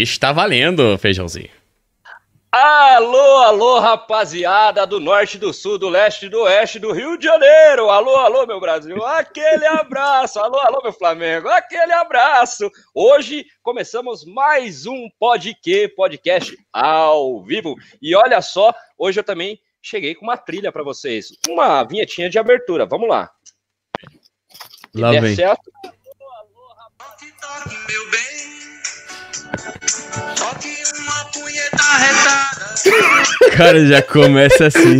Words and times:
Está 0.00 0.32
valendo, 0.32 0.96
feijãozinho. 0.96 1.50
Alô, 2.50 3.38
alô, 3.42 3.78
rapaziada 3.78 4.86
do 4.86 4.98
norte, 4.98 5.38
do 5.38 5.52
sul, 5.52 5.78
do 5.78 5.88
leste, 5.88 6.28
do 6.28 6.40
oeste, 6.42 6.78
do 6.78 6.92
Rio 6.92 7.18
de 7.18 7.24
Janeiro. 7.24 7.90
Alô, 7.90 8.16
alô, 8.16 8.46
meu 8.46 8.58
Brasil. 8.58 9.04
Aquele 9.04 9.66
abraço. 9.66 10.38
Alô, 10.38 10.58
alô, 10.60 10.80
meu 10.82 10.92
Flamengo. 10.92 11.48
Aquele 11.48 11.92
abraço. 11.92 12.70
Hoje 12.94 13.46
começamos 13.62 14.24
mais 14.24 14.86
um 14.86 15.10
Podque, 15.18 15.88
podcast 15.88 16.56
ao 16.72 17.42
vivo. 17.42 17.74
E 18.00 18.14
olha 18.14 18.40
só, 18.40 18.74
hoje 18.96 19.20
eu 19.20 19.24
também 19.24 19.60
cheguei 19.82 20.14
com 20.14 20.24
uma 20.24 20.36
trilha 20.36 20.72
para 20.72 20.82
vocês. 20.82 21.32
Uma 21.48 21.82
vinhetinha 21.84 22.30
de 22.30 22.38
abertura. 22.38 22.86
Vamos 22.86 23.08
lá. 23.08 23.30
Lá 24.94 25.10
vem. 25.12 25.34
certo? 25.34 25.70
meu 27.88 28.10
bem. 28.10 28.61
Só 30.36 30.54
que 30.54 30.74
uma 30.98 31.24
punheta 31.26 31.82
retada. 31.98 33.56
Cara, 33.56 33.86
já 33.86 34.02
começa 34.02 34.66
assim. 34.66 34.98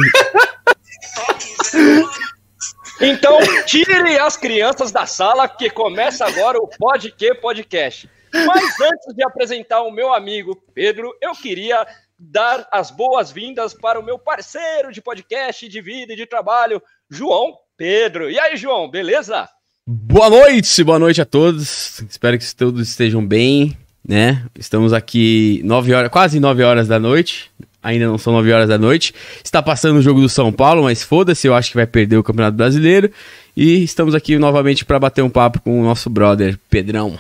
Que 2.99 3.07
Então, 3.07 3.39
tire 3.67 4.19
as 4.19 4.37
crianças 4.37 4.93
da 4.93 5.07
sala, 5.07 5.49
que 5.49 5.69
começa 5.69 6.25
agora 6.25 6.59
o 6.59 6.69
Podque 6.69 7.35
Podcast. 7.35 8.09
Mas 8.33 8.81
antes 8.81 9.15
de 9.15 9.25
apresentar 9.25 9.83
o 9.83 9.91
meu 9.91 10.12
amigo 10.15 10.57
Pedro, 10.75 11.12
eu 11.21 11.33
queria 11.33 11.87
dar 12.19 12.67
as 12.71 12.91
boas-vindas 12.91 13.75
para 13.75 13.98
o 13.98 14.05
meu 14.05 14.19
parceiro 14.19 14.93
de 14.93 15.03
podcast, 15.03 15.69
de 15.69 15.81
vida 15.81 16.12
e 16.12 16.17
de 16.17 16.27
trabalho, 16.27 16.81
João 17.11 17.55
Pedro. 17.77 18.31
E 18.31 18.39
aí, 18.39 18.57
João, 18.57 18.89
beleza? 18.89 19.48
Boa 19.84 20.31
noite, 20.31 20.84
boa 20.84 20.98
noite 20.98 21.21
a 21.21 21.27
todos. 21.27 22.01
Espero 22.09 22.39
que 22.39 22.55
todos 22.55 22.89
estejam 22.89 23.27
bem, 23.27 23.77
né? 24.06 24.45
Estamos 24.59 24.92
aqui 24.92 25.61
nove 25.65 25.95
horas, 25.95 26.11
quase 26.11 26.41
9 26.41 26.62
horas 26.62 26.88
da 26.88 26.98
noite. 26.98 27.51
Ainda 27.83 28.06
não 28.06 28.16
são 28.16 28.33
9 28.33 28.52
horas 28.52 28.69
da 28.69 28.78
noite. 28.78 29.14
Está 29.42 29.62
passando 29.62 29.98
o 29.98 30.03
jogo 30.03 30.20
do 30.20 30.28
São 30.28 30.53
Paulo, 30.53 30.84
mas 30.84 31.03
foda-se, 31.03 31.48
eu 31.48 31.55
acho 31.55 31.70
que 31.70 31.77
vai 31.77 31.86
perder 31.86 32.17
o 32.17 32.22
Campeonato 32.22 32.56
Brasileiro. 32.56 33.11
E 33.56 33.83
estamos 33.83 34.14
aqui 34.14 34.39
novamente 34.39 34.84
para 34.84 34.98
bater 34.98 35.22
um 35.22 35.31
papo 35.31 35.61
com 35.61 35.81
o 35.81 35.84
nosso 35.84 36.09
brother 36.09 36.59
Pedrão. 36.70 37.19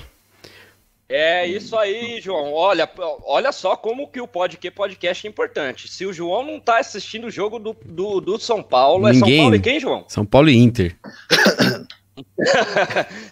É 1.08 1.46
isso 1.46 1.76
aí, 1.76 2.20
João. 2.22 2.54
Olha, 2.54 2.88
olha 3.26 3.52
só 3.52 3.76
como 3.76 4.08
que 4.08 4.20
o 4.20 4.26
Podque 4.26 4.70
Podcast 4.70 5.26
é 5.26 5.30
importante. 5.30 5.86
Se 5.86 6.06
o 6.06 6.12
João 6.12 6.46
não 6.46 6.58
tá 6.58 6.78
assistindo 6.78 7.26
o 7.26 7.30
jogo 7.30 7.58
do, 7.58 7.76
do, 7.84 8.20
do 8.20 8.38
São 8.38 8.62
Paulo, 8.62 9.06
é 9.06 9.12
São 9.12 9.28
Ninguém. 9.28 9.42
Paulo 9.42 9.56
e 9.56 9.60
quem, 9.60 9.78
João? 9.78 10.04
São 10.08 10.24
Paulo 10.24 10.48
e 10.48 10.56
Inter. 10.56 10.96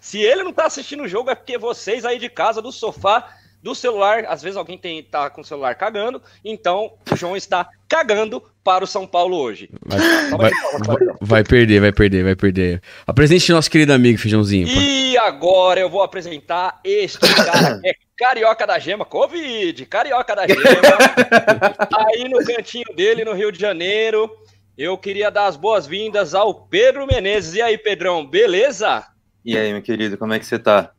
Se 0.01 0.19
ele 0.19 0.43
não 0.43 0.53
tá 0.53 0.67
assistindo 0.67 1.05
o 1.05 1.09
jogo, 1.09 1.31
é 1.31 1.35
porque 1.35 1.57
vocês 1.57 2.05
aí 2.05 2.19
de 2.19 2.29
casa, 2.29 2.61
do 2.61 2.71
sofá, 2.71 3.35
do 3.63 3.75
celular, 3.75 4.25
às 4.27 4.43
vezes 4.43 4.57
alguém 4.57 4.79
tem, 4.79 5.03
tá 5.03 5.29
com 5.29 5.41
o 5.43 5.45
celular 5.45 5.75
cagando, 5.75 6.23
então 6.45 6.93
o 7.11 7.17
João 7.17 7.37
está 7.37 7.69
cagando 7.89 8.43
para 8.65 8.85
o 8.85 8.87
São 8.87 9.07
Paulo 9.07 9.37
hoje. 9.37 9.69
Vai, 9.85 9.99
vai- 10.31 10.51
vai- 10.87 11.17
vai 11.21 11.45
perder, 11.45 11.81
vai 11.81 11.93
perder, 11.93 12.25
vai 12.25 12.37
perder. 12.37 12.83
Apresente 13.07 13.53
nosso 13.53 13.71
querido 13.71 13.93
amigo 13.93 14.19
Feijãozinho. 14.19 14.67
pô. 14.67 14.73
E 14.81 15.19
agora 15.19 15.81
eu 15.81 15.91
vou 15.91 16.03
apresentar 16.03 16.81
este 16.85 17.19
cara 17.19 17.79
que 17.81 17.89
é 17.89 17.93
carioca 18.17 18.67
da 18.67 18.79
gema, 18.79 19.05
Covid, 19.05 19.85
carioca 19.87 20.35
da 20.37 20.47
gema, 20.47 20.61
aí 22.09 22.29
no 22.29 22.45
cantinho 22.45 22.95
dele, 22.95 23.25
no 23.25 23.33
Rio 23.33 23.51
de 23.53 23.59
Janeiro. 23.61 24.31
Eu 24.79 24.97
queria 24.97 25.31
dar 25.31 25.47
as 25.47 25.57
boas-vindas 25.57 26.35
ao 26.35 26.55
Pedro 26.67 27.07
Menezes. 27.07 27.55
E 27.55 27.61
aí, 27.61 27.77
Pedrão, 27.77 28.27
beleza? 28.27 29.05
E 29.45 29.57
aí, 29.57 29.73
meu 29.73 29.83
querido, 29.83 30.17
como 30.17 30.33
é 30.33 30.39
que 30.39 30.47
você 30.47 30.59
tá? 30.59 30.91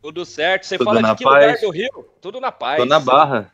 Tudo 0.00 0.24
certo? 0.24 0.66
Você 0.66 0.78
Tudo 0.78 0.86
fala 0.86 1.00
na 1.00 1.12
de 1.12 1.18
que 1.18 1.24
lugar 1.24 1.48
paz? 1.48 1.60
do 1.60 1.70
Rio? 1.70 2.06
Tudo 2.20 2.40
na 2.40 2.52
paz. 2.52 2.78
Tô 2.78 2.84
na 2.84 3.00
Barra. 3.00 3.50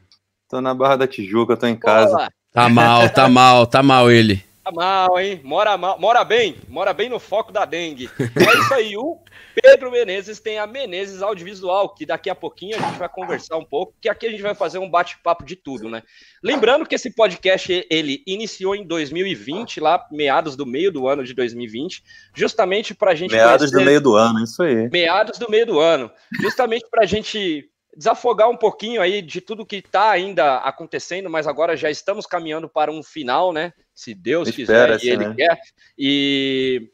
Tô 0.49 0.61
na 0.61 0.75
Barra 0.75 0.97
da 0.97 1.07
Tijuca, 1.07 1.57
tô 1.57 1.67
em 1.67 1.77
casa. 1.77 2.17
Bola. 2.17 2.31
Tá 2.53 2.69
mal, 2.69 3.09
tá 3.11 3.29
mal, 3.29 3.67
tá 3.67 3.83
mal 3.83 4.11
ele. 4.11 4.45
Tá 4.65 4.73
mal, 4.73 5.19
hein? 5.21 5.41
Mora 5.45 5.77
mal, 5.77 5.99
mora 5.99 6.25
bem, 6.25 6.57
mora 6.69 6.93
bem 6.93 7.09
no 7.09 7.21
foco 7.21 7.53
da 7.53 7.65
dengue. 7.65 8.11
É 8.19 8.59
isso 8.59 8.75
aí, 8.75 8.97
o 8.97 9.19
Pedro 9.55 9.91
Menezes 9.91 10.39
tem 10.41 10.59
a 10.59 10.67
Menezes 10.67 11.23
Audiovisual, 11.23 11.95
que 11.95 12.07
daqui 12.07 12.31
a 12.31 12.35
pouquinho 12.35 12.77
a 12.77 12.81
gente 12.81 12.99
vai 12.99 13.09
conversar 13.09 13.57
um 13.57 13.65
pouco, 13.65 13.95
que 14.01 14.09
aqui 14.09 14.27
a 14.27 14.31
gente 14.31 14.43
vai 14.43 14.55
fazer 14.55 14.79
um 14.79 14.89
bate-papo 14.91 15.45
de 15.45 15.57
tudo, 15.57 15.89
né? 15.89 16.03
Lembrando 16.43 16.87
que 16.87 16.95
esse 16.95 17.11
podcast 17.15 17.87
ele 17.91 18.23
iniciou 18.27 18.75
em 18.75 18.87
2020, 18.87 19.81
lá 19.81 20.07
meados 20.11 20.57
do 20.57 20.65
meio 20.67 20.93
do 20.93 21.09
ano 21.09 21.25
de 21.25 21.35
2020, 21.35 22.03
justamente 22.35 22.95
pra 22.95 23.15
gente 23.15 23.33
Meados 23.33 23.71
do 23.71 23.75
conhecer- 23.75 23.87
meio 23.91 24.01
do 24.01 24.15
ano, 24.15 24.43
isso 24.45 24.63
aí. 24.63 24.89
meados 24.91 25.39
do 25.39 25.51
meio 25.51 25.67
do 25.67 25.79
ano, 25.81 26.11
justamente 26.41 26.87
para 26.91 27.03
a 27.05 27.07
gente 27.07 27.69
desafogar 27.97 28.49
um 28.49 28.57
pouquinho 28.57 29.03
aí 29.03 29.21
de 29.21 29.41
tudo 29.41 29.67
que 29.67 29.77
está 29.77 30.11
ainda 30.11 30.59
acontecendo, 30.59 31.29
mas 31.29 31.47
agora 31.49 31.77
já 31.77 31.91
estamos 31.91 32.25
caminhando 32.25 32.69
para 32.69 32.91
um 32.93 33.03
final, 33.03 33.53
né? 33.53 33.73
Se 33.93 34.15
Deus 34.15 34.49
quiser 34.51 35.03
e 35.03 35.09
Ele 35.11 35.27
né? 35.27 35.35
quer. 35.37 35.59
E, 35.99 36.89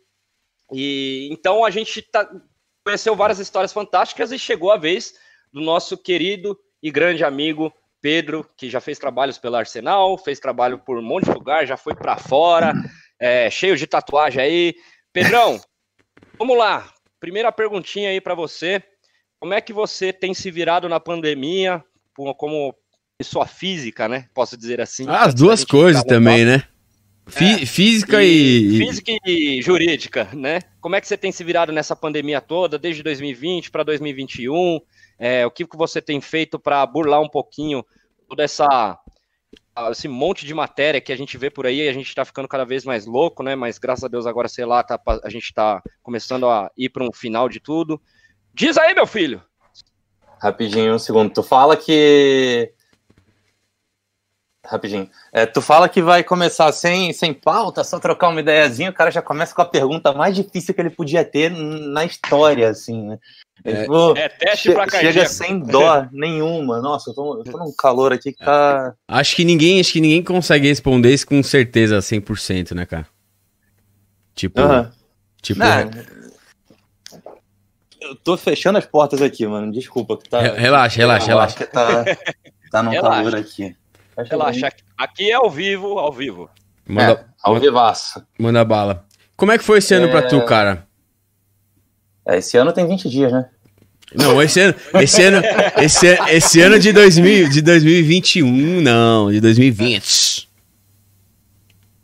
e 0.73 1.29
então 1.31 1.65
a 1.65 1.71
gente 1.71 2.01
tá, 2.03 2.29
conheceu 2.87 3.17
várias 3.17 3.41
histórias 3.41 3.73
fantásticas 3.73 4.31
e 4.31 4.39
chegou 4.39 4.71
a 4.71 4.77
vez 4.77 5.15
do 5.53 5.61
nosso 5.61 5.99
querido 5.99 6.57
e 6.81 6.89
grande 6.89 7.25
amigo 7.25 7.75
Pedro, 8.01 8.49
que 8.57 8.71
já 8.71 8.81
fez 8.81 8.97
trabalhos 8.97 9.39
pela 9.39 9.59
Arsenal, 9.59 10.17
fez 10.17 10.39
trabalho 10.39 10.79
por 10.79 10.97
um 10.97 11.03
monte 11.03 11.25
de 11.25 11.33
lugar, 11.33 11.67
já 11.67 11.77
foi 11.77 11.97
para 11.97 12.17
fora, 12.17 12.73
é, 13.19 13.51
cheio 13.51 13.77
de 13.77 13.89
tatuagem 13.89 14.41
aí. 14.41 14.75
Pedrão, 15.13 15.61
vamos 16.39 16.57
lá. 16.57 16.89
Primeira 17.19 17.51
perguntinha 17.51 18.11
aí 18.11 18.21
para 18.21 18.37
você. 18.37 18.81
Como 19.41 19.53
é 19.53 19.61
que 19.61 19.73
você 19.73 20.13
tem 20.13 20.33
se 20.33 20.49
virado 20.49 20.89
na 20.89 21.01
pandemia, 21.01 21.83
como- 22.15 22.73
pessoa 23.19 23.47
física, 23.47 24.07
né? 24.09 24.29
Posso 24.33 24.57
dizer 24.57 24.81
assim. 24.81 25.07
Ah, 25.09 25.25
as 25.25 25.35
duas 25.35 25.65
coisas 25.65 26.05
também, 26.05 26.45
né? 26.45 26.63
Fi- 27.27 27.67
Física 27.67 28.23
e. 28.23 28.79
Física 28.79 29.13
e 29.27 29.61
jurídica, 29.61 30.29
né? 30.33 30.61
Como 30.81 30.95
é 30.95 31.01
que 31.01 31.09
você 31.09 31.17
tem 31.17 31.33
se 31.33 31.43
virado 31.43 31.73
nessa 31.73 31.97
pandemia 31.97 32.41
toda, 32.41 32.79
desde 32.79 33.03
2020 33.03 33.71
para 33.71 33.83
2021? 33.83 34.81
É, 35.19 35.45
o 35.45 35.51
que 35.51 35.67
que 35.67 35.77
você 35.77 36.01
tem 36.01 36.21
feito 36.21 36.59
para 36.59 36.85
burlar 36.87 37.21
um 37.21 37.29
pouquinho 37.29 37.85
toda 38.29 38.45
essa 38.45 38.99
esse 39.91 40.09
monte 40.09 40.47
de 40.47 40.55
matéria 40.55 41.01
que 41.03 41.13
a 41.13 41.17
gente 41.17 41.37
vê 41.37 41.51
por 41.51 41.67
aí, 41.67 41.87
a 41.87 41.93
gente 41.93 42.09
está 42.09 42.25
ficando 42.25 42.49
cada 42.49 42.65
vez 42.65 42.85
mais 42.85 43.05
louco, 43.05 43.43
né? 43.43 43.55
Mas 43.55 43.79
graças 43.79 44.05
a 44.05 44.09
Deus 44.09 44.27
agora, 44.27 44.49
sei 44.49 44.65
lá, 44.65 44.83
tá, 44.83 44.99
a 45.23 45.29
gente 45.29 45.45
está 45.45 45.83
começando 46.03 46.49
a 46.49 46.71
ir 46.77 46.89
para 46.89 47.05
um 47.05 47.13
final 47.13 47.49
de 47.49 47.61
tudo. 47.61 48.01
Diz 48.55 48.79
aí, 48.79 48.95
meu 48.95 49.07
filho. 49.07 49.43
Rapidinho, 50.41 50.95
um 50.95 50.99
segundo. 50.99 51.31
Tu 51.31 51.43
fala 51.43 51.77
que. 51.77 52.73
Rapidinho. 54.69 55.09
É, 55.33 55.47
tu 55.47 55.63
fala 55.63 55.89
que 55.89 56.03
vai 56.03 56.25
começar 56.25 56.71
sem, 56.73 57.13
sem 57.13 57.33
pauta, 57.33 57.85
só 57.85 57.99
trocar 58.01 58.29
uma 58.29 58.41
ideiazinha, 58.41 58.91
o 58.91 58.93
cara 58.93 59.11
já 59.11 59.23
começa 59.23 59.55
com 59.55 59.63
a 59.63 59.67
pergunta 59.67 60.13
mais 60.13 60.35
difícil 60.35 60.75
que 60.75 60.81
ele 60.81 60.91
podia 60.91 61.25
ter 61.25 61.51
na 61.51 62.05
história, 62.05 62.69
assim, 62.69 63.01
né? 63.07 63.19
É. 63.65 63.83
Tipo, 63.83 64.17
É 64.17 64.29
teste 64.29 64.69
che- 64.69 64.75
para 64.75 64.91
chega 64.91 65.27
sem 65.27 65.59
dó 65.61 66.07
nenhuma. 66.13 66.81
Nossa, 66.81 67.11
eu 67.11 67.15
tô, 67.15 67.39
eu 67.39 67.45
tô 67.45 67.59
num 67.59 67.73
calor 67.77 68.13
aqui 68.13 68.33
que 68.33 68.45
tá. 68.45 68.95
Acho 69.09 69.35
que 69.37 69.45
ninguém, 69.45 69.81
acho 69.81 69.93
que 69.93 70.01
ninguém 70.01 70.23
consegue 70.23 70.69
responder 70.69 71.13
isso 71.13 71.27
com 71.27 71.43
certeza 71.43 71.99
100%, 71.99 72.75
né, 72.75 72.85
cara? 72.85 73.07
Tipo, 74.35 74.61
Aham. 74.61 74.93
tipo, 75.41 75.61
Não, 75.61 75.91
eu 78.01 78.15
tô 78.17 78.37
fechando 78.37 78.79
as 78.79 78.87
portas 78.87 79.21
aqui, 79.23 79.47
mano. 79.47 79.73
Desculpa 79.73 80.17
que 80.17 80.29
tá. 80.29 80.41
Re- 80.41 80.59
relaxa, 80.59 80.97
relaxa, 80.99 81.27
relaxa. 81.27 81.67
tá, 81.67 82.05
tá 82.71 82.83
num 82.83 82.91
Relaxa. 82.91 83.17
calor 83.17 83.35
aqui. 83.37 83.77
Relaxa, 84.25 84.69
aqui 84.97 85.31
é 85.31 85.35
ao 85.35 85.51
vivo, 85.51 85.99
ao 85.99 86.13
vivo. 86.13 86.49
manda, 86.89 87.13
É, 87.13 87.25
ao 87.43 87.59
vivaço. 87.61 88.25
manda 88.39 88.65
bala. 88.65 89.05
Como 89.37 89.53
é 89.53 89.59
que 89.59 89.65
foi 89.65 89.79
esse 89.79 89.93
ano 89.95 90.09
pra 90.09 90.21
É. 90.21 90.23
tu, 90.23 90.43
cara? 90.45 90.87
É, 92.27 92.39
esse 92.39 92.57
ano 92.57 92.73
tem 92.73 92.87
20 92.87 93.09
dias, 93.09 93.31
né? 93.33 93.49
Não, 94.15 94.41
esse 94.41 94.61
ano, 94.61 94.75
esse 95.03 95.23
ano, 95.23 95.43
esse, 95.83 96.07
esse 96.31 96.61
ano 96.61 96.79
de 96.79 96.93
2000, 96.93 97.49
de 97.51 97.61
2021, 97.61 98.81
não, 98.81 99.31
de 99.31 99.41
2020. 99.41 100.49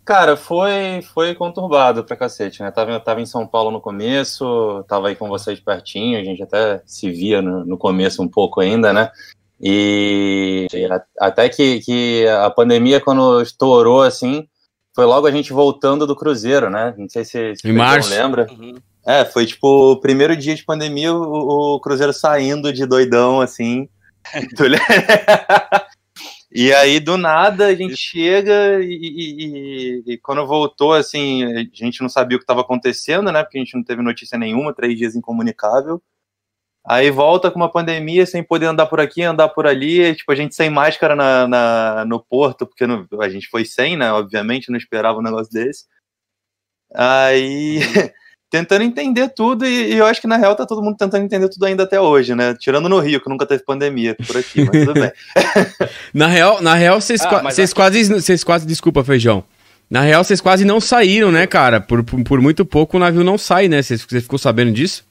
Cara, 0.05 0.37
foi, 0.37 1.00
foi 1.14 1.32
conturbado 1.35 2.03
pra 2.05 2.17
cacete, 2.17 2.61
né? 2.61 2.73
Tava, 2.73 2.99
tava 2.99 3.20
em 3.20 3.26
São 3.26 3.47
Paulo 3.47 3.70
no 3.70 3.81
começo, 3.81 4.85
tava 4.88 5.09
aí 5.09 5.14
com 5.17 5.29
vocês 5.29 5.61
pertinho, 5.61 6.19
a 6.20 6.25
gente 6.25 6.43
até 6.43 6.82
se 6.85 7.09
via 7.11 7.41
no, 7.41 7.64
no 7.64 7.79
começo 7.79 8.20
um 8.20 8.26
pouco 8.29 8.61
ainda, 8.61 8.93
né? 8.93 9.11
E 9.62 10.67
a- 10.91 11.26
até 11.26 11.49
que, 11.49 11.81
que 11.81 12.26
a 12.26 12.50
pandemia, 12.50 13.00
quando 13.00 13.41
estourou, 13.41 14.03
assim, 14.03 14.49
foi 14.94 15.05
logo 15.05 15.26
a 15.26 15.31
gente 15.31 15.53
voltando 15.53 16.06
do 16.06 16.17
Cruzeiro, 16.17 16.69
né? 16.69 16.94
Não 16.99 17.09
sei 17.09 17.25
se, 17.25 17.55
se 17.56 17.73
março. 17.73 18.11
lembra. 18.11 18.47
Uhum. 18.50 18.75
É, 19.06 19.25
foi 19.25 19.47
tipo 19.47 19.93
o 19.93 20.00
primeiro 20.00 20.37
dia 20.37 20.55
de 20.55 20.64
pandemia, 20.64 21.14
o, 21.14 21.75
o 21.76 21.81
Cruzeiro 21.81 22.12
saindo 22.12 22.73
de 22.73 22.85
doidão, 22.87 23.41
assim. 23.41 23.88
E 26.55 26.70
aí, 26.75 27.00
do 27.00 27.17
nada, 27.17 27.67
a 27.69 27.75
gente 27.75 27.97
chega 27.97 28.79
e, 28.82 28.93
e- 28.93 29.44
e- 30.06 30.12
e 30.12 30.19
quando 30.19 30.47
voltou, 30.47 30.93
assim, 30.93 31.43
a 31.44 31.61
gente 31.73 32.03
não 32.03 32.11
sabia 32.11 32.37
o 32.37 32.38
que 32.38 32.43
estava 32.44 32.61
acontecendo, 32.61 33.32
né? 33.32 33.43
Porque 33.43 33.56
a 33.56 33.61
gente 33.61 33.75
não 33.75 33.82
teve 33.82 34.03
notícia 34.03 34.37
nenhuma, 34.37 34.75
três 34.75 34.99
dias 34.99 35.17
incomunicável. 35.17 36.03
Aí 36.84 37.11
volta 37.11 37.49
com 37.50 37.61
uma 37.61 37.70
pandemia 37.70 38.26
sem 38.26 38.43
poder 38.43 38.67
andar 38.67 38.87
por 38.87 38.99
aqui, 39.00 39.23
andar 39.23 39.49
por 39.50 39.67
ali, 39.69 40.14
tipo, 40.17 40.32
a 40.32 40.34
gente 40.34 40.55
sem 40.55 40.69
máscara 40.69 41.14
na, 41.14 41.46
na- 41.46 42.05
no 42.05 42.19
porto, 42.20 42.67
porque 42.67 42.87
não- 42.87 43.06
a 43.20 43.29
gente 43.29 43.49
foi 43.49 43.64
sem, 43.64 43.96
né? 43.96 44.11
Obviamente, 44.12 44.69
não 44.70 44.76
esperava 44.76 45.19
um 45.19 45.23
negócio 45.23 45.52
desse. 45.52 45.84
Aí, 46.94 47.79
tentando 48.50 48.82
entender 48.82 49.29
tudo, 49.29 49.64
e, 49.64 49.93
e 49.94 49.96
eu 49.96 50.05
acho 50.06 50.20
que 50.20 50.26
na 50.26 50.37
real 50.37 50.55
tá 50.56 50.67
todo 50.67 50.82
mundo 50.82 50.96
tentando 50.96 51.25
entender 51.25 51.49
tudo 51.49 51.64
ainda 51.67 51.84
até 51.84 52.00
hoje, 52.00 52.34
né? 52.34 52.55
Tirando 52.58 52.88
no 52.88 52.99
Rio, 52.99 53.20
que 53.20 53.31
nunca 53.31 53.46
teve 53.46 53.62
pandemia 53.64 54.14
por 54.26 54.37
aqui, 54.37 54.64
mas 54.64 54.85
tudo 54.85 54.94
bem. 54.94 55.12
Na 56.12 56.26
real, 56.26 56.61
na 56.61 56.75
real 56.75 57.00
vocês 57.00 57.20
Ah, 57.23 57.28
qua- 57.28 57.38
aqui- 57.49 57.75
quase, 57.75 58.05
vocês 58.12 58.44
quase, 58.44 58.67
desculpa, 58.67 59.02
feijão. 59.05 59.43
Na 59.88 60.00
real, 60.00 60.25
vocês 60.25 60.40
quase 60.40 60.64
não 60.64 60.81
saíram, 60.81 61.31
né, 61.31 61.46
cara? 61.46 61.81
Por, 61.81 62.02
por, 62.02 62.23
por 62.25 62.40
muito 62.40 62.64
pouco 62.64 62.96
o 62.96 63.00
navio 63.00 63.23
não 63.25 63.38
sai, 63.38 63.69
né? 63.69 63.81
Você 63.82 63.96
ficou 63.99 64.38
sabendo 64.38 64.73
disso? 64.73 65.05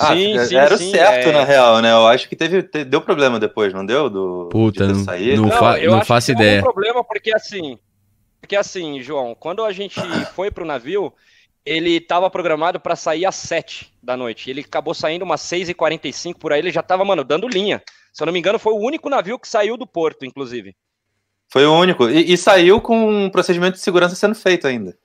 Ah, 0.00 0.14
sim, 0.14 0.38
sim, 0.46 0.54
era 0.56 0.74
o 0.74 0.78
certo, 0.78 1.28
é. 1.28 1.32
na 1.32 1.44
real, 1.44 1.80
né? 1.82 1.92
Eu 1.92 2.06
acho 2.06 2.28
que 2.28 2.34
teve, 2.34 2.62
te- 2.62 2.84
deu 2.84 3.00
problema 3.02 3.38
depois, 3.38 3.72
não 3.74 3.84
deu? 3.84 4.08
Do, 4.08 4.48
Puta, 4.50 4.86
de 4.86 4.94
não- 4.94 5.04
saído? 5.04 5.42
não- 5.42 5.50
fa- 5.50 5.76
acho 5.78 6.04
faço 6.06 6.28
deu 6.28 6.36
ideia. 6.36 6.60
algum 6.60 6.72
problema 6.72 7.04
porque 7.04 7.34
assim, 7.34 7.78
porque 8.40 8.56
assim, 8.56 9.02
João, 9.02 9.34
quando 9.38 9.62
a 9.64 9.72
gente 9.72 9.94
foi 10.34 10.50
pro 10.50 10.64
navio, 10.64 11.12
ele 11.66 11.96
estava 11.98 12.30
programado 12.30 12.80
para 12.80 12.96
sair 12.96 13.26
às 13.26 13.34
7 13.34 13.92
da 14.02 14.16
noite. 14.16 14.48
Ele 14.48 14.62
acabou 14.62 14.94
saindo 14.94 15.22
umas 15.24 15.42
6h45 15.42 16.34
por 16.38 16.52
aí, 16.52 16.60
ele 16.60 16.70
já 16.70 16.82
tava, 16.82 17.04
mano, 17.04 17.22
dando 17.22 17.46
linha. 17.46 17.82
Se 18.12 18.22
eu 18.22 18.26
não 18.26 18.32
me 18.32 18.38
engano, 18.38 18.58
foi 18.58 18.72
o 18.72 18.78
único 18.78 19.10
navio 19.10 19.38
que 19.38 19.46
saiu 19.46 19.76
do 19.76 19.86
porto, 19.86 20.24
inclusive. 20.24 20.74
Foi 21.52 21.66
o 21.66 21.74
único. 21.74 22.08
E, 22.08 22.32
e 22.32 22.36
saiu 22.38 22.80
com 22.80 22.96
um 23.24 23.28
procedimento 23.28 23.74
de 23.74 23.80
segurança 23.82 24.14
sendo 24.14 24.34
feito 24.34 24.66
ainda. 24.66 24.96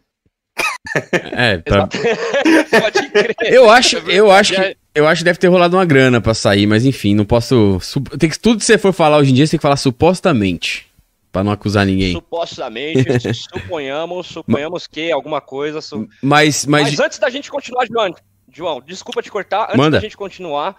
É, 1.34 1.58
pra- 1.58 1.88
Pode 2.82 3.10
crer. 3.10 3.36
eu 3.54 3.70
acho, 3.70 3.98
É 3.98 4.04
eu 4.08 4.32
acho 4.32 4.54
que 4.56 4.78
eu 4.96 5.08
acho 5.08 5.20
que 5.20 5.26
deve 5.26 5.38
ter 5.40 5.48
rolado 5.48 5.76
uma 5.78 5.86
grana 5.86 6.20
pra 6.22 6.34
sair, 6.34 6.66
mas 6.66 6.86
enfim, 6.86 7.14
não 7.14 7.26
posso. 7.26 7.80
Tem 8.18 8.30
que 8.30 8.40
tudo 8.40 8.58
que 8.60 8.66
você 8.66 8.78
for 8.78 8.94
falar 8.94 9.18
hoje 9.18 9.32
em 9.32 9.34
dia, 9.36 9.46
você 9.46 9.52
tem 9.52 9.58
que 9.60 9.62
falar 9.64 9.78
supostamente, 9.78 10.88
Pra 11.32 11.44
não 11.44 11.52
acusar 11.52 11.86
ninguém. 11.86 12.14
Supostamente, 12.14 13.04
su- 13.34 13.50
suponhamos, 13.60 14.28
suponhamos 14.28 14.88
que 14.88 15.12
alguma 15.12 15.42
coisa. 15.42 15.82
su- 15.82 16.08
Mas, 16.22 16.66
mas, 16.66 16.92
Mas 16.92 17.00
antes 17.00 17.20
da 17.20 17.30
gente 17.30 17.52
continuar, 17.52 17.86
João, 17.86 18.16
João, 18.52 18.82
desculpa 18.82 19.22
te 19.22 19.30
cortar, 19.30 19.66
antes 19.66 19.76
Manda. 19.78 19.98
da 19.98 20.00
gente 20.02 20.16
continuar, 20.16 20.78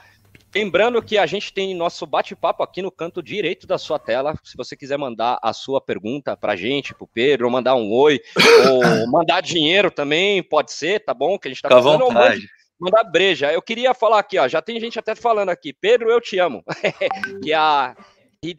lembrando 0.54 1.02
que 1.02 1.18
a 1.18 1.26
gente 1.26 1.52
tem 1.52 1.74
nosso 1.74 2.06
bate-papo 2.06 2.62
aqui 2.62 2.80
no 2.80 2.90
canto 2.90 3.22
direito 3.22 3.66
da 3.66 3.76
sua 3.76 3.98
tela. 3.98 4.34
Se 4.42 4.56
você 4.56 4.74
quiser 4.74 4.96
mandar 4.96 5.38
a 5.42 5.52
sua 5.52 5.78
pergunta 5.78 6.34
pra 6.34 6.56
gente, 6.56 6.94
pro 6.94 7.06
Pedro, 7.06 7.44
ou 7.44 7.52
mandar 7.52 7.74
um 7.74 7.92
oi, 7.92 8.18
ou 8.72 9.06
mandar 9.10 9.42
dinheiro 9.42 9.90
também, 9.90 10.42
pode 10.42 10.72
ser, 10.72 11.00
tá 11.04 11.12
bom? 11.12 11.38
Que 11.38 11.48
a 11.48 11.50
gente 11.50 11.60
tá 11.60 11.68
Fica 11.68 11.80
ou 11.80 11.84
mande- 11.98 12.04
vontade. 12.14 12.48
Mandar 12.78 13.04
breja. 13.04 13.52
Eu 13.52 13.62
queria 13.62 13.92
falar 13.94 14.18
aqui, 14.18 14.38
ó, 14.38 14.46
já 14.48 14.60
tem 14.62 14.78
gente 14.80 14.98
até 14.98 15.14
falando 15.14 15.48
aqui, 15.50 15.72
Pedro, 15.72 16.10
eu 16.10 16.20
te 16.20 16.38
amo. 16.38 16.62
que 17.42 17.52
é 17.52 17.56
a 17.56 17.96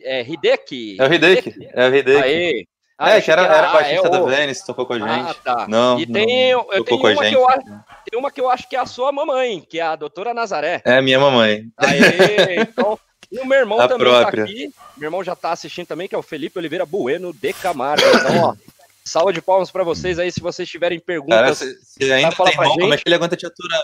é, 0.02 0.22
Hideki. 0.22 0.98
É 1.00 1.08
o 1.08 1.14
Hideki. 1.14 1.70
É 1.74 1.88
o 1.90 1.96
Hideki. 1.96 2.24
Aê. 2.24 2.68
Ah, 3.00 3.12
eu 3.12 3.18
É, 3.18 3.22
que 3.22 3.32
era, 3.32 3.44
era 3.44 3.70
ah, 3.70 3.74
baixista 3.74 4.08
é 4.08 4.10
da 4.10 4.24
o- 4.24 4.28
Vênice, 4.28 4.66
tocou 4.66 4.86
com 4.88 4.94
a 4.94 4.98
gente. 5.00 5.30
Ah, 5.30 5.36
tá. 5.44 5.68
Não, 5.68 6.00
E 6.00 6.06
não, 6.08 6.14
tem, 6.14 6.50
eu 6.50 6.84
tenho 6.84 7.00
com 7.00 7.08
a 7.08 7.12
uma 7.12 7.20
que 7.20 7.24
gente. 7.26 7.34
eu 7.36 7.48
acho, 7.48 7.62
tem 8.10 8.20
uma 8.20 8.32
que 8.32 8.42
eu 8.42 8.50
acho 8.50 8.68
que 8.68 8.76
é 8.76 8.80
a 8.80 8.88
sua 8.88 9.12
mamãe, 9.12 9.62
que 9.62 9.80
é 9.80 9.84
a 9.84 9.96
doutora 9.96 10.34
Nazaré. 10.34 10.82
É 10.84 11.00
minha 11.00 11.20
mamãe. 11.20 11.66
Aê, 11.78 12.62
então, 12.62 12.98
e 13.32 13.40
o 13.40 13.46
meu 13.46 13.60
irmão 13.60 13.80
A 13.82 13.88
também 13.88 14.08
própria. 14.08 14.46
tá 14.46 14.50
aqui. 14.50 14.72
Meu 14.98 15.08
irmão 15.08 15.24
já 15.24 15.36
tá 15.36 15.52
assistindo 15.52 15.86
também, 15.86 16.08
que 16.08 16.16
é 16.16 16.18
o 16.18 16.24
Felipe 16.24 16.58
Oliveira 16.58 16.88
Bueno 16.88 17.32
de 17.34 17.54
Camargo. 17.54 18.04
Então, 18.04 18.44
ó, 18.44 18.56
salva 19.08 19.34
de 19.34 19.42
palmas 19.42 19.72
pra 19.72 19.84
vocês 19.84 20.20
aí, 20.20 20.32
se 20.32 20.40
vocês 20.40 20.68
tiverem 20.70 21.00
perguntas. 21.00 21.38
Cara, 21.38 21.56
se, 21.56 21.78
se 21.84 22.12
ainda 22.12 22.32
falar 22.32 22.50
tem 22.50 22.58
pra 22.58 22.66
irmão, 22.66 22.78
como 22.78 22.88
é 22.88 22.92
gente? 22.96 23.04
que 23.04 23.10
ele 23.10 23.16
aguenta 23.16 23.36
te 23.36 23.46
aturar? 23.46 23.82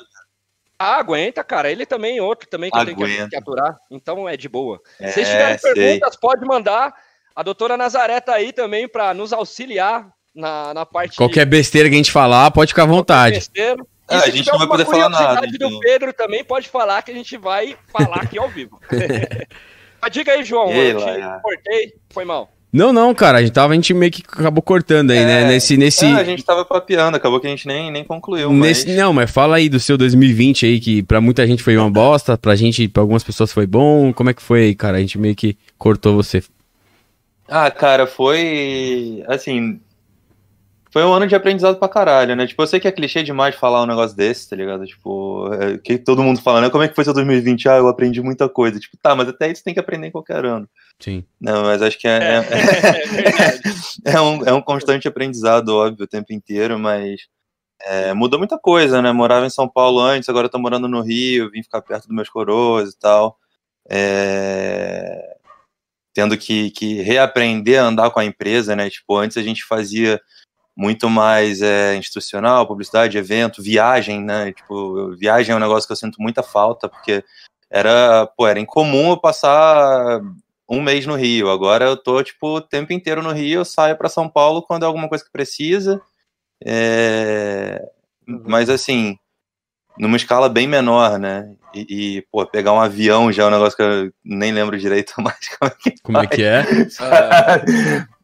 Ah, 0.77 0.97
aguenta, 0.97 1.43
cara. 1.43 1.71
Ele 1.71 1.85
também, 1.85 2.19
outro 2.19 2.49
também 2.49 2.69
que 2.69 2.77
eu 2.77 2.85
tenho 2.85 2.97
que, 2.97 3.03
Aguenta. 3.03 3.37
aturar. 3.37 3.77
Então 3.89 4.27
é 4.27 4.35
de 4.35 4.49
boa. 4.49 4.81
É, 4.99 5.07
Se 5.07 5.13
vocês 5.13 5.29
tiverem 5.29 5.57
sei. 5.57 5.73
perguntas, 5.73 6.15
pode 6.15 6.45
mandar. 6.45 6.93
A 7.35 7.41
doutora 7.41 7.77
Nazaré 7.77 8.19
tá 8.19 8.35
aí 8.35 8.51
também 8.51 8.87
pra 8.87 9.13
nos 9.13 9.31
auxiliar 9.31 10.07
na, 10.35 10.73
na 10.73 10.85
parte 10.85 11.15
qualquer 11.15 11.45
besteira 11.45 11.87
que 11.89 11.95
a 11.95 11.97
gente 11.97 12.11
falar, 12.11 12.51
pode 12.51 12.71
ficar 12.71 12.83
à 12.83 12.87
vontade. 12.87 13.35
besteira. 13.35 13.83
Ah, 14.07 14.19
a 14.19 14.29
gente 14.29 14.51
não 14.51 14.59
vai 14.59 14.67
poder 14.67 14.85
falar 14.85 15.09
nada, 15.09 15.25
curiosidade 15.25 15.57
do 15.57 15.65
então. 15.67 15.79
Pedro 15.79 16.13
também 16.13 16.43
pode 16.43 16.67
falar 16.67 17.01
que 17.01 17.11
a 17.11 17.13
gente 17.13 17.37
vai 17.37 17.77
falar 17.87 18.17
aqui 18.17 18.37
ao 18.37 18.49
vivo. 18.49 18.79
Mas 20.01 20.11
diga 20.11 20.33
aí, 20.33 20.43
João. 20.43 20.69
Ei, 20.69 20.91
eu 20.91 20.97
te 20.97 21.41
cortei. 21.41 21.93
Foi 22.09 22.25
mal. 22.25 22.51
Não, 22.73 22.91
não, 22.91 23.13
cara, 23.13 23.37
a 23.37 23.41
gente 23.41 23.53
tava, 23.53 23.73
a 23.73 23.75
gente 23.75 23.93
meio 23.93 24.11
que 24.11 24.23
acabou 24.27 24.63
cortando 24.63 25.11
aí, 25.11 25.23
né? 25.23 25.43
É, 25.43 25.47
Nesse, 25.47 25.77
nesse, 25.77 26.05
Ah, 26.05 26.17
a 26.17 26.23
gente 26.23 26.43
tava 26.43 26.65
papeando, 26.65 27.15
acabou 27.15 27.39
que 27.39 27.45
a 27.45 27.49
gente 27.51 27.67
nem, 27.67 27.91
nem 27.91 28.03
concluiu. 28.03 28.51
nesse, 28.51 28.87
mas... 28.87 28.97
não, 28.97 29.13
mas 29.13 29.29
fala 29.29 29.57
aí 29.57 29.69
do 29.69 29.79
seu 29.79 29.95
2020 29.95 30.65
aí, 30.65 30.79
que 30.79 31.03
pra 31.03 31.21
muita 31.21 31.45
gente 31.45 31.61
foi 31.61 31.77
uma 31.77 31.87
bosta, 31.91 32.35
pra 32.35 32.55
gente, 32.55 32.87
pra 32.87 33.03
algumas 33.03 33.23
pessoas 33.23 33.53
foi 33.53 33.67
bom. 33.67 34.11
Como 34.11 34.31
é 34.31 34.33
que 34.33 34.41
foi 34.41 34.63
aí, 34.63 34.75
cara? 34.75 34.97
A 34.97 34.99
gente 35.01 35.19
meio 35.19 35.35
que 35.35 35.55
cortou 35.77 36.15
você. 36.15 36.41
Ah, 37.47 37.69
cara, 37.69 38.07
foi. 38.07 39.23
Assim. 39.27 39.79
Foi 40.94 41.04
um 41.04 41.12
ano 41.12 41.25
de 41.25 41.34
aprendizado 41.34 41.80
pra 41.80 41.90
caralho, 41.90 42.36
né? 42.36 42.45
Tipo, 42.45 42.62
eu 42.62 42.68
sei 42.68 42.80
que 42.80 42.88
é 42.88 42.92
clichê 42.92 43.24
demais 43.24 43.56
falar 43.56 43.81
um 43.81 43.88
negócio 43.88 44.16
desse, 44.16 44.48
tá 44.48 44.56
ligado? 44.56 44.86
Tipo, 44.86 45.51
é, 45.51 45.80
que 45.80 45.98
todo 45.98 46.22
mundo 46.22 46.40
fala, 46.40 46.62
né? 46.62 46.69
Como 46.69 46.84
é 46.84 46.88
que 46.88 46.94
foi 46.94 47.04
seu 47.04 47.16
2020? 47.16 47.68
Ah, 47.68 47.78
eu 47.78 47.88
aprendi 47.88 48.22
muita 48.22 48.48
coisa. 48.48 48.80
Tipo, 48.80 48.95
tá, 49.01 49.16
mas 49.16 49.28
até 49.28 49.51
isso 49.51 49.63
tem 49.63 49.74
que 49.74 49.80
aprender 49.80 50.06
em 50.06 50.12
qualquer 50.12 50.45
ano. 50.45 50.69
Sim. 51.00 51.25
Não, 51.42 51.63
mas 51.63 51.81
acho 51.81 51.98
que 51.98 52.07
é, 52.07 52.19
é, 52.19 52.36
É 52.38 53.06
verdade. 53.10 53.62
é 54.06 54.22
um, 54.22 54.45
é 54.45 54.54
um 54.54 54.62
constante 54.62 55.07
aprendizado, 55.07 55.69
óbvio, 55.69 56.04
o 56.04 56.07
tempo 56.07 56.31
inteiro, 56.31 56.78
mas 56.78 57.22
é, 57.81 58.13
mudou 58.13 58.38
muita 58.38 58.60
coisa, 58.60 59.01
né? 59.01 59.12
Morava 59.12 59.48
em 59.48 59.50
São 59.50 59.68
Paulo 59.68 60.00
antes, 60.00 60.30
agora 60.30 60.48
tô 60.48 60.60
morando 60.60 60.88
no 60.88 61.01
Rio, 61.01 61.50
vim 61.50 61.63
ficar 61.63 61.81
perto 61.81 62.06
dos 62.07 62.16
meus 62.16 62.30
coroas 62.30 62.92
e 62.92 63.00
tal. 63.00 63.40
É, 63.90 65.38
tendo 66.13 66.38
que, 66.38 66.69
que 66.69 67.01
reaprender 67.01 67.81
a 67.81 67.88
andar 67.88 68.12
com 68.12 68.19
a 68.19 68.25
empresa, 68.25 68.75
né? 68.75 68.92
Tipo, 68.92 69.18
antes 69.18 69.38
a 69.38 69.42
gente 69.42 69.63
fazia 69.66 70.22
muito 70.75 71.09
mais 71.09 71.61
é, 71.61 71.95
institucional, 71.95 72.67
publicidade, 72.67 73.17
evento, 73.17 73.61
viagem, 73.61 74.21
né? 74.21 74.51
Tipo, 74.51 75.15
viagem 75.15 75.53
é 75.53 75.55
um 75.55 75.59
negócio 75.59 75.87
que 75.87 75.93
eu 75.93 75.97
sinto 75.97 76.21
muita 76.21 76.41
falta, 76.41 76.89
porque 76.89 77.23
era, 77.69 78.27
pô, 78.37 78.47
era 78.47 78.59
incomum 78.59 79.11
eu 79.11 79.17
passar 79.17 80.21
um 80.67 80.81
mês 80.81 81.05
no 81.05 81.15
Rio. 81.15 81.49
Agora 81.49 81.85
eu 81.85 81.97
tô, 81.97 82.21
tipo, 82.23 82.57
o 82.57 82.61
tempo 82.61 82.93
inteiro 82.93 83.21
no 83.21 83.31
Rio, 83.31 83.59
eu 83.59 83.65
saio 83.65 83.97
para 83.97 84.09
São 84.09 84.27
Paulo 84.27 84.61
quando 84.63 84.83
é 84.83 84.85
alguma 84.85 85.07
coisa 85.07 85.23
que 85.23 85.31
precisa. 85.31 86.01
É, 86.65 87.81
Mas 88.25 88.69
assim, 88.69 89.17
numa 89.97 90.17
escala 90.17 90.49
bem 90.49 90.67
menor, 90.67 91.19
né? 91.19 91.55
E, 91.73 92.17
e, 92.17 92.21
pô, 92.31 92.45
pegar 92.45 92.73
um 92.73 92.79
avião 92.79 93.31
já 93.31 93.43
é 93.43 93.45
um 93.47 93.51
negócio 93.51 93.75
que 93.75 93.83
eu 93.83 94.13
nem 94.23 94.51
lembro 94.51 94.77
direito 94.77 95.13
mais 95.21 95.49
como 95.57 95.71
é 95.71 95.75
que 95.75 96.01
Como 96.01 96.17
é 96.19 96.27
que 96.27 96.43
é? 96.43 96.65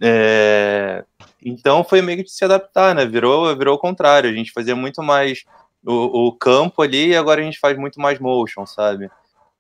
é, 0.02 1.06
então 1.44 1.84
foi 1.84 2.02
meio 2.02 2.20
que 2.20 2.24
de 2.26 2.32
se 2.32 2.44
adaptar, 2.44 2.94
né? 2.96 3.06
Virou, 3.06 3.56
virou 3.58 3.76
o 3.76 3.80
contrário. 3.80 4.30
A 4.30 4.34
gente 4.34 4.52
fazia 4.52 4.76
muito 4.76 5.02
mais 5.02 5.44
o, 5.86 6.28
o 6.28 6.32
campo 6.34 6.82
ali 6.82 7.10
e 7.10 7.16
agora 7.16 7.42
a 7.42 7.44
gente 7.44 7.60
faz 7.60 7.78
muito 7.78 8.00
mais 8.00 8.20
motion, 8.20 8.66
sabe? 8.66 9.10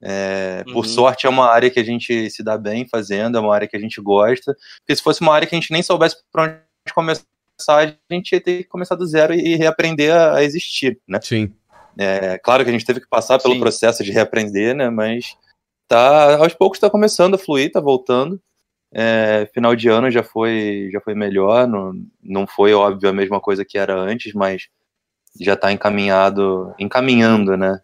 É, 0.02 0.40
Uhum. 0.68 0.74
Por 0.74 0.86
sorte 0.86 1.26
é 1.26 1.30
uma 1.30 1.48
área 1.48 1.70
que 1.70 1.80
a 1.80 1.84
gente 1.84 2.30
se 2.30 2.44
dá 2.44 2.58
bem 2.58 2.88
fazendo, 2.88 3.38
é 3.38 3.42
uma 3.42 3.54
área 3.54 3.68
que 3.68 3.76
a 3.76 3.80
gente 3.80 4.02
gosta. 4.02 4.56
Porque 4.80 4.96
se 4.96 5.02
fosse 5.02 5.22
uma 5.22 5.34
área 5.34 5.48
que 5.48 5.56
a 5.56 5.60
gente 5.60 5.72
nem 5.72 5.82
soubesse 5.82 6.18
por 6.32 6.42
onde 6.42 6.94
começar, 6.94 7.26
a 7.68 7.86
gente 8.14 8.32
ia 8.32 8.42
ter 8.42 8.64
que 8.64 8.70
começar 8.70 8.96
do 8.96 9.06
zero 9.06 9.34
e 9.34 9.56
reaprender 9.56 10.14
a, 10.14 10.36
a 10.36 10.44
existir, 10.44 11.00
né? 11.08 11.20
Sim. 11.22 11.54
É, 11.98 12.38
claro 12.38 12.64
que 12.64 12.70
a 12.70 12.74
gente 12.74 12.86
teve 12.86 13.02
que 13.02 13.10
passar 13.10 13.40
pelo 13.40 13.56
Sim. 13.56 13.60
processo 13.60 14.04
de 14.04 14.12
reaprender, 14.12 14.76
né? 14.76 14.90
Mas 14.90 15.36
tá, 15.88 16.38
aos 16.38 16.54
poucos 16.54 16.78
está 16.78 16.90
começando 16.90 17.36
a 17.36 17.38
fluir, 17.38 17.72
tá 17.72 17.80
voltando. 17.80 18.42
É, 18.92 19.48
final 19.54 19.76
de 19.76 19.88
ano 19.88 20.10
já 20.10 20.24
foi, 20.24 20.90
já 20.92 21.00
foi 21.00 21.14
melhor, 21.14 21.68
não, 21.68 21.94
não 22.24 22.48
foi 22.48 22.74
óbvio 22.74 23.10
a 23.10 23.14
mesma 23.14 23.40
coisa 23.40 23.64
que 23.64 23.78
era 23.78 23.96
antes, 23.96 24.34
mas 24.34 24.68
já 25.40 25.54
está 25.54 25.72
encaminhado, 25.72 26.74
encaminhando, 26.80 27.56
né? 27.56 27.80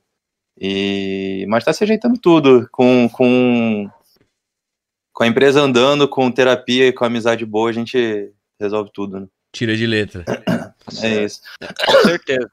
E, 0.59 1.45
mas 1.47 1.61
está 1.61 1.73
se 1.73 1.83
ajeitando 1.83 2.17
tudo, 2.19 2.67
com, 2.71 3.07
com, 3.09 3.89
com 5.13 5.23
a 5.23 5.27
empresa 5.27 5.61
andando, 5.61 6.07
com 6.07 6.31
terapia 6.31 6.87
e 6.87 6.93
com 6.93 7.05
amizade 7.05 7.45
boa, 7.45 7.69
a 7.69 7.73
gente 7.73 8.31
resolve 8.59 8.89
tudo, 8.93 9.19
né? 9.19 9.27
Tira 9.51 9.75
de 9.75 9.85
letra. 9.85 10.25
É 11.01 11.23
isso. 11.23 11.41
Com 11.85 12.01
certeza. 12.03 12.49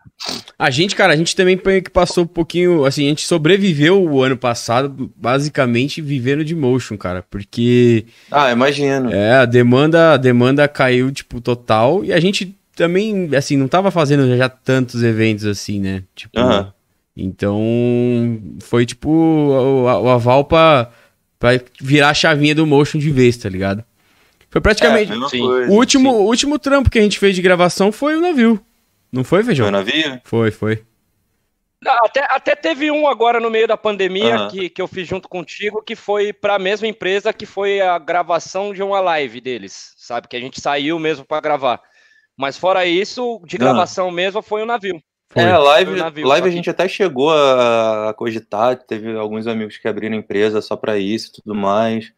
A 0.59 0.71
gente, 0.71 0.95
cara, 0.97 1.12
a 1.12 1.17
gente 1.17 1.35
também 1.37 1.59
que 1.59 1.91
passou 1.91 2.25
um 2.25 2.27
pouquinho, 2.27 2.85
assim, 2.85 3.07
a 3.07 3.09
gente 3.09 3.27
sobreviveu 3.27 4.03
o 4.03 4.23
ano 4.23 4.37
passado, 4.37 5.12
basicamente 5.17 6.01
vivendo 6.01 6.45
de 6.45 6.55
motion, 6.55 6.97
cara, 6.97 7.23
porque 7.23 8.07
Ah, 8.31 8.51
imagino. 8.53 9.12
é, 9.12 9.35
a 9.39 9.45
demanda, 9.45 10.12
a 10.15 10.17
demanda 10.17 10.67
caiu, 10.69 11.11
tipo, 11.11 11.41
total, 11.41 12.05
e 12.05 12.12
a 12.12 12.21
gente 12.21 12.57
também, 12.75 13.29
assim, 13.37 13.57
não 13.57 13.69
tava 13.69 13.91
fazendo 13.91 14.37
já 14.37 14.49
tantos 14.49 15.03
eventos 15.03 15.45
assim, 15.45 15.79
né? 15.81 16.03
Tipo, 16.15 16.39
então 17.17 17.61
foi 18.61 18.87
tipo 18.87 19.11
o, 19.11 19.83
o 19.85 20.09
aval 20.09 20.45
pra, 20.45 20.91
pra 21.39 21.51
virar 21.81 22.11
a 22.11 22.15
chavinha 22.15 22.55
do 22.55 22.67
motion 22.67 22.99
de 22.99 23.11
vez, 23.11 23.37
tá 23.37 23.49
ligado? 23.49 23.85
Foi 24.52 24.61
praticamente. 24.61 25.11
É, 25.11 25.14
mesma 25.14 25.30
sim. 25.30 25.40
coisa, 25.40 25.73
o, 25.73 25.75
último, 25.75 26.11
sim. 26.11 26.16
o 26.16 26.23
último 26.25 26.59
trampo 26.59 26.90
que 26.90 26.99
a 26.99 27.02
gente 27.02 27.18
fez 27.18 27.35
de 27.35 27.40
gravação 27.40 27.90
foi 27.90 28.14
o 28.16 28.21
navio. 28.21 28.62
Não 29.11 29.25
foi, 29.25 29.42
Feijão? 29.42 29.64
Foi 29.64 29.73
navio? 29.73 30.21
Foi, 30.25 30.50
foi. 30.50 30.85
Não, 31.82 32.04
Até, 32.04 32.21
até 32.28 32.54
teve 32.54 32.90
um 32.90 33.09
agora 33.09 33.40
no 33.40 33.50
meio 33.50 33.66
da 33.66 33.76
pandemia 33.76 34.37
Aham. 34.37 34.49
que, 34.50 34.68
que 34.68 34.80
eu 34.80 34.87
fiz 34.87 35.09
junto 35.09 35.28
contigo, 35.28 35.82
que 35.82 35.97
foi 35.97 36.32
para 36.32 36.54
a 36.54 36.59
mesma 36.59 36.87
empresa 36.87 37.32
que 37.32 37.44
foi 37.44 37.80
a 37.80 37.99
gravação 37.99 38.73
de 38.73 38.82
uma 38.82 39.00
live 39.00 39.40
deles, 39.40 39.94
sabe? 39.97 40.28
Que 40.28 40.37
a 40.37 40.40
gente 40.40 40.61
saiu 40.61 40.99
mesmo 40.99 41.25
para 41.25 41.40
gravar. 41.40 41.80
Mas 42.37 42.56
fora 42.56 42.85
isso, 42.85 43.40
de 43.47 43.59
gravação 43.59 44.11
mesmo 44.11 44.42
foi 44.42 44.62
o 44.62 44.66
navio. 44.66 45.02
Foi. 45.30 45.42
É, 45.42 45.56
live, 45.56 45.92
o 45.92 45.97
navio, 45.97 46.26
live 46.26 46.47
a 46.47 46.52
gente 46.52 46.68
até 46.68 46.87
chegou 46.87 47.30
a, 47.32 48.11
a 48.11 48.14
cogitar, 48.14 48.76
teve 48.76 49.16
alguns 49.16 49.47
amigos 49.47 49.78
que 49.78 49.88
abriram 49.88 50.14
empresa 50.14 50.61
só 50.61 50.76
pra 50.76 50.99
isso 50.99 51.30
e 51.30 51.42
tudo 51.42 51.54
mais, 51.54 52.12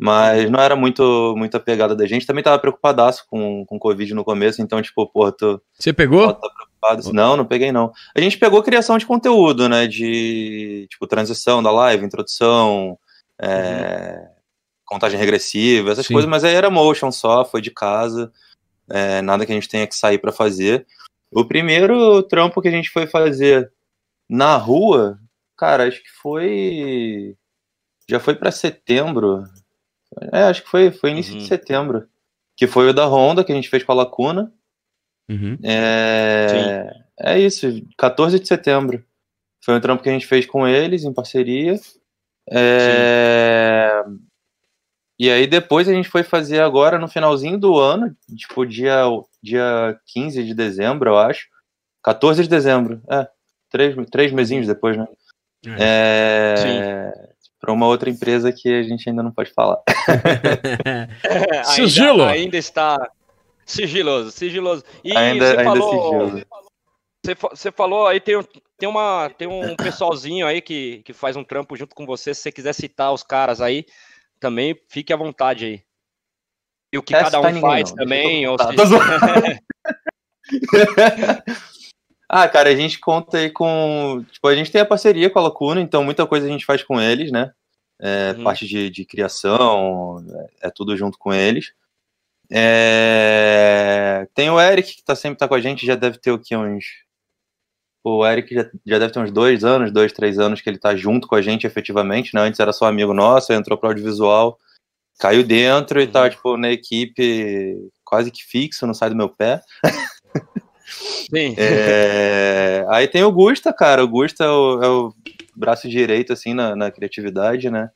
mas 0.00 0.50
não 0.50 0.58
era 0.58 0.74
muito, 0.74 1.34
muito 1.36 1.56
a 1.58 1.60
pegada 1.60 1.94
da 1.94 2.06
gente. 2.06 2.26
Também 2.26 2.42
tava 2.42 2.58
preocupadaço 2.58 3.26
com, 3.28 3.66
com 3.66 3.78
Covid 3.78 4.14
no 4.14 4.24
começo, 4.24 4.62
então, 4.62 4.80
tipo, 4.80 5.06
pô, 5.06 5.30
tô, 5.30 5.60
Você 5.78 5.92
pegou? 5.92 6.32
tá 6.32 6.48
preocupado. 6.48 7.12
Não, 7.12 7.36
não 7.36 7.44
peguei 7.44 7.70
não. 7.70 7.92
A 8.16 8.20
gente 8.20 8.38
pegou 8.38 8.62
criação 8.62 8.96
de 8.96 9.04
conteúdo, 9.04 9.68
né, 9.68 9.86
de, 9.86 10.86
tipo, 10.88 11.06
transição 11.06 11.62
da 11.62 11.70
live, 11.70 12.06
introdução, 12.06 12.98
é, 13.38 14.26
contagem 14.86 15.20
regressiva, 15.20 15.92
essas 15.92 16.06
Sim. 16.06 16.14
coisas, 16.14 16.30
mas 16.30 16.44
aí 16.44 16.54
era 16.54 16.70
motion 16.70 17.12
só, 17.12 17.44
foi 17.44 17.60
de 17.60 17.70
casa, 17.70 18.32
é, 18.88 19.20
nada 19.20 19.44
que 19.44 19.52
a 19.52 19.54
gente 19.54 19.68
tenha 19.68 19.86
que 19.86 19.94
sair 19.94 20.16
pra 20.16 20.32
fazer. 20.32 20.86
O 21.30 21.44
primeiro 21.44 22.22
trampo 22.22 22.62
que 22.62 22.68
a 22.68 22.72
gente 22.72 22.88
foi 22.88 23.06
fazer 23.06 23.70
na 24.26 24.56
rua, 24.56 25.18
cara, 25.58 25.86
acho 25.86 26.02
que 26.02 26.10
foi. 26.22 27.36
Já 28.08 28.18
foi 28.18 28.34
pra 28.34 28.50
setembro. 28.50 29.44
É, 30.32 30.42
acho 30.44 30.62
que 30.62 30.68
foi, 30.68 30.90
foi 30.90 31.10
início 31.10 31.32
Uhum. 31.34 31.38
de 31.38 31.46
setembro. 31.46 32.08
Que 32.56 32.66
foi 32.66 32.88
o 32.90 32.92
da 32.92 33.06
Honda, 33.06 33.42
que 33.44 33.52
a 33.52 33.54
gente 33.54 33.68
fez 33.68 33.82
com 33.82 33.92
a 33.92 33.94
Lacuna. 33.94 34.52
Uhum. 35.30 35.56
É, 35.64 36.90
é 37.20 37.38
isso, 37.38 37.66
14 37.96 38.38
de 38.40 38.46
setembro. 38.48 39.04
Foi 39.64 39.74
um 39.74 39.80
trampo 39.80 40.02
que 40.02 40.08
a 40.08 40.12
gente 40.12 40.26
fez 40.26 40.44
com 40.46 40.66
eles, 40.66 41.04
em 41.04 41.12
parceria. 41.12 41.78
É, 42.50 44.02
E 45.18 45.30
aí 45.30 45.46
depois 45.46 45.88
a 45.88 45.92
gente 45.92 46.08
foi 46.08 46.22
fazer 46.22 46.60
agora 46.60 46.98
no 46.98 47.06
finalzinho 47.06 47.58
do 47.58 47.78
ano, 47.78 48.16
tipo 48.36 48.64
dia, 48.66 49.04
dia 49.42 49.98
15 50.06 50.42
de 50.44 50.54
dezembro, 50.54 51.10
eu 51.10 51.18
acho. 51.18 51.46
14 52.02 52.42
de 52.42 52.48
dezembro, 52.48 53.02
é. 53.10 53.28
Três, 53.70 53.94
três 54.10 54.32
mesinhos 54.32 54.66
depois, 54.66 54.96
né? 54.96 55.06
É, 55.78 57.29
Para 57.60 57.72
uma 57.72 57.86
outra 57.86 58.08
empresa 58.08 58.50
que 58.52 58.68
a 58.72 58.82
gente 58.82 59.08
ainda 59.08 59.22
não 59.22 59.32
pode 59.32 59.52
falar. 59.52 59.76
É, 61.22 61.62
Sigilo. 61.64 62.22
Ainda, 62.22 62.32
ainda 62.32 62.56
está 62.56 63.10
sigiloso, 63.66 64.30
sigiloso. 64.30 64.82
E 65.04 65.16
Ainda- 65.16 65.44
você 65.46 65.50
ainda 65.58 65.64
falou, 65.64 65.90
sigilo. 66.30 66.46
Você, 67.24 67.34
você 67.34 67.70
falou 67.72 68.06
aí, 68.06 68.18
tem, 68.18 68.36
um- 68.38 68.44
tem, 68.78 68.88
uma, 68.88 69.30
tem 69.36 69.46
um 69.46 69.76
pessoalzinho 69.76 70.46
aí 70.46 70.62
que, 70.62 71.02
que 71.04 71.12
faz 71.12 71.36
um 71.36 71.44
trampo 71.44 71.76
junto 71.76 71.94
com 71.94 72.06
você. 72.06 72.32
Se 72.34 72.40
você 72.42 72.50
quiser 72.52 72.72
citar 72.72 73.12
os 73.12 73.22
caras 73.22 73.60
aí, 73.60 73.84
também 74.40 74.74
fique 74.88 75.12
à 75.12 75.16
vontade 75.16 75.66
aí. 75.66 75.82
E 76.92 76.98
o 76.98 77.02
que 77.02 77.14
É, 77.14 77.20
cada 77.22 77.38
um 77.40 77.44
ninguém, 77.44 77.60
faz 77.60 77.90
não. 77.90 77.96
também. 77.96 78.46
Ou 78.48 78.56
se-. 78.58 78.64
ah, 82.32 82.48
cara, 82.48 82.68
a 82.70 82.76
gente 82.76 83.00
conta 83.00 83.38
aí 83.38 83.50
com. 83.50 84.24
Tipo, 84.30 84.46
a 84.46 84.54
gente 84.54 84.70
tem 84.70 84.80
a 84.80 84.86
parceria 84.86 85.28
com 85.28 85.40
a 85.40 85.42
Lacuna, 85.42 85.80
então 85.80 86.04
muita 86.04 86.24
coisa 86.28 86.46
a 86.46 86.48
gente 86.48 86.64
faz 86.64 86.80
com 86.80 87.00
eles, 87.00 87.32
né? 87.32 87.52
É, 88.00 88.32
Uhum. 88.36 88.44
Parte 88.44 88.66
de, 88.68 88.88
de 88.88 89.04
criação, 89.04 90.24
é, 90.62 90.68
é 90.68 90.70
tudo 90.70 90.96
junto 90.96 91.18
com 91.18 91.34
eles. 91.34 91.72
É, 92.50 94.28
Tem 94.32 94.48
o 94.48 94.60
Eric, 94.60 94.94
que 94.96 95.02
tá 95.04 95.16
sempre 95.16 95.38
tá 95.38 95.48
com 95.48 95.54
a 95.54 95.60
gente, 95.60 95.84
já 95.84 95.96
deve 95.96 96.18
ter 96.18 96.30
o 96.30 96.38
que? 96.38 96.56
Uns. 96.56 96.84
O 98.04 98.24
Eric 98.24 98.54
já, 98.54 98.70
já 98.86 98.98
deve 99.00 99.12
ter 99.12 99.18
uns 99.18 99.32
dois 99.32 99.64
anos, 99.64 99.92
dois, 99.92 100.12
três 100.12 100.38
anos 100.38 100.60
que 100.60 100.70
ele 100.70 100.78
tá 100.78 100.94
junto 100.94 101.26
com 101.26 101.34
a 101.34 101.42
gente 101.42 101.66
efetivamente, 101.66 102.32
né? 102.34 102.42
Antes 102.42 102.60
era 102.60 102.72
só 102.72 102.86
amigo 102.86 103.12
nosso, 103.12 103.52
entrou 103.52 103.76
pro 103.76 103.88
audiovisual, 103.88 104.56
caiu 105.18 105.42
dentro 105.42 106.00
e 106.00 106.06
Uhum. 106.06 106.12
tá, 106.12 106.30
tipo, 106.30 106.56
na 106.56 106.70
equipe 106.70 107.76
quase 108.04 108.30
que 108.30 108.42
fixo, 108.44 108.86
não 108.86 108.94
sai 108.94 109.10
do 109.10 109.16
meu 109.16 109.28
pé. 109.28 109.60
Sim. 110.90 111.54
É, 111.56 112.84
Aí 112.88 113.08
tem 113.08 113.22
o 113.22 113.32
Gusta, 113.32 113.72
cara. 113.72 114.04
O 114.04 114.08
Gusta 114.08 114.44
é 114.44 114.48
o, 114.48 114.82
é 114.82 114.88
o 114.88 115.14
braço 115.54 115.88
direito, 115.88 116.32
assim, 116.32 116.54
na, 116.54 116.74
na 116.74 116.90
criatividade, 116.90 117.70
né? 117.70 117.90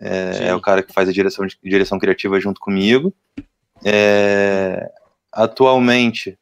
É, 0.00 0.48
é 0.48 0.54
o 0.54 0.60
cara 0.60 0.82
que 0.82 0.92
faz 0.92 1.08
a 1.08 1.12
direção, 1.12 1.46
direção 1.62 1.98
criativa 1.98 2.38
junto 2.40 2.60
comigo. 2.60 3.14
É, 3.84 4.90
Atualmente, 5.36 6.38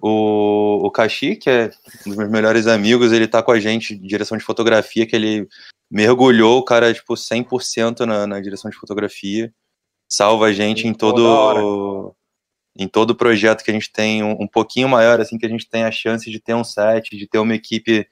o, 0.00 0.80
o 0.82 0.90
Kashi, 0.90 1.36
que 1.36 1.50
é 1.50 1.70
um 2.06 2.08
dos 2.08 2.16
meus 2.16 2.30
melhores 2.30 2.66
amigos, 2.66 3.12
ele 3.12 3.28
tá 3.28 3.42
com 3.42 3.52
a 3.52 3.60
gente 3.60 3.92
em 3.92 4.00
direção 4.00 4.38
de 4.38 4.44
fotografia, 4.44 5.06
que 5.06 5.14
ele 5.14 5.46
mergulhou 5.90 6.58
o 6.58 6.64
cara, 6.64 6.94
tipo, 6.94 7.12
100% 7.12 8.00
na, 8.06 8.26
na 8.26 8.40
direção 8.40 8.70
de 8.70 8.78
fotografia. 8.78 9.52
Salva 10.08 10.46
a 10.46 10.52
gente 10.52 10.88
em 10.88 10.94
todo 10.94 12.14
em 12.76 12.88
todo 12.88 13.14
projeto 13.14 13.62
que 13.62 13.70
a 13.70 13.74
gente 13.74 13.92
tem 13.92 14.22
um, 14.22 14.42
um 14.42 14.48
pouquinho 14.48 14.88
maior, 14.88 15.20
assim, 15.20 15.38
que 15.38 15.46
a 15.46 15.48
gente 15.48 15.68
tem 15.68 15.84
a 15.84 15.92
chance 15.92 16.30
de 16.30 16.40
ter 16.40 16.54
um 16.54 16.64
set, 16.64 17.16
de 17.16 17.26
ter 17.28 17.38
uma 17.38 17.54
equipe 17.54 18.06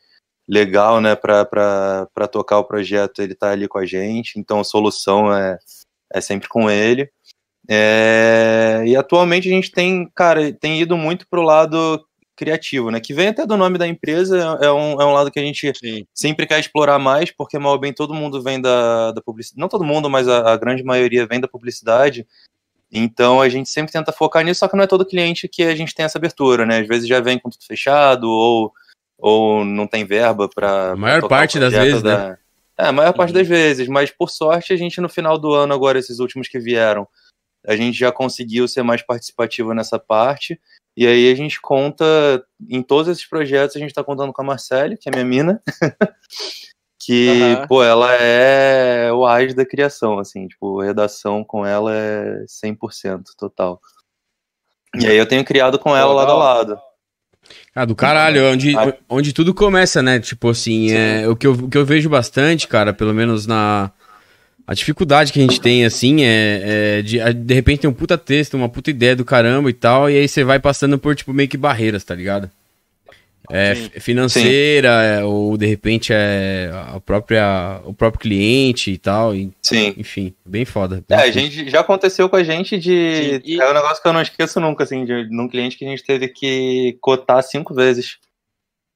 legal, 0.48 1.00
né, 1.00 1.16
para 1.16 2.28
tocar 2.30 2.58
o 2.58 2.64
projeto, 2.64 3.22
ele 3.22 3.34
tá 3.34 3.50
ali 3.50 3.66
com 3.68 3.78
a 3.78 3.86
gente, 3.86 4.38
então 4.38 4.60
a 4.60 4.64
solução 4.64 5.34
é, 5.34 5.58
é 6.12 6.20
sempre 6.20 6.48
com 6.48 6.70
ele. 6.70 7.10
É, 7.68 8.82
e 8.86 8.96
atualmente 8.96 9.48
a 9.48 9.52
gente 9.52 9.70
tem, 9.70 10.10
cara, 10.14 10.52
tem 10.52 10.80
ido 10.80 10.96
muito 10.96 11.26
pro 11.28 11.42
lado 11.42 12.04
criativo, 12.36 12.90
né, 12.90 12.98
que 12.98 13.14
vem 13.14 13.28
até 13.28 13.46
do 13.46 13.56
nome 13.56 13.78
da 13.78 13.86
empresa, 13.86 14.58
é 14.60 14.70
um, 14.70 15.00
é 15.00 15.06
um 15.06 15.12
lado 15.12 15.30
que 15.30 15.38
a 15.38 15.44
gente 15.44 15.72
Sim. 15.76 16.04
sempre 16.12 16.46
quer 16.46 16.58
explorar 16.58 16.98
mais, 16.98 17.30
porque 17.30 17.58
mal 17.58 17.78
bem 17.78 17.92
todo 17.92 18.14
mundo 18.14 18.42
vem 18.42 18.60
da, 18.60 19.12
da 19.12 19.22
publicidade, 19.22 19.60
não 19.60 19.68
todo 19.68 19.84
mundo, 19.84 20.10
mas 20.10 20.26
a, 20.26 20.52
a 20.52 20.56
grande 20.56 20.82
maioria 20.82 21.26
vem 21.26 21.40
da 21.40 21.46
publicidade, 21.46 22.26
então 22.92 23.40
a 23.40 23.48
gente 23.48 23.70
sempre 23.70 23.90
tenta 23.90 24.12
focar 24.12 24.44
nisso, 24.44 24.60
só 24.60 24.68
que 24.68 24.76
não 24.76 24.84
é 24.84 24.86
todo 24.86 25.06
cliente 25.06 25.48
que 25.48 25.62
a 25.62 25.74
gente 25.74 25.94
tem 25.94 26.04
essa 26.04 26.18
abertura, 26.18 26.66
né? 26.66 26.80
Às 26.80 26.86
vezes 26.86 27.08
já 27.08 27.20
vem 27.20 27.38
com 27.38 27.48
tudo 27.48 27.64
fechado, 27.64 28.28
ou, 28.28 28.72
ou 29.18 29.64
não 29.64 29.86
tem 29.86 30.04
verba 30.04 30.48
para. 30.48 30.92
A 30.92 30.96
maior 30.96 31.26
parte 31.26 31.58
das 31.58 31.72
vezes, 31.72 32.02
né? 32.02 32.36
É, 32.78 32.86
a 32.86 32.92
maior 32.92 33.12
parte 33.12 33.30
Uhum. 33.30 33.38
das 33.38 33.48
vezes, 33.48 33.88
mas 33.88 34.10
por 34.10 34.30
sorte 34.30 34.72
a 34.72 34.76
gente 34.76 35.00
no 35.00 35.08
final 35.08 35.38
do 35.38 35.52
ano, 35.54 35.72
agora, 35.72 35.98
esses 35.98 36.18
últimos 36.18 36.48
que 36.48 36.58
vieram, 36.58 37.06
a 37.66 37.76
gente 37.76 37.98
já 37.98 38.10
conseguiu 38.10 38.66
ser 38.66 38.82
mais 38.82 39.02
participativo 39.02 39.72
nessa 39.72 39.98
parte. 39.98 40.60
E 40.96 41.06
aí 41.06 41.30
a 41.30 41.34
gente 41.34 41.60
conta, 41.60 42.04
em 42.68 42.82
todos 42.82 43.08
esses 43.08 43.26
projetos, 43.26 43.76
a 43.76 43.78
gente 43.78 43.94
tá 43.94 44.04
contando 44.04 44.32
com 44.32 44.42
a 44.42 44.44
Marcele, 44.44 44.98
que 44.98 45.08
é 45.08 45.12
minha 45.12 45.24
mina, 45.24 45.62
que, 47.04 47.56
Aham. 47.56 47.66
pô, 47.66 47.82
ela 47.82 48.14
é 48.14 49.12
o 49.12 49.26
AIS 49.26 49.54
da 49.54 49.64
criação, 49.64 50.18
assim, 50.18 50.46
tipo, 50.46 50.80
redação 50.80 51.44
com 51.44 51.66
ela 51.66 51.92
é 51.94 52.44
100% 52.46 53.22
total. 53.36 53.80
E 54.94 55.06
aí 55.06 55.16
eu 55.16 55.26
tenho 55.26 55.44
criado 55.44 55.78
com 55.78 55.96
ela 55.96 56.12
lado 56.12 56.30
a 56.30 56.36
lado. 56.36 56.78
Ah, 57.74 57.84
do 57.84 57.96
caralho, 57.96 58.44
onde, 58.52 58.76
Ah. 58.76 58.94
onde 59.08 59.32
tudo 59.32 59.52
começa, 59.52 60.02
né? 60.02 60.20
Tipo 60.20 60.50
assim, 60.50 60.92
é, 60.92 61.26
o, 61.28 61.34
que 61.34 61.46
eu, 61.46 61.52
o 61.52 61.68
que 61.68 61.76
eu 61.76 61.84
vejo 61.84 62.08
bastante, 62.08 62.68
cara, 62.68 62.92
pelo 62.92 63.12
menos 63.14 63.46
na. 63.46 63.90
A 64.64 64.74
dificuldade 64.74 65.32
que 65.32 65.40
a 65.40 65.42
gente 65.42 65.60
tem, 65.60 65.84
assim, 65.84 66.22
é, 66.22 66.98
é 66.98 67.02
de, 67.02 67.18
de 67.34 67.54
repente 67.54 67.80
tem 67.80 67.90
um 67.90 67.94
puta 67.94 68.16
texto, 68.16 68.54
uma 68.54 68.68
puta 68.68 68.90
ideia 68.90 69.16
do 69.16 69.24
caramba 69.24 69.68
e 69.68 69.72
tal, 69.72 70.08
e 70.08 70.16
aí 70.16 70.28
você 70.28 70.44
vai 70.44 70.60
passando 70.60 70.96
por, 70.98 71.16
tipo, 71.16 71.32
meio 71.32 71.48
que 71.48 71.56
barreiras, 71.56 72.04
tá 72.04 72.14
ligado? 72.14 72.48
É, 73.50 73.74
Sim. 73.74 73.90
financeira, 74.00 74.88
é, 75.02 75.24
ou 75.24 75.56
de 75.56 75.66
repente 75.66 76.12
é 76.14 76.70
a 76.72 77.00
própria, 77.00 77.80
o 77.84 77.92
próprio 77.92 78.20
cliente 78.20 78.90
e 78.92 78.98
tal, 78.98 79.34
e- 79.34 79.50
Sim. 79.60 79.94
enfim, 79.96 80.34
bem 80.46 80.64
foda. 80.64 81.04
É, 81.08 81.16
bem 81.16 81.18
a 81.18 81.20
foda. 81.20 81.32
gente 81.32 81.68
já 81.70 81.80
aconteceu 81.80 82.28
com 82.28 82.36
a 82.36 82.44
gente 82.44 82.78
de. 82.78 83.40
Sim, 83.40 83.40
e- 83.44 83.60
É 83.60 83.70
um 83.70 83.74
negócio 83.74 84.00
que 84.02 84.08
eu 84.08 84.12
não 84.12 84.22
esqueço 84.22 84.60
nunca, 84.60 84.84
assim, 84.84 85.04
de 85.04 85.28
num 85.30 85.48
cliente 85.48 85.76
que 85.76 85.84
a 85.84 85.88
gente 85.88 86.04
teve 86.04 86.28
que 86.28 86.96
cotar 87.00 87.42
cinco 87.42 87.74
vezes. 87.74 88.18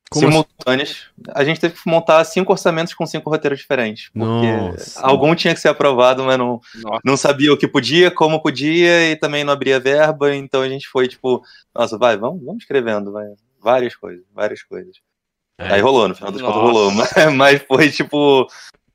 Como 0.08 0.28
assim? 0.28 0.36
simultâneas. 0.36 0.98
A 1.34 1.42
gente 1.44 1.58
teve 1.58 1.74
que 1.74 1.80
montar 1.90 2.24
cinco 2.24 2.52
orçamentos 2.52 2.94
com 2.94 3.04
cinco 3.04 3.28
roteiros 3.28 3.58
diferentes. 3.58 4.08
Porque 4.14 4.52
Nossa. 4.52 5.00
algum 5.04 5.34
tinha 5.34 5.52
que 5.52 5.58
ser 5.60 5.68
aprovado, 5.68 6.22
mas 6.22 6.38
não, 6.38 6.60
Nossa. 6.76 7.00
não 7.04 7.16
sabia 7.16 7.52
o 7.52 7.56
que 7.56 7.66
podia, 7.66 8.08
como 8.08 8.40
podia, 8.40 9.10
e 9.10 9.16
também 9.16 9.42
não 9.42 9.52
abria 9.52 9.80
verba, 9.80 10.32
então 10.32 10.62
a 10.62 10.68
gente 10.68 10.86
foi 10.86 11.08
tipo, 11.08 11.42
nossa, 11.74 11.98
vai, 11.98 12.16
vamos, 12.16 12.40
vamos 12.44 12.62
escrevendo, 12.62 13.10
vai. 13.10 13.26
Várias 13.66 13.96
coisas, 13.96 14.24
várias 14.32 14.62
coisas. 14.62 14.96
É. 15.58 15.72
Aí 15.72 15.80
rolou, 15.80 16.06
no 16.06 16.14
final 16.14 16.30
das 16.30 16.40
contas 16.40 16.62
rolou, 16.62 16.88
mas, 16.94 17.34
mas 17.34 17.62
foi 17.64 17.90
tipo, 17.90 18.46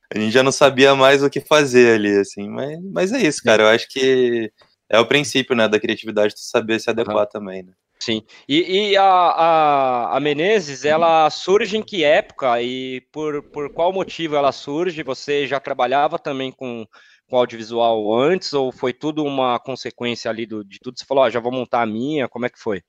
a 0.10 0.18
gente 0.18 0.32
já 0.32 0.42
não 0.42 0.51
sabia 0.51 0.96
mais 0.96 1.22
o 1.22 1.30
que 1.30 1.42
fazer 1.42 1.96
ali, 1.96 2.18
assim, 2.18 2.48
mas, 2.48 2.80
mas 2.82 3.12
é 3.12 3.20
isso, 3.20 3.44
cara, 3.44 3.63
eu 3.63 3.68
acho 3.68 3.90
que 3.90 4.50
é 4.88 4.98
o 4.98 5.06
princípio, 5.06 5.58
né, 5.58 5.68
da 5.68 5.78
criatividade, 5.78 6.36
tu 6.36 6.40
saber 6.40 6.80
se 6.80 6.90
adequar 6.90 7.28
também, 7.28 7.63
né. 7.63 7.74
Sim. 8.00 8.24
E, 8.48 8.92
e 8.92 8.98
a, 8.98 9.04
a, 9.04 10.16
a 10.18 10.20
Menezes, 10.22 10.86
ela 10.86 11.30
surge 11.30 11.75
em 11.75 11.84
que 11.84 12.06
época 12.06 12.62
e 12.62 13.01
por, 13.12 13.44
por 13.51 13.70
qual 13.74 13.92
motivo 13.92 14.38
ela 14.38 14.54
surge? 14.54 15.04
Você 15.04 15.46
já 15.46 15.60
trabalhava 15.60 16.18
também 16.18 16.50
com, 16.50 16.88
com 17.28 17.38
audiovisual 17.38 18.12
antes 18.18 18.54
ou 18.54 18.72
foi 18.72 18.94
tudo 18.94 19.24
uma 19.24 19.60
consequência 19.60 20.32
ali 20.32 20.46
do, 20.46 20.63
de 20.63 20.80
tudo? 20.80 20.98
Você 20.98 21.06
falou, 21.06 21.25
ó, 21.25 21.30
já 21.30 21.42
vou 21.42 21.51
montar 21.51 21.82
a 21.82 21.86
minha, 21.86 22.30
como 22.30 22.46
é 22.46 22.50
que 22.50 22.58
foi? 22.58 22.82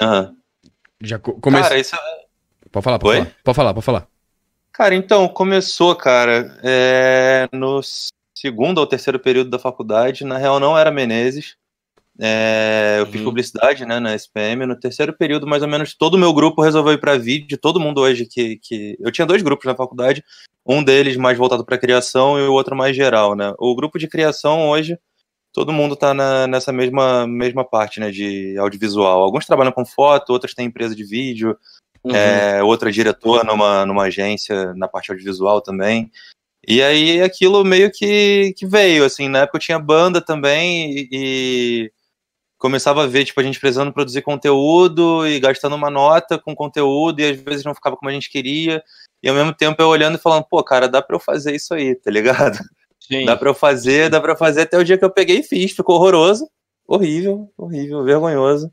Aham. 0.00 0.36
Já 1.02 1.18
co- 1.18 1.34
comece- 1.40 1.68
Cara, 1.68 1.80
isso 1.80 1.96
Pode 2.70 2.84
falar, 2.84 2.98
pode 2.98 3.18
Oi? 3.18 3.24
falar. 3.24 3.36
Pode 3.44 3.56
falar, 3.56 3.74
pode 3.74 3.86
falar. 3.86 4.08
Cara, 4.72 4.94
então, 4.94 5.26
começou, 5.28 5.96
cara, 5.96 6.58
é, 6.62 7.48
no 7.52 7.80
segundo 8.36 8.78
ou 8.78 8.86
terceiro 8.86 9.18
período 9.18 9.48
da 9.50 9.58
faculdade. 9.58 10.24
Na 10.24 10.36
real, 10.38 10.60
não 10.60 10.76
era 10.76 10.90
Menezes. 10.90 11.56
É, 12.20 12.96
eu 12.98 13.06
fiz 13.06 13.20
Uhum. 13.20 13.24
publicidade, 13.28 13.86
né, 13.86 13.98
na 14.00 14.14
SPM. 14.14 14.66
No 14.66 14.78
terceiro 14.78 15.12
período, 15.12 15.46
mais 15.46 15.62
ou 15.62 15.68
menos, 15.68 15.94
todo 15.94 16.14
o 16.14 16.18
meu 16.18 16.32
grupo 16.34 16.62
resolveu 16.62 16.92
ir 16.92 16.98
para 17.00 17.16
vídeo. 17.16 17.56
Todo 17.56 17.80
mundo 17.80 18.00
hoje 18.00 18.26
que, 18.26 18.56
que... 18.58 18.96
Eu 19.00 19.10
tinha 19.10 19.26
dois 19.26 19.40
grupos 19.42 19.66
na 19.66 19.74
faculdade. 19.74 20.22
Um 20.66 20.82
deles 20.82 21.16
mais 21.16 21.38
voltado 21.38 21.64
para 21.64 21.78
criação 21.78 22.38
e 22.38 22.42
o 22.42 22.52
outro 22.52 22.76
mais 22.76 22.94
geral, 22.94 23.34
né? 23.34 23.54
O 23.58 23.74
grupo 23.74 23.98
de 23.98 24.06
criação 24.08 24.68
hoje, 24.68 24.98
todo 25.52 25.72
mundo 25.72 25.96
tá 25.96 26.14
na, 26.14 26.46
nessa 26.46 26.72
mesma, 26.72 27.26
mesma 27.26 27.64
parte, 27.64 28.00
né, 28.00 28.10
de 28.10 28.56
audiovisual. 28.58 29.22
Alguns 29.22 29.46
trabalham 29.46 29.72
com 29.72 29.84
foto, 29.84 30.30
outros 30.30 30.54
têm 30.54 30.66
empresa 30.66 30.94
de 30.94 31.04
vídeo, 31.04 31.56
Uhum. 32.04 32.14
é, 32.14 32.62
outra 32.62 32.92
diretor 32.92 33.44
numa, 33.44 33.84
numa 33.84 34.04
agência 34.04 34.72
na 34.74 34.88
parte 34.88 35.10
audiovisual 35.10 35.60
também. 35.60 36.10
E 36.66 36.82
aí 36.82 37.20
aquilo 37.22 37.64
meio 37.64 37.90
que, 37.90 38.54
que 38.56 38.66
veio, 38.66 39.04
assim, 39.04 39.28
na 39.28 39.40
época 39.40 39.56
eu 39.56 39.62
tinha 39.62 39.78
banda 39.78 40.20
também 40.20 40.90
e, 40.90 41.08
e 41.12 41.92
começava 42.58 43.04
a 43.04 43.06
ver, 43.06 43.24
tipo, 43.24 43.40
a 43.40 43.42
gente 43.42 43.60
precisando 43.60 43.92
produzir 43.92 44.22
conteúdo 44.22 45.26
e 45.26 45.40
gastando 45.40 45.76
uma 45.76 45.90
nota 45.90 46.38
com 46.38 46.54
conteúdo 46.54 47.20
e 47.20 47.30
às 47.30 47.40
vezes 47.40 47.64
não 47.64 47.74
ficava 47.74 47.96
como 47.96 48.10
a 48.10 48.12
gente 48.12 48.30
queria. 48.30 48.82
E 49.22 49.28
ao 49.28 49.34
mesmo 49.34 49.52
tempo 49.52 49.80
eu 49.80 49.88
olhando 49.88 50.16
e 50.16 50.20
falando, 50.20 50.44
pô, 50.44 50.62
cara, 50.62 50.88
dá 50.88 51.00
pra 51.02 51.16
eu 51.16 51.20
fazer 51.20 51.54
isso 51.54 51.74
aí, 51.74 51.94
tá 51.94 52.10
ligado? 52.10 52.58
Sim. 53.08 53.24
Dá 53.24 53.36
pra 53.36 53.48
eu 53.50 53.54
fazer, 53.54 54.10
dá 54.10 54.20
pra 54.20 54.32
eu 54.32 54.36
fazer 54.36 54.62
até 54.62 54.78
o 54.78 54.84
dia 54.84 54.98
que 54.98 55.04
eu 55.04 55.10
peguei 55.10 55.38
e 55.38 55.42
fiz. 55.42 55.72
Ficou 55.72 55.96
horroroso. 55.96 56.48
Horrível, 56.86 57.50
horrível, 57.56 58.04
vergonhoso. 58.04 58.70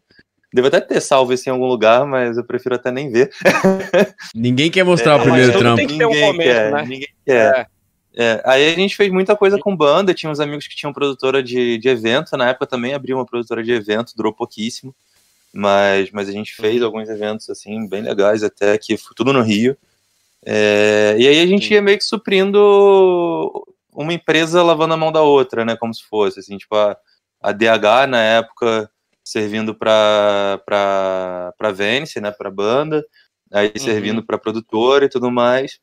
Devo 0.53 0.67
até 0.67 0.79
ter 0.79 1.01
salvo 1.01 1.33
isso 1.33 1.49
em 1.49 1.51
algum 1.51 1.65
lugar, 1.65 2.05
mas 2.05 2.37
eu 2.37 2.43
prefiro 2.45 2.75
até 2.75 2.91
nem 2.91 3.09
ver. 3.09 3.29
Ninguém 4.33 4.71
quer 4.71 4.83
mostrar 4.85 5.13
É, 5.13 5.15
o 5.17 5.21
primeiro 5.21 5.57
trampo. 5.57 5.77
tem 5.77 5.87
que 5.87 5.97
ter 5.97 6.05
um 6.05 6.09
começo, 6.09 6.37
quer, 6.37 6.71
né? 6.71 6.81
Ninguém 6.83 7.07
quer. 7.25 7.59
É. 7.59 7.75
É, 8.17 8.41
aí 8.45 8.73
a 8.73 8.75
gente 8.75 8.95
fez 8.95 9.11
muita 9.11 9.35
coisa 9.35 9.57
com 9.59 9.75
banda, 9.75 10.13
tinha 10.13 10.31
uns 10.31 10.39
amigos 10.39 10.65
que 10.67 10.75
tinham 10.75 10.93
produtora 10.93 11.43
de, 11.43 11.77
de 11.77 11.89
evento, 11.89 12.37
na 12.37 12.47
época 12.49 12.65
também 12.65 12.93
abriu 12.93 13.17
uma 13.17 13.25
produtora 13.25 13.61
de 13.61 13.73
evento, 13.73 14.13
durou 14.15 14.31
pouquíssimo, 14.31 14.95
mas, 15.53 16.09
mas 16.11 16.29
a 16.29 16.31
gente 16.31 16.55
fez 16.55 16.81
alguns 16.81 17.09
eventos 17.09 17.49
assim, 17.49 17.85
bem 17.89 18.01
legais 18.01 18.41
até, 18.41 18.77
que 18.77 18.95
foi 18.95 19.13
tudo 19.13 19.33
no 19.33 19.41
Rio. 19.41 19.75
É, 20.45 21.17
e 21.19 21.27
aí 21.27 21.41
a 21.41 21.45
gente 21.45 21.67
Sim. 21.67 21.73
ia 21.73 21.81
meio 21.81 21.97
que 21.97 22.05
suprindo 22.05 23.67
uma 23.95 24.13
empresa 24.13 24.61
lavando 24.61 24.93
a 24.93 24.97
mão 24.97 25.11
da 25.11 25.21
outra, 25.21 25.63
né, 25.65 25.75
como 25.75 25.93
se 25.93 26.03
fosse, 26.03 26.39
assim, 26.39 26.57
tipo 26.57 26.75
a, 26.75 26.97
a 27.41 27.51
DH 27.51 28.07
na 28.09 28.21
época 28.21 28.89
servindo 29.23 29.73
para 29.73 30.61
para 30.65 31.71
Venice, 31.71 32.21
né, 32.21 32.31
para 32.31 32.51
banda, 32.51 33.05
aí 33.51 33.71
servindo 33.77 34.23
para 34.23 34.37
produtora 34.37 35.05
e 35.05 35.09
tudo 35.09 35.31
mais. 35.31 35.79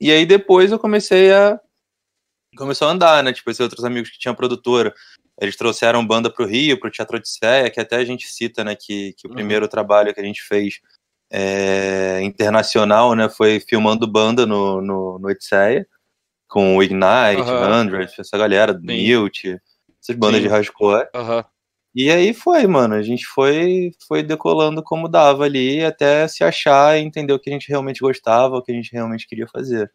E 0.00 0.10
aí 0.10 0.26
depois 0.26 0.72
eu 0.72 0.78
comecei 0.78 1.32
a 1.32 1.58
começou 2.56 2.88
a 2.88 2.90
andar, 2.90 3.22
né? 3.22 3.32
Tipo, 3.32 3.50
esses 3.50 3.60
outros 3.60 3.84
amigos 3.84 4.10
que 4.10 4.18
tinham 4.18 4.34
produtora, 4.34 4.92
eles 5.40 5.56
trouxeram 5.56 6.06
banda 6.06 6.30
pro 6.30 6.46
Rio, 6.46 6.78
pro 6.78 6.90
Teatro 6.90 7.16
Odisseia, 7.16 7.70
que 7.70 7.80
até 7.80 7.96
a 7.96 8.04
gente 8.04 8.26
cita, 8.26 8.62
né, 8.62 8.76
que, 8.76 9.14
que 9.14 9.26
o 9.26 9.30
Uhum. 9.30 9.36
primeiro 9.36 9.66
trabalho 9.68 10.12
que 10.12 10.20
a 10.20 10.24
gente 10.24 10.42
fez 10.42 10.80
é, 11.30 12.20
internacional, 12.22 13.14
né, 13.14 13.28
foi 13.28 13.58
filmando 13.60 14.06
banda 14.06 14.44
no, 14.44 14.82
no, 14.82 15.18
no 15.18 15.28
Odisseia, 15.28 15.86
com 16.52 16.76
o 16.76 16.82
Ignite, 16.82 17.40
Aham. 17.40 17.90
100, 17.90 18.20
essa 18.20 18.36
galera, 18.36 18.78
Sim. 18.78 19.16
Mute, 19.16 19.58
essas 20.00 20.14
bandas 20.14 20.36
Sim. 20.36 20.42
de 20.42 20.48
hardcore. 20.48 21.08
Aham. 21.14 21.42
E 21.94 22.10
aí 22.10 22.34
foi, 22.34 22.66
mano, 22.66 22.94
a 22.94 23.02
gente 23.02 23.26
foi, 23.26 23.92
foi 24.06 24.22
decolando 24.22 24.82
como 24.82 25.08
dava 25.08 25.44
ali, 25.44 25.82
até 25.82 26.28
se 26.28 26.44
achar 26.44 26.98
e 26.98 27.02
entender 27.02 27.32
o 27.32 27.38
que 27.38 27.48
a 27.48 27.52
gente 27.52 27.68
realmente 27.68 28.00
gostava, 28.00 28.56
o 28.56 28.62
que 28.62 28.70
a 28.70 28.74
gente 28.74 28.92
realmente 28.92 29.26
queria 29.26 29.46
fazer. 29.46 29.90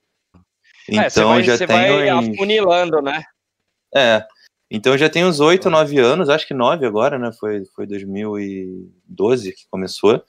Então 0.90 1.04
É, 1.04 1.10
você 1.10 1.24
vai, 1.24 1.44
já 1.44 1.58
você 1.58 1.68
tem 1.68 1.76
vai 1.76 2.14
uns... 2.14 2.30
afunilando, 2.30 3.02
né? 3.02 3.24
É. 3.96 4.26
Então 4.70 4.98
já 4.98 5.10
tem 5.10 5.26
uns 5.26 5.40
8, 5.40 5.70
9 5.70 6.00
anos, 6.00 6.30
acho 6.30 6.48
que 6.48 6.54
9 6.54 6.86
agora, 6.86 7.20
né? 7.20 7.32
Foi, 7.40 7.64
foi 7.76 7.86
2012 7.86 9.54
que 9.54 9.68
começou. 9.70 10.24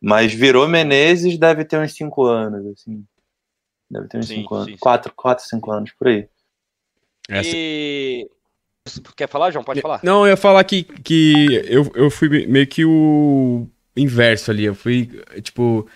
Mas 0.00 0.32
virou 0.32 0.66
Menezes, 0.68 1.38
deve 1.38 1.64
ter 1.64 1.78
uns 1.78 1.92
5 1.94 2.24
anos, 2.24 2.66
assim. 2.66 3.04
Deve 3.90 4.06
ter 4.08 4.18
uns 4.18 4.28
Sim, 4.28 4.36
5 4.42 4.54
anos. 4.54 4.66
sim, 4.66 4.72
sim. 4.72 4.78
4, 4.78 5.12
4, 5.16 5.44
5 5.46 5.70
anos, 5.72 5.90
por 5.92 6.08
aí. 6.08 6.28
Essa- 7.28 7.50
E. 7.54 8.28
Quer 9.16 9.28
falar, 9.28 9.50
João? 9.50 9.64
Pode 9.64 9.80
falar. 9.80 10.00
Não, 10.02 10.22
eu 10.24 10.30
ia 10.30 10.36
falar 10.36 10.62
que, 10.64 10.82
que 10.84 11.62
eu, 11.68 11.90
eu 11.94 12.10
fui 12.10 12.28
me- 12.28 12.46
meio 12.46 12.66
que 12.66 12.84
o 12.84 13.66
inverso 13.96 14.50
ali. 14.50 14.64
Eu 14.64 14.74
fui, 14.74 15.22
tipo, 15.42 15.86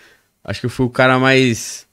acho 0.44 0.60
que 0.60 0.66
eu 0.66 0.70
fui 0.70 0.86
o 0.86 0.90
cara 0.90 1.18
mais 1.18 1.86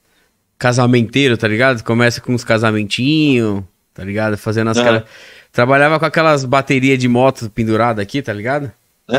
casamenteiro, 0.58 1.36
tá 1.36 1.48
ligado? 1.48 1.82
Começa 1.82 2.20
com 2.20 2.32
uns 2.34 2.44
casamentinhos, 2.44 3.64
tá 3.94 4.04
ligado? 4.04 4.36
Fazendo 4.36 4.70
as 4.70 4.76
Aham. 4.76 4.84
cara... 4.86 5.06
Trabalhava 5.50 5.98
com 5.98 6.06
aquelas 6.06 6.44
baterias 6.46 6.98
de 6.98 7.06
moto 7.08 7.50
penduradas 7.50 8.02
aqui, 8.02 8.22
tá 8.22 8.32
ligado? 8.32 8.72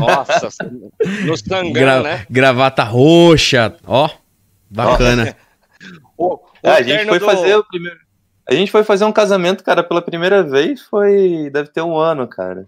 Nossa, 0.00 0.48
no 1.26 1.36
sangão, 1.36 1.72
Gra- 1.72 2.02
né? 2.02 2.26
Gravata 2.30 2.82
roxa, 2.84 3.76
ó. 3.86 4.08
Bacana. 4.70 5.34
O, 5.34 5.47
o 6.18 6.38
É, 6.62 6.70
a 6.72 6.82
gente 6.82 7.06
foi 7.06 7.18
do- 7.18 7.24
fazer 7.26 7.56
o 7.56 7.64
primeiro. 7.64 7.98
A 8.50 8.54
gente 8.54 8.70
foi 8.72 8.82
fazer 8.82 9.04
um 9.04 9.12
casamento, 9.12 9.62
cara, 9.62 9.82
pela 9.82 10.02
primeira 10.02 10.42
vez, 10.42 10.82
foi. 10.82 11.50
Deve 11.52 11.68
ter 11.70 11.82
um 11.82 11.96
ano, 11.96 12.26
cara. 12.26 12.66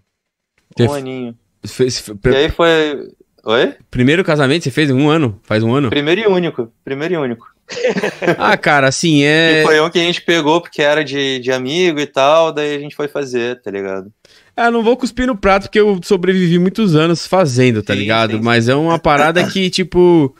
Um 0.79 0.93
aninho. 0.93 1.35
Fez- 1.65 2.03
E 2.25 2.35
aí 2.35 2.49
foi. 2.49 3.09
Oi? 3.43 3.73
Primeiro 3.89 4.23
casamento 4.23 4.63
você 4.63 4.71
fez 4.71 4.89
em 4.91 4.93
um 4.93 5.09
ano? 5.09 5.39
Faz 5.43 5.63
um 5.63 5.73
ano? 5.73 5.89
Primeiro 5.89 6.21
e 6.21 6.27
único. 6.27 6.71
Primeiro 6.83 7.15
e 7.15 7.17
único. 7.17 7.45
Ah, 8.37 8.55
cara, 8.57 8.87
assim, 8.87 9.23
é. 9.23 9.61
E 9.61 9.65
foi 9.65 9.79
um 9.81 9.89
que 9.89 9.97
a 9.97 10.03
gente 10.03 10.21
pegou 10.21 10.61
porque 10.61 10.81
era 10.81 11.03
de, 11.03 11.39
de 11.39 11.51
amigo 11.51 11.99
e 11.99 12.05
tal, 12.05 12.51
daí 12.51 12.75
a 12.75 12.79
gente 12.79 12.95
foi 12.95 13.07
fazer, 13.07 13.59
tá 13.61 13.71
ligado? 13.71 14.11
Ah, 14.55 14.69
não 14.69 14.83
vou 14.83 14.95
cuspir 14.97 15.25
no 15.25 15.35
prato 15.37 15.63
porque 15.63 15.79
eu 15.79 15.99
sobrevivi 16.03 16.59
muitos 16.59 16.95
anos 16.95 17.25
fazendo, 17.25 17.81
tá 17.81 17.93
Sim, 17.93 17.99
ligado? 17.99 18.31
sim, 18.33 18.37
sim. 18.37 18.43
Mas 18.43 18.67
é 18.69 18.75
uma 18.75 18.99
parada 18.99 19.43
que, 19.49 19.69
tipo, 19.69 20.35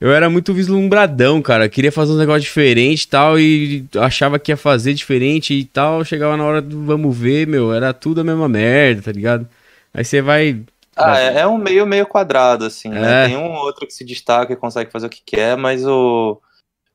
eu 0.00 0.12
era 0.12 0.28
muito 0.28 0.52
vislumbradão, 0.52 1.40
cara. 1.40 1.68
Queria 1.68 1.90
fazer 1.90 2.12
um 2.12 2.18
negócio 2.18 2.42
diferente 2.42 3.02
e 3.02 3.08
tal, 3.08 3.38
e 3.38 3.84
achava 3.96 4.38
que 4.38 4.52
ia 4.52 4.56
fazer 4.56 4.92
diferente 4.92 5.54
e 5.54 5.64
tal. 5.64 6.04
Chegava 6.04 6.36
na 6.36 6.44
hora 6.44 6.60
do 6.60 6.84
vamos 6.84 7.16
ver, 7.16 7.46
meu, 7.46 7.72
era 7.72 7.94
tudo 7.94 8.20
a 8.20 8.24
mesma 8.24 8.48
merda, 8.48 9.02
tá 9.02 9.12
ligado? 9.12 9.48
Aí 9.94 10.04
você 10.04 10.20
vai. 10.20 10.60
Ah, 10.94 11.18
é, 11.18 11.40
é 11.40 11.46
um 11.46 11.58
meio 11.58 11.86
meio 11.86 12.06
quadrado, 12.06 12.64
assim, 12.64 12.88
né? 12.88 13.24
É. 13.24 13.28
Tem 13.28 13.36
um 13.36 13.52
ou 13.52 13.64
outro 13.64 13.86
que 13.86 13.92
se 13.94 14.04
destaca 14.04 14.52
e 14.52 14.56
consegue 14.56 14.90
fazer 14.90 15.06
o 15.06 15.10
que 15.10 15.22
quer, 15.24 15.56
mas 15.56 15.86
o, 15.86 16.40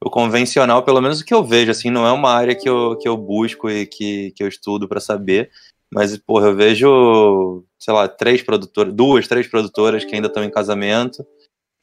o 0.04 0.10
convencional, 0.10 0.84
pelo 0.84 1.02
menos 1.02 1.22
o 1.22 1.26
que 1.26 1.34
eu 1.34 1.44
vejo, 1.44 1.72
assim, 1.72 1.90
não 1.90 2.06
é 2.06 2.12
uma 2.12 2.32
área 2.32 2.56
que 2.56 2.70
eu, 2.70 2.98
que 2.98 3.08
eu 3.08 3.18
busco 3.18 3.70
e 3.70 3.86
que, 3.88 4.32
que 4.32 4.44
eu 4.44 4.48
estudo 4.48 4.88
pra 4.88 5.00
saber. 5.00 5.50
Mas, 5.94 6.16
porra, 6.18 6.48
eu 6.48 6.56
vejo, 6.56 7.64
sei 7.78 7.94
lá, 7.94 8.08
três 8.08 8.42
produtoras, 8.42 8.94
duas, 8.94 9.28
três 9.28 9.48
produtoras 9.48 10.06
que 10.06 10.16
ainda 10.16 10.28
estão 10.28 10.44
em 10.44 10.50
casamento, 10.50 11.26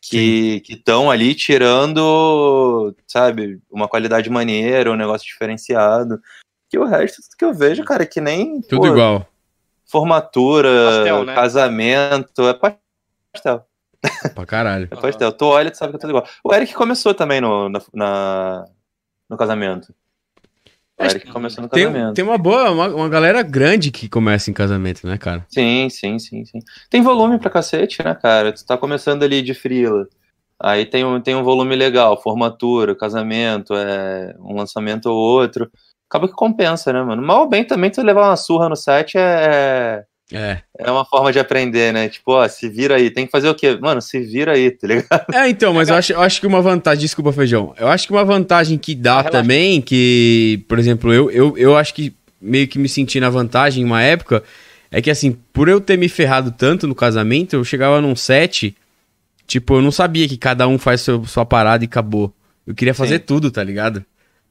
que 0.01 0.63
estão 0.69 1.11
ali 1.11 1.35
tirando, 1.35 2.95
sabe, 3.07 3.61
uma 3.71 3.89
qualidade 3.89 4.31
maneira, 4.31 4.91
um 4.91 4.97
negócio 4.97 5.27
diferenciado. 5.27 6.21
Que 6.71 6.79
o 6.79 6.85
resto 6.85 7.23
que 7.37 7.45
eu 7.45 7.55
vejo, 7.55 7.85
cara, 7.85 8.03
é 8.03 8.07
que 8.07 8.21
nem. 8.21 8.61
Tudo 8.63 8.83
pô, 8.83 8.87
igual. 8.89 9.27
Formatura, 9.87 10.69
Pastel, 10.69 11.25
né? 11.25 11.35
casamento, 11.35 12.43
é 12.49 12.55
pastel. 13.33 13.65
Pra 14.35 14.47
caralho. 14.47 14.89
É 14.91 14.97
pastel. 14.97 15.33
Tu 15.33 15.45
olha, 15.47 15.71
tu 15.71 15.77
sabe 15.79 15.93
que 15.93 15.97
é 15.97 16.01
tudo 16.01 16.11
igual. 16.11 16.27
O 16.45 16.55
Eric 16.55 16.75
começou 16.75 17.15
também 17.15 17.41
no, 17.41 17.69
na, 17.69 17.81
na- 17.95 18.65
no 19.29 19.37
casamento. 19.37 19.95
Eric 20.99 21.31
começou 21.31 21.63
no 21.63 21.69
Tem, 21.69 21.85
casamento. 21.85 22.15
tem 22.15 22.25
uma 22.25 22.37
boa, 22.39 22.71
uma, 22.71 22.89
uma 22.89 23.09
galera 23.09 23.43
grande 23.43 23.91
que 23.91 24.09
começa 24.09 24.51
em 24.51 24.55
casamento, 24.55 25.07
né, 25.07 25.17
cara? 25.17 25.47
Sim, 25.49 25.89
sim, 25.89 26.19
sim, 26.19 26.45
sim. 26.45 26.59
Tem 26.91 27.01
volume 27.03 27.39
pra 27.39 27.51
cacete, 27.51 28.03
né, 28.03 28.15
cara? 28.15 28.53
Tu 28.53 28.65
tá 28.67 28.77
começando 28.77 29.23
ali 29.23 29.41
de 29.41 29.55
frila. 29.55 30.09
Aí 30.61 30.85
tem 30.85 31.05
um, 31.05 31.21
tem 31.21 31.37
um 31.37 31.45
volume 31.45 31.77
legal, 31.77 32.21
formatura, 32.21 32.97
casamento, 32.97 33.75
é, 33.75 34.35
um 34.41 34.57
lançamento 34.57 35.07
ou 35.07 35.17
outro. 35.17 35.71
Acaba 36.11 36.27
que 36.27 36.35
compensa, 36.35 36.93
né, 36.93 37.03
mano? 37.03 37.23
Mal 37.23 37.43
ou 37.43 37.49
bem 37.49 37.65
também 37.65 37.91
tu 37.91 38.03
levar 38.03 38.29
uma 38.29 38.37
surra 38.37 38.69
no 38.69 38.75
set 38.75 39.17
é, 39.17 40.05
É. 40.33 40.59
é 40.79 40.91
uma 40.91 41.05
forma 41.07 41.33
de 41.33 41.39
aprender, 41.39 41.93
né? 41.93 42.09
Tipo, 42.09 42.33
ó, 42.33 42.47
se 42.49 42.69
vira 42.69 42.97
aí. 42.97 43.11
Tem 43.11 43.25
que 43.25 43.33
fazer 43.33 43.49
o 43.49 43.55
quê? 43.55 43.79
Mano, 43.81 44.03
se 44.03 44.21
vira 44.21 44.53
aí, 44.53 44.71
tá 44.71 44.87
ligado? 44.87 45.27
É, 45.35 45.49
então, 45.49 45.73
mas 45.73 45.89
eu 45.89 45.95
acho, 45.95 46.13
eu 46.13 46.21
acho 46.21 46.41
que 46.41 46.47
uma 46.47 46.61
vantagem. 46.61 47.01
Desculpa, 47.01 47.33
feijão. 47.33 47.75
Eu 47.79 47.89
acho 47.89 48.07
que 48.07 48.13
uma 48.13 48.25
vantagem 48.25 48.77
que 48.77 48.95
dá 48.95 49.25
também, 49.25 49.81
que, 49.81 50.65
por 50.69 50.79
exemplo, 50.79 51.13
eu, 51.13 51.31
eu, 51.31 51.57
eu 51.57 51.77
acho 51.77 51.95
que 51.95 52.15
meio 52.41 52.69
que 52.69 52.79
me 52.79 52.89
senti 52.89 53.19
na 53.19 53.31
vantagem 53.31 53.83
em 53.83 53.87
uma 53.87 54.03
época, 54.03 54.43
é 54.91 55.01
que 55.01 55.11
assim, 55.11 55.37
por 55.53 55.69
eu 55.69 55.81
ter 55.81 55.97
me 55.97 56.09
ferrado 56.09 56.53
tanto 56.53 56.87
no 56.87 56.95
casamento, 56.95 57.55
eu 57.55 57.65
chegava 57.65 58.01
num 58.01 58.15
set, 58.15 58.77
tipo, 59.47 59.77
eu 59.77 59.83
não 59.83 59.91
sabia 59.91 60.29
que 60.29 60.37
cada 60.37 60.69
um 60.69 60.79
faz 60.79 61.01
seu, 61.01 61.25
sua 61.25 61.45
parada 61.45 61.85
e 61.85 61.87
acabou. 61.87 62.33
Eu 62.67 62.75
queria 62.75 62.95
fazer 62.95 63.19
Sim. 63.19 63.25
tudo, 63.27 63.51
tá 63.51 63.65
ligado? 63.65 64.05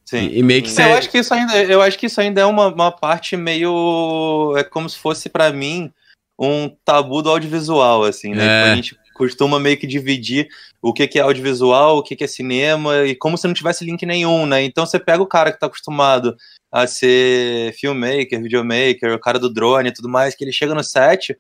Sim. 0.08 0.28
E, 0.30 0.40
e 0.40 0.44
meio 0.44 0.64
que 0.64 0.70
Eu 0.70 0.74
você. 0.74 0.82
acho 0.84 1.10
que 1.10 1.18
isso 1.18 1.34
ainda, 1.34 1.58
eu 1.64 1.82
acho 1.82 2.00
que 2.00 2.06
isso 2.06 2.22
ainda 2.22 2.42
é 2.42 2.46
uma, 2.46 2.68
uma 2.68 2.92
parte 2.92 3.36
meio. 3.36 4.56
É 4.58 4.64
como 4.64 4.90
se 4.90 4.98
fosse 4.98 5.28
pra 5.28 5.52
mim 5.52 5.92
um 6.40 6.70
tabu 6.86 7.22
do 7.22 7.30
audiovisual, 7.30 8.04
assim, 8.04 8.34
né? 8.34 8.46
É. 8.46 8.48
Tipo, 8.48 8.72
a 8.72 8.76
gente 8.76 8.98
costuma 9.14 9.60
meio 9.60 9.78
que 9.78 9.88
dividir 9.88 10.48
o 10.82 10.94
que, 10.94 11.08
que 11.08 11.20
é 11.20 11.22
audiovisual, 11.24 11.98
o 11.98 12.04
que, 12.04 12.16
que 12.16 12.24
é 12.24 12.28
cinema, 12.28 13.04
e 13.04 13.16
como 13.16 13.38
se 13.38 13.48
não 13.48 13.54
tivesse 13.54 13.84
link 13.84 14.06
nenhum, 14.06 14.46
né? 14.46 14.64
Então 14.64 14.86
você 14.86 15.00
pega 15.00 15.22
o 15.22 15.28
cara 15.28 15.52
que 15.52 15.60
tá 15.60 15.66
acostumado 15.66 16.38
a 16.72 16.86
ser 16.86 17.74
filmmaker, 17.74 18.42
videomaker, 18.42 19.14
o 19.14 19.20
cara 19.20 19.40
do 19.40 19.52
drone 19.52 19.90
e 19.90 19.94
tudo 19.94 20.08
mais, 20.08 20.36
que 20.36 20.44
ele 20.44 20.54
chega 20.54 20.76
no 20.76 20.84
set 20.84 21.36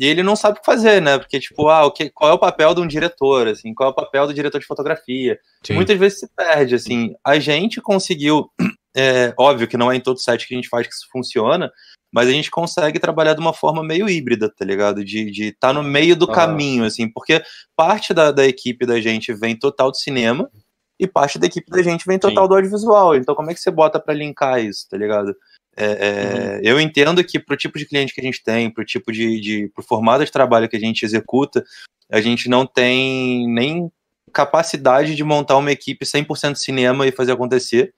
e 0.00 0.06
ele 0.06 0.22
não 0.22 0.34
sabe 0.34 0.56
o 0.56 0.60
que 0.60 0.64
fazer, 0.64 1.02
né? 1.02 1.18
Porque, 1.18 1.38
tipo, 1.38 1.68
ah, 1.68 1.84
o 1.84 1.92
que, 1.92 2.08
qual 2.08 2.30
é 2.30 2.32
o 2.32 2.38
papel 2.38 2.74
de 2.74 2.80
um 2.80 2.86
diretor, 2.86 3.46
assim, 3.46 3.74
qual 3.74 3.90
é 3.90 3.92
o 3.92 3.94
papel 3.94 4.26
do 4.26 4.32
diretor 4.32 4.58
de 4.58 4.66
fotografia? 4.66 5.38
Sim. 5.62 5.74
Muitas 5.74 5.98
vezes 5.98 6.20
se 6.20 6.28
perde, 6.34 6.74
assim. 6.74 7.12
A 7.22 7.38
gente 7.38 7.82
conseguiu, 7.82 8.50
é, 8.96 9.34
óbvio 9.38 9.68
que 9.68 9.76
não 9.76 9.92
é 9.92 9.96
em 9.96 10.00
todo 10.00 10.18
set 10.18 10.48
que 10.48 10.54
a 10.54 10.56
gente 10.56 10.70
faz 10.70 10.86
que 10.86 10.94
isso 10.94 11.06
funciona, 11.12 11.70
mas 12.10 12.28
a 12.28 12.32
gente 12.32 12.50
consegue 12.50 12.98
trabalhar 12.98 13.34
de 13.34 13.40
uma 13.40 13.52
forma 13.52 13.84
meio 13.84 14.08
híbrida, 14.08 14.48
tá 14.48 14.64
ligado? 14.64 15.04
De 15.04 15.28
estar 15.28 15.68
tá 15.68 15.72
no 15.74 15.82
meio 15.82 16.16
do 16.16 16.24
Ah. 16.30 16.34
caminho, 16.34 16.84
assim, 16.84 17.06
porque 17.06 17.42
parte 17.76 18.14
da, 18.14 18.32
da 18.32 18.46
equipe 18.46 18.86
da 18.86 18.98
gente 19.02 19.34
vem 19.34 19.54
total 19.54 19.92
de 19.92 20.00
cinema 20.00 20.50
e 20.98 21.06
parte 21.06 21.38
da 21.38 21.46
equipe 21.46 21.70
da 21.70 21.82
gente 21.82 22.06
vem 22.06 22.18
total 22.18 22.44
Sim. 22.44 22.48
do 22.48 22.54
audiovisual. 22.54 23.16
Então, 23.16 23.34
como 23.34 23.50
é 23.50 23.54
que 23.54 23.60
você 23.60 23.70
bota 23.70 24.00
pra 24.00 24.14
linkar 24.14 24.64
isso, 24.64 24.88
tá 24.88 24.96
ligado? 24.96 25.36
É, 25.80 26.60
é, 26.60 26.60
Eu 26.62 26.78
entendo 26.80 27.24
que 27.24 27.38
pro 27.38 27.56
tipo 27.56 27.78
de 27.78 27.86
cliente 27.86 28.14
que 28.14 28.20
a 28.20 28.24
gente 28.24 28.42
tem, 28.42 28.70
pro 28.70 28.84
tipo 28.84 29.10
de, 29.10 29.40
de 29.40 29.68
pro 29.74 29.82
formato 29.82 30.24
de 30.24 30.30
trabalho 30.30 30.68
que 30.68 30.76
a 30.76 30.80
gente 30.80 31.04
executa, 31.04 31.64
a 32.10 32.20
gente 32.20 32.48
não 32.48 32.66
tem 32.66 33.48
nem 33.48 33.90
capacidade 34.32 35.14
de 35.14 35.24
montar 35.24 35.56
uma 35.56 35.72
equipe 35.72 36.04
100% 36.04 36.54
cinema 36.56 37.06
e 37.06 37.12
fazer 37.12 37.32
acontecer, 37.32 37.92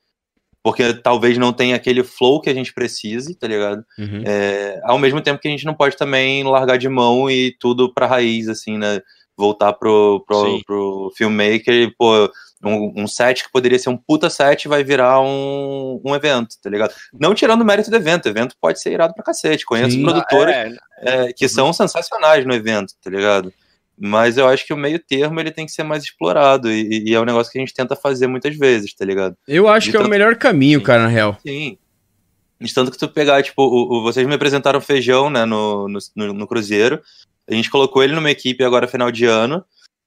porque 0.62 0.95
talvez 0.95 1.37
não 1.37 1.53
tenha 1.53 1.75
aquele 1.75 2.05
flow 2.05 2.40
que 2.40 2.49
a 2.49 2.55
gente 2.55 2.73
precise, 2.73 3.35
tá 3.35 3.49
ligado? 3.49 3.85
Uhum. 3.99 4.23
É, 4.25 4.81
ao 4.85 4.99
mesmo 4.99 5.21
tempo 5.21 5.40
que 5.40 5.49
a 5.49 5.51
gente 5.51 5.64
não 5.64 5.75
pode 5.75 5.97
também 5.97 6.45
largar 6.45 6.79
de 6.79 6.88
mão 6.88 7.31
e 7.31 7.55
tudo 7.59 7.92
pra 7.92 8.07
raiz, 8.07 8.49
assim, 8.49 8.79
né? 8.79 9.01
Voltar 9.37 9.73
pro, 9.73 10.23
pro, 10.27 10.45
Sim. 10.45 10.62
pro 10.64 11.12
filmmaker 11.16 11.75
e, 11.75 11.90
pô, 11.97 12.31
um, 12.64 12.92
um 13.03 13.07
set 13.09 13.44
que 13.44 13.51
poderia 13.53 13.79
ser 13.79 13.88
um 13.88 13.96
puta 13.96 14.31
set 14.31 14.68
vai 14.68 14.85
virar 14.85 15.20
um, 15.20 16.01
um 16.05 16.14
evento, 16.14 16.55
tá 16.62 16.70
ligado? 16.70 16.94
Não 17.12 17.35
tirando 17.35 17.62
o 17.62 17.64
mérito 17.64 17.90
do 17.90 17.96
evento, 17.96 18.27
o 18.27 18.29
evento 18.29 18.55
pode 18.61 18.81
ser 18.81 18.92
irado 18.92 19.14
pra 19.14 19.25
cacete. 19.25 19.64
Conheço 19.66 19.92
Sim. 19.96 20.03
produtoras 20.03 20.55
É, 20.55 20.77
é, 21.01 21.33
que 21.33 21.48
são 21.48 21.72
sensacionais 21.72 22.44
no 22.46 22.55
evento, 22.55 22.94
tá 23.03 23.11
ligado? 23.11 23.53
Mas 23.98 24.38
eu 24.38 24.48
acho 24.48 24.66
que 24.66 24.72
o 24.72 24.77
meio 24.77 24.98
termo 24.98 25.38
ele 25.38 25.51
tem 25.51 25.66
que 25.66 25.72
ser 25.72 25.83
mais 25.83 26.03
explorado 26.05 26.70
e, 26.70 27.05
e 27.11 27.14
é 27.14 27.20
um 27.20 27.25
negócio 27.25 27.53
que 27.53 27.59
a 27.59 27.61
gente 27.61 27.75
tenta 27.75 27.94
fazer 27.94 28.27
muitas 28.27 28.57
vezes, 28.57 28.94
tá 28.94 29.05
ligado? 29.05 29.37
Eu 29.46 29.68
acho 29.68 29.87
de 29.87 29.90
que 29.90 29.96
é 29.96 30.01
o 30.01 30.03
tanto- 30.03 30.11
melhor 30.11 30.37
caminho, 30.37 30.81
cara, 30.83 31.03
na 31.03 31.09
real. 31.09 31.37
Sim. 31.46 31.77
De 32.61 32.72
tanto 32.72 32.90
que 32.92 32.98
tu 32.98 33.09
pegar, 33.09 33.42
tipo, 33.42 33.61
o, 33.62 33.98
o- 33.98 34.03
vocês 34.03 34.27
me 34.27 34.35
apresentaram 34.35 34.81
feijão, 34.81 35.29
né, 35.29 35.44
no, 35.44 35.88
no, 35.88 35.98
no- 36.16 36.33
no 36.33 36.46
Cruzeiro. 36.46 37.01
A 37.51 37.55
gente 37.55 37.68
colocou 37.70 38.03
ele 38.05 38.14
numa 38.14 38.31
equipe 38.31 38.62
agora 38.64 38.87
final 38.87 39.11
de 39.11 39.25
ano. 39.25 39.64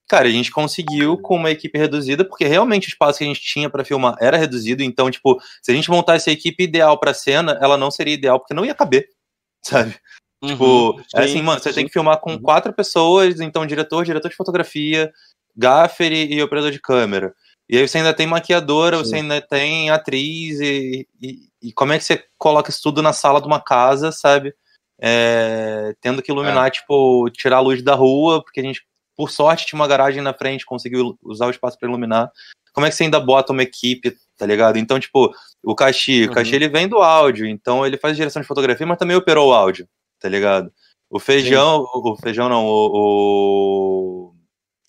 Cara, 0.08 0.28
a 0.28 0.32
gente 0.32 0.52
conseguiu 0.52 1.18
com 1.18 1.36
uma 1.36 1.50
equipe 1.50 1.78
reduzida, 1.78 2.24
porque 2.24 2.46
realmente 2.46 2.88
o 2.88 2.90
espaço 2.90 3.18
que 3.18 3.24
a 3.24 3.28
gente 3.28 3.42
tinha 3.42 3.70
pra 3.70 3.84
filmar 3.84 4.16
era 4.22 4.38
reduzido. 4.38 4.84
Então, 4.84 5.10
tipo, 5.10 5.40
se 5.62 5.72
a 5.72 5.76
gente 5.76 5.90
montasse 5.90 6.30
a 6.30 6.34
equipe 6.34 6.64
ideal 6.64 7.00
pra 7.00 7.14
cena, 7.14 7.58
ela 7.62 7.76
não 7.78 7.90
seria 7.90 8.14
ideal, 8.14 8.40
porque 8.40 8.54
não 8.54 8.64
ia 8.66 8.76
caber, 8.76 9.08
sabe? 9.66 9.96
Tipo, 10.44 10.92
uhum, 10.92 11.00
é 11.00 11.04
sim, 11.04 11.18
assim, 11.18 11.42
mano, 11.42 11.60
você 11.60 11.70
sim. 11.70 11.76
tem 11.76 11.86
que 11.88 11.94
filmar 11.94 12.20
com 12.20 12.34
Uhum. 12.34 12.42
quatro 12.42 12.72
pessoas, 12.72 13.40
então 13.40 13.66
diretor, 13.66 14.06
diretor 14.06 14.30
de 14.30 14.36
fotografia, 14.36 15.12
gaffer 15.56 16.12
e, 16.12 16.36
e 16.36 16.44
operador 16.44 16.72
de 16.72 16.80
câmera. 16.80 17.34
E 17.68 17.78
aí 17.78 17.88
você 17.88 17.98
ainda 17.98 18.14
tem 18.14 18.28
maquiadora, 18.28 18.98
Sim. 18.98 19.04
você 19.04 19.16
ainda 19.16 19.42
tem 19.42 19.90
atriz, 19.90 20.60
e, 20.60 21.08
e, 21.20 21.40
e 21.64 21.74
como 21.74 21.94
é 21.94 21.98
que 21.98 22.04
você 22.04 22.24
coloca 22.38 22.70
isso 22.70 22.80
tudo 22.84 23.02
na 23.02 23.12
sala 23.12 23.42
de 23.42 23.48
uma 23.48 23.60
casa, 23.60 24.12
sabe? 24.12 24.54
É, 25.02 25.96
tendo 26.00 26.22
que 26.22 26.32
iluminar, 26.32 26.70
tipo, 26.70 27.28
tirar 27.32 27.58
a 27.58 27.62
luz 27.62 27.82
da 27.82 27.96
rua, 27.96 28.44
porque 28.44 28.60
a 28.60 28.64
gente, 28.64 28.86
por 29.16 29.30
sorte, 29.32 29.66
tinha 29.66 29.80
uma 29.80 29.88
garagem 29.88 30.22
na 30.22 30.34
frente, 30.34 30.66
conseguiu 30.66 31.18
usar 31.24 31.48
o 31.48 31.52
espaço 31.52 31.78
para 31.80 31.88
iluminar. 31.90 32.30
Como 32.74 32.86
é 32.86 32.90
que 32.90 32.96
você 32.96 33.04
ainda 33.04 33.20
bota 33.20 33.54
uma 33.54 33.64
equipe, 33.64 34.16
tá 34.38 34.46
ligado? 34.46 34.78
Então, 34.78 35.00
tipo, 35.00 35.32
o 35.64 35.74
Caxi, 35.76 36.24
o 36.26 36.28
Uhum. 36.28 36.34
Caxi 36.34 36.56
ele 36.56 36.68
vem 36.68 36.88
do 36.88 36.98
áudio, 36.98 37.46
então 37.48 37.86
ele 37.86 37.98
faz 37.98 38.18
direção 38.18 38.42
de 38.42 38.48
fotografia, 38.48 38.86
mas 38.86 38.98
também 38.98 39.16
operou 39.16 39.50
o 39.50 39.54
áudio, 39.54 39.88
tá 40.20 40.28
ligado? 40.28 40.72
O 41.10 41.20
feijão, 41.20 41.86
o, 41.94 42.12
o 42.12 42.18
feijão 42.18 42.50
não, 42.50 42.66
o, 42.66 42.90
o, 42.94 44.36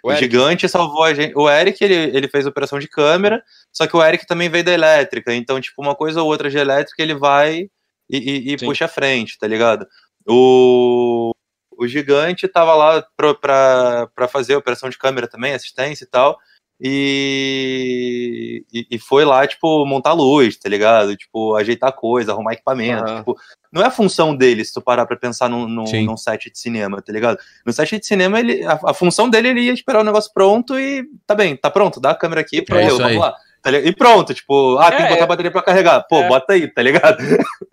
O 0.02 0.10
o 0.10 0.14
gigante 0.16 0.68
salvou 0.68 1.04
a 1.04 1.14
gente. 1.14 1.32
O 1.36 1.48
Eric, 1.48 1.82
ele, 1.84 1.94
ele 2.16 2.28
fez 2.28 2.46
operação 2.46 2.78
de 2.78 2.88
câmera, 2.88 3.42
só 3.72 3.86
que 3.86 3.96
o 3.96 4.02
Eric 4.02 4.26
também 4.26 4.48
veio 4.48 4.64
da 4.64 4.72
elétrica, 4.72 5.32
então, 5.34 5.60
tipo, 5.60 5.80
uma 5.82 5.94
coisa 5.94 6.22
ou 6.22 6.28
outra 6.28 6.50
de 6.50 6.58
elétrica, 6.58 7.02
ele 7.02 7.14
vai 7.14 7.68
e, 8.10 8.16
e- 8.18 8.52
e 8.52 8.56
puxa 8.56 8.86
a 8.86 8.88
frente, 8.88 9.38
tá 9.38 9.46
ligado? 9.46 9.86
O, 10.28 11.30
o 11.78 11.86
gigante 11.86 12.48
tava 12.48 12.74
lá 12.74 13.04
pra 13.16 14.28
fazer 14.28 14.56
operação 14.56 14.88
de 14.88 14.98
câmera 14.98 15.28
também, 15.28 15.54
assistência 15.54 16.04
e 16.04 16.08
tal. 16.08 16.38
E, 16.78 18.64
e, 18.72 18.86
e 18.92 18.98
foi 18.98 19.24
lá, 19.24 19.46
tipo, 19.46 19.84
montar 19.86 20.12
luz, 20.12 20.56
tá 20.56 20.68
ligado? 20.68 21.16
Tipo, 21.16 21.54
ajeitar 21.56 21.92
coisa, 21.92 22.32
arrumar 22.32 22.52
equipamento. 22.52 23.04
Aham. 23.04 23.18
Tipo, 23.18 23.36
não 23.72 23.82
é 23.82 23.86
a 23.86 23.90
função 23.90 24.34
dele, 24.34 24.64
se 24.64 24.72
tu 24.72 24.80
parar 24.80 25.06
pra 25.06 25.16
pensar 25.16 25.48
num, 25.48 25.66
num, 25.66 25.84
num 26.04 26.16
set 26.16 26.50
de 26.50 26.58
cinema, 26.58 27.00
tá 27.02 27.12
ligado? 27.12 27.38
No 27.64 27.72
set 27.72 27.98
de 27.98 28.06
cinema, 28.06 28.38
ele, 28.40 28.64
a, 28.64 28.78
a 28.86 28.94
função 28.94 29.28
dele 29.28 29.48
ele 29.48 29.60
ia 29.62 29.72
esperar 29.72 30.00
o 30.00 30.04
negócio 30.04 30.30
pronto 30.32 30.78
e 30.78 31.04
tá 31.26 31.34
bem, 31.34 31.56
tá 31.56 31.70
pronto, 31.70 32.00
dá 32.00 32.10
a 32.10 32.14
câmera 32.14 32.40
aqui 32.40 32.62
pra 32.62 32.80
É 32.80 32.84
eu, 32.90 32.96
vamos 32.98 33.12
aí. 33.12 33.18
lá. 33.18 33.32
tá? 33.62 33.70
E 33.70 33.92
pronto, 33.94 34.32
tipo, 34.34 34.76
ah, 34.78 34.88
tem 34.90 34.98
que 34.98 35.04
É, 35.04 35.08
botar 35.10 35.24
a 35.24 35.28
bateria 35.28 35.50
pra 35.50 35.62
carregar. 35.62 36.06
Pô, 36.08 36.18
é. 36.22 36.28
bota 36.28 36.52
aí, 36.52 36.68
tá 36.68 36.82
ligado? 36.82 37.18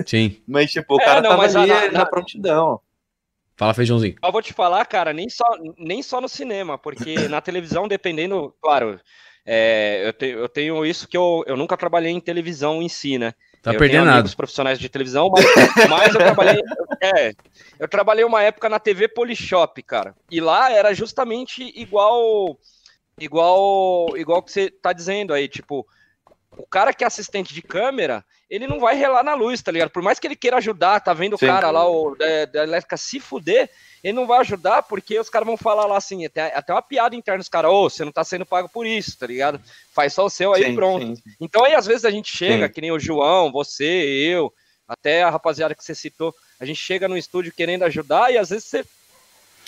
Sim. 0.05 0.37
Mas, 0.47 0.71
tipo, 0.71 0.95
o 0.95 1.01
É, 1.01 1.05
cara 1.05 1.21
não, 1.21 1.29
tava 1.29 1.43
ali 1.43 1.53
na- 1.67 1.85
na, 1.85 1.91
na- 1.91 2.05
prontidão. 2.05 2.79
Fala, 3.63 3.73
feijãozinho. 3.73 4.15
Eu 4.21 4.31
vou 4.31 4.41
te 4.41 4.51
falar, 4.51 4.85
cara, 4.85 5.13
nem 5.13 5.29
só, 5.29 5.45
nem 5.77 6.03
só 6.03 6.19
no 6.19 6.27
cinema, 6.27 6.77
porque 6.77 7.15
na 7.29 7.39
televisão, 7.39 7.87
dependendo, 7.87 8.53
claro, 8.61 8.99
é, 9.45 10.03
eu, 10.05 10.11
te- 10.11 10.25
eu 10.25 10.49
tenho 10.49 10.85
isso 10.85 11.07
que 11.07 11.15
eu, 11.15 11.45
eu 11.47 11.55
nunca 11.55 11.77
trabalhei 11.77 12.11
em 12.11 12.19
televisão 12.19 12.81
em 12.81 12.89
si, 12.89 13.17
né? 13.17 13.33
Tá 13.61 13.71
eu 13.71 13.79
perdendo 13.79 14.03
nada. 14.03 14.17
amigos 14.17 14.35
profissionais 14.35 14.77
de 14.77 14.89
televisão, 14.89 15.29
mas, 15.29 15.45
mas 15.89 16.13
eu 16.13 16.19
trabalhei. 16.19 16.61
É, 17.01 17.31
eu 17.79 17.87
trabalhei 17.87 18.25
uma 18.25 18.43
época 18.43 18.67
na 18.67 18.79
TV 18.79 19.07
Polishop, 19.07 19.81
cara. 19.83 20.13
E 20.29 20.41
lá 20.41 20.69
era 20.69 20.93
justamente 20.93 21.63
igual. 21.73 22.57
Igual. 23.17 24.17
Igual 24.17 24.43
que 24.43 24.51
você 24.51 24.69
tá 24.69 24.91
dizendo 24.91 25.33
aí, 25.33 25.47
tipo. 25.47 25.87
O 26.57 26.65
cara 26.65 26.93
que 26.93 27.03
é 27.03 27.07
assistente 27.07 27.53
de 27.53 27.61
câmera, 27.61 28.23
ele 28.49 28.67
não 28.67 28.79
vai 28.79 28.95
relar 28.95 29.23
na 29.23 29.33
luz, 29.33 29.61
tá 29.61 29.71
ligado? 29.71 29.89
Por 29.89 30.03
mais 30.03 30.19
que 30.19 30.27
ele 30.27 30.35
queira 30.35 30.57
ajudar, 30.57 30.99
tá 30.99 31.13
vendo 31.13 31.37
Sim. 31.37 31.45
o 31.45 31.49
cara 31.49 31.71
lá, 31.71 31.87
o 31.89 32.15
da, 32.15 32.45
da 32.45 32.63
elétrica, 32.63 32.95
se 32.97 33.19
fuder, 33.19 33.69
ele 34.03 34.13
não 34.13 34.27
vai 34.27 34.39
ajudar 34.41 34.83
porque 34.83 35.17
os 35.19 35.29
caras 35.29 35.47
vão 35.47 35.57
falar 35.57 35.85
lá 35.85 35.97
assim, 35.97 36.25
até, 36.25 36.55
até 36.55 36.73
uma 36.73 36.81
piada 36.81 37.15
interna, 37.15 37.41
os 37.41 37.49
caras, 37.49 37.71
ô, 37.71 37.89
você 37.89 38.05
não 38.05 38.11
tá 38.11 38.23
sendo 38.23 38.45
pago 38.45 38.69
por 38.69 38.85
isso, 38.85 39.17
tá 39.17 39.25
ligado? 39.25 39.59
Faz 39.93 40.13
só 40.13 40.25
o 40.25 40.29
seu 40.29 40.53
aí 40.53 40.65
Sim, 40.65 40.75
pronto. 40.75 41.15
sim. 41.15 41.23
Então 41.39 41.63
aí 41.63 41.73
às 41.73 41.85
vezes 41.85 42.05
a 42.05 42.11
gente 42.11 42.35
chega, 42.35 42.67
Sim. 42.67 42.73
que 42.73 42.81
nem 42.81 42.91
o 42.91 42.99
João, 42.99 43.51
você, 43.51 43.83
eu, 43.83 44.53
até 44.87 45.23
a 45.23 45.29
rapaziada 45.29 45.73
que 45.73 45.83
você 45.83 45.95
citou, 45.95 46.35
a 46.59 46.65
gente 46.65 46.79
chega 46.79 47.07
no 47.07 47.17
estúdio 47.17 47.53
querendo 47.53 47.83
ajudar 47.83 48.31
e 48.31 48.37
às 48.37 48.49
vezes 48.49 48.65
você. 48.65 48.85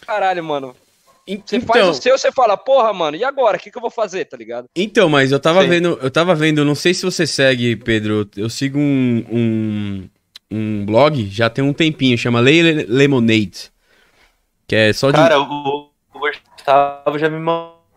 Caralho, 0.05 0.43
mano. 0.43 0.75
Você 1.27 1.59
faz 1.59 1.79
Então, 1.79 1.89
o 1.89 1.93
seu, 1.93 2.17
você 2.17 2.31
fala, 2.31 2.55
porra, 2.55 2.93
mano, 2.93 3.17
e 3.17 3.23
agora? 3.23 3.57
O 3.57 3.59
que, 3.59 3.71
que 3.71 3.77
eu 3.77 3.81
vou 3.81 3.89
fazer, 3.89 4.25
tá 4.25 4.37
ligado? 4.37 4.67
então, 4.75 5.09
mas 5.09 5.31
eu 5.31 5.39
tava 5.39 5.63
Sim. 5.63 5.69
vendo, 5.69 5.99
eu 6.01 6.11
tava 6.11 6.35
vendo, 6.35 6.63
não 6.63 6.75
sei 6.75 6.93
se 6.93 7.03
você 7.03 7.25
segue, 7.25 7.75
Pedro, 7.75 8.29
eu 8.37 8.49
sigo 8.49 8.77
um, 8.77 9.25
um, 9.31 10.09
um 10.51 10.85
blog, 10.85 11.27
já 11.29 11.49
tem 11.49 11.63
um 11.63 11.73
tempinho, 11.73 12.17
chama 12.17 12.39
Lay 12.39 12.61
Lemonade. 12.87 13.71
Que 14.67 14.75
é 14.75 14.93
só 14.93 15.11
de. 15.11 15.17
Cara, 15.17 15.39
o, 15.39 15.89
o 16.13 16.19
Gustavo 16.19 17.17
já 17.17 17.29
me 17.29 17.39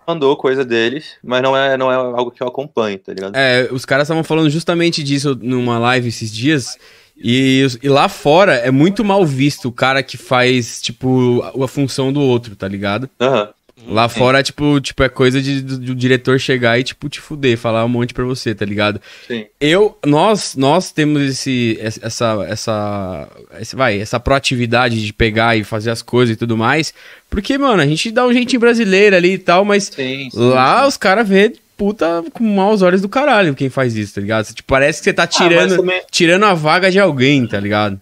mandou 0.06 0.36
coisa 0.36 0.64
deles, 0.64 1.16
mas 1.22 1.42
não 1.42 1.56
é, 1.56 1.76
não 1.76 1.92
é 1.92 1.96
algo 1.96 2.30
que 2.30 2.42
eu 2.42 2.48
acompanho, 2.48 2.98
tá 2.98 3.12
ligado? 3.12 3.36
É, 3.36 3.68
os 3.70 3.84
caras 3.84 4.06
estavam 4.06 4.24
falando 4.24 4.48
justamente 4.48 5.02
disso 5.02 5.38
numa 5.40 5.78
live 5.78 6.08
esses 6.08 6.32
dias. 6.32 6.78
E, 7.22 7.66
e 7.82 7.88
lá 7.88 8.08
fora 8.08 8.54
é 8.54 8.70
muito 8.70 9.04
mal 9.04 9.24
visto 9.26 9.68
o 9.68 9.72
cara 9.72 10.02
que 10.02 10.16
faz, 10.16 10.80
tipo, 10.80 11.42
a, 11.42 11.64
a 11.64 11.68
função 11.68 12.12
do 12.12 12.20
outro, 12.20 12.54
tá 12.56 12.68
ligado? 12.68 13.08
Aham. 13.20 13.48
Lá 13.86 14.08
Sim. 14.08 14.18
fora, 14.18 14.42
tipo, 14.42 14.80
tipo, 14.80 15.02
é 15.04 15.08
coisa 15.08 15.40
de, 15.40 15.62
do, 15.62 15.78
do 15.78 15.94
diretor 15.94 16.38
chegar 16.40 16.78
e, 16.80 16.82
tipo, 16.82 17.08
te 17.08 17.20
fuder, 17.20 17.56
falar 17.56 17.84
um 17.84 17.88
monte 17.88 18.12
pra 18.12 18.24
você, 18.24 18.52
tá 18.52 18.64
ligado? 18.64 19.00
Sim. 19.26 19.46
Eu, 19.60 19.96
nós, 20.04 20.56
nós 20.56 20.90
temos 20.90 21.22
esse, 21.22 21.78
essa, 21.80 22.44
essa, 22.48 23.28
esse- 23.60 23.76
vai, 23.76 24.00
essa 24.00 24.18
proatividade 24.18 25.00
de 25.04 25.12
pegar 25.12 25.56
e 25.56 25.62
fazer 25.62 25.90
as 25.92 26.02
coisas 26.02 26.34
e 26.34 26.38
tudo 26.38 26.56
mais, 26.56 26.92
porque, 27.30 27.56
mano, 27.56 27.80
a 27.80 27.86
gente 27.86 28.10
dá 28.10 28.26
um 28.26 28.32
jeitinho 28.32 28.58
brasileiro 28.60 29.14
ali 29.14 29.34
e 29.34 29.38
tal, 29.38 29.64
mas 29.64 29.84
Sim, 29.84 30.28
sim, 30.28 30.38
lá 30.38 30.82
sim. 30.82 30.88
os 30.88 30.96
caras 30.96 31.26
vê 31.28 31.52
puta 31.78 32.24
com 32.34 32.44
maus 32.44 32.82
olhos 32.82 33.00
do 33.00 33.08
caralho 33.08 33.54
quem 33.54 33.70
faz 33.70 33.96
isso, 33.96 34.16
tá 34.16 34.20
ligado? 34.20 34.52
Tipo, 34.52 34.64
parece 34.66 34.98
que 34.98 35.04
você 35.04 35.12
tá 35.14 35.22
Ah, 35.22 35.26
tirando, 35.28 35.76
também- 35.76 36.02
tirando 36.10 36.44
a 36.44 36.52
vaga 36.52 36.90
de 36.90 36.98
alguém, 36.98 37.46
tá 37.46 37.58
ligado? 37.58 37.98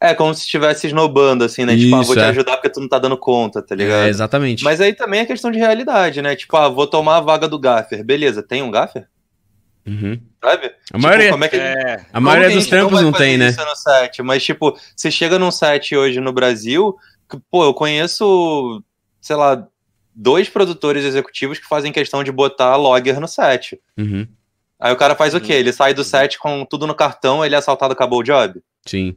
É 0.00 0.14
como 0.14 0.32
se 0.32 0.42
estivesse 0.44 0.86
esnobando, 0.86 1.44
assim, 1.44 1.64
né? 1.64 1.76
tipo, 1.76 1.94
ah, 1.94 2.02
vou 2.02 2.02
Isso, 2.02 2.14
te 2.14 2.20
é. 2.20 2.24
ajudar 2.26 2.56
porque 2.56 2.70
tu 2.70 2.80
não 2.80 2.88
tá 2.88 2.98
dando 2.98 3.16
conta, 3.18 3.60
tá 3.60 3.74
ligado? 3.74 4.06
É, 4.06 4.08
exatamente. 4.08 4.64
Mas 4.64 4.80
aí 4.80 4.94
também 4.94 5.20
é 5.20 5.26
questão 5.26 5.50
de 5.50 5.58
realidade, 5.58 6.22
né? 6.22 6.34
Tipo, 6.36 6.56
ah, 6.56 6.68
vou 6.68 6.86
tomar 6.86 7.16
a 7.16 7.20
vaga 7.20 7.48
do 7.48 7.58
gaffer. 7.58 8.02
Beleza, 8.04 8.42
tem 8.42 8.62
um 8.62 8.70
gaffer? 8.70 9.06
Uhum. 9.86 10.20
Sabe? 10.44 10.70
A 10.92 10.98
maioria, 10.98 11.30
como 11.30 11.44
é 11.44 11.48
que 11.48 11.56
É. 11.56 12.04
a 12.12 12.20
maioria 12.20 12.50
dos 12.50 12.66
trampos 12.66 12.92
vai 12.92 13.02
não 13.02 13.10
fazer 13.12 13.24
tem, 13.24 13.38
né? 13.38 13.48
isso? 13.48 14.22
Mas, 14.24 14.44
tipo, 14.44 14.76
você 14.94 15.10
chega 15.10 15.38
num 15.38 15.50
set 15.50 15.96
hoje 15.96 16.20
no 16.20 16.32
Brasil, 16.32 16.94
que, 17.28 17.36
pô, 17.50 17.64
eu 17.64 17.74
conheço, 17.74 18.82
sei 19.20 19.34
lá, 19.36 19.66
dois 20.18 20.48
produtores 20.48 21.04
executivos 21.04 21.58
que 21.58 21.68
fazem 21.68 21.92
questão 21.92 22.24
de 22.24 22.32
botar 22.32 22.74
logger 22.74 23.20
no 23.20 23.28
set. 23.28 23.80
Uhum. 23.96 24.26
Aí 24.80 24.92
o 24.92 24.96
cara 24.96 25.14
faz 25.14 25.32
o 25.32 25.40
quê? 25.40 25.52
Ele 25.52 25.72
sai 25.72 25.94
do 25.94 26.02
set 26.02 26.38
com 26.38 26.64
tudo 26.64 26.86
no 26.86 26.94
cartão, 26.94 27.44
ele 27.44 27.54
é 27.54 27.58
assaltado, 27.58 27.92
acabou 27.92 28.20
o 28.20 28.24
job. 28.24 28.60
Sim. 28.84 29.16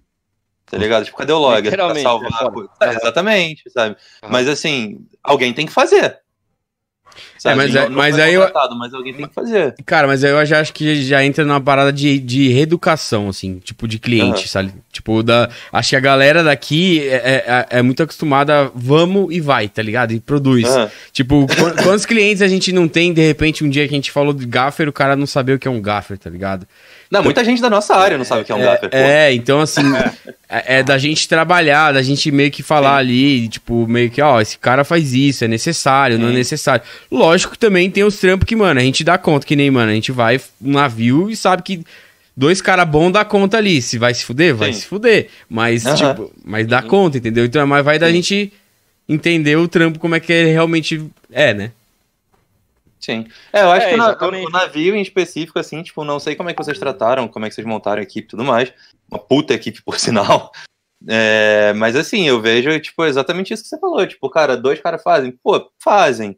Tá 0.65 0.77
ligado? 0.77 1.05
Tipo, 1.05 1.17
cadê 1.17 1.33
o 1.33 1.39
logger? 1.39 1.71
Pra 1.73 1.95
salvar. 1.95 2.51
é. 2.81 2.85
É, 2.85 2.95
exatamente, 2.95 3.69
sabe? 3.71 3.97
Mas 4.29 4.47
assim, 4.47 5.05
alguém 5.23 5.53
tem 5.53 5.65
que 5.65 5.71
fazer. 5.73 6.19
Sabe? 7.41 7.55
mas 7.55 7.73
Não- 7.73 7.81
é- 7.81 7.89
não 7.89 7.97
mas 7.97 8.13
foi 8.15 8.23
aí 8.23 8.33
eu- 8.35 8.51
mas 8.77 8.93
alguém 8.93 9.13
tem 9.15 9.27
que 9.27 9.33
fazer. 9.33 9.73
Cara, 9.83 10.05
mas 10.05 10.23
aí 10.23 10.29
eu 10.29 10.45
já 10.45 10.59
acho 10.59 10.71
que 10.71 11.01
já 11.03 11.25
entra 11.25 11.43
numa 11.43 11.59
parada 11.59 11.91
de, 11.91 12.19
de 12.19 12.49
reeducação, 12.49 13.29
assim, 13.29 13.57
tipo, 13.57 13.87
de 13.87 13.97
cliente, 13.97 14.41
Aham. 14.41 14.47
sabe? 14.47 14.73
Tipo, 14.91 15.23
da, 15.23 15.49
acho 15.73 15.89
que 15.89 15.95
a 15.95 15.99
galera 15.99 16.43
daqui 16.43 16.99
é, 17.09 17.65
é, 17.71 17.79
é 17.79 17.81
muito 17.81 18.03
acostumada 18.03 18.65
a 18.65 18.71
vamos 18.75 19.33
e 19.33 19.39
vai, 19.41 19.67
tá 19.67 19.81
ligado? 19.81 20.11
E 20.13 20.19
produz. 20.19 20.67
Aham. 20.67 20.91
Tipo, 21.11 21.47
qu- 21.47 21.83
quantos 21.83 22.05
clientes 22.05 22.43
a 22.43 22.47
gente 22.47 22.71
não 22.71 22.87
tem, 22.87 23.11
de 23.11 23.25
repente, 23.25 23.63
um 23.63 23.69
dia 23.69 23.87
que 23.87 23.93
a 23.95 23.97
gente 23.97 24.11
falou 24.11 24.33
de 24.33 24.45
gaffer, 24.45 24.87
o 24.87 24.93
cara 24.93 25.15
não 25.15 25.25
sabia 25.25 25.55
o 25.55 25.59
que 25.59 25.67
é 25.67 25.71
um 25.71 25.81
gaffer, 25.81 26.19
tá 26.19 26.29
ligado? 26.29 26.67
Não, 27.11 27.21
muita 27.21 27.43
gente 27.43 27.61
da 27.61 27.69
nossa 27.69 27.93
área 27.93 28.17
não 28.17 28.23
sabe 28.23 28.41
o 28.41 28.45
que 28.45 28.53
é 28.53 28.55
um 28.55 28.61
gaffer, 28.61 28.89
pô. 28.89 28.95
É, 28.95 29.33
então 29.33 29.59
assim, 29.59 29.81
é, 30.47 30.77
é 30.77 30.83
da 30.83 30.97
gente 30.97 31.27
trabalhar, 31.27 31.91
da 31.91 32.01
gente 32.01 32.31
meio 32.31 32.49
que 32.49 32.63
falar 32.63 32.95
ali, 32.95 33.49
tipo, 33.49 33.85
meio 33.85 34.09
que, 34.09 34.21
ó, 34.21 34.39
esse 34.39 34.57
cara 34.57 34.85
faz 34.85 35.13
isso, 35.13 35.43
é 35.43 35.47
necessário, 35.47 36.17
não 36.17 36.27
é 36.27 36.31
Sim. 36.31 36.37
necessário. 36.37 36.85
Lógico 37.11 37.51
que 37.51 37.59
também 37.59 37.91
tem 37.91 38.05
os 38.05 38.17
trampos 38.17 38.45
que, 38.47 38.55
mano, 38.55 38.79
a 38.79 38.83
gente 38.83 39.03
dá 39.03 39.17
conta, 39.17 39.45
que 39.45 39.57
nem, 39.57 39.69
mano, 39.69 39.91
a 39.91 39.93
gente 39.93 40.11
vai 40.13 40.39
um 40.61 40.71
navio 40.71 41.29
e 41.29 41.35
sabe 41.35 41.63
que 41.63 41.83
dois 42.35 42.61
caras 42.61 42.87
bons 42.87 43.11
dá 43.11 43.25
conta 43.25 43.57
ali. 43.57 43.81
Se 43.81 43.97
vai 43.97 44.13
se 44.13 44.23
fuder, 44.23 44.55
vai 44.55 44.71
Sim. 44.71 44.79
se 44.79 44.85
fuder. 44.85 45.27
Mas, 45.49 45.85
Aham. 45.85 45.95
tipo, 45.95 46.31
mas 46.45 46.65
dá 46.65 46.81
conta, 46.81 47.17
entendeu? 47.17 47.43
Então, 47.43 47.67
mas 47.67 47.83
vai 47.83 47.99
da 47.99 48.07
Sim. 48.07 48.13
gente 48.13 48.53
entender 49.07 49.57
o 49.57 49.67
trampo, 49.67 49.99
como 49.99 50.15
é 50.15 50.19
que 50.21 50.31
ele 50.31 50.51
realmente 50.51 51.05
é, 51.31 51.53
né? 51.53 51.71
Sim. 53.01 53.25
É, 53.51 53.63
eu 53.63 53.71
acho 53.71 53.87
É, 53.87 53.89
que 53.89 53.95
exatamente. 53.95 54.45
o 54.47 54.49
navio 54.51 54.95
em 54.95 55.01
específico, 55.01 55.57
assim, 55.57 55.81
tipo, 55.81 56.03
não 56.03 56.19
sei 56.19 56.35
como 56.35 56.49
é 56.49 56.53
que 56.53 56.63
vocês 56.63 56.77
trataram, 56.77 57.27
como 57.27 57.45
é 57.45 57.49
que 57.49 57.55
vocês 57.55 57.65
montaram 57.65 57.99
a 57.99 58.03
equipe 58.03 58.27
e 58.27 58.29
tudo 58.29 58.43
mais. 58.43 58.71
Uma 59.09 59.19
puta 59.19 59.53
equipe, 59.53 59.81
por 59.83 59.97
sinal. 59.99 60.51
É, 61.07 61.73
mas 61.75 61.95
assim, 61.95 62.27
eu 62.27 62.39
vejo, 62.39 62.79
tipo, 62.79 63.03
exatamente 63.05 63.53
isso 63.53 63.63
que 63.63 63.69
você 63.69 63.79
falou. 63.79 64.05
Tipo, 64.05 64.29
cara, 64.29 64.55
dois 64.55 64.79
caras 64.79 65.01
fazem. 65.01 65.31
Pô, 65.43 65.71
fazem. 65.83 66.37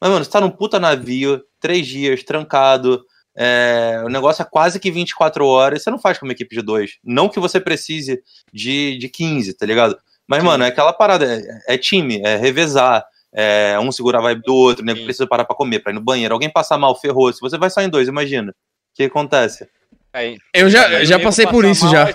Mas, 0.00 0.10
mano, 0.10 0.24
você 0.24 0.30
tá 0.30 0.40
num 0.40 0.50
puta 0.50 0.78
navio, 0.78 1.42
três 1.60 1.86
dias, 1.86 2.22
trancado. 2.22 3.04
é, 3.36 4.00
o 4.04 4.08
negócio 4.08 4.42
é 4.42 4.44
quase 4.44 4.78
que 4.78 4.90
24 4.90 5.44
horas. 5.46 5.82
Você 5.82 5.90
não 5.90 5.98
faz 5.98 6.18
com 6.18 6.24
uma 6.26 6.32
equipe 6.32 6.54
de 6.54 6.62
dois. 6.62 6.98
Não 7.02 7.28
que 7.28 7.40
você 7.40 7.58
precise 7.60 8.22
de, 8.52 8.96
de 8.98 9.08
15, 9.08 9.54
tá 9.54 9.66
ligado? 9.66 9.98
Mas, 10.28 10.42
mano, 10.44 10.62
é 10.64 10.68
aquela 10.68 10.92
parada. 10.92 11.24
É, 11.66 11.74
é 11.74 11.78
time, 11.78 12.20
é 12.24 12.36
revezar. 12.36 13.04
É, 13.38 13.78
um 13.78 13.92
segura 13.92 14.18
a 14.18 14.22
vibe 14.22 14.42
do 14.46 14.54
outro, 14.54 14.82
né? 14.84 14.94
Sim. 14.94 15.04
Precisa 15.04 15.26
parar 15.26 15.44
pra 15.44 15.54
comer, 15.54 15.80
pra 15.80 15.92
ir 15.92 15.94
no 15.94 16.00
banheiro. 16.00 16.32
Alguém 16.32 16.48
passar 16.50 16.78
mal, 16.78 16.98
ferrou. 16.98 17.30
Se 17.32 17.40
você 17.40 17.58
vai 17.58 17.68
só 17.68 17.82
em 17.82 17.88
dois, 17.90 18.08
imagina. 18.08 18.50
O 18.50 18.54
que 18.96 19.02
acontece? 19.04 19.68
Aí, 20.12 20.38
Eu 20.54 20.70
já, 20.70 21.04
já 21.04 21.16
o 21.16 21.18
nego 21.18 21.28
passei 21.28 21.46
por 21.46 21.64
isso 21.66 21.84
mal, 21.84 21.92
já. 21.92 22.08
é. 22.08 22.14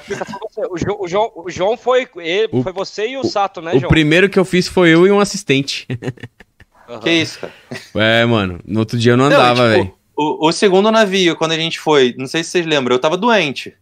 O, 0.71 0.77
João, 0.77 0.97
o, 1.01 1.07
João, 1.07 1.31
o 1.35 1.49
João 1.51 1.77
foi. 1.77 2.07
ele- 2.17 2.49
O- 2.51 2.63
foi 2.63 2.73
você 2.73 3.07
e 3.09 3.17
o, 3.17 3.23
Sato, 3.23 3.61
né, 3.61 3.73
O 3.75 3.79
João? 3.79 3.89
primeiro 3.91 4.27
que 4.27 4.39
eu 4.39 4.43
fiz 4.45 4.67
foi 4.67 4.89
eu 4.89 5.05
e 5.05 5.11
um 5.11 5.19
assistente. 5.19 5.85
Aham. 6.89 6.99
Que 7.01 7.11
isso, 7.11 7.39
cara? 7.39 7.53
É, 7.95 8.25
mano, 8.25 8.59
no 8.65 8.79
outro 8.79 8.97
dia 8.97 9.11
eu 9.11 9.17
não 9.17 9.29
Não, 9.29 9.35
andava, 9.37 9.61
tipo, 9.69 9.83
velho. 9.83 9.93
O, 10.17 10.47
o 10.47 10.51
segundo 10.51 10.91
navio, 10.91 11.35
quando 11.35 11.51
a 11.51 11.55
gente 11.57 11.79
foi, 11.79 12.15
não 12.17 12.25
sei 12.25 12.43
se 12.43 12.49
vocês 12.49 12.65
lembram, 12.65 12.95
eu 12.95 12.99
tava 12.99 13.15
doente. 13.15 13.73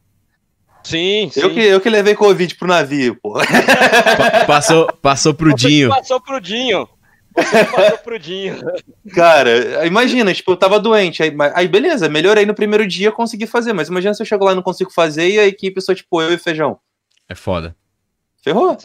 Sim, 0.84 1.30
sim. 1.32 1.40
Eu 1.42 1.54
que, 1.54 1.60
eu 1.62 1.80
que 1.82 1.90
levei 1.90 2.16
Covid 2.16 2.54
pro 2.56 2.68
navio, 2.68 3.16
pô. 3.22 3.34
Pa- 3.34 4.46
Passou, 4.46 4.88
passou 5.02 5.34
pro 5.34 5.56
Dinho. 5.56 5.90
passou 5.90 6.20
pro 6.22 6.40
Dinho. 6.42 6.88
Você 7.44 7.66
passou 7.66 7.98
pro 8.00 8.20
Dinho. 8.20 8.60
Cara, 9.14 9.86
imagina, 9.86 10.34
tipo, 10.34 10.52
eu 10.52 10.58
tava 10.58 10.80
doente. 10.80 11.24
Aí, 11.24 11.34
aí 11.54 11.68
beleza, 11.68 12.10
melhorei 12.10 12.46
no 12.46 12.54
primeiro 12.54 12.88
dia, 12.88 13.12
consegui 13.12 13.48
fazer. 13.48 13.74
Mas 13.74 13.88
imagina 13.88 14.14
se 14.14 14.22
eu 14.22 14.26
chego 14.26 14.46
lá 14.46 14.52
e 14.52 14.56
não 14.56 14.62
consigo 14.62 14.92
fazer 14.92 15.30
e 15.30 15.40
a 15.40 15.48
equipe 15.48 15.82
só, 15.82 15.94
tipo, 15.94 16.22
eu 16.22 16.34
e 16.34 16.38
feijão. 16.38 16.80
É 17.28 17.36
foda. 17.36 17.76
Ferrou. 18.44 18.78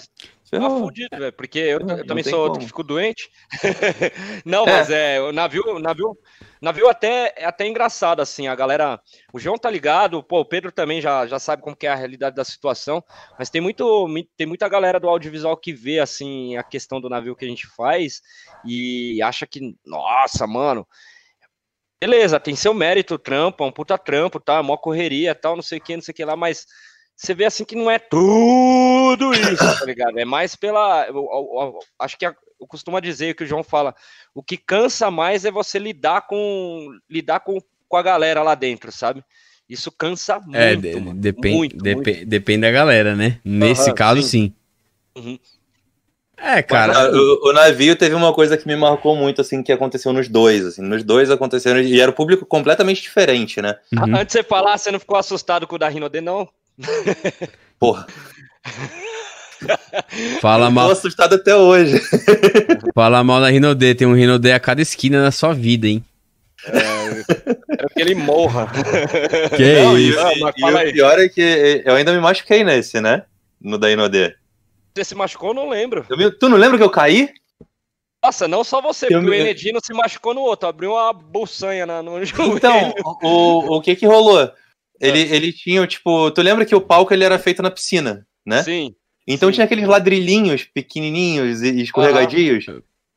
Tá 0.60 0.68
Ferrou. 0.68 0.78
fudido, 0.80 1.16
velho. 1.18 1.32
Porque 1.32 1.58
eu, 1.58 1.80
eu 1.80 2.06
também 2.06 2.22
sou 2.24 2.38
outro 2.40 2.52
como. 2.52 2.60
que 2.60 2.66
fico 2.66 2.82
doente. 2.82 3.30
não, 4.44 4.64
É. 4.66 4.70
mas 4.72 4.90
é, 4.90 5.20
o 5.20 5.32
navio, 5.32 5.78
navio, 5.78 6.16
navio 6.60 6.88
até 6.88 7.34
é 7.36 7.44
até 7.44 7.66
engraçado 7.66 8.20
assim, 8.20 8.46
a 8.46 8.54
galera, 8.54 9.00
o 9.32 9.38
João 9.38 9.58
tá 9.58 9.70
ligado, 9.70 10.22
pô, 10.22 10.40
o 10.40 10.44
Pedro 10.44 10.70
também 10.72 11.00
já, 11.00 11.26
já 11.26 11.38
sabe 11.38 11.62
como 11.62 11.76
que 11.76 11.86
é 11.86 11.90
a 11.90 11.94
realidade 11.94 12.36
da 12.36 12.44
situação, 12.44 13.02
mas 13.38 13.50
tem 13.50 13.60
muito 13.60 14.06
tem 14.36 14.46
muita 14.46 14.68
galera 14.68 15.00
do 15.00 15.08
audiovisual 15.08 15.56
que 15.56 15.72
vê 15.72 15.98
assim 16.00 16.56
a 16.56 16.62
questão 16.62 17.00
do 17.00 17.08
navio 17.10 17.36
que 17.36 17.44
a 17.44 17.48
gente 17.48 17.66
faz 17.66 18.22
e 18.64 19.20
acha 19.22 19.46
que, 19.46 19.76
nossa, 19.84 20.46
mano, 20.46 20.86
beleza, 22.00 22.38
tem 22.38 22.54
seu 22.54 22.74
mérito, 22.74 23.18
trampo, 23.18 23.64
é 23.64 23.66
um 23.66 23.72
puta 23.72 23.96
trampo, 23.98 24.38
tá, 24.38 24.62
mó 24.62 24.76
correria, 24.76 25.34
tal, 25.34 25.56
não 25.56 25.62
sei 25.62 25.78
o 25.78 25.80
que, 25.82 25.96
não 25.96 26.02
sei 26.02 26.12
o 26.12 26.14
que 26.14 26.24
lá, 26.24 26.36
mas 26.36 26.66
você 27.16 27.34
vê 27.34 27.44
assim 27.44 27.64
que 27.64 27.76
não 27.76 27.90
é 27.90 27.98
tudo 27.98 29.32
isso, 29.32 29.78
tá 29.78 29.84
ligado? 29.84 30.18
É 30.18 30.24
mais 30.24 30.56
pela. 30.56 31.06
eu- 31.06 31.14
eu- 31.14 31.50
eu- 31.60 31.78
acho 31.98 32.18
que 32.18 32.26
a- 32.26 32.34
eu 32.60 32.66
costumo 32.66 33.00
dizer 33.00 33.34
que 33.34 33.44
o 33.44 33.46
João 33.46 33.62
fala: 33.62 33.94
o 34.34 34.42
que 34.42 34.56
cansa 34.56 35.10
mais 35.10 35.44
é 35.44 35.50
você 35.50 35.78
lidar 35.78 36.22
com 36.26 36.88
lidar 37.08 37.40
com, 37.40 37.58
com 37.88 37.96
a 37.96 38.02
galera 38.02 38.42
lá 38.42 38.54
dentro, 38.54 38.90
sabe? 38.90 39.24
Isso 39.68 39.90
cansa 39.90 40.38
muito. 40.40 40.56
É, 40.56 40.76
de- 40.76 40.96
mano, 41.00 41.14
depende, 41.20 41.56
muito, 41.56 41.76
depe- 41.76 42.12
muito. 42.12 42.26
depende 42.26 42.60
da 42.62 42.70
galera, 42.70 43.14
né? 43.16 43.40
Nesse 43.44 43.88
Aham, 43.88 43.94
caso, 43.94 44.22
sim. 44.22 44.28
sim. 44.28 44.54
Uhum. 45.16 45.38
É, 46.36 46.62
cara. 46.62 47.10
O, 47.12 47.48
o 47.48 47.52
navio 47.52 47.96
teve 47.96 48.14
uma 48.14 48.34
coisa 48.34 48.56
que 48.58 48.66
me 48.66 48.76
marcou 48.76 49.16
muito, 49.16 49.40
assim, 49.40 49.62
que 49.62 49.72
aconteceu 49.72 50.12
nos 50.12 50.28
dois, 50.28 50.66
assim. 50.66 50.82
Nos 50.82 51.02
dois 51.02 51.30
aconteceram, 51.30 51.80
e 51.80 52.00
era 52.00 52.10
o 52.10 52.14
público 52.14 52.44
completamente 52.44 53.00
diferente, 53.00 53.62
né? 53.62 53.78
uhum. 53.96 54.16
Antes 54.16 54.32
de 54.32 54.32
você 54.32 54.42
falar, 54.42 54.76
você 54.76 54.90
não 54.90 54.98
ficou 54.98 55.16
assustado 55.16 55.66
com 55.66 55.76
o 55.76 55.78
da 55.78 55.88
Rinode, 55.88 56.20
não? 56.20 56.48
Porra, 57.78 58.06
Fala 60.40 60.66
tô 60.66 60.72
mal, 60.72 60.90
assustado 60.90 61.34
até 61.34 61.54
hoje. 61.56 62.00
fala 62.94 63.22
mal 63.24 63.40
da 63.40 63.48
Rinodê. 63.48 63.94
Tem 63.94 64.06
um 64.06 64.14
Rinodê 64.14 64.52
a 64.52 64.60
cada 64.60 64.82
esquina 64.82 65.22
da 65.22 65.30
sua 65.30 65.54
vida, 65.54 65.86
hein? 65.86 66.04
Era 66.66 67.88
que 67.94 68.00
ele 68.00 68.14
morra. 68.14 68.70
Que 69.56 69.80
Não, 69.82 69.98
e, 69.98 70.08
isso. 70.10 70.18
Ah, 70.18 70.32
mas 70.40 70.54
e 70.88 70.90
o 70.90 70.92
pior 70.92 71.18
é 71.18 71.28
que 71.28 71.82
eu 71.84 71.94
ainda 71.94 72.12
me 72.12 72.20
machuquei 72.20 72.64
nesse, 72.64 73.00
né? 73.00 73.22
No 73.60 73.78
da 73.78 73.90
Inodê. 73.90 74.34
Você 74.94 75.04
se 75.04 75.14
machucou, 75.14 75.50
eu 75.50 75.54
não 75.54 75.68
lembro. 75.68 76.04
Me- 76.10 76.30
Tu 76.30 76.48
não 76.48 76.56
lembra 76.56 76.78
que 76.78 76.84
eu 76.84 76.90
caí? 76.90 77.30
Nossa, 78.22 78.48
não 78.48 78.64
só 78.64 78.80
você, 78.80 79.06
Eu 79.06 79.20
porque 79.20 79.26
o 79.26 79.30
me- 79.30 79.38
Enedino 79.38 79.78
se 79.82 79.92
machucou 79.92 80.32
no 80.34 80.40
outro, 80.40 80.68
abriu 80.68 80.92
uma 80.92 81.12
bolsanha 81.12 81.84
na, 81.84 82.02
no 82.02 82.24
joelho. 82.24 82.56
Então, 82.56 82.94
o, 83.22 83.76
o 83.76 83.82
que 83.82 83.94
que 83.96 84.06
rolou? 84.06 84.50
Ele, 85.00 85.20
ele 85.20 85.52
tinha, 85.52 85.86
tipo, 85.86 86.30
tu 86.30 86.40
lembra 86.40 86.64
que 86.64 86.74
o 86.74 86.80
palco 86.80 87.12
ele 87.12 87.24
era 87.24 87.38
feito 87.38 87.62
na 87.62 87.70
piscina, 87.70 88.26
né? 88.46 88.62
Sim. 88.62 88.94
Então 89.26 89.48
sim. 89.48 89.54
tinha 89.54 89.64
aqueles 89.64 89.86
ladrilhinhos 89.86 90.64
pequenininhos 90.64 91.62
e 91.62 91.80
escorregadios. 91.82 92.66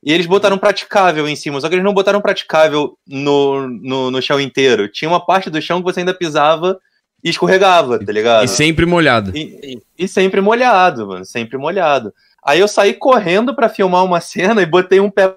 E 0.04 0.12
eles 0.12 0.26
botaram 0.26 0.58
praticável 0.58 1.28
em 1.28 1.36
cima, 1.36 1.60
só 1.60 1.68
que 1.68 1.76
eles 1.76 1.84
não 1.84 1.94
botaram 1.94 2.22
praticável 2.22 2.98
no, 3.08 3.68
no, 3.68 4.12
no 4.12 4.22
chão 4.22 4.40
inteiro. 4.40 4.88
Tinha 4.88 5.10
uma 5.10 5.24
parte 5.24 5.50
do 5.50 5.62
chão 5.62 5.80
que 5.80 5.86
você 5.86 6.00
ainda 6.02 6.14
pisava 6.14 6.80
e 7.24 7.30
escorregava, 7.30 8.04
tá 8.04 8.12
ligado? 8.12 8.46
E 8.46 8.48
sempre 8.48 8.86
molhado. 8.86 9.36
E, 9.36 9.82
e 9.98 10.08
sempre 10.08 10.40
molhado, 10.40 11.08
mano, 11.08 11.26
sempre 11.26 11.58
molhado. 11.58 12.14
Aí 12.44 12.60
eu 12.60 12.68
saí 12.68 12.94
correndo 12.94 13.56
pra 13.56 13.70
filmar 13.70 14.06
uma 14.06 14.22
cena 14.22 14.62
e 14.62 14.66
botei 14.66 15.00
um 15.00 15.10
pé 15.10 15.36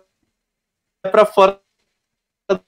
pra 1.11 1.25
fora 1.25 1.59
do 2.49 2.61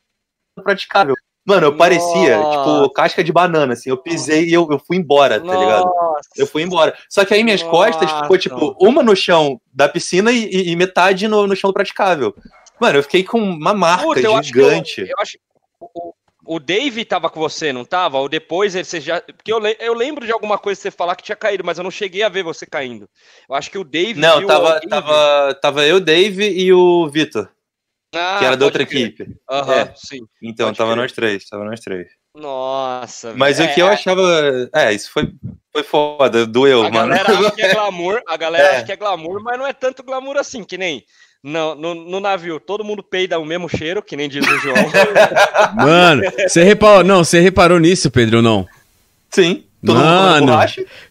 praticável. 0.62 1.14
Mano, 1.44 1.66
eu 1.66 1.76
parecia, 1.76 2.38
Nossa. 2.38 2.58
tipo, 2.82 2.90
casca 2.92 3.24
de 3.24 3.32
banana, 3.32 3.72
assim. 3.72 3.90
Eu 3.90 3.96
pisei 3.96 4.44
e 4.48 4.52
eu, 4.52 4.68
eu 4.70 4.78
fui 4.78 4.96
embora, 4.96 5.40
tá 5.40 5.56
ligado? 5.56 5.86
Nossa. 5.86 6.28
Eu 6.36 6.46
fui 6.46 6.62
embora. 6.62 6.96
Só 7.08 7.24
que 7.24 7.34
aí 7.34 7.42
minhas 7.42 7.62
costas 7.62 8.08
ficou, 8.10 8.22
Nossa. 8.28 8.38
tipo, 8.38 8.76
uma 8.80 9.02
no 9.02 9.16
chão 9.16 9.60
da 9.72 9.88
piscina 9.88 10.30
e, 10.30 10.70
e- 10.70 10.76
metade 10.76 11.26
no, 11.26 11.46
no 11.46 11.56
chão 11.56 11.70
do 11.70 11.74
praticável. 11.74 12.32
Mano, 12.80 12.98
eu 12.98 13.02
fiquei 13.02 13.24
com 13.24 13.38
uma 13.40 13.74
marca 13.74 14.04
Puta, 14.04 14.20
eu 14.20 14.36
acho 14.36 14.52
que 14.52 14.58
eu- 14.60 14.68
gigante. 14.70 15.00
Eu 15.00 15.16
acho 15.20 15.32
que 15.32 15.38
o, 15.80 16.14
o 16.44 16.60
Dave 16.60 17.04
tava 17.04 17.28
com 17.28 17.40
você, 17.40 17.72
não 17.72 17.84
tava? 17.84 18.18
Ou 18.18 18.28
depois 18.28 18.74
ele 18.76 18.84
você 18.84 19.00
já. 19.00 19.20
Porque 19.20 19.52
eu, 19.52 19.60
eu 19.80 19.94
lembro 19.94 20.24
de 20.24 20.32
alguma 20.32 20.58
coisa 20.58 20.78
que 20.78 20.82
você 20.82 20.90
falar 20.92 21.16
que 21.16 21.24
tinha 21.24 21.36
caído, 21.36 21.64
mas 21.64 21.76
eu 21.78 21.84
não 21.84 21.90
cheguei 21.90 22.22
a 22.22 22.28
ver 22.28 22.44
você 22.44 22.64
caindo. 22.66 23.08
Eu 23.48 23.54
acho 23.56 23.68
que 23.68 23.78
o 23.78 23.84
Dave. 23.84 24.20
Não, 24.20 24.46
tava, 24.46 24.74
alguém- 24.74 24.88
tava, 24.88 25.54
tava 25.60 25.84
eu, 25.84 25.98
Dave 25.98 26.48
e 26.48 26.72
o 26.72 27.08
Vitor, 27.08 27.48
Ah, 28.14 28.36
que 28.38 28.44
era 28.44 28.56
da 28.56 28.64
outra 28.66 28.84
crer. 28.84 29.06
equipe. 29.06 29.26
Aham, 29.50 29.72
É. 29.74 29.92
sim. 29.96 30.20
Então, 30.42 30.66
Pode 30.66 30.78
tava 30.78 30.90
crer. 30.92 31.02
nós 31.02 31.12
três, 31.12 31.48
tava 31.48 31.64
nós 31.64 31.80
três. 31.80 32.06
Nossa. 32.34 33.32
Mas 33.36 33.58
velho. 33.58 33.70
o 33.70 33.74
que 33.74 33.80
eu 33.82 33.88
achava. 33.88 34.22
É, 34.74 34.92
isso 34.92 35.10
foi, 35.10 35.30
foi 35.72 35.82
foda, 35.82 36.46
doeu, 36.46 36.84
A 36.86 36.90
mano. 36.90 37.14
galera 37.14 37.38
acha 37.38 37.50
que 37.52 37.62
é 37.62 37.74
glamour, 37.74 38.20
a 38.28 38.36
galera 38.36 38.64
É. 38.68 38.76
acha 38.76 38.84
que 38.86 38.92
é 38.92 38.96
glamour, 38.96 39.42
mas 39.42 39.58
não 39.58 39.66
é 39.66 39.72
tanto 39.72 40.02
glamour 40.02 40.36
assim, 40.36 40.64
que 40.64 40.76
nem 40.78 41.04
no, 41.44 41.74
no, 41.74 41.94
no 41.94 42.20
navio, 42.20 42.58
todo 42.60 42.84
mundo 42.84 43.02
peida 43.02 43.38
o 43.38 43.44
mesmo 43.44 43.68
cheiro, 43.68 44.02
que 44.02 44.16
nem 44.16 44.28
diz 44.28 44.46
o 44.46 44.58
João. 44.60 44.76
Mano, 45.76 46.22
você 46.48 46.62
reparou. 46.62 47.04
Não, 47.04 47.24
você 47.24 47.40
reparou 47.40 47.78
nisso, 47.78 48.10
Pedro, 48.10 48.36
ou 48.38 48.42
não? 48.42 48.66
Sim, 49.30 49.64
todo 49.84 49.96
mundo 49.98 50.06
Mano. 50.06 50.52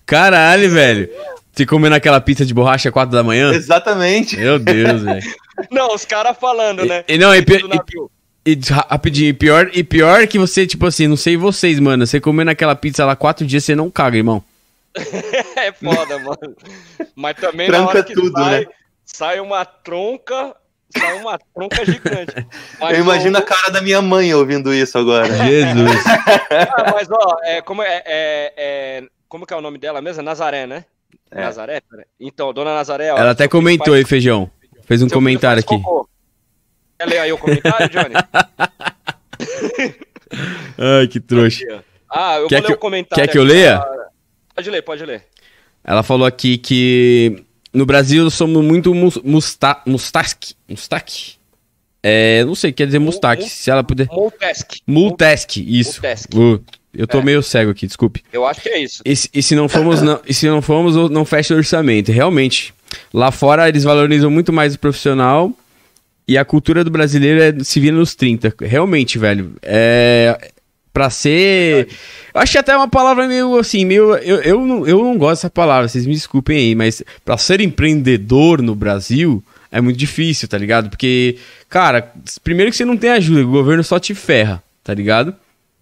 Caralho, 0.05 0.69
velho. 0.71 1.09
Você 1.53 1.65
comendo 1.65 1.95
aquela 1.95 2.21
pizza 2.21 2.45
de 2.45 2.53
borracha 2.53 2.87
às 2.89 2.93
quatro 2.93 3.11
da 3.11 3.23
manhã? 3.23 3.51
Exatamente. 3.53 4.37
Meu 4.37 4.57
Deus, 4.57 5.01
velho. 5.03 5.21
Não, 5.69 5.93
os 5.93 6.05
caras 6.05 6.37
falando, 6.39 6.85
né? 6.85 7.03
E, 7.07 7.17
não, 7.17 7.33
e, 7.35 7.39
e, 8.45 8.51
e 8.53 8.59
rapidinho, 8.89 9.29
e 9.29 9.33
pior, 9.33 9.69
e 9.73 9.83
pior 9.83 10.25
que 10.27 10.39
você, 10.39 10.65
tipo 10.65 10.85
assim, 10.85 11.07
não 11.07 11.17
sei 11.17 11.37
vocês, 11.37 11.79
mano, 11.79 12.05
você 12.07 12.19
comendo 12.19 12.51
aquela 12.51 12.75
pizza 12.75 13.05
lá 13.05 13.15
quatro 13.15 13.45
dias, 13.45 13.63
você 13.63 13.75
não 13.75 13.89
caga, 13.89 14.17
irmão. 14.17 14.43
É 15.55 15.71
foda, 15.71 16.17
mano. 16.19 16.55
Mas 17.15 17.35
também 17.37 17.67
Tranca 17.67 17.83
na 17.83 17.89
hora 17.89 18.03
que 18.03 18.13
tudo, 18.13 18.31
sai, 18.31 18.61
né? 18.61 18.65
sai 19.05 19.39
uma 19.39 19.63
tronca, 19.63 20.55
sai 20.97 21.13
uma 21.19 21.37
tronca 21.53 21.85
gigante. 21.85 22.33
Mas, 22.79 22.97
Eu 22.97 23.03
imagino 23.03 23.37
ó, 23.37 23.41
a 23.41 23.43
cara 23.43 23.69
da 23.71 23.79
minha 23.81 24.01
mãe 24.01 24.33
ouvindo 24.33 24.73
isso 24.73 24.97
agora. 24.97 25.27
Jesus. 25.27 26.03
ah, 26.49 26.93
mas 26.93 27.07
ó, 27.11 27.37
é, 27.43 27.61
como, 27.61 27.83
é, 27.83 28.01
é- 28.05 28.53
é- 28.57 29.03
como 29.29 29.45
que 29.45 29.53
é 29.53 29.57
o 29.57 29.61
nome 29.61 29.77
dela 29.77 30.01
mesmo? 30.01 30.23
Nazaré, 30.23 30.65
né? 30.65 30.83
É. 31.29 31.41
Nazaré? 31.41 31.81
Então, 32.19 32.51
dona 32.51 32.73
Nazaré, 32.73 33.13
ó. 33.13 33.17
Ela 33.17 33.31
até 33.31 33.47
comentou 33.47 33.93
faz- 33.93 33.97
aí, 33.99 34.05
Feijão. 34.05 34.49
Fez 34.91 35.01
um 35.01 35.07
seu 35.09 35.15
comentário 35.17 35.59
aqui. 35.61 35.67
cocô. 35.81 36.09
Quer 36.99 37.05
ler 37.07 37.19
aí 37.19 37.31
o 37.31 37.37
comentário, 37.37 37.89
Johnny? 37.89 38.13
Ai, 40.77 41.07
que 41.07 41.19
trouxa. 41.19 41.83
Ah, 42.09 42.37
eu 42.37 42.47
Quer 42.47 42.55
vou 42.57 42.63
que 42.63 42.67
ler 42.71 42.75
o 42.75 42.79
comentário. 42.79 43.23
quer 43.25 43.31
que 43.31 43.37
eu 43.37 43.43
leia? 43.43 43.79
ó. 43.79 44.01
Pode 44.55 44.69
ler, 44.69 44.81
pode 44.81 45.05
ler. 45.05 45.23
Ela 45.83 46.03
falou 46.03 46.25
aqui 46.27 46.57
que 46.57 47.43
no 47.73 47.85
Brasil 47.85 48.29
somos 48.29 48.63
muito 48.63 48.93
mus, 48.93 49.17
musta, 49.23 49.81
mustache. 49.85 50.55
Mustache? 50.67 51.37
É, 52.03 52.43
não 52.43 52.55
sei, 52.55 52.71
quer 52.71 52.85
dizer 52.85 52.99
mustache. 52.99 53.43
mu- 53.43 53.47
Se 53.49 53.69
ela 53.71 53.83
puder. 53.83 54.07
Multask. 54.11 54.73
Multask, 54.87 55.57
isso. 55.57 56.01
Multask. 56.01 56.29
Uh, 56.35 56.63
eu 56.93 57.07
tô 57.07 57.19
É. 57.19 57.23
meio 57.23 57.41
cego 57.41 57.71
aqui, 57.71 57.87
desculpe. 57.87 58.23
Eu 58.33 58.45
acho 58.45 58.59
que 58.61 58.69
é 58.69 58.79
isso. 58.79 59.01
E, 59.05 59.11
e 59.11 59.41
se 59.43 59.55
não 59.55 59.69
formos, 59.69 60.01
não, 60.01 60.19
e 60.25 60.33
se 60.33 60.47
não 60.47 60.61
formos, 60.61 60.95
não 61.09 61.23
fecha 61.25 61.53
o 61.53 61.57
orçamento. 61.57 62.11
Realmente. 62.11 62.73
Lá 63.13 63.31
fora 63.31 63.67
eles 63.67 63.83
valorizam 63.83 64.29
muito 64.29 64.51
mais 64.51 64.75
o 64.75 64.79
profissional 64.79 65.53
e 66.27 66.37
a 66.37 66.45
cultura 66.45 66.83
do 66.83 66.91
brasileiro 66.91 67.41
é 67.41 67.63
se 67.63 67.79
vira 67.79 67.95
nos 67.95 68.15
30. 68.15 68.53
Realmente, 68.61 69.17
velho. 69.17 69.53
É. 69.61 70.51
Pra 70.93 71.09
ser. 71.09 71.87
Eu 72.33 72.41
acho 72.41 72.51
que 72.51 72.57
até 72.57 72.73
é 72.73 72.77
uma 72.77 72.87
palavra 72.87 73.27
meio 73.27 73.57
assim, 73.57 73.85
meio. 73.85 74.15
Eu, 74.15 74.41
eu, 74.41 74.65
não, 74.65 74.85
eu 74.85 75.03
não 75.03 75.17
gosto 75.17 75.41
dessa 75.41 75.49
palavra, 75.49 75.87
vocês 75.87 76.05
me 76.05 76.13
desculpem 76.13 76.57
aí, 76.57 76.75
mas 76.75 77.01
pra 77.23 77.37
ser 77.37 77.61
empreendedor 77.61 78.61
no 78.61 78.75
Brasil 78.75 79.41
é 79.71 79.79
muito 79.79 79.97
difícil, 79.97 80.49
tá 80.49 80.57
ligado? 80.57 80.89
Porque, 80.89 81.37
cara, 81.69 82.11
primeiro 82.43 82.71
que 82.71 82.77
você 82.77 82.83
não 82.83 82.97
tem 82.97 83.09
ajuda, 83.09 83.41
o 83.41 83.51
governo 83.51 83.83
só 83.85 83.99
te 83.99 84.13
ferra, 84.13 84.61
tá 84.83 84.93
ligado? 84.93 85.33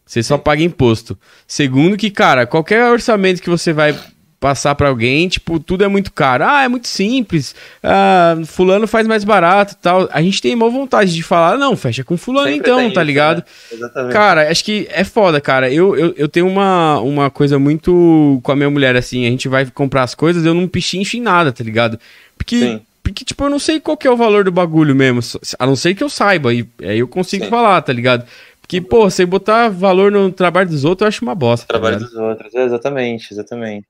Você 0.05 0.21
só 0.21 0.37
paga 0.37 0.63
imposto. 0.63 1.17
Segundo 1.47 1.97
que, 1.97 2.11
cara, 2.11 2.45
qualquer 2.45 2.85
orçamento 2.85 3.41
que 3.41 3.49
você 3.49 3.73
vai 3.73 3.95
passar 4.39 4.73
pra 4.75 4.87
alguém, 4.87 5.27
tipo, 5.27 5.59
tudo 5.59 5.83
é 5.83 5.87
muito 5.87 6.11
caro. 6.13 6.45
Ah, 6.45 6.63
é 6.63 6.67
muito 6.67 6.87
simples. 6.87 7.53
Ah, 7.83 8.37
fulano 8.45 8.87
faz 8.87 9.05
mais 9.05 9.23
barato 9.23 9.73
e 9.73 9.77
tal. 9.77 10.07
A 10.11 10.21
gente 10.21 10.41
tem 10.41 10.55
maior 10.55 10.71
vontade 10.71 11.13
de 11.13 11.21
falar, 11.21 11.57
não, 11.57 11.75
fecha 11.75 12.03
com 12.03 12.15
fulano 12.15 12.47
Sempre 12.47 12.59
então, 12.59 12.79
tá 12.85 13.01
isso, 13.01 13.01
ligado? 13.01 13.37
né? 13.39 13.43
Exatamente. 13.73 14.13
Cara, 14.13 14.49
acho 14.49 14.63
que 14.63 14.87
é 14.91 15.03
foda, 15.03 15.41
cara. 15.41 15.69
Eu, 15.71 15.95
eu, 15.97 16.13
eu 16.15 16.27
tenho 16.29 16.47
uma, 16.47 16.99
uma 17.01 17.29
coisa 17.29 17.59
muito 17.59 18.39
com 18.43 18.51
a 18.51 18.55
minha 18.55 18.69
mulher, 18.69 18.95
assim. 18.95 19.25
A 19.25 19.29
gente 19.29 19.47
vai 19.49 19.65
comprar 19.65 20.03
as 20.03 20.15
coisas, 20.15 20.45
eu 20.45 20.53
não 20.53 20.67
pichincho 20.67 21.17
em 21.17 21.21
nada, 21.21 21.51
tá 21.51 21.63
ligado? 21.63 21.99
Porque, 22.37 22.59
Sim. 22.59 22.81
porque 23.03 23.25
tipo, 23.25 23.43
eu 23.43 23.49
não 23.49 23.59
sei 23.59 23.79
qual 23.81 23.97
que 23.97 24.07
é 24.07 24.11
o 24.11 24.15
valor 24.17 24.45
do 24.45 24.51
bagulho 24.51 24.95
mesmo. 24.95 25.19
A 25.59 25.65
não 25.65 25.75
ser 25.75 25.93
que 25.95 26.03
eu 26.03 26.09
saiba. 26.09 26.53
E 26.53 26.65
aí 26.81 26.99
eu 26.99 27.07
consigo 27.09 27.43
Sim. 27.43 27.49
falar, 27.49 27.81
tá 27.81 27.91
ligado? 27.91 28.25
Porque, 28.61 28.79
pô, 28.79 29.09
você 29.09 29.25
botar 29.25 29.67
valor 29.67 30.11
no 30.11 30.31
trabalho 30.31 30.69
dos 30.69 30.85
outros, 30.85 31.01
eu 31.01 31.07
acho 31.09 31.25
uma 31.25 31.33
bosta. 31.35 31.65
tá 31.67 31.73
Trabalho 31.73 31.97
ligado? 31.97 32.09
dos 32.11 32.19
outros. 32.19 32.53
Exatamente, 32.53 33.33
exatamente. 33.33 33.87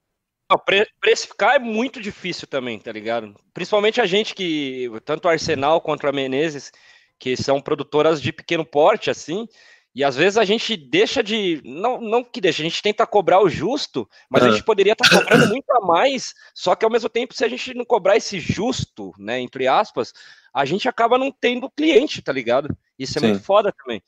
Pre- 0.57 0.87
precificar 0.99 1.55
é 1.55 1.59
muito 1.59 2.01
difícil 2.01 2.47
também, 2.47 2.79
tá 2.79 2.91
ligado? 2.91 3.35
Principalmente 3.53 4.01
a 4.01 4.05
gente 4.05 4.33
que, 4.33 4.89
tanto 5.05 5.27
a 5.27 5.31
Arsenal 5.31 5.79
quanto 5.81 6.07
a 6.07 6.11
Menezes, 6.11 6.71
que 7.19 7.37
são 7.37 7.61
produtoras 7.61 8.21
de 8.21 8.31
pequeno 8.31 8.65
porte, 8.65 9.11
assim, 9.11 9.47
e 9.93 10.03
às 10.03 10.15
vezes 10.15 10.37
a 10.37 10.45
gente 10.45 10.75
deixa 10.77 11.21
de. 11.21 11.61
Não, 11.65 11.99
não 11.99 12.23
que 12.23 12.39
deixa, 12.41 12.61
a 12.61 12.65
gente 12.65 12.81
tenta 12.81 13.05
cobrar 13.05 13.41
o 13.41 13.49
justo, 13.49 14.09
mas 14.29 14.43
a 14.43 14.47
Ah. 14.47 14.51
gente 14.51 14.63
poderia 14.63 14.93
estar 14.93 15.07
cobrando 15.09 15.45
muito 15.47 15.69
a 15.71 15.81
mais, 15.85 16.33
só 16.55 16.75
que 16.75 16.85
ao 16.85 16.91
mesmo 16.91 17.09
tempo, 17.09 17.33
se 17.33 17.43
a 17.43 17.47
gente 17.47 17.73
não 17.73 17.85
cobrar 17.85 18.15
esse 18.15 18.39
justo, 18.39 19.11
né, 19.19 19.39
entre 19.39 19.67
aspas, 19.67 20.13
a 20.53 20.65
gente 20.65 20.87
acaba 20.89 21.17
não 21.17 21.31
tendo 21.31 21.69
cliente, 21.69 22.21
tá 22.21 22.31
ligado? 22.31 22.75
Isso 22.97 23.17
é 23.17 23.21
Sim. 23.21 23.27
muito 23.27 23.43
foda 23.43 23.71
também. 23.71 24.01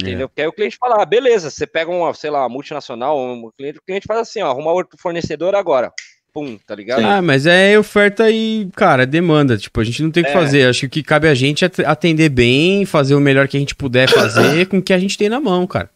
Entendeu? 0.00 0.28
Porque 0.28 0.42
aí 0.42 0.46
o 0.48 0.52
cliente 0.52 0.76
fala, 0.78 1.02
ah, 1.02 1.06
beleza, 1.06 1.48
você 1.50 1.66
pega 1.66 1.90
uma, 1.90 2.12
sei 2.12 2.28
lá, 2.30 2.40
uma 2.40 2.48
multinacional, 2.50 3.18
um 3.18 3.50
cliente, 3.56 3.78
o 3.78 3.82
cliente 3.82 4.06
faz 4.06 4.20
assim, 4.20 4.42
ó, 4.42 4.50
arruma 4.50 4.72
outro 4.72 4.98
fornecedor 4.98 5.54
agora. 5.54 5.90
Pum, 6.34 6.58
tá 6.66 6.74
ligado? 6.74 6.98
Sim. 6.98 7.06
Ah, 7.06 7.22
mas 7.22 7.46
é 7.46 7.78
oferta 7.78 8.30
e, 8.30 8.68
cara, 8.76 9.04
é 9.04 9.06
demanda. 9.06 9.56
Tipo, 9.56 9.80
a 9.80 9.84
gente 9.84 10.02
não 10.02 10.10
tem 10.10 10.22
o 10.22 10.26
que 10.26 10.32
É. 10.32 10.34
fazer. 10.34 10.68
Acho 10.68 10.80
que 10.80 10.86
o 10.86 10.90
que 10.90 11.02
cabe 11.02 11.28
a 11.28 11.34
gente 11.34 11.64
é 11.64 11.66
at- 11.66 11.80
atender 11.80 12.28
bem, 12.28 12.84
fazer 12.84 13.14
o 13.14 13.20
melhor 13.20 13.48
que 13.48 13.56
a 13.56 13.60
gente 13.60 13.74
puder 13.74 14.06
fazer 14.06 14.66
com 14.68 14.76
o 14.78 14.82
que 14.82 14.92
a 14.92 14.98
gente 14.98 15.16
tem 15.16 15.30
na 15.30 15.40
mão, 15.40 15.66
cara. 15.66 15.88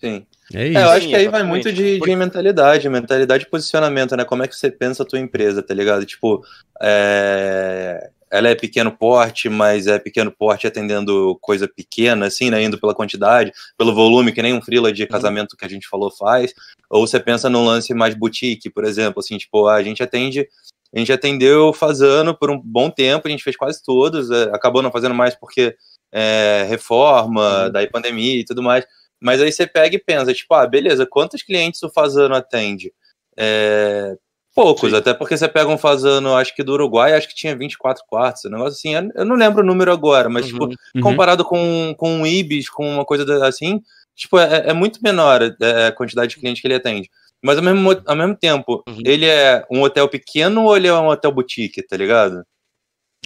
Sim. 0.00 0.24
É 0.54 0.68
isso. 0.68 0.78
É, 0.78 0.82
eu 0.84 0.88
acho 0.90 1.02
Sim, 1.02 1.08
que 1.10 1.16
aí 1.16 1.28
vai 1.28 1.42
muito 1.42 1.70
de, 1.70 1.98
de 2.00 2.16
mentalidade, 2.16 2.88
mentalidade 2.88 3.44
e 3.44 3.50
posicionamento, 3.50 4.16
né? 4.16 4.24
Como 4.24 4.42
é 4.42 4.48
que 4.48 4.56
você 4.56 4.70
pensa 4.70 5.02
a 5.02 5.06
tua 5.06 5.18
empresa, 5.18 5.62
tá 5.62 5.74
ligado? 5.74 6.04
Tipo, 6.06 6.42
é, 6.82 8.10
ela 8.34 8.48
é 8.48 8.54
pequeno 8.56 8.90
porte, 8.90 9.48
mas 9.48 9.86
é 9.86 9.96
pequeno 9.96 10.28
porte 10.32 10.66
atendendo 10.66 11.38
coisa 11.40 11.68
pequena, 11.68 12.26
assim, 12.26 12.50
né? 12.50 12.60
Indo 12.64 12.76
pela 12.76 12.92
quantidade, 12.92 13.52
pelo 13.78 13.94
volume, 13.94 14.32
que 14.32 14.42
nem 14.42 14.52
um 14.52 14.60
freela 14.60 14.92
de 14.92 15.06
casamento 15.06 15.56
que 15.56 15.64
a 15.64 15.68
gente 15.68 15.86
falou 15.86 16.10
faz. 16.10 16.52
Ou 16.90 17.06
você 17.06 17.20
pensa 17.20 17.48
num 17.48 17.64
lance 17.64 17.94
mais 17.94 18.12
boutique, 18.16 18.68
por 18.68 18.84
exemplo, 18.84 19.20
assim, 19.20 19.38
tipo, 19.38 19.68
a 19.68 19.80
gente 19.84 20.02
atende. 20.02 20.48
A 20.92 20.98
gente 20.98 21.12
atendeu 21.12 21.72
fazendo 21.72 22.36
por 22.36 22.50
um 22.50 22.60
bom 22.60 22.90
tempo, 22.90 23.28
a 23.28 23.30
gente 23.30 23.44
fez 23.44 23.56
quase 23.56 23.80
todos, 23.84 24.28
é, 24.30 24.44
acabou 24.52 24.82
não 24.82 24.90
fazendo 24.90 25.14
mais 25.14 25.36
porque 25.36 25.76
é, 26.12 26.66
reforma, 26.68 27.70
daí 27.70 27.88
pandemia 27.88 28.40
e 28.40 28.44
tudo 28.44 28.64
mais. 28.64 28.84
Mas 29.20 29.40
aí 29.40 29.52
você 29.52 29.64
pega 29.64 29.94
e 29.94 29.98
pensa, 29.98 30.34
tipo, 30.34 30.52
ah, 30.54 30.66
beleza, 30.66 31.06
quantos 31.06 31.42
clientes 31.42 31.80
o 31.84 31.90
Fazano 31.90 32.34
atende? 32.34 32.92
É, 33.36 34.16
poucos, 34.54 34.90
Sim. 34.90 34.96
até 34.96 35.12
porque 35.12 35.36
você 35.36 35.48
pega 35.48 35.68
um 35.68 35.76
Fazano, 35.78 36.36
acho 36.36 36.54
que 36.54 36.62
do 36.62 36.72
Uruguai, 36.74 37.12
acho 37.14 37.28
que 37.28 37.34
tinha 37.34 37.56
24 37.56 38.04
quartos, 38.06 38.44
um 38.44 38.50
negócio 38.50 38.72
assim, 38.72 38.94
eu- 39.14 39.24
não 39.24 39.34
lembro 39.36 39.62
o 39.62 39.66
número 39.66 39.90
agora, 39.92 40.28
mas, 40.28 40.46
tipo, 40.46 40.64
Uhum. 40.64 40.74
Uhum. 40.94 41.00
comparado 41.02 41.44
com, 41.44 41.94
com 41.98 42.10
um 42.20 42.26
Ibis, 42.26 42.68
com 42.70 42.88
uma 42.88 43.04
coisa 43.04 43.46
assim, 43.46 43.80
tipo, 44.14 44.38
é, 44.38 44.68
é 44.70 44.72
muito 44.72 45.00
menor 45.02 45.40
é, 45.60 45.86
a 45.88 45.92
quantidade 45.92 46.30
de 46.34 46.40
clientes 46.40 46.62
que 46.62 46.66
ele 46.68 46.76
atende. 46.76 47.10
Mas 47.42 47.58
ao 47.58 47.64
mesmo, 47.64 47.80
mo- 47.80 48.02
ao 48.06 48.16
mesmo 48.16 48.34
tempo, 48.36 48.82
Uhum. 48.88 49.00
ele 49.04 49.26
é 49.26 49.66
um 49.70 49.82
hotel 49.82 50.08
pequeno 50.08 50.64
ou 50.64 50.76
ele 50.76 50.86
é 50.88 50.94
um 50.94 51.08
hotel 51.08 51.32
boutique, 51.32 51.82
tá 51.86 51.96
ligado? 51.96 52.42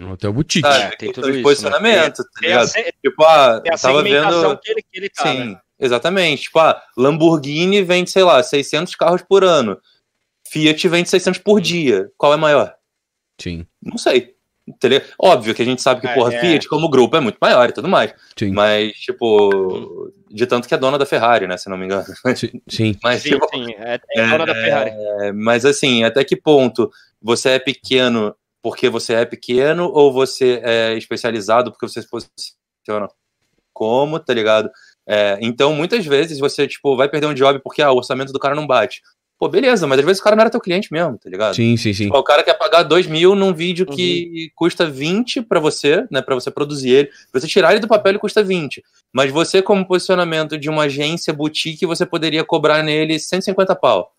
Um 0.01 0.13
Hotel 0.13 0.33
boutique. 0.33 0.67
Sabe? 0.67 0.95
É, 0.95 0.97
tem 0.97 1.13
tudo 1.13 1.27
de 1.27 1.35
isso, 1.35 1.43
posicionamento, 1.43 2.19
tá 2.19 2.41
Tem 2.41 2.53
a, 2.53 2.63
ligado? 2.63 2.93
Tipo, 3.05 3.25
ah, 3.25 3.61
tem 3.61 3.73
a 3.73 3.77
tava 3.77 4.03
vendo... 4.03 4.59
que 4.59 4.71
ele, 4.71 4.83
que 4.83 4.89
ele 4.99 5.09
tá, 5.09 5.23
Sim, 5.25 5.45
né? 5.51 5.61
exatamente. 5.79 6.43
Tipo, 6.45 6.61
ah, 6.61 6.81
Lamborghini 6.97 7.83
vende, 7.83 8.09
sei 8.11 8.23
lá, 8.23 8.41
600 8.43 8.95
carros 8.95 9.23
por 9.29 9.43
ano. 9.43 9.77
Fiat 10.51 10.89
vende 10.89 11.09
600 11.09 11.41
por 11.41 11.61
dia. 11.61 12.11
Qual 12.17 12.33
é 12.33 12.37
maior? 12.37 12.75
Sim, 13.41 13.67
Não 13.83 13.99
sei. 13.99 14.35
Entendeu? 14.67 15.01
Óbvio 15.19 15.55
que 15.55 15.63
a 15.63 15.65
gente 15.65 15.81
sabe 15.81 16.03
que, 16.03 16.07
É, 16.07 16.15
porra, 16.15 16.35
é. 16.35 16.41
Fiat 16.41 16.69
como 16.69 16.91
grupo 16.91 17.17
é 17.17 17.21
muito 17.21 17.39
maior 17.41 17.71
e 17.71 17.73
tudo 17.73 17.89
mais. 17.89 18.13
sim. 18.39 18.51
Mas, 18.53 18.93
tipo, 18.99 20.13
de 20.31 20.47
tanto 20.47 20.69
que 20.69 20.75
é 20.75 20.77
dona 20.77 20.99
da 20.99 21.07
Ferrari, 21.07 21.47
né, 21.47 21.57
se 21.57 21.71
não 21.71 21.79
me 21.79 21.87
engano. 21.87 22.05
Sim, 22.37 22.61
sim. 22.69 22.95
Mas, 23.03 23.23
Sim, 23.23 23.31
tipo, 23.31 23.49
sim, 23.49 23.73
é, 23.79 23.99
é 24.17 24.29
dona 24.29 24.45
da 24.45 24.55
Ferrari. 24.55 24.91
é, 24.91 25.33
mas 25.33 25.65
assim, 25.65 26.05
até 26.05 26.23
que 26.23 26.37
ponto 26.37 26.91
você 27.21 27.51
é 27.53 27.59
pequeno 27.59 28.35
porque 28.61 28.91
você 28.91 29.15
é 29.15 29.25
pequeno 29.25 29.91
ou 29.91 30.13
você 30.13 30.61
é 30.63 30.93
especializado 30.99 31.71
porque 31.73 31.89
você 31.89 32.03
se 32.03 32.09
posiciona 32.11 33.09
como, 33.73 34.19
tá 34.21 34.35
ligado? 34.35 34.69
É, 35.07 35.39
então, 35.41 35.73
muitas 35.73 36.05
vezes 36.05 36.39
você, 36.39 36.67
tipo, 36.69 36.95
vai 36.95 37.09
perder 37.09 37.27
um 37.29 37.35
job 37.35 37.59
porque 37.63 37.81
ah, 37.81 37.91
o 37.91 37.97
orçamento 37.97 38.33
do 38.33 38.39
cara 38.39 38.55
não 38.55 38.67
bate. 38.67 39.01
Pô, 39.39 39.49
beleza, 39.49 39.87
mas 39.87 40.01
às 40.01 40.05
vezes 40.05 40.21
o 40.21 40.25
cara 40.25 40.35
não 40.35 40.41
era 40.41 40.51
teu 40.51 40.61
cliente 40.61 40.93
mesmo, 40.93 41.17
tá 41.17 41.31
ligado? 41.31 41.55
Sim, 41.55 41.77
sim, 41.77 41.93
sim. 41.93 42.05
Tipo, 42.07 42.19
o 42.19 42.23
cara 42.25 42.43
quer 42.43 42.55
pagar 42.55 42.83
2 42.83 43.07
mil 43.07 43.37
num 43.37 43.55
vídeo 43.55 43.87
Uhum. 43.89 43.95
que 43.95 44.51
custa 44.57 44.85
20 44.85 45.41
pra 45.43 45.61
você, 45.61 46.05
né? 46.11 46.21
Pra 46.21 46.35
você 46.35 46.51
produzir 46.51 46.91
ele. 46.91 47.11
Pra 47.31 47.41
você 47.41 47.47
tirar 47.47 47.71
ele 47.71 47.79
do 47.81 47.87
papel, 47.87 48.11
ele 48.11 48.19
custa 48.19 48.43
20. 48.43 48.83
Mas 49.13 49.31
você, 49.31 49.63
como 49.63 49.87
posicionamento 49.87 50.59
de 50.59 50.69
uma 50.69 50.83
agência 50.85 51.33
boutique, 51.33 51.87
você 51.87 52.05
poderia 52.05 52.43
cobrar 52.45 52.83
nele 52.83 53.17
150 53.21 53.77
pau. 53.77 54.13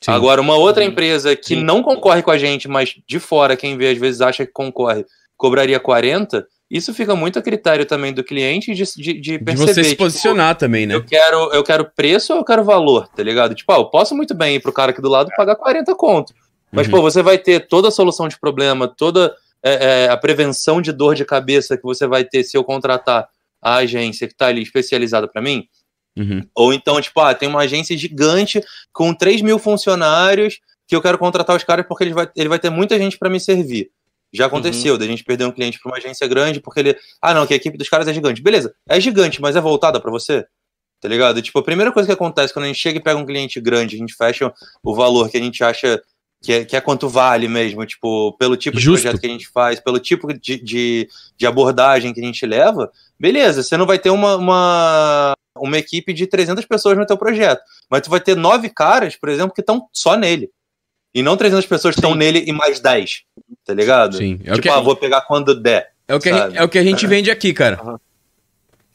Sim. 0.00 0.10
Agora, 0.12 0.40
uma 0.42 0.56
outra 0.56 0.84
Uhum. 0.84 0.90
empresa 0.90 1.34
que 1.34 1.54
Sim. 1.56 1.64
não 1.64 1.82
concorre 1.82 2.22
com 2.22 2.30
a 2.30 2.36
gente, 2.38 2.68
mas 2.68 2.94
de 3.08 3.18
fora, 3.18 3.56
quem 3.56 3.78
vê 3.78 3.88
às 3.88 3.98
vezes 3.98 4.20
acha 4.20 4.44
que 4.44 4.52
concorre, 4.52 5.06
cobraria 5.38 5.80
40, 5.80 6.46
isso 6.70 6.92
fica 6.92 7.16
muito 7.16 7.38
a 7.38 7.42
critério 7.42 7.86
também 7.86 8.12
do 8.12 8.22
cliente 8.22 8.74
de, 8.74 8.84
de, 8.84 9.12
de 9.14 9.20
De 9.20 9.38
perceber. 9.38 9.72
você 9.74 9.84
se 9.84 9.90
tipo, 9.90 10.04
posicionar 10.04 10.54
também, 10.56 10.86
né? 10.86 10.94
eu 10.94 11.04
quero, 11.04 11.52
eu 11.52 11.64
quero 11.64 11.90
preço 11.96 12.32
ou 12.32 12.40
eu 12.40 12.44
quero 12.44 12.62
valor, 12.64 13.08
tá 13.08 13.22
ligado? 13.22 13.54
Tipo, 13.54 13.72
ah, 13.72 13.76
eu 13.78 13.86
posso 13.86 14.14
muito 14.14 14.34
bem 14.34 14.56
ir 14.56 14.60
pro 14.60 14.72
cara 14.72 14.90
aqui 14.90 15.00
do 15.00 15.08
lado 15.08 15.30
e 15.32 15.36
pagar 15.36 15.56
40 15.56 15.94
conto. 15.94 16.34
Mas, 16.70 16.86
Uhum. 16.86 16.92
pô, 16.92 17.02
você 17.02 17.22
vai 17.22 17.38
ter 17.38 17.66
toda 17.66 17.88
a 17.88 17.90
solução 17.90 18.28
de 18.28 18.38
problema, 18.38 18.86
toda 18.86 19.34
é, 19.62 20.04
é, 20.04 20.08
a 20.10 20.16
prevenção 20.18 20.82
de 20.82 20.92
dor 20.92 21.14
de 21.14 21.24
cabeça 21.24 21.76
que 21.76 21.82
você 21.82 22.06
vai 22.06 22.24
ter 22.24 22.44
se 22.44 22.56
eu 22.56 22.62
contratar 22.62 23.26
a 23.62 23.76
agência 23.76 24.28
que 24.28 24.34
tá 24.34 24.48
ali 24.48 24.62
especializada 24.62 25.26
para 25.26 25.40
mim. 25.40 25.66
Uhum. 26.16 26.42
Ou 26.54 26.72
então, 26.74 27.00
tipo, 27.00 27.18
ah, 27.20 27.34
tem 27.34 27.48
uma 27.48 27.60
agência 27.62 27.96
gigante 27.96 28.60
com 28.92 29.14
3 29.14 29.40
mil 29.40 29.58
funcionários 29.58 30.60
que 30.86 30.94
eu 30.94 31.00
quero 31.00 31.16
contratar 31.18 31.56
os 31.56 31.64
caras 31.64 31.86
porque 31.88 32.04
ele 32.04 32.12
vai, 32.14 32.28
ele 32.36 32.48
vai 32.48 32.58
ter 32.58 32.70
muita 32.70 32.98
gente 32.98 33.16
para 33.18 33.30
me 33.30 33.40
servir. 33.40 33.90
Já 34.32 34.46
aconteceu, 34.46 34.98
da 34.98 35.06
gente 35.06 35.24
perder 35.24 35.46
um 35.46 35.52
cliente 35.52 35.78
para 35.80 35.90
uma 35.90 35.96
agência 35.96 36.26
grande 36.26 36.60
porque 36.60 36.80
ele. 36.80 36.96
Ah, 37.20 37.32
não, 37.32 37.46
que 37.46 37.54
a 37.54 37.56
equipe 37.56 37.78
dos 37.78 37.88
caras 37.88 38.06
é 38.08 38.14
gigante. 38.14 38.42
Beleza, 38.42 38.74
é 38.88 39.00
gigante, 39.00 39.40
mas 39.40 39.56
é 39.56 39.60
voltada 39.60 40.00
para 40.00 40.10
você? 40.10 40.44
Tá 41.00 41.08
ligado? 41.08 41.40
Tipo, 41.40 41.60
a 41.60 41.62
primeira 41.62 41.92
coisa 41.92 42.06
que 42.06 42.12
acontece 42.12 42.52
quando 42.52 42.64
a 42.64 42.68
gente 42.68 42.80
chega 42.80 42.98
e 42.98 43.02
pega 43.02 43.18
um 43.18 43.24
cliente 43.24 43.60
grande, 43.60 43.96
a 43.96 43.98
gente 43.98 44.14
fecha 44.14 44.52
o 44.82 44.94
valor 44.94 45.30
que 45.30 45.36
a 45.36 45.40
gente 45.40 45.62
acha 45.62 46.02
que 46.42 46.52
é, 46.52 46.64
que 46.64 46.76
é 46.76 46.80
quanto 46.80 47.08
vale 47.08 47.48
mesmo, 47.48 47.84
tipo, 47.84 48.32
pelo 48.38 48.56
tipo 48.56 48.78
Justo. 48.78 48.98
de 48.98 49.02
projeto 49.02 49.20
que 49.20 49.26
a 49.26 49.30
gente 49.30 49.48
faz, 49.48 49.80
pelo 49.80 49.98
tipo 49.98 50.32
de, 50.32 50.62
de, 50.62 51.08
de 51.36 51.46
abordagem 51.46 52.12
que 52.12 52.20
a 52.20 52.24
gente 52.24 52.44
leva, 52.46 52.90
beleza, 53.18 53.62
você 53.62 53.76
não 53.76 53.86
vai 53.86 53.98
ter 53.98 54.10
uma, 54.10 54.36
uma, 54.36 55.32
uma 55.56 55.78
equipe 55.78 56.12
de 56.12 56.26
300 56.26 56.64
pessoas 56.64 56.96
no 56.96 57.06
teu 57.06 57.18
projeto, 57.18 57.60
mas 57.90 58.02
tu 58.02 58.10
vai 58.10 58.20
ter 58.20 58.36
nove 58.36 58.70
caras, 58.70 59.16
por 59.16 59.28
exemplo, 59.28 59.52
que 59.52 59.60
estão 59.60 59.88
só 59.92 60.16
nele. 60.16 60.50
E 61.14 61.22
não 61.22 61.36
300 61.36 61.66
pessoas 61.66 61.94
que 61.94 62.00
estão 62.00 62.14
nele 62.14 62.44
e 62.46 62.52
mais 62.52 62.80
10, 62.80 63.22
tá 63.68 63.74
ligado? 63.74 64.16
Sim. 64.16 64.40
É 64.44 64.52
o 64.52 64.54
Tipo, 64.54 64.62
que, 64.62 64.68
ah, 64.70 64.80
vou 64.80 64.96
pegar 64.96 65.20
quando 65.20 65.54
der. 65.54 65.90
é 66.08 66.14
o 66.14 66.18
que, 66.18 66.32
gente- 66.32 66.56
é 66.56 66.62
o 66.64 66.68
que 66.70 66.78
a 66.78 66.82
gente 66.82 67.06
vende 67.06 67.30
aqui, 67.30 67.52
cara. 67.52 67.78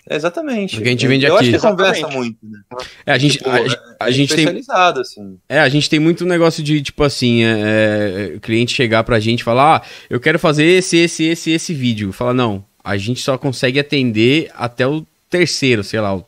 Exatamente. 0.09 0.78
O 0.80 0.82
que 0.82 0.88
a 0.88 0.91
gente 0.91 1.07
vende 1.07 1.26
Eu 1.26 1.36
aqui. 1.38 1.45
acho 1.49 1.61
que 1.61 1.67
conversa 1.69 1.99
Exatamente. 1.99 2.17
muito, 2.17 2.38
né? 2.43 2.59
É, 3.05 3.11
a 3.13 3.17
gente, 3.17 3.38
Tipo, 3.38 3.49
a, 3.49 3.53
a 4.01 4.09
é 4.09 4.11
gente 4.11 4.30
tem, 4.36 4.39
especializado, 4.39 4.99
assim. 4.99 5.38
É, 5.47 5.59
a 5.59 5.69
gente 5.69 5.89
tem 5.89 5.99
muito 5.99 6.26
negócio 6.26 6.61
de, 6.61 6.82
tipo 6.82 7.03
assim, 7.03 7.43
é, 7.43 8.32
é, 8.34 8.36
o 8.36 8.39
cliente 8.41 8.74
chegar 8.76 9.03
pra 9.05 9.19
gente 9.19 9.41
e 9.41 9.43
falar, 9.43 9.78
ah, 9.78 9.82
eu 10.09 10.19
quero 10.19 10.38
fazer 10.39 10.65
esse, 10.65 10.97
esse, 10.97 11.24
esse, 11.26 11.51
esse 11.51 11.74
vídeo. 11.74 12.11
Fala, 12.11 12.34
não, 12.34 12.65
a 12.84 12.97
gente 12.97 13.21
só 13.21 13.38
consegue 13.38 13.80
atender 13.80 14.51
até 14.55 14.86
o 14.86 15.05
terceiro, 15.30 15.84
sei 15.84 16.01
lá, 16.01 16.13
o 16.15 16.26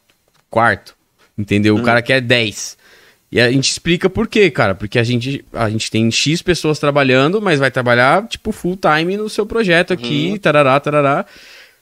quarto. 0.49 0.95
Entendeu? 1.37 1.75
O 1.75 1.83
cara 1.83 2.01
quer 2.01 2.21
10. 2.21 2.77
E 3.35 3.41
a 3.41 3.51
gente 3.51 3.69
explica 3.69 4.09
por 4.09 4.29
quê, 4.29 4.49
cara. 4.49 4.73
Porque 4.73 4.97
a 4.97 5.03
gente, 5.03 5.43
a 5.51 5.69
gente 5.69 5.91
tem 5.91 6.09
X 6.09 6.41
pessoas 6.41 6.79
trabalhando, 6.79 7.41
mas 7.41 7.59
vai 7.59 7.69
trabalhar, 7.69 8.25
tipo, 8.29 8.53
full 8.53 8.77
time 8.77 9.17
no 9.17 9.27
seu 9.27 9.45
projeto 9.45 9.91
aqui, 9.91 10.39
tarará, 10.39 10.79
tarará. 10.79 11.25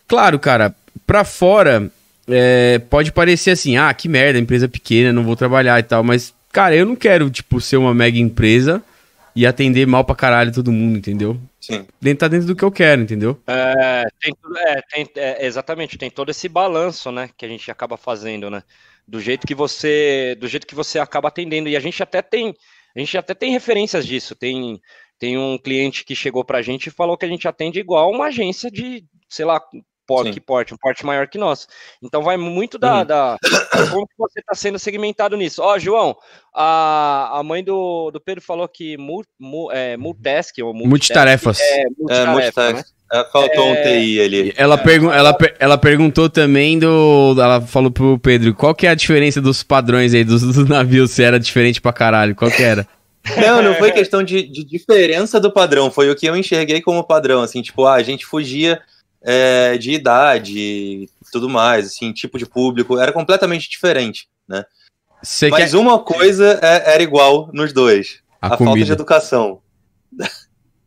Claro, 0.08 0.39
cara, 0.39 0.74
pra 1.06 1.24
fora, 1.24 1.91
é, 2.28 2.80
pode 2.89 3.12
parecer 3.12 3.51
assim, 3.51 3.78
ah, 3.78 3.93
que 3.93 4.10
merda, 4.10 4.39
empresa 4.39 4.68
pequena, 4.68 5.14
não 5.14 5.24
vou 5.24 5.36
trabalhar 5.36 5.80
e 5.80 5.84
tal, 5.84 6.04
mas, 6.04 6.34
cara, 6.51 6.76
eu 6.76 6.88
não 6.88 6.95
quero, 6.95 7.30
tipo, 7.30 7.62
ser 7.62 7.78
uma 7.78 7.93
mega 7.93 8.18
empresa 8.18 8.82
e 9.36 9.45
atender 9.45 9.86
mal 9.86 10.04
pra 10.04 10.16
caralho 10.16 10.51
todo 10.51 10.72
mundo, 10.72 10.97
entendeu? 10.97 11.39
Sim. 11.62 11.86
Dentro, 12.01 12.18
tá 12.22 12.28
dentro 12.28 12.47
do 12.47 12.56
que 12.56 12.64
eu 12.64 12.72
quero, 12.72 13.04
entendeu? 13.04 13.39
É, 13.45 14.08
tem, 14.20 14.34
é, 14.58 14.82
tem- 14.91 15.10
é, 15.18 15.45
exatamente, 15.45 15.99
tem 15.99 16.10
todo 16.10 16.32
esse 16.32 16.49
balanço, 16.49 17.12
né, 17.12 17.30
que 17.38 17.45
a 17.45 17.49
gente 17.49 17.70
acaba 17.70 17.95
fazendo, 17.95 18.49
né? 18.49 18.64
Do 19.08 19.20
jeito 19.20 19.45
que 19.45 19.54
você, 19.56 20.36
do 20.39 20.47
jeito 20.47 20.66
que 20.68 20.76
você 20.76 20.99
acaba 20.99 21.28
atendendo. 21.28 21.70
E 21.70 21.76
a 21.76 21.80
gente 21.80 22.01
até 22.01 22.22
tem, 22.22 22.56
a 22.95 22.99
gente 22.99 23.18
até 23.18 23.34
tem 23.34 23.51
referências 23.51 24.06
disso. 24.06 24.36
Tem, 24.36 24.80
tem 25.20 25.38
um 25.38 25.58
cliente 25.58 26.06
que 26.06 26.16
chegou 26.16 26.43
pra 26.43 26.62
gente 26.62 26.88
e 26.88 26.91
falou 26.91 27.18
que 27.18 27.26
a 27.26 27.30
gente 27.30 27.47
atende 27.47 27.80
igual 27.80 28.12
uma 28.12 28.28
agência 28.28 28.72
de, 28.72 29.06
sei 29.30 29.45
lá, 29.45 29.62
por, 30.06 30.26
Sim. 30.26 30.34
que 30.34 30.41
porte, 30.41 30.74
um 30.74 30.78
porte 30.78 31.06
maior 31.06 31.28
que 31.28 31.38
nós. 31.38 31.68
Então 32.01 32.22
vai 32.24 32.38
muito 32.38 32.78
da, 32.78 32.99
Uhum. 32.99 33.06
da 33.06 33.38
como 33.91 34.08
que 34.08 34.16
você 34.18 34.39
está 34.39 34.54
sendo 34.54 34.78
segmentado 34.78 35.38
nisso. 35.38 35.62
Ó, 35.62 35.78
João, 35.80 36.16
a, 36.54 37.39
a 37.39 37.43
mãe 37.43 37.64
do, 37.64 38.12
do 38.12 38.20
Pedro 38.20 38.41
falou 38.41 38.68
que 38.68 38.97
mu, 38.97 39.24
mu, 39.39 39.72
é, 39.72 39.95
multask 39.97 40.58
ou 40.60 40.74
multitask 40.74 40.89
Multitarefas. 40.89 41.60
É, 41.60 41.82
É, 41.84 41.89
multitarefa, 42.26 42.74
né? 42.74 42.84
É, 43.14 43.24
faltou 43.26 43.72
um 43.72 43.76
TI 43.76 44.20
ali. 44.22 44.53
Ela, 44.57 44.76
pergun 44.76 45.11
ela, 45.11 45.34
per- 45.36 45.55
ela 45.59 45.78
perguntou 45.78 46.28
também 46.28 46.80
do. 46.80 47.36
Ela 47.38 47.61
falou 47.61 47.91
pro 47.91 48.18
Pedro 48.18 48.55
qual 48.55 48.74
que 48.74 48.88
é 48.88 48.89
a 48.89 48.95
diferença 48.95 49.39
dos 49.39 49.61
padrões 49.61 50.16
aí 50.16 50.24
dos, 50.24 50.41
dos 50.41 50.68
navios, 50.68 51.11
se 51.11 51.22
era 51.22 51.39
diferente 51.39 51.80
pra 51.80 51.93
caralho, 51.93 52.34
qual 52.34 52.49
que 52.49 52.64
era? 52.64 52.88
Não, 53.38 53.61
não 53.61 53.76
foi 53.76 53.91
questão 53.91 54.24
de, 54.24 54.41
de 54.41 54.64
diferença 54.64 55.39
do 55.39 55.51
padrão, 55.51 55.91
foi 55.91 56.09
o 56.09 56.16
que 56.16 56.26
eu 56.26 56.36
enxerguei 56.36 56.82
como 56.82 57.03
padrão, 57.03 57.41
assim, 57.43 57.61
tipo, 57.61 57.86
ah, 57.86 57.93
a 57.93 58.03
gente 58.03 58.26
fugia 58.26 58.82
é, 59.22 59.78
de 59.78 59.91
idade 59.91 60.59
e 60.59 61.09
tudo 61.32 61.47
mais, 61.47 61.86
assim, 61.86 62.11
tipo 62.11 62.38
de 62.38 62.45
público, 62.45 62.97
era 62.97 63.14
completamente 63.14 63.70
diferente, 63.70 64.28
né? 64.47 64.66
Você 65.22 65.49
Mas 65.49 65.72
quer 65.72 65.78
uma 65.78 65.99
coisa 65.99 66.59
é- 66.61 66.95
era 66.95 67.03
igual 67.03 67.49
nos 67.53 67.72
dois, 67.72 68.20
a, 68.41 68.55
a, 68.55 68.57
falta 68.57 68.84
de 68.84 68.91
educação. 68.91 69.61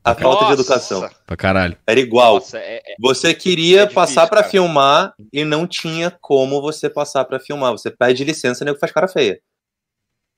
A 0.07 0.15
falta 0.15 0.47
de 0.47 0.53
educação. 0.53 1.09
pra 1.27 1.37
caralho. 1.37 1.77
Era 1.87 1.99
igual. 2.01 2.35
Nossa, 2.35 2.59
é, 2.59 2.77
é- 2.77 2.95
Você 3.01 3.35
queria 3.35 3.79
É 3.81 3.83
difícil, 3.83 3.95
passar 3.95 4.27
pra 4.29 4.39
cara. 4.41 4.51
filmar 4.51 5.15
e 5.33 5.45
não 5.45 5.67
tinha 5.67 6.11
como 6.21 6.61
você 6.63 6.89
passar 6.89 7.25
pra 7.25 7.41
filmar. 7.41 7.73
Você 7.73 7.91
pede 7.91 8.23
licença 8.25 8.63
e 8.63 8.67
nego 8.67 8.79
faz 8.79 8.93
cara 8.93 9.09
feia, 9.09 9.39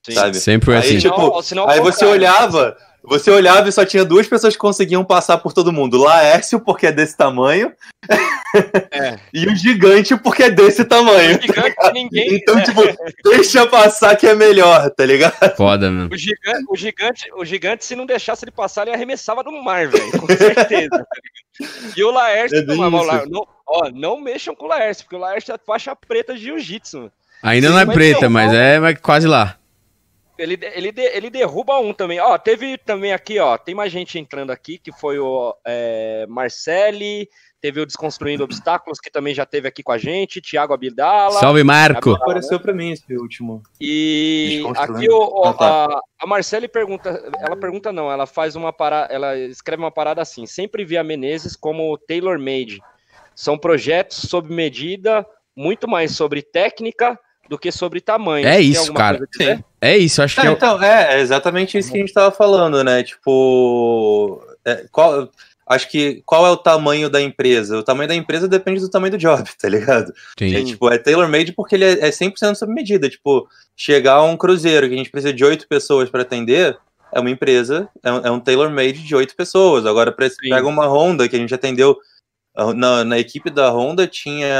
sim. 0.07 0.13
sabe? 0.15 0.37
Sempre 0.39 0.67
foi 0.67 0.77
Aí, 0.77 0.81
assim. 0.81 0.99
tipo, 0.99 1.15
Senão- 1.17 1.43
senão 1.43 1.63
ao 1.65 1.71
Aí 1.71 1.81
você 1.81 2.05
contrário. 2.07 2.15
olhava, 2.15 2.77
você 3.03 3.31
olhava 3.31 3.69
e 3.69 3.73
só 3.73 3.85
tinha 3.85 4.05
duas 4.05 4.27
pessoas 4.27 4.55
que 4.55 4.61
conseguiam 4.61 5.05
passar 5.05 5.39
por 5.39 5.53
todo 5.53 5.73
mundo. 5.73 5.99
Laércio, 5.99 6.61
porque 6.61 6.87
é 6.87 6.93
desse 6.93 7.17
tamanho, 7.17 7.73
É. 8.91 9.19
e 9.33 9.47
o 9.47 9.55
gigante, 9.55 10.17
porque 10.17 10.45
é 10.45 10.51
desse 10.51 10.85
tamanho. 10.85 11.39
O 11.39 11.43
gigante 11.43 11.93
ninguém. 11.93 12.35
Então, 12.35 12.63
tipo, 12.63 12.83
deixa 13.25 13.67
passar 13.67 14.17
que 14.17 14.27
é 14.27 14.35
melhor, 14.35 14.91
tá 14.91 15.05
ligado? 15.05 15.57
Foda, 15.57 15.91
mano. 15.91 16.11
O 16.13 16.17
gigante, 16.17 16.65
o 16.69 16.77
gigante, 16.77 17.33
o 17.35 17.45
gigante, 17.45 17.85
se 17.85 17.97
não 17.97 18.07
deixasse 18.07 18.45
ele 18.45 18.53
passar, 18.53 18.87
ele 18.87 18.95
arremessava 18.95 19.43
no 19.43 19.63
mar, 19.63 19.89
velho. 19.89 20.11
Com 20.19 20.27
certeza. 20.27 20.91
tá 20.91 20.99
ligado? 20.99 21.97
e 21.97 22.05
o 22.05 22.11
Laércio, 22.11 22.59
É 22.59 22.63
não, 22.63 22.91
não, 23.27 23.47
ó, 23.67 23.91
não 23.93 24.21
mexam 24.21 24.55
com 24.55 24.67
o 24.67 24.69
Laércio, 24.69 25.05
porque 25.05 25.17
o 25.17 25.21
Laércio 25.21 25.53
é 25.55 25.59
faixa 25.59 25.95
preta 25.97 26.35
de 26.35 26.43
jiu-jitsu. 26.43 27.11
Ainda 27.43 27.69
Sim, 27.69 27.73
não 27.73 27.81
é 27.81 27.85
mas 27.85 27.95
preta, 27.95 28.29
mas 28.29 28.53
é 28.53 28.81
mas 28.81 28.99
quase 29.01 29.27
lá. 29.27 29.58
Ele, 30.39 30.59
ele, 30.75 30.93
ele 30.97 31.31
derruba 31.31 31.79
um 31.81 31.93
também. 31.93 32.21
Ó, 32.21 32.39
teve 32.39 32.79
também 32.79 33.13
aqui, 33.13 33.39
ó, 33.41 33.59
tem 33.59 33.75
mais 33.75 33.91
gente 33.91 34.19
entrando 34.19 34.51
aqui, 34.53 34.79
que 34.79 34.93
foi 34.93 35.19
o 35.19 35.53
é, 35.67 36.25
Marcele, 36.29 37.29
teve 37.61 37.81
o 37.81 37.87
Desconstruindo 37.87 38.45
Obstáculos, 38.45 39.01
que 39.01 39.11
também 39.11 39.35
já 39.35 39.45
teve 39.45 39.67
aqui 39.67 39.83
com 39.83 39.91
a 39.91 39.99
gente, 39.99 40.41
Thiago 40.41 40.73
Abdala. 40.73 41.41
Salve, 41.41 41.65
Marco. 41.65 42.11
Apareceu 42.13 42.61
pra 42.61 42.73
mim 42.73 42.93
esse 42.93 43.17
último. 43.17 43.63
E 43.81 44.63
aqui 44.77 45.11
o, 45.11 45.19
o- 45.19 45.45
Ah, 45.45 45.55
tá. 45.55 45.85
a, 45.87 46.01
a 46.21 46.27
Marcele 46.27 46.69
pergunta, 46.69 47.31
ela 47.41 47.57
pergunta 47.57 47.93
não, 47.93 48.11
ela 48.11 48.27
faz 48.27 48.55
uma 48.55 48.73
parada, 48.73 49.13
ela 49.13 49.37
escreve 49.37 49.83
uma 49.83 49.91
parada 49.91 50.23
assim, 50.23 50.47
sempre 50.47 50.85
vi 50.85 50.97
a 50.97 51.03
Menezes 51.03 51.57
como 51.57 51.99
tailor 51.99 52.39
made. 52.39 52.81
São 53.35 53.59
projetos 53.59 54.19
sob 54.29 54.53
medida, 54.55 55.27
muito 55.57 55.89
mais 55.89 56.13
sobre 56.15 56.43
técnica 56.43 57.19
do 57.49 57.59
que 57.59 57.73
sobre 57.73 58.01
tamanho. 58.01 58.47
É 58.47 58.61
isso, 58.61 58.93
cara. 58.93 59.21
É 59.81 59.97
isso, 59.97 60.23
acho 60.23 60.41
que 60.41 60.47
É, 60.47 60.51
é, 60.51 60.53
então, 60.53 60.83
é, 60.83 61.17
é 61.17 61.21
exatamente 61.21 61.79
isso 61.79 61.91
que 61.91 61.99
a 61.99 62.01
gente 62.01 62.13
tava 62.13 62.31
falando, 62.31 62.83
né? 62.85 63.03
Tipo, 63.03 64.43
é, 64.65 64.85
qual, 64.91 65.31
acho 65.67 65.89
que 65.89 66.23
qual 66.27 66.47
é 66.47 66.51
o 66.51 66.57
tamanho 66.57 67.09
da 67.09 67.21
empresa? 67.21 67.79
O 67.79 67.83
tamanho 67.83 68.09
da 68.09 68.15
empresa 68.15 68.49
depende 68.49 68.81
do 68.81 68.91
tamanho 68.91 69.13
do 69.13 69.19
job, 69.19 69.49
tá 69.59 69.69
ligado? 69.69 70.13
Sim. 70.39 70.55
É, 70.55 70.65
tipo, 70.65 70.91
é 70.91 70.99
tailor-made 70.99 71.53
porque 71.53 71.75
ele 71.75 71.85
é, 71.85 72.09
é 72.09 72.11
100% 72.11 72.55
sob 72.55 72.73
medida. 72.73 73.09
Tipo, 73.09 73.49
chegar 73.77 74.15
a 74.15 74.25
um 74.25 74.37
cruzeiro 74.37 74.89
que 74.89 74.95
a 74.95 74.99
gente 74.99 75.11
precisa 75.11 75.33
de 75.33 75.45
oito 75.45 75.67
pessoas 75.69 76.11
para 76.11 76.23
atender, 76.23 76.77
é 77.13 77.21
uma 77.21 77.31
empresa, 77.31 77.89
é 78.03 78.13
um, 78.13 78.19
é 78.27 78.31
um 78.31 78.41
tailor-made 78.41 79.03
de 79.03 79.15
oito 79.15 79.35
pessoas. 79.35 79.87
Agora, 79.87 80.13
pra, 80.13 80.29
pega 80.41 80.67
uma 80.67 80.87
Honda 80.87 81.29
que 81.29 81.37
a 81.37 81.39
gente 81.39 81.55
atendeu, 81.55 81.97
na, 82.75 83.05
na 83.05 83.19
equipe 83.19 83.51
da 83.51 83.71
Honda 83.71 84.07
tinha, 84.07 84.53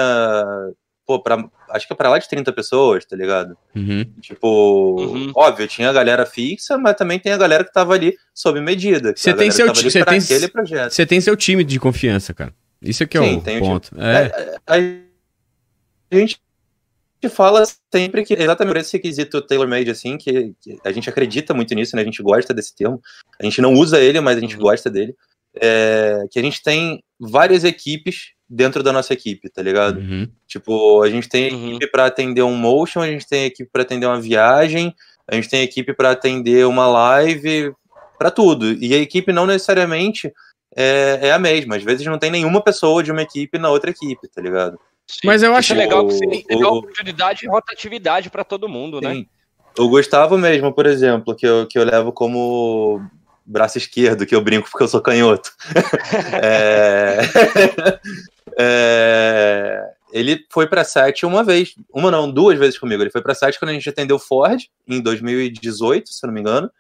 pô, 1.09 1.19
pra, 1.23 1.43
acho 1.71 1.87
que 1.87 1.93
é 1.95 1.97
pra 1.97 2.11
lá 2.11 2.19
de 2.19 2.29
30 2.29 2.53
pessoas, 2.53 3.03
tá 3.07 3.17
ligado? 3.17 3.57
Uhum. 3.75 4.05
Tipo, 4.21 5.01
Uhum. 5.01 5.33
óbvio, 5.35 5.67
tinha 5.67 5.89
a 5.89 5.93
galera 5.93 6.27
fixa, 6.27 6.77
mas 6.77 6.95
também 6.97 7.19
tem 7.19 7.33
a 7.33 7.39
galera 7.39 7.65
que 7.65 7.73
tava 7.73 7.95
ali 7.95 8.15
sob 8.35 8.61
medida. 8.61 9.15
Você 9.17 9.31
a 9.31 9.35
tem 9.35 9.51
seu 9.51 9.65
que 9.65 9.73
tava 9.73 9.79
ti- 9.79 9.85
ali 9.87 9.91
você 9.91 9.99
pra 10.05 10.13
tem- 10.13 10.21
aquele 10.21 10.49
projeto. 10.49 10.91
Você 10.93 11.07
tem 11.07 11.19
seu 11.23 11.35
time 11.35 11.65
de 11.65 11.81
confiança, 11.81 12.35
cara. 12.35 12.55
Isso 12.83 13.03
aqui 13.03 13.17
é 13.17 13.23
Sim, 13.23 13.37
o 13.39 13.41
tem 13.41 13.57
o 13.57 13.61
ponto. 13.61 13.91
É. 13.99 14.59
a 14.67 16.17
gente 16.17 16.39
fala 17.31 17.65
sempre 17.93 18.23
que 18.25 18.35
exatamente 18.35 18.75
por 18.75 18.81
esse 18.81 18.93
requisito 18.97 19.41
tailor-made, 19.43 19.91
assim, 19.91 20.17
que, 20.19 20.53
que 20.61 20.79
a 20.85 20.93
gente 20.93 21.09
acredita 21.09 21.53
muito 21.55 21.75
nisso, 21.75 21.97
né? 21.97 22.03
A 22.03 22.05
gente 22.05 22.23
gosta 22.23 22.53
desse 22.55 22.77
termo. 22.77 23.01
A 23.41 23.45
gente 23.45 23.61
não 23.63 23.73
usa 23.73 23.99
ele, 23.99 24.21
mas 24.21 24.37
a 24.37 24.41
gente 24.41 24.55
Uhum. 24.57 24.61
gosta 24.63 24.91
dele. 24.91 25.15
É, 25.61 26.25
que 26.31 26.39
a 26.39 26.43
gente 26.43 26.63
tem 26.63 27.03
várias 27.19 27.65
equipes 27.65 28.33
dentro 28.49 28.83
da 28.83 28.93
nossa 28.93 29.13
equipe, 29.13 29.49
tá 29.51 29.61
ligado? 29.63 29.99
Uhum. 29.99 30.29
Tipo, 30.47 31.03
a 31.03 31.11
gente 31.11 31.29
tem 31.29 31.53
Uhum. 31.53 31.69
equipe 31.71 31.87
para 31.91 32.07
atender 32.07 32.43
um 32.43 32.55
motion, 32.57 33.01
a 33.01 33.07
gente 33.07 33.27
tem 33.27 33.45
equipe 33.45 33.69
para 33.71 33.83
atender 33.83 34.07
uma 34.07 34.21
viagem, 34.21 34.95
a 35.27 35.35
gente 35.35 35.49
tem 35.49 35.63
equipe 35.63 35.93
para 35.93 36.11
atender 36.13 36.67
uma 36.67 36.87
live, 36.87 37.73
para 38.19 38.31
tudo. 38.31 38.73
E 38.73 38.95
a 38.95 38.99
equipe 38.99 39.33
não 39.33 39.47
necessariamente 39.47 40.33
é, 40.77 41.19
é 41.23 41.33
a 41.33 41.39
mesma. 41.39 41.77
Às 41.77 41.83
vezes 41.83 42.07
não 42.07 42.19
tem 42.19 42.31
nenhuma 42.31 42.63
pessoa 42.63 43.03
de 43.03 43.13
uma 43.13 43.23
equipe 43.23 43.59
na 43.59 43.71
outra 43.71 43.91
equipe, 43.91 44.27
tá 44.29 44.41
ligado? 44.41 44.79
Sim. 45.07 45.21
Mas 45.27 45.43
eu 45.43 45.55
acho 45.55 45.73
é 45.73 45.77
legal 45.77 46.07
que 46.07 46.15
você 46.15 46.45
o- 46.51 46.79
oportunidade 46.79 47.45
e 47.45 47.49
rotatividade 47.49 48.29
para 48.31 48.45
todo 48.45 48.69
mundo, 48.69 49.01
né? 49.01 49.15
Sim. 49.15 49.27
O 49.79 49.89
Gustavo 49.89 50.37
mesmo, 50.37 50.73
por 50.73 50.87
exemplo, 50.87 51.35
que 51.37 51.47
eu, 51.47 51.67
que 51.67 51.79
eu 51.79 51.85
levo 51.85 52.13
como 52.13 53.01
braço 53.47 53.79
esquerdo, 53.79 54.27
que 54.27 54.35
eu 54.35 54.41
brinco 54.43 54.69
porque 54.71 54.83
eu 54.85 54.89
sou 54.89 55.01
canhoto. 55.01 55.51
É, 56.43 57.19
é, 58.59 59.91
Ele 60.13 60.45
foi 60.51 60.67
pra 60.67 60.83
sete 60.85 61.25
uma 61.25 61.45
vez, 61.45 61.75
uma 61.93 62.11
não, 62.11 62.31
duas 62.31 62.59
vezes 62.59 62.79
comigo. 62.79 63.03
Ele 63.03 63.11
foi 63.11 63.23
pra 63.23 63.35
sete 63.35 63.59
quando 63.59 63.71
a 63.71 63.75
gente 63.75 63.89
atendeu 63.89 64.19
Ford, 64.19 64.65
em 64.87 65.01
2018, 65.01 66.09
se 66.09 66.27
não 66.27 66.33
me 66.35 66.41
engano. 66.41 66.71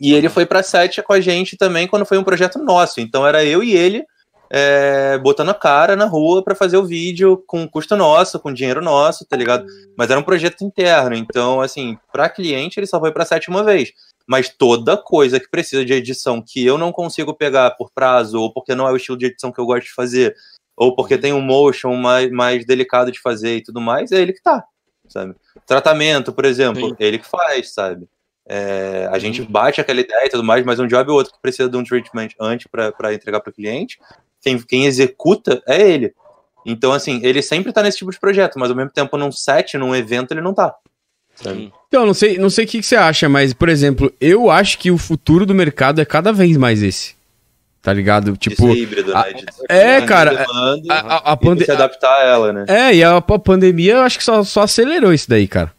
E 0.00 0.14
ele 0.14 0.28
foi 0.28 0.46
pra 0.46 0.62
set 0.62 1.02
com 1.02 1.12
a 1.12 1.20
gente 1.20 1.56
também 1.56 1.86
quando 1.86 2.06
foi 2.06 2.18
um 2.18 2.24
projeto 2.24 2.58
nosso. 2.58 3.00
Então 3.00 3.26
era 3.26 3.44
eu 3.44 3.62
e 3.62 3.74
ele 3.74 4.04
é, 4.50 5.18
botando 5.18 5.50
a 5.50 5.54
cara 5.54 5.96
na 5.96 6.06
rua 6.06 6.42
pra 6.42 6.54
fazer 6.54 6.76
o 6.76 6.86
vídeo 6.86 7.42
com 7.46 7.68
custo 7.68 7.96
nosso, 7.96 8.38
com 8.38 8.52
dinheiro 8.52 8.80
nosso, 8.80 9.26
tá 9.26 9.36
ligado? 9.36 9.66
Mas 9.96 10.10
era 10.10 10.18
um 10.18 10.22
projeto 10.22 10.62
interno. 10.64 11.14
Então, 11.14 11.60
assim, 11.60 11.98
pra 12.12 12.28
cliente 12.28 12.78
ele 12.78 12.86
só 12.86 12.98
foi 13.00 13.12
pra 13.12 13.24
set 13.24 13.48
uma 13.48 13.64
vez. 13.64 13.92
Mas 14.28 14.50
toda 14.50 14.94
coisa 14.94 15.40
que 15.40 15.48
precisa 15.48 15.84
de 15.84 15.94
edição 15.94 16.42
que 16.46 16.64
eu 16.64 16.76
não 16.76 16.92
consigo 16.92 17.32
pegar 17.32 17.70
por 17.72 17.90
prazo, 17.90 18.38
ou 18.38 18.52
porque 18.52 18.74
não 18.74 18.86
é 18.86 18.92
o 18.92 18.96
estilo 18.96 19.16
de 19.16 19.26
edição 19.26 19.50
que 19.50 19.58
eu 19.58 19.64
gosto 19.64 19.84
de 19.86 19.94
fazer, 19.94 20.36
ou 20.76 20.94
porque 20.94 21.16
tem 21.16 21.32
um 21.32 21.40
motion 21.40 21.94
mais, 21.94 22.30
mais 22.30 22.66
delicado 22.66 23.10
de 23.10 23.20
fazer 23.20 23.56
e 23.56 23.62
tudo 23.62 23.80
mais, 23.80 24.12
é 24.12 24.20
ele 24.20 24.34
que 24.34 24.42
tá, 24.42 24.62
sabe? 25.08 25.34
Tratamento, 25.66 26.30
por 26.32 26.44
exemplo, 26.44 26.90
Sim. 26.90 26.96
ele 27.00 27.18
que 27.18 27.26
faz, 27.26 27.72
sabe? 27.72 28.06
É, 28.46 29.08
a 29.10 29.18
gente 29.18 29.42
bate 29.42 29.80
aquela 29.80 30.00
ideia 30.00 30.26
e 30.26 30.30
tudo 30.30 30.44
mais, 30.44 30.64
mas 30.64 30.78
um 30.78 30.86
job 30.86 31.10
ou 31.10 31.16
outro 31.16 31.32
que 31.32 31.40
precisa 31.40 31.68
de 31.68 31.76
um 31.76 31.84
treatment 31.84 32.28
antes 32.38 32.66
para 32.66 33.14
entregar 33.14 33.40
para 33.40 33.50
o 33.50 33.54
cliente, 33.54 33.98
quem, 34.42 34.58
quem 34.58 34.84
executa 34.86 35.62
é 35.66 35.90
ele. 35.90 36.14
Então, 36.66 36.92
assim, 36.92 37.20
ele 37.22 37.40
sempre 37.40 37.72
tá 37.72 37.82
nesse 37.82 37.98
tipo 37.98 38.10
de 38.10 38.20
projeto, 38.20 38.58
mas 38.58 38.70
ao 38.70 38.76
mesmo 38.76 38.90
tempo 38.90 39.16
num 39.16 39.32
set, 39.32 39.78
num 39.78 39.96
evento, 39.96 40.32
ele 40.32 40.40
não 40.42 40.52
tá. 40.52 40.74
Sabe? 41.42 41.72
Então, 41.88 42.04
não 42.04 42.14
sei, 42.14 42.36
não 42.38 42.50
sei 42.50 42.64
o 42.64 42.68
que, 42.68 42.80
que 42.80 42.86
você 42.86 42.96
acha, 42.96 43.28
mas, 43.28 43.52
por 43.52 43.68
exemplo, 43.68 44.12
eu 44.20 44.50
acho 44.50 44.78
que 44.78 44.90
o 44.90 44.98
futuro 44.98 45.46
do 45.46 45.54
mercado 45.54 46.00
é 46.00 46.04
cada 46.04 46.32
vez 46.32 46.56
mais 46.56 46.82
esse. 46.82 47.16
Tá 47.80 47.92
ligado? 47.92 48.36
Tipo. 48.36 48.68
Esse 48.70 48.80
híbrido, 48.82 49.16
a- 49.16 49.22
né? 49.22 49.32
de- 49.32 49.44
é, 49.68 50.02
cara, 50.02 50.34
demanda, 50.34 50.92
a- 50.92 50.98
a- 51.16 51.30
a 51.30 51.34
e 51.34 51.36
pande- 51.36 51.64
se 51.64 51.70
adaptar 51.70 52.12
a 52.12 52.24
ela, 52.26 52.52
né? 52.52 52.64
É, 52.68 52.94
e 52.94 53.04
a, 53.04 53.16
a 53.16 53.20
pandemia 53.22 53.94
eu 53.94 54.00
acho 54.02 54.18
que 54.18 54.24
só, 54.24 54.42
só 54.42 54.62
acelerou 54.62 55.12
isso 55.14 55.28
daí, 55.30 55.46
cara. 55.46 55.72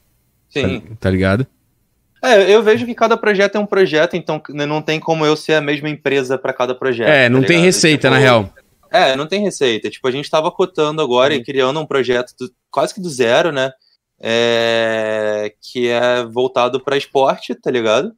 Sim. 0.49 0.79
Tá, 0.79 0.95
tá 1.01 1.09
ligado? 1.11 1.45
É, 2.23 2.53
eu 2.53 2.63
vejo 2.63 2.85
que 2.85 2.95
cada 2.95 3.15
projeto 3.17 3.55
é 3.55 3.59
um 3.59 3.65
projeto, 3.65 4.15
então 4.15 4.41
né, 4.49 4.65
não 4.65 4.81
tem 4.81 4.99
como 4.99 5.25
eu 5.25 5.35
ser 5.35 5.53
a 5.55 5.61
mesma 5.61 5.89
empresa 5.89 6.37
para 6.37 6.53
cada 6.53 6.73
projeto. 6.73 7.07
É, 7.09 7.29
não 7.29 7.41
tá 7.41 7.47
tem 7.47 7.57
ligado? 7.57 7.65
receita, 7.65 8.07
Tipo, 8.07 8.13
na 8.13 8.17
real. 8.19 8.53
É, 8.91 9.15
não 9.15 9.27
tem 9.27 9.41
receita. 9.43 9.89
Tipo, 9.89 10.07
a 10.07 10.11
gente 10.11 10.29
tava 10.29 10.49
cotando 10.51 11.01
agora 11.01 11.35
e 11.35 11.43
criando 11.43 11.79
um 11.79 11.85
projeto 11.85 12.33
do- 12.39 12.51
quase 12.71 12.93
que 12.93 12.99
do 13.01 13.09
zero, 13.09 13.51
né? 13.51 13.71
É, 14.21 15.53
que 15.61 15.87
é 15.87 16.23
voltado 16.25 16.79
para 16.79 16.97
esporte, 16.97 17.55
tá 17.55 17.71
ligado? 17.71 18.11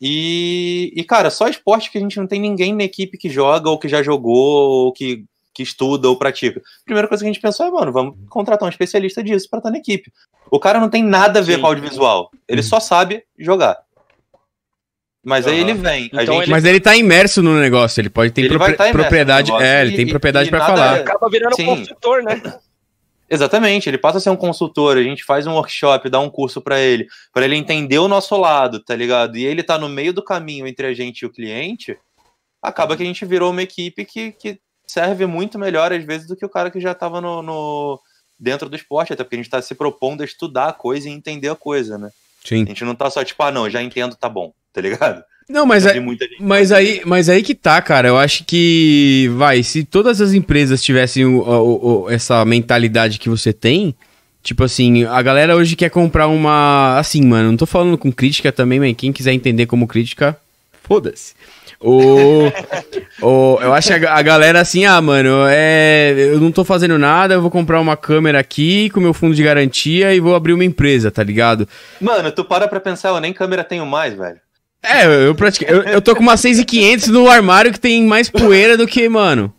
E, 0.00 0.92
e, 0.96 1.02
cara, 1.04 1.28
só 1.28 1.48
esporte 1.48 1.90
que 1.90 1.98
a 1.98 2.00
gente 2.00 2.16
não 2.18 2.26
tem 2.26 2.40
ninguém 2.40 2.74
na 2.74 2.84
equipe 2.84 3.18
que 3.18 3.28
joga, 3.28 3.68
ou 3.68 3.78
que 3.78 3.88
já 3.88 4.02
jogou, 4.02 4.34
ou 4.86 4.92
que, 4.92 5.24
que 5.52 5.62
estuda, 5.62 6.08
ou 6.08 6.16
pratica. 6.16 6.62
Primeira 6.84 7.08
coisa 7.08 7.22
que 7.24 7.28
a 7.28 7.32
gente 7.32 7.42
pensou 7.42 7.66
é, 7.66 7.70
mano, 7.70 7.92
vamos 7.92 8.14
contratar 8.30 8.66
um 8.66 8.70
especialista 8.70 9.22
disso 9.22 9.48
pra 9.50 9.58
estar 9.58 9.70
na 9.70 9.78
equipe. 9.78 10.10
O 10.50 10.60
cara 10.60 10.78
não 10.80 10.88
tem 10.88 11.02
nada 11.02 11.40
a 11.40 11.42
ver 11.42 11.56
Sim. 11.56 11.60
com 11.60 11.66
audiovisual. 11.66 12.30
Ele 12.46 12.62
só 12.62 12.78
sabe 12.80 13.24
jogar. 13.38 13.76
Mas 15.24 15.46
aí 15.48 15.60
Aham. 15.60 15.68
ele 15.70 15.74
vem. 15.74 16.04
a 16.14 16.22
Então 16.22 16.34
gente 16.36 16.42
ele- 16.44 16.50
Mas 16.52 16.64
ele 16.64 16.80
tá 16.80 16.96
imerso 16.96 17.42
no 17.42 17.58
negócio, 17.60 18.00
ele 18.00 18.08
pode 18.08 18.30
ter 18.30 18.42
Ele 18.42 18.56
tá 18.76 18.90
propriedade. 18.92 19.50
É, 19.60 19.82
ele 19.82 19.92
e- 19.92 19.96
tem 19.96 20.06
propriedade 20.06 20.48
pra 20.48 20.60
nada- 20.60 20.72
falar. 20.72 20.94
Acaba 21.00 21.28
virando 21.28 21.56
Sim. 21.56 21.66
consultor, 21.66 22.22
né? 22.22 22.40
Exatamente, 23.30 23.88
ele 23.88 23.98
passa 23.98 24.18
a 24.18 24.20
ser 24.20 24.30
um 24.30 24.36
consultor, 24.36 24.96
a 24.96 25.02
gente 25.02 25.22
faz 25.22 25.46
um 25.46 25.52
workshop, 25.52 26.08
dá 26.08 26.18
um 26.18 26.30
curso 26.30 26.60
pra 26.62 26.80
ele, 26.80 27.06
pra 27.32 27.44
ele 27.44 27.56
entender 27.56 27.98
o 27.98 28.08
nosso 28.08 28.36
lado, 28.36 28.80
tá 28.80 28.96
ligado? 28.96 29.36
E 29.36 29.44
ele 29.44 29.62
tá 29.62 29.76
no 29.78 29.88
meio 29.88 30.12
do 30.14 30.22
caminho 30.22 30.66
entre 30.66 30.86
a 30.86 30.94
gente 30.94 31.20
e 31.20 31.26
o 31.26 31.30
cliente, 31.30 31.98
acaba 32.62 32.96
que 32.96 33.02
a 33.02 33.06
gente 33.06 33.26
virou 33.26 33.50
uma 33.50 33.62
equipe 33.62 34.04
que, 34.04 34.32
que 34.32 34.58
serve 34.86 35.26
muito 35.26 35.58
melhor 35.58 35.92
às 35.92 36.02
vezes 36.04 36.26
do 36.26 36.34
que 36.36 36.44
o 36.44 36.48
cara 36.48 36.70
que 36.70 36.80
já 36.80 36.94
tava 36.94 37.20
no, 37.20 37.42
no- 37.42 38.00
dentro 38.38 38.68
do 38.68 38.76
esporte, 38.76 39.12
até 39.12 39.22
porque 39.22 39.36
a 39.36 39.38
gente 39.38 39.50
tá 39.50 39.60
se 39.60 39.74
propondo 39.74 40.22
a 40.22 40.24
estudar 40.24 40.68
a 40.68 40.72
coisa 40.72 41.08
e 41.08 41.12
entender 41.12 41.50
a 41.50 41.56
coisa, 41.56 41.98
né? 41.98 42.10
Sim. 42.42 42.62
A 42.62 42.66
gente 42.68 42.84
não 42.84 42.94
tá 42.94 43.10
só 43.10 43.22
tipo, 43.22 43.42
ah, 43.42 43.50
não, 43.50 43.68
já 43.68 43.82
entendo, 43.82 44.16
tá 44.16 44.28
bom, 44.28 44.54
tá 44.72 44.80
ligado? 44.80 45.22
Não, 45.48 45.64
mas 45.64 45.86
é, 45.86 45.94
gente 45.94 46.36
Mas 46.40 46.70
aí, 46.72 47.00
mas 47.06 47.28
aí 47.28 47.42
que 47.42 47.54
tá, 47.54 47.80
cara. 47.80 48.08
Eu 48.08 48.18
acho 48.18 48.44
que, 48.44 49.30
vai, 49.36 49.62
se 49.62 49.82
todas 49.82 50.20
as 50.20 50.34
empresas 50.34 50.82
tivessem 50.82 51.24
o- 51.24 51.40
o- 51.40 52.02
o- 52.04 52.10
essa 52.10 52.44
mentalidade 52.44 53.18
que 53.18 53.30
você 53.30 53.52
tem, 53.52 53.94
tipo 54.42 54.62
assim, 54.62 55.04
a 55.04 55.22
galera 55.22 55.56
hoje 55.56 55.74
quer 55.74 55.88
comprar 55.88 56.26
uma. 56.28 56.98
Assim, 56.98 57.24
mano, 57.24 57.50
não 57.50 57.56
tô 57.56 57.64
falando 57.66 57.96
com 57.96 58.12
crítica 58.12 58.52
também, 58.52 58.78
mas 58.78 58.94
quem 58.96 59.10
quiser 59.12 59.32
entender 59.32 59.64
como 59.66 59.86
crítica, 59.86 60.36
foda-se. 60.82 61.32
O, 61.80 62.50
o, 63.22 63.58
eu 63.62 63.72
acho 63.72 63.88
que 63.98 64.04
a, 64.04 64.14
a 64.16 64.22
galera 64.22 64.60
assim, 64.60 64.84
ah, 64.84 65.00
mano, 65.00 65.46
é, 65.48 66.12
eu 66.16 66.40
não 66.40 66.50
tô 66.50 66.64
fazendo 66.64 66.98
nada, 66.98 67.34
eu 67.34 67.40
vou 67.40 67.50
comprar 67.50 67.80
uma 67.80 67.96
câmera 67.96 68.38
aqui 68.40 68.90
com 68.90 69.00
meu 69.00 69.14
fundo 69.14 69.34
de 69.34 69.42
garantia 69.44 70.12
e 70.12 70.18
vou 70.20 70.34
abrir 70.34 70.52
uma 70.52 70.64
empresa, 70.64 71.10
tá 71.10 71.22
ligado? 71.22 71.68
Mano, 72.00 72.32
tu 72.32 72.44
para 72.44 72.66
pra 72.66 72.80
pensar, 72.80 73.10
eu 73.10 73.20
nem 73.20 73.32
câmera 73.32 73.62
tenho 73.62 73.86
mais, 73.86 74.14
velho. 74.14 74.40
É, 74.82 75.26
eu, 75.26 75.34
pratica- 75.34 75.70
eu, 75.70 75.82
eu 75.82 76.00
tô 76.02 76.14
com 76.14 76.22
uma 76.22 76.36
6,500 76.36 77.08
no 77.08 77.28
armário 77.28 77.72
que 77.72 77.80
tem 77.80 78.04
mais 78.04 78.30
poeira 78.30 78.76
do 78.76 78.86
que, 78.86 79.08
mano. 79.08 79.52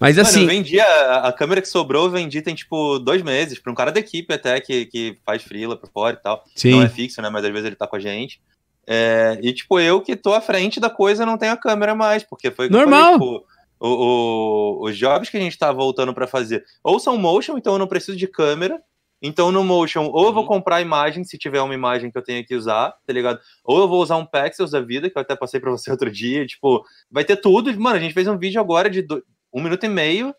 Mas 0.00 0.16
Mano, 0.16 0.26
eu 0.28 0.30
assim, 0.30 0.46
vendi 0.46 0.80
a, 0.80 1.20
a 1.28 1.32
câmera 1.32 1.62
que 1.62 1.68
sobrou, 1.68 2.06
eu 2.06 2.10
vendi 2.10 2.42
tem 2.42 2.54
tipo 2.54 2.98
dois 2.98 3.22
meses, 3.22 3.58
pra 3.58 3.70
um 3.70 3.74
cara 3.74 3.92
da 3.92 4.00
equipe 4.00 4.32
até 4.34 4.60
que, 4.60 4.86
que 4.86 5.16
faz 5.24 5.42
freela 5.42 5.76
por 5.76 5.88
fora 5.90 6.16
e 6.18 6.22
tal. 6.22 6.44
sim. 6.54 6.72
Não 6.72 6.82
é 6.82 6.88
fixo, 6.88 7.22
né? 7.22 7.30
Mas 7.30 7.44
às 7.44 7.50
vezes 7.52 7.66
ele 7.66 7.76
tá 7.76 7.86
com 7.86 7.96
a 7.96 8.00
gente. 8.00 8.40
É, 8.86 9.38
e 9.42 9.52
tipo, 9.52 9.78
eu 9.78 10.00
que 10.00 10.16
tô 10.16 10.34
à 10.34 10.40
frente 10.40 10.78
da 10.80 10.90
coisa 10.90 11.24
não 11.24 11.38
tenho 11.38 11.52
a 11.52 11.56
câmera 11.56 11.94
mais, 11.94 12.22
porque 12.22 12.50
foi 12.50 12.68
Normal. 12.68 13.12
tipo, 13.14 13.44
o- 13.80 13.88
o- 13.88 14.84
os 14.88 14.96
jobs 14.96 15.30
que 15.30 15.36
a 15.36 15.40
gente 15.40 15.56
tá 15.58 15.70
voltando 15.72 16.12
pra 16.12 16.26
fazer 16.26 16.64
ou 16.82 16.98
são 16.98 17.16
motion, 17.16 17.56
então 17.56 17.74
eu 17.74 17.78
não 17.78 17.86
preciso 17.86 18.16
de 18.18 18.26
câmera. 18.26 18.78
Então 19.26 19.50
no 19.50 19.64
motion, 19.64 20.04
ou 20.12 20.26
eu 20.26 20.32
vou 20.34 20.44
comprar 20.46 20.82
imagem, 20.82 21.24
se 21.24 21.38
tiver 21.38 21.60
uma 21.62 21.72
imagem 21.74 22.10
que 22.10 22.18
eu 22.18 22.22
tenha 22.22 22.44
que 22.44 22.54
usar, 22.54 22.90
tá 23.06 23.12
ligado? 23.12 23.40
Ou 23.64 23.78
eu 23.80 23.88
vou 23.88 24.02
usar 24.02 24.16
um 24.16 24.26
Pexels 24.26 24.70
da 24.72 24.80
vida, 24.80 25.08
que 25.08 25.16
eu 25.16 25.22
até 25.22 25.34
passei 25.34 25.58
pra 25.58 25.70
você 25.70 25.90
outro 25.90 26.10
dia. 26.10 26.46
Tipo, 26.46 26.84
vai 27.10 27.24
ter 27.24 27.36
tudo. 27.36 27.72
Mano, 27.80 27.96
a 27.96 28.00
gente 28.00 28.12
fez 28.12 28.28
um 28.28 28.36
vídeo 28.38 28.60
agora 28.60 28.90
de 28.90 29.00
do- 29.02 29.24
um 29.52 29.62
minuto 29.62 29.84
e 29.84 29.88
meio 29.88 30.34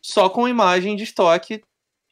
só 0.00 0.28
com 0.28 0.48
imagem 0.48 0.96
de 0.96 1.02
estoque 1.04 1.62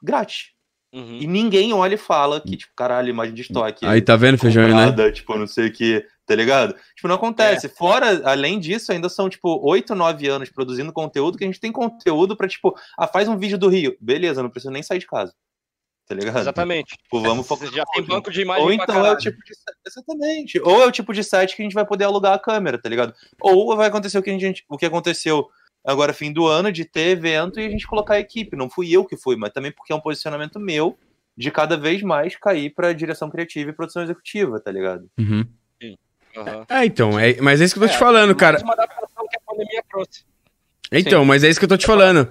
grátis. 0.02 0.50
Uhum. 0.94 1.16
E 1.22 1.26
ninguém 1.26 1.72
olha 1.72 1.94
e 1.94 1.98
fala 1.98 2.38
que, 2.38 2.54
tipo, 2.54 2.72
caralho, 2.76 3.08
imagem 3.08 3.34
de 3.34 3.40
estoque. 3.42 3.86
Aí 3.86 4.02
tá 4.02 4.14
vendo, 4.14 4.36
feijão, 4.36 4.64
né? 4.64 4.68
comprada, 4.68 5.10
Tipo, 5.10 5.38
não 5.38 5.46
sei 5.46 5.68
o 5.68 5.72
que, 5.72 6.04
tá 6.26 6.34
ligado? 6.34 6.74
Tipo, 6.94 7.08
não 7.08 7.14
acontece. 7.14 7.66
Fora, 7.70 8.20
além 8.30 8.60
disso, 8.60 8.92
ainda 8.92 9.08
são, 9.08 9.30
tipo, 9.30 9.58
oito, 9.66 9.94
nove 9.94 10.28
anos 10.28 10.50
produzindo 10.50 10.92
conteúdo 10.92 11.38
que 11.38 11.44
a 11.44 11.46
gente 11.46 11.58
tem 11.60 11.72
conteúdo 11.72 12.36
pra, 12.36 12.46
tipo, 12.46 12.76
ah, 12.98 13.06
faz 13.06 13.26
um 13.26 13.38
vídeo 13.38 13.56
do 13.56 13.68
Rio. 13.68 13.96
Beleza, 13.98 14.42
não 14.42 14.50
preciso 14.50 14.70
nem 14.70 14.82
sair 14.82 14.98
de 14.98 15.06
casa. 15.06 15.32
Tá 16.06 16.14
ligado? 16.14 16.38
Exatamente. 16.38 16.96
Tipo, 16.96 17.20
vamos 17.20 17.46
focar 17.46 17.72
já 17.72 17.84
tem 17.94 18.02
banco 18.02 18.30
de 18.30 18.42
imagem 18.42 18.62
Ou 18.62 18.74
pra 18.76 18.84
então 18.84 19.06
é 19.06 19.12
o 19.12 19.16
tipo 19.16 19.38
de 19.44 19.52
exatamente. 19.86 20.60
Ou 20.60 20.82
é 20.82 20.86
o 20.86 20.92
tipo 20.92 21.12
de 21.12 21.22
site 21.24 21.56
que 21.56 21.62
a 21.62 21.64
gente 21.64 21.74
vai 21.74 21.86
poder 21.86 22.04
alugar 22.04 22.34
a 22.34 22.38
câmera, 22.38 22.76
tá 22.80 22.88
ligado? 22.88 23.14
Ou 23.40 23.76
vai 23.76 23.88
acontecer 23.88 24.18
o 24.18 24.22
que 24.22 24.30
a 24.30 24.38
gente, 24.38 24.64
o 24.68 24.76
que 24.76 24.86
aconteceu 24.86 25.48
agora 25.84 26.12
fim 26.12 26.32
do 26.32 26.46
ano 26.46 26.70
de 26.70 26.84
ter 26.84 27.08
evento 27.10 27.58
e 27.60 27.66
a 27.66 27.70
gente 27.70 27.86
colocar 27.86 28.14
a 28.14 28.20
equipe. 28.20 28.56
Não 28.56 28.68
fui 28.68 28.90
eu 28.90 29.04
que 29.04 29.16
fui, 29.16 29.36
mas 29.36 29.52
também 29.52 29.72
porque 29.72 29.92
é 29.92 29.96
um 29.96 30.00
posicionamento 30.00 30.58
meu 30.60 30.98
de 31.36 31.50
cada 31.50 31.76
vez 31.76 32.02
mais 32.02 32.36
cair 32.36 32.70
pra 32.74 32.92
direção 32.92 33.30
criativa 33.30 33.70
e 33.70 33.72
produção 33.72 34.02
executiva, 34.02 34.60
tá 34.60 34.70
ligado? 34.70 35.08
Uhum. 35.18 35.46
Aham. 36.36 36.64
É, 36.68 36.84
então, 36.86 37.18
é, 37.18 37.38
mas 37.42 37.60
é 37.60 37.64
isso 37.64 37.74
que 37.74 37.78
eu 37.80 37.86
tô 37.86 37.92
te 37.92 37.96
É, 37.96 37.98
falando, 37.98 38.28
mais 38.28 38.38
cara. 38.38 38.58
uma 38.62 38.72
adaptação 38.72 39.26
que 39.28 39.36
a 39.36 39.40
pandemia 39.46 39.82
trouxe. 39.88 40.24
Então, 40.92 41.24
mas 41.24 41.42
é 41.42 41.48
isso 41.48 41.58
que 41.58 41.64
eu 41.64 41.68
tô 41.68 41.76
te 41.76 41.86
falando. 41.86 42.28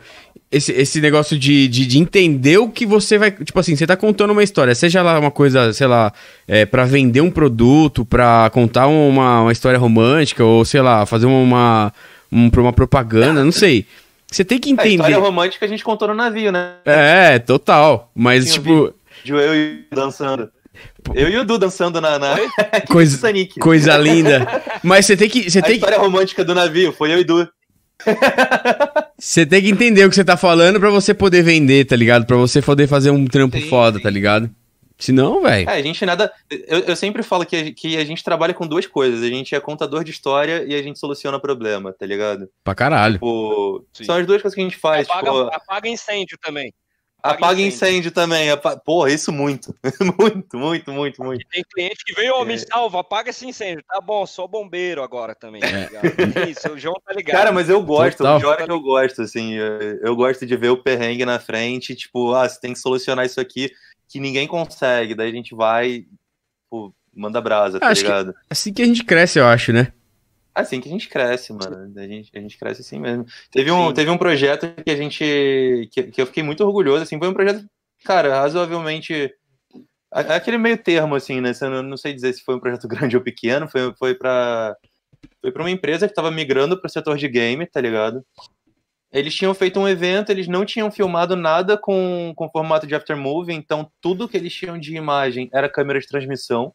Esse, 0.51 0.71
esse 0.73 1.01
negócio 1.01 1.37
de, 1.37 1.67
de, 1.67 1.87
de 1.87 1.97
entender 1.97 2.57
o 2.57 2.69
que 2.69 2.85
você 2.85 3.17
vai. 3.17 3.31
Tipo 3.31 3.59
assim, 3.59 3.75
você 3.75 3.87
tá 3.87 3.95
contando 3.95 4.31
uma 4.31 4.43
história, 4.43 4.75
seja 4.75 5.01
lá 5.01 5.17
uma 5.17 5.31
coisa, 5.31 5.73
sei 5.73 5.87
lá, 5.87 6.13
é, 6.47 6.65
para 6.65 6.85
vender 6.85 7.21
um 7.21 7.31
produto, 7.31 8.05
pra 8.05 8.49
contar 8.53 8.87
uma, 8.87 9.41
uma 9.41 9.51
história 9.51 9.79
romântica, 9.79 10.43
ou 10.43 10.63
sei 10.63 10.81
lá, 10.81 11.05
fazer 11.05 11.25
uma, 11.25 11.91
um, 12.31 12.49
uma 12.53 12.73
propaganda, 12.73 13.43
não 13.43 13.51
sei. 13.51 13.85
Você 14.29 14.45
tem 14.45 14.59
que 14.59 14.69
A 14.69 14.71
história 14.73 14.93
entender. 14.93 15.15
romântica 15.15 15.65
a 15.65 15.67
gente 15.67 15.83
contou 15.83 16.07
no 16.07 16.13
navio, 16.13 16.51
né? 16.51 16.75
É, 16.85 17.39
total. 17.39 18.09
Mas, 18.15 18.53
tipo, 18.53 18.93
De 19.25 19.31
eu 19.31 19.55
e 19.55 19.85
dançando. 19.91 20.49
Eu 21.13 21.29
e 21.29 21.37
o 21.37 21.43
Du 21.43 21.57
dançando 21.57 21.99
na, 21.99 22.17
na... 22.17 22.35
coisa, 22.87 23.19
coisa 23.59 23.97
linda. 23.97 24.47
Mas 24.81 25.05
você 25.05 25.17
tem 25.17 25.29
que. 25.29 25.49
Você 25.49 25.59
A 25.59 25.61
tem 25.61 25.71
que, 25.71 25.77
história 25.77 25.97
romântica 25.97 26.45
do 26.45 26.55
navio 26.55 26.93
foi 26.93 27.11
eu 27.13 27.19
e 27.19 27.23
Du. 27.23 27.47
Você 29.17 29.45
tem 29.45 29.61
que 29.61 29.69
entender 29.69 30.05
o 30.05 30.09
que 30.09 30.15
você 30.15 30.23
tá 30.23 30.37
falando 30.37 30.79
pra 30.79 30.89
você 30.89 31.13
poder 31.13 31.43
vender, 31.43 31.85
tá 31.85 31.95
ligado? 31.95 32.25
Pra 32.25 32.37
você 32.37 32.61
poder 32.61 32.87
fazer 32.87 33.11
um 33.11 33.25
trampo 33.25 33.57
Sim, 33.57 33.69
foda, 33.69 33.97
sim. 33.97 34.03
tá 34.03 34.09
ligado? 34.09 34.49
Senão, 35.01 35.41
velho. 35.41 35.67
É, 35.67 35.73
a 35.73 35.81
gente 35.81 36.05
nada. 36.05 36.31
Eu, 36.49 36.79
eu 36.81 36.95
sempre 36.95 37.23
falo 37.23 37.43
que 37.43 37.55
a, 37.55 37.73
que 37.73 37.97
a 37.97 38.05
gente 38.05 38.23
trabalha 38.23 38.53
com 38.53 38.67
duas 38.67 38.85
coisas. 38.85 39.23
A 39.23 39.27
gente 39.27 39.55
é 39.55 39.59
contador 39.59 40.03
de 40.03 40.11
história 40.11 40.63
e 40.63 40.75
a 40.75 40.83
gente 40.83 40.99
soluciona 40.99 41.39
problema, 41.39 41.91
tá 41.91 42.05
ligado? 42.05 42.47
Pra 42.63 42.75
caralho. 42.75 43.15
Tipo, 43.15 43.83
são 43.93 44.15
as 44.15 44.27
duas 44.27 44.43
coisas 44.43 44.53
que 44.53 44.61
a 44.61 44.63
gente 44.63 44.77
faz. 44.77 45.09
apaga, 45.09 45.31
tipo, 45.31 45.55
apaga 45.55 45.89
incêndio 45.89 46.37
também. 46.39 46.71
Apaga 47.23 47.61
incêndio, 47.61 48.11
também. 48.11 48.49
apa- 48.49 48.77
Porra, 48.77 49.11
isso 49.11 49.31
muito. 49.31 49.75
muito, 50.19 50.57
muito, 50.57 50.91
muito, 50.91 51.23
muito. 51.23 51.45
Tem 51.49 51.63
cliente 51.73 52.03
que 52.05 52.13
veio, 52.13 52.33
ó, 52.35 52.43
É. 52.43 52.45
me 52.45 52.57
salva, 52.59 52.99
apaga 53.01 53.29
esse 53.29 53.45
incêndio. 53.47 53.83
Tá 53.87 53.99
bom, 54.01 54.25
sou 54.25 54.47
bombeiro 54.47 55.03
agora 55.03 55.33
também. 55.35 55.61
Tá 55.61 55.67
ligado? 55.67 56.49
Isso, 56.49 56.69
o 56.73 56.77
João 56.79 56.95
tá 57.05 57.13
ligado. 57.13 57.35
Cara, 57.37 57.51
mas 57.51 57.69
eu 57.69 57.81
gosto, 57.83 58.17
Total. 58.19 58.37
o 58.37 58.39
pior 58.39 58.57
é 58.59 58.65
que 58.65 58.71
eu 58.71 58.79
gosto, 58.81 59.21
assim, 59.21 59.53
eu, 60.01 60.15
gosto 60.15 60.45
de 60.45 60.55
ver 60.57 60.69
o 60.69 60.77
perrengue 60.81 61.25
na 61.25 61.39
frente, 61.39 61.95
tipo, 61.95 62.33
ah, 62.33 62.47
você 62.47 62.59
tem 62.59 62.73
que 62.73 62.79
solucionar 62.79 63.25
isso 63.25 63.39
aqui 63.39 63.71
que 64.07 64.19
ninguém 64.19 64.47
consegue, 64.47 65.15
daí 65.15 65.29
a 65.29 65.33
gente 65.33 65.55
vai, 65.55 66.05
tipo, 66.65 66.93
manda 67.15 67.39
brasa, 67.41 67.79
tá 67.79 67.87
Acho 67.87 68.01
que- 68.01 68.07
ligado? 68.07 68.33
Assim 68.49 68.73
que 68.73 68.81
a 68.81 68.85
gente 68.85 69.03
cresce, 69.03 69.39
eu 69.39 69.45
acho, 69.45 69.71
né? 69.71 69.93
Assim 70.53 70.81
que 70.81 70.89
a 70.89 70.91
gente 70.91 71.07
cresce, 71.07 71.53
mano. 71.53 71.91
A 71.97 72.07
gente, 72.07 72.29
a 72.35 72.39
gente 72.39 72.57
cresce 72.57 72.81
assim 72.81 72.99
mesmo. 72.99 73.25
Teve 73.49 73.71
um, 73.71 73.87
Sim. 73.87 73.93
teve 73.93 74.09
um 74.09 74.17
projeto 74.17 74.73
que 74.83 74.91
a 74.91 74.95
gente. 74.95 75.89
Que, 75.91 76.03
que 76.03 76.21
eu 76.21 76.25
fiquei 76.25 76.43
muito 76.43 76.63
orgulhoso, 76.63 77.03
assim. 77.03 77.17
Foi 77.17 77.29
um 77.29 77.33
projeto, 77.33 77.65
cara, 78.03 78.39
razoavelmente. 78.41 79.33
Aquele 80.11 80.57
meio 80.57 80.77
termo, 80.77 81.15
assim, 81.15 81.39
né? 81.39 81.53
Eu 81.61 81.69
não, 81.69 81.83
não 81.83 81.97
sei 81.97 82.13
dizer 82.13 82.33
se 82.33 82.43
foi 82.43 82.55
um 82.55 82.59
projeto 82.59 82.85
grande 82.89 83.15
ou 83.15 83.23
pequeno. 83.23 83.67
Foi, 83.69 83.93
foi 83.97 84.13
pra. 84.13 84.75
Foi 85.39 85.51
pra 85.51 85.63
uma 85.63 85.71
empresa 85.71 86.07
que 86.07 86.13
tava 86.13 86.31
migrando 86.31 86.79
pro 86.79 86.89
setor 86.89 87.17
de 87.17 87.27
game, 87.27 87.65
tá 87.65 87.79
ligado? 87.79 88.25
Eles 89.11 89.35
tinham 89.35 89.53
feito 89.53 89.79
um 89.79 89.87
evento, 89.87 90.29
eles 90.29 90.47
não 90.47 90.65
tinham 90.65 90.89
filmado 90.89 91.35
nada 91.35 91.77
com, 91.77 92.33
com 92.35 92.49
formato 92.49 92.87
de 92.87 92.95
aftermovie, 92.95 93.53
então 93.53 93.91
tudo 93.99 94.27
que 94.27 94.37
eles 94.37 94.53
tinham 94.53 94.79
de 94.79 94.95
imagem 94.95 95.49
era 95.53 95.69
câmera 95.69 95.99
de 95.99 96.07
transmissão. 96.07 96.73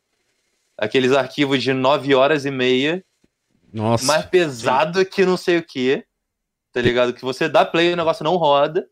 Aqueles 0.76 1.12
arquivos 1.12 1.62
de 1.62 1.72
9 1.72 2.14
horas 2.14 2.44
e 2.44 2.50
meia 2.50 3.02
Nossa. 3.72 4.06
mais 4.06 4.24
pesado 4.26 5.04
que 5.04 5.24
não 5.24 5.36
sei 5.36 5.58
o 5.58 5.62
que, 5.62 6.04
tá 6.72 6.80
ligado? 6.80 7.12
Que 7.12 7.22
você 7.22 7.48
dá 7.48 7.64
play 7.64 7.90
e 7.90 7.92
o 7.92 7.96
negócio 7.96 8.24
não 8.24 8.36
roda. 8.36 8.86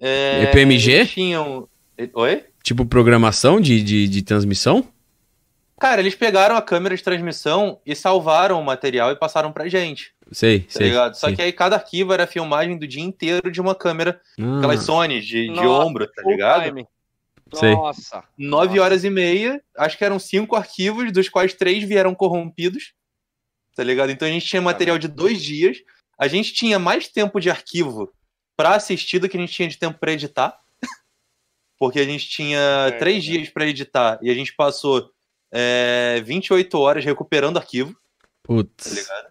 É, 0.00 0.42
EPMG? 0.44 1.06
tinham. 1.06 1.68
Oi? 2.14 2.44
Tipo 2.62 2.84
programação 2.84 3.60
de, 3.60 3.82
de, 3.82 4.08
de 4.08 4.22
transmissão? 4.22 4.86
Cara, 5.78 6.00
eles 6.00 6.14
pegaram 6.14 6.56
a 6.56 6.62
câmera 6.62 6.96
de 6.96 7.02
transmissão 7.02 7.80
e 7.84 7.94
salvaram 7.94 8.58
o 8.60 8.64
material 8.64 9.12
e 9.12 9.16
passaram 9.16 9.52
pra 9.52 9.68
gente, 9.68 10.12
Sei, 10.32 10.60
tá 10.60 10.66
sei. 10.70 10.88
ligado? 10.88 11.14
Só 11.16 11.26
sei. 11.26 11.36
que 11.36 11.42
aí 11.42 11.52
cada 11.52 11.76
arquivo 11.76 12.14
era 12.14 12.24
a 12.24 12.26
filmagem 12.26 12.78
do 12.78 12.86
dia 12.86 13.02
inteiro 13.02 13.50
de 13.52 13.60
uma 13.60 13.74
câmera, 13.74 14.18
Ah, 14.40 14.56
aquelas 14.58 14.82
Sony 14.84 15.20
de, 15.20 15.52
de 15.52 15.60
ombro, 15.66 16.06
tá 16.06 16.22
ligado? 16.22 16.64
time. 16.64 16.86
Sei. 17.54 17.74
Nossa. 17.74 18.24
Nove 18.38 18.80
horas 18.80 19.04
e 19.04 19.10
meia, 19.10 19.62
acho 19.76 19.96
que 19.98 20.04
eram 20.04 20.18
cinco 20.18 20.56
arquivos, 20.56 21.12
dos 21.12 21.28
quais 21.28 21.52
três 21.52 21.84
vieram 21.84 22.14
corrompidos, 22.14 22.92
tá 23.76 23.84
ligado? 23.84 24.10
Então 24.10 24.26
a 24.26 24.30
gente 24.30 24.46
tinha 24.46 24.60
material 24.62 24.98
de 24.98 25.06
dois 25.06 25.40
dias, 25.42 25.76
a 26.18 26.26
gente 26.26 26.52
tinha 26.52 26.78
mais 26.78 27.06
tempo 27.08 27.38
de 27.38 27.50
arquivo 27.50 28.10
pra 28.56 28.74
assistir 28.74 29.18
do 29.20 29.28
que 29.28 29.36
a 29.36 29.40
gente 29.40 29.52
tinha 29.52 29.68
de 29.68 29.76
tempo 29.78 29.98
pra 30.00 30.12
editar, 30.12 30.58
porque 31.78 32.00
a 32.00 32.04
gente 32.04 32.26
tinha 32.28 32.58
É, 32.88 32.92
três 32.92 33.18
é. 33.22 33.26
dias 33.28 33.48
pra 33.50 33.66
editar 33.66 34.18
e 34.22 34.30
a 34.30 34.34
gente 34.34 34.54
passou 34.54 35.10
é, 35.52 36.22
28 36.24 36.78
horas 36.78 37.04
recuperando 37.04 37.58
arquivo, 37.58 37.92
tá 37.92 37.98
Putz. 38.42 38.86
ligado? 38.92 39.26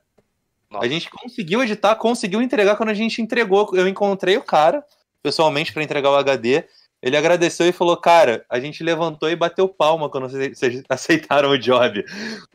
Nossa. 0.69 0.85
A 0.85 0.89
gente 0.89 1.09
conseguiu 1.09 1.63
editar, 1.63 1.95
conseguiu 1.95 2.41
entregar 2.41 2.75
quando 2.75 2.89
a 2.89 2.93
gente 2.93 3.21
entregou. 3.21 3.71
Eu 3.73 3.87
encontrei 3.87 4.35
o 4.37 4.43
cara 4.43 4.83
pessoalmente 5.23 5.71
pra 5.73 5.81
entregar 5.83 6.09
o 6.11 6.15
HD. 6.15 6.65
Ele 7.06 7.16
agradeceu 7.16 7.68
e 7.68 7.72
falou: 7.72 7.95
Cara, 7.95 8.43
a 8.49 8.60
gente 8.60 8.84
levantou 8.84 9.30
e 9.30 9.36
bateu 9.36 9.68
palma 9.70 10.10
quando 10.10 10.28
vocês 10.28 10.82
aceitaram 10.89 11.51
o 11.51 11.58
job. 11.58 12.03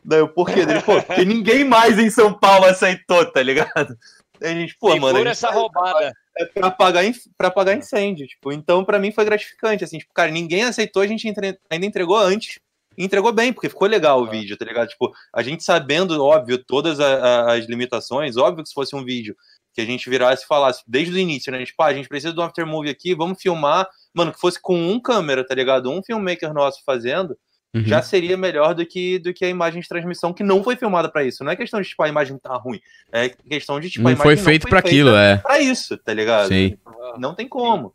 Daí 0.03 0.19
eu, 0.19 0.27
por 0.27 0.49
quê? 0.51 0.59
Ele, 0.59 0.81
pô, 0.81 1.01
porque 1.01 1.23
ninguém 1.23 1.63
mais 1.63 1.97
em 1.97 2.09
São 2.09 2.33
Paulo 2.33 2.65
aceitou, 2.65 3.25
tá 3.31 3.41
ligado? 3.41 3.97
Daí 4.41 4.51
a 4.51 4.55
gente, 4.55 4.75
pô, 4.77 4.89
mano, 4.89 5.03
Segura 5.17 5.19
gente 5.19 5.31
essa 5.31 5.51
roubada. 5.51 6.11
é 6.37 6.45
pra 6.45 6.67
apagar, 6.67 7.05
in- 7.05 7.13
pra 7.37 7.47
apagar 7.47 7.77
incêndio. 7.77 8.27
Tipo, 8.27 8.51
então, 8.51 8.83
pra 8.83 8.99
mim 8.99 9.11
foi 9.13 9.23
gratificante. 9.23 9.83
Assim, 9.85 9.99
tipo, 9.99 10.13
cara, 10.13 10.29
ninguém 10.29 10.63
aceitou, 10.65 11.01
a 11.01 11.07
gente 11.07 11.27
entre- 11.29 11.57
ainda 11.69 11.85
entregou 11.85 12.17
antes. 12.17 12.59
E 12.97 13.05
entregou 13.05 13.31
bem, 13.31 13.53
porque 13.53 13.69
ficou 13.69 13.87
legal 13.87 14.21
o 14.21 14.29
vídeo, 14.29 14.57
tá 14.57 14.65
ligado? 14.65 14.89
Tipo, 14.89 15.13
a 15.33 15.41
gente 15.41 15.63
sabendo, 15.63 16.21
óbvio, 16.21 16.57
todas 16.57 16.99
a- 16.99 17.05
a- 17.15 17.53
as 17.53 17.65
limitações, 17.67 18.35
óbvio 18.35 18.63
que 18.63 18.67
se 18.69 18.75
fosse 18.75 18.93
um 18.93 19.05
vídeo 19.05 19.33
que 19.73 19.79
a 19.79 19.85
gente 19.85 20.09
virasse 20.09 20.43
e 20.43 20.47
falasse 20.47 20.83
desde 20.85 21.13
o 21.13 21.17
início, 21.17 21.49
né? 21.53 21.63
Tipo, 21.65 21.81
ah, 21.83 21.85
a 21.85 21.93
gente 21.93 22.09
precisa 22.09 22.33
de 22.33 22.39
um 22.41 22.43
aftermovie 22.43 22.89
aqui, 22.89 23.15
vamos 23.15 23.41
filmar. 23.41 23.87
Mano, 24.13 24.33
que 24.33 24.39
fosse 24.39 24.59
com 24.61 24.75
um 24.77 24.99
câmera, 24.99 25.45
tá 25.45 25.55
ligado? 25.55 25.89
Um 25.89 26.03
filmmaker 26.03 26.53
nosso 26.53 26.83
fazendo, 26.85 27.37
Uhum. 27.73 27.83
já 27.85 28.01
seria 28.01 28.35
melhor 28.35 28.75
do 28.75 28.85
que, 28.85 29.17
do 29.19 29.33
que 29.33 29.45
a 29.45 29.49
imagem 29.49 29.81
de 29.81 29.87
transmissão 29.87 30.33
que 30.33 30.43
não 30.43 30.61
foi 30.61 30.75
filmada 30.75 31.09
pra 31.09 31.23
isso. 31.23 31.41
Não 31.41 31.51
é 31.53 31.55
questão 31.55 31.79
de, 31.81 31.87
tipo, 31.87 32.03
a 32.03 32.09
imagem 32.09 32.37
tá 32.37 32.53
ruim. 32.57 32.81
É 33.13 33.29
questão 33.29 33.79
de, 33.79 33.89
tipo, 33.89 34.01
a 34.05 34.11
Não 34.11 34.17
imagem 34.17 34.35
foi 34.35 34.43
feito 34.43 34.67
pra 34.67 34.79
aquilo, 34.79 35.15
é. 35.15 35.37
pra 35.37 35.57
isso, 35.59 35.97
tá 35.97 36.13
ligado? 36.13 36.49
Sei. 36.49 36.77
Não 37.17 37.33
tem 37.33 37.47
como. 37.47 37.93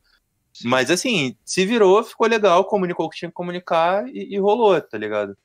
Mas 0.64 0.90
assim, 0.90 1.36
se 1.44 1.66
virou, 1.66 2.02
ficou 2.02 2.26
legal, 2.26 2.64
comunicou 2.64 3.04
o 3.04 3.10
que 3.10 3.18
tinha 3.18 3.28
que 3.28 3.34
comunicar 3.34 4.08
e, 4.08 4.34
e 4.34 4.38
rolou, 4.38 4.80
tá 4.80 4.96
ligado? 4.96 5.36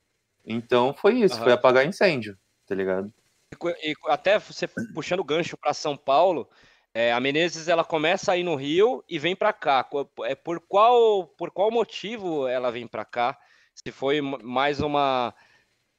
Então 0.45 0.93
foi 0.93 1.15
isso, 1.19 1.36
Aham. 1.36 1.43
foi 1.43 1.51
apagar 1.51 1.86
incêndio, 1.86 2.38
tá 2.65 2.74
ligado? 2.74 3.11
E 3.53 3.91
e 3.91 3.93
até 4.07 4.39
você 4.39 4.65
puxando 4.93 5.19
o 5.19 5.26
gancho 5.26 5.57
para 5.57 5.74
São 5.74 5.97
Paulo, 5.97 6.47
é, 6.93 7.11
a 7.13 7.19
Menezes 7.19 7.67
ela 7.67 7.83
começa 7.83 8.31
aí 8.33 8.43
no 8.43 8.55
Rio 8.55 9.03
e 9.07 9.17
vem 9.17 9.35
para 9.35 9.53
cá. 9.53 9.87
É 10.25 10.35
por 10.35 10.59
qual 10.59 11.25
por 11.37 11.51
qual 11.51 11.71
motivo 11.71 12.47
ela 12.47 12.71
vem 12.71 12.87
para 12.87 13.05
cá? 13.05 13.37
Se 13.73 13.91
foi 13.91 14.19
mais 14.21 14.81
uma 14.81 15.33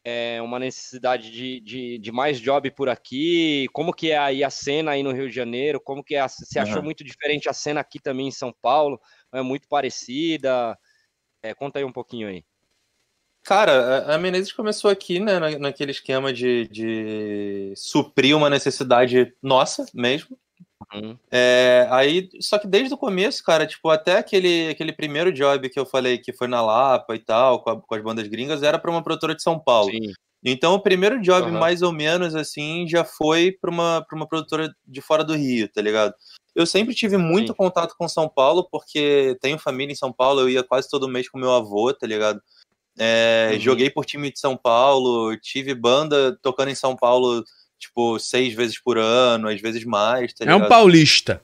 é, 0.05 0.43
uma 0.43 0.59
necessidade 0.59 1.31
de, 1.31 1.61
de, 1.61 1.99
de 1.99 2.13
mais 2.13 2.41
job 2.41 2.71
por 2.73 2.89
aqui? 2.89 3.69
Como 3.73 3.93
que 3.95 4.11
é 4.11 4.19
aí 4.19 4.45
a 4.45 4.51
cena 4.51 4.91
aí 4.93 5.03
no 5.03 5.13
Rio 5.13 5.29
de 5.29 5.35
Janeiro? 5.35 5.81
Como 5.81 6.03
que 6.05 6.15
é? 6.17 6.21
a- 6.21 6.29
Você 6.29 6.59
achou 6.59 6.77
Aham. 6.77 6.85
muito 6.85 7.05
diferente 7.05 7.49
a 7.49 7.53
cena 7.53 7.81
aqui 7.81 8.01
também 8.01 8.29
em 8.29 8.33
São 8.33 8.53
Paulo? 8.61 9.01
É 9.33 9.41
muito 9.43 9.69
parecida? 9.69 10.77
É, 11.43 11.55
conta 11.55 11.79
aí 11.79 11.85
um 11.85 11.93
pouquinho 11.93 12.29
aí. 12.29 12.45
Cara, 13.45 14.15
a- 14.15 14.19
Menezes 14.19 14.53
começou 14.53 14.91
aqui, 14.91 15.19
né, 15.19 15.39
na- 15.39 15.59
naquele 15.59 15.91
esquema 15.91 16.33
de, 16.33 16.69
de 16.69 17.73
suprir 17.77 18.37
uma 18.37 18.49
necessidade 18.51 19.35
nossa 19.43 19.85
mesmo. 19.95 20.39
Uhum. 20.95 21.17
É, 21.31 21.87
aí, 21.91 22.29
só 22.41 22.59
que 22.59 22.67
desde 22.67 22.93
o 22.95 22.99
começo, 22.99 23.43
cara, 23.43 23.67
tipo, 23.67 23.89
até 23.89 24.19
aquele, 24.19 24.69
aquele 24.69 24.93
primeiro 24.93 25.33
job 25.33 25.69
que 25.69 25.79
eu 25.79 25.87
falei 25.87 26.19
que 26.19 26.33
foi 26.33 26.47
na 26.47 26.61
Lapa 26.61 27.15
e 27.15 27.19
tal, 27.19 27.63
com, 27.63 27.71
a- 27.71 27.81
com 27.81 27.95
as 27.95 28.03
bandas 28.03 28.29
gringas, 28.29 28.63
era 28.63 28.79
pra 28.79 28.91
uma 28.91 29.03
produtora 29.03 29.35
de 29.35 29.43
São 29.43 29.59
Paulo. 29.59 29.91
Sim. 29.91 30.13
Então, 30.45 30.75
o 30.75 30.81
primeiro 30.83 31.21
job, 31.23 31.49
Aham. 31.49 31.59
mais 31.59 31.83
ou 31.83 31.93
menos 31.93 32.35
assim, 32.35 32.85
já 32.89 33.05
foi 33.05 33.53
para 33.53 33.71
uma, 33.71 34.05
pra 34.07 34.17
uma 34.17 34.27
produtora 34.27 34.75
de 34.87 35.01
fora 35.01 35.23
do 35.23 35.35
Rio, 35.37 35.69
tá 35.69 35.81
ligado? 35.81 36.13
Eu 36.55 36.67
sempre 36.67 36.95
tive 36.95 37.17
muito 37.17 37.53
Sim. 37.53 37.57
contato 37.57 37.95
com 37.97 38.09
São 38.09 38.29
Paulo, 38.29 38.69
porque 38.71 39.39
tenho 39.41 39.59
família 39.59 39.93
em 39.93 39.97
São 39.97 40.13
Paulo, 40.13 40.41
eu 40.41 40.51
ia 40.51 40.63
quase 40.65 40.89
todo 40.91 41.09
mês 41.09 41.29
com 41.29 41.39
meu 41.39 41.53
avô, 41.53 41.95
tá 41.95 42.07
ligado? 42.07 42.41
É, 42.99 43.51
Uhum. 43.53 43.61
Joguei 43.61 43.89
por 43.89 44.05
time 44.05 44.31
de 44.31 44.39
São 44.39 44.57
Paulo, 44.57 45.35
tive 45.39 45.75
banda 45.75 46.37
tocando 46.43 46.69
em 46.71 46.75
São 46.75 46.95
Paulo, 46.97 47.43
tipo, 47.83 48.17
seis 48.21 48.55
vezes 48.55 48.81
por 48.81 48.97
ano, 48.97 49.49
às 49.49 49.61
vezes 49.61 49.85
mais, 49.85 50.33
tá 50.33 50.45
É 50.45 50.55
um 50.55 50.69
paulista. 50.69 51.43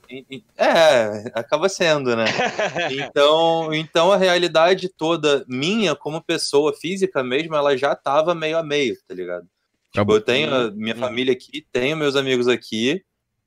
É, 0.57 1.31
acaba 1.35 1.67
sendo, 1.67 2.15
né? 2.15 2.23
Então, 3.11 3.73
então 3.73 4.11
a 4.11 4.17
realidade 4.17 4.89
toda 4.97 5.43
minha 5.47 5.95
como 5.95 6.21
pessoa 6.23 6.71
física 6.73 7.21
mesmo, 7.23 7.55
ela 7.55 7.75
já 7.77 7.93
tava 7.93 8.33
meio 8.33 8.57
a 8.57 8.63
meio, 8.63 8.95
tá 9.07 9.13
ligado? 9.13 9.41
Tipo, 9.43 9.49
Acabou. 9.99 10.15
eu 10.15 10.21
tenho 10.21 10.53
a 10.55 10.71
minha 10.71 10.95
Hum. 10.95 10.99
família 10.99 11.33
aqui, 11.33 11.65
tenho 11.73 11.97
meus 11.97 12.15
amigos 12.15 12.47
aqui. 12.47 13.01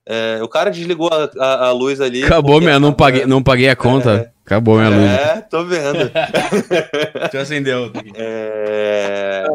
É, 0.04 0.40
o 0.42 0.48
cara 0.48 0.68
desligou 0.70 1.08
a, 1.12 1.30
a- 1.38 1.66
a 1.68 1.72
luz 1.72 2.00
ali. 2.00 2.24
Acabou, 2.24 2.60
minha, 2.60 2.78
não 2.78 2.92
tava- 2.92 2.96
paguei, 3.12 3.26
não 3.26 3.42
paguei 3.42 3.68
a 3.68 3.76
conta. 3.76 4.32
Acabou 4.44 4.76
minha 4.76 4.88
luz. 4.90 5.10
É, 5.10 5.40
tô 5.42 5.64
vendo. 5.64 6.10
Você 7.30 7.38
acendeu. 7.38 7.92
É, 8.16 9.46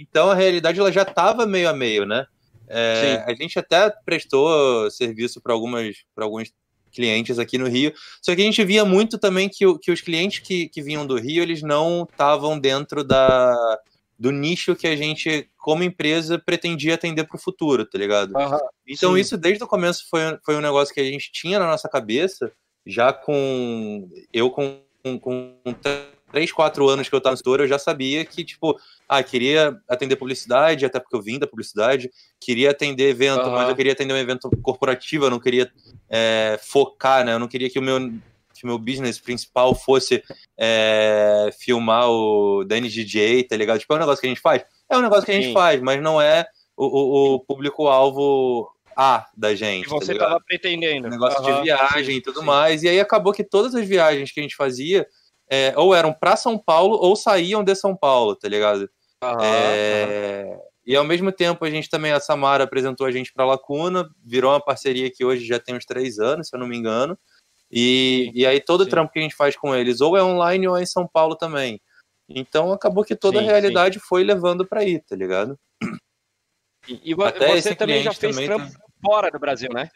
Então 0.00 0.30
a 0.30 0.34
realidade 0.34 0.80
ela 0.80 0.90
já 0.90 1.02
estava 1.02 1.44
meio 1.46 1.68
a 1.68 1.72
meio, 1.74 2.06
né? 2.06 2.24
É, 2.70 3.24
a 3.26 3.34
gente 3.34 3.58
até 3.58 3.92
prestou 4.04 4.90
serviço 4.90 5.40
para 5.40 5.52
algumas 5.52 5.96
para 6.14 6.24
alguns 6.24 6.52
clientes 6.92 7.38
aqui 7.38 7.58
no 7.58 7.68
Rio, 7.68 7.92
só 8.20 8.34
que 8.34 8.40
a 8.40 8.44
gente 8.44 8.64
via 8.64 8.84
muito 8.84 9.18
também 9.18 9.48
que, 9.48 9.64
que 9.78 9.92
os 9.92 10.00
clientes 10.00 10.40
que, 10.40 10.68
que 10.68 10.82
vinham 10.82 11.06
do 11.06 11.16
Rio 11.16 11.42
eles 11.42 11.62
não 11.62 12.06
estavam 12.10 12.58
dentro 12.58 13.04
da 13.04 13.78
do 14.18 14.30
nicho 14.30 14.76
que 14.76 14.86
a 14.86 14.94
gente 14.94 15.48
como 15.56 15.82
empresa 15.82 16.38
pretendia 16.38 16.94
atender 16.94 17.24
para 17.24 17.36
o 17.36 17.40
futuro, 17.40 17.86
tá 17.86 17.96
ligado? 17.96 18.34
Então, 18.86 19.14
Sim. 19.14 19.20
isso 19.20 19.38
desde 19.38 19.64
o 19.64 19.66
começo 19.66 20.04
foi, 20.10 20.20
foi 20.44 20.56
um 20.56 20.60
negócio 20.60 20.92
que 20.92 21.00
a 21.00 21.04
gente 21.04 21.32
tinha 21.32 21.58
na 21.58 21.66
nossa 21.66 21.88
cabeça, 21.88 22.52
já 22.86 23.14
com. 23.14 24.10
Eu 24.30 24.50
com, 24.50 24.78
com, 25.02 25.18
com 25.18 25.54
3, 26.32 26.52
4 26.52 26.88
anos 26.88 27.08
que 27.08 27.14
eu 27.14 27.18
estava 27.18 27.32
no 27.32 27.36
setor, 27.38 27.60
eu 27.60 27.66
já 27.68 27.78
sabia 27.78 28.24
que, 28.24 28.44
tipo, 28.44 28.78
ah, 29.08 29.22
queria 29.22 29.76
atender 29.88 30.16
publicidade, 30.16 30.84
até 30.86 31.00
porque 31.00 31.16
eu 31.16 31.22
vim 31.22 31.38
da 31.38 31.46
publicidade, 31.46 32.10
queria 32.40 32.70
atender 32.70 33.08
evento, 33.10 33.40
Aham. 33.40 33.50
mas 33.52 33.68
eu 33.68 33.76
queria 33.76 33.92
atender 33.92 34.14
um 34.14 34.16
evento 34.18 34.48
corporativo, 34.62 35.24
eu 35.26 35.30
não 35.30 35.40
queria 35.40 35.70
é, 36.08 36.58
focar, 36.62 37.24
né? 37.24 37.32
Eu 37.34 37.38
não 37.38 37.48
queria 37.48 37.68
que 37.70 37.78
o 37.78 37.82
meu. 37.82 37.98
Que 38.52 38.64
o 38.64 38.68
meu 38.68 38.78
business 38.78 39.18
principal 39.18 39.74
fosse 39.74 40.22
é, 40.58 41.48
filmar 41.58 42.10
o 42.10 42.62
Danny 42.64 42.90
DJ, 42.90 43.44
tá 43.44 43.56
ligado? 43.56 43.78
Tipo, 43.78 43.94
é 43.94 43.96
um 43.96 44.00
negócio 44.00 44.20
que 44.20 44.26
a 44.26 44.28
gente 44.28 44.40
faz? 44.42 44.62
É 44.86 44.98
um 44.98 45.00
negócio 45.00 45.24
que 45.24 45.30
a 45.30 45.34
gente 45.34 45.46
Sim. 45.46 45.52
faz, 45.54 45.80
mas 45.80 46.02
não 46.02 46.20
é 46.20 46.44
o, 46.76 46.84
o- 46.84 47.34
o 47.36 47.40
público-alvo 47.40 48.70
A 48.96 49.26
da 49.36 49.54
gente. 49.54 49.84
que 49.84 49.90
você 49.90 50.08
tá 50.08 50.12
ligado? 50.12 50.26
estava 50.28 50.44
pretendendo. 50.46 51.08
negócio 51.08 51.40
Aham, 51.42 51.56
de 51.56 51.62
viagem 51.62 52.16
e 52.16 52.20
tudo 52.20 52.40
sim. 52.40 52.46
mais. 52.46 52.82
E 52.82 52.88
aí 52.88 53.00
acabou 53.00 53.32
que 53.32 53.42
todas 53.44 53.74
as 53.74 53.86
viagens 53.88 54.30
que 54.30 54.40
a 54.40 54.42
gente 54.42 54.56
fazia 54.56 55.06
é, 55.50 55.74
ou 55.76 55.92
eram 55.92 56.12
para 56.12 56.36
São 56.36 56.56
Paulo 56.56 56.96
ou 56.96 57.16
saíam 57.16 57.64
de 57.64 57.74
São 57.74 57.96
Paulo, 57.96 58.36
tá 58.36 58.48
ligado? 58.48 58.88
É, 59.42 60.58
E 60.86 60.94
ao 60.96 61.04
mesmo 61.04 61.32
tempo 61.32 61.64
a 61.64 61.70
gente 61.70 61.90
também, 61.90 62.12
a 62.12 62.20
Samara 62.20 62.64
apresentou 62.64 63.06
a 63.06 63.10
gente 63.10 63.32
para 63.32 63.44
Lacuna, 63.44 64.08
virou 64.24 64.52
uma 64.52 64.64
parceria 64.64 65.10
que 65.10 65.24
hoje 65.24 65.44
já 65.44 65.58
tem 65.58 65.74
uns 65.74 65.84
três 65.84 66.18
anos, 66.18 66.48
se 66.48 66.56
eu 66.56 66.60
não 66.60 66.68
me 66.68 66.76
engano. 66.76 67.18
E, 67.70 68.30
e 68.34 68.46
aí 68.46 68.60
todo 68.60 68.82
o 68.82 68.84
Sim. 68.84 68.90
trampo 68.90 69.12
que 69.12 69.18
a 69.18 69.22
gente 69.22 69.34
faz 69.34 69.56
com 69.56 69.74
eles 69.74 70.00
ou 70.00 70.16
é 70.16 70.22
online 70.22 70.68
ou 70.68 70.76
é 70.76 70.82
em 70.82 70.86
São 70.86 71.06
Paulo 71.06 71.36
também. 71.36 71.80
Então 72.28 72.72
acabou 72.72 73.04
que 73.04 73.16
toda 73.16 73.40
Sim, 73.40 73.44
a 73.44 73.48
realidade 73.48 73.98
foi 73.98 74.22
levando 74.22 74.66
pra 74.66 74.80
aí, 74.80 75.00
tá 75.00 75.16
ligado? 75.16 75.58
E, 76.88 77.12
e 77.12 77.22
Até 77.22 77.48
você 77.48 77.70
esse 77.70 77.74
também 77.74 78.02
já 78.02 78.12
fez 78.12 78.34
também 78.34 78.48
trampo 78.48 78.72
fora 79.04 79.30
do 79.30 79.38
Brasil, 79.38 79.68
né? 79.72 79.90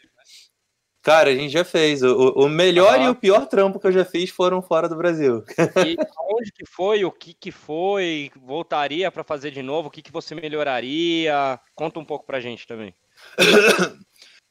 Cara, 1.05 1.29
a 1.29 1.35
gente 1.35 1.51
já 1.53 1.63
fez. 1.63 2.01
O, 2.01 2.29
o- 2.31 2.49
melhor 2.49 2.95
Aham. 2.95 3.03
e 3.05 3.09
o 3.09 3.15
pior 3.15 3.45
trampo 3.45 3.79
que 3.79 3.85
eu 3.85 3.91
já 3.91 4.03
fiz 4.03 4.31
foram 4.31 4.59
fora 4.59 4.89
do 4.89 4.95
Brasil. 4.95 5.43
E 5.85 5.95
onde 6.33 6.51
que 6.51 6.65
foi, 6.65 7.05
o 7.05 7.11
que 7.11 7.31
que 7.35 7.51
foi, 7.51 8.31
voltaria 8.35 9.11
pra 9.11 9.23
fazer 9.23 9.51
de 9.51 9.61
novo, 9.61 9.87
o 9.89 9.91
que 9.91 10.01
que 10.01 10.11
você 10.11 10.33
melhoraria? 10.33 11.59
Conta 11.75 11.99
um 11.99 12.03
pouco 12.05 12.25
pra 12.25 12.39
gente 12.39 12.65
também. 12.65 12.91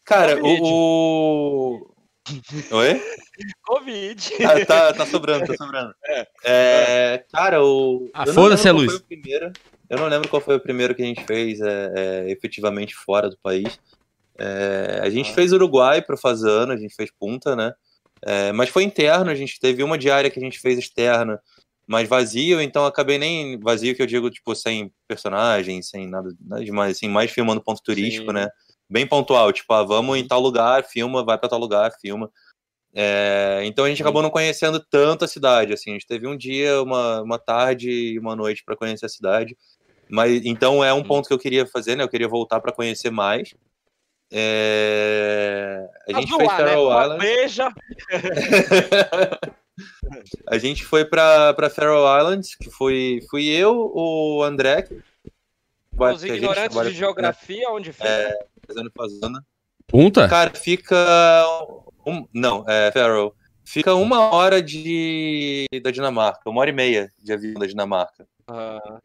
Cara, 0.04 0.36
Covid. 0.40 0.60
o. 0.62 1.90
o- 2.70 2.76
Oi? 2.76 3.02
Covid. 3.64 4.32
Ah, 4.44 4.64
tá, 4.64 4.92
tá 4.92 5.06
sobrando, 5.06 5.46
tá 5.46 5.54
sobrando. 5.56 5.92
É, 6.44 7.24
cara, 7.32 7.64
o. 7.64 8.08
Ah, 8.14 8.26
foda-se 8.26 8.70
lembro 8.70 8.84
a 8.84 8.92
luz. 8.92 9.04
Eu 9.90 9.98
não 9.98 10.06
lembro 10.06 10.28
qual 10.28 10.40
foi 10.40 10.54
o 10.56 10.60
primeiro 10.60 10.94
que 10.94 11.02
a 11.02 11.06
gente 11.06 11.24
fez 11.24 11.60
é, 11.60 11.92
é, 11.96 12.30
efetivamente 12.30 12.94
fora 12.94 13.28
do 13.28 13.36
país. 13.42 13.78
É, 14.38 15.00
a 15.02 15.10
gente 15.10 15.30
Ah. 15.30 15.34
fez 15.34 15.52
Uruguai 15.52 16.02
pro 16.02 16.16
Fazano, 16.18 16.72
a 16.72 16.76
gente 16.76 16.94
fez 16.94 17.10
Punta, 17.18 17.54
né? 17.54 17.72
É, 18.22 18.52
mas 18.52 18.68
foi 18.70 18.82
interno, 18.84 19.30
a 19.30 19.34
gente 19.34 19.60
teve 19.60 19.82
uma 19.82 19.98
diária 19.98 20.30
que 20.30 20.38
a 20.38 20.42
gente 20.42 20.58
fez 20.58 20.78
externa, 20.78 21.38
mas 21.86 22.08
vazio, 22.08 22.60
então 22.60 22.86
acabei 22.86 23.18
nem. 23.18 23.58
Vazio 23.60 23.94
que 23.94 24.00
eu 24.02 24.06
digo, 24.06 24.30
tipo, 24.30 24.54
sem 24.54 24.90
personagem, 25.06 25.82
sem 25.82 26.08
nada, 26.08 26.30
nada 26.40 26.64
demais, 26.64 26.96
assim, 26.96 27.08
mais 27.08 27.30
filmando 27.30 27.62
ponto 27.62 27.82
turístico, 27.82 28.28
Sim. 28.28 28.32
né? 28.32 28.48
Bem 28.88 29.06
pontual, 29.06 29.52
tipo, 29.52 29.72
ah, 29.74 29.82
vamos 29.82 30.16
em 30.18 30.26
tal 30.26 30.40
lugar, 30.40 30.84
filma, 30.84 31.24
vai 31.24 31.38
pra 31.38 31.48
tal 31.48 31.58
lugar, 31.58 31.92
filma. 32.00 32.30
É, 32.94 33.60
então 33.64 33.84
a 33.84 33.88
gente 33.88 34.00
acabou 34.02 34.22
não 34.22 34.30
conhecendo 34.30 34.78
tanto 34.78 35.24
a 35.24 35.28
cidade, 35.28 35.72
assim, 35.72 35.90
a 35.90 35.92
gente 35.94 36.06
teve 36.06 36.26
um 36.28 36.36
dia, 36.36 36.80
uma, 36.80 37.22
uma 37.22 37.38
tarde 37.38 37.90
e 37.90 38.18
uma 38.18 38.36
noite 38.36 38.62
para 38.64 38.76
conhecer 38.76 39.06
a 39.06 39.08
cidade, 39.08 39.56
mas 40.08 40.44
então 40.44 40.82
é 40.84 40.92
um 40.94 41.02
ponto 41.02 41.26
que 41.26 41.34
eu 41.34 41.38
queria 41.38 41.66
fazer, 41.66 41.96
né? 41.96 42.04
Eu 42.04 42.08
queria 42.08 42.28
voltar 42.28 42.60
para 42.60 42.72
conhecer 42.72 43.10
mais. 43.10 43.52
É, 44.36 45.88
a 46.08 46.10
Pra 46.10 46.20
gente 46.20 46.30
zoar, 46.30 46.38
fez 46.40 46.50
né? 46.50 46.56
Faroe 46.56 46.86
Uma 46.86 47.02
Islands. 47.04 47.24
Beija. 47.24 47.68
a 50.48 50.58
gente 50.58 50.84
foi 50.84 51.04
para 51.04 51.54
para 51.54 51.70
Faroe 51.70 52.20
Islands, 52.20 52.56
que 52.56 52.68
foi 52.68 53.20
fui 53.30 53.46
eu, 53.46 53.92
o 53.94 54.42
André, 54.42 54.88
Os 55.96 56.24
a 56.24 56.26
gente 56.26 56.34
ignorantes 56.34 56.82
de 56.82 56.90
geografia, 56.94 57.70
onde 57.70 57.92
fica? 57.92 58.08
É. 58.08 58.36
fazendo 58.66 58.90
fazenda. 58.92 59.44
Punta? 59.86 60.26
Cara, 60.28 60.50
fica. 60.50 60.96
Um, 62.04 62.26
não, 62.34 62.64
é 62.66 62.90
Faroe. 62.90 63.30
Fica 63.64 63.94
uma 63.94 64.34
hora 64.34 64.60
de 64.60 65.66
da 65.80 65.92
Dinamarca, 65.92 66.50
uma 66.50 66.60
hora 66.60 66.70
e 66.70 66.72
meia 66.72 67.08
de 67.22 67.32
avião 67.32 67.54
da 67.54 67.66
Dinamarca. 67.66 68.26
Ah, 68.48 68.98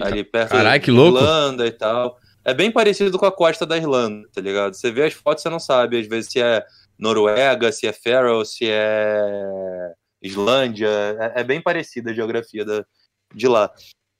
Ali 0.00 0.22
perto 0.22 0.52
Caralho, 0.52 0.80
que 0.80 0.92
da 0.92 0.96
louco. 0.96 1.18
Irlanda 1.18 1.66
e 1.66 1.72
tal. 1.72 2.19
É 2.44 2.54
bem 2.54 2.70
parecido 2.70 3.18
com 3.18 3.26
a 3.26 3.32
costa 3.32 3.66
da 3.66 3.76
Irlanda, 3.76 4.26
tá 4.32 4.40
ligado? 4.40 4.74
Você 4.74 4.90
vê 4.90 5.04
as 5.04 5.12
fotos, 5.12 5.42
você 5.42 5.50
não 5.50 5.60
sabe, 5.60 6.00
às 6.00 6.06
vezes, 6.06 6.32
se 6.32 6.40
é 6.40 6.64
Noruega, 6.98 7.70
se 7.70 7.86
é 7.86 7.92
Faroe, 7.92 8.46
se 8.46 8.66
é 8.68 9.92
Islândia. 10.22 10.88
É, 10.88 11.40
é 11.40 11.44
bem 11.44 11.60
parecida 11.60 12.10
a 12.10 12.14
geografia 12.14 12.64
da, 12.64 12.84
de 13.34 13.46
lá. 13.46 13.70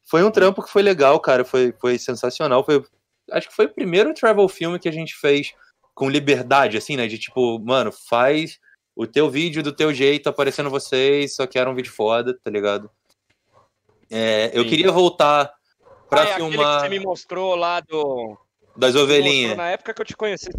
Foi 0.04 0.22
um 0.24 0.30
trampo 0.30 0.62
que 0.62 0.70
foi 0.70 0.82
legal, 0.82 1.18
cara. 1.20 1.44
Foi, 1.44 1.72
foi 1.80 1.98
sensacional. 1.98 2.64
Foi, 2.64 2.84
acho 3.30 3.48
que 3.48 3.54
foi 3.54 3.66
o 3.66 3.74
primeiro 3.74 4.12
travel 4.12 4.48
filme 4.48 4.78
que 4.78 4.88
a 4.88 4.92
gente 4.92 5.14
fez 5.14 5.52
com 5.94 6.08
liberdade, 6.08 6.76
assim, 6.76 6.96
né? 6.96 7.06
De 7.06 7.18
tipo, 7.18 7.58
mano, 7.60 7.92
faz 7.92 8.58
o 8.96 9.06
teu 9.06 9.30
vídeo 9.30 9.62
do 9.62 9.72
teu 9.72 9.94
jeito, 9.94 10.28
aparecendo 10.28 10.68
vocês, 10.68 11.36
só 11.36 11.46
que 11.46 11.58
era 11.58 11.70
um 11.70 11.74
vídeo 11.74 11.92
foda, 11.92 12.36
tá 12.42 12.50
ligado? 12.50 12.90
É, 14.10 14.50
eu 14.52 14.66
queria 14.66 14.90
voltar 14.90 15.52
pra 16.10 16.22
ah, 16.22 16.28
é 16.28 16.34
filmar 16.34 16.82
que 16.82 16.82
você 16.82 16.88
me 16.90 17.00
mostrou 17.00 17.54
lá 17.54 17.80
do... 17.80 18.36
das 18.76 18.94
ovelhinhas, 18.94 19.56
Na 19.56 19.70
época 19.70 19.94
que 19.94 20.02
eu 20.02 20.06
te 20.06 20.16
conheci. 20.16 20.50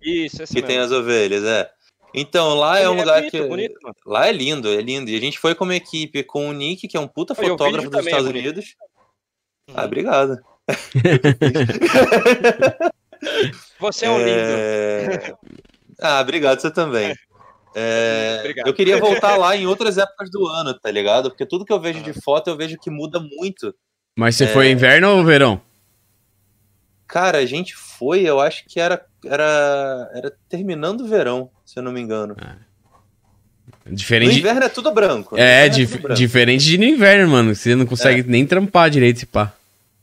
Isso, 0.00 0.42
esse 0.42 0.54
que 0.54 0.62
tem 0.62 0.78
mesmo. 0.78 0.94
as 0.94 1.00
ovelhas, 1.00 1.42
é. 1.42 1.68
Então, 2.14 2.54
lá 2.54 2.78
é 2.78 2.88
um 2.88 2.92
Ele 2.92 3.02
lugar 3.02 3.16
bonito, 3.16 3.30
que. 3.30 3.42
bonito. 3.42 3.74
Lá 4.06 4.28
é 4.28 4.32
lindo, 4.32 4.68
é 4.68 4.80
lindo. 4.80 5.10
E 5.10 5.16
a 5.16 5.20
gente 5.20 5.38
foi 5.38 5.54
com 5.54 5.64
uma 5.64 5.74
equipe 5.74 6.22
com 6.22 6.48
o 6.48 6.52
Nick, 6.52 6.88
que 6.88 6.96
é 6.96 7.00
um 7.00 7.08
puta 7.08 7.34
fotógrafo 7.34 7.90
dos 7.90 8.06
é 8.06 8.08
Estados. 8.08 8.28
Unidos. 8.28 8.76
Ah, 9.74 9.84
obrigado. 9.84 10.38
Você 13.80 14.06
é 14.06 14.10
um 14.10 14.18
lindo. 14.18 14.30
É... 14.30 15.34
Ah, 16.00 16.20
obrigado, 16.20 16.60
você 16.60 16.70
também. 16.70 17.14
É. 17.74 18.54
Eu 18.64 18.72
queria 18.72 18.98
voltar 18.98 19.36
lá 19.36 19.56
em 19.56 19.66
outras 19.66 19.98
épocas 19.98 20.30
do 20.30 20.46
ano, 20.46 20.78
tá 20.78 20.90
ligado? 20.90 21.30
Porque 21.30 21.46
tudo 21.46 21.64
que 21.64 21.72
eu 21.72 21.80
vejo 21.80 22.02
de 22.02 22.12
foto, 22.12 22.48
eu 22.48 22.56
vejo 22.56 22.78
que 22.78 22.90
muda 22.90 23.20
muito. 23.20 23.74
Mas 24.18 24.34
você 24.34 24.44
É. 24.44 24.48
foi 24.48 24.68
inverno 24.72 25.10
ou 25.16 25.24
verão? 25.24 25.60
Cara, 27.06 27.38
a 27.38 27.46
gente 27.46 27.76
foi, 27.76 28.22
eu 28.22 28.40
acho 28.40 28.64
que 28.66 28.80
era, 28.80 29.00
era, 29.24 30.10
era 30.12 30.32
terminando 30.48 31.02
o 31.02 31.06
verão, 31.06 31.48
se 31.64 31.78
eu 31.78 31.84
não 31.84 31.92
me 31.92 32.00
engano. 32.00 32.34
No 33.86 33.94
Diferente. 33.94 34.32
de- 34.34 34.40
inverno 34.40 34.64
é 34.64 34.68
tudo 34.68 34.90
branco. 34.90 35.36
no 35.36 35.40
É, 35.40 35.66
inverno 35.68 35.74
dif- 35.76 35.98
branco. 36.02 36.14
diferente 36.14 36.64
de 36.64 36.76
no 36.78 36.84
inverno, 36.84 37.30
mano. 37.30 37.54
Você 37.54 37.76
não 37.76 37.86
consegue 37.86 38.24
nem 38.28 38.44
trampar 38.44 38.90
direito 38.90 39.18
esse 39.18 39.26
pá. 39.26 39.52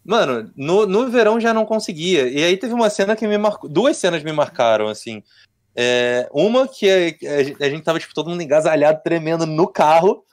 Mano, 0.03 0.49
no, 0.55 0.85
no 0.87 1.09
verão 1.09 1.37
já 1.37 1.53
não 1.53 1.65
conseguia. 1.65 2.29
E 2.29 2.41
aí 2.41 2.55
teve 2.55 2.73
uma 2.73 2.89
cena 2.89 3.17
que 3.17 3.27
me 3.27 3.37
marcou. 3.37 3.69
Duas 3.69 3.97
cenas 3.97 4.23
me 4.23 4.31
marcaram, 4.31 4.87
assim. 4.87 5.21
É, 5.75 6.29
uma 6.31 6.67
que 6.69 6.89
a, 6.89 7.65
a 7.65 7.69
gente 7.69 7.83
tava, 7.83 7.99
tipo, 7.99 8.13
todo 8.13 8.29
mundo 8.29 8.41
engasalhado, 8.41 9.01
tremendo 9.03 9.45
no 9.45 9.67
carro. 9.67 10.23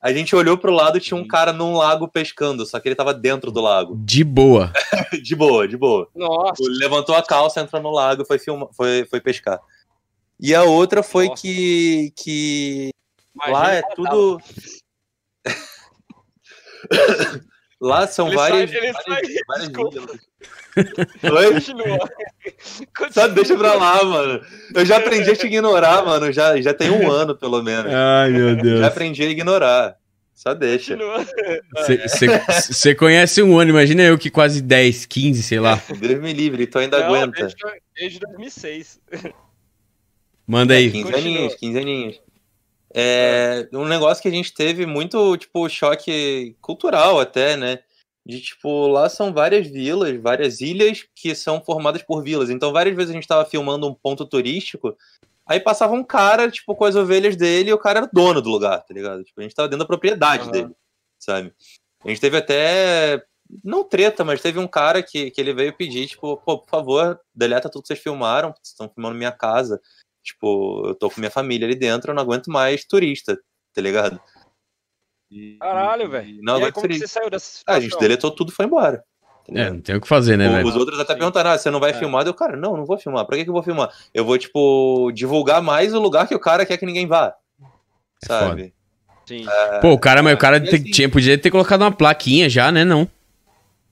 A 0.00 0.12
gente 0.12 0.36
olhou 0.36 0.56
pro 0.56 0.72
lado 0.72 0.96
e 0.96 1.00
tinha 1.00 1.18
um 1.18 1.26
cara 1.26 1.52
num 1.52 1.76
lago 1.76 2.06
pescando, 2.06 2.64
só 2.64 2.78
que 2.78 2.88
ele 2.88 2.94
tava 2.94 3.12
dentro 3.12 3.50
do 3.50 3.60
lago. 3.60 3.96
De 3.96 4.22
boa. 4.22 4.72
De 5.22 5.34
boa, 5.34 5.66
de 5.66 5.76
boa. 5.76 6.08
Nossa, 6.14 6.62
Levantou 6.62 7.14
a 7.14 7.22
calça, 7.22 7.60
entrou 7.60 7.82
no 7.82 7.90
lago 7.90 8.22
e 8.22 8.26
foi, 8.26 8.38
filma, 8.38 8.68
foi, 8.76 9.06
foi 9.06 9.20
pescar. 9.20 9.58
E 10.38 10.54
a 10.54 10.62
outra 10.62 11.02
foi 11.02 11.28
Nossa. 11.28 11.42
que, 11.42 12.12
que 12.14 12.90
imagina 13.34 13.58
lá 13.58 13.72
é 13.72 13.82
tudo. 13.94 14.38
lá 17.80 18.06
são 18.06 18.26
Ele 18.28 18.36
várias. 18.36 18.70
sai- 18.70 18.78
ele 18.78 18.92
várias, 18.92 19.04
sai- 19.32 19.42
várias 19.48 19.68
ilhas. 19.68 20.28
Oi? 21.24 21.52
Continua. 21.54 21.98
Só 23.10 23.26
deixa 23.28 23.56
pra 23.56 23.74
lá, 23.74 24.04
mano. 24.04 24.40
Eu 24.74 24.86
já 24.86 24.98
aprendi 24.98 25.30
a 25.30 25.36
te 25.36 25.46
ignorar, 25.46 26.04
mano. 26.04 26.32
Já, 26.32 26.60
já 26.60 26.72
tem 26.72 26.90
um 26.90 27.10
ano, 27.10 27.36
pelo 27.36 27.62
menos. 27.62 27.92
Ai, 27.92 28.30
meu 28.30 28.54
Já 28.56 28.62
Deus. 28.62 28.82
aprendi 28.84 29.22
a 29.24 29.26
ignorar. 29.30 29.96
Só 30.34 30.54
deixa. 30.54 30.96
Continua. 30.96 31.26
Você 32.70 32.94
conhece 32.94 33.42
um 33.42 33.58
ano, 33.58 33.70
imagina 33.70 34.04
eu 34.04 34.16
que 34.16 34.30
quase 34.30 34.62
10, 34.62 35.04
15, 35.04 35.42
sei 35.42 35.58
lá. 35.58 35.82
Deus 36.00 36.20
me 36.22 36.32
livre, 36.32 36.64
tu 36.68 36.78
ainda 36.78 37.00
Não, 37.00 37.06
aguenta. 37.06 37.42
Desde, 37.42 37.56
desde 37.96 38.20
2006. 38.20 39.00
Manda 40.46 40.74
aí. 40.74 40.90
15 40.92 41.04
Continua. 41.04 41.20
aninhos, 41.20 41.54
15 41.56 41.78
aninhos. 41.78 42.20
É 43.00 43.68
um 43.74 43.84
negócio 43.84 44.20
que 44.20 44.26
a 44.26 44.32
gente 44.32 44.52
teve 44.52 44.84
muito, 44.84 45.36
tipo, 45.36 45.68
choque 45.68 46.56
cultural 46.60 47.20
até, 47.20 47.56
né? 47.56 47.78
De, 48.26 48.40
tipo, 48.40 48.88
lá 48.88 49.08
são 49.08 49.32
várias 49.32 49.68
vilas, 49.68 50.20
várias 50.20 50.60
ilhas 50.60 51.06
que 51.14 51.32
são 51.32 51.62
formadas 51.62 52.02
por 52.02 52.24
vilas. 52.24 52.50
Então, 52.50 52.72
várias 52.72 52.96
vezes 52.96 53.12
a 53.12 53.14
gente 53.14 53.28
tava 53.28 53.48
filmando 53.48 53.86
um 53.86 53.94
ponto 53.94 54.26
turístico, 54.26 54.96
aí 55.46 55.60
passava 55.60 55.94
um 55.94 56.02
cara, 56.02 56.50
tipo, 56.50 56.74
com 56.74 56.84
as 56.84 56.96
ovelhas 56.96 57.36
dele 57.36 57.70
e 57.70 57.72
o 57.72 57.78
cara 57.78 58.00
era 58.00 58.10
dono 58.12 58.42
do 58.42 58.50
lugar, 58.50 58.84
tá 58.84 58.92
ligado? 58.92 59.22
Tipo, 59.22 59.40
a 59.40 59.42
gente 59.44 59.54
tava 59.54 59.68
dentro 59.68 59.84
da 59.84 59.86
propriedade 59.86 60.42
Aham. 60.42 60.50
dele, 60.50 60.74
sabe? 61.20 61.52
A 62.04 62.08
gente 62.08 62.20
teve 62.20 62.36
até, 62.36 63.22
não 63.62 63.84
treta, 63.84 64.24
mas 64.24 64.42
teve 64.42 64.58
um 64.58 64.66
cara 64.66 65.04
que, 65.04 65.30
que 65.30 65.40
ele 65.40 65.54
veio 65.54 65.72
pedir, 65.72 66.08
tipo, 66.08 66.36
pô, 66.38 66.58
por 66.58 66.68
favor, 66.68 67.20
deleta 67.32 67.70
tudo 67.70 67.82
que 67.82 67.88
vocês 67.88 68.00
filmaram, 68.00 68.48
vocês 68.48 68.70
estão 68.70 68.88
filmando 68.88 69.16
minha 69.16 69.30
casa. 69.32 69.80
Tipo, 70.28 70.86
eu 70.86 70.94
tô 70.94 71.08
com 71.10 71.20
minha 71.20 71.30
família 71.30 71.66
ali 71.66 71.74
dentro, 71.74 72.10
eu 72.10 72.14
não 72.14 72.22
aguento 72.22 72.48
mais 72.50 72.84
turista, 72.84 73.38
tá 73.74 73.80
ligado? 73.80 74.20
E- 75.30 75.56
Caralho, 75.58 76.10
velho. 76.10 76.38
Não 76.42 76.54
e 76.54 76.56
aí, 76.56 76.62
aguento 76.62 76.74
como 76.74 76.86
que 76.86 76.94
turista. 76.94 77.06
você 77.06 77.12
saiu 77.14 77.30
dessa 77.30 77.46
Ah, 77.46 77.48
a 77.48 77.58
situação? 77.58 77.80
gente 77.82 77.98
deletou 77.98 78.30
tudo 78.30 78.50
e 78.50 78.54
foi 78.54 78.66
embora. 78.66 78.98
tá 79.46 79.52
É, 79.54 79.70
não 79.70 79.80
tem 79.80 79.96
o 79.96 80.00
que 80.00 80.06
fazer, 80.08 80.36
né, 80.36 80.48
velho? 80.48 80.66
Os 80.66 80.76
outros 80.76 81.00
até 81.00 81.12
Sim. 81.14 81.18
perguntaram, 81.20 81.50
ah, 81.50 81.58
você 81.58 81.70
não 81.70 81.80
vai 81.80 81.90
É. 81.90 81.94
filmar? 81.94 82.26
Eu, 82.26 82.34
cara, 82.34 82.56
não, 82.56 82.76
não 82.76 82.84
vou 82.84 82.98
filmar. 82.98 83.24
Pra 83.26 83.36
que, 83.36 83.44
que 83.44 83.50
eu 83.50 83.54
vou 83.54 83.62
filmar? 83.62 83.90
Eu 84.12 84.24
vou, 84.24 84.36
tipo, 84.36 85.10
divulgar 85.12 85.62
mais 85.62 85.94
o 85.94 85.98
lugar 86.00 86.28
que 86.28 86.34
o 86.34 86.40
cara 86.40 86.66
quer 86.66 86.76
que 86.76 86.84
ninguém 86.86 87.06
vá. 87.06 87.34
É 88.22 88.26
Sabe? 88.26 88.74
Sim. 89.26 89.46
Pô, 89.80 89.92
o 89.92 89.98
cara, 89.98 90.22
mas 90.22 90.34
o 90.34 90.38
cara 90.38 90.56
e 90.58 90.60
te- 90.60 90.76
assim- 90.76 90.84
tinha, 90.90 91.08
podia 91.08 91.36
ter 91.38 91.50
colocado 91.50 91.82
uma 91.82 91.92
plaquinha 91.92 92.48
já, 92.48 92.70
né? 92.72 92.84
Não. 92.84 93.08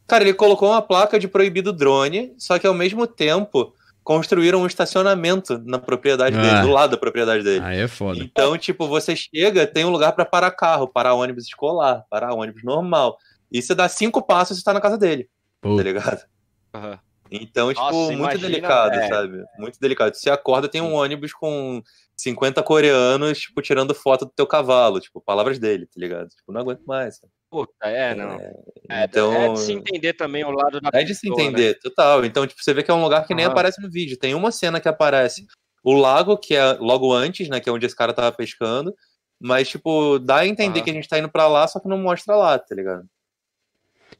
Cara, 0.06 0.24
ele 0.24 0.32
colocou 0.34 0.70
uma 0.70 0.80
placa 0.80 1.18
de 1.18 1.26
proibido 1.28 1.72
drone, 1.72 2.32
só 2.38 2.58
que 2.58 2.66
ao 2.66 2.72
mesmo 2.74 3.06
tempo 3.06 3.74
construíram 4.06 4.62
um 4.62 4.66
estacionamento 4.68 5.60
na 5.66 5.80
propriedade 5.80 6.36
Ah. 6.38 6.40
dele, 6.40 6.60
do 6.62 6.68
lado 6.72 6.92
da 6.92 6.96
propriedade 6.96 7.42
dele. 7.42 7.64
Aí 7.64 7.80
é 7.80 7.88
foda. 7.88 8.20
Então, 8.22 8.56
tipo, 8.56 8.86
você 8.86 9.16
chega, 9.16 9.66
tem 9.66 9.84
um 9.84 9.90
lugar 9.90 10.12
pra 10.12 10.24
parar 10.24 10.52
carro, 10.52 10.86
parar 10.86 11.14
ônibus 11.14 11.44
escolar, 11.46 12.04
parar 12.08 12.32
ônibus 12.32 12.62
normal. 12.62 13.18
E 13.50 13.60
você 13.60 13.74
dá 13.74 13.88
cinco 13.88 14.22
passos 14.24 14.56
e 14.56 14.60
você 14.60 14.64
tá 14.64 14.72
na 14.72 14.80
casa 14.80 14.96
dele, 14.96 15.28
Pô, 15.60 15.76
tá 15.76 15.82
ligado? 15.82 16.22
Aham. 16.72 16.98
Então, 17.28 17.70
tipo, 17.70 17.80
Nossa, 17.84 17.96
muito 18.12 18.20
imagina, 18.20 18.48
delicado, 18.48 18.94
é. 18.94 19.08
sabe? 19.08 19.44
Muito 19.58 19.80
delicado. 19.80 20.14
Você 20.14 20.30
acorda, 20.30 20.68
tem 20.68 20.80
um 20.80 20.94
ônibus 20.94 21.32
com 21.32 21.82
50 22.16 22.62
coreanos, 22.62 23.38
tipo, 23.40 23.60
tirando 23.60 23.92
foto 23.92 24.24
do 24.24 24.30
teu 24.30 24.46
cavalo, 24.46 25.00
tipo, 25.00 25.20
palavras 25.20 25.58
dele, 25.58 25.86
tá 25.86 25.94
ligado? 25.96 26.28
Tipo, 26.28 26.52
não 26.52 26.60
aguento 26.60 26.82
mais. 26.86 27.16
sabe? 27.16 27.32
Puta, 27.50 27.86
é, 27.86 28.14
não. 28.14 28.32
É, 28.90 29.04
então- 29.04 29.32
é 29.32 29.52
de 29.52 29.60
se 29.60 29.72
entender 29.72 30.12
também 30.14 30.44
o 30.44 30.50
lado 30.50 30.80
da 30.80 30.90
É 30.92 31.02
de 31.04 31.14
se 31.14 31.28
né? 31.28 31.34
entender, 31.34 31.78
total. 31.78 32.24
Então, 32.24 32.46
tipo, 32.46 32.62
você 32.62 32.74
vê 32.74 32.82
que 32.82 32.90
é 32.90 32.94
um 32.94 33.02
lugar 33.02 33.26
que 33.26 33.34
nem 33.34 33.44
aparece 33.44 33.80
no 33.80 33.90
vídeo. 33.90 34.18
Tem 34.18 34.34
uma 34.34 34.50
cena 34.50 34.80
que 34.80 34.88
aparece 34.88 35.46
o 35.82 35.92
lago, 35.92 36.36
que 36.36 36.54
é 36.54 36.72
logo 36.74 37.12
antes, 37.12 37.48
né? 37.48 37.60
Que 37.60 37.68
é 37.68 37.72
onde 37.72 37.86
esse 37.86 37.96
cara 37.96 38.12
tava 38.12 38.32
pescando. 38.32 38.92
Mas, 39.40 39.68
tipo, 39.68 40.18
dá 40.18 40.38
a 40.38 40.46
entender 40.46 40.80
que 40.82 40.90
a 40.90 40.94
gente 40.94 41.08
tá 41.08 41.18
indo 41.18 41.28
pra 41.28 41.46
lá, 41.46 41.66
só 41.68 41.78
que 41.78 41.88
não 41.88 41.98
mostra 41.98 42.34
lá, 42.34 42.58
tá 42.58 42.74
ligado? 42.74 43.04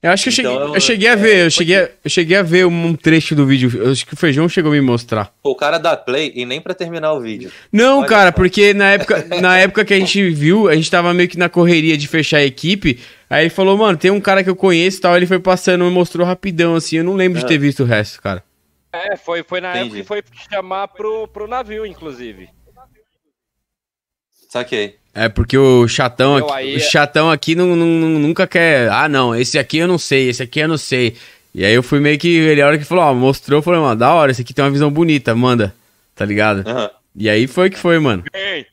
Eu 0.03 0.11
acho 0.11 0.24
que 0.24 0.29
eu 0.29 0.33
cheguei, 0.33 0.53
Então, 0.53 0.74
eu 0.74 0.81
cheguei 0.81 1.09
a 1.09 1.12
é, 1.12 1.16
ver, 1.16 1.45
eu 1.47 1.51
cheguei, 1.51 1.77
a- 1.77 1.91
eu 2.05 2.11
cheguei 2.11 2.37
a 2.37 2.43
ver 2.43 2.66
um 2.66 2.95
trecho 2.95 3.35
do 3.35 3.47
vídeo. 3.47 3.70
Eu 3.83 3.93
acho 3.93 4.05
que 4.07 4.12
o 4.12 4.16
Feijão 4.16 4.47
chegou 4.49 4.70
a 4.70 4.74
me 4.74 4.81
mostrar. 4.81 5.33
Pô, 5.43 5.53
o 5.53 5.55
cara 5.57 5.79
dá 5.79 5.97
play 5.97 6.33
e 6.35 6.45
nem 6.45 6.61
pra 6.61 6.74
terminar 6.74 7.14
o 7.14 7.20
vídeo. 7.20 7.51
Não, 7.72 8.01
Olha 8.01 8.09
cara, 8.09 8.33
porque 8.33 8.74
na 8.74 8.91
época, 8.93 9.24
na 9.41 9.57
época 9.59 9.85
que 9.87 9.95
a 9.95 9.99
gente 9.99 10.29
viu, 10.31 10.68
a 10.68 10.74
gente 10.74 10.91
tava 10.91 11.14
meio 11.14 11.29
que 11.29 11.39
na 11.39 11.49
correria 11.49 11.97
de 11.97 12.07
fechar 12.07 12.39
a 12.39 12.45
equipe. 12.45 13.01
Aí 13.29 13.45
ele 13.45 13.51
falou, 13.51 13.77
mano, 13.77 13.99
tem 13.99 14.11
um 14.11 14.20
cara 14.20 14.45
que 14.45 14.51
eu 14.51 14.55
conheço 14.57 14.99
e 14.99 15.01
tal. 15.01 15.16
Ele 15.16 15.27
foi 15.27 15.39
passando 15.41 15.85
e 15.87 15.91
mostrou 15.91 16.27
rapidão, 16.27 16.74
assim. 16.77 16.97
Eu 16.99 17.05
não 17.05 17.14
lembro 17.14 17.39
de 17.41 17.45
Ah. 17.45 17.49
ter 17.49 17.59
visto 17.59 17.83
o 17.83 17.87
resto, 17.87 18.22
cara. 18.22 18.43
É, 18.93 19.16
foi, 19.16 19.43
foi 19.43 19.61
na 19.61 19.70
Entendi. 19.77 20.01
época 20.01 20.22
que 20.22 20.29
foi 20.31 20.49
chamar 20.51 20.89
pro, 20.89 21.27
pro 21.29 21.47
navio, 21.49 21.85
inclusive. 21.85 22.49
Saquei. 24.49 24.97
É 25.14 25.29
porque 25.29 25.57
o 25.57 25.89
chatão 25.89 26.37
aqui, 26.37 26.53
aí 26.53 26.74
o 26.74 26.77
é- 26.77 26.81
chatão 26.81 27.31
aqui 27.31 27.55
não, 27.55 27.74
não- 27.74 28.18
nunca 28.18 28.47
quer. 28.47 28.91
Ah, 28.91 29.09
não, 29.09 29.35
esse 29.35 29.59
aqui 29.59 29.79
eu 29.79 29.89
não 29.89 29.99
sei, 29.99 30.29
esse 30.29 30.43
aqui 30.43 30.61
eu 30.61 30.68
não 30.68 30.79
sei. 30.79 31.16
E 31.55 31.64
aí 31.64 31.72
eu 31.74 31.83
fui 31.83 32.01
meio 32.01 32.18
que. 32.18 32.29
Ele, 32.29 32.61
a 32.61 32.66
hora 32.66 32.79
que 32.79 32.85
falou, 32.85 33.05
ó, 33.05 33.14
mostrou, 33.14 33.59
eu 33.59 33.62
falei, 33.62 33.81
mano, 33.81 33.97
da 33.97 34.12
hora, 34.12 34.31
esse 34.31 34.43
aqui 34.43 34.53
tem 34.53 34.64
uma 34.64 34.70
visão 34.70 34.91
bonita, 34.91 35.35
manda. 35.35 35.74
Tá 36.14 36.24
ligado? 36.24 36.68
Aham. 36.68 36.91
E 37.14 37.31
aí 37.31 37.47
foi 37.47 37.70
que 37.70 37.79
foi, 37.79 37.99
mano. 37.99 38.24
Ei! 38.35 38.66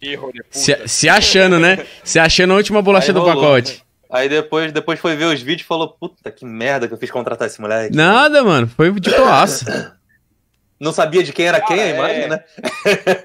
Erro 0.00 0.32
de 0.32 0.42
puta. 0.42 0.58
Se, 0.58 0.88
se 0.88 1.08
achando, 1.08 1.58
né? 1.58 1.84
Se 2.04 2.18
achando 2.18 2.52
a 2.52 2.56
última 2.56 2.82
bolacha 2.82 3.08
Aí 3.08 3.14
do 3.14 3.20
rolou. 3.20 3.34
pacote. 3.36 3.82
Aí 4.10 4.28
depois, 4.28 4.70
depois 4.72 5.00
foi 5.00 5.16
ver 5.16 5.24
os 5.24 5.40
vídeos 5.40 5.62
e 5.62 5.68
falou, 5.68 5.88
puta 5.88 6.30
que 6.30 6.44
merda 6.44 6.86
que 6.86 6.94
eu 6.94 6.98
fiz 6.98 7.10
contratar 7.10 7.46
esse 7.48 7.60
moleque. 7.60 7.94
Nada, 7.96 8.44
mano. 8.44 8.68
Foi 8.68 8.90
de 9.00 9.10
boaça. 9.10 9.96
Não 10.78 10.92
sabia 10.92 11.22
de 11.22 11.32
quem 11.32 11.46
era 11.46 11.58
quem 11.60 11.74
a 11.76 11.78
Cara, 11.78 11.90
imagem, 11.90 12.22
é. 12.24 12.28
né? 12.28 12.44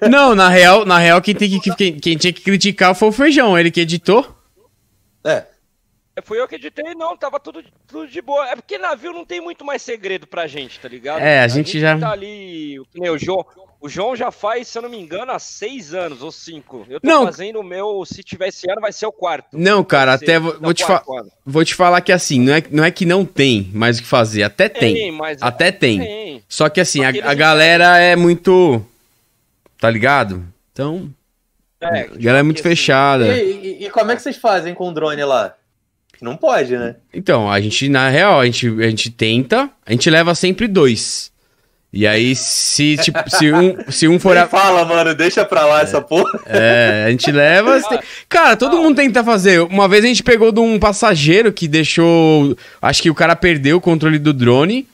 Não, 0.10 0.34
na 0.34 0.48
real, 0.48 0.86
na 0.86 0.98
real 0.98 1.22
quem, 1.22 1.36
tem 1.36 1.60
que, 1.60 1.76
quem, 1.76 2.00
quem 2.00 2.16
tinha 2.18 2.32
que 2.32 2.42
criticar 2.42 2.96
foi 2.96 3.10
o 3.10 3.12
Feijão, 3.12 3.60
ele 3.60 3.70
que 3.70 3.82
editou. 3.82 4.34
É. 5.24 5.44
Fui 6.24 6.40
eu 6.40 6.48
que 6.48 6.56
editei, 6.56 6.94
não, 6.96 7.16
tava 7.18 7.40
tudo, 7.40 7.64
tudo 7.88 8.08
de 8.08 8.22
boa. 8.22 8.48
É 8.50 8.56
porque 8.56 8.78
navio 8.78 9.12
não 9.12 9.26
tem 9.26 9.42
muito 9.42 9.66
mais 9.66 9.82
segredo 9.82 10.28
pra 10.28 10.46
gente, 10.48 10.80
tá 10.80 10.88
ligado? 10.88 11.20
É, 11.20 11.42
a 11.42 11.48
gente 11.48 11.80
já- 11.80 11.98
Tá 11.98 12.12
ali, 12.12 12.80
o 12.80 12.86
que 12.86 13.00
nem 13.00 13.10
o 13.10 13.18
João. 13.18 13.46
O 13.82 13.90
João 13.90 14.16
já 14.16 14.30
faz, 14.30 14.68
se 14.68 14.78
eu 14.78 14.84
não 14.84 14.90
me 14.90 15.00
engano, 15.00 15.32
há 15.32 15.40
seis 15.40 15.92
anos 15.94 16.22
ou 16.22 16.32
cinco. 16.32 16.86
Eu 16.88 17.02
tô 17.02 17.08
Não. 17.08 17.26
fazendo 17.26 17.60
o 17.60 17.64
meu, 17.64 18.04
se 18.06 18.22
tiver 18.24 18.50
esse 18.50 18.70
ano, 18.70 18.80
vai 18.80 18.94
ser 18.94 19.08
o 19.08 19.12
quarto. 19.12 19.48
Não, 19.58 19.84
cara, 19.84 20.14
até 20.14 20.40
vou, 20.40 20.56
vou 20.60 20.72
te 20.74 20.86
fa- 20.86 21.04
vou 21.44 21.66
te 21.66 21.74
falar 21.74 22.00
que 22.02 22.12
assim, 22.12 22.40
não 22.40 22.54
é, 22.54 22.64
não 22.70 22.84
é 22.84 22.92
que 22.92 23.06
não 23.08 23.26
tem 23.26 23.72
mais 23.74 23.98
o 23.98 24.04
que 24.04 24.08
fazer, 24.08 24.44
até 24.44 24.70
tem. 24.70 25.12
mas 25.12 25.40
Até 25.42 25.72
tem. 25.72 26.00
tem. 26.00 26.44
Só 26.48 26.70
que 26.70 26.80
assim, 26.80 27.04
a, 27.04 27.10
a 27.10 27.34
galera 27.34 27.98
é 27.98 28.16
muito. 28.16 28.86
Tá 29.80 29.90
ligado? 29.90 30.46
Então, 30.72 31.10
É, 31.82 31.88
a 32.02 32.06
galera 32.08 32.38
é 32.40 32.44
muito 32.44 32.58
tipo 32.58 32.68
assim, 32.68 32.76
fechada. 32.76 33.28
E, 33.36 33.80
e- 33.82 33.86
e 33.86 33.90
como 33.90 34.12
é 34.12 34.16
que 34.16 34.22
vocês 34.22 34.38
fazem 34.38 34.76
com 34.76 34.90
o 34.90 34.94
drone 34.94 35.24
lá? 35.24 35.56
Não 36.22 36.38
pode, 36.38 36.78
né? 36.78 36.98
Então, 37.12 37.52
a 37.52 37.60
gente, 37.60 37.90
na 37.90 38.08
real, 38.10 38.40
a 38.40 38.46
gente, 38.46 38.68
a 38.68 38.90
gente 38.92 39.10
tenta, 39.10 39.68
a 39.84 39.92
gente 39.92 40.08
leva 40.08 40.36
sempre 40.36 40.68
dois. 40.68 41.31
E 41.94 42.08
aí, 42.08 42.34
se, 42.38 42.96
tipo, 43.02 43.20
se 43.30 43.52
um, 43.52 43.76
se 43.90 44.08
um 44.08 44.18
for. 44.18 44.38
A, 44.38 44.48
fala, 44.48 44.86
mano, 44.86 45.14
deixa 45.14 45.44
pra 45.44 45.66
lá 45.66 45.82
essa 45.82 46.00
porra. 46.02 46.40
é, 46.46 47.04
a 47.08 47.12
gente 47.12 47.30
leva. 47.32 47.82
se- 47.82 48.00
Cara, 48.30 48.56
todo 48.56 48.78
mundo 48.78 48.96
tenta 48.96 49.24
fazer. 49.26 49.60
Uma 49.62 49.90
vez 49.90 50.06
a 50.06 50.08
gente 50.08 50.24
pegou 50.24 50.54
de 50.54 50.62
um 50.62 50.80
passageiro 50.80 51.52
que 51.52 51.68
deixou. 51.68 52.56
Acho 52.82 53.02
que 53.02 53.10
o 53.10 53.16
cara 53.16 53.36
perdeu 53.36 53.76
o 53.78 53.82
controle 53.82 54.18
do 54.20 54.32
drone. 54.32 54.88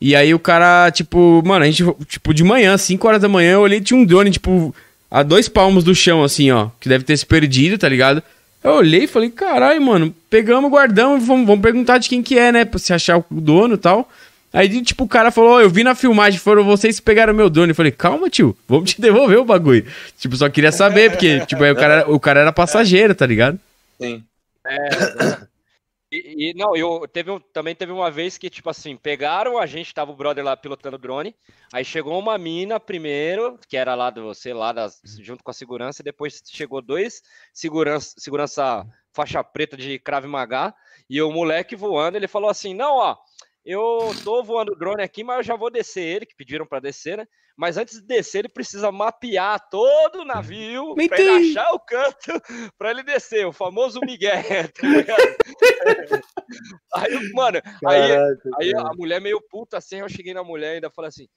E 0.00 0.14
aí 0.16 0.32
o 0.32 0.38
cara, 0.38 0.90
tipo, 0.90 1.42
mano, 1.44 1.64
a 1.64 1.66
gente, 1.70 1.84
tipo, 2.06 2.32
de 2.32 2.44
manhã, 2.44 2.78
5 2.78 3.06
horas 3.06 3.20
da 3.20 3.28
manhã, 3.28 3.54
eu 3.54 3.60
olhei 3.60 3.80
tinha 3.80 3.98
um 3.98 4.04
drone, 4.04 4.30
tipo, 4.30 4.74
a 5.10 5.22
dois 5.24 5.48
palmos 5.48 5.82
do 5.84 5.92
chão, 5.94 6.22
assim, 6.22 6.50
ó, 6.52 6.68
que 6.80 6.88
deve 6.88 7.02
ter 7.04 7.16
se 7.16 7.26
perdido, 7.26 7.76
tá 7.76 7.88
ligado? 7.88 8.22
Eu 8.62 8.72
olhei 8.74 9.04
e 9.04 9.06
falei, 9.08 9.28
caralho, 9.28 9.82
mano, 9.82 10.14
pegamos, 10.30 10.70
guardamos, 10.70 11.26
vamos, 11.26 11.46
vamos 11.46 11.60
perguntar 11.62 11.98
de 11.98 12.08
quem 12.08 12.22
que 12.22 12.38
é, 12.38 12.52
né, 12.52 12.64
pra 12.64 12.78
se 12.78 12.92
achar 12.92 13.18
o 13.18 13.24
dono 13.28 13.74
e 13.74 13.78
tal. 13.78 14.08
Aí, 14.52 14.82
tipo, 14.82 15.04
o 15.04 15.08
cara 15.08 15.30
falou, 15.30 15.50
"Ó, 15.52 15.60
eu 15.60 15.68
vi 15.68 15.84
na 15.84 15.94
filmagem, 15.94 16.38
foram 16.40 16.64
vocês 16.64 16.98
que 16.98 17.04
pegaram 17.04 17.34
meu 17.34 17.50
drone. 17.50 17.70
Eu 17.70 17.74
falei, 17.74 17.92
calma, 17.92 18.30
tio, 18.30 18.56
vamos 18.66 18.94
te 18.94 19.00
devolver 19.00 19.38
o 19.38 19.44
bagulho. 19.44 19.86
Tipo, 20.18 20.36
só 20.36 20.48
queria 20.48 20.72
saber, 20.72 21.10
porque, 21.10 21.40
tipo, 21.46 21.62
aí 21.62 21.70
o 21.70 21.76
cara, 21.76 22.10
o 22.10 22.18
cara 22.20 22.40
era 22.40 22.52
passageiro, 22.52 23.14
tá 23.14 23.26
ligado? 23.26 23.58
Sim. 24.00 24.24
E, 26.10 26.50
e, 26.50 26.54
não, 26.54 26.74
eu 26.74 27.06
teve 27.06 27.30
um- 27.30 27.38
também 27.52 27.74
teve 27.74 27.92
uma 27.92 28.10
vez 28.10 28.38
que, 28.38 28.48
tipo 28.48 28.70
assim, 28.70 28.96
pegaram 28.96 29.58
a 29.58 29.66
gente, 29.66 29.92
tava 29.92 30.10
o 30.10 30.16
brother 30.16 30.42
lá 30.42 30.56
pilotando 30.56 30.96
o 30.96 30.98
drone, 30.98 31.34
aí 31.70 31.84
chegou 31.84 32.18
uma 32.18 32.38
mina 32.38 32.80
primeiro, 32.80 33.58
que 33.68 33.76
era 33.76 33.94
lá 33.94 34.08
do, 34.08 34.32
sei 34.34 34.54
lá, 34.54 34.72
das- 34.72 35.02
junto 35.20 35.44
com 35.44 35.50
a 35.50 35.54
segurança, 35.54 36.00
e 36.00 36.04
depois 36.04 36.40
chegou 36.50 36.80
dois 36.80 37.22
segurança, 37.52 38.14
segurança 38.16 38.86
faixa 39.12 39.44
preta 39.44 39.76
de 39.76 39.98
Krav 39.98 40.24
Maga, 40.26 40.72
e 41.10 41.20
o 41.20 41.30
moleque 41.30 41.76
voando, 41.76 42.16
ele 42.16 42.26
falou 42.28 42.48
assim, 42.48 42.72
não, 42.72 42.96
ó, 42.96 43.16
eu 43.68 44.14
tô 44.24 44.42
voando 44.42 44.72
o 44.72 44.74
drone 44.74 45.02
aqui, 45.02 45.22
mas 45.22 45.36
eu 45.36 45.42
já 45.42 45.54
vou 45.54 45.70
descer 45.70 46.00
ele, 46.00 46.24
que 46.24 46.34
pediram 46.34 46.66
pra 46.66 46.80
descer, 46.80 47.18
né? 47.18 47.28
Mas 47.54 47.76
antes 47.76 48.00
de 48.00 48.06
descer, 48.06 48.38
ele 48.38 48.48
precisa 48.48 48.90
mapear 48.90 49.60
todo 49.68 50.20
o 50.20 50.24
navio 50.24 50.94
Me 50.94 51.06
pra 51.06 51.20
ele 51.20 51.50
achar 51.50 51.72
o 51.72 51.78
canto 51.78 52.32
pra 52.78 52.92
ele 52.92 53.02
descer, 53.02 53.46
o 53.46 53.52
famoso 53.52 54.00
Miguel, 54.00 54.32
tá 54.72 54.86
ligado? 54.86 56.22
Aí, 56.94 57.32
mano, 57.34 57.60
aí, 57.86 58.08
Caraca, 58.08 58.50
aí 58.58 58.72
cara. 58.72 58.88
a 58.88 58.94
mulher 58.94 59.20
meio 59.20 59.38
puta 59.50 59.76
assim, 59.76 59.96
eu 59.96 60.08
cheguei 60.08 60.32
na 60.32 60.42
mulher 60.42 60.72
e 60.72 60.74
ainda 60.76 60.90
falei 60.90 61.10
assim, 61.10 61.28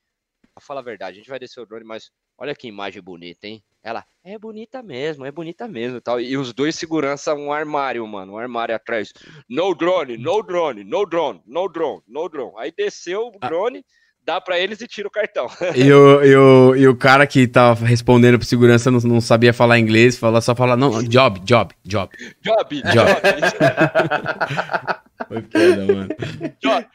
fala 0.59 0.81
a 0.81 0.83
verdade, 0.83 1.13
a 1.13 1.17
gente 1.17 1.29
vai 1.29 1.39
descer 1.39 1.61
o 1.61 1.65
drone, 1.65 1.85
mas 1.85 2.11
olha 2.37 2.55
que 2.55 2.67
imagem 2.67 3.01
bonita, 3.01 3.47
hein? 3.47 3.63
Ela, 3.83 4.05
é 4.23 4.37
bonita 4.37 4.83
mesmo, 4.83 5.25
é 5.25 5.31
bonita 5.31 5.67
mesmo 5.67 5.97
e 5.97 6.01
tal. 6.01 6.19
E 6.19 6.37
os 6.37 6.53
dois 6.53 6.75
segurança 6.75 7.33
um 7.33 7.51
armário, 7.51 8.05
mano, 8.05 8.33
um 8.33 8.37
armário 8.37 8.75
atrás. 8.75 9.11
No 9.49 9.73
drone, 9.73 10.17
no 10.17 10.43
drone, 10.43 10.83
no 10.83 11.05
drone, 11.05 11.41
no 11.47 11.67
drone, 11.67 12.03
no 12.07 12.29
drone. 12.29 12.53
Aí 12.57 12.71
desceu 12.75 13.31
o 13.33 13.39
drone, 13.39 13.83
dá 14.23 14.39
pra 14.39 14.59
eles 14.59 14.81
e 14.81 14.87
tira 14.87 15.07
o 15.07 15.11
cartão. 15.11 15.47
E 15.75 15.91
o, 15.91 16.23
e 16.23 16.35
o, 16.35 16.75
e 16.75 16.87
o 16.87 16.95
cara 16.95 17.25
que 17.25 17.47
tava 17.47 17.85
respondendo 17.85 18.37
pro 18.37 18.47
segurança 18.47 18.91
não, 18.91 18.99
não 18.99 19.21
sabia 19.21 19.53
falar 19.53 19.79
inglês, 19.79 20.17
fala, 20.17 20.41
só 20.41 20.53
fala, 20.55 20.77
não, 20.77 21.03
job, 21.03 21.39
job, 21.39 21.73
job. 21.83 22.15
Job, 22.41 22.81
Job. 22.83 22.83
job, 22.93 23.21
Foi 25.31 25.41
foda, 25.43 25.85
mano. 25.93 26.09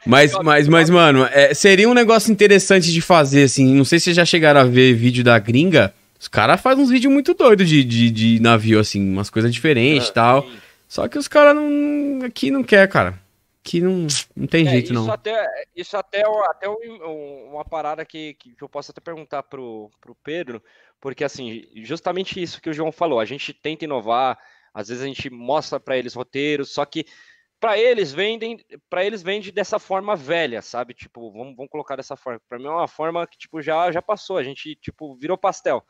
Mas, 0.06 0.32
mas, 0.42 0.68
mas, 0.68 0.90
mano, 0.90 1.24
é, 1.32 1.54
seria 1.54 1.88
um 1.88 1.94
negócio 1.94 2.30
interessante 2.30 2.92
de 2.92 3.00
fazer, 3.00 3.44
assim. 3.44 3.74
Não 3.74 3.84
sei 3.84 3.98
se 3.98 4.04
vocês 4.04 4.16
já 4.16 4.24
chegaram 4.26 4.60
a 4.60 4.64
ver 4.64 4.92
vídeo 4.94 5.24
da 5.24 5.38
gringa. 5.38 5.94
Os 6.20 6.28
caras 6.28 6.60
fazem 6.60 6.84
uns 6.84 6.90
vídeos 6.90 7.12
muito 7.12 7.32
doidos 7.32 7.66
de, 7.68 7.82
de, 7.82 8.10
de 8.10 8.40
navio, 8.40 8.78
assim, 8.78 9.00
umas 9.08 9.30
coisas 9.30 9.52
diferentes 9.52 10.08
e 10.08 10.12
tal. 10.12 10.42
Sim. 10.42 10.56
Só 10.88 11.08
que 11.08 11.18
os 11.18 11.28
caras 11.28 11.54
não. 11.54 12.24
Aqui 12.26 12.50
não 12.50 12.62
quer, 12.62 12.86
cara. 12.88 13.18
Aqui 13.64 13.80
não, 13.80 14.06
não 14.36 14.46
tem 14.46 14.66
É, 14.66 14.70
jeito, 14.70 14.84
isso 14.92 14.94
não. 14.94 15.10
Até, 15.10 15.46
isso 15.74 15.96
até, 15.96 16.22
até 16.50 16.68
um- 16.68 16.74
um- 16.74 17.50
uma 17.54 17.64
parada 17.64 18.04
que, 18.04 18.34
que 18.34 18.54
eu 18.60 18.68
posso 18.68 18.90
até 18.92 19.00
perguntar 19.00 19.42
pro, 19.44 19.90
pro 20.00 20.14
Pedro, 20.22 20.62
porque 21.00 21.24
assim, 21.24 21.64
justamente 21.82 22.40
isso 22.40 22.60
que 22.62 22.70
o 22.70 22.72
João 22.72 22.92
falou, 22.92 23.18
a 23.18 23.24
gente 23.24 23.52
tenta 23.52 23.84
inovar, 23.84 24.38
às 24.72 24.88
vezes 24.88 25.02
a 25.02 25.06
gente 25.06 25.28
mostra 25.30 25.80
para 25.80 25.98
eles 25.98 26.14
roteiros, 26.14 26.72
só 26.72 26.84
que 26.84 27.06
para 27.66 27.76
eles 27.76 28.12
vendem, 28.12 28.64
para 28.88 29.04
eles 29.04 29.24
vende 29.24 29.50
dessa 29.50 29.80
forma 29.80 30.14
velha, 30.14 30.62
sabe? 30.62 30.94
Tipo, 30.94 31.32
vamos, 31.32 31.56
vamos 31.56 31.68
colocar 31.68 31.96
dessa 31.96 32.16
forma. 32.16 32.40
Para 32.48 32.58
mim 32.60 32.66
é 32.66 32.70
uma 32.70 32.86
forma 32.86 33.26
que 33.26 33.36
tipo 33.36 33.60
já 33.60 33.90
já 33.90 34.00
passou, 34.00 34.36
a 34.36 34.42
gente 34.44 34.76
tipo 34.76 35.16
virou 35.16 35.36
pastel. 35.36 35.84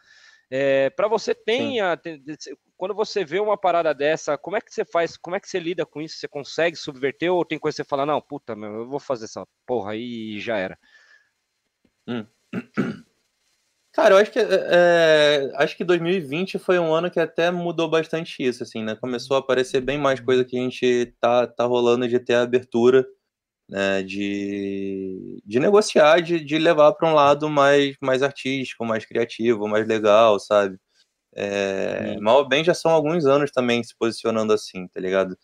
É, 0.51 0.89
para 0.89 1.07
você 1.07 1.35
tenha, 1.35 1.95
tem- 1.99 2.25
quando 2.79 2.95
você 2.95 3.27
vê 3.27 3.39
uma 3.41 3.59
parada 3.59 3.93
dessa, 3.95 4.39
como 4.39 4.57
é 4.57 4.61
que 4.63 4.73
você 4.73 4.87
faz? 4.87 5.19
Como 5.19 5.37
é 5.37 5.41
que 5.41 5.47
você 5.51 5.59
lida 5.59 5.85
com 5.85 6.01
isso? 6.01 6.17
Você 6.17 6.27
consegue 6.27 6.77
subverter 6.77 7.31
ou 7.31 7.45
tem 7.45 7.59
coisa 7.59 7.77
que 7.77 7.83
você 7.83 7.89
fala, 7.89 8.07
não, 8.07 8.23
puta, 8.23 8.57
meu, 8.57 8.73
eu 8.73 8.89
vou 8.89 8.99
fazer 8.99 9.27
essa 9.27 9.47
porra 9.67 9.93
aí 9.93 10.37
e 10.37 10.41
já 10.41 10.57
era. 10.57 10.79
Cara, 13.97 14.15
eu 14.15 14.19
acho 14.19 14.31
que 14.31 14.39
é, 14.39 15.51
acho 15.55 15.75
que 15.75 15.83
2020 15.83 16.59
foi 16.59 16.79
um 16.79 16.93
ano 16.93 17.11
que 17.11 17.19
até 17.19 17.51
mudou 17.51 17.89
bastante 17.89 18.43
isso, 18.43 18.63
assim, 18.63 18.83
né? 18.85 18.95
Começou 18.95 19.39
a 19.39 19.41
aparecer 19.41 19.81
bem 19.81 19.97
mais 19.97 20.21
coisa 20.21 20.45
que 20.45 20.55
a 20.55 20.61
gente 20.61 21.15
tá, 21.19 21.47
tá 21.47 21.65
rolando 21.65 22.07
de 22.07 22.21
ter 22.21 22.35
a 22.35 22.43
abertura, 22.43 23.07
né? 23.67 24.03
De, 24.03 25.41
de 25.47 25.59
negociar, 25.59 26.21
de, 26.21 26.39
de 26.45 26.59
levar 26.59 26.93
para 26.93 27.09
um 27.11 27.15
lado 27.15 27.49
mais, 27.49 27.97
mais 28.03 28.23
artístico, 28.23 28.85
mais 28.85 29.07
criativo, 29.07 29.67
mais 29.67 29.89
legal, 29.89 30.39
sabe? 30.39 30.77
É, 31.35 32.21
mal 32.21 32.39
ou 32.41 32.49
bem 32.49 32.63
já 32.63 32.75
são 32.75 32.91
alguns 32.91 33.25
anos 33.25 33.51
também 33.51 33.83
se 33.83 33.95
posicionando 33.99 34.53
assim, 34.53 34.87
tá 34.89 35.01
ligado? 35.01 35.39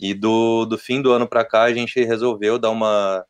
E 0.00 0.12
do, 0.12 0.66
do 0.66 0.76
fim 0.76 1.00
do 1.00 1.12
ano 1.12 1.28
para 1.28 1.44
cá 1.44 1.62
a 1.62 1.74
gente 1.74 2.02
resolveu 2.04 2.58
dar 2.58 2.70
uma 2.70 3.24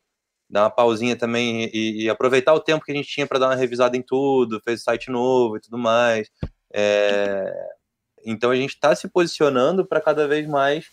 dar 0.53 0.65
uma 0.65 0.69
pausinha 0.69 1.15
também 1.15 1.67
e, 1.73 2.03
e 2.03 2.09
aproveitar 2.09 2.53
o 2.53 2.59
tempo 2.59 2.85
que 2.85 2.91
a 2.91 2.95
gente 2.95 3.09
tinha 3.09 3.25
para 3.25 3.39
dar 3.39 3.47
uma 3.47 3.55
revisada 3.55 3.97
em 3.97 4.03
tudo, 4.03 4.61
fez 4.63 4.83
site 4.83 5.09
novo 5.09 5.57
e 5.57 5.59
tudo 5.59 5.79
mais. 5.79 6.29
É, 6.71 7.51
então 8.23 8.51
a 8.51 8.55
gente 8.55 8.75
está 8.75 8.95
se 8.95 9.07
posicionando 9.07 9.83
para 9.83 9.99
cada 9.99 10.27
vez 10.27 10.47
mais 10.47 10.85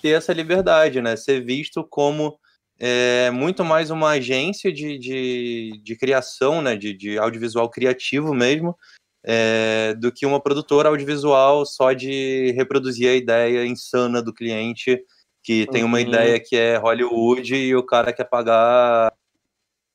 ter 0.00 0.10
essa 0.10 0.32
liberdade, 0.32 1.02
né? 1.02 1.16
Ser 1.16 1.44
visto 1.44 1.82
como 1.82 2.38
é, 2.78 3.32
muito 3.32 3.64
mais 3.64 3.90
uma 3.90 4.10
agência 4.10 4.72
de, 4.72 4.96
de, 4.96 5.80
de 5.82 5.96
criação, 5.96 6.62
né? 6.62 6.76
De, 6.76 6.94
de 6.94 7.18
audiovisual 7.18 7.68
criativo 7.68 8.32
mesmo, 8.32 8.78
é, 9.24 9.92
do 9.94 10.12
que 10.12 10.24
uma 10.24 10.40
produtora 10.40 10.88
audiovisual 10.88 11.66
só 11.66 11.92
de 11.92 12.52
reproduzir 12.52 13.10
a 13.10 13.16
ideia 13.16 13.66
insana 13.66 14.22
do 14.22 14.32
cliente 14.32 15.04
que 15.50 15.66
tem 15.66 15.82
uma 15.82 15.96
Uhum. 15.98 16.04
ideia 16.04 16.38
que 16.38 16.54
é 16.54 16.76
Hollywood 16.76 17.56
e 17.56 17.74
o 17.74 17.82
cara 17.82 18.12
quer 18.12 18.22
pagar, 18.22 19.12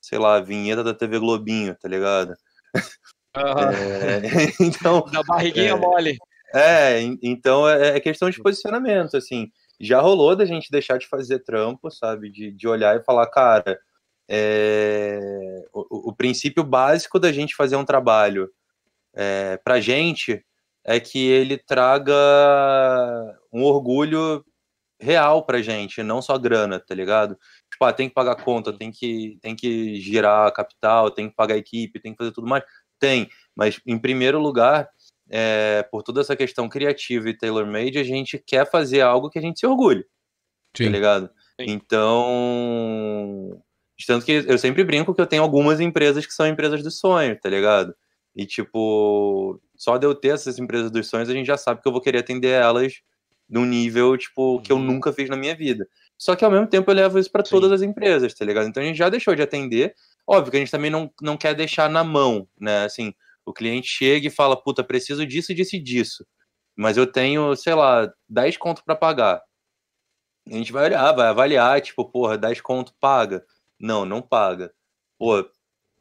sei 0.01 0.19
lá, 0.19 0.35
a 0.35 0.41
vinheta 0.41 0.83
da 0.83 0.93
TV 0.93 1.17
Globinho, 1.17 1.73
tá 1.81 1.87
ligado? 1.87 2.33
Aham. 3.33 3.71
É, 4.01 4.19
então, 4.59 5.05
Da 5.09 5.23
barriguinha 5.23 5.71
É. 5.71 5.75
mole. 5.75 6.17
é, 6.53 6.99
en- 7.01 7.17
então 7.23 7.69
é, 7.69 7.95
é 7.95 7.99
questão 8.01 8.29
de 8.29 8.41
posicionamento, 8.41 9.15
assim. 9.15 9.47
Já 9.79 10.01
rolou 10.01 10.35
da 10.35 10.43
gente 10.43 10.69
deixar 10.69 10.97
de 10.97 11.07
fazer 11.07 11.39
trampo, 11.39 11.89
sabe? 11.89 12.29
De, 12.29 12.51
de 12.51 12.67
olhar 12.67 12.97
e 12.97 13.03
falar, 13.05 13.25
cara, 13.27 13.79
é, 14.29 15.17
o, 15.71 15.79
o- 15.89 16.09
o 16.09 16.13
princípio 16.13 16.65
básico 16.65 17.17
da 17.17 17.31
gente 17.31 17.55
fazer 17.55 17.77
um 17.77 17.85
trabalho 17.85 18.49
é, 19.15 19.55
pra 19.63 19.79
gente 19.79 20.43
é 20.83 20.99
que 20.99 21.25
ele 21.25 21.57
traga 21.57 22.13
um 23.53 23.63
orgulho 23.63 24.43
real 25.05 25.45
pra 25.45 25.61
gente, 25.61 26.01
não 26.03 26.21
só 26.21 26.37
grana, 26.37 26.79
tá 26.79 26.93
ligado? 26.95 27.37
Tipo, 27.71 27.85
ah, 27.85 27.93
tem 27.93 28.09
que 28.09 28.15
pagar 28.15 28.35
conta, 28.35 28.73
tem 28.73 28.91
que, 28.91 29.37
tem 29.41 29.55
que 29.55 29.99
girar 30.01 30.51
capital, 30.51 31.11
tem 31.11 31.29
que 31.29 31.35
pagar 31.35 31.55
equipe, 31.55 31.99
tem 31.99 32.11
que 32.11 32.17
fazer 32.17 32.31
tudo 32.31 32.47
mais. 32.47 32.63
Tem, 32.99 33.29
mas 33.55 33.79
em 33.85 33.97
primeiro 33.97 34.39
lugar, 34.39 34.89
é, 35.29 35.83
por 35.91 36.01
toda 36.03 36.21
essa 36.21 36.35
questão 36.35 36.67
criativa 36.67 37.29
e 37.29 37.37
tailor-made, 37.37 37.99
a 37.99 38.03
gente 38.03 38.37
quer 38.39 38.69
fazer 38.69 39.01
algo 39.01 39.29
que 39.29 39.39
a 39.39 39.41
gente 39.41 39.59
se 39.59 39.67
orgulhe, 39.67 40.03
tá 40.03 40.83
Sim. 40.83 40.89
ligado? 40.89 41.29
Sim. 41.59 41.67
Então, 41.69 43.61
tanto 44.07 44.25
que 44.25 44.43
eu 44.47 44.57
sempre 44.57 44.83
brinco 44.83 45.13
que 45.13 45.21
eu 45.21 45.27
tenho 45.27 45.43
algumas 45.43 45.79
empresas 45.79 46.25
que 46.25 46.33
são 46.33 46.47
empresas 46.47 46.83
do 46.83 46.91
sonho, 46.91 47.39
tá 47.39 47.49
ligado? 47.49 47.95
E 48.35 48.45
tipo, 48.45 49.61
só 49.77 49.97
de 49.97 50.05
eu 50.05 50.13
ter 50.13 50.29
essas 50.29 50.59
empresas 50.59 50.91
dos 50.91 51.07
sonhos, 51.07 51.29
a 51.29 51.33
gente 51.33 51.47
já 51.47 51.57
sabe 51.57 51.81
que 51.81 51.87
eu 51.87 51.91
vou 51.91 52.01
querer 52.01 52.19
atender 52.19 52.49
elas 52.49 53.01
num 53.49 53.65
nível, 53.65 54.17
tipo, 54.17 54.59
que 54.61 54.71
eu 54.71 54.77
Uhum. 54.77 54.83
nunca 54.83 55.13
fiz 55.13 55.29
na 55.29 55.35
minha 55.37 55.55
vida. 55.55 55.87
Só 56.17 56.35
que 56.35 56.45
ao 56.45 56.51
mesmo 56.51 56.67
tempo 56.67 56.89
eu 56.91 56.95
levo 56.95 57.19
isso 57.19 57.31
para 57.31 57.43
todas 57.43 57.71
as 57.71 57.81
empresas, 57.81 58.33
tá 58.33 58.45
ligado? 58.45 58.67
Então 58.67 58.81
a 58.81 58.85
gente 58.85 58.97
já 58.97 59.09
deixou 59.09 59.35
de 59.35 59.41
atender. 59.41 59.93
Óbvio 60.27 60.51
que 60.51 60.57
a 60.57 60.59
gente 60.61 60.71
também 60.71 60.89
não, 60.91 61.11
não 61.21 61.37
quer 61.37 61.53
deixar 61.53 61.89
na 61.89 62.03
mão, 62.03 62.47
né? 62.59 62.85
Assim, 62.85 63.13
o 63.45 63.53
cliente 63.53 63.87
chega 63.87 64.27
e 64.27 64.31
fala, 64.31 64.55
puta, 64.61 64.83
preciso 64.83 65.25
disso, 65.25 65.53
disso 65.53 65.75
e 65.75 65.79
disso. 65.79 66.25
Mas 66.75 66.97
eu 66.97 67.05
tenho, 67.07 67.55
sei 67.55 67.73
lá, 67.75 68.11
10 68.29 68.57
conto 68.57 68.83
para 68.83 68.95
pagar. 68.95 69.41
A 70.47 70.53
gente 70.53 70.71
vai 70.71 70.85
olhar, 70.85 71.11
vai 71.13 71.27
avaliar, 71.27 71.81
tipo, 71.81 72.05
porra, 72.05 72.37
10 72.37 72.61
conto 72.61 72.93
paga? 72.99 73.43
Não, 73.79 74.05
não 74.05 74.21
paga. 74.21 74.71
Pô, 75.17 75.47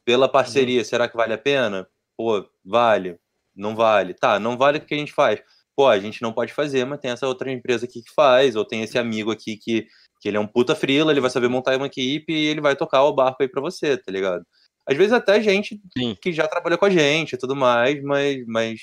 pela 0.05 0.28
parceria, 0.28 0.84
será 0.84 1.09
que 1.09 1.16
vale 1.16 1.32
a 1.34 1.38
pena? 1.38 1.88
Pô, 2.16 2.47
vale. 2.64 3.18
Não 3.55 3.74
vale. 3.74 4.14
Tá, 4.14 4.38
não 4.38 4.57
vale 4.57 4.78
o 4.78 4.80
que 4.84 4.95
a 4.95 4.99
gente 4.99 5.12
faz. 5.12 5.40
Pô, 5.77 5.89
a 5.89 5.99
gente 5.99 6.22
não 6.22 6.33
pode 6.33 6.53
fazer, 6.53 6.85
mas 6.85 7.01
tem 7.01 7.11
essa 7.11 7.27
outra 7.27 7.51
empresa 7.51 7.85
aqui 7.87 8.03
que 8.03 8.12
faz, 8.14 8.55
ou 8.57 8.64
tem 8.64 8.83
esse 8.83 8.97
amigo 8.99 9.31
aqui 9.33 9.57
que, 9.57 9.87
que 10.20 10.29
ele 10.29 10.37
é 10.37 10.41
um 10.41 10.47
puta 10.47 10.75
frila, 10.75 11.11
ele 11.11 11.20
vai 11.20 11.31
saber 11.31 11.49
montar 11.49 11.77
uma 11.77 11.87
equipe 11.87 12.33
e 12.33 12.47
ele 12.47 12.61
vai 12.61 12.77
tocar 12.77 13.03
o 13.05 13.12
barco 13.14 13.43
aí 13.43 13.49
pra 13.49 13.61
você, 13.61 13.97
tá 13.97 14.12
ligado? 14.12 14.45
Às 14.87 14.97
vezes 14.97 15.12
até 15.12 15.41
gente 15.41 15.81
Sim. 15.97 16.16
que 16.20 16.33
já 16.33 16.47
trabalhou 16.47 16.79
com 16.79 16.85
a 16.85 16.91
gente 16.91 17.33
e 17.35 17.39
tudo 17.39 17.57
mais, 17.57 18.01
mas, 18.03 18.45
mas 18.47 18.81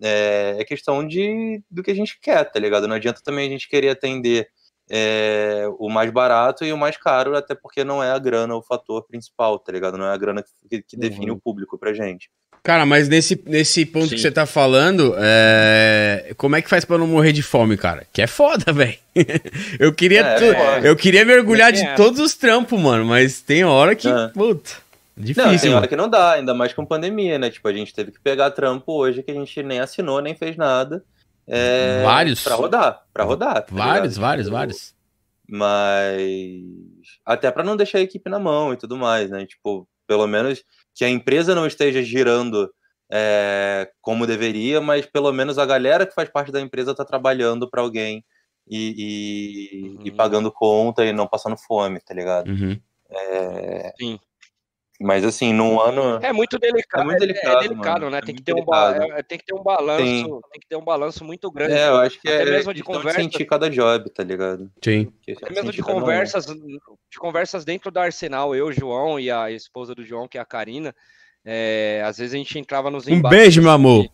é, 0.00 0.56
é 0.58 0.64
questão 0.64 1.06
de, 1.06 1.62
do 1.70 1.82
que 1.82 1.90
a 1.90 1.94
gente 1.94 2.18
quer, 2.20 2.44
tá 2.50 2.58
ligado? 2.60 2.88
Não 2.88 2.96
adianta 2.96 3.20
também 3.22 3.46
a 3.48 3.50
gente 3.50 3.68
querer 3.68 3.90
atender 3.90 4.48
é, 4.90 5.64
o 5.78 5.88
mais 5.88 6.10
barato 6.10 6.64
e 6.64 6.72
o 6.72 6.78
mais 6.78 6.96
caro, 6.96 7.36
até 7.36 7.54
porque 7.54 7.84
não 7.84 8.02
é 8.02 8.10
a 8.10 8.18
grana 8.18 8.54
o 8.54 8.62
fator 8.62 9.06
principal, 9.06 9.58
tá 9.58 9.70
ligado? 9.72 9.96
Não 9.98 10.06
é 10.06 10.12
a 10.12 10.16
grana 10.16 10.44
que, 10.68 10.82
que 10.82 10.96
define 10.96 11.30
Uhum. 11.30 11.36
o 11.36 11.40
público 11.40 11.78
pra 11.78 11.92
gente. 11.94 12.30
Cara, 12.64 12.86
mas 12.86 13.08
nesse, 13.08 13.42
nesse 13.44 13.84
ponto 13.84 14.06
Sim. 14.08 14.14
que 14.14 14.20
você 14.20 14.30
tá 14.30 14.46
falando, 14.46 15.14
é, 15.18 16.32
como 16.36 16.54
é 16.54 16.62
que 16.62 16.68
faz 16.70 16.84
pra 16.84 16.96
não 16.96 17.08
morrer 17.08 17.32
de 17.32 17.42
fome, 17.42 17.76
cara? 17.76 18.06
Que 18.12 18.22
é 18.22 18.26
foda, 18.28 18.70
velho. 18.72 18.96
eu 19.80 19.92
queria 19.92 20.20
É, 20.20 20.34
tu- 20.36 20.54
foda. 20.56 20.86
eu 20.86 20.94
queria 20.94 21.24
mergulhar 21.24 21.72
de 21.72 21.80
tem 21.84 21.94
todos 21.96 22.20
os 22.20 22.34
trampos, 22.36 22.78
mano, 22.80 23.04
mas 23.04 23.40
tem 23.40 23.64
hora 23.64 23.96
que, 23.96 24.06
É. 24.08 24.28
puta, 24.28 24.70
Não, 25.16 25.24
difícil, 25.24 25.58
tem 25.58 25.70
hora 25.70 25.76
mano. 25.80 25.88
que 25.88 25.96
não 25.96 26.08
dá, 26.08 26.34
ainda 26.34 26.54
mais 26.54 26.72
com 26.72 26.86
pandemia, 26.86 27.36
né? 27.36 27.50
Tipo, 27.50 27.66
a 27.66 27.72
gente 27.72 27.92
teve 27.92 28.12
que 28.12 28.20
pegar 28.20 28.52
trampo 28.52 28.92
hoje 28.92 29.24
que 29.24 29.32
a 29.32 29.34
gente 29.34 29.60
nem 29.64 29.80
assinou, 29.80 30.20
nem 30.22 30.36
fez 30.36 30.56
nada. 30.56 31.02
É, 31.48 32.00
Vários. 32.04 32.44
Pra 32.44 32.54
rodar, 32.54 33.02
pra 33.12 33.24
rodar. 33.24 33.54
tá 33.62 33.74
Vários, 33.74 34.14
ligado? 34.16 34.20
vários, 34.20 34.46
Tipo, 34.46 34.56
vários. 34.56 34.94
Mas 35.48 36.62
até 37.26 37.50
pra 37.50 37.64
não 37.64 37.76
deixar 37.76 37.98
a 37.98 38.02
equipe 38.02 38.30
na 38.30 38.38
mão 38.38 38.72
e 38.72 38.76
tudo 38.76 38.96
mais, 38.96 39.30
né? 39.30 39.44
Tipo, 39.46 39.86
pelo 40.06 40.26
menos 40.26 40.62
que 40.94 41.04
a 41.04 41.08
empresa 41.08 41.54
não 41.54 41.66
esteja 41.66 42.02
girando 42.02 42.72
é, 43.10 43.90
como 44.00 44.26
deveria, 44.26 44.80
mas 44.80 45.04
pelo 45.06 45.32
menos 45.32 45.58
a 45.58 45.66
galera 45.66 46.06
que 46.06 46.14
faz 46.14 46.28
parte 46.30 46.50
da 46.50 46.60
empresa 46.60 46.94
tá 46.94 47.04
trabalhando 47.04 47.68
pra 47.68 47.82
alguém 47.82 48.24
e, 48.68 48.94
e- 49.76 49.88
Uhum. 49.88 50.02
e 50.06 50.10
pagando 50.10 50.50
conta 50.52 51.04
e 51.04 51.12
não 51.12 51.26
passando 51.26 51.56
fome, 51.56 52.00
tá 52.00 52.14
ligado? 52.14 52.48
Uhum. 52.50 52.80
É, 53.10 53.92
Sim. 54.00 54.18
Mas 55.02 55.24
assim, 55.24 55.52
num 55.52 55.80
ano. 55.80 56.18
É 56.22 56.32
muito 56.32 56.58
delicado. 56.58 57.02
É 57.02 57.04
muito 57.04 57.18
delicado, 57.20 57.56
É, 57.64 57.68
delicado, 57.68 58.00
mano. 58.00 58.10
né? 58.10 58.18
É 58.18 58.20
tem, 58.22 58.34
que 58.34 58.42
ter 58.42 58.54
um 58.54 58.64
ba- 58.64 58.92
delicado. 58.92 59.18
é, 59.18 59.22
tem 59.22 59.38
que 59.38 59.44
ter 59.44 59.54
um 59.54 59.62
balanço. 59.62 60.02
Tem. 60.04 60.22
Tem 60.24 60.60
que 60.60 60.66
ter 60.68 60.76
um 60.76 60.84
balanço 60.84 61.24
muito 61.24 61.50
grande. 61.50 61.74
É, 61.74 61.88
eu 61.88 61.96
acho 61.96 62.20
que 62.20 62.28
Até 62.28 62.42
é 62.42 62.44
mesmo 62.50 62.72
de 62.72 62.82
conversa. 62.82 63.20
sentir 63.20 63.44
cada 63.44 63.68
job, 63.68 64.08
tá 64.10 64.22
ligado? 64.22 64.70
Sim. 64.82 65.12
Até 65.42 65.50
mesmo 65.52 65.72
de 65.72 65.80
cada 65.82 65.92
um. 65.96 66.00
conversas, 66.00 66.46
de 66.46 67.18
conversas 67.18 67.64
dentro 67.64 67.90
do 67.90 67.98
Arsenal, 68.00 68.54
eu, 68.54 68.72
João 68.72 69.18
e 69.18 69.30
a 69.30 69.50
esposa 69.50 69.94
do 69.94 70.04
João, 70.04 70.26
que 70.28 70.38
é 70.38 70.40
a 70.40 70.44
Karina, 70.44 70.94
é, 71.44 72.02
às 72.06 72.18
vezes 72.18 72.34
a 72.34 72.38
gente 72.38 72.58
entrava 72.58 72.90
nos 72.90 73.06
Um 73.06 73.10
embates, 73.14 73.38
beijo, 73.38 73.62
meu 73.62 73.70
amor. 73.72 74.06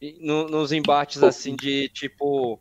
e- 0.00 0.18
no- 0.20 0.46
nos 0.48 0.72
embates 0.72 1.22
assim 1.22 1.56
de 1.56 1.88
tipo. 1.88 2.60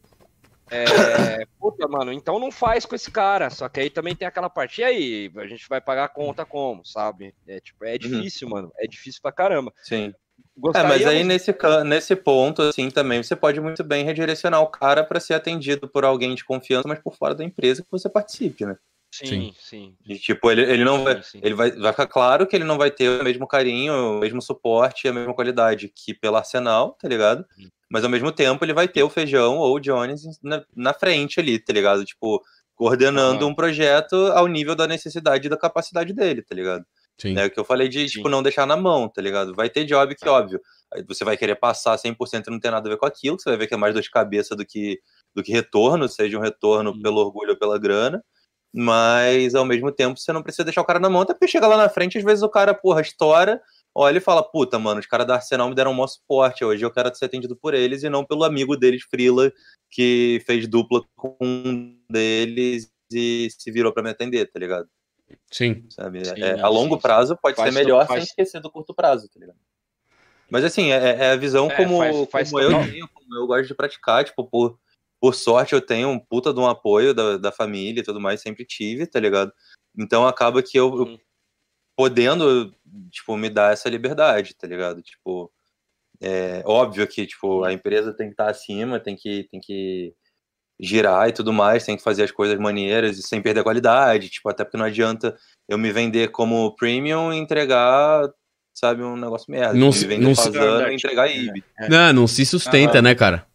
É, 0.69 1.45
puta, 1.59 1.87
mano, 1.87 2.11
então 2.11 2.39
não 2.39 2.51
faz 2.51 2.85
com 2.85 2.95
esse 2.95 3.11
cara. 3.11 3.49
Só 3.49 3.69
que 3.69 3.79
aí 3.79 3.89
também 3.89 4.15
tem 4.15 4.27
aquela 4.27 4.49
parte. 4.49 4.81
E 4.81 4.83
aí, 4.83 5.31
a 5.35 5.47
gente 5.47 5.67
vai 5.69 5.79
pagar 5.79 6.05
a 6.05 6.09
conta 6.09 6.45
como, 6.45 6.85
sabe? 6.85 7.33
É, 7.47 7.59
tipo, 7.59 7.85
é 7.85 7.97
difícil, 7.97 8.49
mano. 8.49 8.71
É 8.77 8.87
difícil 8.87 9.21
pra 9.21 9.31
caramba. 9.31 9.73
Sim. 9.83 10.07
É, 10.07 10.25
Gostaríamos... 10.57 10.97
mas 10.97 11.07
aí 11.07 11.23
nesse, 11.23 11.55
nesse 11.85 12.15
ponto, 12.15 12.61
assim, 12.61 12.89
também 12.89 13.21
você 13.21 13.35
pode 13.35 13.59
muito 13.59 13.83
bem 13.83 14.05
redirecionar 14.05 14.61
o 14.61 14.67
cara 14.67 15.03
para 15.03 15.19
ser 15.19 15.33
atendido 15.33 15.87
por 15.87 16.05
alguém 16.05 16.33
de 16.33 16.45
confiança, 16.45 16.87
mas 16.87 16.99
por 16.99 17.15
fora 17.15 17.35
da 17.35 17.43
empresa 17.43 17.83
que 17.83 17.91
você 17.91 18.09
participe, 18.09 18.65
né? 18.65 18.77
Sim, 19.11 19.53
sim. 19.57 19.95
E, 20.05 20.17
tipo, 20.17 20.51
ele, 20.51 20.61
ele 20.63 20.83
não 20.83 21.03
vai. 21.03 21.15
Sim, 21.15 21.23
sim. 21.23 21.39
Ele 21.41 21.53
vai, 21.53 21.71
vai 21.71 21.91
ficar 21.93 22.07
claro 22.07 22.45
que 22.45 22.55
ele 22.55 22.65
não 22.65 22.77
vai 22.77 22.91
ter 22.91 23.21
o 23.21 23.23
mesmo 23.23 23.47
carinho, 23.47 23.93
o 23.93 24.19
mesmo 24.19 24.41
suporte 24.41 25.05
e 25.05 25.09
a 25.09 25.13
mesma 25.13 25.33
qualidade 25.33 25.87
que 25.87 26.13
pelo 26.13 26.35
Arsenal, 26.35 26.97
tá 26.99 27.07
ligado? 27.07 27.45
Hum. 27.57 27.69
Mas 27.95 28.03
ao 28.03 28.09
mesmo 28.09 28.29
tempo 28.29 28.65
ele 28.65 28.73
vai 28.73 28.89
ter 28.89 29.03
o 29.03 29.09
Feijão 29.09 29.57
ou 29.57 29.73
o 29.73 29.79
Jones 29.79 30.21
na, 30.43 30.61
na 30.75 30.93
frente 30.93 31.39
ali, 31.39 31.57
tá 31.57 31.71
ligado? 31.71 32.03
Tipo, 32.03 32.43
coordenando 32.75 33.45
Aham. 33.45 33.53
um 33.53 33.55
projeto 33.55 34.17
ao 34.33 34.47
nível 34.47 34.75
da 34.75 34.85
necessidade 34.85 35.47
e 35.47 35.49
da 35.49 35.55
capacidade 35.55 36.11
dele, 36.11 36.41
tá 36.41 36.53
ligado? 36.53 36.83
Sim. 37.17 37.37
É 37.37 37.45
o 37.45 37.49
que 37.49 37.57
eu 37.57 37.63
falei 37.63 37.87
de, 37.87 37.99
Sim. 37.99 38.15
tipo, 38.17 38.27
não 38.27 38.43
deixar 38.43 38.65
na 38.65 38.75
mão, 38.75 39.07
tá 39.07 39.21
ligado? 39.21 39.55
Vai 39.55 39.69
ter 39.69 39.85
job 39.85 40.13
que, 40.13 40.27
óbvio, 40.27 40.59
aí 40.93 41.05
você 41.07 41.23
vai 41.23 41.37
querer 41.37 41.55
passar 41.55 41.97
100% 41.97 42.47
e 42.47 42.51
não 42.51 42.59
tem 42.59 42.69
nada 42.69 42.85
a 42.85 42.91
ver 42.91 42.97
com 42.97 43.05
aquilo, 43.05 43.39
você 43.39 43.49
vai 43.49 43.59
ver 43.59 43.67
que 43.67 43.73
é 43.73 43.77
mais 43.77 43.93
dor 43.93 44.01
de 44.01 44.11
cabeça 44.11 44.57
do 44.57 44.65
que, 44.65 44.99
do 45.33 45.41
que 45.41 45.53
retorno, 45.53 46.09
seja 46.09 46.37
um 46.37 46.41
retorno 46.41 46.93
Sim. 46.93 47.01
pelo 47.01 47.21
orgulho 47.21 47.51
ou 47.51 47.57
pela 47.57 47.79
grana, 47.79 48.21
mas, 48.73 49.55
ao 49.55 49.63
mesmo 49.63 49.89
tempo, 49.89 50.19
você 50.19 50.33
não 50.33 50.43
precisa 50.43 50.65
deixar 50.65 50.81
o 50.81 50.85
cara 50.85 50.99
na 50.99 51.09
mão, 51.09 51.21
até 51.21 51.33
porque 51.33 51.47
chega 51.47 51.65
lá 51.65 51.77
na 51.77 51.87
frente, 51.87 52.17
às 52.17 52.25
vezes 52.25 52.43
o 52.43 52.49
cara, 52.49 52.73
porra, 52.73 52.99
estoura, 52.99 53.61
olha 53.95 54.17
e 54.17 54.21
fala, 54.21 54.43
puta, 54.43 54.77
mano, 54.77 54.99
os 54.99 55.05
caras 55.07 55.25
da 55.25 55.35
Arsenal 55.35 55.69
me 55.69 55.75
deram 55.75 55.91
um 55.91 55.93
maior 55.93 56.07
suporte, 56.07 56.65
hoje 56.65 56.85
eu 56.85 56.91
quero 56.91 57.13
ser 57.15 57.25
atendido 57.25 57.55
por 57.55 57.73
eles 57.73 58.03
e 58.03 58.09
não 58.09 58.25
pelo 58.25 58.43
amigo 58.43 58.75
deles, 58.75 59.03
Frila, 59.09 59.51
que 59.89 60.43
fez 60.45 60.67
dupla 60.67 61.01
com 61.15 61.37
um 61.41 61.97
deles 62.09 62.91
e 63.11 63.47
se 63.49 63.71
virou 63.71 63.93
pra 63.93 64.03
me 64.03 64.09
atender, 64.09 64.51
tá 64.51 64.59
ligado? 64.59 64.89
Sim. 65.49 65.85
sabe? 65.89 66.25
Sim, 66.25 66.33
É, 66.41 66.59
a 66.59 66.67
longo 66.67 66.95
sim, 66.95 67.01
prazo 67.01 67.37
pode 67.41 67.55
Faz 67.55 67.73
ser 67.73 67.79
melhor 67.79 68.05
faz- 68.05 68.23
sem 68.23 68.23
esquecer 68.25 68.61
do 68.61 68.69
curto 68.69 68.93
prazo, 68.93 69.29
tá 69.29 69.39
ligado? 69.39 69.57
Mas 70.49 70.63
assim, 70.63 70.91
é, 70.91 70.97
é 71.15 71.31
a 71.31 71.35
visão 71.35 71.67
É, 71.67 71.75
como, 71.75 71.97
faz- 71.97 72.29
faz 72.31 72.49
como 72.51 72.61
eu 72.61 72.79
tenho, 72.85 73.09
como 73.13 73.35
eu 73.35 73.47
gosto 73.47 73.67
de 73.67 73.73
praticar, 73.73 74.23
tipo, 74.23 74.43
por, 74.43 74.77
por 75.19 75.33
sorte 75.33 75.73
eu 75.73 75.81
tenho 75.81 76.09
um 76.09 76.19
puta 76.19 76.53
de 76.53 76.59
um 76.59 76.67
apoio 76.67 77.13
da, 77.13 77.37
da 77.37 77.51
família 77.51 78.01
e 78.01 78.03
tudo 78.03 78.19
mais, 78.21 78.41
sempre 78.41 78.65
tive, 78.65 79.07
tá 79.07 79.19
ligado? 79.19 79.51
Então 79.97 80.27
acaba 80.27 80.61
que 80.61 80.77
eu, 80.77 80.95
eu. 80.95 81.19
Podendo, 81.95 82.73
tipo, 83.11 83.35
me 83.37 83.49
dar 83.49 83.73
essa 83.73 83.89
liberdade, 83.89 84.55
tá 84.55 84.67
ligado? 84.67 85.01
Tipo, 85.01 85.51
é 86.21 86.61
óbvio 86.65 87.07
que, 87.07 87.25
tipo, 87.25 87.63
a 87.63 87.73
empresa 87.73 88.13
tem 88.13 88.27
que 88.27 88.33
estar 88.33 88.49
acima, 88.49 88.99
tem 88.99 89.15
que, 89.15 89.47
tem 89.51 89.59
que 89.59 90.13
girar 90.79 91.29
e 91.29 91.31
tudo 91.31 91.53
mais, 91.53 91.85
tem 91.85 91.95
que 91.95 92.03
fazer 92.03 92.23
as 92.23 92.31
coisas 92.31 92.57
maneiras 92.59 93.17
e 93.17 93.23
sem 93.23 93.41
perder 93.41 93.61
a 93.61 93.63
qualidade, 93.63 94.29
tipo, 94.29 94.49
até 94.49 94.63
porque 94.63 94.77
não 94.77 94.85
adianta 94.85 95.37
eu 95.69 95.77
me 95.77 95.91
vender 95.91 96.31
como 96.31 96.75
premium 96.75 97.31
e 97.31 97.37
entregar, 97.37 98.29
sabe, 98.73 99.01
um 99.01 99.15
negócio 99.15 99.49
merda. 99.49 99.73
Não 99.73 99.87
me 99.87 99.93
se- 99.93 100.17
não 100.17 100.31
e 100.91 100.95
entregar 100.95 101.27
IB. 101.31 101.63
É. 101.79 101.89
Não, 101.89 102.13
não 102.13 102.27
se 102.27 102.45
sustenta, 102.45 102.95
Aham. 102.97 103.01
né, 103.03 103.15
cara? 103.15 103.47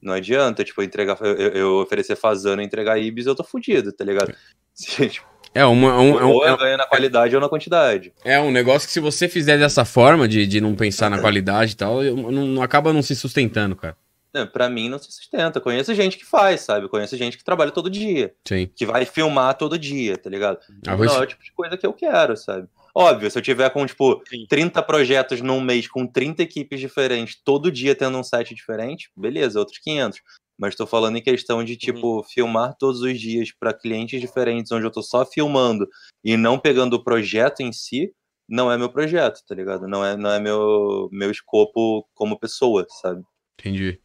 Não 0.00 0.12
adianta, 0.12 0.62
tipo, 0.64 0.82
entregar, 0.82 1.18
eu, 1.22 1.34
eu 1.36 1.74
oferecer 1.76 2.16
fazano 2.16 2.60
e 2.60 2.64
entregar 2.64 2.98
Ibis, 2.98 3.26
eu 3.26 3.34
tô 3.34 3.42
fudido, 3.44 3.92
tá 3.92 4.04
ligado? 4.04 4.34
Tipo, 4.76 5.26
É, 5.54 5.64
uma, 5.64 6.00
um, 6.00 6.18
é, 6.18 6.24
um, 6.24 6.30
ou 6.30 6.46
é 6.46 6.50
eu 6.50 6.56
ganho 6.58 6.76
na 6.76 6.86
qualidade 6.86 7.34
ou 7.34 7.40
na 7.40 7.48
quantidade. 7.48 8.12
é 8.24 8.40
um 8.40 8.50
negócio 8.50 8.86
que 8.88 8.92
se 8.92 9.00
você 9.00 9.28
fizer 9.28 9.56
dessa 9.58 9.84
forma, 9.84 10.26
de, 10.26 10.46
de 10.46 10.60
não 10.60 10.74
pensar 10.74 11.08
na 11.08 11.20
qualidade 11.20 11.72
e 11.72 11.76
tal, 11.76 12.02
eu- 12.02 12.16
não, 12.16 12.46
não 12.46 12.62
acaba 12.62 12.92
não 12.92 13.02
se 13.02 13.14
sustentando, 13.14 13.76
cara. 13.76 13.96
Não, 14.34 14.48
pra 14.48 14.68
mim 14.68 14.88
não 14.88 14.98
se 14.98 15.12
sustenta. 15.12 15.60
Conheço 15.60 15.94
gente 15.94 16.16
que 16.18 16.24
faz, 16.26 16.62
sabe? 16.62 16.88
Conheço 16.88 17.16
gente 17.16 17.38
que 17.38 17.44
trabalha 17.44 17.70
todo 17.70 17.88
dia, 17.88 18.34
Sim. 18.44 18.68
que 18.74 18.84
vai 18.84 19.04
filmar 19.04 19.56
todo 19.56 19.78
dia, 19.78 20.18
tá 20.18 20.28
ligado? 20.28 20.58
Arroz- 20.88 21.12
Não 21.12 21.20
é 21.20 21.22
o 21.22 21.26
tipo 21.26 21.44
de 21.44 21.52
coisa 21.52 21.76
que 21.76 21.86
eu 21.86 21.92
quero, 21.92 22.36
sabe? 22.36 22.66
Óbvio, 22.92 23.30
se 23.30 23.38
eu 23.38 23.42
tiver 23.42 23.70
com, 23.70 23.86
tipo, 23.86 24.20
Sim. 24.28 24.44
30 24.48 24.82
projetos 24.82 25.40
num 25.40 25.60
mês 25.60 25.86
com 25.86 26.04
30 26.04 26.42
equipes 26.42 26.80
diferentes, 26.80 27.36
todo 27.44 27.70
dia 27.70 27.94
tendo 27.94 28.18
um 28.18 28.24
set 28.24 28.52
diferente, 28.54 29.08
beleza, 29.16 29.58
outros 29.60 29.78
500. 29.78 30.20
Mas 30.58 30.74
tô 30.74 30.86
falando 30.86 31.16
em 31.16 31.22
questão 31.22 31.64
de, 31.64 31.76
tipo, 31.76 32.22
filmar 32.22 32.76
todos 32.78 33.00
os 33.00 33.18
dias 33.20 33.50
para 33.52 33.74
clientes 33.74 34.20
diferentes, 34.20 34.70
onde 34.70 34.86
eu 34.86 34.90
tô 34.90 35.02
só 35.02 35.26
filmando 35.26 35.88
e 36.22 36.36
não 36.36 36.58
pegando 36.58 36.94
o 36.94 37.02
projeto 37.02 37.60
em 37.60 37.72
si, 37.72 38.12
não 38.48 38.70
é 38.70 38.78
meu 38.78 38.88
projeto, 38.88 39.40
tá 39.46 39.54
ligado? 39.54 39.88
Não 39.88 40.04
é, 40.04 40.16
não 40.16 40.30
é 40.30 40.38
meu, 40.38 41.08
meu 41.10 41.30
escopo 41.30 42.06
como 42.14 42.38
pessoa, 42.38 42.86
sabe? 43.02 43.22
Entendi. 43.58 44.00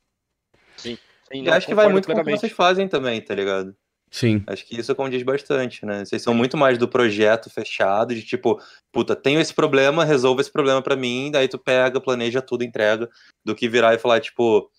Sim, 0.78 0.97
E 1.32 1.41
não, 1.41 1.54
acho 1.54 1.68
que 1.68 1.76
vai 1.76 1.89
muito 1.89 2.08
com 2.08 2.14
o 2.14 2.24
que 2.24 2.32
vocês 2.32 2.52
fazem 2.52 2.88
também, 2.88 3.22
tá 3.22 3.36
ligado? 3.36 3.76
Sim. 4.12 4.43
Acho 4.47 4.66
que 4.66 4.80
isso 4.80 4.95
condiz 4.95 5.22
bastante, 5.22 5.86
né? 5.86 6.04
Vocês 6.04 6.22
são 6.22 6.34
muito 6.34 6.58
mais 6.58 6.78
do 6.78 6.88
projeto 6.88 7.50
fechado, 7.50 8.16
de 8.16 8.24
tipo, 8.24 8.60
puta, 8.91 9.16
tenho 9.16 9.39
esse 9.39 9.54
problema, 9.54 10.04
resolva 10.04 10.41
esse 10.41 10.52
problema 10.52 10.82
pra 10.82 10.95
mim, 10.95 11.30
daí 11.32 11.47
tu 11.47 11.60
pega, 11.60 12.02
planeja 12.02 12.41
tudo, 12.41 12.64
entrega, 12.64 13.08
do 13.45 13.54
que 13.54 13.70
virar 13.70 13.93
e 13.93 14.00
falar, 14.00 14.20
tipo, 14.20 14.72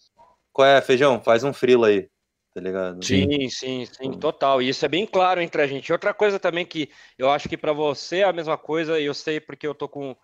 qual 0.52 0.66
é, 0.68 0.80
feijão? 0.80 1.20
Faz 1.22 1.44
um 1.44 1.52
frila 1.52 1.88
aí, 1.88 2.08
tá 2.54 2.60
ligado? 2.60 3.02
Sim, 3.04 3.48
sim, 3.48 3.86
sim, 3.86 4.12
total. 4.18 4.60
E 4.60 4.68
isso 4.68 4.84
é 4.84 4.88
bem 4.88 5.06
claro 5.06 5.40
entre 5.40 5.62
a 5.62 5.66
gente. 5.66 5.92
Outra 5.92 6.12
coisa 6.12 6.38
também 6.38 6.66
que 6.66 6.90
eu 7.18 7.30
acho 7.30 7.48
que 7.48 7.56
para 7.56 7.72
você 7.72 8.18
é 8.18 8.24
a 8.24 8.32
mesma 8.32 8.58
coisa, 8.58 9.00
e 9.00 9.04
eu 9.04 9.14
sei 9.14 9.40
porque 9.40 9.66
eu 9.66 9.74
tô 9.74 9.88
com, 9.88 10.16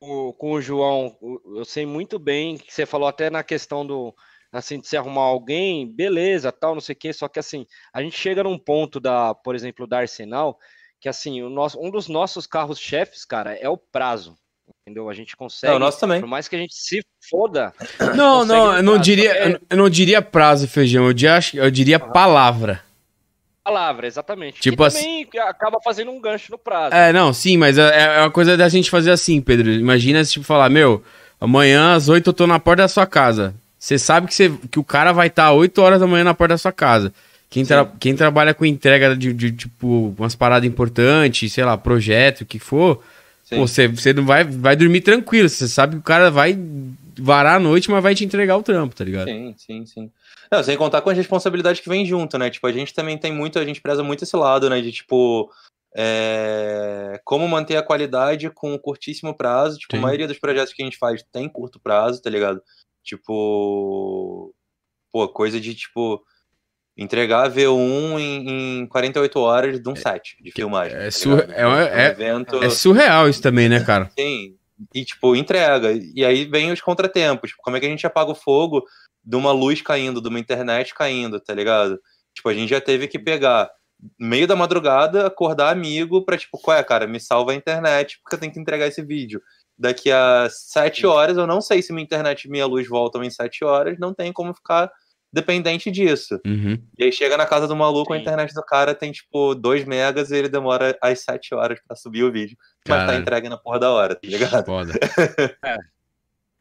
o- 0.00 0.32
com 0.34 0.52
o 0.52 0.60
João, 0.60 1.16
eu 1.56 1.64
sei 1.64 1.86
muito 1.86 2.18
bem 2.18 2.56
que 2.58 2.72
você 2.72 2.86
falou 2.86 3.08
até 3.08 3.30
na 3.30 3.42
questão 3.42 3.86
do 3.86 4.14
assim 4.52 4.80
de 4.80 4.86
se 4.88 4.96
arrumar 4.96 5.22
alguém, 5.22 5.86
beleza, 5.92 6.50
tal, 6.52 6.74
não 6.74 6.80
sei 6.80 6.94
o 6.94 6.98
quê, 6.98 7.12
só 7.12 7.28
que 7.28 7.38
assim, 7.38 7.66
a 7.92 8.00
gente 8.02 8.16
chega 8.16 8.42
num 8.42 8.58
ponto 8.58 8.98
da, 9.00 9.34
por 9.34 9.54
exemplo, 9.54 9.86
da 9.86 9.98
Arsenal, 9.98 10.58
que 11.00 11.08
assim, 11.08 11.42
o 11.42 11.50
nosso, 11.50 11.78
um 11.80 11.90
dos 11.90 12.08
nossos 12.08 12.46
carros-chefes, 12.46 13.24
cara, 13.24 13.54
é 13.54 13.68
o 13.68 13.76
prazo. 13.76 14.38
Entendeu? 14.88 15.10
A 15.10 15.14
gente 15.14 15.36
consegue, 15.36 15.72
É, 15.72 15.74
o 15.74 15.80
nosso 15.80 15.98
também. 15.98 16.20
por 16.20 16.28
mais 16.28 16.46
que 16.46 16.54
a 16.54 16.58
gente 16.60 16.72
se 16.76 17.02
foda, 17.28 17.72
Não, 18.14 18.44
não, 18.44 18.76
eu 18.76 18.82
não 18.84 18.98
diria, 18.98 19.32
É. 19.32 19.58
eu- 19.68 19.76
não 19.76 19.90
diria 19.90 20.22
prazo, 20.22 20.68
feijão, 20.68 21.06
eu 21.06 21.12
diria, 21.12 21.40
eu 21.54 21.70
diria 21.72 21.98
palavra. 21.98 22.80
palavra, 23.64 24.06
exatamente. 24.06 24.60
Tipo 24.60 24.76
que 24.76 24.86
assim- 24.86 25.24
também 25.24 25.40
acaba 25.42 25.78
fazendo 25.82 26.12
um 26.12 26.20
gancho 26.20 26.52
no 26.52 26.58
prazo. 26.58 26.94
É, 26.94 27.12
não, 27.12 27.32
sim, 27.32 27.56
mas 27.56 27.76
é, 27.78 28.16
é 28.18 28.20
uma 28.20 28.30
coisa 28.30 28.56
da 28.56 28.68
gente 28.68 28.88
fazer 28.88 29.10
assim, 29.10 29.40
Pedro. 29.40 29.72
Imagina 29.72 30.24
se 30.24 30.34
tipo 30.34 30.44
falar, 30.44 30.68
meu, 30.70 31.02
amanhã 31.40 31.94
às 31.96 32.08
8 32.08 32.30
eu 32.30 32.32
tô 32.32 32.46
na 32.46 32.60
porta 32.60 32.84
da 32.84 32.88
sua 32.88 33.06
casa. 33.08 33.52
Você 33.76 33.98
sabe 33.98 34.28
que, 34.28 34.34
você, 34.36 34.52
que 34.70 34.78
o 34.78 34.84
cara 34.84 35.10
vai 35.10 35.26
estar 35.26 35.50
8 35.50 35.82
horas 35.82 35.98
da 35.98 36.06
manhã 36.06 36.22
na 36.22 36.32
porta 36.32 36.54
da 36.54 36.58
sua 36.58 36.70
casa. 36.70 37.12
Quem, 37.50 37.64
tra- 37.66 37.90
quem 37.98 38.14
trabalha 38.14 38.54
com 38.54 38.64
entrega 38.64 39.16
de, 39.16 39.32
de, 39.32 39.50
tipo, 39.50 40.14
umas 40.16 40.36
paradas 40.36 40.68
importantes, 40.68 41.52
sei 41.52 41.64
lá, 41.64 41.76
projeto, 41.76 42.42
o 42.42 42.46
que 42.46 42.60
for. 42.60 43.02
Pô, 43.50 43.66
você, 43.66 43.88
você 43.88 44.12
não 44.12 44.24
vai, 44.24 44.44
vai 44.44 44.74
dormir 44.74 45.00
tranquilo. 45.00 45.48
Você 45.48 45.68
sabe 45.68 45.94
que 45.94 46.00
o 46.00 46.04
cara 46.04 46.30
vai 46.30 46.58
varar 47.18 47.56
a 47.56 47.60
noite, 47.60 47.90
mas 47.90 48.02
vai 48.02 48.14
te 48.14 48.24
entregar 48.24 48.56
o 48.56 48.62
trampo, 48.62 48.94
tá 48.94 49.04
ligado? 49.04 49.28
Sim, 49.28 49.54
sim, 49.56 49.86
sim. 49.86 50.10
Não, 50.50 50.62
sem 50.62 50.76
contar 50.76 51.00
com 51.00 51.10
as 51.10 51.16
responsabilidades 51.16 51.80
que 51.80 51.88
vem 51.88 52.04
junto, 52.04 52.38
né? 52.38 52.50
Tipo, 52.50 52.66
a 52.66 52.72
gente 52.72 52.94
também 52.94 53.18
tem 53.18 53.32
muito, 53.32 53.58
a 53.58 53.64
gente 53.64 53.80
preza 53.80 54.02
muito 54.02 54.24
esse 54.24 54.36
lado, 54.36 54.70
né? 54.70 54.80
De 54.80 54.92
tipo, 54.92 55.50
é, 55.94 57.20
como 57.24 57.48
manter 57.48 57.76
a 57.76 57.82
qualidade 57.82 58.50
com 58.50 58.78
curtíssimo 58.78 59.34
prazo. 59.34 59.78
Tipo, 59.78 59.96
Sim. 59.96 59.98
a 59.98 60.02
maioria 60.02 60.28
dos 60.28 60.38
projetos 60.38 60.72
que 60.72 60.82
a 60.82 60.84
gente 60.84 60.98
faz 60.98 61.24
tem 61.32 61.48
curto 61.48 61.80
prazo, 61.80 62.22
tá 62.22 62.30
ligado? 62.30 62.62
Tipo, 63.02 64.54
pô, 65.10 65.28
coisa 65.28 65.60
de 65.60 65.74
tipo 65.74 66.22
entregar 66.96 67.50
V1 67.50 68.18
em, 68.18 68.80
em 68.80 68.86
48 68.86 69.38
horas 69.38 69.80
de 69.80 69.88
um 69.88 69.94
set 69.94 70.36
de 70.40 70.50
filmagem. 70.50 70.96
é 70.96 71.08
tá 71.10 71.52
é 71.54 71.66
uma- 71.66 71.82
é- 71.82 72.06
evento. 72.08 72.62
É 72.64 72.70
surreal 72.70 73.28
isso 73.28 73.42
também, 73.42 73.68
né, 73.68 73.84
cara? 73.84 74.10
Sim. 74.18 74.54
E, 74.94 75.04
tipo, 75.04 75.34
entrega. 75.36 75.92
E 76.14 76.24
aí 76.24 76.44
vem 76.44 76.72
os 76.72 76.80
contratempos. 76.80 77.50
Tipo, 77.50 77.62
como 77.62 77.76
é 77.76 77.80
que 77.80 77.86
a 77.86 77.88
gente 77.88 78.06
apaga 78.06 78.30
o 78.30 78.34
fogo 78.34 78.84
de 79.24 79.36
uma 79.36 79.52
luz 79.52 79.82
caindo, 79.82 80.20
de 80.20 80.28
uma 80.28 80.38
internet 80.38 80.94
caindo, 80.94 81.40
tá 81.40 81.52
ligado? 81.54 81.98
Tipo, 82.34 82.48
a 82.48 82.54
gente 82.54 82.70
já 82.70 82.80
teve 82.80 83.08
que 83.08 83.18
pegar 83.18 83.70
meio 84.18 84.46
da 84.46 84.54
madrugada, 84.54 85.26
acordar 85.26 85.70
amigo 85.70 86.22
pra, 86.24 86.36
tipo, 86.36 86.58
qual 86.58 86.76
é, 86.76 86.84
cara, 86.84 87.06
me 87.06 87.18
salva 87.18 87.52
a 87.52 87.54
internet, 87.54 88.20
porque 88.22 88.36
eu 88.36 88.40
tenho 88.40 88.52
que 88.52 88.60
entregar 88.60 88.86
esse 88.86 89.02
vídeo. 89.02 89.40
Daqui 89.78 90.10
a 90.10 90.48
sete 90.50 91.06
horas, 91.06 91.36
eu 91.36 91.46
não 91.46 91.60
sei 91.60 91.82
se 91.82 91.92
minha 91.92 92.04
internet 92.04 92.44
e 92.44 92.50
minha 92.50 92.66
luz 92.66 92.86
voltam 92.86 93.24
em 93.24 93.30
sete 93.30 93.64
horas, 93.64 93.98
não 93.98 94.12
tem 94.14 94.32
como 94.32 94.54
ficar 94.54 94.90
dependente 95.36 95.90
disso. 95.90 96.40
Uhum. 96.46 96.82
E 96.98 97.04
aí 97.04 97.12
chega 97.12 97.36
na 97.36 97.44
casa 97.46 97.68
do 97.68 97.76
maluco, 97.76 98.12
a 98.12 98.16
Sim. 98.16 98.22
internet 98.22 98.52
do 98.54 98.62
cara 98.64 98.94
tem, 98.94 99.12
tipo, 99.12 99.54
2 99.54 99.84
megas 99.84 100.30
e 100.30 100.36
ele 100.36 100.48
demora 100.48 100.96
às 101.00 101.20
7 101.20 101.54
horas 101.54 101.78
pra 101.86 101.94
subir 101.94 102.24
o 102.24 102.32
vídeo. 102.32 102.56
Mas 102.88 103.06
tá 103.06 103.14
entregue 103.16 103.48
na 103.48 103.56
porra 103.58 103.78
da 103.78 103.90
hora, 103.92 104.14
tá 104.14 104.20
ligado? 104.26 104.64
Foda. 104.64 104.92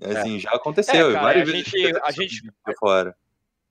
Assim, 0.03 0.39
já 0.39 0.51
aconteceu. 0.51 1.09
É, 1.09 1.13
cara, 1.13 1.23
várias 1.23 1.49
a 1.49 1.51
vezes 1.51 1.67
gente- 1.71 1.99
a 2.03 2.11
gente- 2.11 2.35
subir 2.37 2.53
pra 2.63 2.73
fora. 2.77 3.15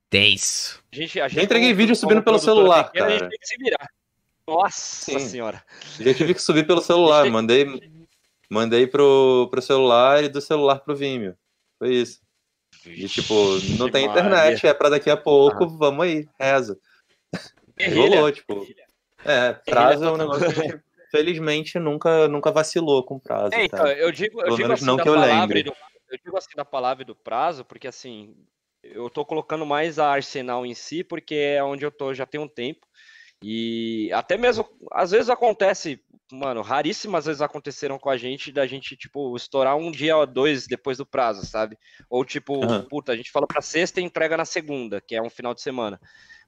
Tenso. 0.09 0.83
A 0.93 0.97
gente, 0.97 1.21
a 1.21 1.29
gente 1.29 1.37
Já 1.37 1.43
entreguei 1.45 1.69
como- 1.69 1.79
vídeo 1.79 1.97
subindo 1.97 2.23
pelo 2.23 2.39
celular, 2.39 2.85
pequena, 2.85 3.07
A 3.07 3.11
gente 3.11 3.19
cara. 3.21 3.31
tem 3.31 3.39
que 3.39 3.47
se 3.47 3.57
virar. 3.59 3.89
Nossa 4.47 4.79
Sim. 4.79 5.19
senhora. 5.19 5.63
Já 6.01 6.15
tive 6.15 6.35
que 6.35 6.41
subir 6.43 6.67
pelo 6.67 6.81
celular. 6.83 7.29
Mandei, 7.31 7.67
mandei 8.51 8.87
pro, 8.87 9.49
pro 9.51 9.61
celular 9.61 10.23
e 10.25 10.29
do 10.29 10.41
celular 10.41 10.81
pro 10.81 10.95
Vimeo. 10.97 11.35
Foi 11.79 11.93
isso. 11.95 12.21
E 12.87 13.09
tipo, 13.09 13.35
não 13.79 13.91
tem 13.91 14.07
internet, 14.07 14.67
é 14.67 14.75
pra 14.75 14.89
daqui 14.89 15.11
a 15.11 15.17
pouco, 15.17 15.67
vamos 15.69 16.05
aí, 16.05 16.29
reza. 16.39 16.79
Rolou, 17.95 18.31
tipo. 18.31 18.67
É, 19.25 19.53
prazo 19.53 20.05
é 20.05 20.11
um 20.13 20.17
negócio 20.17 20.53
que 20.53 20.81
felizmente, 21.11 21.79
nunca, 21.79 22.27
nunca 22.27 22.51
vacilou 22.51 23.05
com 23.05 23.21
prazo. 23.21 23.55
É, 23.55 23.65
então, 23.65 23.79
cara. 23.79 23.93
eu 23.95 24.11
digo, 24.11 24.41
eu 24.41 24.45
Pelo 24.45 24.57
digo 24.57 24.69
menos 24.69 24.81
assim 24.83 24.87
não 24.87 24.97
que 24.97 25.09
eu 25.09 25.15
lembre. 25.15 25.63
do, 25.63 25.73
eu 26.11 26.19
digo 26.25 26.37
assim 26.37 26.57
da 26.57 26.65
palavra 26.65 27.03
e 27.05 27.07
do 27.07 27.15
prazo, 27.15 27.65
porque 27.65 27.87
assim, 27.87 28.35
eu 28.83 29.09
tô 29.09 29.25
colocando 29.25 29.65
mais 29.65 29.99
a 29.99 30.11
Arsenal 30.11 30.67
em 30.67 30.75
si, 30.75 31.05
porque 31.05 31.35
é 31.35 31.63
onde 31.63 31.85
eu 31.85 31.91
tô 31.91 32.13
já 32.13 32.27
tem 32.27 32.41
um 32.41 32.49
tempo. 32.49 32.87
E 33.43 34.11
até 34.13 34.37
mesmo, 34.37 34.67
às 34.93 35.11
vezes 35.11 35.29
acontece, 35.29 36.01
mano, 36.33 36.63
raríssimas 36.63 37.27
vezes 37.27 37.43
aconteceram 37.43 37.99
com 37.99 38.09
a 38.09 38.17
gente 38.17 38.51
da 38.51 38.67
gente, 38.67 38.97
tipo, 38.97 39.37
estourar 39.37 39.77
um 39.77 39.91
dia 39.91 40.17
ou 40.17 40.27
dois 40.27 40.67
depois 40.67 40.97
do 40.99 41.05
prazo, 41.07 41.45
sabe? 41.45 41.77
Ou 42.09 42.25
tipo, 42.25 42.65
Aham. 42.65 42.87
puta, 42.89 43.13
a 43.13 43.17
gente 43.17 43.31
fala 43.31 43.47
pra 43.47 43.61
sexta 43.61 44.01
e 44.01 44.05
entrega 44.05 44.37
na 44.37 44.45
segunda, 44.45 45.01
que 45.01 45.15
é 45.15 45.21
um 45.23 45.29
final 45.31 45.53
de 45.55 45.61
semana. 45.61 46.01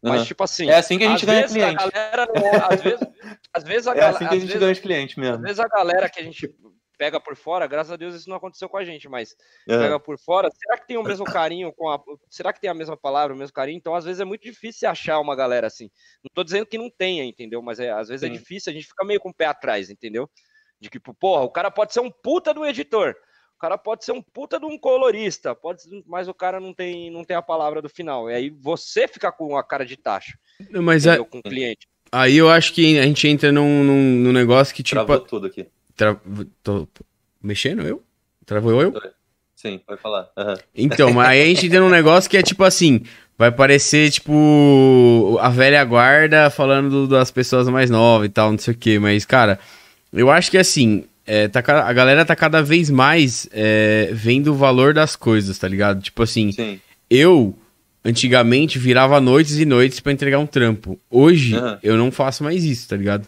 Mas, 0.02 0.26
tipo 0.26 0.44
assim, 0.44 0.68
É 0.70 0.76
assim 0.76 0.98
que 0.98 1.04
a 1.04 1.08
gente 1.08 1.26
ganha 1.26 1.46
cliente. 1.48 1.82
A 1.82 1.88
galera 1.90 2.26
não, 2.34 2.70
às 2.70 2.80
vezes, 2.82 3.08
às 3.52 3.64
vezes 3.64 3.88
a 3.88 3.92
É 3.96 4.00
assim 4.06 4.18
que 4.18 4.24
a 4.24 4.38
gente 4.38 4.40
vezes- 4.46 4.60
ganha 4.60 4.72
os 4.72 4.78
clientes 4.78 5.18
às 5.18 5.24
mesmo. 5.24 5.42
vezes 5.42 5.58
a 5.60 5.68
galera 5.68 6.08
que 6.08 6.20
a 6.20 6.22
gente 6.22 6.54
pega 6.98 7.20
por 7.20 7.36
fora, 7.36 7.66
graças 7.66 7.92
a 7.92 7.96
Deus 7.96 8.14
isso 8.14 8.28
não 8.28 8.36
aconteceu 8.36 8.68
com 8.68 8.76
a 8.76 8.84
gente, 8.84 9.08
mas 9.08 9.34
É. 9.68 9.78
pega 9.78 10.00
por 10.00 10.18
fora, 10.18 10.48
será 10.50 10.78
que 10.78 10.86
tem 10.86 10.96
o 10.96 11.02
mesmo 11.02 11.24
carinho 11.24 11.72
com 11.72 11.88
a. 11.90 12.00
Será 12.30 12.52
que 12.52 12.60
tem 12.60 12.70
a 12.70 12.74
mesma 12.74 12.96
palavra, 12.96 13.34
o 13.34 13.38
mesmo 13.38 13.52
carinho? 13.54 13.76
Então, 13.76 13.94
às 13.94 14.04
vezes 14.04 14.20
é 14.20 14.24
muito 14.24 14.42
difícil 14.42 14.88
achar 14.88 15.18
uma 15.20 15.36
galera 15.36 15.66
assim. 15.66 15.90
Não 16.22 16.30
tô 16.34 16.42
dizendo 16.42 16.66
que 16.66 16.78
não 16.78 16.90
tenha, 16.90 17.24
entendeu? 17.24 17.60
Mas 17.62 17.78
é, 17.80 17.90
às 17.90 18.08
vezes 18.08 18.22
é 18.22 18.28
difícil, 18.28 18.70
a 18.70 18.74
gente 18.74 18.86
fica 18.86 19.04
meio 19.04 19.20
com 19.20 19.30
o 19.30 19.34
pé 19.34 19.46
atrás, 19.46 19.90
entendeu? 19.90 20.28
De 20.80 20.90
que, 20.90 20.98
porra, 21.00 21.42
o 21.42 21.50
cara 21.50 21.70
pode 21.70 21.92
ser 21.92 22.00
um 22.00 22.10
puta 22.10 22.52
do 22.52 22.64
editor. 22.66 23.14
O 23.54 23.58
cara 23.58 23.78
pode 23.78 24.04
ser 24.04 24.12
um 24.12 24.20
puta 24.20 24.60
de 24.60 24.66
um 24.66 24.76
colorista, 24.78 25.54
pode, 25.54 25.82
ser- 25.82 26.02
mas 26.06 26.28
o 26.28 26.34
cara 26.34 26.60
não 26.60 26.74
tem, 26.74 27.10
não 27.10 27.24
tem 27.24 27.34
a 27.34 27.40
palavra 27.40 27.80
do 27.80 27.88
final. 27.88 28.30
E 28.30 28.34
aí 28.34 28.50
você 28.50 29.08
fica 29.08 29.32
com 29.32 29.56
a 29.56 29.64
cara 29.64 29.86
de 29.86 29.96
tacho, 29.96 30.36
Mas 30.70 31.06
é- 31.06 31.10
entendeu? 31.14 31.24
Com 31.24 31.38
o 31.38 31.42
cliente. 31.42 31.88
aí 32.12 32.36
eu 32.36 32.50
acho 32.50 32.74
que 32.74 32.98
a 32.98 33.02
gente 33.04 33.26
entra 33.26 33.50
num, 33.50 33.82
num, 33.82 34.02
num 34.16 34.32
negócio 34.32 34.74
que, 34.74 34.82
tipo. 34.82 34.96
Travou 35.02 35.20
tudo 35.24 35.46
aqui. 35.46 35.66
Tra... 35.96 36.16
Tô 36.62 36.86
mexendo 37.42 37.82
eu? 37.82 38.02
Travou 38.44 38.80
eu? 38.80 38.94
Sim, 39.54 39.80
pode 39.86 40.00
falar. 40.00 40.28
Aham. 40.36 40.58
Então, 40.74 41.12
mas 41.12 41.28
aí 41.28 41.42
a 41.42 41.46
gente 41.46 41.68
tem 41.68 41.80
um 41.80 41.88
negócio 41.88 42.28
que 42.28 42.36
é 42.36 42.42
tipo 42.42 42.62
assim, 42.62 43.02
vai 43.38 43.50
parecer 43.50 44.10
tipo 44.10 45.38
a 45.40 45.48
velha 45.48 45.82
guarda 45.84 46.50
falando 46.50 47.08
das 47.08 47.30
pessoas 47.30 47.68
mais 47.68 47.90
novas 47.90 48.26
e 48.26 48.30
tal, 48.30 48.52
não 48.52 48.58
sei 48.58 48.74
o 48.74 48.76
que, 48.76 48.98
mas 48.98 49.24
cara, 49.24 49.58
eu 50.12 50.30
acho 50.30 50.50
que 50.50 50.58
assim, 50.58 51.04
é, 51.26 51.48
tá 51.48 51.60
a 51.60 51.92
galera 51.92 52.24
tá 52.24 52.36
cada 52.36 52.62
vez 52.62 52.90
mais 52.90 53.48
é, 53.50 54.10
vendo 54.12 54.52
o 54.52 54.54
valor 54.54 54.94
das 54.94 55.16
coisas, 55.16 55.58
tá 55.58 55.66
ligado? 55.66 56.02
Tipo 56.02 56.22
assim, 56.22 56.52
Sim. 56.52 56.80
eu 57.10 57.56
antigamente 58.04 58.78
virava 58.78 59.20
noites 59.20 59.58
e 59.58 59.64
noites 59.64 60.00
pra 60.00 60.12
entregar 60.12 60.38
um 60.38 60.46
trampo. 60.46 60.98
Hoje 61.10 61.56
Aham. 61.56 61.78
eu 61.82 61.96
não 61.96 62.12
faço 62.12 62.44
mais 62.44 62.62
isso, 62.64 62.88
tá 62.88 62.96
ligado? 62.96 63.26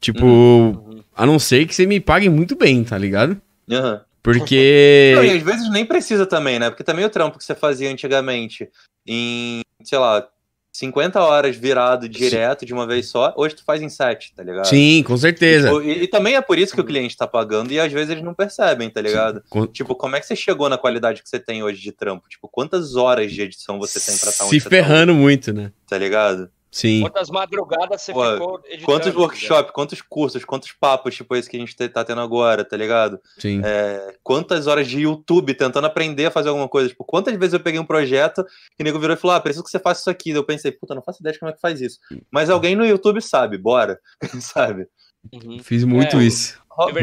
Tipo, 0.00 0.24
Uhum. 0.24 1.02
a 1.14 1.26
não 1.26 1.38
ser 1.38 1.66
que 1.66 1.74
você 1.74 1.86
me 1.86 2.00
pague 2.00 2.28
muito 2.28 2.56
bem, 2.56 2.82
tá 2.84 2.96
ligado? 2.96 3.40
Aham. 3.70 4.00
Porque. 4.22 5.12
Não, 5.16 5.24
e 5.24 5.30
às 5.30 5.42
vezes 5.42 5.70
nem 5.70 5.84
precisa 5.86 6.26
também, 6.26 6.58
né? 6.58 6.68
Porque 6.70 6.84
também 6.84 7.04
o 7.04 7.10
trampo 7.10 7.38
que 7.38 7.44
você 7.44 7.54
fazia 7.54 7.90
antigamente 7.90 8.68
em, 9.06 9.62
sei 9.82 9.98
lá, 9.98 10.26
50 10.72 11.20
horas 11.22 11.56
virado 11.56 12.06
direto 12.08 12.64
de 12.66 12.72
uma 12.74 12.86
vez 12.86 13.08
só, 13.08 13.32
hoje 13.36 13.54
tu 13.56 13.64
faz 13.64 13.80
em 13.82 13.88
7, 13.88 14.32
tá 14.36 14.42
ligado? 14.42 14.66
Sim, 14.66 15.02
com 15.02 15.16
certeza. 15.16 15.68
Tipo, 15.68 15.82
e, 15.82 16.02
e 16.02 16.06
também 16.06 16.36
é 16.36 16.40
por 16.40 16.58
isso 16.58 16.74
que 16.74 16.80
o 16.80 16.84
cliente 16.84 17.16
tá 17.16 17.26
pagando 17.26 17.72
e 17.72 17.80
às 17.80 17.90
vezes 17.90 18.10
eles 18.10 18.22
não 18.22 18.34
percebem, 18.34 18.88
tá 18.90 19.00
ligado? 19.00 19.42
Com- 19.48 19.66
Tipo, 19.66 19.94
como 19.94 20.14
é 20.16 20.20
que 20.20 20.26
você 20.26 20.36
chegou 20.36 20.68
na 20.68 20.76
qualidade 20.78 21.22
que 21.22 21.28
você 21.28 21.40
tem 21.40 21.62
hoje 21.62 21.80
de 21.80 21.90
trampo? 21.90 22.28
Tipo, 22.28 22.46
quantas 22.46 22.94
horas 22.96 23.32
de 23.32 23.40
edição 23.42 23.78
você 23.78 23.98
tem 23.98 24.16
pra 24.18 24.30
estar 24.30 24.44
onde 24.44 24.54
Se 24.54 24.60
você 24.60 24.68
ferrando 24.68 25.14
muito, 25.14 25.52
né? 25.52 25.68
tá, 25.88 25.96
tá 25.96 25.98
ligado? 25.98 26.50
Sim. 26.70 27.00
Quantas 27.00 27.28
madrugadas 27.30 28.00
você 28.02 28.12
Pô, 28.12 28.24
ficou 28.32 28.60
editando? 28.64 28.84
Quantos 28.84 29.14
workshops, 29.16 29.72
quantos 29.72 30.00
cursos, 30.02 30.44
quantos 30.44 30.70
papos, 30.72 31.16
tipo 31.16 31.34
esse 31.34 31.50
que 31.50 31.56
a 31.56 31.60
gente 31.60 31.74
te- 31.74 31.88
tá 31.88 32.04
tendo 32.04 32.20
agora, 32.20 32.64
tá 32.64 32.76
ligado? 32.76 33.18
Sim. 33.38 33.60
É, 33.64 34.14
quantas 34.22 34.66
horas 34.68 34.86
de 34.86 35.00
YouTube 35.00 35.52
tentando 35.54 35.86
aprender 35.86 36.26
a 36.26 36.30
fazer 36.30 36.48
alguma 36.48 36.68
coisa. 36.68 36.88
Tipo, 36.88 37.04
quantas 37.04 37.34
vezes 37.36 37.54
eu 37.54 37.60
peguei 37.60 37.80
um 37.80 37.84
projeto 37.84 38.44
e 38.78 38.82
o 38.82 38.84
nego 38.84 39.00
virou 39.00 39.16
e 39.16 39.18
falou: 39.18 39.36
Ah, 39.36 39.40
preciso 39.40 39.64
que 39.64 39.70
você 39.70 39.80
faça 39.80 40.00
isso 40.02 40.10
aqui. 40.10 40.30
Eu 40.30 40.44
pensei, 40.44 40.70
puta, 40.70 40.94
não 40.94 41.02
faço 41.02 41.20
ideia 41.20 41.32
de 41.32 41.40
como 41.40 41.50
é 41.50 41.54
que 41.54 41.60
faz 41.60 41.80
isso. 41.80 41.98
Mas 42.30 42.48
alguém 42.48 42.76
no 42.76 42.86
YouTube 42.86 43.20
sabe, 43.20 43.58
bora. 43.58 43.98
sabe? 44.40 44.86
Uhum. 45.32 45.58
Fiz 45.62 45.82
muito 45.84 46.16
É, 46.18 46.24
isso. 46.24 46.58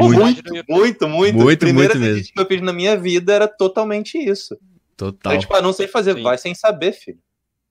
muito, 0.66 1.08
muito. 1.08 1.38
Muito, 1.38 1.48
As 1.50 1.56
primeiras 1.56 1.96
muito 1.96 2.14
mesmo. 2.16 2.32
que 2.34 2.40
eu 2.40 2.46
fiz 2.46 2.60
na 2.62 2.72
minha 2.72 2.96
vida 2.96 3.32
era 3.34 3.46
totalmente 3.46 4.18
isso. 4.18 4.56
Total. 4.96 5.32
Aí, 5.32 5.38
tipo, 5.38 5.54
ah, 5.54 5.62
não 5.62 5.72
sei 5.72 5.86
fazer, 5.86 6.14
Sim. 6.14 6.22
vai 6.22 6.36
sem 6.38 6.54
saber, 6.54 6.92
filho. 6.92 7.18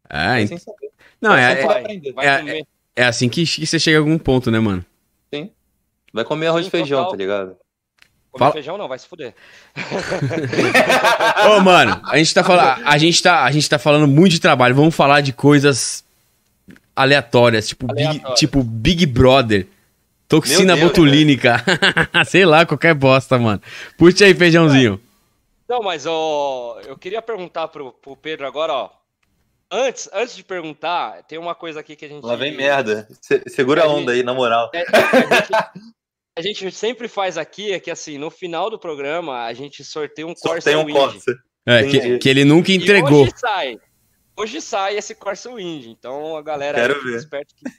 É, 0.10 0.46
sem 0.48 0.58
saber. 0.58 0.90
não, 1.22 1.36
é, 1.36 1.62
é, 1.62 1.64
aprender. 1.64 2.14
é- 2.18 2.62
é 2.96 3.04
assim 3.06 3.30
que, 3.30 3.46
que 3.46 3.66
você 3.66 3.78
chega 3.80 3.98
a 3.98 4.02
algum 4.02 4.18
ponto, 4.18 4.50
né, 4.50 4.60
mano? 4.60 4.84
Vai 6.14 6.24
comer 6.24 6.48
arroz 6.48 6.64
Sim, 6.66 6.70
e 6.70 6.72
feijão, 6.72 6.98
total. 7.00 7.12
tá 7.12 7.18
ligado? 7.18 7.48
Comer 8.32 8.40
Fala- 8.40 8.54
feijão 8.54 8.78
não, 8.78 8.88
vai 8.88 8.98
se 8.98 9.08
fuder. 9.08 9.36
Ô, 11.48 11.60
mano, 11.62 12.00
a 12.06 12.18
gente 12.18 12.34
tá 12.34 12.44
falando, 12.44 12.82
a 12.86 12.98
gente 12.98 13.22
tá, 13.22 13.44
a 13.44 13.52
gente 13.52 13.70
tá 13.70 13.78
falando 13.78 14.08
muito 14.08 14.32
de 14.34 14.40
trabalho. 14.40 14.74
Vamos 14.76 14.96
falar 14.96 15.22
de 15.22 15.34
coisas 15.34 16.04
aleatórias, 16.96 17.68
tipo, 17.68 17.88
Big, 17.94 18.24
tipo 18.36 18.64
Big 18.64 19.06
Brother. 19.06 19.68
Toxina 20.28 20.76
Deus, 20.76 20.88
botulínica. 20.88 21.64
Sei 22.26 22.46
lá, 22.46 22.66
qualquer 22.66 22.94
bosta, 22.94 23.38
mano. 23.38 23.62
Puxa 23.98 24.26
aí, 24.26 24.34
feijãozinho. 24.34 25.00
Não, 25.70 25.82
mas 25.82 26.06
ó, 26.06 26.80
eu 26.86 26.98
queria 26.98 27.22
perguntar 27.22 27.68
pro, 27.70 27.92
pro 27.94 28.16
Pedro 28.16 28.46
agora, 28.46 28.74
ó. 28.74 28.90
Antes, 29.72 30.10
antes 30.14 30.36
de 30.36 30.44
perguntar, 30.44 31.24
tem 31.24 31.38
uma 31.38 31.54
coisa 31.54 31.80
aqui 31.82 31.96
que 31.96 32.06
a 32.06 32.08
gente. 32.08 32.24
Lá 32.24 32.36
vem 32.36 32.56
merda. 32.56 33.08
Se- 33.22 33.44
segura 33.48 33.84
a 33.84 33.88
onda 33.88 34.14
aí, 34.14 34.24
na 34.24 34.34
moral. 34.34 34.72
É, 34.74 34.86
a, 34.90 35.36
gente, 35.36 35.54
a 36.38 36.42
gente 36.42 36.72
sempre 36.72 37.08
faz 37.08 37.38
aqui 37.38 37.74
é 37.74 37.80
que 37.80 37.92
assim, 37.92 38.18
no 38.18 38.30
final 38.30 38.70
do 38.70 38.80
programa, 38.80 39.44
a 39.46 39.54
gente 39.54 39.84
sorteia 39.84 40.26
um 40.26 40.34
Corsa 40.34 40.70
tem 40.70 40.78
um. 40.80 40.90
Corsa. 40.90 41.36
É, 41.66 41.84
que, 41.84 42.18
que 42.20 42.30
ele 42.30 42.46
nunca 42.46 42.72
E 42.72 42.76
entregou. 42.76 43.24
hoje 43.24 43.34
sai. 43.36 43.78
Hoje 44.38 44.62
sai 44.62 44.96
esse 44.96 45.14
Corsa 45.16 45.52
Wind. 45.52 45.86
Então 45.88 46.38
a 46.38 46.42
galera 46.42 46.78
Quero 46.80 47.04
ver. 47.04 47.18
esperto 47.18 47.54
que. 47.56 47.70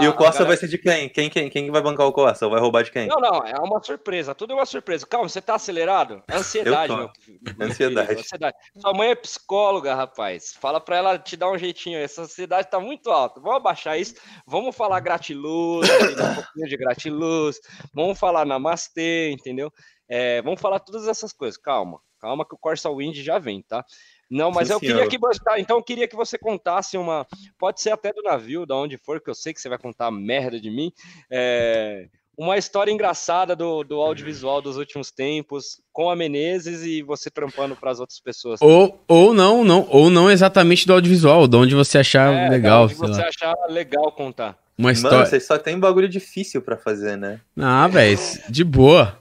E 0.00 0.08
o 0.08 0.12
Corsa 0.12 0.42
a 0.42 0.44
galera- 0.44 0.46
vai 0.48 0.56
ser 0.56 0.68
de 0.68 0.76
quem? 0.76 1.08
Quem, 1.08 1.30
quem? 1.30 1.48
quem 1.48 1.64
que 1.66 1.70
vai 1.70 1.80
bancar 1.80 2.06
o 2.06 2.12
Corsa? 2.12 2.48
Vai 2.48 2.58
roubar 2.60 2.82
de 2.82 2.90
quem? 2.90 3.06
Não, 3.06 3.20
não, 3.20 3.44
é 3.46 3.54
uma 3.60 3.80
surpresa. 3.82 4.34
Tudo 4.34 4.52
é 4.52 4.56
uma 4.56 4.66
surpresa. 4.66 5.06
Calma, 5.06 5.28
você 5.28 5.40
tá 5.40 5.54
acelerado? 5.54 6.20
Ansiedade, 6.28 6.92
meu, 6.94 7.08
meu 7.56 7.66
Ansiedade. 7.68 8.08
filho, 8.08 8.20
ansiedade. 8.20 8.56
Sua 8.76 8.92
mãe 8.92 9.10
é 9.10 9.14
psicóloga, 9.14 9.94
rapaz. 9.94 10.52
Fala 10.60 10.80
pra 10.80 10.96
ela 10.96 11.18
te 11.18 11.36
dar 11.36 11.48
um 11.50 11.56
jeitinho. 11.56 11.96
Essa 11.98 12.22
ansiedade 12.22 12.68
tá 12.68 12.80
muito 12.80 13.08
alta. 13.10 13.40
Vamos 13.40 13.58
abaixar 13.58 13.98
isso. 13.98 14.16
Vamos 14.44 14.74
falar 14.74 14.98
gratiluz, 14.98 15.88
um 16.32 16.34
pouquinho 16.34 16.68
de 16.68 16.76
gratiluz. 16.76 17.60
Vamos 17.94 18.18
falar 18.18 18.44
namastê, 18.44 19.30
entendeu? 19.30 19.72
É, 20.08 20.42
vamos 20.42 20.60
falar 20.60 20.80
todas 20.80 21.06
essas 21.06 21.32
coisas. 21.32 21.56
Calma, 21.56 22.00
calma 22.18 22.44
que 22.44 22.54
o 22.54 22.58
Corsa 22.58 22.90
Wind 22.90 23.14
já 23.18 23.38
vem, 23.38 23.62
tá? 23.62 23.84
Não, 24.30 24.50
mas 24.50 24.68
Sim, 24.68 24.74
eu 24.74 24.80
queria 24.80 24.96
senhor. 24.96 25.08
que 25.08 25.18
você. 25.18 25.40
tá, 25.42 25.58
então 25.58 25.76
eu 25.78 25.82
queria 25.82 26.06
que 26.06 26.16
você 26.16 26.36
contasse 26.36 26.96
uma. 26.98 27.26
Pode 27.58 27.80
ser 27.80 27.90
até 27.90 28.12
do 28.12 28.22
navio, 28.22 28.66
da 28.66 28.76
onde 28.76 28.98
for, 28.98 29.20
que 29.20 29.30
eu 29.30 29.34
sei 29.34 29.54
que 29.54 29.60
você 29.60 29.68
vai 29.68 29.78
contar 29.78 30.10
merda 30.10 30.60
de 30.60 30.70
mim. 30.70 30.92
É, 31.30 32.06
uma 32.36 32.56
história 32.58 32.92
engraçada 32.92 33.56
do, 33.56 33.82
do 33.82 33.96
audiovisual 34.00 34.60
dos 34.62 34.76
últimos 34.76 35.10
tempos, 35.10 35.80
com 35.92 36.08
a 36.10 36.14
Menezes 36.14 36.82
e 36.84 37.02
você 37.02 37.30
trampando 37.30 37.74
para 37.74 37.90
as 37.90 38.00
outras 38.00 38.20
pessoas. 38.20 38.60
Ou, 38.62 39.02
ou 39.08 39.32
não, 39.34 39.64
não, 39.64 39.86
ou 39.90 40.08
não 40.10 40.30
exatamente 40.30 40.86
do 40.86 40.92
audiovisual, 40.92 41.48
de 41.48 41.56
onde 41.56 41.74
você 41.74 41.98
achar 41.98 42.32
É, 42.32 42.48
legal, 42.48 42.86
da 42.86 42.92
onde 42.92 42.94
sei 42.96 43.08
você 43.08 43.20
lá. 43.22 43.28
achar 43.28 43.54
legal 43.70 44.12
contar. 44.12 44.56
Uma 44.78 44.88
Mano, 44.88 44.92
história. 44.92 45.26
vocês 45.26 45.44
só 45.44 45.58
tem 45.58 45.76
bagulho 45.76 46.08
difícil 46.08 46.62
pra 46.62 46.76
fazer, 46.76 47.16
né? 47.16 47.40
Ah, 47.58 47.88
velho, 47.88 48.16
de 48.48 48.62
boa. 48.62 49.18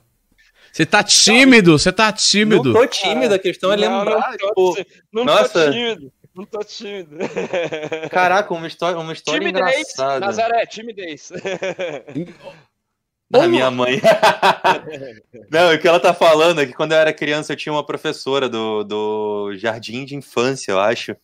Você 0.78 0.86
tá 0.86 1.02
tímido, 1.02 1.80
você 1.80 1.92
tá 1.92 2.14
tímido. 2.14 2.72
Não 2.72 2.82
tô 2.82 2.86
tímido, 2.86 3.34
a 3.34 3.40
questão 3.40 3.72
é 3.72 3.78
Não, 3.78 3.98
lembrar, 3.98 4.30
não 4.30 4.38
tô, 4.38 4.76
tipo, 4.76 4.92
não 5.12 5.26
nossa. 5.26 5.66
tô 5.66 5.72
tímido. 5.72 6.14
Não 6.36 6.46
tô 6.46 6.60
tímido. 6.60 7.18
caraca, 8.12 8.54
uma 8.54 8.68
história, 8.68 9.00
uma 9.00 9.12
história 9.12 9.40
timidez, 9.40 9.66
engraçada. 9.66 10.20
Nazaré, 10.20 10.68
timidez. 10.68 11.32
A 13.34 13.48
minha 13.48 13.72
mãe. 13.72 14.00
Não, 15.52 15.74
o 15.74 15.80
que 15.80 15.88
ela 15.88 16.00
tá 16.00 16.14
falando 16.14 16.62
é 16.62 16.66
que 16.68 16.74
quando 16.74 16.92
eu 16.92 17.00
era 17.00 17.12
criança 17.12 17.54
eu 17.54 17.58
tinha 17.58 17.74
uma 17.74 17.86
professora 17.86 18.48
do, 18.48 18.84
do 18.84 19.56
jardim 19.56 20.06
de 20.06 20.16
infância, 20.16 20.72
eu 20.72 20.80
acho. 20.80 21.16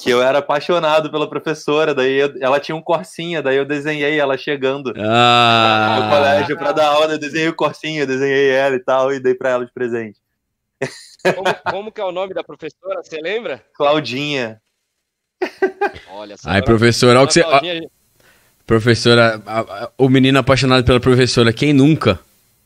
Que 0.00 0.10
eu 0.10 0.22
era 0.22 0.38
apaixonado 0.38 1.10
pela 1.10 1.28
professora, 1.28 1.92
daí 1.92 2.18
eu- 2.20 2.34
ela 2.40 2.60
tinha 2.60 2.76
um 2.76 2.80
corsinha, 2.82 3.42
daí 3.42 3.56
eu 3.56 3.64
desenhei 3.64 4.16
ela 4.18 4.38
chegando 4.38 4.92
no 4.94 5.02
Ah, 5.04 6.08
colégio 6.08 6.56
pra 6.56 6.70
dar 6.70 6.86
aula, 6.86 7.14
eu 7.14 7.18
desenhei 7.18 7.48
o 7.48 7.54
corsinha, 7.54 8.06
desenhei 8.06 8.48
ela 8.50 8.76
e 8.76 8.80
tal, 8.80 9.12
e 9.12 9.18
dei 9.18 9.34
pra 9.34 9.50
ela 9.50 9.66
de 9.66 9.72
presente. 9.72 10.20
Como, 11.34 11.54
como 11.72 11.92
que 11.92 12.00
é 12.00 12.04
o 12.04 12.12
nome 12.12 12.32
da 12.32 12.44
professora? 12.44 13.02
Você 13.02 13.20
lembra? 13.20 13.60
Claudinha. 13.74 14.62
Olha, 16.12 16.36
dona- 16.42 16.62
professora, 16.62 17.18
olha 17.18 17.24
o 17.24 17.26
que 17.26 17.34
você. 17.34 17.42
Claudinha, 17.42 17.88
Professora, 18.64 19.42
a- 19.46 19.60
a- 19.60 19.90
o 19.96 20.08
menino 20.10 20.38
apaixonado 20.38 20.84
pela 20.84 21.00
professora, 21.00 21.52
quem 21.52 21.72
nunca? 21.72 22.20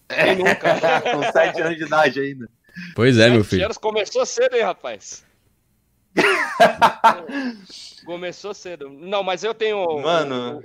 quem 0.09 0.37
nunca? 0.37 0.75
Com 1.13 1.33
sete 1.33 1.63
anos 1.63 1.79
de 1.79 1.85
idade 1.85 2.21
ainda. 2.21 2.49
Pois 2.95 3.17
é, 3.19 3.29
meu 3.31 3.43
Sete 3.43 3.51
filho. 3.51 3.65
anos 3.67 3.79
começou 3.79 4.27
cedo, 4.27 4.55
hein, 4.57 4.63
rapaz? 4.65 5.25
começou 8.05 8.55
cedo. 8.55 8.89
Não, 8.91 9.23
mas 9.23 9.45
eu 9.45 9.55
tenho. 9.55 10.01
Mano, 10.01 10.63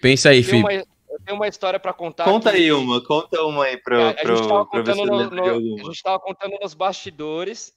Pensa 0.00 0.30
aí, 0.30 0.42
filho. 0.42 0.58
uma, 0.58 0.72
eu 0.72 0.86
tenho 1.24 1.36
uma 1.36 1.48
história 1.48 1.78
pra 1.78 1.92
contar. 1.92 2.24
Conta 2.24 2.50
que- 2.50 2.56
aí 2.58 2.72
uma, 2.72 3.02
conta 3.04 3.42
uma 3.44 3.64
aí 3.64 3.76
pro, 3.76 4.00
a, 4.02 4.10
a 4.10 4.14
pro, 4.14 4.36
gente 4.36 4.48
tava 4.48 4.66
pro 4.66 4.78
contando 4.84 5.04
no- 5.06 5.30
no- 5.30 5.80
a 5.80 5.84
gente 5.84 6.02
tava 6.02 6.18
contando 6.20 6.58
nos 6.60 6.74
bastidores. 6.74 7.72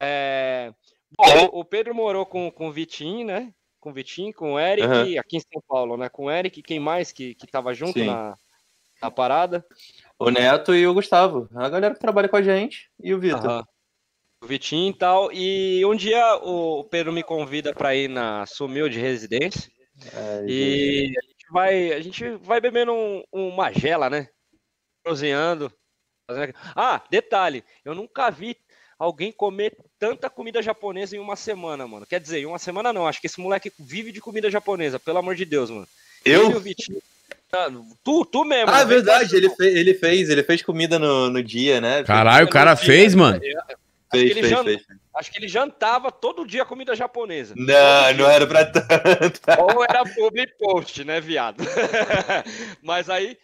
É, 0.00 0.72
bom, 1.16 1.24
o 1.52 1.60
o 1.60 1.64
Pedro 1.64 1.94
morou 1.94 2.24
com, 2.26 2.50
com 2.50 2.68
o 2.68 2.72
Vitinho, 2.72 3.26
né? 3.26 3.52
Com 3.80 3.90
o 3.90 3.92
Vitinho, 3.92 4.32
com 4.34 4.54
o 4.54 4.58
Eric, 4.60 4.86
Aham. 4.86 5.20
aqui 5.20 5.36
em 5.36 5.40
São 5.40 5.62
Paulo, 5.66 5.96
né? 5.96 6.08
Com 6.08 6.24
o 6.26 6.30
Eric, 6.30 6.62
quem 6.62 6.78
mais 6.78 7.12
que, 7.12 7.34
que 7.34 7.46
tava 7.46 7.72
junto 7.72 7.98
Sim. 7.98 8.06
na, 8.06 8.36
na 9.00 9.10
parada? 9.10 9.64
O 10.18 10.30
Neto 10.30 10.74
e 10.74 10.86
o 10.86 10.94
Gustavo. 10.94 11.48
A 11.54 11.68
galera 11.68 11.94
que 11.94 12.00
trabalha 12.00 12.28
com 12.28 12.36
a 12.36 12.42
gente 12.42 12.90
e 13.02 13.12
o 13.14 13.18
Vitor. 13.20 13.44
Aham. 13.46 13.64
O 14.42 14.46
Vitinho 14.46 14.90
e 14.90 14.94
tal. 14.98 15.32
E 15.32 15.84
um 15.86 15.94
dia 15.96 16.36
o 16.42 16.84
Pedro 16.84 17.12
me 17.12 17.22
convida 17.22 17.72
para 17.74 17.94
ir 17.94 18.08
na 18.08 18.44
Sumiu 18.46 18.88
de 18.88 18.98
Residência. 19.00 19.70
É, 20.14 20.44
E 20.46 21.14
a 21.16 21.22
gente 21.22 21.46
vai, 21.50 21.92
a 21.92 22.00
gente 22.00 22.30
vai 22.42 22.60
bebendo 22.60 22.92
um- 22.92 23.22
uma 23.32 23.72
gela, 23.72 24.10
né? 24.10 24.28
Cozinhando. 25.04 25.72
fazendo- 26.28 26.54
Ah, 26.74 27.00
detalhe, 27.08 27.62
eu 27.84 27.94
nunca 27.94 28.28
vi 28.30 28.56
alguém 28.98 29.30
comer 29.30 29.76
tanta 29.96 30.28
comida 30.28 30.60
japonesa 30.60 31.14
em 31.16 31.20
uma 31.20 31.36
semana, 31.36 31.86
mano. 31.86 32.04
Quer 32.04 32.18
dizer, 32.18 32.40
em 32.40 32.46
uma 32.46 32.58
semana 32.58 32.92
não, 32.92 33.06
acho 33.06 33.20
que 33.20 33.28
esse 33.28 33.40
moleque 33.40 33.70
vive 33.78 34.10
de 34.10 34.20
comida 34.20 34.50
japonesa, 34.50 34.98
pelo 34.98 35.18
amor 35.18 35.36
de 35.36 35.44
Deus, 35.44 35.70
mano. 35.70 35.86
Ele 36.24 36.34
e 36.34 36.40
Eu? 36.40 36.56
o 36.56 36.60
Vitinho. 36.60 37.00
Ah, 37.52 37.68
Tu, 38.02 38.24
tu 38.26 38.44
mesmo. 38.44 38.68
Ah, 38.70 38.80
não 38.80 38.88
vem 38.88 38.96
verdade, 38.96 39.36
ele, 39.36 39.48
fe- 39.50 39.68
ele 39.78 39.94
fez, 39.94 40.28
ele 40.28 40.42
fez 40.42 40.62
comida 40.62 40.98
no, 40.98 41.30
no 41.30 41.40
dia, 41.42 41.80
né? 41.80 42.02
Caralho, 42.02 42.46
o 42.48 42.50
cara 42.50 42.74
fez, 42.74 43.14
mano. 43.14 43.40
Acho 44.12 44.34
Fez, 44.34 44.62
que. 44.62 44.86
Acho 45.14 45.32
que 45.32 45.38
ele 45.38 45.48
jantava 45.48 46.12
todo 46.12 46.46
dia 46.46 46.64
comida 46.64 46.94
japonesa. 46.94 47.54
Não, 47.56 48.14
não 48.14 48.30
era 48.30 48.46
pra 48.46 48.64
tanto. 48.64 48.86
Ou 49.60 49.84
era 49.84 50.04
public 50.04 50.56
post, 50.58 51.04
né, 51.04 51.20
viado? 51.20 51.62
Mas 52.82 53.10
aí, 53.10 53.36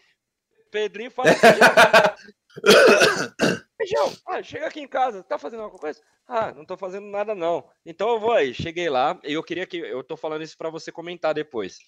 Pedrinho 0.71 1.11
fala 1.11 1.31
assim, 1.31 1.41
Feijão, 3.77 4.13
ah, 4.27 4.43
chega 4.43 4.67
aqui 4.67 4.81
em 4.81 4.87
casa, 4.87 5.25
tá 5.25 5.39
fazendo 5.39 5.63
alguma 5.63 5.81
coisa? 5.81 6.01
Ah, 6.29 6.53
não 6.53 6.65
tô 6.65 6.77
fazendo 6.77 7.07
nada 7.07 7.35
não. 7.35 7.69
Então 7.85 8.11
eu 8.11 8.21
vou 8.21 8.33
aí, 8.33 8.55
cheguei 8.55 8.89
lá, 8.89 9.19
e 9.25 9.33
eu 9.33 9.43
queria 9.43 9.67
que, 9.67 9.79
eu 9.79 10.05
tô 10.05 10.17
falando 10.17 10.43
isso 10.43 10.57
pra 10.57 10.71
você 10.71 10.93
comentar 10.93 11.35
depois. 11.35 11.79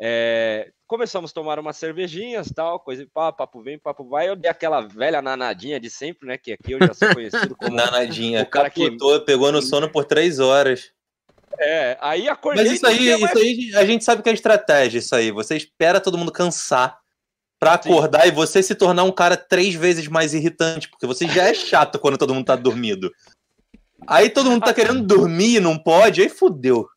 É, 0.00 0.70
começamos 0.86 1.30
a 1.30 1.34
tomar 1.34 1.58
umas 1.58 1.76
cervejinhas, 1.76 2.52
tal, 2.54 2.78
coisa 2.78 3.02
e 3.02 3.06
pá, 3.06 3.32
papo 3.32 3.62
vem, 3.62 3.78
papo 3.78 4.08
vai. 4.08 4.28
Eu 4.28 4.36
dei 4.36 4.50
aquela 4.50 4.80
velha 4.80 5.20
nanadinha 5.20 5.80
de 5.80 5.90
sempre, 5.90 6.28
né, 6.28 6.38
que 6.38 6.52
aqui 6.52 6.72
eu 6.72 6.78
já 6.78 6.94
sou 6.94 7.12
conhecido 7.12 7.54
como... 7.58 7.74
Nanadinha, 7.74 8.42
o 8.42 8.46
cara 8.46 8.70
que- 8.70 8.84
capotou, 8.84 9.20
pegou 9.24 9.50
no 9.50 9.60
sono 9.60 9.90
por 9.90 10.04
três 10.04 10.38
horas. 10.38 10.92
É, 11.58 11.96
aí 12.00 12.28
acordei... 12.28 12.64
Mas 12.64 12.72
isso 12.74 12.86
aí, 12.86 13.18
mais- 13.18 13.32
isso 13.34 13.38
aí 13.38 13.74
a 13.74 13.84
gente 13.84 14.04
sabe 14.04 14.22
que 14.22 14.28
é 14.28 14.32
estratégia, 14.32 14.98
isso 14.98 15.14
aí. 15.14 15.30
Você 15.32 15.56
espera 15.56 16.00
todo 16.00 16.16
mundo 16.18 16.30
cansar. 16.32 16.98
pra 17.60 17.72
acordar 17.74 18.24
e 18.28 18.30
você 18.30 18.62
se 18.62 18.76
tornar 18.76 19.02
um 19.02 19.10
cara 19.10 19.36
três 19.36 19.74
vezes 19.74 20.06
mais 20.06 20.32
irritante, 20.32 20.88
porque 20.88 21.08
você 21.08 21.26
já 21.26 21.48
é 21.48 21.54
chato 21.54 21.98
quando 21.98 22.16
todo 22.16 22.32
mundo 22.32 22.46
tá 22.46 22.54
dormindo. 22.54 23.10
Aí 24.06 24.30
todo 24.30 24.48
mundo 24.48 24.64
tá 24.64 24.72
querendo 24.72 25.02
dormir 25.04 25.56
e 25.56 25.60
não 25.60 25.76
pode, 25.76 26.22
aí 26.22 26.28
fudeu. 26.28 26.88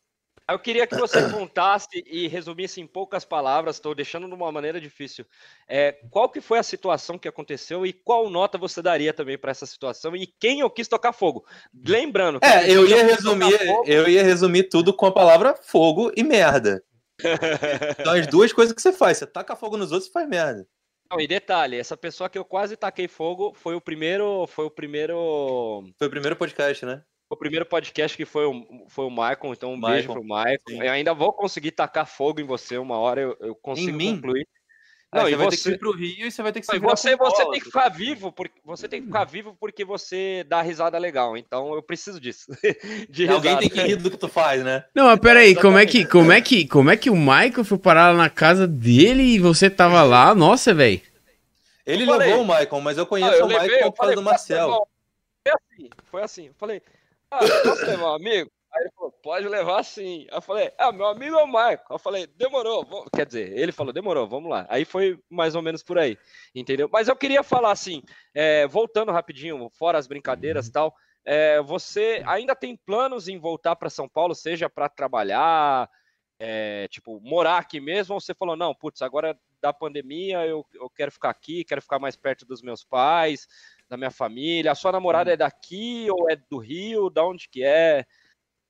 Eu 0.52 0.58
queria 0.58 0.86
que 0.86 0.94
você 0.96 1.30
contasse 1.30 2.04
e 2.06 2.28
resumisse 2.28 2.80
em 2.80 2.86
poucas 2.86 3.24
palavras, 3.24 3.76
estou 3.76 3.94
deixando 3.94 4.26
de 4.28 4.34
uma 4.34 4.52
maneira 4.52 4.80
difícil. 4.80 5.24
É, 5.66 5.92
qual 6.10 6.28
que 6.28 6.40
foi 6.40 6.58
a 6.58 6.62
situação 6.62 7.18
que 7.18 7.28
aconteceu 7.28 7.86
e 7.86 7.92
qual 7.92 8.28
nota 8.28 8.58
você 8.58 8.82
daria 8.82 9.12
também 9.12 9.38
para 9.38 9.50
essa 9.50 9.66
situação 9.66 10.14
e 10.14 10.26
quem 10.26 10.60
eu 10.60 10.70
quis 10.70 10.88
tocar 10.88 11.12
fogo? 11.12 11.44
Lembrando. 11.86 12.38
É, 12.42 12.70
eu 12.70 12.86
ia 12.86 13.04
resumir, 13.04 13.58
fogo- 13.58 13.84
eu 13.86 14.08
ia 14.08 14.22
resumir 14.22 14.64
tudo 14.64 14.94
com 14.94 15.06
a 15.06 15.12
palavra 15.12 15.54
fogo 15.54 16.12
e 16.16 16.22
merda. 16.22 16.82
São 18.04 18.12
as 18.14 18.26
duas 18.26 18.52
coisas 18.52 18.74
que 18.74 18.82
você 18.82 18.92
faz. 18.92 19.18
Você 19.18 19.26
taca 19.26 19.56
fogo 19.56 19.76
nos 19.76 19.92
outros 19.92 20.08
e 20.10 20.12
faz 20.12 20.28
merda. 20.28 20.66
Não, 21.10 21.20
e 21.20 21.26
detalhe, 21.26 21.76
essa 21.76 21.96
pessoa 21.96 22.30
que 22.30 22.38
eu 22.38 22.44
quase 22.44 22.74
taquei 22.74 23.06
fogo 23.06 23.52
foi 23.54 23.74
o 23.74 23.80
primeiro, 23.80 24.46
foi 24.46 24.64
o 24.64 24.70
primeiro, 24.70 25.84
Foi 25.98 26.06
o 26.06 26.10
primeiro 26.10 26.36
podcast, 26.36 26.86
né? 26.86 27.02
O 27.32 27.36
primeiro 27.36 27.64
podcast 27.64 28.16
que 28.16 28.24
foi 28.26 28.44
o, 28.44 28.86
foi 28.88 29.06
o 29.06 29.10
Michael, 29.10 29.52
então 29.52 29.72
um 29.72 29.80
beijo 29.80 30.08
Michael, 30.08 30.12
pro 30.12 30.22
Michael. 30.22 30.60
sim. 30.68 30.82
Eu 30.82 30.92
ainda 30.92 31.14
vou 31.14 31.32
conseguir 31.32 31.70
tacar 31.72 32.06
fogo 32.06 32.40
em 32.40 32.44
você 32.44 32.76
uma 32.76 32.98
hora, 32.98 33.20
eu, 33.22 33.36
eu 33.40 33.54
consigo 33.54 33.96
mim? 33.96 34.16
concluir. 34.16 34.46
Não, 35.12 35.22
Não, 35.22 35.28
você 35.28 35.32
e 35.34 35.36
vai 35.36 35.46
ter 35.48 35.56
que 35.56 35.62
você, 35.62 35.70
ir 35.72 35.78
pro 35.78 35.92
Rio 35.92 36.26
e 36.26 36.30
você 36.30 36.42
vai 36.42 36.52
ter 36.52 36.60
que 36.60 36.66
se 36.66 36.78
você, 36.78 37.16
você 37.16 37.44
tem 37.50 37.60
que 37.60 37.66
ficar 37.66 37.88
vivo, 37.90 38.32
porque 38.32 38.60
você 38.64 38.88
tem 38.88 39.00
que 39.00 39.06
ficar 39.08 39.24
vivo 39.24 39.54
porque 39.60 39.84
você 39.84 40.42
dá 40.48 40.62
risada 40.62 40.96
legal. 40.98 41.36
Então 41.36 41.74
eu 41.74 41.82
preciso 41.82 42.18
disso. 42.18 42.46
De 43.10 43.28
Alguém 43.28 43.58
tem 43.58 43.68
que 43.68 43.80
rir 43.80 43.96
do 43.96 44.10
que 44.10 44.16
tu 44.16 44.26
faz, 44.28 44.64
né? 44.64 44.84
Não, 44.94 45.06
mas 45.06 45.20
peraí, 45.20 45.54
como 45.54 45.76
é, 45.76 45.84
que, 45.84 46.06
como, 46.06 46.32
é 46.32 46.40
que, 46.40 46.66
como 46.66 46.90
é 46.90 46.96
que 46.96 47.10
o 47.10 47.16
Michael 47.16 47.64
foi 47.64 47.78
parar 47.78 48.10
lá 48.12 48.16
na 48.16 48.30
casa 48.30 48.66
dele 48.66 49.22
e 49.22 49.38
você 49.38 49.68
tava 49.68 50.02
lá? 50.02 50.34
Nossa, 50.34 50.72
velho. 50.72 51.00
Ele 51.84 52.06
levou 52.06 52.42
o 52.42 52.46
Michael, 52.46 52.80
mas 52.80 52.96
eu 52.96 53.04
Ah, 53.04 53.06
conheço 53.06 53.32
eu 53.34 53.44
o 53.44 53.48
Michael 53.48 53.62
levei, 53.64 53.82
eu 53.82 53.92
por 53.92 53.98
causa 53.98 54.14
falei, 54.14 54.16
do 54.16 54.22
"Posso 54.22 54.30
Marcel. 54.30 54.66
levar?" 54.68 54.80
Foi 55.44 55.52
assim, 55.52 55.90
foi 56.10 56.22
assim. 56.22 56.46
Eu 56.46 56.54
falei, 56.54 56.82
ah, 57.32 57.62
posso 57.62 57.86
levar 57.86 58.12
um 58.12 58.14
amigo? 58.14 58.50
Aí 58.74 58.82
ele 58.82 58.90
falou, 58.94 59.12
pode 59.22 59.48
levar 59.48 59.82
sim. 59.82 60.26
Aí 60.30 60.36
eu 60.36 60.42
falei, 60.42 60.72
ah, 60.78 60.92
meu 60.92 61.06
amigo 61.06 61.36
é 61.36 61.42
o 61.42 61.46
Michael. 61.46 61.80
Eu 61.90 61.98
falei, 61.98 62.26
demorou. 62.26 62.86
Quer 63.14 63.26
dizer, 63.26 63.58
ele 63.58 63.72
falou, 63.72 63.92
demorou, 63.92 64.26
vamos 64.26 64.50
lá. 64.50 64.66
Aí 64.68 64.84
foi 64.84 65.18
mais 65.30 65.54
ou 65.54 65.62
menos 65.62 65.82
por 65.82 65.98
aí, 65.98 66.16
entendeu? 66.54 66.88
Mas 66.92 67.08
eu 67.08 67.16
queria 67.16 67.42
falar 67.42 67.70
assim, 67.70 68.02
é, 68.34 68.66
voltando 68.66 69.12
rapidinho, 69.12 69.68
fora 69.70 69.98
as 69.98 70.06
brincadeiras 70.06 70.68
e 70.68 70.72
tal, 70.72 70.94
é, 71.24 71.60
você 71.62 72.22
ainda 72.26 72.54
tem 72.54 72.76
planos 72.76 73.28
em 73.28 73.38
voltar 73.38 73.76
para 73.76 73.90
São 73.90 74.08
Paulo, 74.08 74.34
seja 74.34 74.68
para 74.68 74.88
trabalhar, 74.88 75.88
é, 76.38 76.88
tipo, 76.88 77.20
morar 77.20 77.58
aqui 77.58 77.78
mesmo, 77.80 78.14
ou 78.14 78.20
você 78.20 78.34
falou, 78.34 78.56
não, 78.56 78.74
putz, 78.74 79.02
agora 79.02 79.38
da 79.60 79.72
pandemia 79.72 80.44
eu, 80.44 80.66
eu 80.74 80.90
quero 80.90 81.12
ficar 81.12 81.30
aqui, 81.30 81.62
quero 81.62 81.80
ficar 81.80 82.00
mais 82.00 82.16
perto 82.16 82.44
dos 82.44 82.60
meus 82.60 82.82
pais, 82.82 83.46
da 83.92 83.96
minha 83.98 84.10
família. 84.10 84.72
A 84.72 84.74
sua 84.74 84.90
namorada 84.90 85.30
é 85.30 85.36
daqui 85.36 86.06
ou 86.10 86.30
é 86.30 86.36
do 86.50 86.56
Rio? 86.56 87.10
Da 87.10 87.24
onde 87.24 87.46
que 87.46 87.62
é? 87.62 88.06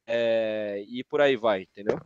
É, 0.04 0.84
e 0.88 1.04
por 1.04 1.20
aí 1.20 1.36
vai, 1.36 1.62
entendeu? 1.62 1.96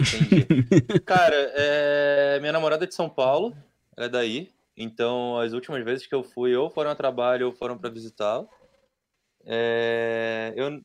Entendi. 0.00 0.44
Cara, 1.06 1.52
é, 1.54 2.40
minha 2.40 2.52
namorada 2.52 2.84
é 2.84 2.88
de 2.88 2.94
São 2.94 3.08
Paulo, 3.08 3.56
ela 3.96 4.06
é 4.06 4.08
daí. 4.08 4.52
Então, 4.76 5.38
as 5.38 5.52
últimas 5.52 5.84
vezes 5.84 6.08
que 6.08 6.14
eu 6.14 6.24
fui, 6.24 6.56
ou 6.56 6.68
foram 6.68 6.90
a 6.90 6.96
trabalho, 6.96 7.46
ou 7.46 7.52
foram 7.52 7.78
para 7.78 7.88
visitá-la. 7.88 8.48
É, 9.44 10.52
eu 10.56 10.80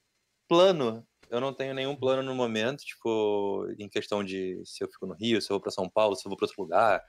plano, 0.48 1.04
eu 1.32 1.42
não 1.42 1.52
tenho 1.52 1.74
nenhum 1.74 1.96
plano 1.96 2.22
no 2.22 2.36
momento, 2.36 2.86
tipo, 2.86 3.68
em 3.80 3.90
questão 3.90 4.24
de 4.24 4.62
se 4.64 4.84
eu 4.84 4.88
fico 4.88 5.08
no 5.08 5.16
Rio, 5.16 5.42
se 5.42 5.50
eu 5.50 5.56
vou 5.56 5.62
para 5.62 5.72
São 5.72 5.90
Paulo, 5.90 6.16
se 6.16 6.28
eu 6.28 6.30
vou 6.30 6.38
para 6.38 6.46
outro 6.46 6.62
lugar. 6.62 7.04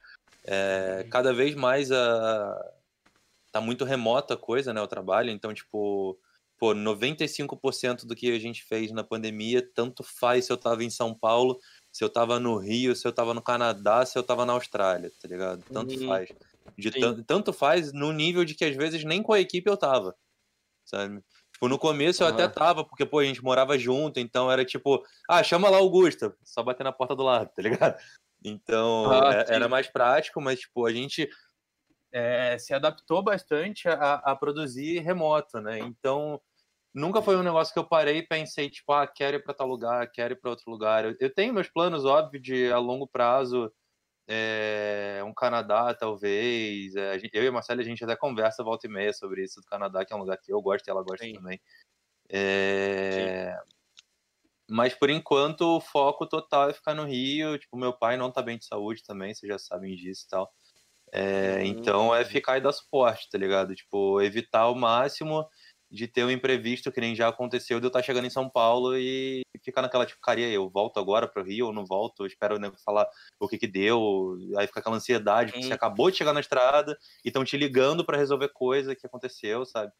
É, 0.46 1.06
cada 1.10 1.34
vez 1.34 1.54
mais 1.54 1.92
a 1.92 2.79
tá 3.52 3.60
muito 3.60 3.84
remota 3.84 4.34
a 4.34 4.36
coisa, 4.36 4.72
né, 4.72 4.80
o 4.80 4.86
trabalho, 4.86 5.30
então 5.30 5.52
tipo, 5.54 6.18
pô, 6.58 6.74
95% 6.74 8.06
do 8.06 8.14
que 8.14 8.30
a 8.32 8.38
gente 8.38 8.62
fez 8.64 8.92
na 8.92 9.02
pandemia, 9.02 9.66
tanto 9.74 10.02
faz 10.02 10.44
se 10.46 10.52
eu 10.52 10.56
tava 10.56 10.84
em 10.84 10.90
São 10.90 11.14
Paulo, 11.14 11.58
se 11.92 12.04
eu 12.04 12.08
tava 12.10 12.38
no 12.38 12.56
Rio, 12.58 12.94
se 12.94 13.06
eu 13.06 13.12
tava 13.12 13.34
no 13.34 13.42
Canadá, 13.42 14.04
se 14.06 14.18
eu 14.18 14.22
tava 14.22 14.44
na 14.46 14.52
Austrália, 14.52 15.10
tá 15.20 15.26
ligado? 15.26 15.64
Tanto 15.72 15.98
Uhum. 15.98 16.06
faz. 16.06 16.28
De 16.78 16.90
tanto 17.26 17.52
faz 17.52 17.92
no 17.92 18.12
nível 18.12 18.44
de 18.44 18.54
que 18.54 18.64
às 18.64 18.76
vezes 18.76 19.04
nem 19.04 19.22
com 19.22 19.32
a 19.32 19.40
equipe 19.40 19.68
eu 19.68 19.76
tava, 19.76 20.14
sabe? 20.84 21.22
Tipo, 21.52 21.68
no 21.68 21.78
começo 21.78 22.22
eu 22.22 22.26
até 22.28 22.44
Aham. 22.44 22.52
tava, 22.52 22.84
porque, 22.84 23.04
pô, 23.04 23.18
a 23.18 23.24
gente 23.24 23.42
morava 23.42 23.78
junto, 23.78 24.18
então 24.20 24.50
era 24.50 24.64
tipo, 24.64 25.02
ah, 25.28 25.42
chama 25.42 25.68
lá 25.68 25.78
o 25.80 25.90
Gusta, 25.90 26.34
só 26.42 26.62
bater 26.62 26.84
na 26.84 26.92
porta 26.92 27.14
do 27.14 27.22
lado, 27.22 27.50
tá 27.56 27.62
ligado? 27.62 27.98
Então, 28.42 29.12
Ah, 29.12 29.34
é- 29.34 29.56
era 29.56 29.68
mais 29.68 29.88
prático, 29.88 30.40
mas, 30.40 30.60
tipo, 30.60 30.86
a 30.86 30.92
gente 30.92 31.28
é, 32.12 32.58
se 32.58 32.74
adaptou 32.74 33.22
bastante 33.22 33.88
a, 33.88 34.14
a 34.14 34.36
produzir 34.36 35.00
remoto, 35.00 35.60
né? 35.60 35.78
Então, 35.78 36.40
nunca 36.94 37.22
foi 37.22 37.36
um 37.36 37.42
negócio 37.42 37.72
que 37.72 37.78
eu 37.78 37.84
parei 37.84 38.18
e 38.18 38.26
pensei, 38.26 38.68
tipo, 38.68 38.92
ah, 38.92 39.06
quero 39.06 39.36
ir 39.36 39.44
para 39.44 39.54
tal 39.54 39.66
lugar, 39.66 40.10
quero 40.10 40.34
ir 40.34 40.36
para 40.40 40.50
outro 40.50 40.70
lugar. 40.70 41.04
Eu, 41.04 41.16
eu 41.20 41.32
tenho 41.32 41.54
meus 41.54 41.68
planos, 41.68 42.04
óbvio, 42.04 42.40
de 42.40 42.72
a 42.72 42.78
longo 42.78 43.06
prazo, 43.06 43.72
é, 44.32 45.20
um 45.24 45.34
Canadá, 45.34 45.92
talvez. 45.94 46.94
É, 46.94 47.20
eu 47.32 47.42
e 47.42 47.48
a 47.48 47.52
Marcela, 47.52 47.80
a 47.80 47.84
gente 47.84 48.04
até 48.04 48.14
conversa 48.16 48.62
volta 48.62 48.86
e 48.86 48.90
meia 48.90 49.12
sobre 49.12 49.42
isso 49.42 49.60
do 49.60 49.66
Canadá, 49.66 50.04
que 50.04 50.12
é 50.12 50.16
um 50.16 50.20
lugar 50.20 50.38
que 50.38 50.52
eu 50.52 50.62
gosto 50.62 50.86
e 50.86 50.90
ela 50.90 51.02
gosta 51.02 51.24
Sim. 51.24 51.34
também. 51.34 51.60
É, 52.28 53.56
Mas 54.68 54.94
por 54.94 55.10
enquanto 55.10 55.62
o 55.62 55.80
foco 55.80 56.26
total 56.26 56.70
é 56.70 56.72
ficar 56.72 56.94
no 56.94 57.04
Rio. 57.04 57.58
Tipo, 57.58 57.76
meu 57.76 57.92
pai 57.92 58.16
não 58.16 58.30
tá 58.30 58.40
bem 58.40 58.56
de 58.56 58.66
saúde 58.66 59.02
também, 59.02 59.34
vocês 59.34 59.50
já 59.50 59.58
sabem 59.58 59.96
disso 59.96 60.24
e 60.26 60.28
tal. 60.28 60.52
É, 61.12 61.56
Uhum. 61.58 61.64
Então 61.64 62.14
é 62.14 62.24
ficar 62.24 62.58
e 62.58 62.60
dar 62.60 62.72
suporte, 62.72 63.28
tá 63.30 63.38
ligado? 63.38 63.74
Tipo, 63.74 64.20
evitar 64.20 64.60
ao 64.60 64.74
máximo 64.74 65.46
de 65.90 66.06
ter 66.06 66.24
um 66.24 66.30
imprevisto 66.30 66.92
que 66.92 67.00
nem 67.00 67.16
já 67.16 67.28
aconteceu 67.28 67.80
de 67.80 67.86
eu 67.86 67.88
estar 67.88 68.02
chegando 68.02 68.26
em 68.26 68.30
São 68.30 68.48
Paulo 68.48 68.96
e 68.96 69.42
ficar 69.64 69.82
naquela 69.82 70.06
tipo, 70.06 70.20
cara, 70.20 70.40
eu 70.40 70.70
volto 70.70 71.00
agora 71.00 71.26
pro 71.26 71.42
Rio 71.42 71.66
ou 71.66 71.72
não 71.72 71.84
volto? 71.84 72.22
Eu 72.22 72.26
espero 72.28 72.54
o 72.56 72.58
nego 72.60 72.76
falar 72.84 73.08
o 73.40 73.48
que 73.48 73.58
que 73.58 73.66
deu, 73.66 74.36
aí 74.56 74.68
fica 74.68 74.78
aquela 74.78 74.96
ansiedade, 74.96 75.50
porque 75.50 75.66
você 75.66 75.72
Hum. 75.72 75.76
acabou 75.76 76.10
de 76.10 76.16
chegar 76.16 76.32
na 76.32 76.40
estrada 76.40 76.96
e 77.24 77.28
estão 77.28 77.44
te 77.44 77.56
ligando 77.56 78.04
para 78.04 78.16
resolver 78.16 78.50
coisa 78.50 78.94
que 78.94 79.06
aconteceu, 79.06 79.66
sabe? 79.66 79.92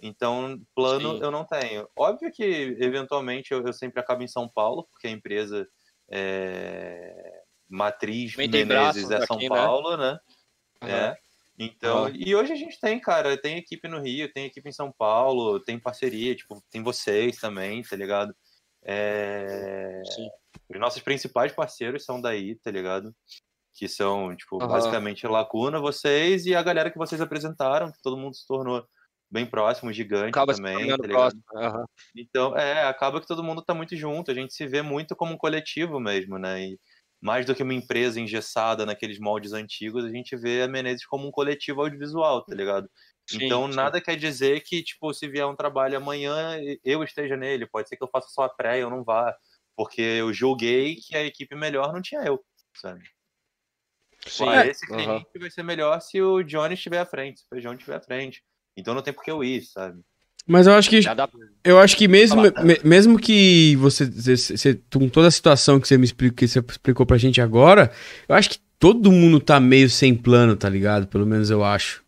Então, 0.00 0.60
plano 0.74 1.16
Sim. 1.16 1.22
eu 1.22 1.30
não 1.30 1.44
tenho. 1.44 1.88
Óbvio 1.96 2.30
que, 2.32 2.44
eventualmente, 2.80 3.52
eu, 3.52 3.64
eu 3.66 3.72
sempre 3.72 4.00
acabo 4.00 4.22
em 4.22 4.28
São 4.28 4.48
Paulo, 4.48 4.86
porque 4.90 5.08
a 5.08 5.10
empresa 5.10 5.68
é, 6.10 7.42
matriz 7.68 8.36
Menezes 8.36 9.10
é 9.10 9.20
São 9.26 9.36
aqui, 9.36 9.48
né? 9.48 9.56
Paulo, 9.56 9.96
né? 9.96 10.10
Aham. 10.10 10.20
É. 10.88 11.16
Então, 11.58 12.06
Aham. 12.06 12.12
e 12.14 12.34
hoje 12.34 12.52
a 12.52 12.56
gente 12.56 12.80
tem, 12.80 12.98
cara, 12.98 13.36
tem 13.36 13.56
equipe 13.56 13.86
no 13.86 14.00
Rio, 14.00 14.32
tem 14.32 14.46
equipe 14.46 14.68
em 14.68 14.72
São 14.72 14.90
Paulo, 14.90 15.60
tem 15.60 15.78
parceria, 15.78 16.34
tipo, 16.34 16.62
tem 16.70 16.82
vocês 16.82 17.36
também, 17.36 17.82
tá 17.82 17.94
ligado? 17.94 18.34
É... 18.82 20.02
Sim. 20.06 20.28
Os 20.68 20.80
nossos 20.80 21.02
principais 21.02 21.52
parceiros 21.52 22.04
são 22.04 22.20
daí, 22.20 22.56
tá 22.56 22.70
ligado? 22.70 23.14
Que 23.74 23.86
são, 23.86 24.34
tipo, 24.34 24.56
Aham. 24.62 24.68
basicamente 24.68 25.26
Lacuna, 25.26 25.78
vocês 25.78 26.46
e 26.46 26.54
a 26.54 26.62
galera 26.62 26.90
que 26.90 26.98
vocês 26.98 27.20
apresentaram, 27.20 27.92
que 27.92 28.02
todo 28.02 28.16
mundo 28.16 28.34
se 28.34 28.46
tornou 28.46 28.84
bem 29.30 29.46
próximo, 29.46 29.92
gigante 29.92 30.30
Acaba 30.30 30.54
também, 30.54 30.88
tá 30.88 30.98
próximo. 30.98 31.42
Aham. 31.54 31.84
Então, 32.16 32.56
é, 32.56 32.84
acaba 32.84 33.20
que 33.20 33.26
todo 33.26 33.44
mundo 33.44 33.62
tá 33.62 33.74
muito 33.74 33.94
junto, 33.96 34.30
a 34.30 34.34
gente 34.34 34.52
se 34.54 34.66
vê 34.66 34.82
muito 34.82 35.14
como 35.14 35.34
um 35.34 35.38
coletivo 35.38 36.00
mesmo, 36.00 36.38
né? 36.38 36.62
E 36.62 36.78
mais 37.22 37.46
do 37.46 37.54
que 37.54 37.62
uma 37.62 37.72
empresa 37.72 38.20
engessada 38.20 38.84
naqueles 38.84 39.20
moldes 39.20 39.52
antigos, 39.52 40.04
a 40.04 40.10
gente 40.10 40.36
vê 40.36 40.62
a 40.62 40.68
Menezes 40.68 41.06
como 41.06 41.28
um 41.28 41.30
coletivo 41.30 41.80
audiovisual, 41.80 42.44
tá 42.44 42.52
ligado? 42.52 42.90
Sim, 43.30 43.44
então, 43.44 43.70
sim. 43.70 43.76
nada 43.76 44.00
quer 44.00 44.16
dizer 44.16 44.60
que, 44.62 44.82
tipo, 44.82 45.14
se 45.14 45.28
vier 45.28 45.46
um 45.46 45.54
trabalho 45.54 45.96
amanhã, 45.96 46.58
eu 46.84 47.04
esteja 47.04 47.36
nele. 47.36 47.68
Pode 47.68 47.88
ser 47.88 47.96
que 47.96 48.02
eu 48.02 48.10
faça 48.10 48.26
só 48.28 48.42
a 48.42 48.48
pré 48.48 48.80
eu 48.80 48.90
não 48.90 49.04
vá. 49.04 49.34
Porque 49.76 50.02
eu 50.02 50.32
julguei 50.32 50.96
que 50.96 51.16
a 51.16 51.24
equipe 51.24 51.54
melhor 51.54 51.92
não 51.92 52.02
tinha 52.02 52.22
eu, 52.22 52.44
sabe? 52.76 53.02
Sim. 54.26 54.44
Pô, 54.44 54.52
esse 54.52 54.86
cliente 54.86 55.38
vai 55.38 55.50
ser 55.50 55.62
melhor 55.62 56.00
se 56.00 56.20
o 56.20 56.42
Johnny 56.42 56.74
estiver 56.74 56.98
à 56.98 57.06
frente, 57.06 57.40
se 57.40 57.46
o 57.46 57.48
Feijão 57.48 57.72
estiver 57.72 57.96
à 57.96 58.00
frente. 58.00 58.42
Então 58.76 58.94
não 58.94 59.02
tem 59.02 59.14
por 59.14 59.22
que 59.22 59.30
eu 59.30 59.44
ir, 59.44 59.62
sabe? 59.62 60.02
Mas 60.46 60.66
eu 60.66 60.74
acho 60.74 60.90
que 60.90 61.00
Já 61.00 61.14
dá- 61.14 61.28
Eu 61.64 61.78
acho 61.78 61.96
que 61.96 62.08
mesmo, 62.08 62.42
me- 62.42 62.80
mesmo 62.82 63.18
que 63.18 63.76
você, 63.76 64.04
você- 64.04 64.36
você- 64.56 64.80
com 64.92 65.08
toda 65.08 65.28
a 65.28 65.30
situação 65.30 65.78
que 65.78 65.86
você 65.86 65.96
me 65.96 66.04
explicou, 66.04 66.36
que 66.36 66.48
você 66.48 66.58
explicou 66.58 67.06
pra 67.06 67.16
gente 67.16 67.40
agora, 67.40 67.92
eu 68.28 68.34
acho 68.34 68.50
que 68.50 68.58
todo 68.80 69.12
mundo 69.12 69.38
tá 69.38 69.60
meio 69.60 69.88
sem 69.88 70.12
plano, 70.12 70.56
tá 70.56 70.68
ligado? 70.68 71.06
Pelo 71.06 71.24
menos 71.24 71.50
eu 71.50 71.62
acho. 71.62 72.02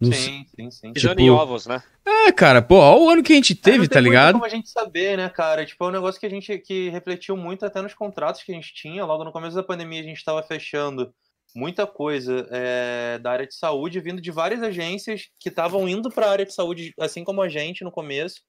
Não 0.00 0.12
Sim, 0.12 0.44
sim, 0.54 0.70
sim. 0.70 0.92
Tipo- 0.92 1.20
em 1.20 1.30
ovos, 1.30 1.66
né? 1.66 1.82
É, 2.04 2.32
cara, 2.32 2.60
pô, 2.62 2.76
olha 2.76 3.00
o 3.00 3.08
ano 3.10 3.22
que 3.22 3.32
a 3.32 3.36
gente 3.36 3.52
É, 3.52 3.56
teve, 3.56 3.78
não 3.78 3.86
tá 3.86 4.00
ligado? 4.00 4.32
como 4.34 4.44
a 4.44 4.48
gente 4.48 4.68
saber, 4.68 5.16
né, 5.16 5.28
cara? 5.28 5.64
Tipo, 5.64 5.84
é 5.84 5.88
um 5.88 5.92
negócio 5.92 6.20
que 6.20 6.26
a 6.26 6.30
gente 6.30 6.58
que 6.58 6.88
refletiu 6.90 7.36
muito 7.36 7.64
até 7.64 7.80
nos 7.82 7.94
contratos 7.94 8.42
que 8.42 8.50
a 8.52 8.54
gente 8.54 8.72
tinha. 8.74 9.04
Logo 9.04 9.22
no 9.24 9.30
começo 9.32 9.54
da 9.56 9.62
pandemia, 9.62 10.00
a 10.00 10.04
gente 10.04 10.16
estava 10.16 10.42
fechando 10.42 11.12
muita 11.54 11.86
coisa 11.86 12.46
é, 12.50 13.18
da 13.18 13.30
área 13.30 13.46
de 13.46 13.54
saúde, 13.54 14.00
vindo 14.00 14.20
de 14.20 14.30
várias 14.30 14.62
agências 14.62 15.28
que 15.38 15.48
estavam 15.48 15.88
indo 15.88 16.10
para 16.10 16.26
a 16.26 16.30
área 16.30 16.46
de 16.46 16.54
saúde, 16.54 16.92
assim 16.98 17.24
como 17.24 17.42
a 17.42 17.48
gente 17.48 17.84
no 17.84 17.92
começo. 17.92 18.40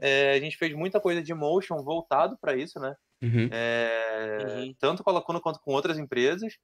É, 0.00 0.32
a 0.32 0.40
gente 0.40 0.56
fez 0.56 0.74
muita 0.74 1.00
coisa 1.00 1.22
de 1.22 1.34
motion 1.34 1.82
voltado 1.82 2.38
para 2.40 2.56
isso, 2.56 2.78
né? 2.78 2.94
Uhum. 3.22 3.48
É, 3.52 4.08
Uhum. 4.58 4.74
Tanto 4.78 5.02
com 5.02 5.10
a 5.10 5.12
Lacuna 5.14 5.40
quanto 5.40 5.60
com 5.60 5.72
outras 5.72 5.98
empresas. 5.98 6.54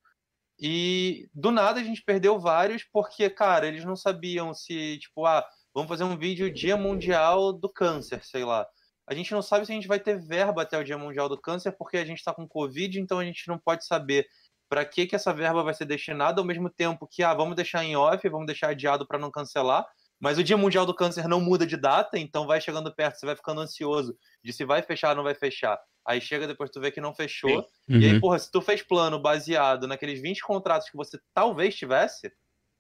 E 0.59 1.29
do 1.35 1.51
nada 1.51 1.81
a 1.81 1.85
gente 1.85 2.03
perdeu 2.03 2.39
vários, 2.39 2.85
porque, 2.85 3.29
cara, 3.29 3.66
eles 3.66 3.85
não 3.85 3.97
sabiam 3.97 4.55
se, 4.55 4.99
tipo, 4.99 5.27
ah, 5.27 5.45
vamos 5.75 5.89
fazer 5.89 6.05
um 6.05 6.16
vídeo 6.16 6.53
Dia 6.53 6.77
Mundial 6.77 7.53
do 7.53 7.69
Câncer, 7.69 8.25
sei 8.25 8.45
lá. 8.45 8.66
A 9.07 9.15
gente 9.15 9.33
não 9.33 9.43
sabe 9.43 9.66
se 9.66 9.73
a 9.73 9.75
gente 9.75 9.89
vai 9.89 10.01
ter 10.01 10.19
verba 10.19 10.62
até 10.62 10.79
o 10.79 10.85
Dia 10.85 10.97
Mundial 10.97 11.29
do 11.29 11.41
Câncer, 11.41 11.73
porque 11.73 11.97
a 11.97 12.05
gente 12.05 12.19
está 12.19 12.33
com 12.33 12.49
Covid, 12.49 12.99
então 13.01 13.19
a 13.19 13.25
gente 13.25 13.49
não 13.49 13.59
pode 13.59 13.85
saber 13.85 14.27
para 14.75 14.85
que, 14.85 15.07
que 15.07 15.15
essa 15.15 15.33
verba 15.33 15.63
vai 15.63 15.73
ser 15.73 15.85
destinada, 15.85 16.41
ao 16.41 16.45
mesmo 16.45 16.69
tempo 16.69 17.07
que, 17.07 17.23
ah, 17.23 17.33
vamos 17.33 17.55
deixar 17.55 17.85
em 17.85 17.95
off, 17.95 18.29
vamos 18.29 18.47
deixar 18.47 18.71
adiado 18.71 19.07
para 19.07 19.21
não 19.21 19.31
cancelar, 19.31 19.87
mas 20.19 20.37
o 20.37 20.43
Dia 20.43 20.57
Mundial 20.57 20.85
do 20.85 20.93
Câncer 20.93 21.29
não 21.29 21.41
muda 21.41 21.65
de 21.65 21.77
data, 21.77 22.19
então 22.19 22.45
vai 22.45 22.61
chegando 22.61 22.93
perto, 22.93 23.21
você 23.21 23.25
vai 23.25 23.37
ficando 23.37 23.61
ansioso 23.61 24.19
de 24.43 24.53
se 24.53 24.65
vai 24.65 24.83
fechar 24.83 25.11
ou 25.11 25.15
não 25.15 25.23
vai 25.23 25.33
fechar. 25.33 25.79
Aí 26.05 26.21
chega 26.21 26.49
depois 26.49 26.71
tu 26.71 26.81
vê 26.81 26.91
que 26.91 27.01
não 27.01 27.15
fechou. 27.15 27.59
Uhum. 27.89 28.01
E 28.01 28.05
aí, 28.05 28.19
porra, 28.19 28.37
se 28.37 28.51
tu 28.51 28.61
fez 28.61 28.83
plano 28.83 29.17
baseado 29.17 29.87
naqueles 29.87 30.21
20 30.21 30.43
contratos 30.43 30.91
que 30.91 30.97
você 30.97 31.21
talvez 31.33 31.77
tivesse, 31.77 32.33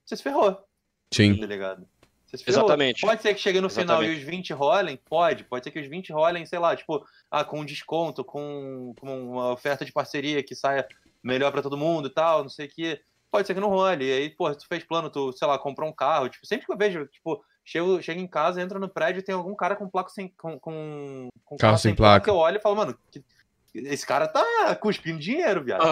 você 0.04 0.16
se 0.16 0.22
ferrou, 0.24 0.58
Sim. 1.12 1.38
tá 1.38 1.46
ligado? 1.46 1.86
Você 2.26 2.38
se 2.38 2.44
ferrou. 2.44 2.64
Exatamente. 2.64 3.02
Pode 3.02 3.22
ser 3.22 3.34
que 3.34 3.40
chegue 3.40 3.60
no 3.60 3.70
final 3.70 4.02
e 4.02 4.06
Exatamente. 4.06 4.18
os 4.18 4.24
20 4.28 4.52
rolem? 4.52 4.96
Pode. 4.96 5.44
Pode 5.44 5.62
ser 5.62 5.70
que 5.70 5.78
os 5.78 5.86
20 5.86 6.12
rolem, 6.12 6.44
sei 6.44 6.58
lá, 6.58 6.74
tipo, 6.74 7.06
ah, 7.30 7.44
com 7.44 7.60
um 7.60 7.64
desconto, 7.64 8.24
com, 8.24 8.92
com 8.98 9.30
uma 9.30 9.52
oferta 9.52 9.84
de 9.84 9.92
parceria 9.92 10.42
que 10.42 10.56
saia 10.56 10.84
melhor 11.24 11.50
pra 11.50 11.62
todo 11.62 11.76
mundo 11.76 12.06
e 12.08 12.10
tal, 12.10 12.42
não 12.42 12.50
sei 12.50 12.66
o 12.66 12.70
quê. 12.70 13.00
Pode 13.32 13.46
ser 13.48 13.54
que 13.54 13.60
não 13.60 13.68
role. 13.70 14.04
E 14.04 14.12
aí, 14.12 14.30
pô, 14.30 14.54
tu 14.54 14.66
fez 14.68 14.84
plano, 14.84 15.10
tu, 15.10 15.32
sei 15.32 15.48
lá, 15.48 15.58
comprou 15.58 15.88
um 15.88 15.92
carro. 15.92 16.28
Tipo, 16.28 16.46
sempre 16.46 16.66
que 16.66 16.72
eu 16.72 16.76
vejo, 16.76 17.04
tipo, 17.06 17.42
chego, 17.64 18.00
chego 18.00 18.20
em 18.20 18.28
casa, 18.28 18.60
entro 18.62 18.78
no 18.78 18.88
prédio 18.88 19.18
e 19.18 19.22
tem 19.24 19.34
algum 19.34 19.56
cara 19.56 19.74
com 19.74 19.88
placa 19.88 20.10
sem. 20.10 20.28
com, 20.38 20.56
com, 20.60 21.28
com 21.44 21.56
Carro 21.56 21.78
sem 21.78 21.94
placa. 21.94 22.30
Eu 22.30 22.36
olho 22.36 22.58
e 22.58 22.60
falo, 22.60 22.76
mano, 22.76 22.96
que- 23.10 23.24
esse 23.74 24.06
cara 24.06 24.28
tá 24.28 24.76
cuspindo 24.80 25.18
dinheiro, 25.18 25.64
viado. 25.64 25.82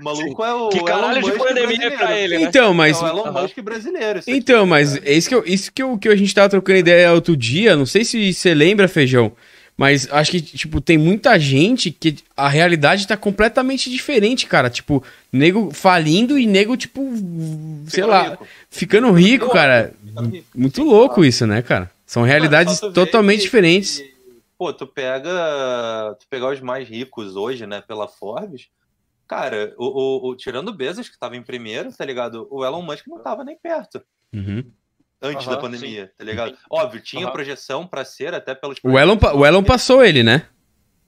O 0.00 0.04
maluco 0.04 0.44
é 0.44 0.54
o. 0.54 0.68
Que 0.70 0.78
Elon 0.78 0.84
caralho 0.86 1.22
de 1.22 1.28
Musk 1.30 1.38
pandemia 1.38 1.62
é 1.62 1.66
brasileiro. 1.66 1.96
pra 1.98 2.16
ele, 2.18 2.38
né? 2.38 2.44
Então, 2.44 2.74
mas. 2.74 3.00
É 3.00 3.04
o 3.04 3.08
Elon. 3.08 3.32
Musk 3.32 3.58
brasileiro. 3.60 4.18
isso 4.20 4.30
aqui, 4.30 4.38
Então, 4.38 4.66
mas 4.66 4.94
cara. 4.94 5.08
é 5.10 5.12
isso 5.14 5.28
que, 5.28 5.34
eu, 5.34 5.44
isso 5.44 5.72
que, 5.72 5.82
eu, 5.82 5.98
que 5.98 6.08
a 6.08 6.16
gente 6.16 6.34
tava 6.34 6.48
trocando 6.48 6.78
ideia 6.78 7.12
outro 7.12 7.36
dia. 7.36 7.76
Não 7.76 7.86
sei 7.86 8.04
se 8.04 8.32
você 8.32 8.54
lembra, 8.54 8.88
Feijão. 8.88 9.32
Mas 9.80 10.06
acho 10.12 10.32
que, 10.32 10.42
tipo, 10.42 10.78
tem 10.78 10.98
muita 10.98 11.38
gente 11.40 11.90
que 11.90 12.16
a 12.36 12.50
realidade 12.50 13.06
tá 13.06 13.16
completamente 13.16 13.88
diferente, 13.88 14.44
cara. 14.46 14.68
Tipo, 14.68 15.02
nego 15.32 15.70
falindo 15.72 16.38
e 16.38 16.46
nego, 16.46 16.76
tipo, 16.76 17.00
sei 17.86 18.02
Ficando 18.02 18.10
lá, 18.10 18.28
rico. 18.28 18.46
ficando 18.68 19.10
rico, 19.12 19.48
cara. 19.50 19.94
Rico. 20.30 20.46
Muito 20.54 20.84
louco 20.84 21.24
isso, 21.24 21.46
né, 21.46 21.62
cara? 21.62 21.90
São 22.04 22.22
realidades 22.24 22.78
Mano, 22.82 22.92
totalmente 22.92 23.38
que- 23.38 23.44
diferentes. 23.44 24.00
que, 24.00 24.10
Pô, 24.58 24.70
tu 24.70 24.86
pega. 24.86 26.14
Tu 26.20 26.26
pegar 26.28 26.52
os 26.52 26.60
mais 26.60 26.86
ricos 26.86 27.34
hoje, 27.34 27.66
né, 27.66 27.80
pela 27.80 28.06
Forbes. 28.06 28.66
Cara, 29.26 29.72
o, 29.78 29.86
o- 29.86 30.28
o- 30.30 30.36
tirando 30.36 30.68
o 30.68 30.74
Bezos, 30.74 31.08
que 31.08 31.18
tava 31.18 31.36
em 31.38 31.42
primeiro, 31.42 31.90
tá 31.90 32.04
ligado? 32.04 32.46
O 32.50 32.62
Elon 32.66 32.82
Musk 32.82 33.06
não 33.06 33.18
tava 33.22 33.44
nem 33.44 33.56
perto 33.56 34.02
Uhum. 34.34 34.62
Antes 35.22 35.46
Aham, 35.46 35.54
da 35.56 35.60
pandemia, 35.60 36.12
tá 36.16 36.24
ligado? 36.24 36.56
Óbvio, 36.70 37.00
tinha 37.02 37.24
Aham. 37.24 37.32
projeção 37.32 37.86
pra 37.86 38.04
ser, 38.04 38.34
até 38.34 38.54
pelos. 38.54 38.78
O 38.82 38.98
Elon, 38.98 39.16
pa- 39.18 39.32
o 39.34 39.44
Elon 39.44 39.62
passou 39.62 40.04
ele, 40.04 40.22
né? 40.22 40.46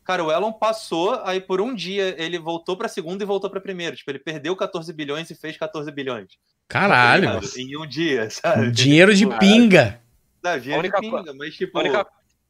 Cara, 0.05 0.25
o 0.25 0.33
Elon 0.33 0.53
passou, 0.53 1.21
aí 1.25 1.41
por 1.41 1.61
um 1.61 1.73
dia 1.75 2.15
ele 2.19 2.37
voltou 2.39 2.77
pra 2.77 2.89
segundo 2.89 3.23
e 3.23 3.25
voltou 3.25 3.49
pra 3.49 3.61
primeiro. 3.61 3.95
Tipo, 3.97 4.11
ele 4.11 4.19
perdeu 4.19 4.57
14 4.57 4.93
bilhões 4.93 5.31
e 5.31 5.35
fez 5.35 5.57
14 5.57 5.91
bilhões. 5.93 6.27
Tá 6.69 6.81
Caralho. 6.81 7.21
ligado? 7.23 7.47
Em 7.57 7.77
um 7.79 7.87
dia, 7.87 8.29
sabe? 8.31 8.71
Dinheiro 8.73 9.15
de 9.15 9.25
Tipo, 9.27 9.39
pinga. 9.39 10.01
Não, 10.43 10.59
dinheiro 10.59 10.83
de 10.83 11.01
pinga, 11.01 11.33
mas 11.35 11.55
tipo, 11.55 11.79
única 11.79 12.05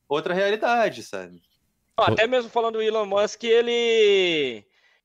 outra 0.09 0.33
realidade, 0.33 1.03
sabe? 1.03 1.43
Não, 1.99 2.07
Até 2.07 2.27
mesmo 2.27 2.49
falando 2.49 2.75
do 2.75 2.83
Elon 2.83 3.05
Musk, 3.05 3.45
ele. 3.45 4.65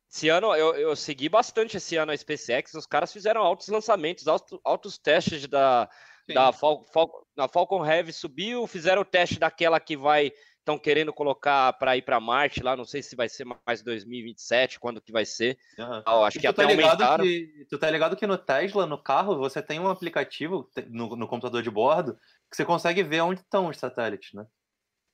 Esse 0.10 0.30
ano, 0.30 0.56
eu, 0.56 0.74
eu 0.76 0.96
segui 0.96 1.28
bastante 1.28 1.76
esse 1.76 1.98
ano 1.98 2.14
a 2.14 2.18
SpaceX. 2.18 2.74
Os 2.76 2.86
caras 2.86 3.12
fizeram 3.12 3.42
altos 3.42 3.68
lançamentos, 3.68 4.26
altos, 4.26 4.58
altos 4.64 4.98
testes 4.98 5.46
da, 5.48 5.90
da 6.34 6.52
Fal, 6.52 6.84
Fal, 6.94 7.28
na 7.36 7.48
Falcon 7.48 7.86
Heavy 7.86 8.12
subiu, 8.14 8.68
fizeram 8.68 9.02
o 9.02 9.06
teste 9.06 9.40
daquela 9.40 9.80
que 9.80 9.96
vai. 9.98 10.32
Estão 10.60 10.78
querendo 10.78 11.14
colocar 11.14 11.72
para 11.80 11.96
ir 11.96 12.02
para 12.02 12.20
Marte 12.20 12.62
lá, 12.62 12.76
não 12.76 12.84
sei 12.84 13.02
se 13.02 13.16
vai 13.16 13.30
ser 13.30 13.46
mais 13.66 13.82
2027, 13.82 14.80
quando 14.82 15.00
que 15.02 15.14
vai 15.14 15.26
ser. 15.26 15.58
Ah, 15.80 16.04
eu 16.06 16.24
acho 16.26 16.38
E 16.38 16.42
que 16.42 16.48
tu, 16.48 16.54
tá 16.54 16.64
até 16.64 16.66
ligado 16.66 17.02
aumentaram. 17.02 17.24
que, 17.24 17.66
tu 17.70 17.78
tá 17.78 17.90
ligado 17.90 18.18
que 18.18 18.28
no 18.28 18.38
Tesla, 18.38 18.86
no 18.86 19.02
carro, 19.02 19.38
você 19.38 19.62
tem 19.62 19.80
um 19.80 19.88
aplicativo 19.88 20.70
no, 20.90 21.16
no 21.16 21.26
computador 21.28 21.64
de 21.64 21.70
bordo 21.72 22.16
que 22.50 22.58
você 22.58 22.66
consegue 22.66 23.02
ver 23.02 23.22
onde 23.22 23.40
estão 23.40 23.68
os 23.68 23.78
satélites, 23.78 24.34
né? 24.34 24.46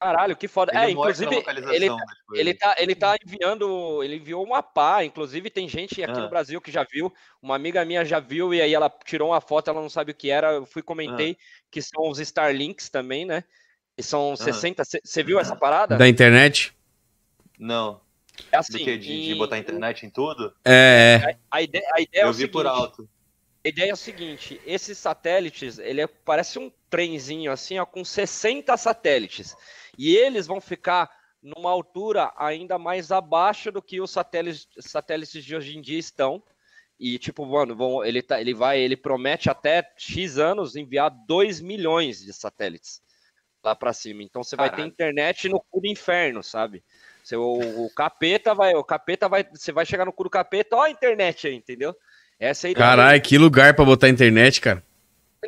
Caralho, 0.03 0.35
que 0.35 0.47
foda. 0.47 0.71
Ele 0.73 0.79
é, 0.79 0.85
a 0.85 0.91
inclusive, 0.91 1.35
localização 1.35 1.73
ele, 1.75 1.87
das 1.87 1.97
coisas. 1.97 2.45
Ele 2.47 2.53
tá, 2.53 2.75
ele 2.77 2.95
tá 2.95 3.15
enviando, 3.25 4.03
ele 4.03 4.17
enviou 4.17 4.43
uma 4.43 4.61
pá, 4.61 5.03
inclusive 5.03 5.49
tem 5.49 5.67
gente 5.67 6.03
aqui 6.03 6.17
Ah. 6.19 6.21
no 6.23 6.29
Brasil 6.29 6.59
que 6.59 6.71
já 6.71 6.83
viu, 6.83 7.13
uma 7.41 7.55
amiga 7.55 7.85
minha 7.85 8.03
já 8.03 8.19
viu 8.19 8.53
e 8.53 8.61
aí 8.61 8.73
ela 8.73 8.89
tirou 9.05 9.29
uma 9.29 9.39
foto, 9.41 9.69
ela 9.69 9.81
não 9.81 9.89
sabe 9.89 10.11
o 10.11 10.15
que 10.15 10.29
era, 10.29 10.51
eu 10.53 10.65
fui 10.65 10.81
comentei 10.81 11.37
que 11.71 11.81
são 11.81 12.09
os 12.09 12.19
Starlinks 12.19 12.89
também, 12.89 13.25
né? 13.25 13.43
Que 13.95 14.03
são 14.03 14.35
60, 14.35 14.83
você 15.03 15.23
viu 15.23 15.39
essa 15.39 15.55
parada? 15.55 15.95
Da 15.97 16.07
internet? 16.07 16.73
Não, 17.57 18.01
É 18.51 18.57
do 18.57 18.59
assim, 18.59 18.79
que? 18.79 18.97
De, 18.97 19.23
de 19.25 19.31
e 19.31 19.35
botar 19.35 19.57
internet 19.57 20.05
em 20.05 20.09
tudo? 20.09 20.53
É, 20.65 21.21
é. 21.23 21.37
a 21.49 21.61
ideia, 21.61 21.85
a 21.93 22.01
ideia 22.01 22.23
é 22.23 22.25
Eu 22.25 22.29
o 22.29 22.33
vi 22.33 22.47
por 22.47 22.63
seguinte, 22.65 22.79
alto. 22.79 23.09
A 23.65 23.69
ideia 23.69 23.91
é 23.91 23.93
o 23.93 23.97
seguinte, 23.97 24.59
esses 24.65 24.97
satélites, 24.97 25.79
ele 25.79 26.01
é- 26.01 26.07
parece 26.07 26.59
um 26.59 26.69
trenzinho 26.89 27.49
assim, 27.51 27.79
ó, 27.79 27.85
com 27.85 28.03
60 28.03 28.75
satélites. 28.75 29.55
E 29.97 30.15
eles 30.15 30.47
vão 30.47 30.59
ficar 30.59 31.09
numa 31.41 31.69
altura 31.69 32.31
ainda 32.37 32.79
mais 32.79 33.11
abaixo 33.11 33.71
do 33.71 33.81
que 33.81 33.99
os 33.99 34.11
satélites, 34.11 34.67
satélites 34.79 35.43
de 35.43 35.55
hoje 35.55 35.77
em 35.77 35.81
dia 35.81 35.99
estão. 35.99 36.41
E 36.99 37.19
tipo, 37.19 37.45
mano, 37.45 37.75
vão, 37.75 38.05
ele, 38.05 38.21
tá, 38.21 38.39
ele 38.39 38.53
vai, 38.53 38.79
ele 38.79 38.95
promete 38.95 39.49
até 39.49 39.83
X 39.97 40.37
anos 40.37 40.75
enviar 40.75 41.09
2 41.27 41.59
milhões 41.59 42.23
de 42.23 42.31
satélites 42.31 43.01
lá 43.63 43.75
para 43.75 43.93
cima. 43.93 44.23
Então 44.23 44.43
você 44.43 44.55
vai 44.55 44.73
ter 44.73 44.83
internet 44.83 45.49
no 45.49 45.59
cu 45.59 45.81
do 45.81 45.87
inferno, 45.87 46.41
sabe? 46.41 46.83
Seu, 47.23 47.41
o, 47.41 47.89
capeta 47.95 48.53
vai, 48.53 48.73
o 48.75 48.83
capeta 48.83 49.29
vai, 49.29 49.45
você 49.49 49.71
vai 49.71 49.85
chegar 49.85 50.05
no 50.05 50.13
cu 50.13 50.25
do 50.25 50.29
capeta, 50.29 50.75
ó 50.75 50.83
a 50.83 50.89
internet 50.89 51.47
aí, 51.47 51.55
entendeu? 51.55 51.95
Essa 52.39 52.67
é 52.67 52.69
a 52.69 52.71
ideia. 52.71 52.85
Caralho, 52.85 53.21
que 53.21 53.37
lugar 53.37 53.73
pra 53.73 53.85
botar 53.85 54.09
internet, 54.09 54.59
cara. 54.59 54.83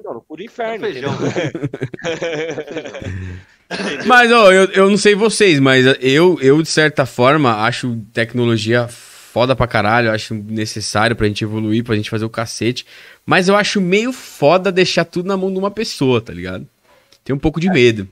Não, 0.03 0.13
no 0.13 0.21
cu 0.21 0.37
do 0.37 0.43
É 0.43 0.45
inferno. 0.45 0.85
feijão. 0.85 1.11
Mas, 4.05 4.31
ó, 4.31 4.51
eu, 4.51 4.65
eu 4.71 4.89
não 4.89 4.97
sei 4.97 5.15
vocês, 5.15 5.59
mas 5.59 5.85
eu, 5.99 6.39
eu, 6.41 6.61
de 6.61 6.69
certa 6.69 7.05
forma, 7.05 7.63
acho 7.65 7.99
tecnologia 8.13 8.87
foda 8.87 9.55
pra 9.55 9.67
caralho, 9.67 10.11
acho 10.11 10.33
necessário 10.33 11.15
pra 11.15 11.27
gente 11.27 11.43
evoluir, 11.43 11.83
pra 11.83 11.95
gente 11.95 12.09
fazer 12.09 12.25
o 12.25 12.29
cacete. 12.29 12.85
Mas 13.25 13.47
eu 13.47 13.55
acho 13.55 13.81
meio 13.81 14.13
foda 14.13 14.71
deixar 14.71 15.03
tudo 15.03 15.27
na 15.27 15.35
mão 15.35 15.51
de 15.51 15.59
uma 15.59 15.71
pessoa, 15.71 16.21
tá 16.21 16.31
ligado? 16.31 16.67
Tem 17.23 17.35
um 17.35 17.39
pouco 17.39 17.59
de 17.59 17.69
medo. 17.69 18.07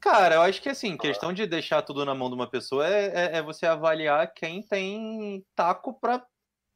Cara, 0.00 0.36
eu 0.36 0.42
acho 0.42 0.60
que 0.60 0.68
assim, 0.68 0.96
questão 0.96 1.32
de 1.32 1.46
deixar 1.46 1.82
tudo 1.82 2.04
na 2.04 2.14
mão 2.14 2.28
de 2.28 2.34
uma 2.34 2.48
pessoa 2.48 2.86
é, 2.86 3.06
é, 3.06 3.38
é 3.38 3.42
você 3.42 3.64
avaliar 3.64 4.32
quem 4.34 4.62
tem 4.62 5.42
taco 5.54 5.98
pra 5.98 6.22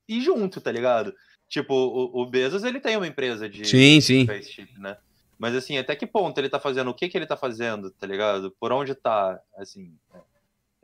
ir 0.08 0.20
junto, 0.20 0.60
tá 0.60 0.72
ligado? 0.72 1.12
Tipo, 1.48 1.74
o, 1.74 2.22
o 2.22 2.26
Bezos, 2.26 2.64
ele 2.64 2.80
tem 2.80 2.96
uma 2.96 3.06
empresa 3.06 3.48
de 3.48 3.66
Sim, 3.66 4.00
sim. 4.00 4.22
spaceship, 4.22 4.78
né? 4.78 4.96
Mas 5.40 5.56
assim, 5.56 5.78
até 5.78 5.96
que 5.96 6.06
ponto 6.06 6.36
ele 6.38 6.50
tá 6.50 6.60
fazendo? 6.60 6.90
O 6.90 6.94
que 6.94 7.08
que 7.08 7.16
ele 7.16 7.24
tá 7.26 7.34
fazendo, 7.36 7.90
tá 7.90 8.06
ligado? 8.06 8.54
Por 8.60 8.70
onde 8.72 8.94
tá, 8.94 9.40
assim... 9.56 9.90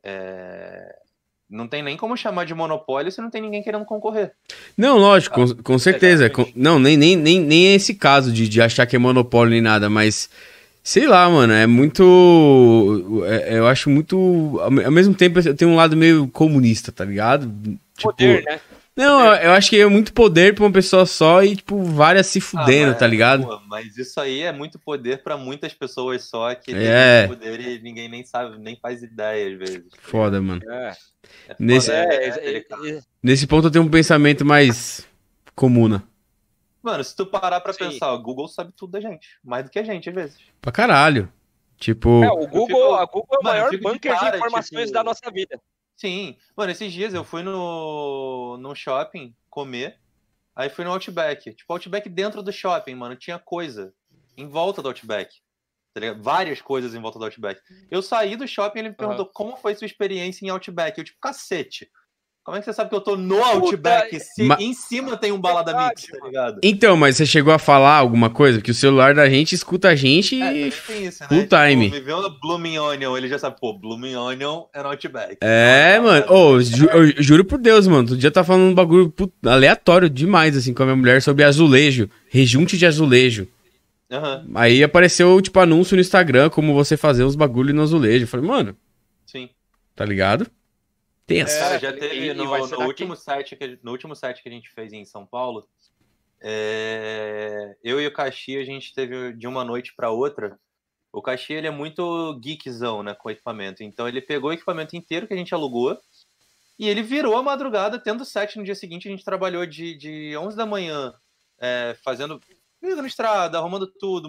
é, 0.03 0.97
Não 1.49 1.69
tem 1.69 1.83
nem 1.83 1.97
como 1.97 2.17
chamar 2.17 2.45
de 2.47 2.55
monopólio 2.55 3.13
se 3.13 3.21
não 3.21 3.31
tem 3.31 3.43
ninguém 3.43 3.63
querendo 3.63 3.85
concorrer. 3.85 4.33
Não, 4.77 4.97
lógico, 4.99 5.35
com, 5.35 5.63
com 5.63 5.79
certeza. 5.79 6.31
com- 6.31 6.47
não, 6.57 6.79
nem, 6.79 6.97
nem, 6.97 7.15
nem, 7.17 7.39
nem 7.41 7.69
é 7.69 7.75
esse 7.75 7.95
caso 7.95 8.33
de, 8.33 8.49
de 8.49 8.63
achar 8.63 8.87
que 8.87 8.97
é 8.97 8.99
monopólio 8.99 9.51
nem 9.51 9.61
nada, 9.61 9.91
mas 9.91 10.29
sei 10.83 11.07
lá, 11.07 11.29
mano, 11.29 11.53
é 11.53 11.67
muito. 11.67 12.03
é- 13.27 13.59
eu 13.59 13.67
acho 13.67 13.91
muito. 13.91 14.59
Ao 14.61 14.71
mesmo 14.91 15.15
tempo, 15.15 15.39
eu 15.41 15.55
tenho 15.55 15.71
um 15.71 15.77
lado 15.77 15.97
meio 15.97 16.29
comunista, 16.29 16.91
tá 16.91 17.05
ligado? 17.05 17.47
Tipo, 17.97 18.11
Poder, 18.11 18.43
né? 18.45 18.61
Não, 18.97 19.21
eu, 19.27 19.35
eu 19.43 19.53
acho 19.53 19.69
que 19.69 19.79
é 19.79 19.87
muito 19.87 20.13
poder 20.15 20.55
pra 20.55 20.65
uma 20.65 20.73
pessoa 20.73 21.05
só 21.05 21.43
e, 21.43 21.55
tipo, 21.57 21.83
várias 21.83 22.27
se 22.29 22.41
fudendo, 22.41 22.87
Ah, 22.87 22.91
mas- 22.93 22.99
tá 22.99 23.07
ligado? 23.07 23.45
pô, 23.47 23.61
mas 23.67 23.97
isso 23.99 24.19
aí 24.19 24.41
é 24.43 24.51
muito 24.53 24.79
poder 24.79 25.23
pra 25.23 25.37
muitas 25.37 25.75
pessoas 25.75 26.25
só 26.25 26.55
que 26.55 26.73
tem 26.73 26.87
É. 26.87 27.27
muito 27.27 27.39
poder 27.41 27.61
e 27.61 27.79
ninguém 27.83 28.09
nem 28.09 28.25
sabe, 28.25 28.59
nem 28.59 28.75
faz 28.81 29.03
ideia 29.03 29.53
às 29.53 29.59
vezes. 29.59 29.85
Foda, 30.01 30.41
mano. 30.41 30.63
É, 30.67 30.89
É 30.89 30.93
foda, 30.93 31.57
Nesse- 31.59 31.91
é- 31.91 32.05
é, 32.05 32.29
é 32.29 32.57
é, 32.57 32.59
é, 32.97 33.01
Nesse 33.23 33.47
ponto 33.47 33.67
eu 33.67 33.71
tenho 33.71 33.85
um 33.85 33.91
pensamento 33.91 34.45
mais 34.47 35.07
comuna. 35.55 36.03
Mano, 36.83 37.03
se 37.05 37.15
tu 37.15 37.27
parar 37.27 37.61
pra 37.61 37.73
Sim. 37.75 37.81
pensar, 37.91 38.13
o 38.13 38.23
Google 38.23 38.49
sabe 38.49 38.73
tudo 38.77 38.93
da 38.93 39.01
gente. 39.01 39.27
Mais 39.45 39.65
do 39.65 39.71
que 39.71 39.79
a 39.79 39.83
gente, 39.85 40.09
às 40.09 40.15
vezes. 40.15 40.37
Pra 40.63 40.73
caralho. 40.73 41.31
Tipo. 41.79 42.25
é, 42.25 42.31
o 42.31 42.47
Google, 42.47 42.67
fico- 42.69 42.95
a 42.95 43.05
Google 43.05 43.29
é 43.35 43.39
o 43.39 43.43
maior 43.45 43.71
de 43.71 43.77
bunker 43.77 44.15
de, 44.15 44.19
cara, 44.21 44.39
informações 44.39 44.81
tipo- 44.85 44.93
da 44.95 45.05
nossa 45.05 45.31
vida. 45.31 45.61
Sim. 45.97 46.37
Mano, 46.57 46.71
esses 46.71 46.93
dias 46.93 47.15
eu 47.15 47.25
fui 47.25 47.43
no, 47.43 48.57
no 48.59 48.75
shopping 48.75 49.35
comer. 49.49 49.99
Aí 50.55 50.69
fui 50.69 50.85
no 50.85 50.93
Outback. 50.93 51.55
Tipo, 51.55 51.73
Outback 51.73 52.09
dentro 52.09 52.43
do 52.43 52.53
shopping, 52.53 52.95
mano. 52.95 53.17
Tinha 53.17 53.39
coisa 53.39 53.93
em 54.37 54.47
volta 54.47 54.83
do 54.83 54.89
Outback. 54.89 55.35
Tá? 55.93 56.01
Várias 56.19 56.61
coisas 56.61 56.95
em 56.95 57.01
volta 57.01 57.19
do 57.19 57.25
Outback. 57.25 57.61
Eu 57.91 58.03
saí 58.03 58.37
do 58.37 58.47
shopping 58.47 58.79
e 58.79 58.83
ele 58.83 58.89
me 58.91 58.95
perguntou 58.95 59.27
como 59.27 59.57
foi 59.57 59.75
sua 59.75 59.87
experiência 59.87 60.45
em 60.45 60.51
Outback. 60.51 60.99
Eu, 60.99 61.05
tipo, 61.05 61.19
cacete. 61.21 61.91
Como 62.47 62.57
é 62.57 62.61
que 62.61 62.65
você 62.67 62.73
sabe 62.73 62.89
que 62.91 62.95
eu 62.95 63.01
tô 63.01 63.17
no 63.17 63.43
Outback 63.43 64.21
se 64.21 64.45
Ma- 64.45 64.57
em 64.61 64.73
cima 64.73 65.17
tem 65.17 65.33
um 65.33 65.39
balada 65.41 65.73
mix, 65.77 66.03
Verdade, 66.03 66.21
tá 66.21 66.27
ligado? 66.29 66.61
Então, 66.63 66.97
mas 66.97 67.17
você 67.17 67.27
chegou 67.27 67.53
a 67.53 67.59
falar 67.59 67.97
alguma 67.97 68.31
coisa? 68.31 68.61
Que 68.63 68.71
o 68.71 68.75
celular 68.75 69.17
da 69.17 69.29
gente 69.29 69.53
escuta 69.53 69.89
a 69.89 69.97
gente 69.97 70.41
É, 70.41 70.69
e. 70.69 70.71
tem 70.71 71.07
isso, 71.07 71.25
né? 71.25 71.29
full 71.29 71.45
time. 71.49 71.91
me 71.91 72.01
vê 72.01 72.13
uma 72.13 72.31
Blooming 72.41 72.79
Onion, 72.79 73.17
ele 73.17 73.27
já 73.27 73.37
sabe, 73.37 73.57
pô, 73.61 73.77
Blooming 73.77 74.15
Onion 74.15 74.63
é 74.73 74.81
no 74.81 74.89
Outback. 74.91 75.39
É, 75.41 75.99
mano. 75.99 76.33
Ô, 76.33 76.61
ju- 76.63 76.89
eu 76.91 77.21
juro 77.21 77.45
por 77.45 77.59
Deus, 77.59 77.89
mano. 77.89 78.03
Outro 78.03 78.17
dia 78.17 78.31
tá 78.31 78.45
falando 78.45 78.71
um 78.71 78.75
bagulho 78.75 79.11
put- 79.11 79.35
aleatório 79.45 80.09
demais, 80.09 80.57
assim, 80.57 80.73
com 80.73 80.85
a 80.85 80.87
minha 80.87 80.97
mulher 80.97 81.21
sobre 81.23 81.43
azulejo. 81.43 82.09
Rejunte 82.31 82.79
de 82.79 82.87
azulejo. 82.87 83.49
Aham, 84.09 84.47
Aí 84.55 84.85
apareceu, 84.85 85.43
tipo, 85.43 85.59
anúncio 85.59 85.97
no 85.97 86.01
Instagram, 86.01 86.49
como 86.49 86.73
você 86.75 86.97
fazer 86.97 87.25
uns 87.25 87.35
bagulho 87.35 87.75
no 87.75 87.83
azulejo. 87.83 88.23
Eu 88.23 88.29
falei, 88.29 88.47
mano, 88.47 88.77
sim. 89.27 89.49
tá 89.97 90.05
ligado? 90.05 90.47
Tenso. 91.27 91.55
É, 91.55 91.59
Cara, 91.59 91.79
já 91.79 91.93
teve 91.93 92.31
e 92.31 92.35
no, 92.35 92.45
no 92.45 92.83
último 92.85 93.17
set 93.17 93.57
que, 93.57 93.65
a 93.65 93.69
gente- 93.69 93.81
no 93.83 93.91
último 93.91 94.15
set 94.15 94.43
que 94.43 94.49
a 94.49 94.53
gente 94.53 94.71
fez 94.71 94.93
em 94.93 95.05
São 95.05 95.27
Paulo, 95.27 95.69
é, 96.41 97.77
eu 97.83 98.01
e 98.01 98.07
o 98.07 98.13
Caxi, 98.13 98.57
a 98.57 98.65
gente 98.65 98.95
teve 98.95 99.33
de 99.33 99.47
uma 99.47 99.65
noite 99.65 99.93
pra 99.95 100.11
outra. 100.11 100.59
O 101.13 101.21
Caxi, 101.21 101.53
ele 101.55 101.67
é 101.67 101.71
muito 101.71 102.39
geekzão, 102.43 103.03
né, 103.03 103.15
com 103.15 103.31
equipamento. 103.31 103.83
Então 103.83 104.07
ele 104.07 104.21
pegou 104.21 104.51
o 104.51 104.53
equipamento 104.53 104.95
inteiro 104.95 105.27
que 105.27 105.35
a 105.35 105.37
gente 105.37 105.53
alugou 105.55 105.99
e 106.79 106.89
ele 106.89 107.03
virou 107.03 107.37
a 107.37 107.43
madrugada, 107.43 107.99
tendo 107.99 108.25
set 108.25 108.57
no 108.57 108.65
dia 108.65 108.75
seguinte. 108.75 109.09
A 109.09 109.11
gente 109.11 109.25
trabalhou 109.25 109.67
de, 109.67 109.95
de 109.97 110.37
11 110.37 110.57
da 110.57 110.67
manhã, 110.67 111.13
é, 111.59 111.97
fazendo, 112.05 112.41
fazendo 112.81 113.07
estrada, 113.07 113.59
arrumando 113.59 113.87
tudo, 113.87 114.29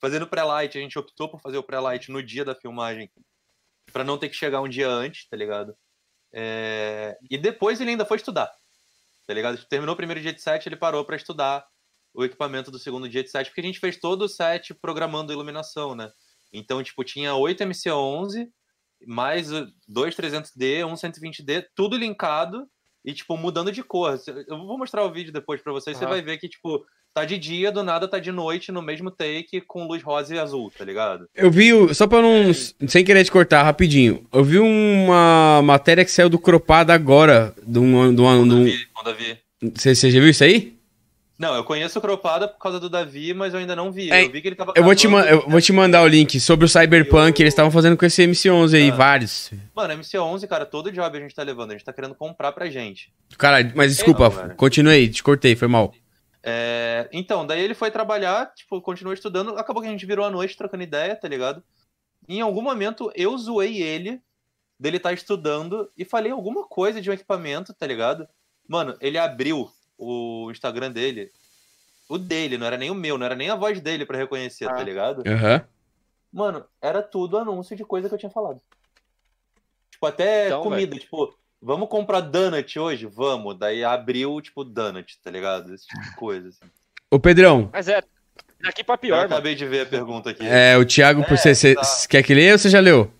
fazendo 0.00 0.26
pré-light. 0.26 0.76
A 0.76 0.80
gente 0.80 0.98
optou 0.98 1.28
por 1.28 1.40
fazer 1.40 1.58
o 1.58 1.62
pré-light 1.62 2.10
no 2.10 2.22
dia 2.22 2.44
da 2.44 2.54
filmagem, 2.54 3.10
pra 3.92 4.02
não 4.02 4.16
ter 4.18 4.28
que 4.28 4.34
chegar 4.36 4.62
um 4.62 4.68
dia 4.68 4.88
antes, 4.88 5.28
tá 5.28 5.36
ligado? 5.36 5.76
É, 6.32 7.16
E 7.30 7.36
depois 7.38 7.80
ele 7.80 7.90
ainda 7.90 8.04
foi 8.04 8.16
estudar. 8.16 8.50
Tá 9.26 9.34
ligado? 9.34 9.64
Terminou 9.66 9.94
o 9.94 9.96
primeiro 9.96 10.20
dia 10.20 10.32
de 10.32 10.40
set, 10.40 10.66
ele 10.66 10.76
parou 10.76 11.04
pra 11.04 11.16
estudar 11.16 11.64
o 12.14 12.24
equipamento 12.24 12.70
do 12.70 12.78
segundo 12.78 13.08
dia 13.08 13.22
de 13.22 13.30
set, 13.30 13.46
porque 13.46 13.60
a 13.60 13.64
gente 13.64 13.80
fez 13.80 13.98
todo 13.98 14.22
o 14.22 14.28
set 14.28 14.74
programando 14.74 15.32
iluminação, 15.32 15.94
né? 15.94 16.10
Então, 16.52 16.82
tipo, 16.82 17.02
tinha 17.04 17.34
8 17.34 17.64
MC11, 17.64 18.48
mais 19.06 19.48
dois 19.88 20.14
300D, 20.14 20.86
um 20.86 20.94
120D, 20.94 21.66
tudo 21.74 21.96
linkado 21.96 22.68
e, 23.04 23.12
tipo, 23.12 23.36
mudando 23.36 23.72
de 23.72 23.82
cor. 23.82 24.18
Eu 24.48 24.58
vou 24.66 24.78
mostrar 24.78 25.04
o 25.04 25.12
vídeo 25.12 25.32
depois 25.32 25.60
pra 25.60 25.72
vocês, 25.72 25.96
você 25.96 26.04
Aham. 26.04 26.12
vai 26.14 26.22
ver 26.22 26.38
que, 26.38 26.48
tipo, 26.48 26.84
tá 27.14 27.24
de 27.24 27.36
dia, 27.36 27.70
do 27.72 27.82
nada 27.82 28.08
tá 28.08 28.18
de 28.18 28.30
noite, 28.32 28.70
no 28.72 28.80
mesmo 28.80 29.10
take, 29.10 29.60
com 29.62 29.86
luz 29.86 30.02
rosa 30.02 30.34
e 30.34 30.38
azul, 30.38 30.72
tá 30.76 30.84
ligado? 30.84 31.26
Eu 31.34 31.50
vi, 31.50 31.72
o- 31.74 31.92
só 31.94 32.06
pra 32.06 32.22
não. 32.22 32.52
Sem 32.88 33.04
querer 33.04 33.24
te 33.24 33.30
cortar 33.30 33.62
rapidinho. 33.62 34.26
Eu 34.32 34.42
vi 34.44 34.58
uma 34.58 35.60
matéria 35.62 36.04
que 36.04 36.10
saiu 36.10 36.28
do 36.30 36.38
Cropada 36.38 36.94
agora. 36.94 37.54
De 37.66 37.78
um, 37.78 38.14
de 38.14 38.20
uma- 38.20 38.38
de 38.38 38.46
Com 38.46 38.52
o 38.52 38.56
um- 38.56 38.64
Davi, 38.64 38.86
com 38.94 39.00
o 39.00 39.04
Davi. 39.04 39.38
Você, 39.74 39.94
você 39.94 40.10
já 40.10 40.20
viu 40.20 40.28
isso 40.30 40.42
aí? 40.44 40.74
Não, 41.42 41.56
eu 41.56 41.64
conheço 41.64 41.98
o 41.98 42.02
Cropada 42.02 42.46
por 42.46 42.56
causa 42.60 42.78
do 42.78 42.88
Davi, 42.88 43.34
mas 43.34 43.52
eu 43.52 43.58
ainda 43.58 43.74
não 43.74 43.90
vi. 43.90 44.12
É, 44.12 44.24
eu 44.24 44.30
vi 44.30 44.40
que 44.40 44.46
ele 44.46 44.54
tava 44.54 44.72
Eu 44.76 44.84
vou, 44.84 44.94
te 44.94 45.08
gravando- 45.08 45.26
ma- 45.28 45.42
eu 45.44 45.50
vou 45.50 45.60
te 45.60 45.72
mandar 45.72 46.02
o 46.02 46.06
link 46.06 46.38
sobre 46.38 46.66
o 46.66 46.68
Cyberpunk. 46.68 47.40
Eu- 47.40 47.42
Eles 47.44 47.52
estavam 47.52 47.72
fazendo 47.72 47.96
com 47.96 48.06
esse 48.06 48.22
MC11 48.22 48.76
aí, 48.76 48.90
Ah. 48.90 48.94
vários. 48.94 49.50
Mano, 49.74 49.92
MC11, 49.94 50.46
cara, 50.46 50.64
todo 50.64 50.92
job 50.92 51.18
a 51.18 51.20
gente 51.20 51.34
tá 51.34 51.42
levando, 51.42 51.70
a 51.70 51.74
gente 51.74 51.84
tá 51.84 51.92
querendo 51.92 52.14
comprar 52.14 52.52
pra 52.52 52.70
gente. 52.70 53.12
Caralho, 53.36 53.72
mas 53.74 53.90
desculpa, 53.96 54.24
Não, 54.28 54.30
cara. 54.30 54.54
continuei, 54.54 55.08
te 55.08 55.20
cortei, 55.20 55.56
foi 55.56 55.66
mal. 55.66 55.92
É, 56.44 57.08
então, 57.12 57.44
daí 57.44 57.60
ele 57.60 57.74
foi 57.74 57.90
trabalhar, 57.90 58.52
tipo, 58.54 58.80
continuou 58.80 59.12
estudando, 59.14 59.58
acabou 59.58 59.82
que 59.82 59.88
a 59.88 59.90
gente 59.92 60.06
virou 60.06 60.24
a 60.24 60.30
noite 60.30 60.56
trocando 60.56 60.84
ideia, 60.84 61.16
tá 61.16 61.26
ligado? 61.26 61.60
Em 62.28 62.40
algum 62.40 62.62
momento 62.62 63.10
eu 63.16 63.36
zoei 63.36 63.82
ele 63.82 64.20
dele 64.78 64.96
estar 64.98 65.12
estudando 65.12 65.90
e 65.98 66.04
falei 66.04 66.30
alguma 66.30 66.64
coisa 66.66 67.00
de 67.00 67.10
um 67.10 67.12
equipamento, 67.12 67.74
tá 67.74 67.86
ligado? 67.86 68.28
Mano, 68.68 68.96
ele 69.00 69.18
abriu 69.18 69.68
o 69.98 70.48
Instagram 70.50 70.90
dele, 70.90 71.30
o 72.08 72.18
dele, 72.18 72.58
não 72.58 72.66
era 72.66 72.76
nem 72.76 72.90
o 72.90 72.94
meu, 72.94 73.16
não 73.18 73.24
era 73.26 73.34
nem 73.36 73.50
a 73.50 73.54
voz 73.56 73.80
dele 73.80 74.04
pra 74.06 74.18
reconhecer, 74.18 74.66
Ah. 74.66 74.74
tá 74.74 74.82
ligado? 74.82 75.22
Aham. 75.26 75.64
Mano, 76.32 76.64
era 76.80 77.02
tudo 77.02 77.36
anúncio 77.38 77.76
de 77.76 77.84
coisa 77.84 78.08
que 78.08 78.14
eu 78.14 78.18
tinha 78.18 78.30
falado. 78.30 78.60
Tipo, 79.90 80.06
até 80.06 80.46
Então, 80.46 80.62
comida, 80.62 80.96
tipo, 80.98 81.34
vamos 81.60 81.88
comprar 81.88 82.20
donut 82.20 82.78
hoje? 82.78 83.06
Vamos. 83.06 83.58
Daí 83.58 83.84
abriu, 83.84 84.40
tipo, 84.40 84.64
donut, 84.64 85.18
tá 85.22 85.30
ligado? 85.30 85.74
Esse 85.74 85.86
tipo 85.86 86.00
de 86.02 86.14
coisa, 86.16 86.48
assim. 86.48 86.64
Ô, 87.10 87.20
Pedrão, 87.20 87.68
Mas 87.72 87.86
é, 87.88 88.02
daqui 88.62 88.82
pra 88.82 88.94
Eu 88.94 88.98
pior, 88.98 89.16
mano. 89.18 89.34
acabei 89.34 89.54
de 89.54 89.66
ver 89.66 89.80
a 89.82 89.86
pergunta 89.86 90.30
aqui. 90.30 90.44
é, 90.46 90.76
o 90.78 90.84
Thiago, 90.86 91.20
É, 91.22 91.28
você, 91.36 91.54
você- 91.54 91.74
tá. 91.74 91.82
quer 92.08 92.22
que 92.22 92.34
leia 92.34 92.52
ou 92.52 92.58
você 92.58 92.70
já 92.70 92.80
leu? 92.80 93.12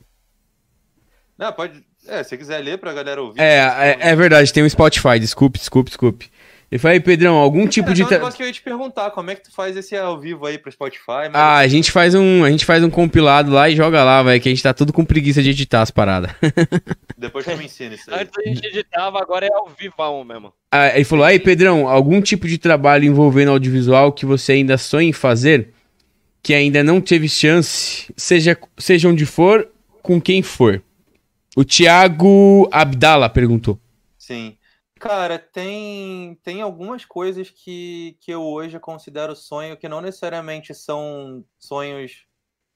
Não, 1.37 1.53
pode. 1.53 1.85
É, 2.07 2.23
se 2.25 2.37
quiser 2.37 2.59
ler 2.59 2.79
pra 2.79 2.93
galera 2.93 3.23
ouvir. 3.23 3.41
É, 3.41 3.59
é, 3.59 3.99
é 4.11 4.17
verdade, 4.17 4.53
tem 4.53 4.65
um 4.65 4.69
Spotify, 4.69 5.19
desculpe, 5.21 5.59
desculpe, 5.59 5.91
desculpe. 5.91 6.33
Ele 6.73 6.79
falou 6.79 6.95
aí, 6.95 7.01
Pedrão, 7.01 7.37
algum 7.37 7.67
tipo 7.67 7.89
Cara, 7.89 7.97
de. 7.97 8.03
é 8.03 8.07
um 8.07 8.09
negócio 8.09 8.35
que 8.35 8.43
eu 8.43 8.47
ia 8.47 8.53
te 8.53 8.63
perguntar, 8.63 9.11
como 9.11 9.31
é 9.31 9.35
que 9.35 9.43
tu 9.43 9.53
faz 9.53 9.77
esse 9.77 9.95
ao 9.95 10.19
vivo 10.19 10.47
aí 10.47 10.57
pro 10.57 10.73
Spotify? 10.73 11.29
Mas 11.31 11.35
Ah, 11.35 11.59
a 11.59 11.69
gente 11.69 11.93
faz 11.93 12.15
um, 12.15 12.43
a 12.43 12.51
gente 12.51 12.65
faz 12.65 12.83
um 12.83 12.89
compilado 12.89 13.51
lá 13.51 13.69
e 13.69 13.77
joga 13.77 14.03
lá, 14.03 14.23
velho, 14.23 14.41
que 14.41 14.49
a 14.49 14.53
gente 14.53 14.63
tá 14.63 14.73
tudo 14.73 14.91
com 14.91 15.05
preguiça 15.05 15.43
de 15.43 15.51
editar 15.51 15.83
as 15.83 15.91
paradas. 15.91 16.31
depois 17.19 17.45
tu 17.45 17.55
me 17.59 17.67
ensina 17.67 17.95
isso 17.95 18.11
aí. 18.11 18.23
Antes 18.23 18.33
a 18.39 18.49
gente 18.49 18.67
editava, 18.67 19.21
agora 19.21 19.45
é 19.45 19.53
ao 19.53 19.69
vivão 19.69 20.25
mesmo. 20.25 20.51
Ah, 20.71 20.97
ele 20.97 21.05
falou, 21.05 21.27
aí, 21.27 21.39
Pedrão, 21.39 21.87
algum 21.87 22.23
tipo 22.23 22.49
de 22.49 22.57
trabalho 22.57 23.05
envolvendo 23.05 23.51
audiovisual 23.51 24.11
que 24.11 24.25
você 24.25 24.53
ainda 24.53 24.79
sonha 24.79 25.11
em 25.11 25.13
fazer, 25.13 25.75
que 26.43 26.55
ainda 26.55 26.83
não 26.83 27.03
teve 27.03 27.29
chance, 27.29 28.11
seja, 28.17 28.57
seja 28.79 29.11
onde 29.11 29.27
for, 29.27 29.69
com 30.03 30.19
quem 30.19 30.41
for. 30.41 30.83
O 31.55 31.67
Thiago 31.67 32.67
Abdala 32.73 33.29
perguntou. 33.29 33.79
Sim. 34.17 34.57
Cara, 35.03 35.37
tem, 35.39 36.37
tem 36.45 36.63
algumas 36.63 37.05
coisas 37.05 37.51
que, 37.51 38.17
que 38.21 38.31
eu 38.31 38.41
hoje 38.43 38.79
considero 38.79 39.35
sonho 39.35 39.77
que 39.77 39.89
não 39.89 40.01
necessariamente 40.01 40.73
são 40.73 41.45
sonhos 41.59 42.25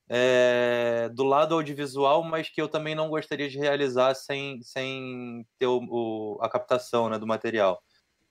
é, 0.08 1.08
do 1.10 1.24
lado 1.24 1.54
audiovisual, 1.54 2.24
mas 2.24 2.48
que 2.50 2.60
eu 2.62 2.68
também 2.68 2.94
não 2.94 3.10
gostaria 3.10 3.48
de 3.48 3.58
realizar 3.58 4.14
sem, 4.14 4.62
sem 4.62 5.46
ter 5.58 5.66
o, 5.68 5.78
o- 5.90 6.38
a 6.42 6.48
captação 6.50 7.08
né, 7.10 7.18
do 7.18 7.26
material. 7.26 7.82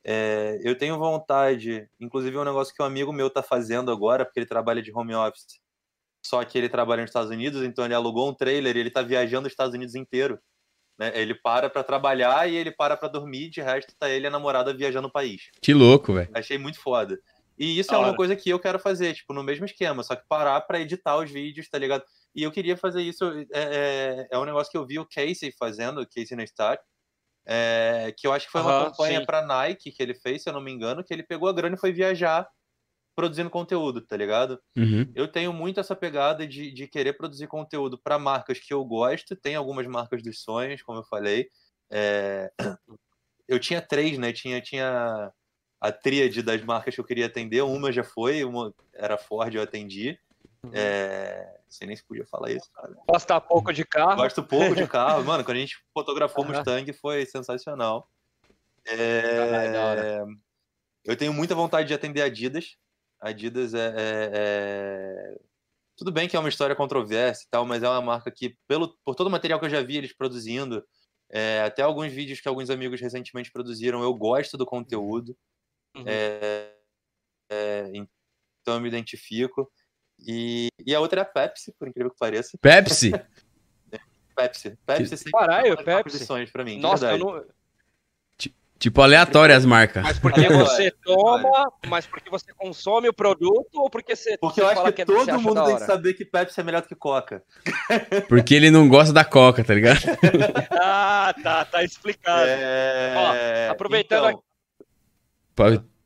É, 0.05 0.59
eu 0.63 0.77
tenho 0.77 0.97
vontade, 0.99 1.89
inclusive 1.99 2.35
é 2.37 2.39
um 2.41 2.45
negócio 2.45 2.73
que 2.75 2.83
um 2.83 2.85
amigo 2.87 3.13
meu 3.13 3.29
tá 3.29 3.43
fazendo 3.43 3.91
agora, 3.91 4.25
porque 4.25 4.39
ele 4.41 4.47
trabalha 4.47 4.81
de 4.81 4.91
home 4.93 5.15
office. 5.15 5.59
Só 6.25 6.43
que 6.45 6.57
ele 6.57 6.69
trabalha 6.69 7.01
nos 7.03 7.09
Estados 7.11 7.31
Unidos, 7.31 7.63
então 7.63 7.85
ele 7.85 7.93
alugou 7.95 8.29
um 8.29 8.33
trailer 8.35 8.75
e 8.77 8.79
ele 8.79 8.91
tá 8.91 9.01
viajando 9.03 9.47
os 9.47 9.53
Estados 9.53 9.75
Unidos 9.75 9.95
inteiro. 9.95 10.39
Né? 10.97 11.11
Ele 11.15 11.35
para 11.35 11.69
pra 11.69 11.83
trabalhar 11.83 12.49
e 12.49 12.55
ele 12.55 12.71
para 12.71 12.95
pra 12.97 13.07
dormir, 13.07 13.49
de 13.49 13.61
resto 13.61 13.93
tá 13.97 14.09
ele 14.09 14.25
e 14.25 14.27
a 14.27 14.31
namorada 14.31 14.73
viajando 14.73 15.07
o 15.07 15.11
país. 15.11 15.49
Que 15.61 15.73
louco, 15.73 16.13
velho. 16.13 16.29
Achei 16.33 16.57
muito 16.57 16.79
foda. 16.79 17.19
E 17.57 17.79
isso 17.79 17.89
Da 17.91 17.95
é 17.95 17.99
uma 17.99 18.07
hora. 18.09 18.17
coisa 18.17 18.35
que 18.35 18.49
eu 18.49 18.59
quero 18.59 18.77
fazer, 18.79 19.13
tipo, 19.13 19.33
no 19.33 19.43
mesmo 19.43 19.65
esquema, 19.65 20.03
só 20.03 20.15
que 20.15 20.27
parar 20.27 20.59
pra 20.61 20.79
editar 20.79 21.17
os 21.17 21.31
vídeos, 21.31 21.69
tá 21.69 21.77
ligado? 21.77 22.03
E 22.35 22.43
eu 22.43 22.51
queria 22.51 22.75
fazer 22.75 23.01
isso, 23.01 23.23
é, 23.53 24.25
é, 24.25 24.27
é 24.31 24.37
um 24.37 24.43
negócio 24.43 24.69
que 24.69 24.77
eu 24.77 24.85
vi 24.85 24.99
o 24.99 25.07
Casey 25.07 25.53
fazendo, 25.57 26.01
o 26.01 26.07
Casey 26.07 26.35
Neistat, 26.35 26.81
é, 27.45 28.13
que 28.17 28.27
eu 28.27 28.33
acho 28.33 28.47
que 28.47 28.51
foi 28.51 28.61
uma 28.61 28.71
Aham, 28.71 28.91
campanha 28.91 29.19
sim. 29.19 29.25
pra 29.25 29.45
Nike 29.45 29.91
que 29.91 30.03
ele 30.03 30.15
fez, 30.15 30.43
se 30.43 30.49
eu 30.49 30.53
não 30.53 30.59
me 30.61 30.71
engano, 30.71 31.03
que 31.03 31.13
ele 31.13 31.23
pegou 31.23 31.47
a 31.47 31.53
grana 31.53 31.75
e 31.75 31.79
foi 31.79 31.93
viajar 31.93 32.45
produzindo 33.15 33.49
conteúdo, 33.49 34.01
tá 34.01 34.17
ligado? 34.17 34.59
Uhum. 34.75 35.09
Eu 35.15 35.27
tenho 35.27 35.53
muito 35.53 35.79
essa 35.79 35.95
pegada 35.95 36.45
de, 36.45 36.71
de 36.71 36.87
querer 36.87 37.13
produzir 37.13 37.47
conteúdo 37.47 37.97
para 37.97 38.19
marcas 38.19 38.59
que 38.59 38.73
eu 38.73 38.83
gosto. 38.83 39.35
Tem 39.35 39.55
algumas 39.55 39.87
marcas 39.87 40.21
dos 40.21 40.41
sonhos, 40.41 40.81
como 40.81 40.99
eu 40.99 41.03
falei. 41.05 41.49
É, 41.89 42.51
Eu 43.47 43.59
tinha 43.59 43.81
três, 43.81 44.17
né? 44.17 44.33
Tinha, 44.33 44.59
tinha 44.59 45.31
a 45.79 45.91
tríade 45.91 46.41
das 46.41 46.63
marcas 46.63 46.95
que 46.95 47.01
eu 47.01 47.05
queria 47.05 47.27
atender. 47.27 47.61
Uma 47.61 47.91
já 47.91 48.03
foi, 48.03 48.43
uma 48.43 48.73
era 48.93 49.17
Ford, 49.17 49.53
eu 49.53 49.61
atendi. 49.61 50.19
É... 50.73 51.45
Não 51.63 51.71
sei 51.71 51.87
nem 51.87 51.95
se 51.95 52.03
podia 52.03 52.25
falar 52.25 52.51
isso, 52.51 52.71
cara. 52.73 52.95
Gosta 53.07 53.39
pouco 53.39 53.71
de 53.71 53.85
carro. 53.85 54.15
Gosto 54.15 54.43
pouco 54.43 54.75
de 54.75 54.87
carro. 54.87 55.23
Mano, 55.25 55.43
quando 55.43 55.57
a 55.57 55.59
gente 55.59 55.77
fotografou 55.93 56.43
o 56.43 56.47
Aham. 56.47 56.57
Mustang 56.57 56.93
foi 56.93 57.25
sensacional. 57.25 58.09
Caralho. 58.83 60.01
É, 60.01 60.25
Eu 61.03 61.15
tenho 61.15 61.33
muita 61.33 61.53
vontade 61.53 61.87
de 61.87 61.93
atender 61.93 62.21
Adidas. 62.21 62.77
Adidas 63.19 63.73
é, 63.73 63.87
é- 63.87 64.31
é- 64.33 65.39
Tudo 65.97 66.11
bem 66.11 66.27
que 66.27 66.35
é 66.35 66.39
uma 66.39 66.49
história 66.49 66.75
controversa 66.75 67.43
e 67.45 67.49
tal, 67.49 67.65
mas 67.65 67.81
é 67.81 67.89
uma 67.89 68.01
marca 68.01 68.29
que, 68.29 68.57
pelo, 68.67 68.97
por 69.05 69.15
todo 69.15 69.27
o 69.27 69.31
material 69.31 69.59
que 69.59 69.65
eu 69.65 69.69
já 69.69 69.81
vi 69.81 69.97
eles 69.97 70.13
produzindo, 70.13 70.85
é, 71.29 71.61
até 71.61 71.81
alguns 71.81 72.11
vídeos 72.11 72.41
que 72.41 72.47
alguns 72.47 72.69
amigos 72.69 72.99
recentemente 72.99 73.51
produziram, 73.51 74.03
eu 74.03 74.13
gosto 74.13 74.57
do 74.57 74.65
conteúdo. 74.65 75.35
Uhum. 75.95 76.03
É, 76.05 76.73
é, 77.49 77.91
então 77.93 78.75
eu 78.75 78.81
me 78.81 78.87
identifico. 78.89 79.71
E, 80.19 80.67
e 80.85 80.93
a 80.95 80.99
outra 80.99 81.21
é 81.21 81.23
a 81.23 81.25
Pepsi, 81.25 81.73
por 81.77 81.87
incrível 81.87 82.11
que 82.11 82.17
pareça. 82.17 82.57
Pepsi? 82.57 83.11
Pepsi. 84.35 84.77
Pepsi 84.85 85.17
sempre 85.17 85.31
Caralho, 85.31 85.77
Pepsi. 85.83 86.51
pra 86.51 86.63
mim, 86.65 86.77
Nossa, 86.79 87.11
eu 87.11 87.17
não. 87.17 87.45
Tipo, 88.85 89.01
aleatório 89.01 89.55
as 89.55 89.65
marcas. 89.65 90.03
Mas 90.03 90.19
porque 90.19 90.47
você 90.47 90.91
toma, 91.03 91.73
mas 91.87 92.05
porque 92.05 92.29
você 92.29 92.53
consome 92.53 93.09
o 93.09 93.13
produto 93.13 93.81
ou 93.81 93.89
porque 93.89 94.15
você, 94.15 94.37
Porque 94.37 94.61
você 94.61 94.61
eu 94.61 94.67
acho 94.67 94.75
fala 94.75 94.91
que 94.91 95.01
é- 95.01 95.05
todo 95.05 95.41
mundo 95.41 95.65
tem 95.65 95.75
que 95.77 95.85
saber 95.85 96.13
que 96.13 96.23
Pepsi 96.23 96.59
é 96.59 96.63
melhor 96.63 96.83
do 96.83 96.87
que 96.87 96.93
Coca. 96.93 97.41
Porque 98.29 98.53
ele 98.53 98.69
não 98.69 98.87
gosta 98.87 99.11
da 99.11 99.25
coca, 99.25 99.63
tá 99.63 99.73
ligado? 99.73 100.01
Ah, 100.69 101.33
tá, 101.41 101.65
tá 101.65 101.83
explicado. 101.83 102.45
É... 102.47 103.69
aproveitando 103.71 104.27
então, 104.29 104.43
Pô, 105.55 105.63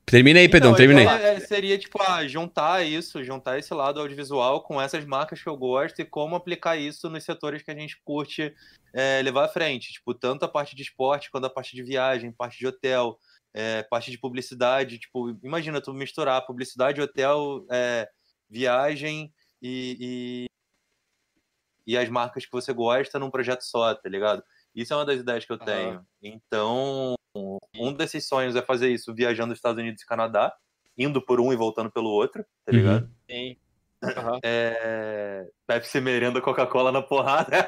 Termina 0.09 0.39
aí, 0.39 0.49
Pedrão, 0.49 0.71
Então, 0.71 0.77
termina 0.77 1.01
aí. 1.01 1.05
então, 1.05 1.17
é, 1.17 1.39
seria 1.39 1.77
tipo 1.77 2.01
ah, 2.01 2.27
juntar 2.27 2.85
isso, 2.85 3.23
juntar 3.23 3.59
esse 3.59 3.73
lado 3.73 3.99
audiovisual 3.99 4.63
com 4.63 4.81
essas 4.81 5.05
marcas 5.05 5.41
que 5.41 5.47
eu 5.47 5.55
gosto 5.55 5.99
e 5.99 6.05
como 6.05 6.35
aplicar 6.35 6.77
isso 6.77 7.09
nos 7.09 7.23
setores 7.23 7.61
que 7.61 7.71
a 7.71 7.75
gente 7.75 8.01
curte 8.03 8.53
é, 8.93 9.21
levar 9.21 9.45
à 9.45 9.47
frente. 9.49 9.93
Tipo, 9.93 10.13
tanto 10.13 10.45
a 10.45 10.47
parte 10.47 10.75
de 10.75 10.81
esporte 10.81 11.29
quanto 11.29 11.45
a 11.45 11.49
parte 11.49 11.75
de 11.75 11.83
viagem, 11.83 12.31
parte 12.31 12.57
de 12.57 12.67
hotel, 12.67 13.19
é, 13.53 13.83
parte 13.83 14.09
de 14.09 14.17
publicidade. 14.17 14.97
Tipo, 14.99 15.37
imagina 15.43 15.81
tu 15.81 15.93
misturar 15.93 16.45
publicidade, 16.45 17.01
hotel, 17.01 17.65
é, 17.71 18.09
viagem 18.49 19.31
e, 19.61 20.47
e, 21.87 21.93
e 21.93 21.97
as 21.97 22.09
marcas 22.09 22.45
que 22.45 22.51
você 22.51 22.73
gosta 22.73 23.19
num 23.19 23.29
projeto 23.29 23.61
só, 23.61 23.93
tá 23.93 24.09
ligado? 24.09 24.43
Isso 24.73 24.93
é 24.93 24.95
uma 24.95 25.05
das 25.05 25.19
ideias 25.19 25.45
que 25.45 25.51
eu 25.51 25.57
tenho. 25.57 26.05
Então, 26.21 27.15
um 27.77 27.93
desses 27.93 28.27
sonhos 28.27 28.55
é 28.55 28.61
fazer 28.61 28.89
isso 28.89 29.13
viajando 29.13 29.49
nos 29.49 29.57
Estados 29.57 29.79
Unidos 29.81 30.01
e 30.01 30.05
Canadá, 30.05 30.53
indo 30.97 31.21
por 31.21 31.39
um 31.39 31.51
e 31.53 31.55
voltando 31.55 31.91
pelo 31.91 32.09
outro, 32.09 32.43
tá 32.65 32.71
Uhum. 32.71 32.77
ligado? 32.77 33.09
Sim. 33.29 33.55
Aham. 34.01 34.39
É... 34.43 35.45
Pepsi 35.67 35.99
merenda 35.99 36.39
Coca-Cola 36.39 36.89
na 36.91 37.01
porrada. 37.01 37.51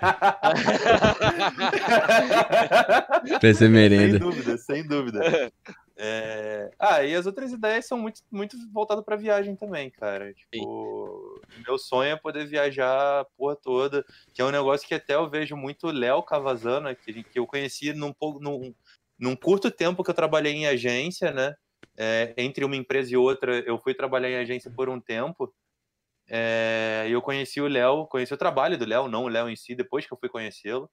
Pra 3.39 3.39
ser 3.41 3.55
sem 3.55 3.69
merenda. 3.69 4.19
dúvida, 4.19 4.57
sem 4.57 4.87
dúvida. 4.87 5.51
É... 5.97 6.71
Ah, 6.79 7.03
e 7.03 7.13
as 7.13 7.25
outras 7.25 7.51
ideias 7.51 7.85
são 7.85 7.97
muito, 7.97 8.21
muito 8.31 8.55
voltadas 8.71 9.03
pra 9.03 9.15
viagem 9.15 9.55
também, 9.55 9.89
cara. 9.89 10.33
Tipo, 10.33 11.41
meu 11.67 11.77
sonho 11.77 12.11
é 12.13 12.15
poder 12.15 12.45
viajar 12.47 13.21
a 13.21 13.25
porra 13.37 13.55
toda, 13.55 14.03
que 14.33 14.41
é 14.41 14.45
um 14.45 14.51
negócio 14.51 14.87
que 14.87 14.95
até 14.95 15.15
eu 15.15 15.29
vejo 15.29 15.55
muito 15.55 15.87
o 15.87 15.91
Léo 15.91 16.23
Cavazana, 16.23 16.95
que, 16.95 17.23
que 17.23 17.37
eu 17.39 17.45
conheci 17.45 17.93
num, 17.93 18.13
pouco- 18.13 18.39
num, 18.39 18.73
num 19.21 19.35
curto 19.35 19.69
tempo 19.69 20.03
que 20.03 20.09
eu 20.09 20.15
trabalhei 20.15 20.53
em 20.53 20.65
agência, 20.65 21.31
né? 21.31 21.53
É, 21.97 22.33
entre 22.37 22.65
uma 22.65 22.75
empresa 22.75 23.13
e 23.13 23.17
outra, 23.17 23.59
eu 23.59 23.77
fui 23.79 23.93
trabalhar 23.93 24.29
em 24.29 24.37
agência 24.37 24.71
por 24.71 24.89
um 24.89 24.99
tempo. 24.99 25.53
É, 26.27 27.05
eu 27.09 27.21
conheci 27.21 27.61
o 27.61 27.67
Léo, 27.67 28.07
conheci 28.07 28.33
o 28.33 28.37
trabalho 28.37 28.77
do 28.77 28.85
Léo, 28.85 29.07
não 29.07 29.25
o 29.25 29.27
Léo 29.27 29.47
em 29.47 29.55
si, 29.55 29.75
depois 29.75 30.07
que 30.07 30.13
eu 30.13 30.17
fui 30.17 30.27
conhecê-lo. 30.27 30.89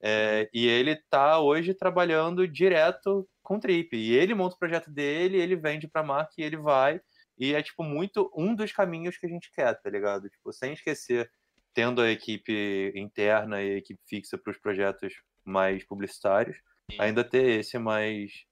É, 0.00 0.48
e 0.54 0.66
ele 0.66 0.96
tá 1.10 1.40
hoje 1.40 1.74
trabalhando 1.74 2.46
direto 2.46 3.28
com 3.42 3.58
Trip. 3.58 3.96
E 3.96 4.14
ele 4.14 4.34
monta 4.34 4.54
o 4.54 4.58
projeto 4.58 4.90
dele, 4.90 5.38
ele 5.38 5.56
vende 5.56 5.88
pra 5.88 6.04
marca 6.04 6.34
e 6.38 6.42
ele 6.42 6.56
vai. 6.56 7.00
E 7.36 7.54
é, 7.54 7.62
tipo, 7.62 7.82
muito 7.82 8.30
um 8.36 8.54
dos 8.54 8.70
caminhos 8.72 9.16
que 9.16 9.26
a 9.26 9.28
gente 9.28 9.50
quer, 9.52 9.74
tá 9.80 9.90
ligado? 9.90 10.28
Tipo, 10.28 10.52
sem 10.52 10.72
esquecer, 10.74 11.28
tendo 11.74 12.00
a 12.00 12.10
equipe 12.10 12.92
interna 12.94 13.60
e 13.62 13.74
a 13.74 13.78
equipe 13.78 14.00
fixa 14.08 14.38
para 14.38 14.52
os 14.52 14.58
projetos 14.58 15.12
mais 15.44 15.84
publicitários. 15.84 16.58
Ainda 16.98 17.24
ter 17.24 17.60
esse 17.60 17.78
mais, 17.78 18.44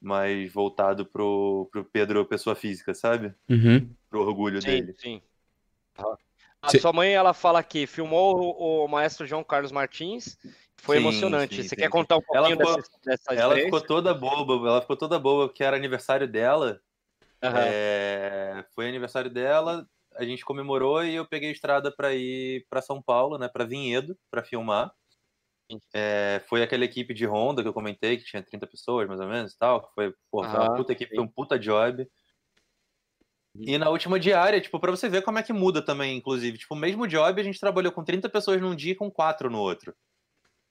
mais 0.00 0.52
voltado 0.52 1.06
pro, 1.06 1.68
pro 1.72 1.84
Pedro 1.84 2.26
pessoa 2.26 2.56
física, 2.56 2.94
sabe? 2.94 3.34
Uhum. 3.48 3.94
Pro 4.10 4.20
orgulho 4.22 4.60
Sim, 4.60 4.66
dele. 4.66 4.94
sim. 4.98 5.22
Aham. 5.98 6.16
A 6.60 6.70
Cê- 6.70 6.78
sua 6.80 6.92
mãe, 6.92 7.12
ela 7.12 7.32
fala 7.32 7.62
que 7.62 7.86
filmou 7.86 8.36
o, 8.58 8.84
o 8.84 8.88
maestro 8.88 9.26
João 9.26 9.44
Carlos 9.44 9.70
Martins. 9.72 10.36
Foi 10.78 10.96
Sim, 10.96 11.02
emocionante. 11.02 11.56
sim, 11.56 11.62
Você 11.62 11.68
sim, 11.70 11.76
quer 11.76 11.86
sim. 11.86 11.90
contar 11.90 12.16
um 12.16 12.22
Ela 12.32 12.48
pouquinho 12.48 12.58
ficou- 12.58 12.76
dessa, 12.76 12.90
dessa 13.04 13.34
Ela 13.34 13.54
ficou 13.58 13.80
toda 13.80 14.14
boba, 14.14 14.68
ela 14.68 14.80
ficou 14.80 14.96
toda 14.96 15.18
boba, 15.18 15.48
porque 15.48 15.62
era 15.64 15.76
aniversário 15.76 16.26
dela. 16.26 16.80
Aham. 17.42 17.60
É, 17.60 18.64
foi 18.74 18.88
aniversário 18.88 19.30
dela, 19.30 19.86
a 20.16 20.24
gente 20.24 20.44
comemorou 20.44 21.04
e 21.04 21.14
eu 21.14 21.26
peguei 21.26 21.48
a 21.50 21.52
estrada 21.52 21.92
para 21.94 22.14
ir 22.14 22.66
para 22.68 22.82
São 22.82 23.00
Paulo, 23.02 23.38
né, 23.38 23.48
para 23.48 23.64
Vinhedo, 23.64 24.18
para 24.30 24.42
filmar. 24.44 24.92
É, 25.92 26.42
foi 26.48 26.62
aquela 26.62 26.84
equipe 26.84 27.12
de 27.12 27.26
Honda 27.26 27.62
que 27.62 27.68
eu 27.68 27.74
comentei, 27.74 28.16
que 28.16 28.24
tinha 28.24 28.42
30 28.42 28.66
pessoas 28.66 29.06
mais 29.06 29.20
ou 29.20 29.28
menos 29.28 29.52
e 29.52 29.58
tal. 29.58 29.82
que 29.82 29.94
Foi, 29.94 30.14
porra, 30.30 30.48
foi 30.50 30.58
uma 30.58 30.66
Aham, 30.68 30.76
puta 30.76 30.92
equipe, 30.92 31.14
foi 31.14 31.24
um 31.24 31.28
puta 31.28 31.58
job. 31.58 32.08
E 33.60 33.76
na 33.76 33.88
última 33.90 34.20
diária, 34.20 34.60
tipo, 34.60 34.78
pra 34.78 34.90
você 34.90 35.08
ver 35.08 35.22
como 35.22 35.38
é 35.38 35.42
que 35.42 35.52
muda 35.52 35.82
também, 35.82 36.16
inclusive. 36.16 36.58
Tipo, 36.58 36.74
o 36.74 36.78
mesmo 36.78 37.06
job, 37.06 37.40
a 37.40 37.44
gente 37.44 37.58
trabalhou 37.58 37.90
com 37.92 38.04
30 38.04 38.28
pessoas 38.28 38.60
num 38.60 38.74
dia 38.74 38.92
e 38.92 38.96
com 38.96 39.10
4 39.10 39.50
no 39.50 39.58
outro. 39.58 39.94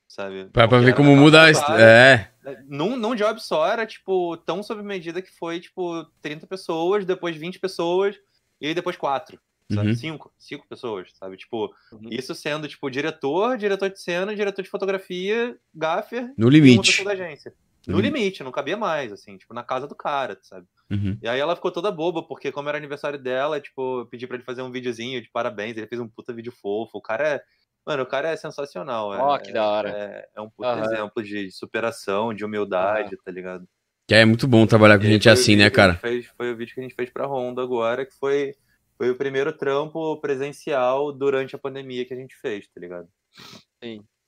Sabe? 0.08 0.46
Pra, 0.46 0.68
pra 0.68 0.80
ver 0.80 0.96
como 0.96 1.16
muda 1.16 1.50
a. 1.50 1.54
cara. 1.54 1.82
É. 1.82 2.32
Num, 2.66 2.96
num 2.96 3.14
job 3.14 3.42
só 3.42 3.68
era, 3.68 3.86
tipo, 3.86 4.38
tão 4.38 4.64
sob 4.64 4.82
medida 4.82 5.22
que 5.22 5.32
foi, 5.32 5.60
tipo, 5.60 6.06
30 6.22 6.48
pessoas, 6.48 7.06
depois 7.06 7.36
20 7.36 7.60
pessoas, 7.60 8.16
e 8.62 8.68
aí 8.68 8.74
depois 8.74 8.96
4, 8.96 9.38
sabe? 9.72 9.90
Uhum. 9.90 9.96
5, 9.96 10.34
5 10.38 10.68
pessoas, 10.68 11.10
sabe? 11.20 11.38
Tipo, 11.38 11.74
Uhum. 11.92 12.08
isso 12.12 12.34
sendo, 12.34 12.68
tipo, 12.68 12.90
diretor, 12.90 13.58
diretor 13.58 13.90
de 13.90 14.02
cena, 14.02 14.36
diretor 14.36 14.62
de 14.62 14.70
fotografia, 14.70 15.58
gaffer 15.74 16.34
No 16.38 16.50
limite. 16.50 17.04
da 17.04 17.12
agência. 17.12 17.54
No 17.86 17.96
Uhum. 17.96 18.02
limite, 18.02 18.44
não 18.44 18.52
cabia 18.52 18.76
mais, 18.76 19.14
assim, 19.14 19.38
tipo, 19.38 19.54
na 19.54 19.64
casa 19.64 19.88
do 19.88 19.96
cara, 19.96 20.38
sabe? 20.42 20.66
Uhum. 20.92 21.18
E 21.22 21.28
aí 21.28 21.40
ela 21.40 21.56
ficou 21.56 21.72
toda 21.72 21.92
boba, 21.92 22.22
porque 22.24 22.52
como 22.52 22.68
era 22.68 22.78
aniversário 22.78 23.18
dela, 23.20 23.62
tipo, 23.62 24.02
eu 24.02 24.06
pedi 24.06 24.28
pra 24.28 24.36
ele 24.36 24.44
fazer 24.44 24.62
um 24.62 24.72
videozinho 24.72 25.22
de 25.22 25.30
parabéns, 25.32 25.78
ele 25.78 25.88
fez 25.88 26.02
um 26.02 26.08
puta 26.08 26.34
vídeo 26.34 26.52
fofo, 26.52 26.98
o 26.98 27.02
cara 27.02 27.28
é... 27.28 27.42
Mano, 27.86 28.04
o 28.04 28.06
cara 28.06 28.28
é 28.30 28.36
sensacional. 28.36 29.14
é- 29.14 29.18
Ó, 29.18 29.38
que 29.38 29.54
da 29.54 29.66
hora. 29.66 29.90
É, 29.90 30.28
é 30.36 30.42
um 30.42 30.50
puta 30.50 30.68
Aham. 30.70 30.84
exemplo 30.84 31.24
de 31.24 31.50
superação, 31.52 32.34
de 32.34 32.44
humildade, 32.44 33.16
tá 33.24 33.32
ligado? 33.32 33.66
Que 34.06 34.16
é 34.16 34.26
muito 34.26 34.46
bom 34.46 34.68
trabalhar 34.68 34.98
com 34.98 35.06
E 35.06 35.08
gente 35.08 35.30
assim, 35.30 35.56
né, 35.56 35.70
cara? 35.70 35.96
fez- 35.96 36.26
foi 36.36 36.52
o 36.52 36.58
vídeo 36.58 36.74
que 36.74 36.82
a 36.82 36.84
gente 36.84 36.96
fez 36.96 37.10
pra 37.10 37.26
Honda 37.26 37.62
agora, 37.62 38.06
que 38.06 38.14
foi, 38.14 38.54
foi 38.98 39.10
o 39.12 39.16
primeiro 39.16 39.54
trampo 39.54 40.18
presencial 40.18 41.12
durante 41.12 41.56
a 41.56 41.60
pandemia 41.60 42.06
que 42.06 42.14
a 42.14 42.18
gente 42.18 42.36
fez, 42.36 42.68
tá 42.68 42.80
ligado? 42.80 43.08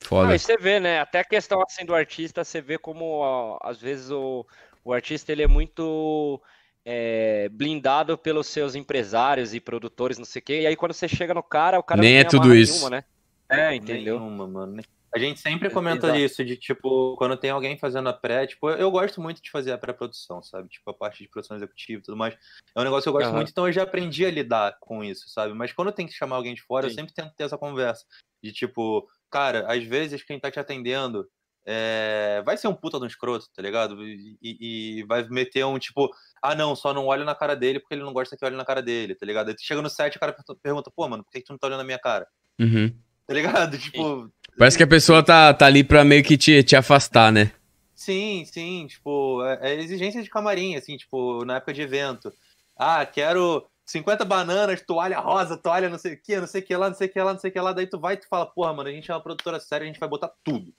Foda. 0.02 0.34
Ah, 0.34 0.38
você 0.38 0.56
vê, 0.56 0.80
né? 0.80 1.00
Até 1.00 1.20
a 1.20 1.24
questão 1.24 1.62
assim 1.62 1.84
do 1.84 1.94
artista, 1.94 2.44
você 2.44 2.60
vê 2.60 2.78
como 2.78 3.18
ó, 3.18 3.58
às 3.62 3.80
vezes 3.80 4.10
o, 4.10 4.46
o 4.84 4.92
artista 4.92 5.32
ele 5.32 5.42
é 5.42 5.46
muito 5.46 6.40
é, 6.84 7.48
blindado 7.50 8.16
pelos 8.16 8.46
seus 8.46 8.74
empresários 8.74 9.54
e 9.54 9.60
produtores, 9.60 10.18
não 10.18 10.24
sei 10.24 10.40
o 10.40 10.44
quê. 10.44 10.60
E 10.62 10.66
aí 10.66 10.76
quando 10.76 10.92
você 10.92 11.08
chega 11.08 11.34
no 11.34 11.42
cara, 11.42 11.78
o 11.78 11.82
cara 11.82 12.00
Nem 12.00 12.14
não 12.14 12.20
é 12.20 12.24
tem 12.24 12.40
tudo 12.40 12.54
isso. 12.54 12.72
nenhuma, 12.72 12.90
né? 12.90 13.04
É, 13.48 13.74
entendeu? 13.74 14.18
Nenhuma, 14.18 14.46
mano. 14.46 14.82
A 15.12 15.18
gente 15.18 15.40
sempre 15.40 15.66
É, 15.68 15.70
comenta 15.70 16.06
exato. 16.06 16.18
isso, 16.20 16.44
de 16.44 16.56
tipo, 16.56 17.16
quando 17.16 17.36
tem 17.36 17.50
alguém 17.50 17.76
fazendo 17.76 18.08
a 18.08 18.12
pré, 18.12 18.46
tipo, 18.46 18.70
eu- 18.70 18.76
eu 18.78 18.90
gosto 18.90 19.20
muito 19.20 19.42
de 19.42 19.50
fazer 19.50 19.72
a 19.72 19.78
pré-produção, 19.78 20.40
sabe? 20.42 20.68
Tipo, 20.68 20.90
a 20.90 20.94
parte 20.94 21.22
de 21.24 21.28
produção 21.28 21.56
executiva 21.56 21.98
e 22.00 22.02
tudo 22.02 22.16
mais. 22.16 22.34
É 22.76 22.80
um 22.80 22.84
negócio 22.84 23.02
que 23.04 23.08
eu 23.08 23.12
gosto 23.12 23.26
Aham. 23.28 23.36
muito, 23.36 23.50
então 23.50 23.66
eu 23.66 23.72
já 23.72 23.82
aprendi 23.82 24.24
a 24.24 24.30
lidar 24.30 24.76
com 24.80 25.02
isso, 25.02 25.28
sabe? 25.28 25.52
Mas 25.52 25.72
quando 25.72 25.90
tem 25.90 26.06
que 26.06 26.12
chamar 26.12 26.36
alguém 26.36 26.54
de 26.54 26.62
fora, 26.62 26.86
eu 26.86 26.90
Sim. 26.90 26.96
sempre 26.96 27.12
tento 27.12 27.34
ter 27.34 27.42
essa 27.44 27.58
conversa. 27.58 28.04
De 28.42 28.52
tipo, 28.52 29.08
cara, 29.30 29.66
às 29.72 29.82
vezes 29.84 30.22
quem 30.22 30.38
tá 30.38 30.50
te 30.50 30.60
atendendo 30.60 31.28
é, 31.66 32.40
vai 32.46 32.56
ser 32.56 32.68
um 32.68 32.74
puta 32.74 32.98
de 32.98 33.04
um 33.04 33.06
escroto, 33.08 33.46
tá 33.54 33.60
ligado? 33.60 34.02
E, 34.02 34.38
e- 34.40 34.98
e 35.00 35.04
vai 35.04 35.22
meter 35.28 35.64
um 35.66 35.78
tipo, 35.78 36.08
ah 36.42 36.54
não, 36.54 36.74
só 36.74 36.94
não 36.94 37.06
olho 37.06 37.24
na 37.24 37.34
cara 37.34 37.54
dele 37.54 37.78
porque 37.80 37.94
ele 37.94 38.02
não 38.02 38.12
gosta 38.14 38.34
que 38.36 38.42
eu 38.42 38.46
olhe 38.48 38.56
na 38.56 38.64
cara 38.64 38.80
dele, 38.80 39.14
tá 39.14 39.26
ligado? 39.26 39.48
Aí 39.48 39.54
tu 39.54 39.62
chega 39.62 39.82
no 39.82 39.90
set 39.90 40.14
e 40.14 40.16
o 40.16 40.20
cara 40.20 40.34
pergunta, 40.62 40.90
pô, 40.94 41.06
mano, 41.08 41.22
por 41.22 41.30
que 41.30 41.40
que 41.40 41.44
tu 41.46 41.50
não 41.52 41.58
tá 41.58 41.66
olhando 41.66 41.80
na 41.80 41.84
minha 41.84 41.98
cara? 41.98 42.26
Uhum. 42.58 42.96
Tá 43.26 43.34
ligado? 43.34 43.76
Tipo, 43.92 44.32
Parece 44.60 44.76
que 44.76 44.82
a 44.82 44.86
pessoa 44.86 45.22
tá, 45.22 45.54
tá 45.54 45.64
ali 45.64 45.82
pra 45.82 46.04
meio 46.04 46.22
que 46.22 46.36
te, 46.36 46.62
te 46.62 46.76
afastar, 46.76 47.32
né? 47.32 47.50
Sim, 47.94 48.44
sim, 48.44 48.86
tipo, 48.86 49.42
é, 49.42 49.70
é 49.70 49.80
exigência 49.80 50.22
de 50.22 50.28
camarim, 50.28 50.76
assim, 50.76 50.98
tipo, 50.98 51.46
na 51.46 51.56
época 51.56 51.72
de 51.72 51.80
evento. 51.80 52.30
Ah, 52.76 53.06
quero 53.06 53.66
50 53.86 54.22
bananas, 54.22 54.82
toalha 54.82 55.18
rosa, 55.18 55.56
toalha 55.56 55.88
não 55.88 55.96
sei 55.96 56.12
o 56.12 56.22
que, 56.22 56.38
não 56.38 56.46
sei 56.46 56.60
o 56.60 56.64
que 56.66 56.76
lá, 56.76 56.90
não 56.90 56.94
sei 56.94 57.08
o 57.08 57.10
que 57.10 57.18
lá, 57.18 57.32
não 57.32 57.40
sei 57.40 57.48
o 57.48 57.52
que 57.54 57.58
lá. 57.58 57.72
Daí 57.72 57.86
tu 57.86 57.98
vai 57.98 58.12
e 58.12 58.16
tu 58.18 58.28
fala, 58.28 58.44
porra, 58.44 58.74
mano, 58.74 58.90
a 58.90 58.92
gente 58.92 59.10
é 59.10 59.14
uma 59.14 59.22
produtora 59.22 59.58
séria, 59.58 59.84
a 59.84 59.86
gente 59.86 59.98
vai 59.98 60.10
botar 60.10 60.30
tudo. 60.44 60.74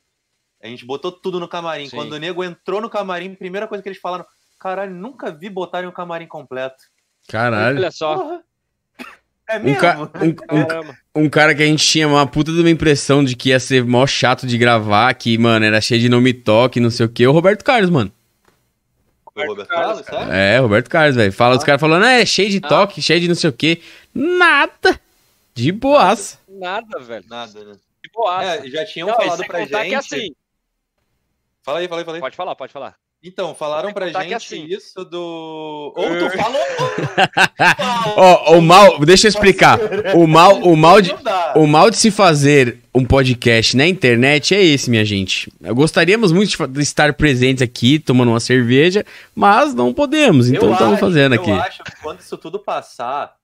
A 0.61 0.67
gente 0.67 0.85
botou 0.85 1.11
tudo 1.11 1.39
no 1.39 1.47
camarim. 1.47 1.89
Sim. 1.89 1.95
Quando 1.95 2.13
o 2.13 2.19
nego 2.19 2.43
entrou 2.43 2.81
no 2.81 2.89
camarim, 2.89 3.33
primeira 3.33 3.67
coisa 3.67 3.81
que 3.81 3.89
eles 3.89 3.99
falaram, 3.99 4.27
caralho, 4.59 4.93
nunca 4.93 5.31
vi 5.31 5.49
botarem 5.49 5.89
um 5.89 5.91
camarim 5.91 6.27
completo. 6.27 6.83
Caralho. 7.27 7.77
Olha 7.77 7.89
só. 7.89 8.15
Porra! 8.15 8.43
É 9.51 9.57
Um, 9.59 9.63
mesmo? 9.63 9.79
ca- 9.81 9.97
um- 10.21 11.19
um- 11.19 11.23
um 11.25 11.29
cara 11.29 11.53
que 11.53 11.61
a 11.61 11.65
gente 11.65 11.85
tinha 11.85 12.07
uma 12.07 12.25
puta 12.25 12.51
de 12.51 12.59
uma 12.59 12.69
impressão 12.69 13.23
de 13.23 13.35
que 13.35 13.49
ia 13.49 13.59
ser 13.59 13.83
mó 13.83 14.07
chato 14.07 14.47
de 14.47 14.57
gravar, 14.57 15.13
que, 15.13 15.37
mano, 15.37 15.65
era 15.65 15.81
cheio 15.81 15.99
de 15.99 16.07
nome 16.09 16.33
toque, 16.33 16.79
não 16.79 16.89
sei 16.89 17.05
o 17.05 17.09
que, 17.09 17.25
o 17.27 17.31
Roberto 17.31 17.63
Carlos, 17.63 17.89
mano. 17.89 18.11
O 19.35 19.39
Roberto 19.41 19.67
Carlos, 19.69 20.01
Carlos, 20.01 20.25
sério? 20.27 20.33
É, 20.33 20.57
Roberto 20.59 20.89
Carlos, 20.89 21.15
velho. 21.15 21.31
Fala 21.33 21.55
os 21.55 21.63
Ah. 21.63 21.65
caras 21.65 21.81
falando, 21.81 22.05
é, 22.05 22.25
cheio 22.25 22.49
de 22.49 22.61
Ah. 22.63 22.67
toque, 22.67 23.01
cheio 23.01 23.19
de 23.19 23.27
não 23.27 23.35
sei 23.35 23.49
o 23.49 23.53
que. 23.53 23.81
Nada. 24.13 24.99
De 25.53 25.71
boaça. 25.71 26.37
Nada, 26.47 26.99
velho. 26.99 27.25
Nada, 27.29 27.63
né? 27.63 27.73
Que 28.03 28.09
boaça. 28.13 28.65
É, 28.65 28.69
já 28.69 28.85
tinham 28.85 29.07
Não, 29.07 29.15
falado 29.15 29.45
pra 29.45 29.59
gente. 29.65 29.89
que 29.89 29.95
assim, 29.95 30.33
Fala 31.63 31.79
aí, 31.79 31.87
fala 31.87 32.01
aí, 32.01 32.05
fala 32.05 32.17
aí. 32.17 32.21
pode 32.21 32.35
falar, 32.35 32.55
pode 32.55 32.73
falar. 32.73 32.95
Então, 33.23 33.53
falaram 33.53 33.93
pra 33.93 34.07
que 34.11 34.19
gente 34.19 34.33
assim- 34.33 34.65
isso 34.65 35.05
do. 35.05 35.93
Ou 35.95 36.09
tu 36.17 36.29
falou. 36.35 36.59
Ó, 38.17 38.57
o 38.57 38.61
mal, 38.61 38.99
deixa 38.99 39.27
eu 39.27 39.29
explicar. 39.29 39.77
O 40.15 40.25
mal, 40.25 40.57
o 40.61 40.75
mal 40.75 40.99
de, 41.01 41.13
o 41.55 41.67
mal 41.67 41.91
de 41.91 41.97
se 41.97 42.09
fazer 42.09 42.79
um 42.93 43.05
podcast 43.05 43.77
na 43.77 43.87
internet 43.87 44.55
é 44.55 44.63
esse, 44.63 44.89
minha 44.89 45.05
gente. 45.05 45.51
Gostaríamos 45.61 46.31
muito 46.31 46.67
de 46.67 46.81
estar 46.81 47.13
presentes 47.13 47.61
aqui, 47.61 47.99
tomando 47.99 48.29
uma 48.29 48.39
cerveja, 48.39 49.05
mas 49.35 49.73
não 49.75 49.93
podemos, 49.93 50.49
então 50.49 50.69
Eu 50.69 50.73
estamos 50.73 50.93
acho- 50.93 51.01
fazendo 51.05 51.33
aqui. 51.35 51.49
Eu 51.51 51.55
acho 51.61 51.83
que 51.83 51.91
quando 52.01 52.19
isso 52.21 52.37
tudo 52.37 52.57
passar, 52.57 53.35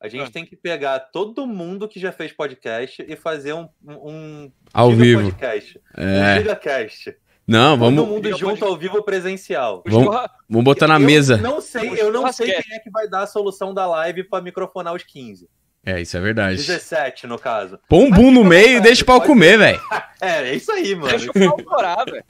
a 0.00 0.06
gente 0.08 0.22
Ah. 0.28 0.30
tem 0.30 0.46
que 0.46 0.54
pegar 0.54 1.00
todo 1.00 1.46
mundo 1.48 1.88
que 1.88 1.98
já 1.98 2.12
fez 2.12 2.30
podcast 2.32 3.04
e 3.06 3.16
fazer 3.16 3.54
um, 3.54 3.68
um 3.84 4.52
Ao 4.72 4.92
vivo. 4.92 5.22
podcast. 5.24 5.80
Um 5.98 6.02
É. 6.04 6.38
gigacast. 6.38 7.14
Não, 7.46 7.78
Todo 7.78 7.94
vamos, 7.94 8.08
mundo 8.08 8.24
Giga 8.26 8.36
junto 8.38 8.64
ao 8.64 8.76
vivo 8.76 9.02
presencial. 9.02 9.82
Vamos- 9.86 10.16
vamos 10.48 10.64
botar 10.64 10.88
na 10.88 10.96
Eu 10.96 11.00
mesa. 11.00 11.36
Não 11.36 11.60
sei, 11.60 11.90
eu 12.00 12.12
não 12.12 12.32
sei 12.32 12.52
quem 12.52 12.76
é 12.76 12.80
que 12.80 12.90
vai 12.90 13.08
dar 13.08 13.20
a 13.22 13.26
solução 13.26 13.72
da 13.72 13.86
live 13.86 14.24
pra 14.24 14.40
microfonar 14.40 14.94
os 14.94 15.02
15. 15.04 15.48
É, 15.84 16.00
isso 16.00 16.16
é 16.16 16.20
verdade. 16.20 16.56
17, 16.56 17.28
no 17.28 17.38
caso. 17.38 17.78
Põe 17.88 18.06
um 18.06 18.10
boom 18.10 18.32
no 18.32 18.42
meio 18.42 18.78
e 18.78 18.80
deixa 18.80 19.04
o 19.04 19.06
pau 19.06 19.18
Pode- 19.18 19.28
comer, 19.28 19.56
velho. 19.58 19.80
É, 20.18 20.48
é 20.48 20.54
isso 20.54 20.72
aí, 20.72 20.94
mano. 20.96 21.10
Deixa 21.10 21.30
o 21.30 21.32
pau 21.34 21.56
torar, 21.62 22.04
velho. 22.06 22.24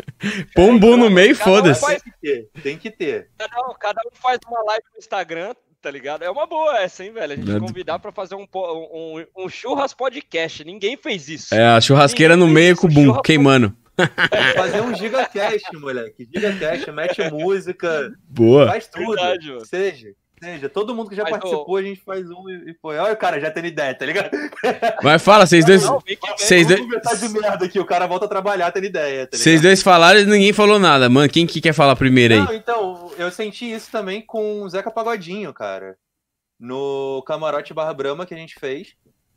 Põe 0.55 0.65
um 0.71 0.79
boom 0.79 0.97
no 0.97 1.09
meio 1.09 1.31
e 1.31 1.33
um 1.33 1.37
foda-se. 1.37 1.81
faz- 1.81 2.03
Tem 2.63 2.77
que 2.77 2.91
ter. 2.91 3.29
Cada 3.39 3.61
um, 3.71 3.73
cada 3.79 4.01
um 4.05 4.11
faz 4.21 4.39
uma 4.47 4.61
live 4.65 4.83
no 4.93 4.99
Instagram, 4.99 5.55
tá 5.81 5.89
ligado? 5.91 6.23
É 6.25 6.29
uma 6.31 6.47
boa 6.49 6.79
essa, 6.81 7.05
hein, 7.05 7.13
velho? 7.13 7.33
A 7.33 7.37
gente 7.37 7.47
Nada. 7.47 7.61
convidar 7.61 7.99
pra 8.01 8.11
fazer 8.11 8.35
um, 8.35 8.45
um, 8.53 9.25
um 9.39 9.49
churras 9.49 9.95
podcast. 9.95 10.65
Ninguém 10.65 10.97
fez 10.97 11.29
isso. 11.29 11.55
É, 11.55 11.65
a 11.65 11.81
churrasqueira 11.81 12.37
no 12.37 12.49
meio 12.49 12.77
com 12.77 12.89
o 12.89 12.91
boom, 12.93 13.23
queimando. 13.23 13.73
Fazer 14.57 14.81
um 14.83 14.95
gigacast, 14.95 15.77
moleque. 15.77 16.29
Gigacast, 16.33 16.91
mete 16.93 17.31
música, 17.31 18.13
Boa. 18.29 18.67
faz 18.67 18.87
tudo. 18.87 19.15
Verdade, 19.15 19.49
mano. 19.49 19.67
Seja. 19.67 20.09
Seja, 20.39 20.69
todo 20.69 20.95
mundo 20.95 21.09
que 21.09 21.17
já 21.17 21.23
Mas, 21.23 21.31
participou, 21.31 21.79
a 21.79 21.83
gente 21.83 21.99
faz 22.03 22.29
um 22.31 22.47
e 22.51 22.71
e 22.71 22.75
foi. 22.75 22.99
Olha 22.99 23.15
o 23.15 23.17
cara, 23.17 23.41
já 23.41 23.51
tendo 23.51 23.69
ideia, 23.69 23.95
tá 23.95 24.05
ligado? 24.05 24.29
Mas 25.03 25.23
fala, 25.23 25.47
vocês 25.47 25.65
dois. 25.65 25.83
Vocês 26.37 26.67
dois. 26.67 26.79
De 27.21 27.29
merda 27.31 27.65
aqui, 27.65 27.81
o 27.81 27.87
cara 27.87 28.07
volta 28.07 28.27
a 28.27 28.29
trabalhar 28.29 28.71
tendo 28.71 28.85
ideia, 28.85 29.27
tá 29.27 29.35
Vocês 29.35 29.63
dois 29.63 29.83
falaram 29.83 30.21
e 30.21 30.27
ninguém 30.27 30.53
falou 30.53 30.79
nada. 30.79 31.09
Mano, 31.09 31.31
quem 31.31 31.47
que 31.47 31.59
quer 31.59 31.73
falar 31.73 31.97
primeiro 31.97 32.35
aí? 32.35 32.41
Não, 32.41 32.53
então, 32.53 33.11
eu 33.17 33.31
senti 33.31 33.73
isso 33.73 33.91
também 33.91 34.21
com 34.21 34.61
o 34.63 34.69
Zeca 34.69 34.91
Pagodinho, 34.91 35.55
cara. 35.55 35.97
No 36.61 37.23
Camarote 37.27 37.73
Barra 37.73 37.95
Brama 37.95 38.27
que 38.27 38.35
a 38.35 38.39
gente 38.39 38.57
fez. 38.61 38.95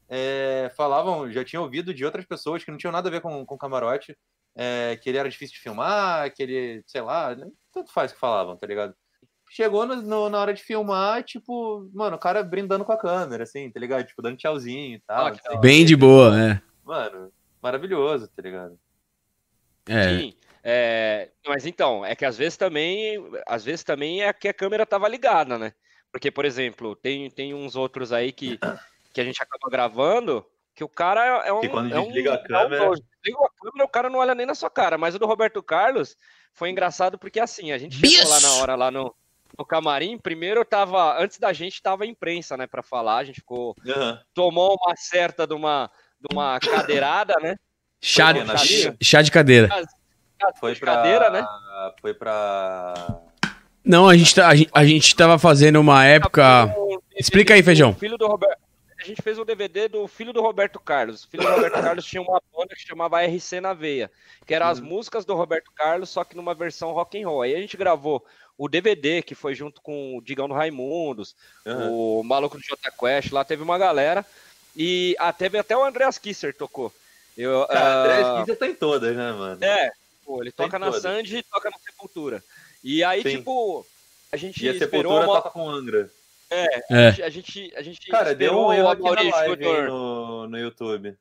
é, 0.09 0.71
falavam, 0.75 1.31
já 1.31 1.45
tinha 1.45 1.61
ouvido 1.61 1.93
de 1.93 2.03
outras 2.03 2.25
pessoas 2.25 2.63
que 2.63 2.71
não 2.71 2.77
tinham 2.77 2.91
nada 2.91 3.07
a 3.07 3.11
ver 3.11 3.21
com, 3.21 3.45
com 3.45 3.57
Camarote, 3.57 4.17
é, 4.55 4.97
que 5.01 5.09
ele 5.09 5.17
era 5.17 5.29
difícil 5.29 5.55
de 5.55 5.61
filmar, 5.61 6.33
que 6.33 6.43
ele, 6.43 6.83
sei 6.85 7.01
lá, 7.01 7.35
tanto 7.73 7.91
faz 7.91 8.11
que 8.11 8.19
falavam, 8.19 8.57
tá 8.57 8.67
ligado? 8.67 8.93
Chegou 9.51 9.85
no- 9.85 9.95
no- 10.01 10.29
na 10.29 10.39
hora 10.39 10.53
de 10.53 10.61
filmar, 10.61 11.23
tipo, 11.23 11.89
mano, 11.93 12.15
o 12.17 12.19
cara 12.19 12.43
brindando 12.43 12.85
com 12.85 12.91
a 12.91 12.97
câmera, 12.97 13.43
assim, 13.43 13.71
tá 13.71 13.79
ligado? 13.79 14.05
Tipo, 14.05 14.21
dando 14.21 14.37
tchauzinho 14.37 14.95
e 14.95 14.99
tal. 14.99 15.27
Ah, 15.27 15.57
Bem 15.57 15.79
quê. 15.79 15.85
de 15.85 15.95
boa, 15.95 16.39
é. 16.39 16.61
Mano, 16.83 17.31
maravilhoso, 17.61 18.27
tá 18.27 18.41
ligado? 18.41 18.79
É. 19.87 20.03
Sim. 20.19 20.33
É, 20.63 21.31
mas 21.47 21.65
então, 21.65 22.05
é 22.05 22.15
que 22.15 22.25
às 22.25 22.37
vezes 22.37 22.57
também, 22.57 23.17
às 23.47 23.63
vezes 23.63 23.83
também 23.83 24.21
é 24.23 24.31
que 24.33 24.47
a 24.47 24.53
câmera 24.53 24.85
tava 24.85 25.07
ligada, 25.07 25.57
né? 25.57 25.73
Porque, 26.11 26.29
por 26.29 26.43
exemplo, 26.45 26.95
tem, 26.95 27.29
tem 27.29 27.53
uns 27.53 27.75
outros 27.75 28.11
aí 28.11 28.31
que, 28.31 28.59
que 29.13 29.21
a 29.21 29.23
gente 29.23 29.41
acaba 29.41 29.69
gravando 29.71 30.45
que 30.79 30.83
o 30.85 30.87
cara 30.87 31.45
é 31.45 31.51
um. 31.51 31.59
Que 31.59 31.67
quando 31.67 31.93
é 31.93 31.99
um- 31.99 32.05
desliga 32.05 32.31
a 32.31 32.35
é 32.35 32.39
um 32.39 32.43
câmera-. 32.43 32.89
Desliga 32.91 33.45
a 33.45 33.49
câmera, 33.65 33.83
o 33.85 33.89
cara 33.89 34.09
não 34.09 34.19
olha 34.19 34.33
nem 34.33 34.45
na 34.45 34.55
sua 34.55 34.69
cara. 34.69 34.97
Mas 34.97 35.13
o 35.13 35.19
do 35.19 35.25
Roberto 35.25 35.61
Carlos 35.61 36.15
foi 36.53 36.69
engraçado 36.69 37.19
porque 37.19 37.37
assim, 37.37 37.73
a 37.73 37.77
gente 37.77 37.97
chegou 37.97 38.31
lá 38.31 38.39
na 38.39 38.53
hora 38.61 38.75
lá 38.75 38.89
no, 38.89 39.13
no 39.57 39.65
camarim. 39.65 40.17
Primeiro 40.17 40.63
tava, 40.63 41.21
antes 41.21 41.37
da 41.37 41.51
gente 41.51 41.81
tava 41.83 42.05
a 42.05 42.07
imprensa, 42.07 42.55
né, 42.55 42.65
pra 42.65 42.81
falar. 42.81 43.17
A 43.17 43.23
gente 43.25 43.41
ficou, 43.41 43.75
Aham. 43.85 44.21
tomou 44.33 44.77
uma 44.81 44.95
certa 44.95 45.45
de 45.45 45.53
uma, 45.53 45.91
de 46.17 46.33
uma 46.33 46.57
cadeirada, 46.61 47.33
né? 47.41 47.57
Chá, 48.01 48.33
Foi 48.33 48.43
na 48.45 48.55
ch- 48.55 48.93
chá 49.01 49.21
de 49.21 49.31
cadeira. 49.31 49.67
Foi 50.61 50.73
de 50.75 50.79
pra. 50.79 50.95
cadeira, 50.95 51.29
né? 51.29 51.45
Foi 51.99 52.13
pra. 52.13 52.93
Não, 53.83 54.07
a 54.07 54.15
gente, 54.15 54.33
tá- 54.33 54.47
a, 54.47 54.55
gente, 54.55 54.69
a 54.73 54.85
gente 54.85 55.13
tava 55.13 55.37
fazendo 55.37 55.77
uma 55.81 56.05
época. 56.05 56.73
Explica 57.17 57.53
aí, 57.53 57.61
Feijão. 57.61 57.93
Filho 57.93 58.17
do 58.17 58.25
Roberto. 58.27 58.68
A 58.99 59.03
gente 59.05 59.21
fez 59.21 59.39
um 59.39 59.45
DVD 59.45 59.87
do 59.87 60.07
filho 60.07 60.33
do 60.33 60.41
Roberto 60.41 60.79
Carlos. 60.79 61.23
O 61.23 61.27
filho 61.29 61.43
do 61.43 61.49
Roberto 61.49 61.73
Carlos 61.81 62.05
tinha 62.05 62.21
uma 62.21 62.41
banda 62.55 62.75
que 62.75 62.81
chamava 62.85 63.21
RC 63.23 63.61
na 63.61 63.73
Veia, 63.73 64.11
que 64.45 64.53
eram 64.53 64.65
Uhum. 64.65 64.71
as 64.73 64.79
músicas 64.79 65.25
do 65.25 65.35
Roberto 65.35 65.71
Carlos, 65.73 66.09
só 66.09 66.23
que 66.23 66.35
numa 66.35 66.53
versão 66.53 66.91
rock 66.91 67.21
and 67.21 67.27
roll. 67.27 67.41
Aí 67.41 67.55
a 67.55 67.59
gente 67.59 67.77
gravou 67.77 68.25
o 68.57 68.67
DVD, 68.67 69.21
que 69.21 69.33
foi 69.35 69.55
junto 69.55 69.79
com 69.81 70.17
o 70.17 70.21
Digão 70.21 70.47
do 70.49 70.53
Raimundos, 70.53 71.33
Aham. 71.65 71.89
o 71.91 72.23
Maluco 72.23 72.57
do 72.57 72.63
Jota 72.63 72.91
Quest, 72.91 73.31
lá 73.31 73.45
teve 73.45 73.63
uma 73.63 73.77
galera. 73.77 74.25
E 74.75 75.15
ah, 75.17 75.31
teve 75.31 75.57
até 75.57 75.75
o 75.77 75.83
Andreas 75.83 76.17
Kisser 76.17 76.53
tocou. 76.55 76.91
Eu, 77.37 77.65
Cara, 77.67 78.01
André 78.03 78.21
ah, 78.21 78.39
Kisser 78.41 78.57
tá 78.57 78.67
em 78.67 78.75
todas, 78.75 79.15
né, 79.15 79.31
mano? 79.31 79.63
é, 79.63 79.91
pô, 80.25 80.41
ele 80.41 80.51
toca 80.51 80.77
na 80.77 80.87
todas. 80.87 81.01
Sandy 81.01 81.37
e 81.37 81.43
toca 81.43 81.69
na 81.69 81.77
Sepultura. 81.79 82.43
E 82.83 83.01
aí, 83.03 83.23
Sim. 83.23 83.37
tipo, 83.37 83.85
a 84.31 84.35
gente 84.35 84.63
E 84.65 84.67
a 84.67 84.73
esperou 84.73 85.13
Sepultura 85.13 85.25
uma... 85.25 85.35
toca 85.41 85.49
com 85.51 85.69
Angra. 85.69 86.11
É. 86.51 87.07
A 87.23 87.29
gente, 87.29 87.71
a 87.75 87.81
gente 87.81 88.07
Cara, 88.09 88.33
deu 88.35 88.47
esperou 88.47 88.69
um 88.69 88.73
erro 88.73 88.89
a 88.89 88.95
na 88.95 89.21
live 89.37 89.65
no, 89.87 90.47
no 90.47 90.57
YouTube. 90.57 91.15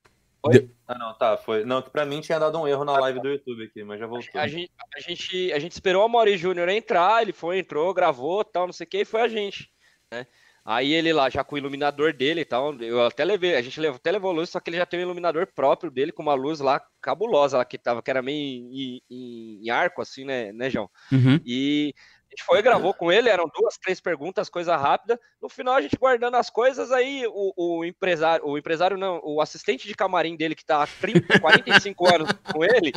Deu- 0.51 0.71
Ah, 0.87 0.97
não, 0.97 1.13
tá. 1.15 1.37
Foi. 1.37 1.65
Não, 1.65 1.83
que 1.83 1.91
pra 1.91 2.07
mim 2.07 2.21
tinha 2.21 2.39
dado 2.39 2.59
um 2.59 2.67
erro 2.67 2.85
na 2.85 2.97
live 2.99 3.21
do 3.21 3.29
YouTube 3.29 3.65
aqui, 3.65 3.83
mas 3.85 3.99
já 4.01 4.07
voltou. 4.07 4.41
A 4.41 4.47
gente, 4.47 4.71
a, 4.97 5.01
gente, 5.01 5.53
a 5.53 5.59
gente 5.59 5.73
esperou 5.73 6.03
a 6.03 6.09
Mauri 6.09 6.37
Júnior 6.39 6.69
entrar, 6.69 7.21
ele 7.23 7.33
foi, 7.33 7.59
entrou, 7.59 7.93
gravou, 7.93 8.43
tal, 8.45 8.67
não 8.67 8.73
sei 8.73 8.87
o 8.87 8.89
que, 8.89 8.99
e 9.01 9.05
foi 9.05 9.21
a 9.21 9.29
gente, 9.29 9.71
né? 10.13 10.27
Aí 10.65 10.93
ele 10.93 11.15
lá, 11.15 11.31
já 11.31 11.43
com 11.43 11.55
o 11.55 11.59
iluminador 11.59 12.13
dele 12.13 12.43
e 12.43 12.45
tal, 12.45 12.75
eu 12.83 13.07
até 13.07 13.25
levei, 13.25 13.57
a 13.57 13.63
gente 13.63 13.81
levou, 13.81 13.97
até 13.97 14.13
levou 14.13 14.33
luz, 14.33 14.51
só 14.51 14.61
que 14.61 14.69
ele 14.69 14.77
já 14.77 14.85
tem 14.85 15.01
um 15.01 15.03
iluminador 15.03 15.47
próprio 15.55 15.91
dele, 15.91 16.13
com 16.13 16.23
uma 16.23 16.35
luz 16.35 16.61
lá 16.61 16.79
cabulosa, 17.01 17.57
lá 17.57 17.65
que 17.65 17.79
tava, 17.79 18.03
que 18.03 18.11
era 18.11 18.21
meio 18.21 18.39
em, 18.39 19.03
em- 19.11 19.61
em 19.65 19.71
arco, 19.71 20.03
assim, 20.03 20.25
né, 20.27 20.53
né, 20.53 20.69
João? 20.69 20.91
Uhum. 21.11 21.41
E 21.45 21.95
a 21.95 22.18
gente 22.39 22.45
foi, 22.45 22.63
gravou 22.63 22.95
com 22.95 23.11
ele, 23.11 23.29
eram 23.29 23.51
duas, 23.53 23.77
três 23.77 24.01
perguntas, 24.01 24.49
coisa 24.49 24.77
rápida. 24.77 25.21
No 25.43 25.49
final, 25.49 25.75
a 25.75 25.81
gente 25.81 25.97
guardando 25.97 26.37
as 26.37 26.49
coisas, 26.49 26.93
aí 26.93 27.25
o, 27.27 27.53
o 27.57 27.85
empresário, 27.85 28.47
o 28.47 28.57
empresário 28.57 28.97
não, 28.97 29.21
o 29.25 29.41
assistente 29.41 29.89
de 29.89 29.95
camarim 29.95 30.37
dele, 30.37 30.55
que 30.55 30.65
tá 30.65 30.83
há 30.83 30.87
30, 30.87 31.41
45 31.41 32.07
anos 32.15 32.31
com 32.53 32.65
ele, 32.65 32.93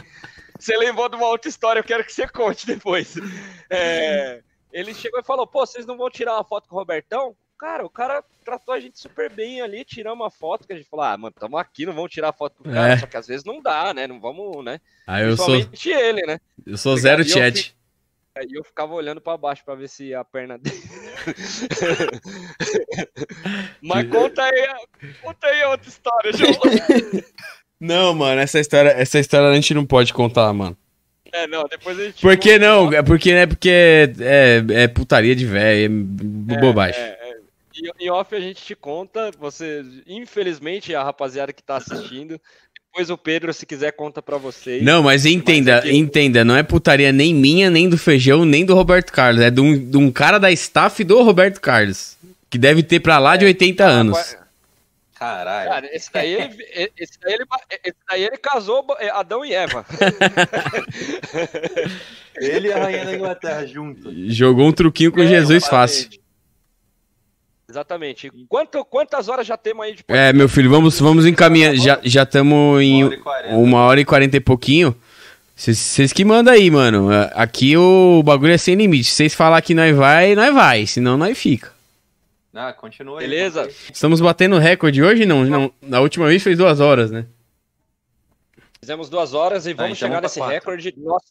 você 0.60 0.78
lembrou 0.78 1.10
de 1.10 1.16
uma 1.16 1.28
outra 1.28 1.50
história, 1.50 1.80
eu 1.80 1.84
quero 1.84 2.04
que 2.04 2.14
você 2.14 2.28
conte 2.28 2.68
depois. 2.68 3.16
É, 3.70 4.42
ele 4.72 4.94
chegou 4.94 5.20
e 5.20 5.24
falou: 5.24 5.48
pô, 5.48 5.66
vocês 5.66 5.86
não 5.86 5.98
vão 5.98 6.10
tirar 6.10 6.36
uma 6.36 6.44
foto 6.44 6.70
com 6.70 6.76
o 6.76 6.80
Robertão? 6.80 7.36
Cara, 7.58 7.86
o 7.86 7.90
cara 7.90 8.24
tratou 8.44 8.74
a 8.74 8.80
gente 8.80 9.00
super 9.00 9.32
bem 9.32 9.62
ali, 9.62 9.86
tiramos 9.86 10.20
uma 10.20 10.32
foto, 10.32 10.66
que 10.66 10.74
a 10.74 10.76
gente 10.76 10.90
falou, 10.90 11.06
ah, 11.06 11.16
mano, 11.16 11.36
tamo 11.40 11.58
aqui, 11.58 11.86
não 11.86 11.94
vamos 11.94 12.10
tirar 12.10 12.34
foto 12.34 12.56
com 12.56 12.68
o 12.68 12.74
cara, 12.74 12.94
É. 12.94 12.98
só 12.98 13.06
que 13.06 13.16
às 13.16 13.28
vezes 13.28 13.46
não 13.46 13.62
dá, 13.62 13.94
né? 13.94 14.08
Não 14.08 14.20
vamos, 14.20 14.66
né? 14.66 14.82
Aí 15.06 15.24
eu 15.24 15.38
sou, 15.38 15.54
ele, 15.54 16.26
né? 16.26 16.40
eu 16.66 16.76
sou 16.76 16.98
zero 16.98 17.24
chat. 17.24 17.76
Aí 18.38 18.48
eu 18.54 18.64
ficava 18.64 18.94
olhando 18.94 19.20
pra 19.20 19.36
baixo 19.36 19.64
pra 19.66 19.76
ver 19.76 19.90
se 19.90 20.14
a 20.14 20.24
perna 20.24 20.58
dele. 20.58 20.82
Mas 23.82 24.08
conta 24.08 24.44
aí, 24.44 24.68
conta 25.22 25.48
aí 25.48 25.64
outra 25.66 25.90
história, 25.90 26.32
João. 26.34 26.54
Não, 27.80 28.14
mano, 28.14 28.40
essa 28.40 28.60
história, 28.60 28.90
essa 28.92 29.18
história 29.20 29.50
a 29.50 29.56
gente 29.56 29.74
não 29.74 29.86
pode 29.88 30.14
contar, 30.14 30.54
mano. 30.54 30.78
É, 31.34 31.48
não, 31.48 31.64
depois 31.64 31.98
a 31.98 32.04
gente. 32.04 32.22
Por 32.22 32.38
que 32.38 32.60
não? 32.60 32.94
É 32.94 33.02
porque, 33.02 33.34
né, 33.34 33.48
porque 33.48 33.72
é, 34.20 34.64
é 34.84 34.88
putaria 34.88 35.36
de 35.36 35.48
velho, 35.48 35.86
é 35.86 35.90
b- 35.90 36.58
bobagem. 36.58 37.02
É, 37.02 37.08
é. 37.08 37.38
E 37.74 37.90
em 38.06 38.10
off 38.12 38.36
a 38.36 38.40
gente 38.40 38.64
te 38.64 38.76
conta, 38.76 39.32
você, 39.40 39.84
infelizmente, 40.06 40.94
a 40.94 41.04
rapaziada 41.04 41.52
que 41.52 41.64
tá 41.64 41.78
assistindo, 41.78 42.40
depois 42.92 43.10
o 43.10 43.18
Pedro, 43.18 43.54
se 43.54 43.66
quiser, 43.66 43.92
conta 43.94 44.22
pra 44.22 44.38
vocês. 44.38 44.84
Não, 44.84 45.02
mas 45.02 45.26
entenda, 45.26 45.76
Mas 45.78 45.86
aqui- 45.86 45.98
entenda, 45.98 46.44
não 46.44 46.58
é 46.58 46.62
putaria 46.64 47.12
nem 47.14 47.34
minha, 47.34 47.70
nem 47.70 47.88
do 47.88 47.98
Feijão, 47.98 48.44
nem 48.44 48.66
do 48.66 48.76
Roberto 48.76 49.12
Carlos. 49.14 49.42
É 49.42 49.50
de 49.50 49.62
um, 49.62 49.90
de 49.90 49.98
um 49.98 50.12
cara 50.12 50.38
da 50.38 50.52
staff 50.52 51.02
do 51.04 51.22
Roberto 51.24 51.62
Carlos. 51.62 52.18
Que 52.50 52.58
deve 52.58 52.84
ter 52.84 53.00
pra 53.00 53.18
lá 53.18 53.38
de 53.38 53.46
80 53.46 53.86
anos. 53.86 54.36
Caralho. 55.18 55.70
Cara, 55.70 55.96
esse 55.96 56.12
daí 56.12 56.34
ele, 56.34 56.90
esse 56.98 57.14
daí 57.22 57.34
ele, 57.36 57.46
esse 57.84 57.96
daí 58.10 58.24
ele 58.24 58.38
casou 58.38 58.86
é, 59.00 59.10
Adão 59.12 59.46
e 59.46 59.54
Eva. 59.54 59.86
Ele 62.38 62.70
e 62.70 62.74
a 62.74 62.78
Rainha 62.82 63.06
da 63.06 63.14
Inglaterra 63.16 63.66
junto. 63.68 64.10
Jogou 64.32 64.68
um 64.68 64.72
truquinho 64.72 65.12
com 65.12 65.22
É, 65.22 65.28
Jesus 65.28 65.68
fácil. 65.68 66.10
Exatamente. 67.72 68.30
Quanto, 68.50 68.84
quantas 68.84 69.30
horas 69.30 69.48
já 69.48 69.56
temos 69.56 69.86
aí 69.86 69.96
de 69.96 70.04
É, 70.10 70.34
meu 70.34 70.50
filho, 70.50 70.70
vamos, 70.70 71.00
vamos 71.00 71.26
encaminhar. 71.26 71.74
Já 71.76 72.24
estamos 72.24 72.82
em 72.82 73.04
Uma 73.52 73.86
hora 73.86 74.02
e 74.02 74.06
quarenta. 74.06 74.36
e 74.36 74.42
pouquinho. 74.42 74.94
Vocês 75.56 76.12
que 76.12 76.26
mandam 76.26 76.54
aí, 76.54 76.70
mano. 76.70 77.08
Aqui 77.34 77.78
o 77.78 78.22
bagulho 78.24 78.52
é 78.52 78.58
sem 78.58 78.76
limite. 78.76 79.06
Se 79.06 79.16
vocês 79.16 79.34
falar 79.34 79.62
que 79.62 79.74
nós 79.74 79.96
vai, 79.96 80.36
nós 80.36 80.54
vai. 80.54 80.86
Senão 80.86 81.18
nós 81.18 81.38
fica. 81.38 81.72
Ah, 82.54 82.74
continua 82.74 83.22
aí. 83.22 83.26
Beleza? 83.28 83.70
Estamos 83.94 84.20
batendo 84.20 84.58
recorde 84.58 85.02
hoje? 85.02 85.26
Não, 85.26 85.46
não. 85.46 85.72
Na 85.82 86.02
última 86.02 86.28
vez 86.28 86.44
fez 86.44 86.58
duas 86.58 86.82
horas, 86.82 87.10
né? 87.10 87.26
Fizemos 88.82 89.10
duas 89.10 89.34
horas 89.34 89.66
e 89.66 89.74
vamos 89.74 89.92
então 89.92 89.96
chegar 89.96 90.16
vamos 90.16 90.24
nesse 90.24 90.40
quatro. 90.40 90.54
recorde. 90.56 90.94
Nossa, 90.98 91.26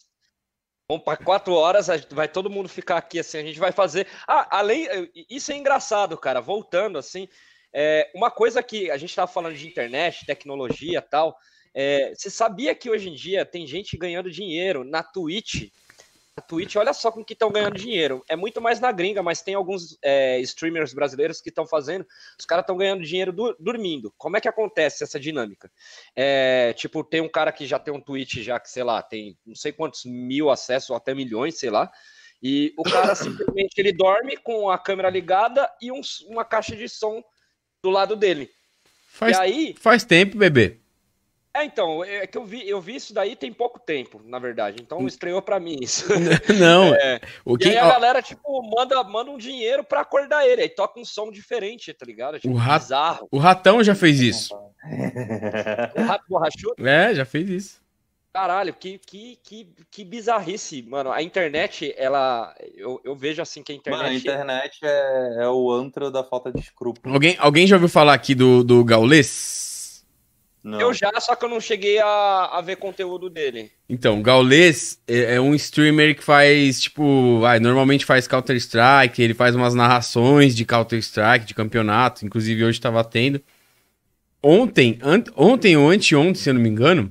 Vamos 0.90 1.04
para 1.04 1.16
quatro 1.16 1.54
horas, 1.54 1.86
vai 2.10 2.26
todo 2.26 2.50
mundo 2.50 2.68
ficar 2.68 2.96
aqui 2.96 3.20
assim. 3.20 3.38
A 3.38 3.44
gente 3.44 3.60
vai 3.60 3.70
fazer. 3.70 4.08
Ah, 4.26 4.58
além. 4.58 4.88
Isso 5.30 5.52
é 5.52 5.56
engraçado, 5.56 6.18
cara. 6.18 6.40
Voltando 6.40 6.98
assim. 6.98 7.28
é, 7.72 8.10
uma 8.12 8.28
coisa 8.28 8.60
que 8.60 8.90
a 8.90 8.96
gente 8.96 9.10
estava 9.10 9.30
falando 9.30 9.54
de 9.54 9.68
internet, 9.68 10.26
tecnologia 10.26 11.00
tal. 11.00 11.38
é, 11.72 12.12
você 12.12 12.28
sabia 12.28 12.74
que 12.74 12.90
hoje 12.90 13.08
em 13.08 13.14
dia 13.14 13.46
tem 13.46 13.68
gente 13.68 13.96
ganhando 13.96 14.28
dinheiro 14.28 14.82
na 14.82 15.00
Twitch? 15.00 15.70
Twitch, 16.40 16.76
olha 16.76 16.92
só 16.92 17.10
com 17.12 17.24
que 17.24 17.32
estão 17.32 17.50
ganhando 17.50 17.76
dinheiro. 17.76 18.24
É 18.28 18.34
muito 18.36 18.60
mais 18.60 18.80
na 18.80 18.90
gringa, 18.92 19.22
mas 19.22 19.42
tem 19.42 19.54
alguns 19.54 19.98
é, 20.02 20.38
streamers 20.40 20.92
brasileiros 20.92 21.40
que 21.40 21.48
estão 21.48 21.66
fazendo. 21.66 22.06
Os 22.38 22.44
caras 22.46 22.62
estão 22.62 22.76
ganhando 22.76 23.02
dinheiro 23.04 23.32
du- 23.32 23.56
dormindo. 23.58 24.12
Como 24.18 24.36
é 24.36 24.40
que 24.40 24.48
acontece 24.48 25.04
essa 25.04 25.18
dinâmica? 25.20 25.70
É, 26.16 26.72
tipo, 26.74 27.04
tem 27.04 27.20
um 27.20 27.28
cara 27.28 27.52
que 27.52 27.66
já 27.66 27.78
tem 27.78 27.92
um 27.94 28.00
tweet, 28.00 28.42
já 28.42 28.58
que, 28.58 28.70
sei 28.70 28.82
lá, 28.82 29.02
tem 29.02 29.38
não 29.46 29.54
sei 29.54 29.72
quantos 29.72 30.04
mil 30.04 30.50
acessos, 30.50 30.90
ou 30.90 30.96
até 30.96 31.14
milhões, 31.14 31.58
sei 31.58 31.70
lá. 31.70 31.90
E 32.42 32.72
o 32.76 32.82
cara 32.82 33.14
simplesmente 33.14 33.78
ele 33.78 33.92
dorme 33.92 34.36
com 34.38 34.70
a 34.70 34.78
câmera 34.78 35.10
ligada 35.10 35.70
e 35.80 35.92
um- 35.92 36.00
uma 36.28 36.44
caixa 36.44 36.74
de 36.74 36.88
som 36.88 37.22
do 37.82 37.90
lado 37.90 38.16
dele. 38.16 38.50
Faz, 39.12 39.36
E 39.36 39.40
aí, 39.40 39.74
faz 39.78 40.04
tempo, 40.04 40.38
bebê. 40.38 40.79
É 41.60 41.64
então, 41.64 42.04
é 42.04 42.26
que 42.26 42.36
eu 42.36 42.44
vi, 42.44 42.68
eu 42.68 42.80
vi 42.80 42.96
isso 42.96 43.12
daí 43.14 43.36
tem 43.36 43.52
pouco 43.52 43.78
tempo, 43.78 44.20
na 44.24 44.38
verdade. 44.38 44.78
Então 44.80 45.06
estreou 45.06 45.40
pra 45.42 45.60
mim 45.60 45.76
isso. 45.80 46.06
Não. 46.60 46.94
É. 46.94 47.20
O 47.44 47.54
E 47.54 47.58
que, 47.58 47.68
aí 47.68 47.78
a 47.78 47.86
galera, 47.88 48.20
tipo, 48.22 48.62
manda, 48.74 49.02
manda 49.04 49.30
um 49.30 49.38
dinheiro 49.38 49.84
pra 49.84 50.00
acordar 50.00 50.46
ele. 50.46 50.62
Aí 50.62 50.68
toca 50.68 50.98
um 51.00 51.04
som 51.04 51.30
diferente, 51.30 51.92
tá 51.94 52.04
ligado? 52.06 52.38
Tipo, 52.40 52.54
O 52.54 52.56
rato- 52.56 52.82
bizarro. 52.82 53.28
o 53.30 53.38
ratão 53.38 53.82
já 53.84 53.94
fez 53.94 54.20
isso. 54.20 54.54
O 55.96 56.02
rato 56.02 56.24
borrachudo. 56.28 56.86
É, 56.88 57.14
já 57.14 57.24
fez 57.24 57.48
isso. 57.50 57.80
Caralho, 58.32 58.72
que, 58.72 58.96
que, 58.98 59.38
que, 59.42 59.68
que 59.90 60.04
bizarrice, 60.04 60.82
mano. 60.82 61.10
A 61.10 61.20
internet, 61.20 61.92
ela. 61.98 62.54
Eu, 62.76 63.00
eu 63.04 63.16
vejo 63.16 63.42
assim 63.42 63.60
que 63.62 63.72
a 63.72 63.74
internet. 63.74 64.02
Mano, 64.02 64.14
a 64.14 64.16
internet 64.16 64.78
é, 64.84 65.36
é 65.40 65.48
o 65.48 65.70
antro 65.70 66.10
da 66.12 66.22
falta 66.22 66.52
de 66.52 66.60
escrúpulo. 66.60 67.12
Alguém, 67.12 67.36
alguém 67.40 67.66
já 67.66 67.74
ouviu 67.74 67.88
falar 67.88 68.14
aqui 68.14 68.34
do, 68.34 68.62
do 68.62 68.84
Gaules? 68.84 69.69
Não. 70.62 70.78
Eu 70.78 70.92
já, 70.92 71.10
só 71.20 71.34
que 71.34 71.44
eu 71.44 71.48
não 71.48 71.60
cheguei 71.60 71.98
a, 71.98 72.50
a 72.52 72.60
ver 72.60 72.76
conteúdo 72.76 73.30
dele. 73.30 73.72
Então, 73.88 74.20
Gaules 74.20 75.00
é, 75.08 75.36
é 75.36 75.40
um 75.40 75.54
streamer 75.54 76.14
que 76.14 76.22
faz, 76.22 76.82
tipo, 76.82 77.40
vai, 77.40 77.58
normalmente 77.58 78.04
faz 78.04 78.28
Counter-Strike, 78.28 79.22
ele 79.22 79.32
faz 79.32 79.54
umas 79.54 79.74
narrações 79.74 80.54
de 80.54 80.66
Counter-Strike, 80.66 81.46
de 81.46 81.54
campeonato, 81.54 82.26
inclusive 82.26 82.62
hoje 82.62 82.80
tava 82.80 83.02
tendo. 83.02 83.40
Ontem, 84.42 84.98
ontem 85.34 85.76
ou 85.76 85.90
anteontem, 85.90 86.34
se 86.34 86.50
eu 86.50 86.54
não 86.54 86.60
me 86.60 86.68
engano, 86.68 87.10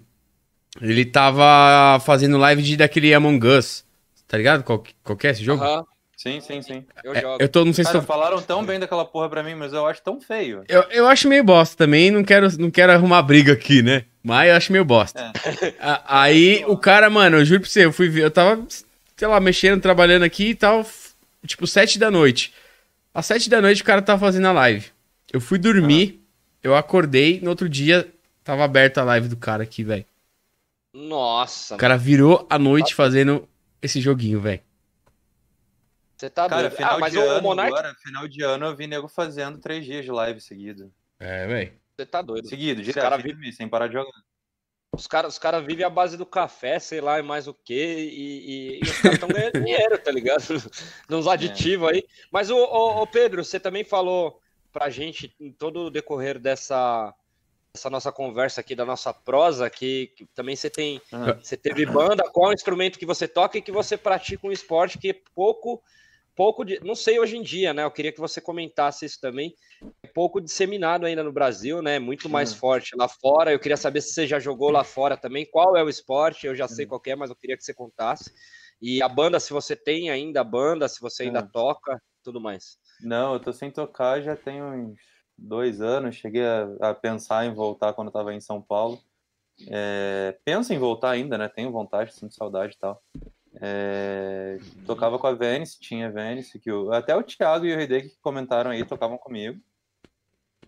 ele 0.80 1.04
tava 1.04 2.00
fazendo 2.02 2.38
live 2.38 2.62
de 2.62 2.78
daquele 2.78 3.14
Among 3.14 3.46
Us, 3.48 3.84
tá 4.28 4.38
ligado? 4.38 4.64
Qual, 4.64 4.84
qual 5.04 5.18
que 5.18 5.26
é 5.26 5.32
esse 5.32 5.44
jogo? 5.44 5.64
Aham, 5.64 5.86
Sim, 6.20 6.42
sim, 6.42 6.62
sim. 6.62 6.84
eu 7.02 7.16
É, 7.16 7.22
jogo. 7.22 7.42
eu 7.42 7.48
tô, 7.48 7.64
não 7.64 7.72
sei 7.72 7.86
se 7.86 7.92
Cara, 7.94 8.02
tô... 8.02 8.06
falaram 8.06 8.42
tão 8.42 8.62
bem 8.66 8.78
daquela 8.78 9.06
porra 9.06 9.30
pra 9.30 9.42
mim, 9.42 9.56
mas 9.56 9.72
eu 9.72 9.86
acho 9.88 10.02
tão 10.02 10.20
feio. 10.20 10.66
Eu, 10.68 10.82
eu 10.92 11.08
acho 11.08 11.30
meio 11.30 11.46
bosta 11.46 11.78
também, 11.78 12.12
não 12.12 12.26
quero, 12.26 12.46
não 12.60 12.70
quero 12.70 12.92
arrumar 12.92 13.22
briga 13.22 13.54
aqui, 13.54 13.82
né? 13.82 14.04
Mas 14.22 14.50
eu 14.50 14.56
acho 14.58 14.72
meio 14.74 14.84
bosta. 14.84 15.32
A- 15.80 16.24
Aí 16.24 16.66
o 16.68 16.76
cara, 16.76 17.10
mano, 17.10 17.38
eu 17.38 17.46
juro 17.46 17.62
pra 17.62 17.70
você, 17.70 17.86
eu 17.86 17.94
fui 17.94 18.10
ver, 18.10 18.24
eu 18.24 18.32
tava, 18.32 18.62
sei 19.16 19.28
lá, 19.30 19.40
mexendo, 19.40 19.82
trabalhando 19.82 20.24
aqui 20.24 20.50
e 20.50 20.56
tal, 20.56 20.86
tipo, 21.46 21.66
sete 21.66 21.98
da 21.98 22.12
noite. 22.12 22.54
Às 23.14 23.26
sete 23.26 23.50
da 23.50 23.62
noite 23.62 23.82
o 23.82 23.86
cara 23.86 24.02
tava 24.02 24.20
fazendo 24.20 24.48
a 24.48 24.52
live. 24.52 24.88
Eu 25.32 25.40
fui 25.40 25.58
dormir, 25.58 26.20
eu 26.62 26.76
acordei, 26.76 27.40
no 27.42 27.50
outro 27.50 27.70
dia 27.70 28.06
tava 28.44 28.66
aberta 28.66 29.00
a 29.00 29.06
live 29.06 29.30
do 29.30 29.38
cara 29.38 29.64
aqui, 29.64 29.86
velho. 29.86 30.04
Nossa, 30.94 31.76
O 31.76 31.78
cara 31.78 31.96
virou 31.96 32.46
a 32.50 32.60
noite 32.60 32.94
fazendo 32.94 33.48
esse 33.82 34.02
joguinho, 34.02 34.42
velho. 34.42 34.60
Você 36.20 36.30
tá 36.30 36.50
Cara, 36.50 36.64
doido. 36.64 36.76
final 36.76 36.96
Ah, 36.96 37.00
mas 37.00 37.14
de 37.14 37.18
o, 37.20 37.22
o 37.22 37.30
ano 37.30 37.42
Monark, 37.42 37.72
agora, 37.72 37.96
final 37.96 38.28
de 38.28 38.44
ano 38.44 38.66
eu 38.66 38.76
vi 38.76 38.88
nego 38.88 39.08
fazendo 39.08 39.58
três 39.58 39.86
dias 39.86 40.04
de 40.04 40.12
live 40.12 40.42
seguido. 40.42 40.92
É, 41.20 41.48
velho. 41.48 41.74
você 41.96 42.06
tá 42.06 42.22
doido. 42.22 42.48
Seguido, 42.48 42.82
direto, 42.82 43.02
cara 43.02 43.16
sem 43.16 43.24
vi- 43.24 43.32
dormir, 43.32 43.54
sem 43.54 43.68
parar 43.70 43.88
de 43.88 43.94
jogar. 43.94 44.12
Os 44.92 45.06
caras 45.08 45.34
os 45.34 45.40
cara 45.40 45.62
vivem 45.62 45.86
à 45.86 45.90
base 45.90 46.18
do 46.18 46.26
café, 46.26 46.78
sei 46.80 47.00
lá, 47.00 47.20
e 47.20 47.22
mais 47.22 47.48
o 47.48 47.54
quê, 47.54 47.96
e, 48.10 48.80
e- 48.80 48.80
e 48.80 48.84
os 48.84 48.98
caras 49.02 49.14
estão 49.14 49.30
ganhando 49.30 49.64
dinheiro, 49.64 49.98
tá 49.98 50.12
ligado? 50.12 50.44
Nos 51.08 51.28
aditivos 51.28 51.90
aí. 51.90 52.04
Mas, 52.32 52.50
o, 52.50 52.58
o, 52.58 53.08
Pedro, 53.08 53.44
você 53.44 53.60
também 53.60 53.84
falou 53.84 54.42
pra 54.74 54.90
gente, 54.90 55.34
em 55.40 55.52
todo 55.54 55.86
o 55.86 55.90
decorrer 55.92 56.40
dessa, 56.40 57.14
dessa 57.74 57.90
nossa 57.90 58.12
conversa 58.12 58.62
aqui, 58.62 58.76
da 58.76 58.84
nossa 58.84 59.14
prosa, 59.14 59.70
que, 59.70 60.08
que 60.18 60.26
também 60.34 60.56
você 60.56 60.70
tem. 60.70 61.00
Ah. 61.14 61.34
Você 61.42 61.56
teve 61.56 61.86
banda, 61.86 62.24
qual 62.32 62.48
é 62.48 62.50
o 62.50 62.54
instrumento 62.56 62.98
que 63.00 63.06
você 63.06 63.28
toca 63.28 63.58
e 63.58 63.62
que 63.62 63.72
você 63.72 63.96
pratica 63.96 64.46
um 64.48 64.52
esporte 64.52 64.98
que 64.98 65.10
é 65.12 65.16
pouco. 65.36 65.82
Pouco 66.40 66.64
de. 66.64 66.80
Não 66.86 66.96
sei 66.96 67.20
hoje 67.20 67.36
em 67.36 67.42
dia, 67.42 67.74
né? 67.74 67.84
Eu 67.84 67.92
queria 67.92 68.14
que 68.14 68.20
você 68.20 68.40
comentasse 68.40 69.06
isso 69.06 69.20
também. 69.20 69.54
É 70.02 70.08
pouco 70.08 70.40
disseminado 70.40 71.06
ainda 71.06 71.22
no 71.22 71.34
Brasil, 71.34 71.82
né? 71.82 72.00
Muito 72.00 72.30
mais 72.30 72.54
Hum. 72.54 72.56
forte 72.56 72.96
lá 72.96 73.10
fora. 73.10 73.52
Eu 73.52 73.60
queria 73.60 73.76
saber 73.76 74.00
se 74.00 74.14
você 74.14 74.26
já 74.26 74.40
jogou 74.40 74.72
lá 74.72 74.86
fora 74.86 75.18
também. 75.18 75.46
Qual 75.52 75.76
é 75.76 75.84
o 75.84 75.90
esporte? 75.90 76.48
Eu 76.48 76.56
já 76.56 76.66
sei 76.66 76.86
qual 76.86 77.02
que 77.02 77.12
é, 77.12 77.16
mas 77.18 77.30
eu 77.30 77.36
queria 77.36 77.58
que 77.58 77.64
você 77.66 77.74
contasse. 77.74 78.32
E 78.82 79.04
a 79.04 79.10
banda, 79.10 79.38
se 79.38 79.52
você 79.52 79.76
tem 79.76 80.10
ainda 80.10 80.40
a 80.40 80.44
banda, 80.46 80.88
se 80.88 81.02
você 81.02 81.24
ainda 81.24 81.42
Hum. 81.42 81.50
toca, 81.52 82.02
tudo 82.24 82.40
mais. 82.40 82.78
Não, 83.02 83.34
eu 83.34 83.42
tô 83.42 83.52
sem 83.52 83.70
tocar 83.70 84.22
já 84.22 84.38
tem 84.38 84.64
uns 84.64 84.98
dois 85.38 85.82
anos. 85.82 86.16
Cheguei 86.16 86.46
a, 86.46 86.70
a 86.80 86.94
pensar 86.94 87.48
em 87.48 87.54
voltar 87.54 87.92
quando 87.92 88.08
eu 88.08 88.14
tava 88.14 88.34
em 88.34 88.40
São 88.40 88.62
Paulo. 88.62 88.98
É, 89.70 90.40
penso 90.46 90.72
em 90.72 90.80
voltar 90.80 91.10
ainda, 91.10 91.38
né? 91.38 91.50
Tenho 91.50 91.70
vontade, 91.70 92.14
sinto 92.14 92.34
saudade 92.34 92.76
e 92.76 92.80
tal. 92.80 93.04
É, 93.62 94.58
tocava 94.86 95.20
com 95.20 95.28
a 95.28 95.34
Venice, 95.34 95.80
tinha 95.80 96.10
Venice, 96.12 96.60
que 96.60 96.72
o- 96.72 96.92
até 96.94 97.16
o 97.16 97.22
Thiago 97.24 97.66
e 97.66 97.76
o 97.76 97.82
Hideki 97.82 98.10
que 98.10 98.20
comentaram 98.22 98.72
aí 98.72 98.86
tocavam 98.86 99.18
comigo. 99.18 99.60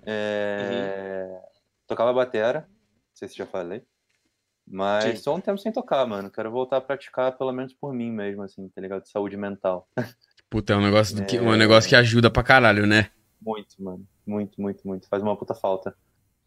É, 0.04 1.42
Tocava 1.88 2.14
batera, 2.14 2.62
não 2.70 3.16
sei 3.16 3.28
se 3.28 3.36
já 3.38 3.46
falei. 3.46 3.84
Mas 4.66 5.04
Sim. 5.04 5.16
só 5.18 5.36
um 5.36 5.42
tempo 5.42 5.58
sem 5.58 5.72
tocar, 5.72 6.06
mano. 6.06 6.32
Quero 6.32 6.50
voltar 6.50 6.78
a 6.78 6.82
praticar, 6.82 7.38
pelo 7.38 7.52
menos 7.52 7.74
por 7.74 7.94
mim 7.94 8.10
mesmo, 8.12 8.42
assim, 8.44 8.70
tá 8.70 8.80
ligado? 8.80 9.04
De 9.04 9.10
saúde 9.10 9.36
mental. 9.36 9.90
Puta, 10.50 10.74
é 10.74 10.78
um 10.78 10.82
negócio, 10.82 11.26
que, 11.26 11.38
É. 11.38 11.42
um 11.42 11.56
negócio 11.58 11.90
que 11.90 11.96
ajuda 11.96 12.30
pra 12.32 12.44
caralho, 12.44 12.88
né? 12.88 13.10
Muito, 13.42 13.82
mano. 13.84 14.08
Muito, 14.26 14.62
muito, 14.62 14.88
muito. 14.88 15.08
Faz 15.10 15.22
uma 15.22 15.36
puta 15.36 15.54
falta. 15.54 15.96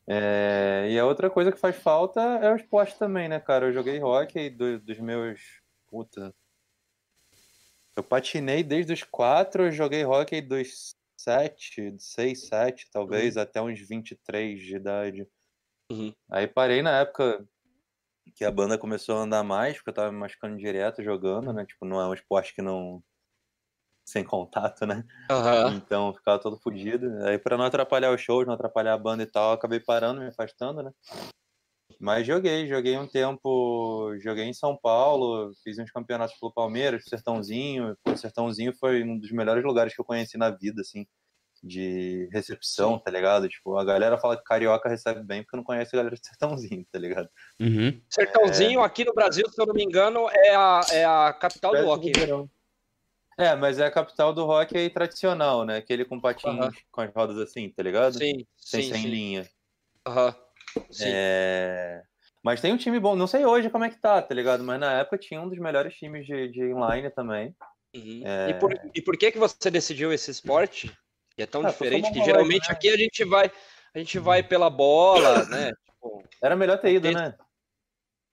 É, 0.06 0.86
E 0.90 0.98
a 0.98 1.04
outra 1.04 1.28
coisa 1.28 1.50
que 1.52 1.58
faz 1.58 1.76
falta 1.76 2.20
é 2.20 2.50
o 2.52 2.56
esporte 2.56 2.98
também, 2.98 3.28
né, 3.28 3.38
cara? 3.40 3.66
Eu 3.66 3.72
joguei 3.72 4.00
hockey 4.02 4.48
do- 4.50 4.78
dos 4.80 4.98
meus. 4.98 5.40
Puta. 5.94 6.34
Eu 7.96 8.02
patinei 8.02 8.64
desde 8.64 8.92
os 8.92 9.04
quatro, 9.04 9.66
eu 9.66 9.70
joguei 9.70 10.04
hockey 10.04 10.40
dos 10.40 10.96
sete, 11.16 11.94
seis, 12.00 12.48
sete, 12.48 12.90
talvez, 12.90 13.36
até 13.36 13.62
uns 13.62 13.78
23 13.78 14.60
de 14.60 14.74
idade. 14.74 15.28
Uhum. 15.88 16.12
Aí 16.28 16.48
parei 16.48 16.82
na 16.82 16.98
época 16.98 17.48
que 18.34 18.44
a 18.44 18.50
banda 18.50 18.76
começou 18.76 19.16
a 19.16 19.20
andar 19.20 19.44
mais, 19.44 19.76
porque 19.76 19.90
eu 19.90 19.94
tava 19.94 20.10
me 20.10 20.18
machucando 20.18 20.56
direto 20.56 21.00
jogando, 21.00 21.52
né? 21.52 21.64
Tipo, 21.64 21.84
não 21.84 22.00
é 22.00 22.08
um 22.08 22.14
esporte 22.14 22.52
que 22.52 22.60
não. 22.60 23.00
sem 24.04 24.24
contato, 24.24 24.84
né? 24.84 25.04
Aham. 25.30 25.76
Então 25.76 26.12
ficava 26.12 26.40
todo 26.40 26.58
fodido. 26.58 27.06
Aí 27.24 27.38
pra 27.38 27.56
não 27.56 27.66
atrapalhar 27.66 28.12
os 28.12 28.20
shows, 28.20 28.44
não 28.44 28.54
atrapalhar 28.54 28.94
a 28.94 28.98
banda 28.98 29.22
e 29.22 29.26
tal, 29.26 29.52
acabei 29.52 29.78
parando, 29.78 30.22
me 30.22 30.26
afastando, 30.26 30.82
né? 30.82 30.90
Mas 32.00 32.26
joguei, 32.26 32.66
joguei 32.66 32.96
um 32.96 33.06
tempo, 33.06 34.14
joguei 34.18 34.44
em 34.44 34.52
São 34.52 34.76
Paulo, 34.76 35.52
fiz 35.62 35.78
uns 35.78 35.90
campeonatos 35.90 36.38
pelo 36.38 36.52
Palmeiras, 36.52 37.04
Sertãozinho. 37.04 37.96
Pô, 38.02 38.16
Sertãozinho 38.16 38.72
foi 38.78 39.02
um 39.02 39.18
dos 39.18 39.30
melhores 39.30 39.64
lugares 39.64 39.94
que 39.94 40.00
eu 40.00 40.04
conheci 40.04 40.36
na 40.36 40.50
vida, 40.50 40.80
assim, 40.80 41.06
de 41.62 42.28
recepção, 42.32 42.98
tá 42.98 43.10
ligado? 43.10 43.48
Tipo, 43.48 43.76
a 43.76 43.84
galera 43.84 44.18
fala 44.18 44.36
que 44.36 44.44
carioca 44.44 44.88
recebe 44.88 45.22
bem 45.22 45.42
porque 45.42 45.56
não 45.56 45.64
conhece 45.64 45.94
a 45.94 45.98
galera 45.98 46.16
de 46.16 46.26
Sertãozinho, 46.26 46.86
tá 46.90 46.98
ligado? 46.98 47.28
Uhum. 47.58 48.00
Sertãozinho, 48.08 48.80
aqui 48.82 49.04
no 49.04 49.14
Brasil, 49.14 49.48
se 49.48 49.60
eu 49.60 49.66
não 49.66 49.74
me 49.74 49.82
engano, 49.82 50.28
é 50.30 50.54
a, 50.54 50.80
é 50.90 51.04
a 51.04 51.32
capital 51.32 51.72
do 51.74 51.88
hockey. 51.88 52.12
É, 53.36 53.56
mas 53.56 53.80
é 53.80 53.86
a 53.86 53.90
capital 53.90 54.32
do 54.32 54.44
rock 54.44 54.76
aí 54.76 54.88
tradicional, 54.88 55.64
né? 55.64 55.78
Aquele 55.78 56.04
com 56.04 56.20
patins 56.20 56.46
Aham. 56.46 56.70
com 56.92 57.00
as 57.00 57.12
rodas 57.12 57.38
assim, 57.38 57.68
tá 57.68 57.82
ligado? 57.82 58.16
Sim, 58.18 58.46
Sem, 58.56 58.82
sim, 58.82 58.92
sem 58.92 59.02
sim. 59.02 59.08
linha. 59.08 59.48
Aham. 60.06 60.30
Sim. 60.32 60.43
É... 61.00 62.02
Mas 62.42 62.60
tem 62.60 62.72
um 62.72 62.76
time 62.76 63.00
bom, 63.00 63.16
não 63.16 63.26
sei 63.26 63.44
hoje 63.46 63.70
como 63.70 63.84
é 63.84 63.90
que 63.90 63.98
tá, 64.00 64.20
tá 64.20 64.34
ligado? 64.34 64.62
Mas 64.62 64.78
na 64.78 64.92
época 65.00 65.16
tinha 65.18 65.40
um 65.40 65.48
dos 65.48 65.58
melhores 65.58 65.94
times 65.94 66.26
de, 66.26 66.48
de 66.48 66.60
inline 66.60 67.10
também. 67.10 67.54
Uhum. 67.94 68.22
É. 68.24 68.50
E, 68.50 68.54
por, 68.54 68.72
e 68.94 69.00
por 69.02 69.16
que 69.16 69.32
que 69.32 69.38
você 69.38 69.70
decidiu 69.70 70.12
esse 70.12 70.30
esporte? 70.30 70.92
Que 71.36 71.42
é 71.42 71.46
tão 71.46 71.64
Ah, 71.64 71.70
diferente 71.70 72.12
que 72.12 72.22
geralmente 72.24 72.68
né? 72.68 72.74
aqui 72.74 72.88
a 72.90 72.96
gente 72.96 73.24
vai 73.24 73.50
a 73.94 73.98
gente 73.98 74.18
vai 74.18 74.42
pela 74.42 74.68
bola, 74.68 75.44
né? 75.46 75.72
Tipo, 75.86 76.22
Era 76.42 76.56
melhor 76.56 76.78
ter 76.78 76.92
ido, 76.92 77.06
Tem- 77.08 77.14
né? 77.14 77.34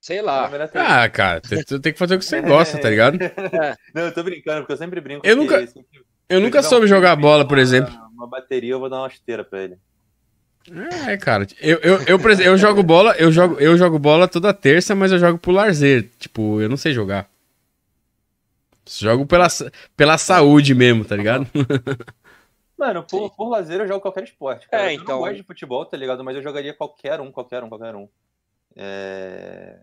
sei 0.00 0.20
lá. 0.20 0.50
Ah, 0.74 1.08
cara, 1.08 1.40
tu 1.40 1.80
tem 1.80 1.92
que 1.92 1.98
fazer 1.98 2.16
o 2.16 2.18
que 2.18 2.24
você 2.24 2.40
gosta, 2.42 2.80
tá 2.80 2.90
ligado? 2.90 3.16
Não, 3.94 4.02
eu 4.06 4.12
tô 4.14 4.22
brincando, 4.24 4.60
porque 4.62 4.72
eu 4.72 4.76
sempre 4.76 5.00
brinco. 5.00 5.24
Eu 5.26 5.36
nunca- 5.36 5.64
Eu 6.28 6.40
nunca 6.40 6.62
soube 6.62 6.86
jogar 6.86 7.14
bola, 7.16 7.46
por 7.46 7.56
dá 7.56 7.62
exemplo. 7.62 7.94
Uma 8.12 8.26
bateria, 8.26 8.72
eu 8.72 8.80
vou 8.80 8.90
dar 8.90 8.98
uma 8.98 9.08
esteira 9.08 9.44
pra 9.44 9.62
ele. 9.62 9.78
É, 11.08 11.16
cara. 11.16 11.46
Eu, 11.60 11.78
eu, 11.78 11.94
eu, 12.02 12.30
exemplo, 12.30 12.42
eu 12.42 12.56
jogo 12.56 12.82
bola, 12.82 13.14
eu 13.16 13.32
jogo, 13.32 13.58
eu 13.58 13.76
jogo 13.76 13.98
bola 13.98 14.28
toda 14.28 14.54
terça, 14.54 14.94
mas 14.94 15.10
eu 15.10 15.18
jogo 15.18 15.38
pro 15.38 15.50
lazer. 15.52 16.08
Tipo, 16.18 16.60
eu 16.60 16.68
não 16.68 16.76
sei 16.76 16.92
jogar. 16.92 17.28
Jogo 18.88 19.26
pela, 19.26 19.46
pela 19.96 20.18
saúde 20.18 20.74
mesmo, 20.74 21.04
tá 21.04 21.16
ligado? 21.16 21.46
Mano, 22.76 23.04
por, 23.04 23.30
por 23.36 23.48
lazer 23.48 23.80
eu 23.80 23.86
jogo 23.86 24.00
qualquer 24.00 24.24
esporte. 24.24 24.68
Cara. 24.68 24.84
É, 24.84 24.96
Eu 24.96 25.00
então- 25.00 25.14
não 25.14 25.18
gosto 25.20 25.36
de 25.36 25.42
futebol, 25.44 25.84
tá 25.86 25.96
ligado? 25.96 26.24
Mas 26.24 26.36
eu 26.36 26.42
jogaria 26.42 26.74
qualquer 26.74 27.20
um, 27.20 27.30
qualquer 27.30 27.62
um, 27.62 27.68
qualquer 27.68 27.94
um. 27.94 28.08
É... 28.74 29.78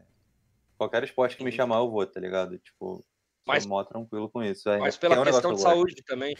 Qualquer 0.77 1.03
esporte 1.03 1.37
que 1.37 1.43
me 1.43 1.51
chamar, 1.51 1.77
eu 1.77 1.89
vou, 1.89 2.05
tá 2.05 2.19
ligado? 2.19 2.57
Tipo, 2.57 3.03
Mas- 3.45 3.63
sou 3.63 3.69
mó 3.69 3.83
tranquilo 3.83 4.29
com 4.29 4.43
isso. 4.43 4.69
É, 4.69 4.77
Mas 4.79 4.95
é 4.95 4.99
pela 4.99 5.15
um 5.15 5.23
negócio 5.23 5.33
questão 5.41 5.51
que 5.51 5.57
de 5.57 5.63
eu 5.63 5.69
saúde 5.69 6.03
também. 6.05 6.35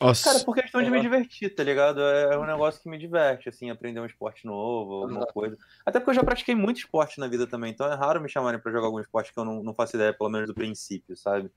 Nossa. 0.00 0.24
Cara, 0.24 0.44
por 0.44 0.54
questão 0.54 0.82
de 0.82 0.90
me 0.90 1.00
divertir, 1.00 1.54
tá 1.54 1.64
ligado? 1.64 2.00
É 2.00 2.34
é 2.34 2.38
um 2.38 2.46
negócio 2.46 2.80
que 2.80 2.88
me 2.88 2.98
diverte, 2.98 3.48
assim, 3.48 3.70
aprender 3.70 4.00
um 4.00 4.06
esporte 4.06 4.46
novo, 4.46 5.02
alguma 5.02 5.26
coisa. 5.26 5.56
Até 5.84 5.98
porque 5.98 6.10
eu 6.10 6.14
já 6.14 6.22
pratiquei 6.24 6.54
muito 6.54 6.78
esporte 6.78 7.18
na 7.18 7.26
vida 7.26 7.46
também, 7.46 7.72
então 7.72 7.90
é 7.90 7.94
raro 7.96 8.20
me 8.20 8.28
chamarem 8.28 8.60
pra 8.60 8.70
jogar 8.70 8.86
algum 8.86 9.00
esporte 9.00 9.32
que 9.32 9.38
eu 9.38 9.44
não, 9.44 9.62
não 9.62 9.74
faço 9.74 9.96
ideia, 9.96 10.12
pelo 10.12 10.30
menos 10.30 10.46
do 10.48 10.54
princípio, 10.54 11.16
sabe? 11.16 11.50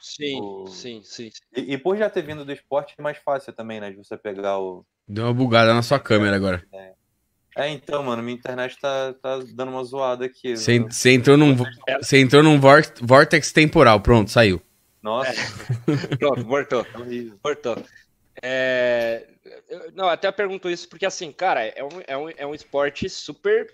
Sim, 0.00 0.40
O- 0.40 0.66
sim, 0.66 1.00
sim. 1.02 1.30
E, 1.56 1.74
e 1.74 1.78
por 1.78 1.96
já 1.96 2.08
ter 2.10 2.22
vindo 2.22 2.44
do 2.44 2.52
esporte, 2.52 2.94
é 2.98 3.02
mais 3.02 3.18
fácil 3.18 3.52
também, 3.52 3.80
né? 3.80 3.90
De 3.90 3.96
você 3.96 4.16
pegar 4.16 4.58
o. 4.58 4.84
Deu 5.06 5.24
uma 5.24 5.34
bugada 5.34 5.72
na 5.72 5.82
sua 5.82 5.98
câmera 5.98 6.36
agora. 6.36 6.62
É, 7.56 7.68
então, 7.70 8.04
mano, 8.04 8.22
minha 8.22 8.36
internet 8.36 8.78
tá, 8.78 9.12
tá 9.14 9.38
dando 9.54 9.72
uma 9.72 9.82
zoada 9.82 10.24
aqui. 10.26 10.54
Você 10.56 11.10
entrou 11.10 11.36
num, 11.36 11.56
você 12.00 12.18
entrou 12.18 12.42
num 12.42 12.60
vor- 12.60 12.82
vortex 13.00 13.50
temporal. 13.50 14.00
Pronto, 14.00 14.30
saiu. 14.30 14.62
Nossa, 15.02 15.30
Pronto, 16.18 16.44
voltou. 16.44 16.86
é 16.92 17.86
é, 18.42 19.28
eu- 19.68 19.92
não, 19.92 20.08
até 20.08 20.30
pergunto 20.30 20.70
isso 20.70 20.88
porque, 20.88 21.06
assim, 21.06 21.32
cara, 21.32 21.64
é 21.64 21.82
um, 21.82 21.88
é 22.06 22.16
um, 22.16 22.28
é 22.30 22.46
um 22.46 22.54
esporte 22.54 23.08
super. 23.08 23.68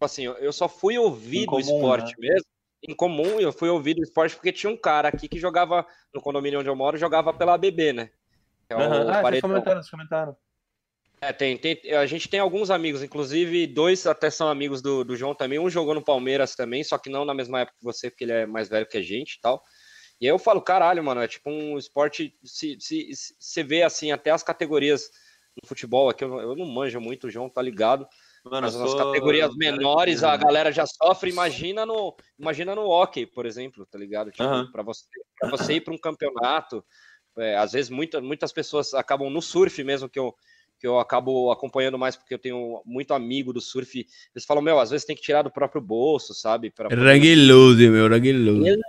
Assim, 0.00 0.24
eu- 0.24 0.52
só 0.52 0.68
fui 0.68 0.98
ouvir 0.98 1.46
do 1.46 1.58
esporte 1.58 2.14
mesmo. 2.18 2.46
Incomum, 2.86 3.40
eu 3.40 3.52
fui 3.52 3.68
ouvir 3.68 3.94
do 3.94 4.02
esporte 4.02 4.34
porque 4.34 4.52
tinha 4.52 4.70
um 4.70 4.76
cara 4.76 5.08
aqui 5.08 5.28
que 5.28 5.38
jogava 5.38 5.86
no 6.14 6.20
condomínio 6.20 6.60
onde 6.60 6.68
eu 6.68 6.76
moro, 6.76 6.98
jogava 6.98 7.32
pela 7.32 7.54
ABB, 7.54 7.92
né? 7.92 8.10
É 8.68 8.76
o 8.76 8.80
Aham. 8.80 9.10
Ah, 9.10 9.22
vocês 9.22 9.40
comentaram, 9.40 9.82
vocês 9.82 9.90
comentaram. 9.90 10.36
É, 11.20 11.32
tem, 11.32 11.56
tem, 11.56 11.80
a 11.94 12.04
gente 12.04 12.28
tem 12.28 12.38
alguns 12.38 12.70
amigos, 12.70 13.02
inclusive 13.02 13.66
dois 13.66 14.06
até 14.06 14.28
são 14.28 14.48
amigos 14.48 14.82
do, 14.82 15.02
do 15.02 15.16
João 15.16 15.34
também. 15.34 15.58
Um 15.58 15.70
jogou 15.70 15.94
no 15.94 16.04
Palmeiras 16.04 16.54
também, 16.54 16.84
só 16.84 16.98
que 16.98 17.08
não 17.08 17.24
na 17.24 17.32
mesma 17.32 17.60
época 17.60 17.78
que 17.78 17.84
você, 17.84 18.10
porque 18.10 18.24
ele 18.24 18.32
é 18.32 18.46
mais 18.46 18.68
velho 18.68 18.86
que 18.86 18.98
a 18.98 19.02
gente 19.02 19.34
e 19.36 19.40
tal. 19.40 19.62
E 20.20 20.26
aí 20.26 20.32
eu 20.32 20.38
falo, 20.38 20.62
caralho, 20.62 21.02
mano, 21.04 21.20
é 21.20 21.28
tipo 21.28 21.50
um 21.50 21.76
esporte. 21.78 22.34
Se 22.44 22.76
se- 22.80 23.14
se 23.14 23.34
você 23.38 23.62
vê 23.62 23.82
assim, 23.82 24.12
até 24.12 24.30
as 24.30 24.42
categorias 24.42 25.10
no 25.62 25.68
futebol 25.68 26.08
aqui, 26.08 26.24
eu 26.24 26.28
não, 26.28 26.40
eu 26.40 26.56
não 26.56 26.66
manjo 26.66 27.00
muito, 27.00 27.26
o 27.26 27.30
João 27.30 27.48
tá 27.50 27.60
ligado. 27.62 28.06
Mano, 28.44 28.60
Mas 28.66 28.74
eu 28.74 28.80
nas 28.80 28.90
sou- 28.90 28.98
categorias 28.98 29.50
menores 29.56 30.22
a 30.22 30.36
galera 30.36 30.70
já 30.72 30.86
sofre. 30.86 31.30
Imagina 31.30 31.84
no, 31.84 32.16
imagina 32.38 32.74
no 32.74 32.88
hockey, 32.88 33.26
por 33.26 33.44
exemplo, 33.46 33.84
tá 33.86 33.98
ligado? 33.98 34.30
Tipo, 34.30 34.44
Aham. 34.44 34.70
pra 34.72 34.82
você, 34.82 35.04
pra 35.38 35.50
você 35.50 35.74
ir 35.74 35.80
para 35.82 35.92
um 35.94 35.98
campeonato, 35.98 36.84
é, 37.38 37.56
às 37.56 37.72
vezes 37.72 37.90
muita, 37.90 38.20
muitas 38.20 38.52
pessoas 38.52 38.94
acabam 38.94 39.28
no 39.30 39.42
surf 39.42 39.82
mesmo, 39.84 40.08
que 40.08 40.18
eu, 40.18 40.34
que 40.86 40.88
eu 40.88 41.00
acabo 41.00 41.50
acompanhando 41.50 41.98
mais 41.98 42.14
porque 42.14 42.32
eu 42.32 42.38
tenho 42.38 42.80
muito 42.86 43.12
amigo 43.12 43.52
do 43.52 43.60
surf. 43.60 44.06
Eles 44.32 44.44
falam, 44.46 44.62
meu, 44.62 44.78
às 44.78 44.90
vezes 44.90 45.04
tem 45.04 45.16
que 45.16 45.22
tirar 45.22 45.42
do 45.42 45.50
próprio 45.50 45.80
bolso, 45.82 46.32
sabe? 46.32 46.70
Pra 46.70 46.88
Ranguilude, 46.88 47.90
meu, 47.90 48.08
ranguilude. 48.08 48.80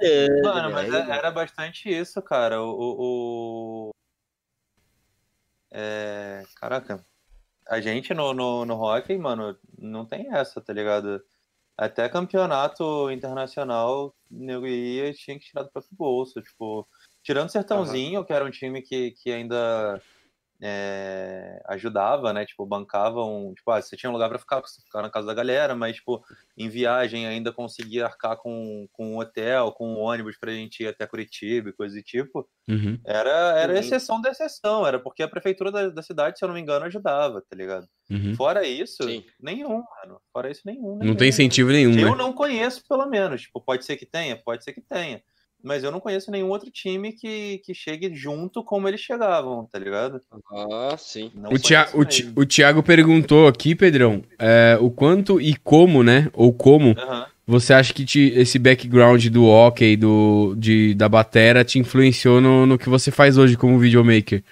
Mano, 0.43 0.71
mas 0.71 0.93
é- 0.93 1.09
era 1.09 1.31
bastante 1.31 1.89
isso, 1.89 2.21
cara. 2.21 2.61
O. 2.61 2.69
o- 2.69 2.99
o- 3.87 3.91
É, 5.71 6.43
Caraca. 6.55 7.03
A 7.67 7.81
gente 7.81 8.13
no, 8.13 8.31
no, 8.31 8.63
no 8.63 8.75
hockey, 8.75 9.17
mano, 9.17 9.57
não 9.77 10.05
tem 10.05 10.33
essa, 10.33 10.61
tá 10.61 10.71
ligado? 10.71 11.19
Até 11.75 12.07
campeonato 12.07 13.09
internacional, 13.11 14.15
nego 14.29 14.67
ia 14.67 15.09
e 15.09 15.13
tinha 15.15 15.37
que 15.37 15.45
tirar 15.47 15.63
do 15.63 15.71
próprio 15.71 15.95
bolso. 15.97 16.41
Tipo, 16.41 16.87
tirando 17.23 17.49
Sertãozinho, 17.49 18.23
que 18.23 18.31
era 18.33 18.45
um 18.45 18.51
time 18.51 18.81
que, 18.83 19.11
que 19.11 19.31
ainda 19.31 19.99
é, 20.61 21.61
ajudava, 21.67 22.33
né? 22.33 22.45
Tipo, 22.45 22.65
bancavam. 22.65 23.53
Tipo, 23.55 23.71
ah, 23.71 23.81
você 23.81 23.95
tinha 23.95 24.09
um 24.09 24.13
lugar 24.13 24.29
pra 24.29 24.39
ficar, 24.39 24.59
você 24.61 24.81
ficava 24.81 25.03
na 25.03 25.09
casa 25.11 25.27
da 25.27 25.33
galera, 25.33 25.75
mas, 25.75 25.97
tipo, 25.97 26.23
em 26.57 26.67
viagem 26.69 27.27
ainda 27.27 27.51
conseguia 27.51 28.05
arcar 28.05 28.37
com, 28.37 28.87
com 28.91 29.13
um 29.13 29.19
hotel, 29.19 29.71
com 29.71 29.87
um 29.93 29.99
ônibus 29.99 30.37
pra 30.37 30.51
gente 30.51 30.83
ir 30.83 30.87
até 30.87 31.05
Curitiba 31.05 31.69
e 31.69 31.73
coisa 31.73 31.95
do 31.95 32.01
tipo. 32.03 32.47
Uhum. 32.67 32.99
Era, 33.05 33.29
era 33.59 33.73
Uhum. 33.73 33.79
exceção 33.79 34.19
da 34.21 34.31
exceção, 34.31 34.85
era 34.85 34.99
porque 34.99 35.23
a 35.23 35.27
prefeitura 35.27 35.71
da, 35.71 35.89
da 35.89 36.01
cidade, 36.01 36.37
se 36.39 36.43
eu 36.45 36.47
não 36.47 36.55
me 36.55 36.61
engano, 36.61 36.85
ajudava, 36.85 37.41
tá 37.41 37.55
ligado? 37.55 37.87
Uhum. 38.09 38.35
Fora 38.35 38.65
isso, 38.65 39.03
Sim. 39.03 39.23
nenhum, 39.39 39.83
mano. 40.01 40.19
Fora 40.33 40.49
isso, 40.49 40.61
nenhum. 40.65 40.91
Não 40.91 40.97
nenhum. 40.99 41.15
tem 41.15 41.29
incentivo 41.29 41.71
nenhum, 41.71 41.91
Eu 41.99 42.11
né? 42.11 42.15
não 42.17 42.33
conheço, 42.33 42.83
pelo 42.87 43.05
menos. 43.05 43.41
Tipo, 43.41 43.61
pode 43.61 43.85
ser 43.85 43.97
que 43.97 44.05
tenha, 44.05 44.35
pode 44.37 44.63
ser 44.63 44.73
que 44.73 44.81
tenha. 44.81 45.21
Mas 45.63 45.83
eu 45.83 45.91
não 45.91 45.99
conheço 45.99 46.31
nenhum 46.31 46.49
outro 46.49 46.69
time 46.71 47.11
que, 47.11 47.59
que 47.59 47.73
chegue 47.73 48.13
junto 48.15 48.63
como 48.63 48.87
eles 48.87 49.01
chegavam, 49.01 49.65
tá 49.65 49.79
ligado? 49.79 50.21
Ah, 50.51 50.95
sim. 50.97 51.31
Não 51.35 51.51
O, 51.51 51.57
Tia, 51.57 51.87
o, 51.93 52.41
o 52.41 52.45
Thiago 52.45 52.83
perguntou 52.83 53.47
aqui, 53.47 53.75
Pedrão, 53.75 54.23
é, 54.39 54.77
o 54.79 54.89
quanto 54.89 55.41
e 55.41 55.55
como, 55.55 56.03
né? 56.03 56.29
Ou 56.33 56.53
como 56.53 56.95
Aham. 56.97 57.25
você 57.45 57.73
acha 57.73 57.93
que 57.93 58.05
te- 58.05 58.33
esse 58.35 58.59
background 58.59 59.25
do 59.27 59.45
hockey, 59.45 59.95
do, 59.95 60.55
de, 60.57 60.93
da 60.93 61.09
batera, 61.09 61.63
te 61.65 61.79
influenciou 61.79 62.39
no, 62.39 62.65
no 62.65 62.77
que 62.77 62.89
você 62.89 63.11
faz 63.11 63.37
hoje 63.37 63.57
como 63.57 63.79
videomaker? 63.79 64.43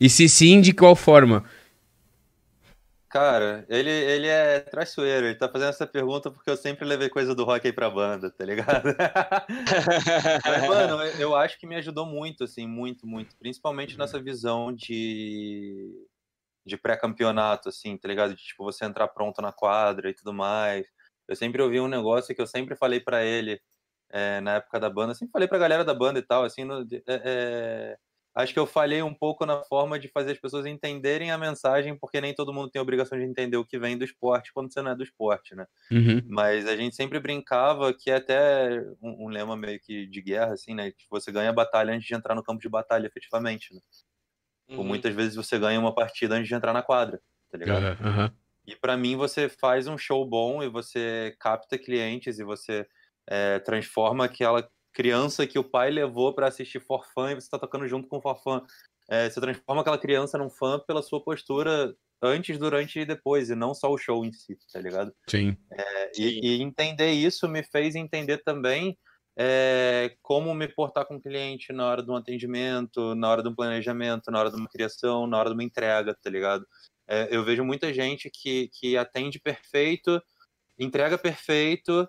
E 0.00 0.08
se 0.08 0.28
sim, 0.28 0.60
de 0.60 0.72
qual 0.72 0.94
forma? 0.94 1.44
Cara, 3.10 3.64
ele, 3.70 3.90
ele 3.90 4.26
é 4.26 4.60
traiçoeiro, 4.60 5.26
ele 5.26 5.34
tá 5.34 5.48
fazendo 5.48 5.70
essa 5.70 5.86
pergunta 5.86 6.30
porque 6.30 6.50
eu 6.50 6.56
sempre 6.58 6.84
levei 6.84 7.08
coisa 7.08 7.34
do 7.34 7.42
hockey 7.48 7.72
pra 7.72 7.88
banda, 7.88 8.30
tá 8.30 8.44
ligado? 8.44 8.84
Mas, 10.44 10.68
mano, 10.68 11.02
eu- 11.02 11.20
eu 11.20 11.36
acho 11.36 11.58
que 11.58 11.66
me 11.66 11.76
ajudou 11.76 12.04
muito, 12.04 12.44
assim, 12.44 12.66
muito, 12.66 13.06
muito. 13.06 13.34
Principalmente 13.38 13.96
nessa 13.98 14.20
visão 14.20 14.72
de, 14.74 16.06
de 16.66 16.76
pré-campeonato, 16.76 17.68
assim, 17.70 17.96
tá 17.96 18.08
ligado? 18.08 18.34
De, 18.34 18.42
tipo, 18.42 18.64
você 18.64 18.84
entrar 18.84 19.08
pronto 19.08 19.40
na 19.40 19.52
quadra 19.52 20.10
e 20.10 20.14
tudo 20.14 20.32
mais. 20.34 20.86
Eu 21.26 21.36
sempre 21.36 21.62
ouvi 21.62 21.80
um 21.80 21.88
negócio 21.88 22.34
que 22.34 22.42
eu 22.42 22.46
sempre 22.46 22.76
falei 22.76 23.00
pra 23.00 23.24
ele 23.24 23.60
é, 24.10 24.40
na 24.40 24.56
época 24.56 24.80
da 24.80 24.90
banda, 24.90 25.14
sempre 25.14 25.32
falei 25.32 25.48
pra 25.48 25.58
galera 25.58 25.84
da 25.84 25.94
banda 25.94 26.18
e 26.18 26.22
tal, 26.22 26.44
assim, 26.44 26.64
no- 26.64 26.82
é, 26.82 27.02
é, 27.24 27.98
acho 28.42 28.52
que 28.52 28.58
eu 28.58 28.66
falhei 28.66 29.02
um 29.02 29.14
pouco 29.14 29.46
na 29.46 29.62
forma 29.64 29.98
de 29.98 30.08
fazer 30.08 30.32
as 30.32 30.38
pessoas 30.40 30.66
entenderem 30.66 31.30
a 31.30 31.38
mensagem, 31.38 31.98
porque 31.98 32.20
nem 32.20 32.34
todo 32.34 32.52
mundo 32.54 32.70
tem 32.70 32.80
a 32.80 32.82
obrigação 32.82 33.18
de 33.18 33.24
entender 33.24 33.56
o 33.56 33.64
que 33.66 33.78
vem 33.78 33.98
do 33.98 34.04
esporte 34.04 34.52
quando 34.52 34.72
você 34.72 34.82
não 34.82 34.92
é 34.92 34.96
do 34.96 35.02
esporte, 35.02 35.54
né? 35.54 35.66
Uhum. 35.90 36.30
Mas 36.30 36.66
a 36.68 36.76
gente 36.76 36.96
sempre 36.96 37.20
brincava 37.20 37.94
que 37.94 38.10
é 38.10 38.16
até 38.16 38.80
um, 39.02 39.26
um 39.26 39.28
lema 39.28 39.56
meio 39.56 39.80
que 39.80 40.06
de 40.06 40.22
guerra, 40.22 40.54
assim, 40.54 40.74
né? 40.74 40.90
Que 40.92 41.06
você 41.10 41.32
ganha 41.32 41.50
a 41.50 41.52
batalha 41.54 41.94
antes 41.94 42.06
de 42.08 42.14
entrar 42.14 42.34
no 42.34 42.42
campo 42.44 42.60
de 42.60 42.68
batalha, 42.68 43.06
efetivamente. 43.06 43.74
Né? 43.74 43.80
Por 44.74 44.84
Uhum. 44.84 44.84
muitas 44.84 45.14
vezes 45.14 45.34
você 45.36 45.58
ganha 45.58 45.80
uma 45.80 45.94
partida 45.94 46.34
antes 46.36 46.48
de 46.48 46.54
entrar 46.54 46.72
na 46.72 46.82
quadra, 46.82 47.20
tá 47.50 47.58
ligado? 47.58 47.88
Aham. 48.00 48.32
E 48.66 48.76
pra 48.76 48.96
mim 48.96 49.16
você 49.16 49.48
faz 49.48 49.88
um 49.88 49.98
show 49.98 50.26
bom 50.28 50.62
e 50.62 50.68
você 50.68 51.36
capta 51.40 51.78
clientes 51.78 52.38
e 52.38 52.44
você 52.44 52.86
é, 53.28 53.58
transforma 53.60 54.24
aquela 54.26 54.68
criança 54.98 55.46
que 55.46 55.60
o 55.60 55.62
pai 55.62 55.90
levou 55.90 56.34
pra 56.34 56.48
assistir 56.48 56.80
forfã 56.80 57.30
e 57.30 57.36
você 57.36 57.48
tá 57.48 57.56
tocando 57.56 57.86
junto 57.86 58.08
com 58.08 58.18
o 58.18 58.20
forfã. 58.20 58.60
É, 59.08 59.30
você 59.30 59.40
transforma 59.40 59.82
aquela 59.82 59.96
criança 59.96 60.36
num 60.36 60.50
fã 60.50 60.80
pela 60.80 61.02
sua 61.02 61.22
postura 61.22 61.94
antes, 62.20 62.58
durante 62.58 62.98
e 62.98 63.04
depois, 63.04 63.48
e 63.48 63.54
não 63.54 63.72
só 63.72 63.92
o 63.92 63.96
show 63.96 64.24
em 64.24 64.32
si, 64.32 64.58
tá 64.72 64.80
ligado? 64.80 65.14
Sim. 65.28 65.56
É, 65.70 66.10
Sim. 66.12 66.22
E, 66.22 66.56
e 66.56 66.62
entender 66.62 67.12
isso 67.12 67.48
me 67.48 67.62
fez 67.62 67.94
entender 67.94 68.38
também 68.38 68.98
é, 69.38 70.16
como 70.20 70.52
me 70.52 70.66
portar 70.66 71.06
com 71.06 71.14
o 71.14 71.22
cliente 71.22 71.72
na 71.72 71.86
hora 71.86 72.02
de 72.02 72.10
um 72.10 72.16
atendimento, 72.16 73.14
na 73.14 73.30
hora 73.30 73.40
de 73.40 73.48
um 73.48 73.54
planejamento, 73.54 74.32
na 74.32 74.40
hora 74.40 74.50
de 74.50 74.56
uma 74.56 74.68
criação, 74.68 75.28
na 75.28 75.38
hora 75.38 75.50
de 75.50 75.54
uma 75.54 75.62
entrega, 75.62 76.12
tá 76.12 76.28
ligado? 76.28 76.66
É, 77.06 77.28
eu 77.30 77.44
vejo 77.44 77.64
muita 77.64 77.94
gente 77.94 78.28
que, 78.28 78.68
que 78.72 78.96
atende 78.96 79.38
perfeito, 79.38 80.20
entrega 80.76 81.16
perfeito, 81.16 82.08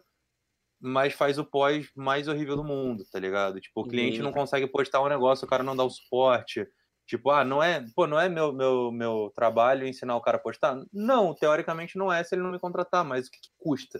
mas 0.80 1.14
faz 1.14 1.38
o 1.38 1.44
pós 1.46 1.90
mais 1.96 2.28
horrível 2.28 2.56
do 2.56 2.64
mundo, 2.64 3.04
tá 3.12 3.20
ligado? 3.20 3.60
Tipo, 3.60 3.82
o 3.82 3.88
cliente 3.88 4.22
não 4.22 4.32
consegue 4.32 4.68
postar 4.68 5.02
um 5.02 5.10
negócio, 5.10 5.46
o 5.46 5.50
cara 5.50 5.64
não 5.64 5.76
dá 5.76 5.84
o 5.84 5.90
suporte. 5.90 6.66
Tipo, 7.06 7.32
ah, 7.32 7.44
não 7.44 7.62
é, 7.62 7.84
pô, 7.96 8.06
não 8.06 8.20
é 8.20 8.30
meu, 8.30 8.54
meu, 8.54 8.92
meu 8.92 9.32
trabalho 9.36 9.88
ensinar 9.88 10.16
o 10.16 10.22
cara 10.22 10.38
a 10.38 10.40
postar? 10.40 10.78
Não, 10.94 11.34
teoricamente 11.34 11.98
não 11.98 12.14
é 12.14 12.24
se 12.24 12.36
ele 12.36 12.44
não 12.44 12.52
me 12.52 12.60
contratar, 12.60 13.04
mas 13.04 13.28
o 13.28 13.32
que, 13.32 13.40
que 13.40 13.50
custa? 13.58 14.00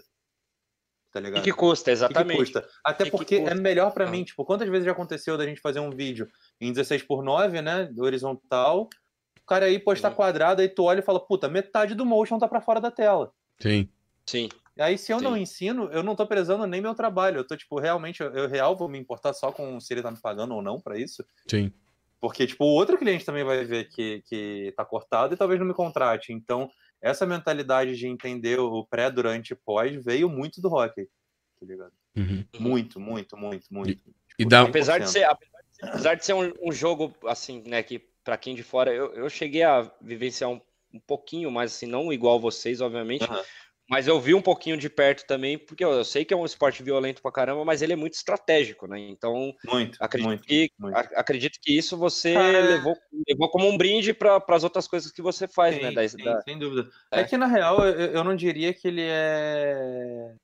Tá 1.12 1.18
O 1.18 1.22
ligado? 1.24 1.42
que, 1.42 1.50
que 1.50 1.56
custa, 1.58 1.82
O 1.82 1.84
que 1.84 1.98
que 1.98 2.04
exatamente. 2.04 2.38
custa? 2.38 2.68
Até 2.84 3.04
que 3.04 3.10
que 3.10 3.16
porque 3.16 3.38
custa? 3.40 3.50
é 3.52 3.54
melhor 3.56 3.92
pra 3.92 4.06
Ah. 4.06 4.10
mim, 4.10 4.22
tipo, 4.22 4.44
quantas 4.44 4.68
vezes 4.68 4.86
já 4.86 4.92
aconteceu 4.92 5.36
da 5.36 5.44
gente 5.44 5.60
fazer 5.60 5.80
um 5.80 5.90
vídeo 5.90 6.28
em 6.60 6.70
16 6.72 7.02
por 7.02 7.22
9, 7.24 7.60
né, 7.60 7.90
horizontal, 7.98 8.88
o 9.42 9.46
cara 9.46 9.66
aí 9.66 9.78
postar 9.80 10.10
Sim. 10.10 10.16
quadrado, 10.16 10.62
aí 10.62 10.68
tu 10.68 10.84
olha 10.84 11.00
e 11.00 11.02
fala, 11.02 11.18
puta, 11.18 11.48
metade 11.48 11.96
do 11.96 12.06
motion 12.06 12.38
tá 12.38 12.46
pra 12.46 12.60
fora 12.60 12.80
da 12.80 12.92
tela. 12.92 13.32
Sim. 13.58 13.88
Sim. 14.24 14.48
Aí 14.80 14.96
se 14.96 15.12
eu 15.12 15.20
não 15.20 15.34
Sim. 15.34 15.42
ensino, 15.42 15.90
eu 15.92 16.02
não 16.02 16.16
tô 16.16 16.26
prezando 16.26 16.66
nem 16.66 16.80
meu 16.80 16.94
trabalho. 16.94 17.38
Eu 17.38 17.46
tô, 17.46 17.56
tipo, 17.56 17.78
realmente, 17.78 18.20
eu, 18.22 18.32
eu 18.34 18.48
real 18.48 18.76
vou 18.76 18.88
me 18.88 18.98
importar 18.98 19.34
só 19.34 19.52
com 19.52 19.78
se 19.78 19.92
ele 19.92 20.02
tá 20.02 20.10
me 20.10 20.20
pagando 20.20 20.54
ou 20.54 20.62
não 20.62 20.80
pra 20.80 20.98
isso. 20.98 21.24
Sim. 21.46 21.70
Porque, 22.20 22.46
tipo, 22.46 22.64
o 22.64 22.74
outro 22.74 22.98
cliente 22.98 23.24
também 23.24 23.44
vai 23.44 23.64
ver 23.64 23.88
que, 23.88 24.22
que 24.26 24.72
tá 24.76 24.84
cortado 24.84 25.34
e 25.34 25.36
talvez 25.36 25.60
não 25.60 25.66
me 25.66 25.74
contrate. 25.74 26.32
Então, 26.32 26.70
essa 27.00 27.26
mentalidade 27.26 27.96
de 27.96 28.06
entender 28.06 28.58
o 28.58 28.86
pré, 28.86 29.10
durante 29.10 29.52
e 29.52 29.56
pós 29.56 30.02
veio 30.02 30.28
muito 30.28 30.60
do 30.60 30.68
hockey. 30.68 31.06
Tá 31.58 31.66
ligado? 31.66 31.92
Uhum. 32.16 32.44
Muito, 32.58 32.98
muito, 32.98 33.36
muito, 33.36 33.66
muito. 33.70 34.02
E 34.38 34.44
dá, 34.44 34.62
Apesar 34.62 34.98
de 34.98 35.04
100%. 35.04 35.12
ser, 35.12 35.24
apesar 35.24 35.58
de 35.62 35.76
ser, 35.76 35.84
apesar 35.84 36.14
de 36.14 36.24
ser 36.24 36.32
um, 36.34 36.52
um 36.62 36.72
jogo, 36.72 37.14
assim, 37.26 37.62
né, 37.66 37.82
que 37.82 37.98
pra 38.24 38.36
quem 38.38 38.54
de 38.54 38.62
fora, 38.62 38.92
eu, 38.92 39.12
eu 39.14 39.28
cheguei 39.28 39.62
a 39.62 39.82
vivenciar 40.00 40.50
um, 40.50 40.60
um 40.92 41.00
pouquinho, 41.00 41.50
mas 41.50 41.72
assim, 41.72 41.86
não 41.86 42.12
igual 42.12 42.40
vocês, 42.40 42.80
obviamente, 42.80 43.24
Aham. 43.24 43.42
Mas 43.90 44.06
eu 44.06 44.20
vi 44.20 44.32
um 44.34 44.40
pouquinho 44.40 44.76
de 44.76 44.88
perto 44.88 45.26
também, 45.26 45.58
porque 45.58 45.84
eu, 45.84 45.90
eu 45.90 46.04
sei 46.04 46.24
que 46.24 46.32
é 46.32 46.36
um 46.36 46.44
esporte 46.44 46.80
violento 46.80 47.20
pra 47.20 47.32
caramba, 47.32 47.64
mas 47.64 47.82
ele 47.82 47.92
é 47.92 47.96
muito 47.96 48.14
estratégico, 48.14 48.86
né? 48.86 49.00
Então, 49.00 49.52
Muito, 49.66 49.98
acredito, 50.00 50.28
muito, 50.28 50.44
que, 50.44 50.70
muito. 50.78 50.96
a- 50.96 51.00
acredito 51.16 51.58
que 51.60 51.76
isso 51.76 51.96
você 51.96 52.32
Cara, 52.34 52.60
levou, 52.60 52.96
levou 53.28 53.50
como 53.50 53.68
um 53.68 53.76
brinde 53.76 54.14
para 54.14 54.40
as 54.48 54.62
outras 54.62 54.86
coisas 54.86 55.10
que 55.10 55.20
você 55.20 55.48
faz, 55.48 55.74
né? 55.82 55.88
Sim, 55.88 55.94
Da, 55.94 56.08
sim, 56.08 56.24
da- 56.24 56.42
sem 56.42 56.56
dúvida. 56.56 56.88
É. 57.10 57.20
É. 57.20 57.24
que, 57.24 57.36
na 57.36 57.46
real, 57.46 57.84
eu, 57.84 58.12
eu 58.12 58.22
não 58.22 58.36
diria 58.36 58.72
que 58.72 58.86
ele 58.86 59.02
é... 59.04 60.34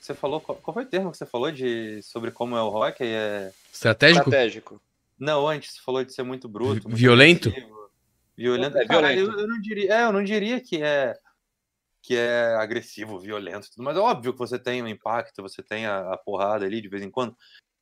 Você 0.00 0.14
falou... 0.14 0.40
Qual, 0.40 0.56
qual 0.56 0.72
foi 0.74 0.84
o 0.84 0.88
termo 0.88 1.10
que 1.10 1.18
você 1.18 1.26
falou 1.26 1.52
de, 1.52 2.02
sobre 2.02 2.30
como 2.30 2.56
é 2.56 2.62
o 2.62 2.68
hockey? 2.68 3.04
É... 3.04 3.52
estratégico? 3.70 4.20
estratégico. 4.20 4.82
Não, 5.18 5.46
antes 5.46 5.74
você 5.74 5.80
falou 5.82 6.02
de 6.02 6.14
ser 6.14 6.22
muito 6.22 6.48
bruto. 6.48 6.88
muito 6.88 6.96
Violento? 6.96 7.48
agressivo. 7.50 7.90
Violento. 8.36 8.78
É, 8.78 8.86
Cara, 8.86 9.08
violento. 9.08 9.32
Eu, 9.32 9.40
eu 9.40 9.48
não 9.48 9.60
diria, 9.60 9.94
é, 9.94 10.02
eu 10.04 10.12
não 10.12 10.24
diria 10.24 10.60
que 10.60 10.82
é 10.82 11.14
que 12.04 12.16
é 12.16 12.54
agressivo, 12.56 13.18
violento, 13.18 13.70
tudo, 13.70 13.82
mas 13.84 13.96
é 13.96 14.00
óbvio 14.00 14.32
que 14.34 14.38
você 14.38 14.58
tem 14.58 14.82
o 14.82 14.88
impacto, 14.88 15.42
você 15.42 15.62
tem 15.62 15.86
a, 15.86 16.12
a 16.14 16.18
porrada 16.18 16.66
ali 16.66 16.80
de 16.82 16.88
vez 16.88 17.02
em 17.02 17.10
quando. 17.10 17.36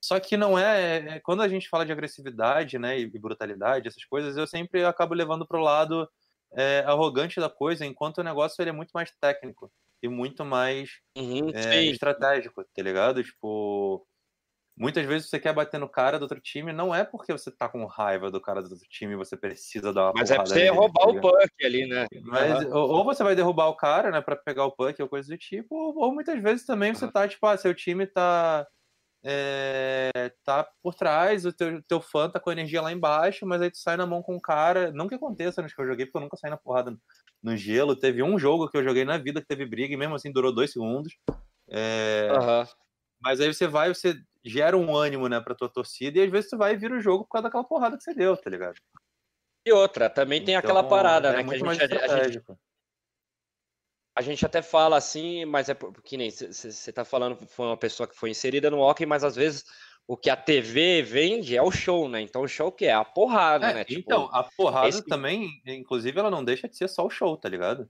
Só 0.04 0.18
que 0.20 0.36
não 0.36 0.58
é, 0.58 1.16
é- 1.16 1.20
quando 1.20 1.42
a 1.42 1.48
gente 1.48 1.68
fala 1.68 1.86
de 1.86 1.92
agressividade, 1.92 2.78
né, 2.78 2.98
e, 3.00 3.06
brutalidade, 3.18 3.88
essas 3.88 4.04
coisas, 4.04 4.36
eu 4.36 4.46
sempre 4.46 4.84
acabo 4.84 5.14
levando 5.14 5.46
pro 5.46 5.60
lado 5.60 6.08
é, 6.56 6.80
arrogante 6.86 7.40
da 7.40 7.50
coisa, 7.50 7.84
enquanto 7.86 8.18
o 8.18 8.24
negócio 8.24 8.60
ele 8.62 8.70
é 8.70 8.72
muito 8.72 8.92
mais 8.92 9.10
técnico 9.20 9.72
e 10.02 10.08
muito 10.08 10.44
mais 10.44 11.00
Uhum, 11.16 11.52
é, 11.54 11.84
estratégico, 11.88 12.64
tá 12.74 12.82
ligado? 12.82 13.22
Tipo, 13.24 14.06
muitas 14.76 15.04
vezes 15.06 15.28
você 15.28 15.38
quer 15.38 15.52
bater 15.52 15.78
no 15.78 15.88
cara 15.88 16.18
do 16.18 16.22
outro 16.22 16.40
time, 16.40 16.72
não 16.72 16.94
é 16.94 17.04
porque 17.04 17.32
você 17.32 17.50
tá 17.50 17.68
com 17.68 17.84
raiva 17.84 18.30
do 18.30 18.40
cara 18.40 18.62
do 18.62 18.70
outro 18.70 18.88
time 18.88 19.12
e 19.12 19.16
você 19.16 19.36
precisa 19.36 19.92
dar 19.92 20.06
uma 20.06 20.12
Mas 20.14 20.30
é 20.30 20.36
pra 20.36 20.46
você 20.46 20.68
roubar 20.68 21.08
o 21.08 21.20
puck 21.20 21.64
ali, 21.64 21.86
né? 21.86 22.06
Mas, 22.22 22.50
Aham. 22.62 22.74
ou, 22.74 23.04
você 23.04 23.22
vai 23.22 23.34
derrubar 23.34 23.68
o 23.68 23.76
cara, 23.76 24.10
né, 24.10 24.20
pra 24.20 24.36
pegar 24.36 24.64
o 24.64 24.72
puck 24.72 25.00
ou 25.02 25.08
coisa 25.08 25.28
do 25.28 25.38
tipo, 25.38 25.74
ou, 25.74 25.96
ou 25.98 26.14
muitas 26.14 26.40
vezes 26.42 26.66
também 26.66 26.94
você 26.94 27.10
tá, 27.10 27.28
tipo, 27.28 27.46
ah, 27.46 27.56
seu 27.56 27.74
time 27.74 28.06
tá. 28.06 28.66
é, 29.24 30.32
tá 30.44 30.68
por 30.82 30.94
trás, 30.94 31.46
o 31.46 31.52
teu, 31.52 31.82
teu 31.84 32.00
fã 32.00 32.28
tá 32.30 32.40
com 32.40 32.50
a 32.50 32.52
energia 32.52 32.82
lá 32.82 32.92
embaixo, 32.92 33.46
mas 33.46 33.62
aí 33.62 33.70
tu 33.70 33.78
sai 33.78 33.96
na 33.96 34.06
mão 34.06 34.22
com 34.22 34.36
o 34.36 34.40
cara. 34.40 34.92
Não 34.92 35.08
que 35.08 35.14
aconteça 35.14 35.62
nos 35.62 35.74
que 35.74 35.80
eu 35.80 35.86
joguei, 35.86 36.06
porque 36.06 36.18
eu 36.18 36.22
nunca 36.22 36.36
saí 36.36 36.50
na 36.50 36.56
porrada 36.56 36.96
no 37.42 37.56
gelo. 37.56 37.96
Teve 37.96 38.22
um 38.22 38.38
jogo 38.38 38.68
que 38.68 38.76
eu 38.76 38.84
joguei 38.84 39.04
na 39.04 39.18
vida 39.18 39.40
que 39.40 39.46
teve 39.46 39.66
briga 39.66 39.94
e 39.94 39.96
mesmo 39.96 40.14
assim 40.14 40.32
durou 40.32 40.52
dois 40.54 40.72
segundos. 40.72 41.16
É, 41.70 42.28
Aham. 42.30 42.68
Mas 43.22 43.40
aí 43.40 43.52
você 43.52 43.66
vai, 43.66 43.88
você 43.94 44.14
gera 44.44 44.76
um 44.76 44.94
ânimo, 44.96 45.28
né, 45.28 45.40
pra 45.40 45.54
tua 45.54 45.68
torcida, 45.72 46.18
e 46.18 46.24
às 46.24 46.30
vezes 46.30 46.50
tu 46.50 46.58
vai 46.58 46.74
e 46.74 46.76
vira 46.76 46.96
o 46.96 47.00
jogo 47.00 47.24
por 47.24 47.30
causa 47.32 47.44
daquela 47.44 47.64
porrada 47.64 47.96
que 47.96 48.02
você 48.04 48.14
deu, 48.14 48.36
tá 48.36 48.50
ligado? 48.50 48.76
E 49.66 49.72
outra, 49.72 50.08
também 50.08 50.40
tem 50.40 50.54
aquela 50.56 50.82
Então, 50.82 50.88
parada, 50.88 51.32
é 51.32 51.32
né? 51.32 51.42
Que 51.44 51.54
a 51.54 51.58
muito 51.58 51.64
gente, 51.74 51.82
a, 51.82 52.08
gente, 52.08 52.40
a 54.16 54.22
gente 54.22 54.44
até 54.44 54.60
fala 54.62 54.96
assim, 54.96 55.44
mas 55.44 55.68
é 55.68 55.74
por- 55.74 55.92
que 56.02 56.16
nem 56.16 56.30
você 56.30 56.92
tá 56.92 57.04
falando, 57.04 57.36
foi 57.46 57.66
uma 57.66 57.76
pessoa 57.76 58.06
que 58.06 58.16
foi 58.16 58.30
inserida 58.30 58.70
no 58.70 58.78
hockey, 58.80 59.06
mas 59.06 59.24
às 59.24 59.34
vezes 59.36 59.64
o 60.06 60.16
que 60.16 60.28
a 60.30 60.36
TV 60.36 61.02
vende 61.02 61.56
é 61.56 61.62
o 61.62 61.70
show, 61.70 62.08
né? 62.08 62.20
Então 62.20 62.42
o 62.42 62.48
show 62.48 62.70
que 62.72 62.84
é 62.86 62.92
a 62.92 63.04
porrada, 63.04 63.70
É, 63.70 63.72
né? 63.72 63.84
Tipo, 63.84 64.10
então, 64.10 64.28
a 64.32 64.44
porrada 64.44 64.88
esse- 64.88 65.02
também, 65.02 65.48
inclusive, 65.66 66.18
ela 66.18 66.30
não 66.30 66.44
deixa 66.44 66.68
de 66.68 66.76
ser 66.76 66.88
só 66.88 67.06
o 67.06 67.10
show, 67.10 67.36
tá 67.36 67.48
ligado? 67.48 67.88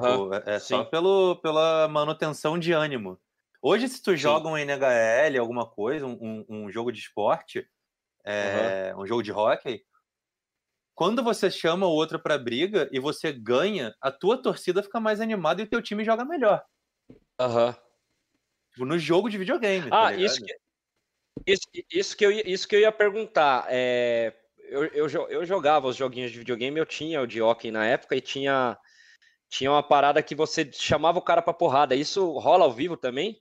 Pô, 0.00 0.32
é 0.34 0.56
é 0.56 0.60
só 0.60 0.84
sim. 0.84 0.84
pelo, 0.84 1.36
pela 1.42 1.88
manutenção 1.88 2.58
de 2.58 2.72
ânimo. 2.72 3.20
Hoje, 3.66 3.88
se 3.88 4.02
tu 4.02 4.10
Sim. 4.10 4.18
joga 4.18 4.46
um 4.46 4.58
NHL, 4.58 5.40
alguma 5.40 5.66
coisa, 5.66 6.04
um, 6.04 6.44
um- 6.46 6.70
jogo 6.70 6.92
de 6.92 6.98
esporte, 6.98 7.66
é, 8.22 8.94
um 8.94 9.06
jogo 9.06 9.22
de 9.22 9.32
hockey, 9.32 9.82
quando 10.94 11.22
você 11.24 11.50
chama 11.50 11.86
o 11.86 11.90
outro 11.90 12.20
pra 12.20 12.36
briga 12.36 12.90
e 12.92 13.00
você 13.00 13.32
ganha, 13.32 13.94
a 14.02 14.12
tua 14.12 14.36
torcida 14.36 14.82
fica 14.82 15.00
mais 15.00 15.18
animada 15.18 15.62
e 15.62 15.64
o 15.64 15.66
teu 15.66 15.80
time 15.80 16.04
joga 16.04 16.26
melhor. 16.26 16.62
aham. 17.40 17.74
Tipo, 18.72 18.84
no 18.84 18.98
jogo 18.98 19.30
de 19.30 19.38
videogame. 19.38 19.88
tá 19.88 20.08
Ah, 20.08 20.10
ligado? 20.10 20.26
isso 20.26 20.44
que, 20.44 20.56
isso, 21.46 21.68
isso, 21.90 22.16
que 22.18 22.26
eu, 22.26 22.32
ia- 22.32 22.46
isso 22.46 22.68
que 22.68 22.76
eu 22.76 22.80
ia 22.80 22.92
perguntar. 22.92 23.66
É, 23.70 24.36
eu, 24.58 24.84
eu, 24.88 25.08
eu 25.30 25.46
jogava 25.46 25.86
os 25.88 25.96
joguinhos 25.96 26.30
de 26.32 26.38
videogame, 26.38 26.78
eu 26.78 26.84
tinha 26.84 27.22
o 27.22 27.26
de 27.26 27.40
hockey 27.40 27.70
na 27.70 27.86
época 27.86 28.14
e 28.14 28.20
tinha, 28.20 28.76
tinha 29.48 29.70
uma 29.72 29.82
parada 29.82 30.22
que 30.22 30.34
você 30.34 30.70
chamava 30.70 31.18
o 31.18 31.22
cara 31.22 31.40
pra 31.40 31.54
porrada. 31.54 31.94
Isso 31.96 32.30
rola 32.38 32.66
ao 32.66 32.72
vivo 32.72 32.94
também? 32.94 33.40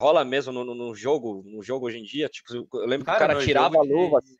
Rola 0.00 0.24
mesmo 0.24 0.52
no, 0.52 0.64
no, 0.64 0.74
no 0.74 0.94
jogo, 0.94 1.42
no 1.46 1.62
jogo 1.62 1.86
hoje 1.86 1.98
em 1.98 2.02
dia? 2.02 2.28
Tipo, 2.28 2.54
eu 2.54 2.86
lembro 2.86 3.04
que 3.04 3.12
Cara, 3.12 3.24
o 3.24 3.28
cara 3.28 3.44
tirava 3.44 3.74
jogo 3.74 3.80
a 3.80 3.86
luva. 3.86 4.18
assim. 4.18 4.36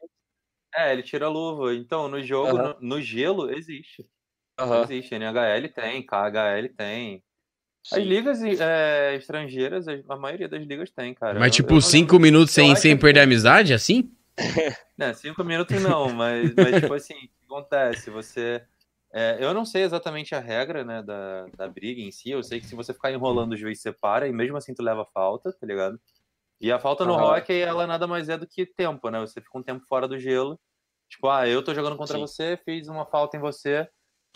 É, 0.75 0.93
ele 0.93 1.03
tira 1.03 1.27
a 1.27 1.29
luva. 1.29 1.75
Então, 1.75 2.09
no 2.09 2.23
jogo, 2.23 2.57
Aham. 2.57 2.77
no, 2.81 2.97
no 2.97 3.01
gelo, 3.03 3.53
existe. 3.53 4.07
Aham, 4.59 4.83
Existe. 4.85 5.15
NHL 5.15 5.69
tem, 5.69 6.05
KHL 6.07 6.69
tem. 6.77 7.23
As 7.93 7.99
sim. 7.99 8.05
ligas 8.05 8.43
é, 8.43 9.17
estrangeiras, 9.17 9.87
a 9.89 10.17
maioria 10.17 10.49
das 10.49 10.63
ligas 10.65 10.91
tem, 10.91 11.13
cara. 11.15 11.39
Mas 11.39 11.49
Eu- 11.49 11.53
eu 11.53 11.53
tipo, 11.57 11.75
não 11.75 11.81
cinco 11.81 12.13
lembro- 12.15 12.21
minutos 12.21 12.55
sem, 12.55 12.75
sem 12.77 12.95
que- 12.97 13.01
perder 13.03 13.21
a 13.21 13.25
amizade, 13.25 13.75
assim? 13.75 14.11
Né, 14.97 15.15
cinco 15.15 15.43
minutos 15.43 15.83
não, 15.83 16.11
mas, 16.13 16.55
mas 16.55 16.75
tipo 16.81 16.93
assim, 16.93 17.15
o 17.15 17.19
que 17.21 17.31
acontece? 17.47 18.11
Você. 18.11 18.63
É, 19.13 19.39
eu 19.41 19.53
não 19.53 19.65
sei 19.65 19.83
exatamente 19.83 20.35
a 20.35 20.41
regra, 20.41 20.85
né, 20.85 21.03
da, 21.03 21.47
da 21.57 21.69
briga 21.69 22.01
em 22.01 22.11
si. 22.13 22.31
Eu 22.31 22.43
sei 22.43 22.61
que 22.61 22.67
se 22.67 22.75
você 22.75 22.93
ficar 22.95 23.13
enrolando, 23.13 23.53
o 23.53 23.57
juiz 23.57 23.81
separa 23.81 24.29
e 24.29 24.33
mesmo 24.33 24.57
assim 24.57 24.75
tu 24.75 24.83
leva 24.83 25.05
falta, 25.07 25.53
tá 25.53 25.67
ligado? 25.67 26.01
E 26.61 26.71
a 26.71 26.79
falta 26.79 27.05
no 27.05 27.15
Aham. 27.15 27.37
hockey, 27.37 27.61
ela 27.61 27.87
nada 27.87 28.07
mais 28.07 28.29
é 28.29 28.37
do 28.37 28.47
que 28.47 28.67
tempo, 28.67 29.09
né? 29.11 29.19
Você 29.21 29.41
fica 29.41 29.59
um 29.59 29.63
tempo 29.63 29.85
fora 29.87 30.07
do 30.07 30.19
gelo. 30.19 30.61
Tipo, 31.09 31.29
ah, 31.29 31.49
eu 31.49 31.65
tô 31.65 31.75
jogando 31.75 31.97
contra 31.97 32.17
Sim. 32.17 32.27
você, 32.27 32.57
fiz 32.65 32.87
uma 32.89 33.05
falta 33.05 33.37
em 33.37 33.41
você, 33.41 33.89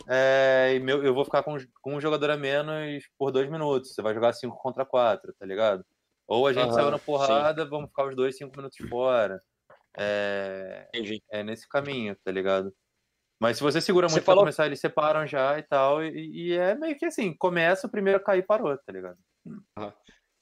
é, 0.07 0.73
e 0.75 0.79
meu, 0.79 1.03
eu 1.03 1.13
vou 1.13 1.25
ficar 1.25 1.41
com, 1.41 1.55
com 1.81 1.95
um 1.95 2.01
jogador 2.01 2.29
a 2.29 2.37
menos 2.37 3.03
por 3.17 3.31
dois 3.31 3.49
minutos. 3.49 3.93
Você 3.93 4.01
vai 4.01 4.13
jogar 4.13 4.33
cinco 4.33 4.57
contra 4.57 4.85
quatro, 4.85 5.33
tá 5.39 5.45
ligado? 5.45 5.83
Ou 6.27 6.47
a 6.47 6.53
gente 6.53 6.65
Aham, 6.65 6.73
saiu 6.73 6.91
na 6.91 6.97
sim. 6.97 7.05
porrada, 7.05 7.65
vamos 7.65 7.89
ficar 7.89 8.07
os 8.07 8.15
dois 8.15 8.37
cinco 8.37 8.55
minutos 8.55 8.77
fora. 8.89 9.39
É, 9.97 10.87
Entendi. 10.93 11.23
é 11.31 11.43
nesse 11.43 11.67
caminho, 11.67 12.15
tá 12.23 12.31
ligado? 12.31 12.73
Mas 13.39 13.57
se 13.57 13.63
você 13.63 13.81
segura 13.81 14.07
Você 14.07 14.15
muito 14.15 14.25
falou- 14.25 14.41
pra 14.43 14.45
começar, 14.45 14.65
eles 14.65 14.79
separam 14.79 15.27
já 15.27 15.59
e 15.59 15.63
tal. 15.63 16.03
E, 16.03 16.49
e 16.49 16.53
é 16.53 16.73
meio 16.75 16.97
que 16.97 17.05
assim, 17.05 17.33
começa, 17.35 17.85
o 17.87 17.89
primeiro 17.91 18.17
a 18.19 18.23
cair 18.23 18.45
parou, 18.45 18.77
tá 18.77 18.91
ligado? 18.93 19.17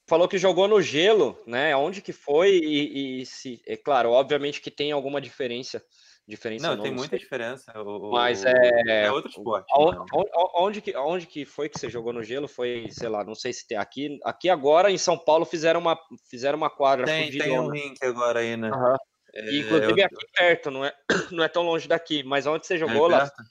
Falou 0.08 0.28
que 0.28 0.38
jogou 0.38 0.68
no 0.68 0.82
gelo, 0.82 1.38
né? 1.48 1.76
Onde 1.76 2.02
que 2.02 2.12
foi 2.12 2.52
e, 2.58 3.22
e 3.22 3.26
se. 3.26 3.62
É 3.66 3.78
claro, 3.78 4.12
obviamente 4.12 4.62
que 4.62 4.70
tem 4.70 4.92
alguma 4.92 5.22
diferença. 5.22 5.82
Diferença 6.28 6.68
Não, 6.70 6.76
não, 6.78 6.84
tem 6.84 6.92
não 6.92 6.98
muita 7.00 7.12
sei. 7.12 7.20
diferença. 7.20 7.74
o- 7.82 8.12
Mas 8.12 8.46
é- 8.46 9.06
É 9.06 9.12
outro 9.12 9.30
esporte. 9.30 9.66
Aonde, 9.74 9.98
mano. 9.98 10.08
aonde 10.56 10.82
que, 10.82 10.94
aonde 10.94 11.26
que 11.28 11.46
foi 11.46 11.68
que 11.70 11.78
você 11.80 11.90
jogou 11.90 12.14
no 12.14 12.24
gelo? 12.24 12.48
Foi, 12.48 12.88
sei 12.92 13.10
lá, 13.10 13.24
não 13.26 13.36
sei 13.36 13.52
se 13.52 13.68
tem 13.68 13.78
aqui. 13.78 14.20
Aqui 14.24 14.50
agora 14.50 14.90
em 14.92 14.98
São 14.98 15.18
Paulo 15.18 15.44
fizeram 15.46 15.80
uma, 15.82 15.98
fizeram 16.30 16.58
uma 16.58 16.70
quadra 16.70 17.06
Tem, 17.06 17.30
tem 17.32 17.42
um 17.52 17.64
fudidona. 17.66 17.74
rink 17.76 18.06
agora 18.06 18.40
aí, 18.40 18.56
né? 18.56 18.70
Aham. 18.70 18.98
É, 19.34 19.52
E, 19.52 19.60
inclusive 19.62 20.02
eu- 20.02 20.06
aqui 20.06 20.26
perto, 20.36 20.72
não 20.72 20.86
é, 20.86 20.94
não 21.32 21.44
é 21.44 21.48
tão 21.50 21.64
longe 21.64 21.88
daqui. 21.88 22.24
Mas 22.24 22.46
onde 22.46 22.66
você 22.68 22.76
é 22.76 22.78
jogou 22.80 23.08
lá? 23.08 23.20
perto. 23.30 23.44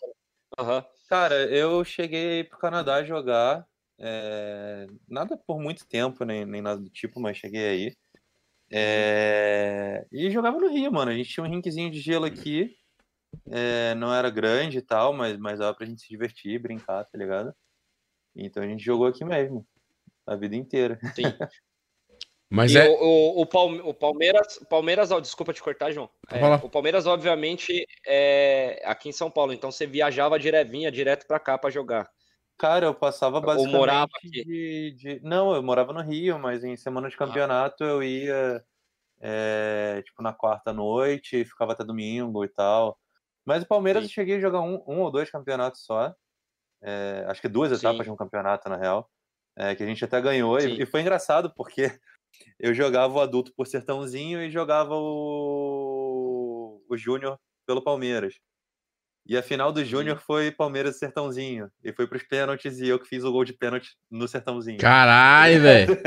Aham. 0.59 0.84
Cara, 1.09 1.34
eu 1.50 1.84
cheguei 1.84 2.44
pro 2.44 2.59
Canadá 2.59 3.04
jogar. 3.04 3.66
é, 3.98 4.86
nada 5.09 5.36
por 5.36 5.60
muito 5.60 5.86
tempo, 5.86 6.24
nem, 6.24 6.44
nem 6.44 6.60
nada 6.62 6.80
do 6.80 6.90
tipo, 6.90 7.20
mas 7.20 7.36
cheguei 7.36 7.68
aí. 7.68 7.96
É, 8.70 10.06
e 10.10 10.30
jogava 10.30 10.59
no 10.59 10.68
Rio, 10.68 10.90
mano. 10.92 11.10
A 11.10 11.14
gente 11.14 11.30
tinha 11.30 11.44
um 11.44 11.48
rinkzinho 11.48 11.90
de 11.90 12.00
gelo 12.00 12.24
aqui. 12.24 12.74
é, 13.50 13.94
não 13.96 14.12
era 14.14 14.30
grande 14.30 14.78
e 14.78 14.82
tal, 14.82 15.12
mas, 15.12 15.36
mas 15.38 15.59
dava 15.59 15.74
pra 15.76 15.86
gente 15.86 16.02
se 16.02 16.09
divertir, 16.09 16.60
brincar, 16.60 17.04
tá 17.04 17.18
ligado? 17.18 17.54
Então 18.36 18.62
a 18.62 18.66
gente 18.66 18.82
jogou 18.84 19.06
aqui 19.06 19.24
mesmo. 19.24 19.66
A 20.26 20.36
vida 20.36 20.56
inteira. 20.56 20.98
Sim. 21.14 21.22
Mas 22.55 22.73
e 22.74 22.79
é. 22.79 22.87
o, 22.87 22.93
o, 22.93 23.41
o 23.41 23.47
Palme- 23.47 23.81
o 23.83 23.95
Palmeiras, 23.95 24.59
o 24.59 24.66
Palmeiras, 24.66 25.11
ó, 25.11 25.19
desculpa 25.19 25.55
te 25.55 25.62
cortar, 25.62 25.91
João. 25.91 26.11
É, 26.31 26.45
o 26.57 26.69
Palmeiras, 26.69 27.07
obviamente, 27.07 27.87
é 28.07 28.83
aqui 28.85 29.09
em 29.09 29.12
São 29.12 29.31
Paulo, 29.31 29.55
então 29.55 29.73
você 29.73 29.87
viajava 29.87 30.39
dire, 30.39 30.62
vinha 30.65 30.93
direto 30.93 31.27
pra 31.27 31.41
cá 31.41 31.57
pra 31.57 31.70
jogar. 31.70 32.11
Cara, 32.59 32.85
eu 32.87 32.95
passava 32.95 33.37
Ou 33.39 33.43
basicamente 33.43 33.74
morava 33.74 34.11
aqui? 34.16 34.29
de, 34.45 34.95
de- 34.99 35.20
Não, 35.23 35.55
eu 35.55 35.62
morava 35.62 35.95
no 35.95 36.03
Rio, 36.03 36.39
mas 36.39 36.62
em 36.62 36.77
semana 36.77 37.09
de 37.09 37.16
campeonato 37.16 37.83
eu 37.83 38.03
ia 38.03 38.62
é, 39.20 40.03
tipo 40.05 40.23
na 40.23 40.33
quarta 40.35 40.73
noite, 40.74 41.45
ficava 41.47 41.73
até 41.73 41.83
domingo 41.83 42.45
e 42.45 42.49
tal. 42.49 42.99
Mas 43.47 43.62
o 43.62 43.66
Palmeiras 43.66 44.03
Sim. 44.03 44.09
eu 44.11 44.12
cheguei 44.12 44.37
a 44.37 44.41
jogar 44.41 44.61
um, 44.61 44.83
um 44.87 45.01
ou 45.01 45.11
dois 45.11 45.31
campeonatos 45.31 45.85
só. 45.85 46.15
É, 46.83 47.24
acho 47.29 47.41
que 47.41 47.49
duas 47.49 47.70
Sim. 47.70 47.77
etapas 47.77 48.05
de 48.05 48.12
um 48.12 48.16
campeonato, 48.16 48.69
na 48.69 48.77
real. 48.77 49.09
é, 49.57 49.74
que 49.74 49.83
a 49.83 49.87
gente 49.87 50.05
até 50.05 50.20
ganhou. 50.20 50.61
Sim. 50.61 50.74
E, 50.74 50.83
e 50.83 50.87
foi 50.87 51.01
engraçado 51.01 51.53
porque 51.57 51.91
eu 52.59 52.74
jogava 52.74 53.14
o 53.14 53.20
adulto 53.20 53.52
por 53.56 53.66
sertãozinho 53.66 54.42
e 54.42 54.50
jogava 54.50 54.94
o, 54.94 56.82
o 56.88 56.96
júnior 56.96 57.38
pelo 57.66 57.82
Palmeiras. 57.82 58.34
E 59.24 59.36
a 59.36 59.42
final 59.42 59.72
do 59.72 59.84
Júnior 59.84 60.18
foi 60.18 60.50
Palmeiras 60.50 60.96
e 60.96 60.98
Sertãozinho. 60.98 61.70
E 61.82 61.92
foi 61.92 62.09
pros 62.09 62.24
pênaltis 62.24 62.80
e 62.80 62.88
eu 62.88 62.98
que 62.98 63.06
fiz 63.06 63.22
o 63.22 63.30
gol 63.30 63.44
de 63.44 63.52
pênalti 63.52 63.90
no 64.10 64.26
Sertãozinho. 64.26 64.78
Caralho, 64.78 65.62
velho. 65.62 65.98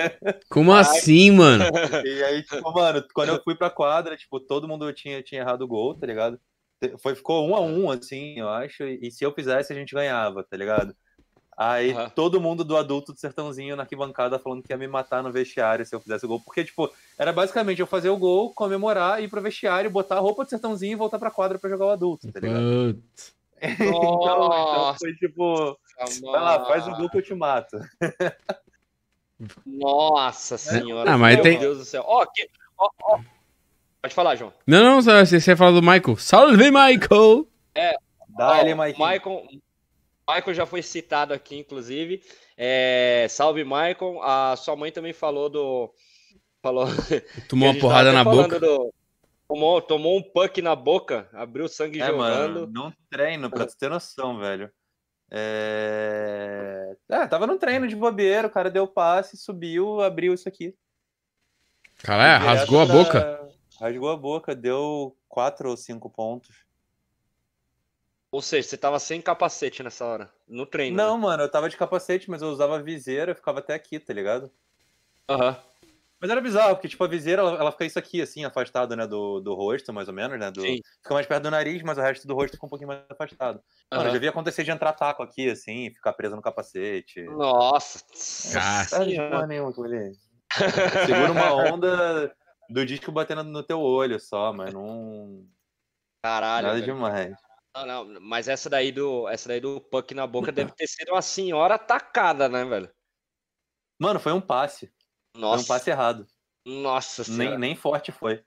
Como 0.50 0.74
assim, 0.74 1.32
mano? 1.32 1.64
E 2.04 2.24
aí, 2.24 2.44
tipo, 2.44 2.74
mano, 2.74 3.06
quando 3.14 3.30
eu 3.30 3.42
fui 3.42 3.56
pra 3.56 3.70
quadra, 3.70 4.18
tipo, 4.18 4.38
todo 4.40 4.68
mundo 4.68 4.92
tinha, 4.92 5.24
tinha 5.24 5.42
errado 5.42 5.62
o 5.62 5.68
gol, 5.68 5.98
tá 5.98 6.06
ligado? 6.06 6.38
Foi, 7.02 7.16
ficou 7.16 7.48
um 7.48 7.56
a 7.56 7.62
um, 7.62 7.90
assim, 7.90 8.38
eu 8.38 8.50
acho. 8.50 8.84
E 8.84 9.10
se 9.10 9.24
eu 9.24 9.34
fizesse, 9.34 9.72
a 9.72 9.76
gente 9.76 9.96
ganhava, 9.96 10.44
tá 10.44 10.58
ligado? 10.58 10.94
Aí 11.58 11.92
Aham. 11.94 12.10
todo 12.10 12.42
mundo 12.42 12.64
do 12.66 12.76
adulto 12.76 13.14
do 13.14 13.20
sertãozinho 13.20 13.76
na 13.78 13.84
arquibancada 13.84 14.38
falando 14.38 14.62
que 14.62 14.74
ia 14.74 14.78
me 14.78 14.88
matar 14.88 15.24
no 15.24 15.32
vestiário 15.32 15.86
se 15.86 15.96
eu 15.96 16.02
fizesse 16.02 16.26
o 16.26 16.28
gol. 16.28 16.42
Porque, 16.42 16.66
tipo, 16.66 16.92
era 17.18 17.32
basicamente 17.32 17.80
eu 17.80 17.88
fazer 17.88 18.10
o 18.10 18.18
gol, 18.18 18.54
comemorar, 18.54 19.24
ir 19.24 19.30
pro 19.30 19.42
vestiário, 19.42 19.90
botar 19.90 20.16
a 20.18 20.20
roupa 20.20 20.44
do 20.44 20.50
sertãozinho 20.50 20.92
e 20.94 20.96
voltar 20.96 21.18
pra 21.18 21.32
quadra 21.32 21.58
pra 21.58 21.70
jogar 21.70 21.86
o 21.86 21.90
adulto, 21.92 22.32
tá 22.32 22.40
ligado? 22.40 23.02
Então, 23.58 23.88
então 23.88 24.96
foi 25.00 25.14
tipo, 25.16 25.78
vai 26.22 26.42
lá, 26.42 26.66
faz 26.66 26.86
o 26.88 26.92
gol 26.92 27.10
que 27.10 27.18
eu 27.18 27.22
te 27.24 27.34
mato. 27.34 27.78
Nossa 29.66 30.58
senhora. 30.58 31.12
Ah, 31.12 31.18
mas 31.18 31.36
meu 31.36 31.44
tem- 31.44 31.60
Deus 31.60 31.78
do 31.80 31.86
céu. 31.86 32.04
Ó, 32.06 32.22
aqui, 32.22 32.50
ó, 32.78 32.90
ó. 33.04 33.20
Pode 34.02 34.14
falar, 34.14 34.36
João. 34.36 34.54
Não, 34.68 34.84
não, 34.84 35.02
você, 35.02 35.40
você 35.40 35.56
fala 35.56 35.72
do 35.72 35.82
Michael. 35.82 36.18
Salve, 36.18 36.70
Michael! 36.70 37.48
Dá 38.38 38.60
ele, 38.62 38.76
Mike. 38.76 39.00
Michael, 39.00 39.44
Michael 40.30 40.54
já 40.56 40.66
foi 40.66 40.82
citado 40.82 41.34
aqui, 41.34 41.56
inclusive. 41.58 42.24
É, 42.58 43.28
salve, 43.30 43.64
Michael. 43.64 44.22
A 44.24 44.56
sua 44.56 44.76
mãe 44.76 44.92
também 44.92 45.14
falou 45.14 45.50
do. 45.50 45.94
Falou. 46.62 46.86
Tomou 47.48 47.70
uma 47.70 47.80
porrada 47.80 48.12
na 48.12 48.24
boca. 48.24 48.60
do- 48.60 48.94
tomou, 49.48 49.80
tomou 49.82 50.18
um 50.18 50.24
puck 50.24 50.60
na 50.62 50.76
boca, 50.76 51.30
abriu 51.32 51.68
sangue 51.68 52.02
É, 52.02 52.12
mano, 52.12 52.62
jogando. 52.62 52.74
não 52.74 52.94
treino, 53.12 53.50
pra 53.50 53.68
tu 53.68 53.78
ter 53.78 53.90
noção, 53.90 54.40
velho. 54.40 54.72
É... 55.32 56.96
é, 57.10 57.28
tava 57.28 57.46
no 57.46 57.58
treino 57.60 57.88
de 57.88 57.96
bobeira, 57.96 58.48
o 58.48 58.52
cara 58.52 58.72
deu 58.72 58.88
passe, 58.88 59.38
subiu, 59.38 60.02
abriu 60.02 60.34
isso 60.34 60.48
aqui. 60.50 60.76
Caralho, 62.00 62.44
rasgou 62.46 62.82
a 62.82 62.86
boca. 62.86 63.50
Rasgou 63.80 64.10
a 64.10 64.18
boca, 64.18 64.56
deu 64.56 65.16
quatro 65.30 65.70
ou 65.70 65.78
cinco 65.78 66.10
pontos. 66.10 66.65
Ou 68.36 68.42
seja, 68.42 68.68
você 68.68 68.78
tava 68.78 69.00
sem 69.00 69.22
capacete 69.22 69.82
nessa 69.82 70.04
hora, 70.04 70.30
no 70.46 70.66
treino. 70.66 70.98
Não, 70.98 71.16
né? 71.16 71.24
mano, 71.24 71.44
eu 71.44 71.50
tava 71.50 71.70
de 71.70 71.78
capacete, 71.78 72.30
mas 72.30 72.42
eu 72.42 72.50
usava 72.50 72.84
viseira, 72.84 73.32
eu 73.32 73.36
ficava 73.36 73.60
até 73.60 73.74
aqui, 73.74 73.98
tá 73.98 74.14
ligado? 74.14 74.52
Aham. 75.30 75.58
Mas 76.20 76.30
era 76.30 76.42
bizarro, 76.42 76.76
porque, 76.76 76.90
tipo, 76.90 77.02
a 77.02 77.08
viseira, 77.08 77.42
ela, 77.42 77.58
ela 77.58 77.72
fica 77.72 77.86
isso 77.86 77.98
aqui, 77.98 78.22
assim, 78.22 78.44
afastada, 78.44 78.94
né, 78.94 79.08
do, 79.08 79.40
do 79.40 79.54
rosto, 79.54 79.94
mais 79.94 80.10
ou 80.10 80.14
menos, 80.14 80.38
né? 80.38 80.52
Do, 80.52 80.60
Sim. 80.60 80.82
fica 81.02 81.14
mais 81.14 81.26
perto 81.26 81.44
do 81.44 81.52
nariz, 81.52 81.82
mas 81.82 81.98
o 81.98 82.02
resto 82.02 82.28
do 82.28 82.36
rosto 82.36 82.56
fica 82.56 82.66
um 82.66 82.70
pouquinho 82.70 82.90
mais 82.90 83.04
afastado. 83.10 83.62
Mano, 83.90 84.04
aham. 84.04 84.10
eu 84.10 84.14
já 84.16 84.20
vi 84.20 84.28
acontecer 84.28 84.66
de 84.66 84.72
entrar 84.72 84.92
taco 84.92 85.24
aqui, 85.24 85.50
assim, 85.50 85.90
ficar 85.92 86.12
preso 86.12 86.36
no 86.36 86.42
capacete. 86.42 87.24
Nossa. 87.24 88.04
Ah, 88.58 88.86
Tá 88.90 89.06
de 89.06 89.16
porra 89.16 89.48
nenhuma, 89.48 89.74
ali. 89.86 90.12
Segura 91.06 91.32
uma 91.32 91.56
onda 91.56 92.36
do 92.70 92.86
disco 92.86 93.14
batendo 93.14 93.46
no 93.46 93.64
teu 93.64 93.80
olho 93.80 94.20
só, 94.20 94.52
mas 94.52 94.74
não. 94.74 95.48
Caralho. 96.22 96.68
Nada 96.68 96.82
velho. 96.82 96.94
demais. 96.94 97.45
Não, 97.76 97.86
não, 98.06 98.22
mas 98.22 98.48
essa 98.48 98.70
daí 98.70 98.92
do, 98.92 99.28
essa 99.28 99.50
daí 99.50 99.60
do 99.60 99.82
puck 99.82 100.14
na 100.14 100.26
boca 100.26 100.50
deve 100.52 100.72
ter 100.72 100.88
sido 100.88 101.12
uma 101.12 101.22
senhora 101.22 101.76
atacada, 101.76 102.48
né, 102.48 102.64
velho? 102.64 102.90
Mano, 104.00 104.20
foi 104.20 104.32
um 104.32 104.40
passe. 104.40 104.88
Foi 105.34 105.42
Nossa. 105.42 105.64
um 105.64 105.68
passe 105.68 105.90
errado. 105.90 106.26
Nossa 106.66 107.24
Nem, 107.28 107.38
senhora. 107.38 107.58
nem 107.58 107.76
forte 107.76 108.12
foi. 108.12 108.44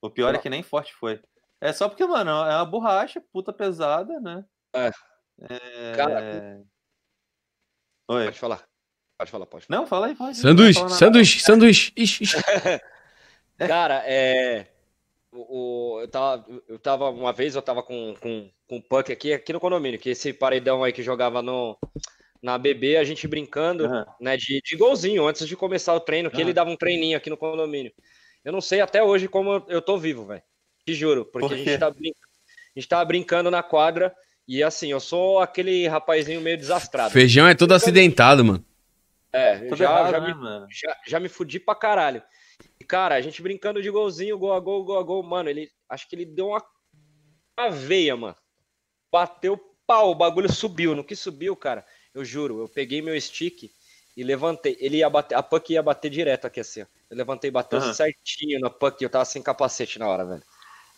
O 0.00 0.08
pior 0.08 0.34
é 0.34 0.38
que 0.38 0.48
nem 0.48 0.62
forte 0.62 0.94
foi. 0.94 1.20
É 1.60 1.72
só 1.72 1.88
porque, 1.88 2.06
mano, 2.06 2.30
é 2.30 2.56
uma 2.56 2.64
borracha, 2.64 3.22
puta 3.32 3.52
pesada, 3.52 4.18
né? 4.20 4.44
É. 4.74 4.90
É... 5.42 5.96
Cara, 5.96 6.62
Oi. 8.08 8.24
Pode 8.26 8.38
falar. 8.38 8.68
Pode 9.18 9.30
falar, 9.30 9.46
pode 9.46 9.66
falar. 9.66 9.80
Não, 9.80 9.86
fala 9.86 10.06
aí, 10.06 10.16
aí. 10.18 10.34
Sanduíche, 10.34 10.80
Não 10.80 10.88
sanduíche, 10.88 11.40
sanduíche. 11.40 11.92
Ixi, 11.96 12.24
ixi. 12.24 12.36
Cara, 13.58 14.02
é. 14.06 14.66
O, 15.32 15.96
o- 15.96 16.00
eu, 16.00 16.08
tava, 16.08 16.44
eu 16.68 16.78
tava. 16.78 17.10
Uma 17.10 17.32
vez 17.32 17.54
eu 17.54 17.62
tava 17.62 17.82
com, 17.82 18.14
com, 18.20 18.50
com 18.68 18.76
o 18.76 18.82
Puck 18.82 19.12
aqui, 19.12 19.32
aqui 19.32 19.52
no 19.52 19.60
condomínio, 19.60 19.98
que 19.98 20.10
esse 20.10 20.32
paredão 20.32 20.82
aí 20.82 20.92
que 20.92 21.02
jogava 21.02 21.40
no, 21.40 21.78
na 22.42 22.58
BB, 22.58 22.96
a 22.96 23.04
gente 23.04 23.28
brincando, 23.28 23.84
Aham. 23.84 24.06
né, 24.20 24.36
de, 24.36 24.60
de 24.60 24.76
golzinho, 24.76 25.26
antes 25.26 25.46
de 25.46 25.56
começar 25.56 25.94
o 25.94 26.00
treino, 26.00 26.30
que 26.30 26.40
ele 26.40 26.52
dava 26.52 26.70
um 26.70 26.76
treininho 26.76 27.16
aqui 27.16 27.30
no 27.30 27.36
condomínio. 27.36 27.92
Eu 28.44 28.52
não 28.52 28.60
sei 28.60 28.80
até 28.80 29.02
hoje 29.02 29.28
como 29.28 29.64
eu- 29.68 29.82
tô 29.82 29.98
vivo, 29.98 30.26
velho. 30.26 30.42
Te 30.84 30.94
juro, 30.94 31.24
porque 31.26 31.48
Por 31.48 31.54
a 31.54 31.58
gente, 31.58 31.78
tá 31.78 31.90
brin... 31.90 32.10
a 32.76 32.80
gente 32.80 32.88
tava 32.88 33.04
brincando 33.04 33.50
na 33.50 33.62
quadra 33.62 34.14
e 34.48 34.62
assim, 34.62 34.90
eu 34.90 34.98
sou 34.98 35.38
aquele 35.38 35.86
rapazinho 35.86 36.40
meio 36.40 36.56
desastrado. 36.56 37.12
Feijão 37.12 37.46
é 37.46 37.54
todo 37.54 37.72
acidentado, 37.72 38.44
mano. 38.44 38.64
É, 39.32 39.76
já, 39.76 39.84
errado, 39.84 40.10
já 40.10 40.20
né, 40.20 40.26
me 40.28 40.34
mano? 40.34 40.66
já, 40.70 40.96
já 41.06 41.20
me 41.20 41.28
fudi 41.28 41.60
pra 41.60 41.74
caralho. 41.74 42.22
Cara, 42.90 43.14
a 43.14 43.20
gente 43.20 43.40
brincando 43.40 43.80
de 43.80 43.88
golzinho, 43.88 44.36
gol 44.36 44.52
a 44.52 44.58
gol, 44.58 44.82
gol 44.82 44.98
a 44.98 45.02
gol, 45.04 45.22
mano, 45.22 45.48
ele 45.48 45.70
acho 45.88 46.08
que 46.08 46.16
ele 46.16 46.24
deu 46.24 46.48
uma, 46.48 46.60
uma 47.56 47.70
veia, 47.70 48.16
mano. 48.16 48.34
Bateu 49.12 49.56
pau, 49.86 50.10
o 50.10 50.14
bagulho 50.16 50.52
subiu. 50.52 50.96
No 50.96 51.04
que 51.04 51.14
subiu, 51.14 51.54
cara, 51.54 51.86
eu 52.12 52.24
juro, 52.24 52.58
eu 52.58 52.68
peguei 52.68 53.00
meu 53.00 53.18
stick 53.20 53.70
e 54.16 54.24
levantei. 54.24 54.76
Ele 54.80 54.96
ia 54.96 55.08
bater, 55.08 55.36
a 55.36 55.42
puck 55.42 55.72
ia 55.72 55.80
bater 55.80 56.10
direto 56.10 56.48
aqui 56.48 56.58
assim, 56.58 56.82
ó. 56.82 56.86
Eu 57.08 57.16
levantei, 57.16 57.48
bateu 57.48 57.78
Aham. 57.78 57.94
certinho 57.94 58.58
na 58.58 58.68
puck, 58.68 59.00
eu 59.00 59.08
tava 59.08 59.24
sem 59.24 59.40
capacete 59.40 59.96
na 59.96 60.08
hora, 60.08 60.26
velho. 60.26 60.42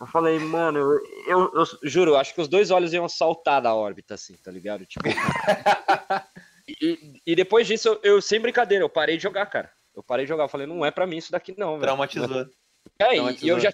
Eu 0.01 0.07
falei, 0.07 0.39
mano, 0.39 0.79
eu, 0.79 0.99
eu, 1.27 1.51
eu 1.53 1.65
juro, 1.83 2.15
acho 2.15 2.33
que 2.33 2.41
os 2.41 2.47
dois 2.47 2.71
olhos 2.71 2.91
iam 2.91 3.07
saltar 3.07 3.61
da 3.61 3.75
órbita, 3.75 4.15
assim, 4.15 4.35
tá 4.37 4.49
ligado? 4.49 4.83
Tipo. 4.87 5.03
e, 6.67 7.21
e 7.23 7.35
depois 7.35 7.67
disso, 7.67 7.87
eu, 7.87 7.99
eu, 8.01 8.21
sem 8.21 8.39
brincadeira, 8.39 8.83
eu 8.83 8.89
parei 8.89 9.15
de 9.15 9.21
jogar, 9.21 9.45
cara. 9.45 9.71
Eu 9.95 10.03
parei 10.03 10.25
de 10.25 10.29
jogar. 10.29 10.43
Eu 10.45 10.49
falei, 10.49 10.65
não 10.67 10.85
é 10.85 10.91
pra 10.91 11.05
mim 11.07 11.17
isso 11.17 11.31
daqui, 11.31 11.53
não, 11.57 11.71
velho. 11.73 11.81
Traumatizou. 11.81 12.45
É, 12.99 13.13
e- 13.13 13.15
Traumatizou. 13.15 13.47
e 13.47 13.49
eu 13.49 13.59
já, 13.61 13.69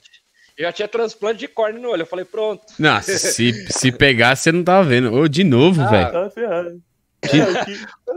eu 0.57 0.65
já 0.65 0.71
tinha 0.71 0.87
transplante 0.87 1.39
de 1.39 1.47
córnea 1.47 1.81
no 1.81 1.89
olho. 1.89 2.03
Eu 2.03 2.05
falei, 2.05 2.25
pronto. 2.25 2.61
Não, 2.77 3.01
se, 3.01 3.53
se 3.71 3.91
pegar, 3.91 4.35
você 4.35 4.51
não 4.51 4.63
tava 4.63 4.87
vendo. 4.87 5.11
Ô, 5.13 5.27
de 5.27 5.43
novo, 5.43 5.81
Ah, 5.81 5.87
velho. 5.87 6.11
Tá 6.11 6.29
ferrado. 6.29 6.81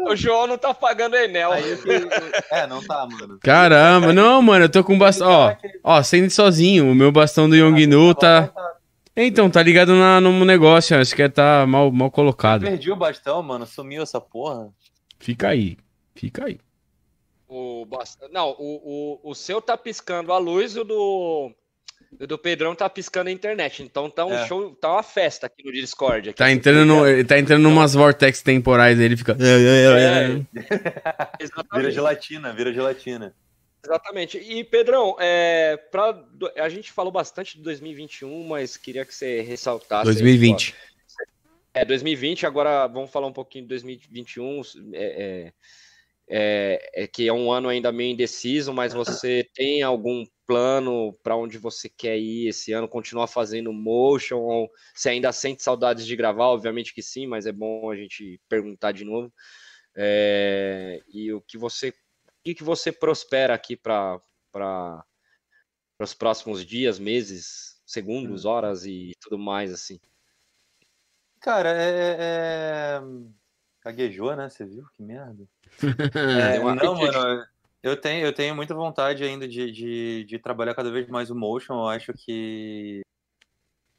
O 0.09 0.15
João 0.15 0.47
não 0.47 0.59
tá 0.59 0.73
pagando 0.75 1.17
Enel. 1.17 1.51
Aí 1.53 1.71
eu 1.71 1.77
fiquei- 1.79 2.09
É, 2.51 2.67
não 2.67 2.83
tá, 2.85 3.07
mano. 3.11 3.39
Caramba, 3.43 4.13
não, 4.13 4.41
mano, 4.43 4.67
eu 4.67 4.69
tô 4.69 4.85
com 4.85 4.99
bastão. 4.99 5.29
Ó, 5.31 5.57
ó, 5.83 6.03
sendo 6.03 6.31
sozinho. 6.31 6.91
O 6.91 6.95
meu 6.95 7.11
bastão 7.11 7.49
do 7.49 7.57
Yongnu 7.57 8.15
tá. 8.15 8.53
Então, 9.17 9.51
tá 9.51 9.63
ligado 9.63 9.95
na, 9.95 10.21
no 10.21 10.45
negócio. 10.45 10.99
Acho 10.99 11.15
que 11.17 11.29
tá 11.29 11.67
mal, 11.67 11.91
mal 11.91 12.11
colocado. 12.11 12.63
Perdi 12.63 12.91
o 12.93 12.97
bastão, 12.97 13.43
mano. 13.43 13.67
Sumiu 13.67 14.03
essa 14.03 14.21
porra. 14.21 14.69
Fica 15.19 15.49
aí. 15.49 15.77
Fica 16.15 16.47
aí. 16.47 16.59
O 17.55 17.87
Não, 18.31 18.57
o, 18.59 19.21
o, 19.23 19.31
o 19.31 19.35
seu 19.35 19.61
tá 19.61 19.77
piscando 19.77 20.33
a 20.33 20.39
luz 20.39 20.75
e 20.75 20.81
o 20.81 20.85
do, 20.85 21.55
o 22.19 22.27
do 22.27 22.39
Pedrão 22.39 22.75
tá 22.75 22.89
piscando 22.89 23.29
a 23.29 23.33
internet. 23.33 23.83
Então 23.83 24.09
tá 24.09 24.25
um 24.25 24.33
É. 24.33 24.47
show, 24.47 24.75
tá 24.75 24.91
uma 24.91 25.03
festa 25.03 25.47
aqui 25.49 25.63
no 25.63 25.71
Discord. 25.71 26.31
Aqui. 26.31 26.39
Tá 26.39 26.51
entrando, 26.51 26.87
no, 26.87 27.07
ele 27.07 27.25
tá 27.25 27.39
entrando 27.39 27.63
numas 27.63 27.93
vortex 27.93 28.41
temporais 28.41 28.99
aí, 28.99 29.05
ele 29.05 29.19
fica. 29.19 29.33
É, 29.33 30.29
Vira 30.49 30.49
exatamente. 31.39 31.91
gelatina, 31.93 32.53
vira 32.55 32.73
gelatina. 32.73 33.35
Exatamente. 33.85 34.39
E, 34.39 34.65
Pedrão, 34.65 35.17
é, 35.21 35.77
pra, 35.77 36.19
a 36.57 36.69
gente 36.71 36.91
falou 36.91 37.13
bastante 37.13 37.59
de 37.59 37.63
2021, 37.65 38.45
mas 38.47 38.79
queria 38.79 39.05
que 39.05 39.15
você 39.15 39.43
ressaltasse. 39.43 40.09
aí, 40.09 40.15
2020. 40.15 40.75
É, 41.75 41.85
2020, 41.85 42.47
agora 42.47 42.87
vamos 42.87 43.11
falar 43.11 43.27
um 43.27 43.33
pouquinho 43.33 43.65
de 43.65 43.69
2021, 43.69 44.63
é, 44.93 45.03
é, 45.03 45.53
é, 46.29 47.03
é 47.05 47.07
que 47.07 47.29
é 47.29 47.33
um 47.33 47.53
ano 47.53 47.69
ainda 47.69 47.93
meio 47.93 48.13
indeciso, 48.13 48.73
mas 48.73 48.93
você 48.93 49.49
tem 49.55 49.83
algum 49.83 50.25
plano 50.47 51.13
para 51.23 51.37
onde 51.37 51.59
você 51.59 51.89
quer 51.89 52.19
ir 52.19 52.49
esse 52.49 52.73
ano? 52.73 52.89
Continuar 52.89 53.27
fazendo 53.27 53.73
motion? 53.73 54.39
Ou 54.39 54.71
você 54.95 55.11
ainda 55.11 55.33
sente 55.33 55.63
saudades 55.63 56.07
de 56.07 56.17
gravar? 56.17 56.47
Obviamente 56.47 56.95
que 56.95 57.03
sim, 57.03 57.27
mas 57.27 57.47
é 57.47 57.53
bom 57.53 57.91
a 57.91 57.97
gente 57.97 58.41
perguntar 58.49 58.93
de 58.93 59.05
novo. 59.05 59.33
É, 59.95 61.03
e 61.09 61.33
o 61.33 61.41
que 61.41 61.59
você, 61.59 61.91
o 61.91 62.43
que, 62.45 62.55
que 62.55 62.65
você 62.65 62.91
prospera 62.91 63.55
aqui 63.55 63.77
para 63.77 64.21
os 66.01 66.15
próximos 66.15 66.65
dias, 66.65 66.99
meses, 66.99 67.81
segundos, 67.87 68.45
horas 68.45 68.87
e 68.87 69.13
tudo 69.21 69.39
mais 69.39 69.73
assim? 69.73 70.01
Cara, 71.41 71.71
é. 71.71 72.17
é... 72.19 73.01
Gaguejou, 73.85 74.37
né? 74.37 74.49
Você 74.49 74.65
viu? 74.65 74.87
Que 74.95 75.03
merda. 75.03 75.45
É, 75.83 76.57
É, 76.57 76.59
não, 76.61 76.95
mano, 76.95 77.47
eu 77.83 77.97
tenho, 78.01 78.25
eu 78.27 78.33
tenho 78.33 78.55
muita 78.55 78.75
vontade 78.75 79.25
ainda 79.25 79.49
de, 79.49 79.71
de, 79.73 80.25
de 80.25 80.39
trabalhar 80.39 80.75
cada 80.75 80.91
vez 80.91 81.09
mais 81.09 81.31
o 81.31 81.35
motion. 81.35 81.75
Eu 81.75 81.89
acho 81.89 82.13
que. 82.13 83.03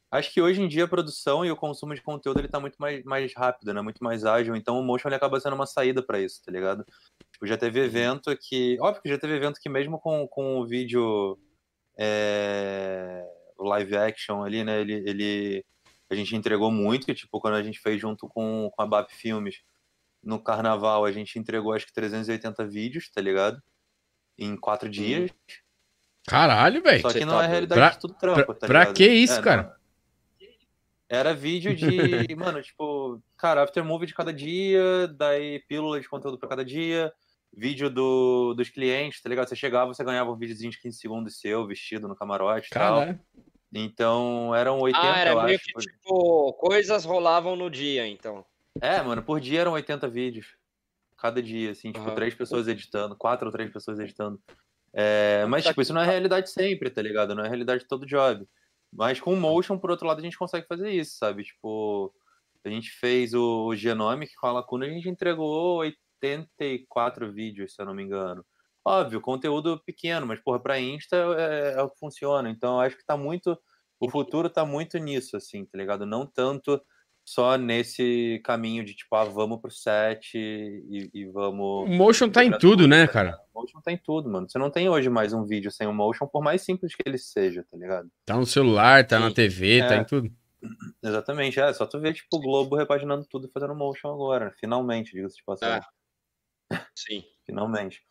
Acho 0.10 0.32
que 0.32 0.42
hoje 0.42 0.62
em 0.62 0.68
dia 0.68 0.84
a 0.84 0.88
produção 0.88 1.44
e 1.44 1.52
o 1.52 1.56
consumo 1.56 1.96
de 1.96 2.02
conteúdo 2.02 2.40
ele 2.40 2.48
tá 2.48 2.60
muito 2.60 2.78
mais, 2.78 3.04
mais 3.04 3.34
rápido, 3.36 3.74
né? 3.74 3.82
Muito 3.82 4.02
mais 4.04 4.24
ágil. 4.24 4.56
Então 4.56 4.80
o 4.80 4.84
motion 4.84 5.10
ele 5.10 5.16
acaba 5.16 5.40
sendo 5.40 5.56
uma 5.56 5.66
saída 5.66 6.04
para 6.04 6.20
isso, 6.20 6.42
tá 6.46 6.52
ligado? 6.52 6.86
Tipo, 7.32 7.48
já 7.48 7.58
teve 7.58 7.80
evento 7.82 8.36
que. 8.38 8.78
Óbvio 8.80 9.02
que 9.02 9.10
já 9.10 9.18
teve 9.18 9.36
evento 9.36 9.60
que 9.60 9.68
mesmo 9.68 10.00
com, 10.00 10.28
com 10.28 10.60
o 10.60 10.66
vídeo 10.66 11.38
é, 11.98 13.26
live 13.60 13.98
action 13.98 14.44
ali, 14.44 14.64
né? 14.64 14.80
Ele, 14.80 14.94
ele, 15.10 15.66
a 16.10 16.16
gente 16.16 16.36
entregou 16.36 16.72
muito, 16.72 17.14
tipo, 17.14 17.42
quando 17.42 17.56
a 17.56 17.64
gente 17.64 17.80
fez 17.80 18.00
junto 18.00 18.28
com, 18.30 18.70
com 18.74 18.82
a 18.82 18.86
BAP 18.86 19.10
Filmes 19.12 19.62
no 20.24 20.40
carnaval, 20.42 21.04
a 21.06 21.12
gente 21.12 21.38
entregou 21.38 21.74
acho 21.74 21.86
que 21.86 21.94
380 21.94 22.66
vídeos, 22.66 23.10
tá 23.12 23.22
ligado? 23.22 23.62
Em 24.38 24.56
quatro 24.56 24.90
dias. 24.90 25.30
Caralho, 26.26 26.82
velho. 26.82 27.02
Só 27.02 27.12
que 27.12 27.26
não 27.26 27.34
tá 27.40 27.44
é 27.44 27.48
realidade 27.48 27.80
Pra- 27.82 27.90
de 27.90 28.00
tudo 28.00 28.14
trampo, 28.16 28.54
tá 28.54 28.66
pra 28.68 28.80
ligado? 28.82 28.96
que 28.96 29.06
isso, 29.08 29.34
É, 29.34 29.36
não- 29.38 29.44
cara? 29.44 29.76
Era 31.10 31.34
vídeo 31.34 31.76
de, 31.76 31.86
mano, 32.38 32.62
tipo, 32.62 33.22
cara, 33.38 33.62
aftermovie 33.64 34.08
de 34.08 34.16
cada 34.16 34.34
dia, 34.34 35.08
daí 35.16 35.60
pílula 35.68 36.00
de 36.00 36.08
conteúdo 36.10 36.40
pra 36.40 36.50
cada 36.50 36.66
dia, 36.66 37.14
vídeo 37.56 37.90
do, 37.90 38.54
dos 38.56 38.70
clientes, 38.70 39.22
tá 39.22 39.30
ligado? 39.30 39.48
Você 39.48 39.56
chegava, 39.56 39.94
você 39.94 40.04
ganhava 40.04 40.32
um 40.32 40.38
videozinho 40.38 40.72
de 40.72 40.80
15 40.80 40.98
segundos 40.98 41.40
seu, 41.40 41.68
vestido 41.68 42.08
no 42.08 42.16
camarote 42.16 42.68
e 42.68 42.70
tal. 42.72 43.04
Então, 43.72 44.56
eram 44.56 44.80
80, 44.80 45.06
Ah, 45.08 45.20
era 45.20 45.30
eu 45.32 45.44
meio 45.44 45.56
acho. 45.58 45.66
que 45.66 45.82
tipo, 45.82 46.54
coisas 46.54 47.06
rolavam 47.06 47.56
no 47.56 47.70
dia, 47.70 48.08
então. 48.08 48.44
É, 48.82 49.02
mano, 49.02 49.24
por 49.24 49.40
dia 49.40 49.62
eram 49.62 49.74
80 49.74 50.08
vídeos. 50.08 50.56
Cada 51.18 51.42
dia, 51.42 51.72
assim, 51.72 51.92
tipo, 51.92 52.06
Aham. 52.06 52.16
três 52.16 52.34
pessoas 52.34 52.68
editando, 52.68 53.16
quatro 53.16 53.46
ou 53.46 53.52
três 53.52 53.72
pessoas 53.72 54.00
editando. 54.00 54.42
É, 54.92 55.46
mas, 55.48 55.64
Tá 55.64 55.70
tipo, 55.70 55.82
isso 55.82 55.94
não 55.94 56.02
é 56.02 56.06
realidade 56.06 56.50
sempre, 56.50 56.90
tá 56.90 57.02
ligado? 57.02 57.34
Não 57.34 57.44
é 57.44 57.48
realidade 57.48 57.84
de 57.84 57.88
todo 57.88 58.06
job. 58.06 58.48
Mas 58.92 59.20
com 59.20 59.34
o 59.34 59.38
Motion, 59.38 59.78
por 59.78 59.90
outro 59.90 60.06
lado, 60.08 60.20
a 60.20 60.24
gente 60.24 60.38
consegue 60.38 60.68
fazer 60.68 60.92
isso, 60.92 61.18
sabe? 61.18 61.44
Tipo, 61.44 62.14
a 62.64 62.70
gente 62.70 62.92
fez 62.92 63.34
o 63.34 63.74
Genomic 63.76 64.36
com 64.36 64.48
a 64.48 64.52
Lacuna, 64.52 64.86
a 64.86 64.90
gente 64.90 65.10
entregou 65.10 65.78
84 65.78 67.32
vídeos, 67.32 67.74
se 67.74 67.82
eu 67.82 67.86
não 67.86 67.94
me 67.94 68.04
engano. 68.04 68.46
Óbvio, 68.86 69.22
conteúdo 69.22 69.82
pequeno, 69.86 70.28
mas, 70.28 70.42
porra, 70.42 70.60
pra 70.60 70.80
Insta 70.80 71.16
é, 71.38 71.74
é 71.80 71.82
o 71.82 71.90
que 71.90 71.98
funciona. 71.98 72.50
Então, 72.50 72.76
eu 72.76 72.82
acho 72.82 72.98
que 72.98 73.06
tá 73.06 73.16
muito. 73.18 73.58
O 74.00 74.10
futuro 74.10 74.50
tá 74.50 74.66
muito 74.66 74.98
nisso, 74.98 75.38
assim, 75.38 75.66
tá 75.66 75.78
ligado? 75.78 76.06
Não 76.06 76.26
tanto 76.26 76.82
só 77.26 77.58
nesse 77.58 78.42
caminho 78.44 78.84
de 78.84 78.94
tipo, 78.94 79.16
ah, 79.16 79.24
vamos 79.24 79.60
pro 79.62 79.72
set 79.72 80.36
e, 80.38 81.10
e 81.14 81.26
O 81.28 81.32
vamos. 81.32 81.90
motion 81.90 82.30
tá 82.30 82.44
em 82.44 82.52
tudo, 82.58 82.88
né, 82.88 83.08
cara? 83.08 83.40
O 83.54 83.62
motion 83.62 83.80
tá 83.82 83.92
em 83.92 83.98
tudo, 83.98 84.30
mano. 84.30 84.50
Você 84.50 84.58
não 84.58 84.70
tem 84.70 84.90
hoje 84.90 85.10
mais 85.10 85.32
um 85.34 85.44
vídeo 85.44 85.72
sem 85.72 85.88
o 85.88 85.94
motion, 85.94 86.28
por 86.28 86.44
mais 86.44 86.62
simples 86.62 86.94
que 86.96 87.04
ele 87.06 87.18
seja, 87.18 87.64
tá 87.70 87.78
ligado? 87.78 88.10
Tá 88.26 88.36
no 88.36 88.46
celular, 88.46 89.06
tá 89.08 89.20
na 89.20 89.30
Sim. 89.30 89.36
TV, 89.36 89.80
tá 89.88 89.96
É. 89.96 89.98
em 90.00 90.06
tudo. 90.06 90.32
Exatamente, 91.04 91.60
é 91.60 91.74
só 91.74 91.86
tu 91.86 92.00
ver, 92.00 92.14
tipo, 92.14 92.38
o 92.38 92.40
Globo 92.40 92.76
repaginando 92.78 93.26
tudo 93.26 93.48
e 93.48 93.52
fazendo 93.52 93.76
motion 93.76 94.10
agora. 94.14 94.54
Finalmente, 94.60 95.12
diga-se 95.12 95.36
de 95.38 95.44
passagem. 95.44 95.88
Sim. 96.96 97.24
Finalmente. 97.46 98.02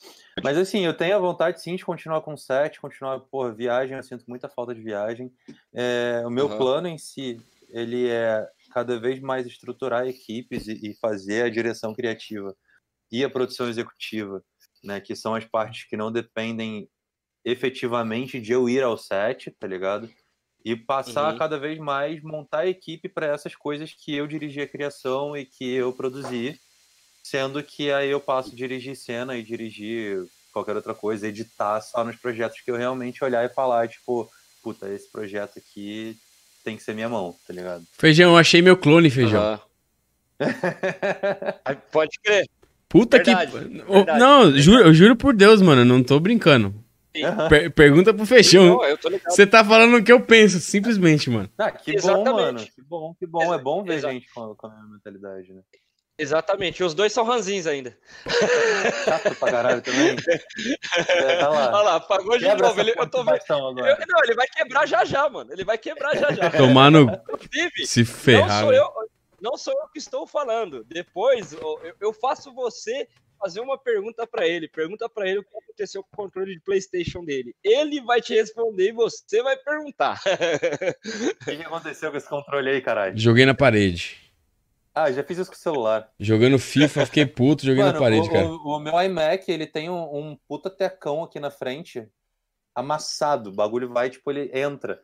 Mas 0.45 0.59
assim, 0.59 0.85
eu 0.85 0.93
tenho 0.95 1.17
a 1.17 1.19
vontade 1.19 1.63
sim 1.63 1.75
de 1.75 1.85
continuar 1.85 2.21
com 2.21 2.35
o 2.35 2.39
set, 2.39 2.79
continuar, 2.79 3.19
porra, 3.21 3.51
viagem, 3.53 3.97
eu 3.97 4.03
sinto 4.03 4.25
muita 4.29 4.47
falta 4.49 4.75
de 4.75 4.83
viagem. 4.83 5.33
É, 5.73 6.23
o 6.27 6.31
meu 6.31 6.47
Aham. 6.49 6.59
plano 6.59 6.89
em 6.89 6.99
si, 6.99 7.41
ele 7.71 8.09
é 8.11 8.47
cada 8.73 8.99
vez 8.99 9.21
mais 9.21 9.47
estruturar 9.47 10.07
equipes 10.07 10.69
e, 10.69 10.91
e 10.91 10.95
fazer 11.01 11.45
a 11.45 11.51
direção 11.51 11.95
criativa 11.95 12.57
e 13.13 13.25
a 13.25 13.31
produção 13.31 13.69
executiva, 13.69 14.45
né, 14.85 15.01
que 15.01 15.17
são 15.17 15.35
as 15.35 15.45
partes 15.45 15.85
que 15.89 15.97
não 15.97 16.13
dependem 16.13 16.89
efetivamente 17.45 18.41
de 18.41 18.53
eu 18.53 18.69
ir 18.69 18.83
ao 18.83 18.99
set, 18.99 19.51
tá 19.53 19.67
ligado? 19.67 20.11
E 20.65 20.77
passar 20.77 21.33
Uhum. 21.33 21.39
cada 21.39 21.59
vez 21.59 21.79
mais 21.79 22.23
montar 22.23 22.61
a 22.61 22.67
equipe 22.69 23.09
para 23.09 23.27
essas 23.27 23.57
coisas 23.57 23.93
que 23.95 24.15
eu 24.15 24.27
dirigi 24.27 24.61
a 24.61 24.69
criação 24.69 25.37
e 25.37 25.45
que 25.47 25.73
eu 25.75 25.93
produzi 25.93 26.59
Sendo 27.23 27.63
que 27.63 27.91
aí 27.93 28.11
eu 28.11 28.21
passo 28.21 28.53
a 28.53 28.57
dirigir 28.57 28.97
cena 28.97 29.37
e 29.37 29.43
dirigir 29.43 30.27
qualquer 30.53 30.77
outra 30.77 30.95
coisa, 30.95 31.29
editar 31.29 31.81
só 31.81 32.05
nos 32.05 32.17
projetos 32.17 32.61
que 32.61 32.71
eu 32.71 32.77
realmente 32.77 33.23
olhar 33.25 33.45
e 33.45 33.55
falar, 33.55 33.89
tipo, 33.89 34.29
puta, 34.63 34.89
esse 34.93 35.11
projeto 35.11 35.59
aqui 35.59 36.19
tem 36.63 36.77
que 36.77 36.83
ser 36.83 36.95
minha 36.95 37.09
mão, 37.09 37.35
tá 37.47 37.53
ligado? 37.53 37.85
Feijão, 37.99 38.31
eu 38.33 38.37
achei 38.37 38.61
meu 38.63 38.77
clone, 38.77 39.11
feijão. 39.11 39.43
Ah, 39.43 39.61
Pode 41.93 42.19
crer. 42.23 42.49
Puta 42.89 43.17
Verdade, 43.19 43.51
que. 43.53 43.59
verdade. 43.59 44.19
não, 44.21 44.53
juro, 44.59 44.83
eu 44.85 44.93
juro 44.95 45.17
por 45.17 45.35
Deus, 45.35 45.63
mano, 45.63 45.85
não 45.85 46.03
tô 46.03 46.21
brincando. 46.21 46.75
Sim. 47.15 47.23
Per- 47.49 47.71
pergunta 47.73 48.13
pro 48.13 48.27
feijão. 48.27 48.79
Você 49.29 49.47
tá 49.47 49.65
falando 49.65 49.97
o 49.97 50.03
que 50.05 50.13
eu 50.13 50.21
penso, 50.21 50.59
simplesmente, 50.61 51.29
mano. 51.31 51.49
Ah, 51.59 51.71
que 51.71 51.95
Exatamente. 51.95 52.25
bom, 52.31 52.35
mano. 52.43 52.59
Que 52.61 52.83
bom, 52.83 53.15
que 53.19 53.27
bom. 53.27 53.55
É 53.55 53.59
bom 53.59 53.83
ver 53.85 53.95
Exa- 53.95 54.11
gente 54.11 54.27
com, 54.35 54.55
com 54.55 54.67
a 54.67 54.71
mesma 54.71 54.89
mentalidade, 54.93 55.53
né? 55.53 55.61
Exatamente. 56.19 56.85
Os 56.85 56.95
dois 56.95 57.13
são 57.13 57.25
ranzins 57.25 57.67
ainda. 57.67 57.97
Chato 59.05 59.35
pra 59.37 59.51
caralho 59.51 59.81
também. 59.83 60.17
É, 61.09 61.39
tá 61.39 61.49
lá. 61.49 61.67
Olha 61.73 61.83
lá, 61.83 61.95
apagou 61.97 62.39
de 62.39 62.45
Quebra 62.45 62.69
novo. 62.69 62.81
Ele, 62.81 62.91
eu 62.97 63.07
tô 63.11 63.19
agora. 63.21 63.41
Eu- 63.49 64.07
não, 64.07 64.25
ele 64.25 64.35
vai 64.35 64.47
quebrar 64.47 64.87
já 64.87 65.05
já, 65.05 65.29
mano. 65.29 65.53
Ele 65.53 65.65
vai 65.65 65.79
quebrar 65.79 66.15
já 66.17 66.31
já. 66.33 66.51
Tomar 66.57 66.91
no. 66.91 67.03
Inclusive, 67.03 67.87
Se 67.87 68.01
não 68.01 68.07
ferrar. 68.07 68.61
sou 68.61 68.69
velho. 68.71 68.83
eu, 68.83 68.91
não 69.41 69.57
sou 69.57 69.73
eu 69.73 69.89
que 69.89 69.99
estou 69.99 70.27
falando. 70.27 70.85
Depois 70.85 71.53
eu, 71.53 71.95
eu 72.01 72.13
faço 72.13 72.53
você 72.55 73.09
fazer 73.39 73.61
uma 73.61 73.77
pergunta 73.79 74.27
pra 74.27 74.47
ele. 74.47 74.69
Pergunta 74.69 75.09
pra 75.09 75.27
ele 75.29 75.39
o 75.41 75.43
que 75.43 75.57
aconteceu 75.57 76.03
com 76.03 76.09
o 76.13 76.17
controle 76.25 76.55
de 76.55 76.61
PlayStation 76.61 77.25
dele. 77.25 77.55
Ele 77.65 78.01
vai 78.03 78.21
te 78.21 78.35
responder 78.35 78.91
e 78.91 78.93
você 78.93 79.43
vai 79.43 79.57
perguntar. 79.57 80.21
O 81.43 81.45
que, 81.45 81.57
que 81.57 81.63
aconteceu 81.63 82.11
com 82.11 82.17
esse 82.17 82.29
controle 82.29 82.71
aí, 82.71 82.81
caralho? 82.81 83.19
Joguei 83.19 83.45
na 83.45 83.55
parede. 83.55 84.22
Ah, 84.95 85.11
já 85.11 85.25
fiz 85.25 85.39
isso 85.39 85.51
com 85.51 85.57
o 85.57 85.59
celular. 85.59 86.11
Jogando 86.19 86.59
FIFA, 86.59 87.07
fiquei 87.07 87.27
puto, 87.27 87.65
joguei 87.65 87.83
na 87.83 87.93
parede, 87.95 88.29
o, 88.29 88.33
cara. 88.33 88.47
o- 88.47 88.77
o 88.77 88.81
meu 88.81 89.01
iMac, 89.03 89.51
ele 89.51 89.67
tem 89.67 89.89
um, 89.89 90.17
um 90.17 90.39
puta 90.49 90.69
tecão 90.69 91.23
aqui 91.23 91.41
na 91.41 91.51
frente, 91.51 92.07
amassado. 92.75 93.51
O 93.51 93.55
bagulho 93.55 93.89
vai, 93.89 94.11
tipo, 94.11 94.31
ele 94.31 94.51
entra. 94.59 95.01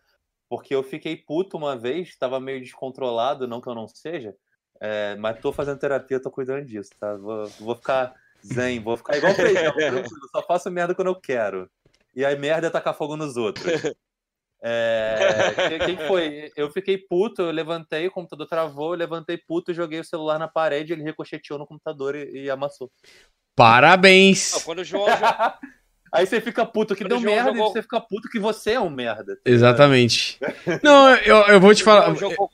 Porque 0.48 0.74
eu 0.74 0.82
fiquei 0.82 1.16
puto 1.16 1.56
uma 1.56 1.76
vez, 1.76 2.16
tava 2.16 2.40
meio 2.40 2.60
descontrolado, 2.60 3.46
não 3.46 3.60
que 3.60 3.68
eu 3.68 3.74
não 3.74 3.86
seja, 3.86 4.34
é, 4.80 5.14
mas 5.16 5.38
tô 5.40 5.52
fazendo 5.52 5.78
terapia, 5.78 6.20
tô 6.20 6.30
cuidando 6.30 6.64
disso, 6.64 6.90
tá? 6.98 7.16
Vou, 7.16 7.46
vou 7.60 7.74
ficar 7.76 8.14
zen, 8.42 8.80
vou 8.80 8.96
ficar 8.96 9.16
igual 9.18 9.34
feijão, 9.34 9.74
só 10.32 10.42
faço 10.46 10.70
merda 10.70 10.94
quando 10.94 11.08
eu 11.08 11.20
quero. 11.20 11.70
E 12.16 12.24
aí 12.24 12.34
merda 12.36 12.68
é 12.68 12.70
tacar 12.70 12.94
fogo 12.94 13.14
nos 13.16 13.36
outros. 13.36 13.64
É, 14.62 15.54
que- 15.68 15.78
quem 15.86 15.96
foi? 16.08 16.50
Eu 16.56 16.70
fiquei 16.70 16.98
puto, 16.98 17.42
eu 17.42 17.50
levantei, 17.50 18.06
o 18.06 18.10
computador 18.10 18.46
travou, 18.48 18.92
eu 18.92 18.98
levantei 18.98 19.36
puto, 19.38 19.72
joguei 19.72 20.00
o 20.00 20.04
celular 20.04 20.38
na 20.38 20.48
parede, 20.48 20.92
ele 20.92 21.04
ricocheteou 21.04 21.58
no 21.58 21.66
computador 21.66 22.14
e, 22.16 22.44
e 22.44 22.50
amassou. 22.50 22.90
Não, 23.04 23.12
Parabéns! 23.54 24.62
quando 24.64 24.80
o 24.80 24.84
João. 24.84 25.06
jo- 25.06 25.12
Aí 26.10 26.26
você 26.26 26.40
fica 26.40 26.64
puto 26.64 26.94
que 26.96 27.04
Quando 27.04 27.10
deu 27.10 27.20
merda 27.20 27.50
jogou- 27.50 27.68
e 27.68 27.72
você 27.72 27.82
fica 27.82 28.00
puto 28.00 28.28
que 28.30 28.38
você 28.38 28.72
é 28.72 28.80
um 28.80 28.88
merda. 28.88 29.36
tá? 29.36 29.42
Exatamente. 29.44 30.38
Não, 30.82 31.14
eu, 31.16 31.36
eu 31.48 31.60
vou 31.60 31.74
te 31.74 31.82
falar. 31.84 32.14
jogou- 32.14 32.48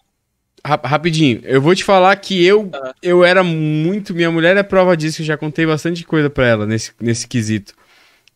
Ra- 0.66 0.80
Rapidinho, 0.82 1.40
eu 1.44 1.60
vou 1.60 1.74
te 1.74 1.84
falar 1.84 2.16
que 2.16 2.44
eu, 2.44 2.70
Ah. 2.74 2.92
eu 3.02 3.22
era 3.22 3.44
muito. 3.44 4.12
Minha 4.14 4.30
mulher 4.30 4.56
é 4.56 4.62
prova 4.62 4.96
disso, 4.96 5.22
eu 5.22 5.26
já 5.26 5.36
contei 5.36 5.64
bastante 5.66 6.04
coisa 6.04 6.28
pra 6.28 6.46
ela 6.48 6.66
nesse, 6.66 6.92
nesse 7.00 7.28
quesito. 7.28 7.74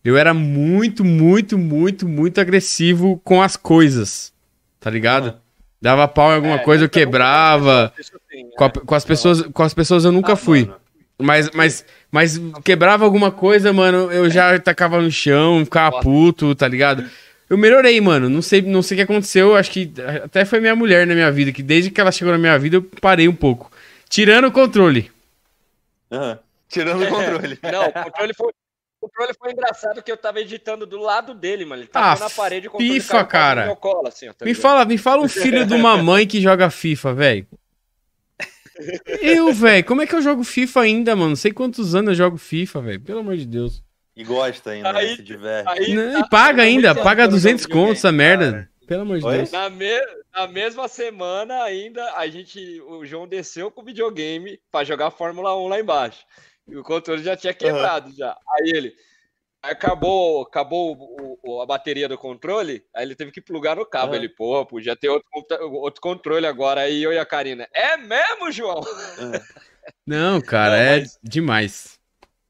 Eu 0.05 0.17
era 0.17 0.33
muito, 0.33 1.05
muito, 1.05 1.59
muito, 1.59 2.09
muito 2.09 2.41
agressivo 2.41 3.21
com 3.25 3.43
as 3.43 3.57
coisas. 3.57 4.33
Tá 4.81 4.89
ligado? 4.91 5.35
Ah. 5.37 5.41
Dava 5.81 6.09
pau 6.09 6.33
em 6.33 6.37
alguma 6.37 6.55
É, 6.57 6.59
coisa, 6.59 6.85
eu 6.85 6.89
quebrava. 6.89 7.93
assim, 7.99 8.49
Com, 8.57 8.65
a- 8.65 8.69
né? 8.69 8.73
com 8.85 8.95
as 8.95 9.05
pessoas, 9.05 9.43
com 9.43 9.63
as 9.63 9.75
pessoas 9.75 10.05
eu 10.05 10.13
nunca 10.13 10.33
Ah, 10.33 10.37
fui. 10.37 10.63
mano. 10.67 10.77
Mas, 11.21 11.51
mas, 11.51 11.85
mas 12.13 12.41
quebrava 12.65 13.05
alguma 13.05 13.31
coisa, 13.33 13.73
mano, 13.73 14.11
eu 14.13 14.31
já 14.31 14.57
tacava 14.61 15.01
no 15.03 15.11
chão, 15.11 15.65
ficava 15.65 16.01
puto, 16.01 16.55
tá 16.55 16.69
ligado? 16.69 17.05
Eu 17.51 17.59
melhorei, 17.59 18.01
mano. 18.01 18.29
Não 18.29 18.41
sei, 18.41 18.63
não 18.63 18.83
sei 18.83 18.95
o 18.95 18.99
que 18.99 19.03
aconteceu. 19.03 19.57
Acho 19.57 19.71
que 19.71 19.93
até 20.23 20.45
foi 20.45 20.61
minha 20.61 20.77
mulher 20.77 21.07
na 21.07 21.15
minha 21.15 21.31
vida, 21.33 21.51
que 21.53 21.63
desde 21.63 21.91
que 21.91 22.01
ela 22.01 22.13
chegou 22.13 22.33
na 22.33 22.39
minha 22.39 22.57
vida 22.59 22.77
eu 22.77 22.83
parei 23.01 23.27
um 23.27 23.35
pouco. 23.35 23.71
Tirando 24.09 24.47
o 24.47 24.53
controle. 24.53 25.11
Aham. 26.11 26.39
Tirando 26.69 27.03
o 27.03 27.07
controle. 27.11 27.59
Não, 27.63 27.89
o 27.89 27.93
controle 27.93 28.35
foi. 28.35 28.53
O 29.01 29.07
controle 29.09 29.33
foi 29.39 29.53
engraçado 29.53 30.03
que 30.03 30.11
eu 30.11 30.17
tava 30.17 30.41
editando 30.41 30.85
do 30.85 30.99
lado 30.99 31.33
dele, 31.33 31.65
mano. 31.65 31.83
Ele 31.83 31.89
Ah, 31.93 32.17
tava 32.17 32.21
na 32.25 32.31
parede 32.31 32.67
e 32.67 32.69
o 32.69 32.73
controle 32.73 33.01
FIFA, 33.01 33.25
cara. 33.25 33.61
no 33.63 33.67
meu 33.69 33.77
colo, 33.77 34.09
assim, 34.09 34.27
tá 34.33 34.45
Me 34.45 34.55
fala, 34.55 34.85
me 34.85 34.99
fala 34.99 35.23
um 35.23 35.29
filho 35.29 35.65
de 35.65 35.75
uma 35.75 35.97
mãe 35.97 36.27
que 36.27 36.41
joga 36.41 36.69
FIFA, 36.69 37.15
velho. 37.15 37.47
Eu, 39.21 39.53
velho, 39.53 39.85
como 39.85 40.03
é 40.03 40.07
que 40.07 40.15
eu 40.15 40.23
jogo 40.23 40.45
FIFA 40.45 40.83
ainda, 40.83 41.17
mano? 41.17 41.31
Não 41.31 41.37
sei 41.37 41.51
quantos 41.53 41.95
anos 41.97 42.11
eu 42.11 42.15
jogo 42.15 42.37
FIFA, 42.37 42.81
velho. 42.81 43.01
Pelo 43.01 43.19
amor 43.21 43.37
de 43.37 43.45
Deus. 43.47 43.83
E 44.15 44.23
gosta 44.25 44.71
ainda, 44.71 44.93
né? 44.93 45.01
Aí- 45.01 45.17
se 45.17 45.23
diverte. 45.23 45.69
Aí, 45.69 45.95
Né, 45.95 46.13
tá- 46.13 46.19
E 46.21 46.29
paga 46.29 46.63
ainda, 46.63 46.95
paga 46.95 47.23
tempo 47.23 47.35
200 47.35 47.67
que 47.67 47.73
eu 47.73 47.75
não 47.77 47.81
jogo 47.83 47.89
contos 47.91 48.05
essa 48.05 48.13
merda. 48.13 48.71
Pelo 48.87 49.03
amor 49.03 49.19
de 49.19 49.25
Oi? 49.27 49.37
Deus. 49.39 49.51
Na, 49.53 49.69
me- 49.69 50.07
na 50.35 50.47
mesma 50.47 50.89
semana 50.89 51.63
ainda, 51.63 52.05
a 52.15 52.27
gente, 52.29 52.81
o 52.89 53.05
João 53.05 53.27
desceu 53.29 53.71
com 53.71 53.83
o 53.83 53.85
videogame 53.85 54.59
pra 54.71 54.83
jogar 54.85 55.11
Fórmula 55.11 55.57
1 55.59 55.69
lá 55.69 55.81
embaixo. 55.81 56.21
E 56.69 56.77
o 56.77 56.83
controle 56.83 57.23
já 57.23 57.37
tinha 57.37 57.55
quebrado 57.55 58.13
já. 58.15 58.37
Aí 58.51 58.71
ele 58.75 58.95
acabou, 59.63 60.43
acabou 60.43 60.97
o- 60.97 61.39
o- 61.43 61.61
a 61.63 61.67
bateria 61.67 62.09
do 62.09 62.17
controle, 62.19 62.85
aí 62.95 63.05
ele 63.05 63.15
teve 63.17 63.33
que 63.33 63.41
plugar 63.41 63.77
no 63.77 63.87
cabo. 63.87 64.13
Ah. 64.13 64.17
Ele, 64.17 64.29
porra, 64.29 64.67
podia 64.67 64.95
ter 64.97 65.09
outro, 65.09 65.29
outro 65.73 66.01
controle 66.01 66.47
agora. 66.47 66.83
Aí 66.83 67.03
eu 67.03 67.13
e 67.13 67.19
a 67.19 67.27
Karina, 67.27 67.69
é 67.75 67.97
mesmo, 67.97 68.51
João? 68.53 68.81
Ah, 68.83 69.41
Não, 70.07 70.41
cara, 70.41 70.77
Não, 70.77 70.83
é 70.83 71.01
mas- 71.01 71.19
demais. 71.23 71.99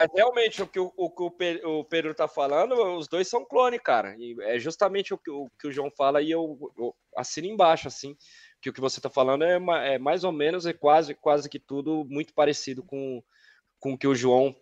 Mas 0.01 0.09
realmente, 0.15 0.63
o 0.63 0.67
que 0.67 0.79
o, 0.79 0.93
o, 0.97 1.07
o 1.27 1.31
Pe- 1.31 1.61
o 1.65 1.83
Pedro 1.85 2.15
tá 2.15 2.29
falando, 2.29 2.73
os 2.97 3.09
dois 3.09 3.27
são 3.27 3.45
clone, 3.45 3.81
cara. 3.81 4.15
E 4.17 4.37
é 4.43 4.57
justamente 4.57 5.13
o 5.13 5.19
que 5.19 5.29
o, 5.29 5.51
que 5.61 5.67
o 5.67 5.73
João 5.73 5.91
fala 5.91 6.23
e 6.23 6.31
eu, 6.31 6.57
eu 6.79 6.95
assino 7.17 7.49
embaixo, 7.49 7.89
assim. 7.89 8.17
que 8.61 8.71
o 8.71 8.73
que 8.73 8.81
você 8.81 9.01
está 9.01 9.11
falando 9.11 9.43
é, 9.45 9.59
é 9.95 9.99
mais 9.99 10.23
ou 10.23 10.31
menos, 10.31 10.67
é 10.67 10.73
quase, 10.73 11.15
quase 11.17 11.49
que 11.49 11.59
tudo 11.59 12.05
muito 12.09 12.33
parecido 12.33 12.81
com, 12.85 13.21
com 13.79 13.93
o 13.93 13.99
que 13.99 14.07
o 14.07 14.15
João 14.15 14.55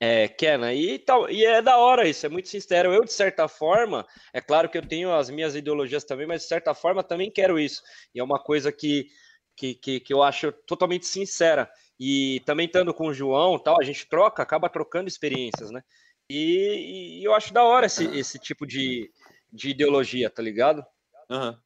é, 0.00 0.28
quer, 0.28 0.58
né? 0.58 0.74
E, 0.74 0.98
tal, 0.98 1.28
e 1.28 1.44
é 1.44 1.60
da 1.60 1.76
hora 1.76 2.08
isso, 2.08 2.24
é 2.24 2.28
muito 2.28 2.48
sincero. 2.48 2.92
Eu, 2.92 3.04
de 3.04 3.12
certa 3.12 3.48
forma, 3.48 4.06
é 4.32 4.40
claro 4.40 4.68
que 4.68 4.78
eu 4.78 4.86
tenho 4.86 5.12
as 5.12 5.28
minhas 5.28 5.54
ideologias 5.54 6.04
também, 6.04 6.26
mas 6.26 6.42
de 6.42 6.48
certa 6.48 6.74
forma 6.74 7.02
também 7.02 7.30
quero 7.30 7.58
isso. 7.58 7.82
E 8.14 8.20
é 8.20 8.24
uma 8.24 8.38
coisa 8.38 8.70
que, 8.70 9.08
que, 9.56 9.74
que, 9.74 10.00
que 10.00 10.12
eu 10.12 10.22
acho 10.22 10.52
totalmente 10.66 11.06
sincera. 11.06 11.68
E 11.98 12.40
também 12.46 12.66
estando 12.66 12.94
com 12.94 13.08
o 13.08 13.14
João, 13.14 13.58
tal, 13.58 13.80
a 13.80 13.84
gente 13.84 14.08
troca, 14.08 14.42
acaba 14.42 14.68
trocando 14.68 15.08
experiências, 15.08 15.70
né? 15.70 15.82
E, 16.30 17.20
e 17.20 17.24
eu 17.24 17.34
acho 17.34 17.52
da 17.52 17.64
hora 17.64 17.86
esse, 17.86 18.04
esse 18.16 18.38
tipo 18.38 18.66
de, 18.66 19.10
de 19.52 19.70
ideologia, 19.70 20.30
tá 20.30 20.42
ligado? 20.42 20.84
Aham. 21.28 21.58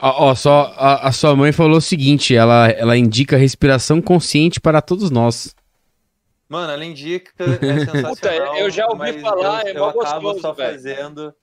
Ó, 0.00 0.30
ó, 0.30 0.34
só 0.34 0.72
a, 0.76 1.08
a 1.08 1.12
sua 1.12 1.34
mãe 1.36 1.52
falou 1.52 1.78
o 1.78 1.80
seguinte: 1.80 2.34
ela, 2.34 2.68
ela 2.68 2.96
indica 2.96 3.36
respiração 3.36 4.00
consciente 4.00 4.60
para 4.60 4.80
todos 4.82 5.10
nós. 5.10 5.54
Mano, 6.48 6.72
ela 6.72 6.84
indica, 6.84 7.32
é 7.38 7.78
sensacional. 7.86 8.58
eu 8.58 8.70
já 8.70 8.86
ouvi 8.86 8.98
mas 8.98 9.20
falar, 9.22 9.66
eu, 9.66 9.68
é 9.68 9.78
eu 9.78 9.84
acabo 9.86 10.20
gostoso, 10.20 10.40
só 10.40 10.52
velho. 10.52 10.72
fazendo 10.72 11.34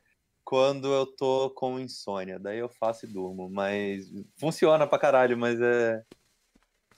quando 0.44 0.92
eu 0.92 1.06
tô 1.06 1.50
com 1.52 1.80
insônia. 1.80 2.40
Daí 2.40 2.60
eu 2.60 2.70
faço 2.70 3.06
e 3.06 3.10
durmo. 3.10 3.50
Mas 3.50 4.06
funciona 4.38 4.86
pra 4.88 5.00
caralho, 5.00 5.38
mas 5.38 5.60
é. 5.62 6.02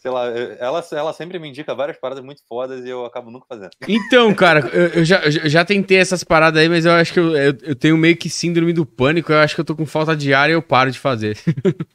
Sei 0.01 0.09
lá, 0.09 0.25
ela, 0.25 0.83
ela 0.93 1.13
sempre 1.13 1.37
me 1.37 1.47
indica 1.47 1.75
várias 1.75 1.95
paradas 1.95 2.23
muito 2.23 2.41
fodas 2.49 2.83
e 2.83 2.89
eu 2.89 3.05
acabo 3.05 3.29
nunca 3.29 3.45
fazendo. 3.47 3.69
Então, 3.87 4.33
cara, 4.33 4.67
eu, 4.73 4.87
eu 4.87 5.05
já, 5.05 5.19
eu 5.19 5.47
já 5.47 5.63
tentei 5.63 5.99
essas 5.99 6.23
paradas 6.23 6.59
aí, 6.59 6.67
mas 6.67 6.85
eu 6.85 6.91
acho 6.93 7.13
que 7.13 7.19
eu, 7.19 7.37
eu, 7.37 7.57
eu 7.61 7.75
tenho 7.75 7.95
meio 7.95 8.17
que 8.17 8.27
síndrome 8.27 8.73
do 8.73 8.83
pânico. 8.83 9.31
Eu 9.31 9.37
acho 9.37 9.53
que 9.53 9.61
eu 9.61 9.65
tô 9.65 9.75
com 9.75 9.85
falta 9.85 10.15
de 10.15 10.33
ar 10.33 10.49
e 10.49 10.53
eu 10.53 10.61
paro 10.61 10.89
de 10.89 10.97
fazer. 10.97 11.37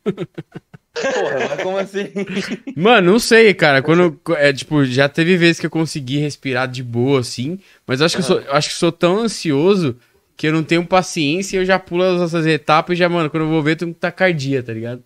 Porra, 0.05 1.49
mas 1.51 1.63
como 1.65 1.79
assim? 1.79 2.13
Mano, 2.77 3.11
não 3.11 3.19
sei, 3.19 3.53
cara. 3.53 3.83
Quando. 3.83 4.21
É, 4.37 4.53
tipo, 4.53 4.85
já 4.85 5.09
teve 5.09 5.37
vezes 5.37 5.59
que 5.59 5.67
eu 5.67 5.71
consegui 5.71 6.19
respirar 6.19 6.69
de 6.69 6.85
boa, 6.85 7.19
assim. 7.19 7.59
Mas 7.85 7.99
eu 7.99 8.07
acho 8.07 8.15
que, 8.15 8.23
eu, 8.23 8.27
sou, 8.27 8.43
acho 8.51 8.69
que 8.69 8.75
sou 8.77 8.93
tão 8.93 9.19
ansioso 9.19 9.97
que 10.37 10.47
eu 10.47 10.53
não 10.53 10.63
tenho 10.63 10.87
paciência 10.87 11.57
e 11.57 11.61
eu 11.61 11.65
já 11.65 11.77
pulo 11.77 12.23
essas 12.23 12.47
etapas 12.47 12.95
e 12.95 12.99
já, 13.01 13.09
mano, 13.09 13.29
quando 13.29 13.43
eu 13.43 13.49
vou 13.49 13.63
ver, 13.65 13.73
eu 13.73 13.77
tenho 13.79 13.95
tacardia, 13.95 14.63
tá 14.63 14.73
ligado? 14.73 15.03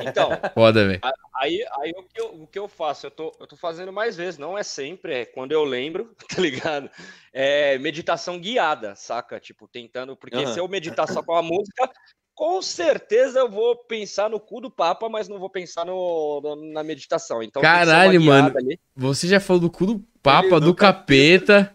Então, 0.00 0.30
Foda, 0.54 0.86
velho. 0.86 1.00
Aí, 1.34 1.64
aí 1.80 1.92
o, 1.96 2.02
que 2.02 2.20
eu, 2.20 2.42
o 2.42 2.46
que 2.46 2.58
eu 2.58 2.68
faço? 2.68 3.06
Eu 3.06 3.10
tô, 3.10 3.32
eu 3.40 3.46
tô 3.46 3.56
fazendo 3.56 3.92
mais 3.92 4.16
vezes, 4.16 4.38
não 4.38 4.56
é 4.56 4.62
sempre, 4.62 5.14
é 5.14 5.24
quando 5.24 5.52
eu 5.52 5.64
lembro, 5.64 6.14
tá 6.28 6.40
ligado? 6.40 6.90
É 7.32 7.78
meditação 7.78 8.38
guiada, 8.38 8.94
saca? 8.94 9.40
Tipo, 9.40 9.66
tentando, 9.66 10.14
porque 10.16 10.36
Aham. 10.36 10.52
se 10.52 10.60
eu 10.60 10.68
meditar 10.68 11.08
só 11.08 11.22
com 11.22 11.34
a 11.34 11.42
música, 11.42 11.90
com 12.34 12.60
certeza 12.60 13.38
eu 13.40 13.48
vou 13.48 13.76
pensar 13.76 14.28
no 14.28 14.38
cu 14.38 14.60
do 14.60 14.70
Papa, 14.70 15.08
mas 15.08 15.28
não 15.28 15.38
vou 15.38 15.48
pensar 15.48 15.86
no, 15.86 16.40
no- 16.42 16.72
na 16.72 16.82
meditação. 16.82 17.42
Então, 17.42 17.62
Caralho, 17.62 18.20
mano. 18.20 18.56
ali. 18.56 18.78
Você 18.94 19.26
já 19.26 19.40
falou 19.40 19.60
do 19.60 19.70
cu 19.70 19.86
do 19.86 19.98
Papa, 20.22 20.60
do 20.60 20.66
do 20.66 20.74
capeta. 20.74 21.74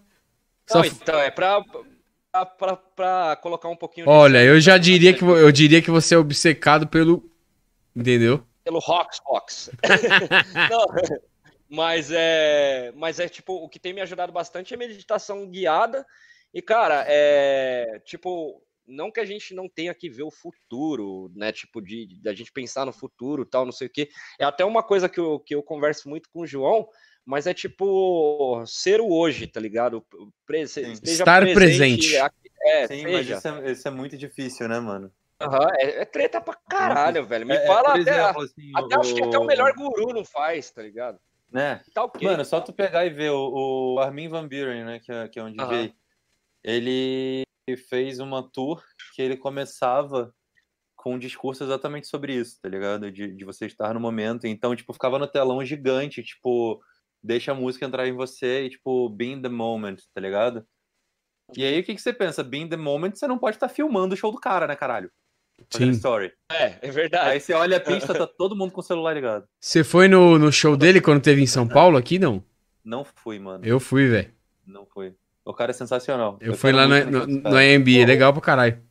Só 0.67 0.79
Não, 0.79 0.85
então, 0.85 1.19
é 1.19 1.31
pra, 1.31 1.63
pra, 2.31 2.45
pra, 2.45 2.75
pra 2.75 3.35
colocar 3.37 3.69
um 3.69 3.75
pouquinho 3.75 4.05
de 4.05 4.11
Olha, 4.11 4.43
eu 4.43 4.59
já 4.59 4.77
diria 4.77 5.13
que 5.13 5.23
eu 5.23 5.51
diria 5.51 5.81
que 5.81 5.89
você 5.89 6.13
é 6.13 6.17
obcecado 6.17 6.87
pelo. 6.87 7.23
Entendeu? 7.95 8.43
Pelo 8.67 8.79
Rox 8.79 9.19
Fox. 9.23 9.69
Mas 11.69 12.11
é, 12.11 12.91
mas 12.95 13.19
é 13.19 13.29
tipo, 13.29 13.53
o 13.53 13.69
que 13.69 13.79
tem 13.79 13.93
me 13.93 14.01
ajudado 14.01 14.31
bastante 14.31 14.73
é 14.73 14.77
meditação 14.77 15.49
guiada. 15.49 16.05
E 16.53 16.61
cara, 16.61 17.05
é 17.07 18.01
tipo, 18.05 18.61
não 18.85 19.09
que 19.11 19.19
a 19.21 19.25
gente 19.25 19.53
não 19.53 19.67
tenha 19.69 19.93
que 19.93 20.09
ver 20.09 20.23
o 20.23 20.31
futuro, 20.31 21.31
né? 21.35 21.51
Tipo, 21.51 21.81
de 21.81 22.19
da 22.21 22.33
gente 22.33 22.51
pensar 22.51 22.85
no 22.85 22.91
futuro, 22.93 23.45
tal, 23.45 23.63
não 23.65 23.71
sei 23.71 23.87
o 23.87 23.89
quê. 23.89 24.09
É 24.39 24.43
até 24.45 24.63
uma 24.65 24.83
coisa 24.83 25.07
que 25.09 25.19
eu, 25.19 25.39
que 25.39 25.55
eu 25.55 25.63
converso 25.63 26.09
muito 26.09 26.29
com 26.29 26.41
o 26.41 26.47
João, 26.47 26.87
mas 27.25 27.47
é 27.47 27.53
tipo 27.53 28.63
ser 28.65 28.99
o 29.01 29.09
hoje, 29.11 29.47
tá 29.47 29.59
ligado? 29.59 30.05
Pre- 30.45 30.61
Estar 30.61 31.41
presente. 31.53 32.17
aqui- 32.17 32.47
É, 32.63 32.87
Sim, 32.87 33.03
mas 33.03 33.25
seja. 33.25 33.37
isso 33.37 33.47
é, 33.47 33.71
isso 33.71 33.87
é 33.87 33.91
muito 33.91 34.17
difícil, 34.17 34.67
né, 34.67 34.79
mano? 34.79 35.11
Aham, 35.39 35.69
é, 35.77 36.01
é 36.01 36.05
treta 36.05 36.41
pra 36.41 36.55
caralho, 36.69 37.25
velho. 37.25 37.45
Me 37.45 37.55
É, 37.55 37.63
é, 37.63 37.67
fala 37.67 37.91
por 37.91 38.01
até. 38.01 38.11
exemplo, 38.11 38.41
assim, 38.41 38.71
até 38.75 38.95
acho 38.95 39.13
que 39.13 39.21
até 39.23 39.37
o 39.37 39.45
melhor 39.45 39.73
guru 39.73 40.13
não 40.13 40.25
faz, 40.25 40.71
tá 40.71 40.81
ligado? 40.81 41.19
Né? 41.51 41.81
Tá 41.93 42.03
ok. 42.03 42.27
Mano, 42.27 42.43
só 42.43 42.59
tu 42.59 42.73
pegar 42.73 43.05
e 43.05 43.09
ver 43.09 43.31
o, 43.31 43.93
o 43.95 43.99
Armin 43.99 44.27
Van 44.27 44.47
Buren, 44.47 44.83
né, 44.83 44.99
que 44.99 45.11
é, 45.11 45.27
que 45.27 45.39
é 45.39 45.43
um 45.43 45.51
DJ, 45.51 45.93
ele 46.63 47.43
fez 47.89 48.19
uma 48.19 48.49
tour 48.51 48.83
que 49.15 49.21
ele 49.21 49.37
começava 49.37 50.33
com 50.95 51.13
um 51.13 51.19
discurso 51.19 51.63
exatamente 51.63 52.07
sobre 52.07 52.33
isso, 52.33 52.59
tá 52.61 52.67
ligado? 52.67 53.11
De, 53.11 53.33
de 53.33 53.45
você 53.45 53.65
estar 53.67 53.93
no 53.93 53.99
momento. 53.99 54.47
Então, 54.47 54.75
tipo, 54.75 54.91
ficava 54.91 55.19
no 55.19 55.27
telão 55.27 55.63
gigante, 55.63 56.23
tipo, 56.23 56.81
deixa 57.23 57.51
a 57.51 57.55
música 57.55 57.85
entrar 57.85 58.07
em 58.07 58.13
você 58.13 58.65
e, 58.65 58.69
tipo, 58.71 59.07
be 59.09 59.27
in 59.27 59.41
the 59.41 59.49
moment, 59.49 59.97
tá 60.13 60.19
ligado? 60.19 60.67
E 61.55 61.63
aí, 61.63 61.79
o 61.79 61.83
que, 61.83 61.95
que 61.95 62.01
você 62.01 62.11
pensa? 62.11 62.43
Be 62.43 62.57
in 62.57 62.69
the 62.69 62.75
moment, 62.75 63.15
você 63.15 63.27
não 63.27 63.37
pode 63.37 63.55
estar 63.55 63.69
filmando 63.69 64.15
o 64.15 64.17
show 64.17 64.31
do 64.31 64.39
cara, 64.39 64.67
né, 64.67 64.75
caralho? 64.75 65.09
Sim. 65.69 65.89
story. 65.89 66.31
É, 66.51 66.75
é 66.81 66.91
verdade. 66.91 67.29
Aí 67.29 67.39
você 67.39 67.53
olha 67.53 67.77
a 67.77 67.79
pista, 67.79 68.13
tá 68.13 68.25
todo 68.25 68.55
mundo 68.55 68.71
com 68.71 68.79
o 68.79 68.83
celular 68.83 69.13
ligado. 69.13 69.45
Você 69.59 69.83
foi 69.83 70.07
no, 70.07 70.39
no 70.39 70.51
show 70.51 70.77
dele 70.77 71.01
quando 71.01 71.21
teve 71.21 71.41
em 71.41 71.47
São 71.47 71.67
Paulo 71.67 71.97
aqui? 71.97 72.17
Não. 72.17 72.43
Não 72.83 73.03
fui, 73.03 73.37
mano. 73.37 73.65
Eu 73.65 73.79
fui, 73.79 74.07
velho. 74.07 74.31
Não 74.65 74.85
fui. 74.85 75.13
O 75.43 75.53
cara 75.53 75.71
é 75.71 75.73
sensacional. 75.73 76.37
Eu 76.39 76.53
fui 76.53 76.71
quero 76.71 76.89
lá 76.89 77.05
no. 77.05 77.57
AMB, 77.57 77.99
é 77.99 78.05
legal 78.05 78.31
pra 78.31 78.41
caralho. 78.41 78.81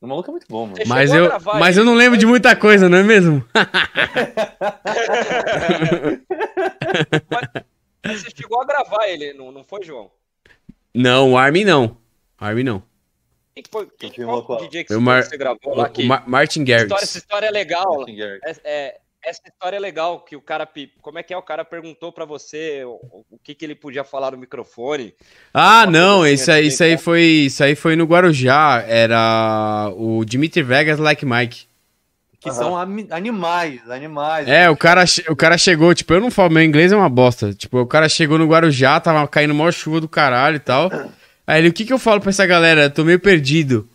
O 0.00 0.06
maluco 0.06 0.30
é 0.30 0.32
muito 0.32 0.46
bom, 0.48 0.66
mano. 0.66 0.76
Você 0.76 0.84
Mas 0.84 1.12
eu, 1.12 1.28
mas 1.58 1.76
eu 1.76 1.84
não 1.84 1.94
lembro 1.94 2.16
de 2.16 2.24
muita 2.24 2.54
coisa, 2.54 2.88
não 2.88 2.98
é 2.98 3.02
mesmo? 3.02 3.44
Mas 8.04 8.22
Você 8.22 8.30
chegou 8.34 8.62
a 8.62 8.64
gravar 8.64 9.08
ele, 9.08 9.32
não, 9.32 9.50
não 9.50 9.64
foi, 9.64 9.82
João? 9.82 10.10
Não, 10.94 11.32
o 11.32 11.38
Armin 11.38 11.64
não. 11.64 11.96
Armin 12.38 12.62
não. 12.62 12.82
Quem 13.58 13.62
que 13.64 13.70
foi? 13.72 13.88
Quem, 13.98 14.12
filmou 14.12 14.42
qual 14.44 14.58
qual? 14.58 14.68
DJ 14.68 14.84
que 14.84 14.92
você, 14.94 15.00
Mar- 15.00 15.24
você 15.24 15.36
gravou 15.36 15.74
lá? 15.74 15.84
o 15.84 15.90
Que... 15.90 16.04
Ma- 16.06 16.22
Martin 16.26 16.60
história, 16.62 16.84
essa 16.84 16.94
Garrix. 16.94 17.14
história 17.16 17.46
é 17.46 17.50
legal. 17.50 18.04
Garrix. 18.06 18.60
É, 18.64 18.70
é- 18.86 18.96
essa 19.20 19.42
história 19.48 19.76
é 19.76 19.80
legal, 19.80 20.20
que 20.20 20.36
o 20.36 20.40
cara. 20.40 20.66
Como 21.02 21.18
é 21.18 21.24
que 21.24 21.34
é? 21.34 21.36
O 21.36 21.42
cara 21.42 21.64
perguntou 21.64 22.12
pra 22.12 22.24
você 22.24 22.84
o, 22.84 23.24
o 23.28 23.38
que, 23.42 23.52
que 23.52 23.64
ele 23.64 23.74
podia 23.74 24.04
falar 24.04 24.30
no 24.30 24.38
microfone. 24.38 25.12
Ah, 25.52 25.86
não, 25.86 26.22
assim, 26.22 26.34
isso 26.34 26.50
aí, 26.52 26.58
assim, 26.60 26.68
isso 26.68 26.82
aí 26.84 26.90
né? 26.92 26.98
foi, 26.98 27.22
isso 27.22 27.64
aí 27.64 27.74
foi 27.74 27.96
no 27.96 28.04
Guarujá, 28.04 28.84
era 28.86 29.92
o 29.96 30.24
Dimitri 30.24 30.62
Vegas 30.62 31.00
Like 31.00 31.26
Mike. 31.26 31.66
Que 32.40 32.52
são 32.52 32.76
ami- 32.76 33.08
animais, 33.10 33.90
animais. 33.90 34.46
É, 34.46 34.70
o 34.70 34.76
cara, 34.76 35.02
o 35.28 35.34
cara 35.34 35.58
chegou, 35.58 35.92
tipo, 35.92 36.14
eu 36.14 36.20
não 36.20 36.30
falo, 36.30 36.52
meu 36.52 36.62
inglês 36.62 36.92
é 36.92 36.96
uma 36.96 37.08
bosta. 37.08 37.52
Tipo, 37.52 37.80
o 37.80 37.86
cara 37.86 38.08
chegou 38.08 38.38
no 38.38 38.46
Guarujá, 38.46 39.00
tava 39.00 39.26
caindo 39.26 39.52
maior 39.52 39.72
chuva 39.72 40.00
do 40.00 40.08
caralho 40.08 40.56
e 40.56 40.60
tal. 40.60 40.88
Aí 41.48 41.62
ele, 41.62 41.68
o 41.68 41.72
que 41.72 41.86
que 41.86 41.92
eu 41.94 41.98
falo 41.98 42.20
pra 42.20 42.28
essa 42.28 42.44
galera? 42.44 42.82
Eu 42.82 42.90
tô 42.90 43.02
meio 43.02 43.18
perdido. 43.18 43.88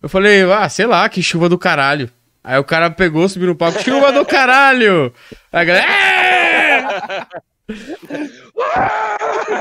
Eu 0.00 0.08
falei, 0.08 0.44
ah, 0.44 0.68
sei 0.68 0.86
lá, 0.86 1.08
que 1.08 1.20
chuva 1.20 1.48
do 1.48 1.58
caralho. 1.58 2.08
Aí 2.42 2.56
o 2.56 2.62
cara 2.62 2.88
pegou, 2.88 3.28
subiu 3.28 3.48
no 3.48 3.56
palco, 3.56 3.82
chuva 3.82 4.12
do 4.12 4.24
caralho! 4.24 5.12
Aí 5.52 5.60
a 5.60 5.64
galera, 5.64 5.86
"É!" 5.90 7.26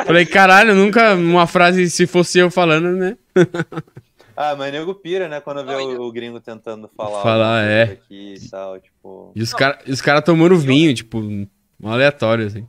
Falei, 0.05 0.27
caralho, 0.27 0.75
nunca 0.75 1.15
uma 1.15 1.47
frase, 1.47 1.89
se 1.89 2.05
fosse 2.05 2.37
eu 2.37 2.51
falando, 2.51 2.91
né? 2.91 3.17
Ah, 4.37 4.55
mas 4.55 4.71
nego 4.71 4.93
pira, 4.93 5.27
né? 5.27 5.41
Quando 5.41 5.65
vê 5.65 5.73
o, 5.73 6.03
o 6.03 6.11
gringo 6.11 6.39
tentando 6.39 6.87
falar. 6.95 7.23
Falar, 7.23 7.63
é. 7.63 7.83
Aqui 7.83 8.35
e 8.35 8.49
tal, 8.49 8.79
tipo. 8.79 9.31
E 9.35 9.41
os 9.41 9.53
caras 9.55 9.79
os 9.87 10.01
cara 10.01 10.21
tomando 10.21 10.55
vinho, 10.55 10.93
tipo, 10.93 11.19
um 11.19 11.47
aleatório, 11.83 12.45
assim. 12.45 12.65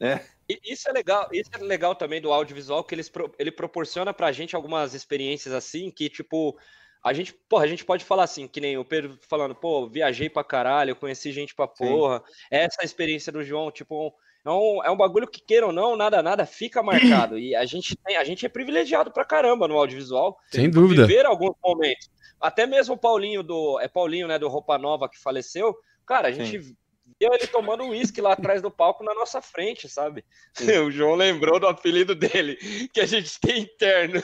E 0.00 0.18
isso 0.64 0.88
é 0.88 0.92
legal, 0.92 1.28
isso 1.32 1.50
é 1.52 1.58
legal 1.58 1.94
também 1.94 2.20
do 2.20 2.32
audiovisual, 2.32 2.82
que 2.82 2.94
eles, 2.94 3.10
ele 3.38 3.52
proporciona 3.52 4.12
pra 4.12 4.32
gente 4.32 4.56
algumas 4.56 4.94
experiências 4.94 5.54
assim, 5.54 5.90
que 5.90 6.08
tipo, 6.08 6.56
a 7.02 7.12
gente, 7.12 7.32
porra, 7.48 7.64
a 7.64 7.68
gente 7.68 7.84
pode 7.84 8.04
falar 8.04 8.24
assim, 8.24 8.46
que 8.46 8.60
nem 8.60 8.76
o 8.76 8.84
Pedro 8.84 9.18
falando, 9.28 9.54
pô, 9.54 9.86
viajei 9.86 10.28
pra 10.28 10.44
caralho, 10.44 10.96
conheci 10.96 11.32
gente 11.32 11.54
pra 11.54 11.66
porra. 11.66 12.22
Essa 12.50 12.84
experiência 12.84 13.32
do 13.32 13.42
João, 13.42 13.70
tipo, 13.70 14.14
é 14.44 14.50
um, 14.50 14.84
é 14.84 14.90
um 14.90 14.96
bagulho 14.96 15.26
que 15.26 15.40
queira 15.40 15.66
ou 15.66 15.72
não, 15.72 15.96
nada, 15.96 16.22
nada, 16.22 16.44
fica 16.44 16.82
marcado. 16.82 17.38
E 17.38 17.54
a 17.54 17.64
gente 17.64 17.96
tem, 17.96 18.16
a 18.16 18.24
gente 18.24 18.44
é 18.44 18.48
privilegiado 18.48 19.10
pra 19.10 19.24
caramba 19.24 19.66
no 19.66 19.78
audiovisual. 19.78 20.38
Sem 20.50 20.68
dúvida. 20.68 21.06
Viver 21.06 21.26
alguns 21.26 21.54
momentos. 21.62 22.10
Até 22.40 22.66
mesmo 22.66 22.94
o 22.94 22.98
Paulinho 22.98 23.42
do, 23.42 23.78
é 23.80 23.88
Paulinho, 23.88 24.26
né, 24.26 24.38
do 24.38 24.48
Roupa 24.48 24.78
Nova 24.78 25.08
que 25.08 25.18
faleceu, 25.18 25.76
cara, 26.06 26.28
a 26.28 26.32
gente 26.32 26.74
viu 27.20 27.32
ele 27.34 27.46
tomando 27.46 27.84
uísque 27.84 28.20
lá 28.20 28.32
atrás 28.32 28.62
do 28.62 28.70
palco 28.70 29.04
na 29.04 29.14
nossa 29.14 29.42
frente, 29.42 29.88
sabe? 29.88 30.24
O 30.86 30.90
João 30.90 31.14
lembrou 31.14 31.60
do 31.60 31.66
apelido 31.66 32.14
dele, 32.14 32.56
que 32.92 33.00
a 33.00 33.06
gente 33.06 33.38
tem 33.40 33.60
interno. 33.62 34.22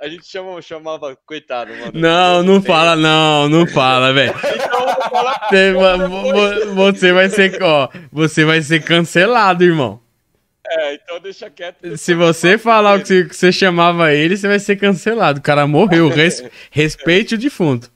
A 0.00 0.08
gente 0.08 0.26
chama, 0.26 0.60
chamava, 0.60 1.16
coitado, 1.24 1.72
mano. 1.74 1.92
Não, 1.94 2.42
não 2.42 2.62
fala, 2.62 2.96
não, 2.96 3.48
não 3.48 3.66
fala, 3.66 4.12
velho. 4.12 4.34
Então, 4.54 4.88
eu 4.88 5.48
Você, 5.48 5.72
va- 5.72 5.96
vo- 6.08 6.74
você 6.74 7.12
vai 7.12 7.28
ser, 7.30 7.62
ó, 7.62 7.88
você 8.12 8.44
vai 8.44 8.60
ser 8.62 8.82
cancelado, 8.82 9.62
irmão. 9.64 10.00
É, 10.66 10.94
então 10.94 11.20
deixa 11.20 11.48
quieto. 11.50 11.96
Se 11.96 12.14
você 12.14 12.56
falar 12.56 12.96
o 12.96 13.00
que 13.00 13.06
você, 13.06 13.24
que 13.26 13.36
você 13.36 13.52
chamava 13.52 14.12
ele, 14.14 14.36
você 14.36 14.48
vai 14.48 14.58
ser 14.58 14.76
cancelado. 14.76 15.38
O 15.38 15.42
cara 15.42 15.66
morreu. 15.66 16.08
Res- 16.08 16.42
respeite 16.70 17.34
o 17.34 17.38
defunto. 17.38 17.92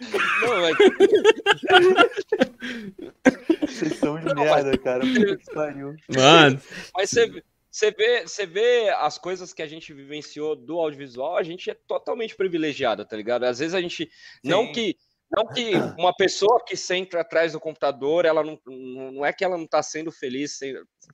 Não, 0.00 0.60
mas 0.60 0.76
Vocês 3.68 3.96
são 3.96 4.18
de 4.18 4.34
merda, 4.34 4.76
cara. 4.78 5.00
Puta 5.00 5.36
que 5.36 5.52
pariu. 5.52 5.96
Mano, 6.08 6.60
Mas 6.96 7.10
você, 7.10 7.42
você, 7.70 7.90
vê, 7.90 8.22
você 8.22 8.46
vê 8.46 8.88
as 8.90 9.18
coisas 9.18 9.52
que 9.52 9.62
a 9.62 9.66
gente 9.66 9.92
vivenciou 9.92 10.54
do 10.54 10.78
audiovisual, 10.78 11.36
a 11.36 11.42
gente 11.42 11.70
é 11.70 11.74
totalmente 11.74 12.36
privilegiado, 12.36 13.04
tá 13.04 13.16
ligado? 13.16 13.44
Às 13.44 13.58
vezes 13.58 13.74
a 13.74 13.80
gente. 13.80 14.10
Não 14.42 14.66
Sim. 14.66 14.72
que. 14.72 14.96
Não 15.30 15.46
que 15.46 15.72
uma 15.98 16.14
pessoa 16.14 16.64
que 16.64 16.74
senta 16.74 17.20
atrás 17.20 17.52
do 17.52 17.60
computador, 17.60 18.24
ela 18.24 18.42
não, 18.42 18.58
não 18.66 19.12
não 19.12 19.26
é 19.26 19.30
que 19.30 19.44
ela 19.44 19.58
não 19.58 19.66
está 19.66 19.82
sendo 19.82 20.10
feliz 20.10 20.58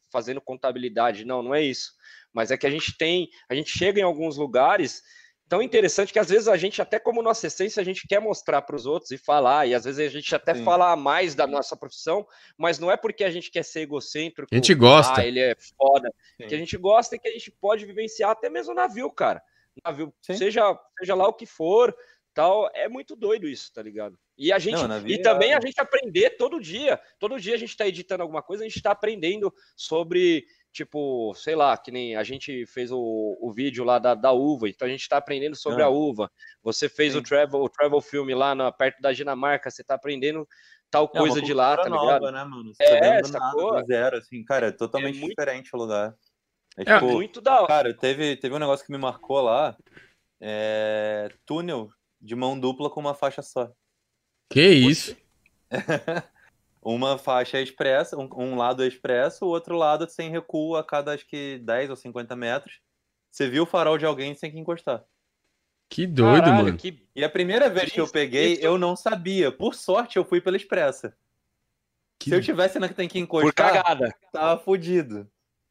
fazendo 0.09 0.41
contabilidade, 0.41 1.25
não, 1.25 1.43
não 1.43 1.53
é 1.53 1.61
isso. 1.61 1.93
Mas 2.33 2.53
é 2.53 2.57
que 2.57 2.67
a 2.67 2.71
gente 2.71 2.97
tem, 2.97 3.29
a 3.49 3.57
gente 3.57 3.77
chega 3.77 3.99
em 3.99 4.05
alguns 4.05 4.37
lugares 4.37 5.03
tão 5.49 5.63
interessante 5.63 6.13
que 6.13 6.19
às 6.19 6.29
vezes 6.29 6.49
a 6.49 6.57
gente, 6.57 6.81
até 6.81 6.99
como 6.99 7.23
nossa 7.23 7.47
essência, 7.47 7.81
a 7.81 7.85
gente 7.85 8.07
quer 8.09 8.21
mostrar 8.21 8.63
para 8.63 8.77
os 8.77 8.87
outros 8.87 9.11
e 9.11 9.19
falar, 9.19 9.67
e 9.67 9.75
às 9.75 9.85
vezes 9.85 10.01
a 10.01 10.09
gente 10.11 10.35
até 10.35 10.55
Sim. 10.55 10.65
fala 10.65 10.97
mais 10.97 11.35
da 11.35 11.47
nossa 11.47 11.77
profissão, 11.77 12.27
mas 12.57 12.79
não 12.79 12.91
é 12.91 12.97
porque 12.97 13.25
a 13.25 13.31
gente 13.31 13.51
quer 13.51 13.63
ser 13.65 13.81
egocêntrico. 13.81 14.49
A 14.51 14.55
gente 14.55 14.75
gosta. 14.75 15.21
Ah, 15.21 15.27
ele 15.27 15.41
é 15.41 15.55
foda. 15.77 16.13
Sim. 16.41 16.47
Que 16.49 16.55
a 16.55 16.59
gente 16.59 16.77
gosta 16.77 17.17
e 17.17 17.19
que 17.19 17.29
a 17.29 17.33
gente 17.33 17.51
pode 17.51 17.85
vivenciar 17.85 18.31
até 18.31 18.49
mesmo 18.49 18.75
navio, 18.75 19.11
cara. 19.11 19.43
Navio, 19.85 20.15
Sim. 20.23 20.37
seja, 20.37 20.79
seja 20.99 21.15
lá 21.15 21.29
o 21.29 21.33
que 21.33 21.47
for, 21.47 21.95
tal, 22.33 22.71
é 22.75 22.89
muito 22.89 23.15
doido 23.15 23.49
isso, 23.49 23.73
tá 23.73 23.83
ligado? 23.83 24.19
E 24.37 24.53
a 24.53 24.59
gente 24.59 24.83
Não, 24.83 25.07
e 25.07 25.23
também 25.23 25.53
é- 25.53 25.57
a 25.57 25.61
gente 25.61 25.81
aprender 25.81 26.31
todo 26.31 26.61
dia. 26.61 27.01
Todo 27.21 27.41
dia 27.41 27.55
a 27.55 27.59
gente 27.59 27.77
tá 27.77 27.87
editando 27.87 28.23
alguma 28.23 28.43
coisa, 28.43 28.65
a 28.65 28.69
gente 28.69 28.83
tá 28.83 28.91
aprendendo 28.91 29.55
sobre, 29.77 30.45
tipo, 30.75 31.33
sei 31.37 31.55
lá, 31.55 31.77
que 31.79 31.91
nem 31.93 32.17
a 32.17 32.25
gente 32.25 32.67
fez 32.67 32.91
o, 32.91 32.99
o 33.41 33.53
vídeo 33.53 33.85
lá 33.85 33.99
da, 33.99 34.15
da 34.15 34.33
uva, 34.33 34.69
então 34.69 34.87
a 34.87 34.91
gente 34.91 35.09
tá 35.09 35.17
aprendendo 35.17 35.55
sobre 35.57 35.83
Ah. 35.83 35.87
a 35.87 35.89
uva. 35.89 36.31
Você 36.63 36.89
fez 36.89 37.15
o 37.15 37.19
Sim. 37.19 37.25
travel, 37.25 37.61
o 37.63 37.69
travel 37.69 38.01
filme 38.01 38.35
lá 38.35 38.55
na, 38.55 38.71
perto 38.73 39.01
da 39.01 39.13
Dinamarca, 39.13 39.71
você 39.71 39.85
tá 39.85 39.95
aprendendo 39.95 40.47
tal 40.91 41.11
É 41.15 41.19
coisa 41.19 41.41
de 41.41 41.55
lá, 41.55 41.77
tá 41.77 41.85
cultura 41.85 42.01
ligado? 42.03 42.21
nova, 42.23 42.33
né, 42.33 42.45
mano? 42.45 42.75
Você 42.75 42.83
É, 42.83 43.23
tá 43.23 43.29
nada, 43.39 43.85
zero, 43.87 44.17
assim, 44.17 44.45
cara, 44.45 44.67
é 44.67 44.73
totalmente 44.73 45.19
muito- 45.19 45.31
diferente 45.31 45.71
o 45.75 45.79
lugar. 45.79 46.15
É, 46.77 46.83
É, 46.83 46.95
tipo, 46.95 47.07
Muito 47.13 47.41
da 47.41 47.59
hora. 47.59 47.67
cara, 47.69 47.95
teve, 47.97 48.37
teve 48.37 48.53
um 48.55 48.59
negócio 48.59 48.85
que 48.85 48.91
me 48.91 48.99
marcou 48.99 49.41
lá, 49.41 49.77
é, 50.41 51.29
túnel 51.47 51.89
de 52.21 52.35
mão 52.35 52.59
dupla 52.59 52.91
com 52.91 52.99
uma 53.01 53.15
faixa 53.15 53.43
só. 53.43 53.71
que 54.51 54.61
isso? 54.61 55.17
Uma 56.85 57.17
faixa 57.17 57.57
é 57.59 57.63
expressa, 57.63 58.17
um, 58.17 58.29
um 58.37 58.57
lado 58.57 58.85
é 58.85 58.87
expresso, 58.87 59.47
o 59.47 59.49
outro 59.49 59.75
lado 59.77 60.09
sem 60.09 60.31
recuo 60.31 60.77
a 60.77 60.85
cada, 60.85 61.15
acho 61.15 61.27
que 61.27 61.59
10 61.59 61.89
ou 61.91 61.97
50 61.97 62.37
metros. 62.37 62.81
Você 63.31 63.49
viu 63.49 63.63
o 63.63 63.67
farol 63.67 63.97
de 63.97 64.05
alguém 64.05 64.35
sem 64.35 64.51
que 64.53 64.59
encostar. 64.59 65.03
Que 65.89 66.07
doido, 66.07 66.45
Caralho, 66.45 66.65
mano. 66.65 66.77
que 66.77 67.07
E 67.17 67.25
a 67.25 67.29
primeira 67.29 67.69
vez 67.71 67.91
que 67.91 68.01
eu 68.01 68.07
peguei, 68.09 68.53
isso. 68.55 68.63
eu 68.63 68.77
não 68.79 68.95
sabia. 68.97 69.51
Por 69.51 69.75
sorte, 69.75 70.17
eu 70.17 70.25
fui 70.25 70.41
pela 70.41 70.57
expressa. 70.57 71.17
Que- 72.19 72.31
Se 72.31 72.37
eu 72.37 72.43
tivesse 72.43 72.79
na 72.79 72.89
que 72.89 72.95
tem 72.95 73.09
que 73.09 73.25
por 73.27 73.41
encostar, 73.43 73.73
cagada. 73.73 74.15
tava 74.33 74.61
fudido. 74.63 75.29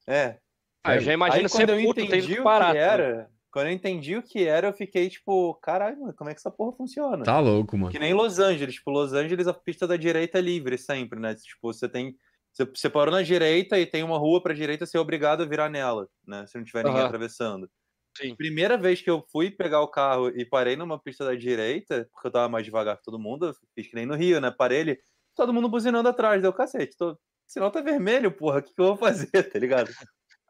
É. 0.08 0.38
Ah, 0.84 0.96
eu 0.96 1.02
já 1.02 1.14
imagino 1.14 1.44
Aí 1.44 1.50
ser 1.50 1.58
quando 1.66 1.70
eu 1.80 1.86
puto, 1.88 2.02
entendi 2.02 2.40
o 2.40 2.44
que 2.44 2.78
era, 2.78 3.30
quando 3.54 3.68
eu 3.68 3.74
entendi 3.74 4.18
o 4.18 4.24
que 4.24 4.48
era, 4.48 4.68
eu 4.68 4.74
fiquei 4.74 5.08
tipo, 5.08 5.54
caralho, 5.62 6.00
mano, 6.02 6.14
como 6.16 6.28
é 6.28 6.34
que 6.34 6.40
essa 6.40 6.50
porra 6.50 6.76
funciona? 6.76 7.24
Tá 7.24 7.40
louco, 7.40 7.78
mano. 7.78 7.92
Que 7.92 8.00
nem 8.00 8.12
Los 8.12 8.40
Angeles, 8.40 8.74
tipo, 8.74 8.90
Los 8.90 9.14
Angeles 9.14 9.46
a 9.46 9.54
pista 9.54 9.86
da 9.86 9.96
direita 9.96 10.40
é 10.40 10.42
livre 10.42 10.76
sempre, 10.76 11.20
né? 11.20 11.36
Tipo, 11.36 11.72
você 11.72 11.88
tem 11.88 12.18
você, 12.52 12.90
parou 12.90 13.12
na 13.12 13.22
direita 13.22 13.80
e 13.80 13.86
tem 13.86 14.04
uma 14.04 14.18
rua 14.18 14.42
pra 14.42 14.54
direita, 14.54 14.86
você 14.86 14.98
é 14.98 15.00
obrigado 15.00 15.42
a 15.42 15.46
virar 15.46 15.70
nela, 15.70 16.08
né? 16.26 16.46
Se 16.48 16.58
não 16.58 16.64
tiver 16.64 16.84
ninguém 16.84 17.00
Aham. 17.00 17.08
atravessando. 17.08 17.70
Sim. 18.18 18.36
Primeira 18.36 18.78
vez 18.78 19.02
que 19.02 19.10
eu 19.10 19.24
fui 19.32 19.52
pegar 19.52 19.82
o 19.82 19.88
carro 19.88 20.30
e 20.30 20.46
parei 20.46 20.76
numa 20.76 21.00
pista 21.00 21.24
da 21.24 21.36
direita, 21.36 22.08
porque 22.12 22.28
eu 22.28 22.32
tava 22.32 22.50
mais 22.50 22.66
devagar 22.66 22.98
que 22.98 23.04
todo 23.04 23.20
mundo, 23.20 23.48
eu 23.48 23.54
fiz 23.76 23.88
que 23.88 23.96
nem 23.96 24.06
no 24.06 24.16
Rio, 24.16 24.40
né? 24.42 24.52
Parei 24.52 24.80
ele, 24.80 25.00
todo 25.36 25.54
mundo 25.54 25.70
buzinando 25.70 26.10
atrás, 26.10 26.42
deu 26.42 26.54
cacete, 26.54 26.96
tô... 26.98 27.18
sinal 27.48 27.72
tá 27.72 27.82
vermelho, 27.82 28.32
porra, 28.32 28.60
o 28.60 28.62
que, 28.64 28.74
que 28.74 28.82
eu 28.82 28.86
vou 28.86 28.98
fazer, 28.98 29.52
tá 29.52 29.60
ligado? 29.60 29.92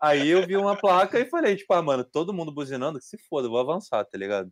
Aí 0.05 0.27
eu 0.27 0.45
vi 0.45 0.57
uma 0.57 0.75
placa 0.75 1.17
e 1.17 1.25
falei, 1.29 1.55
tipo, 1.55 1.73
ah, 1.73 1.81
mano, 1.81 2.03
todo 2.03 2.33
mundo 2.33 2.51
buzinando, 2.51 2.99
que 2.99 3.05
se 3.05 3.17
foda, 3.29 3.47
eu 3.47 3.51
vou 3.51 3.59
avançar, 3.61 4.03
tá 4.03 4.17
ligado? 4.17 4.51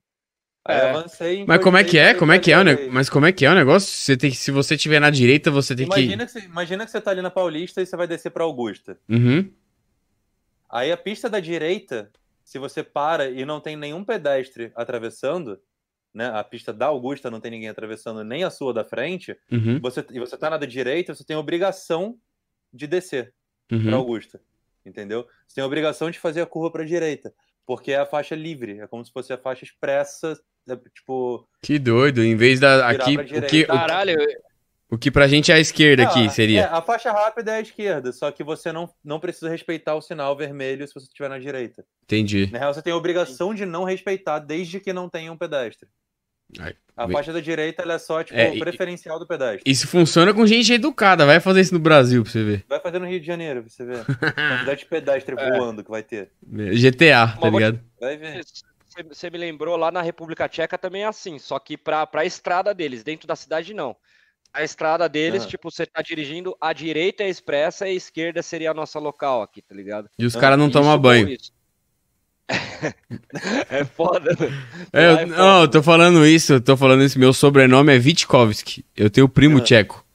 Aí 0.64 0.78
É. 0.78 0.90
avancei. 0.92 1.44
Mas 1.46 1.62
como 1.62 1.76
é 1.76 1.84
que 1.84 1.98
é? 1.98 2.14
Como 2.14 2.32
é 2.32 2.40
que 2.40 2.54
é 2.54 2.58
o? 2.58 2.92
Mas 2.92 3.10
como 3.10 3.26
é 3.26 3.34
que 3.34 3.46
é 3.46 3.52
o 3.52 3.54
negócio? 3.56 3.90
Você 3.92 4.16
tem 4.16 4.30
que, 4.32 4.38
se 4.38 4.50
você 4.50 4.78
tiver 4.78 5.02
na 5.02 5.10
direita, 5.10 5.52
você 5.52 5.76
tem 5.76 5.86
Imagina 5.86 6.26
que... 6.26 6.32
você, 6.32 6.40
imagina 6.40 6.86
que 6.86 6.92
você 6.92 7.02
tá 7.02 7.12
ali 7.12 7.22
na 7.22 7.30
Paulista 7.30 7.82
e 7.82 7.86
você 7.86 7.98
vai 7.98 8.08
descer 8.08 8.30
pra 8.32 8.44
Augusta. 8.46 8.98
que. 9.08 9.14
Uhum. 9.14 9.52
Aí 10.70 10.90
a 10.92 10.96
pista 10.96 11.30
da 11.30 11.40
direita, 11.42 12.10
se 12.46 12.58
você 12.58 12.82
para 12.82 13.30
e 13.30 13.44
não 13.44 13.60
tem 13.60 13.76
nenhum 13.76 14.06
pedestre 14.06 14.72
atravessando, 14.74 15.60
né? 16.14 16.28
A 16.34 16.44
pista 16.46 16.72
da 16.72 16.86
Augusta 16.86 17.30
não 17.30 17.42
tem 17.42 17.52
ninguém 17.52 17.68
atravessando, 17.70 18.24
nem 18.24 18.44
a 18.46 18.50
sua 18.50 18.74
da 18.74 18.86
frente, 18.86 19.36
Uhum. 19.52 19.80
você, 19.82 20.06
e 20.12 20.20
você 20.20 20.38
tá 20.38 20.50
na 20.50 20.58
da 20.58 20.66
direita, 20.66 21.14
você 21.14 21.26
tem 21.26 21.36
obrigação 21.36 22.18
de 22.74 22.88
descer 22.88 23.34
pra 23.68 23.78
Uhum. 23.78 23.96
Augusta. 23.96 24.40
Entendeu? 24.86 25.28
Você 25.48 25.56
tem 25.56 25.64
a 25.64 25.68
obrigação 25.68 26.10
de 26.10 26.20
fazer 26.20 26.42
a 26.42 26.46
curva 26.46 26.72
pra 26.72 26.84
direita. 26.84 27.34
Porque 27.66 27.92
é 27.92 27.98
a 27.98 28.06
faixa 28.06 28.36
livre. 28.36 28.80
É 28.80 28.88
como 28.88 29.06
se 29.06 29.12
fosse 29.12 29.32
a 29.32 29.38
faixa 29.38 29.64
expressa. 29.64 30.40
Tipo. 30.94 31.48
Que 31.62 31.78
doido. 31.78 32.24
Em 32.24 32.36
vez 32.36 32.60
da. 32.60 32.88
Aqui, 32.88 33.16
o 33.18 33.48
que, 33.48 33.66
Caralho, 33.66 34.18
o 34.92 34.98
que 34.98 35.10
pra 35.10 35.26
gente 35.26 35.54
é 35.54 35.56
a 35.56 35.60
esquerda 35.60 36.04
aqui 36.04 36.30
seria. 36.30 36.64
é, 36.64 36.64
a 36.66 36.82
faixa 36.82 37.14
rápida 37.14 37.54
é 37.54 37.56
a 37.56 37.62
esquerda, 37.62 38.12
só 38.12 38.30
que 38.30 38.44
você 38.44 38.74
não, 38.74 38.94
não 39.02 39.22
precisa 39.22 39.50
respeitar 39.50 39.96
o 39.96 40.02
sinal 40.02 40.36
vermelho 40.36 40.86
se 40.86 40.94
você 40.94 41.06
estiver 41.06 41.30
na 41.30 41.40
direita. 41.40 41.86
Entendi. 42.04 42.50
Na 42.52 42.60
real, 42.60 42.74
você 42.74 42.82
tem 42.82 42.92
a 42.92 42.98
obrigação 42.98 43.56
de 43.56 43.66
não 43.66 43.86
respeitar 43.86 44.40
desde 44.40 44.82
que 44.82 44.92
não 44.92 45.08
tenha 45.08 45.32
um 45.32 45.38
pedestre. 45.38 45.88
A 46.98 47.08
faixa 47.10 47.34
da 47.34 47.40
direita 47.40 47.82
ela 47.82 47.94
é 47.94 47.98
só, 48.00 48.24
tipo, 48.24 48.38
É, 48.38 48.58
preferencial 48.60 49.18
do 49.18 49.26
pedestre. 49.26 49.64
Isso 49.66 49.88
funciona 49.88 50.34
com 50.34 50.46
gente 50.46 50.72
educada. 50.74 51.26
Vai 51.26 51.40
fazer 51.40 51.62
isso 51.62 51.74
no 51.74 51.80
Brasil 51.80 52.22
pra 52.24 52.32
você 52.32 52.44
ver. 52.44 52.66
Vai 52.70 52.80
fazer 52.80 53.00
no 53.00 53.08
Rio 53.08 53.20
de 53.20 53.26
Janeiro, 53.26 53.62
pra 53.64 53.70
você 53.70 53.86
ver. 53.86 54.00
A 54.02 54.06
quantidade 54.68 54.80
de 54.82 54.86
pedestre 54.86 55.36
É. 55.38 55.58
voando 55.58 55.84
que 55.84 55.90
vai 55.90 56.04
ter. 56.04 56.30
GTA, 56.44 57.28
tá 57.40 57.50
ligado? 57.50 57.80
Vai 58.00 58.18
ver. 58.18 58.42
Você- 59.10 59.30
me 59.30 59.38
lembrou 59.38 59.78
lá 59.78 59.90
na 59.90 60.02
República 60.02 60.50
Tcheca 60.50 60.78
também 60.78 61.04
é 61.04 61.08
assim, 61.08 61.40
só 61.40 61.58
que 61.58 61.78
pra, 61.78 62.06
pra 62.06 62.26
estrada 62.26 62.74
deles, 62.74 63.04
dentro 63.04 63.26
da 63.26 63.38
cidade 63.38 63.74
não. 63.74 63.96
A 64.54 64.66
estrada 64.66 65.08
deles, 65.08 65.46
tipo, 65.46 65.72
você 65.72 65.86
tá 65.86 66.02
dirigindo, 66.02 66.54
a 66.60 66.74
direita 66.74 67.24
é 67.24 67.30
expressa 67.30 67.88
e 67.88 67.92
a 67.92 67.96
esquerda 67.96 68.44
seria 68.44 68.72
a 68.72 68.74
nossa 68.74 69.00
local 69.00 69.42
aqui, 69.42 69.62
tá 69.62 69.74
ligado? 69.74 70.10
E 70.20 70.26
os 70.26 70.36
caras 70.36 70.60
não 70.60 70.70
tomam 70.70 71.00
banho. 71.00 71.30
isso. 71.30 71.54
é 73.70 73.84
foda. 73.86 74.36
né? 74.40 74.64
É, 74.94 75.06
eu, 75.06 75.18
é 75.18 75.26
não, 75.26 75.36
foda. 75.36 75.64
eu 75.64 75.68
tô 75.70 75.84
falando 75.84 76.26
isso, 76.26 76.54
eu 76.54 76.62
tô 76.62 76.76
falando 76.78 77.04
isso. 77.04 77.18
Meu 77.20 77.34
sobrenome 77.34 77.94
é 77.94 78.00
Vitkovski. 78.00 78.86
Eu 78.96 79.10
tenho 79.10 79.28
primo 79.30 79.58
Ah. 79.58 79.62
tcheco. 79.62 80.06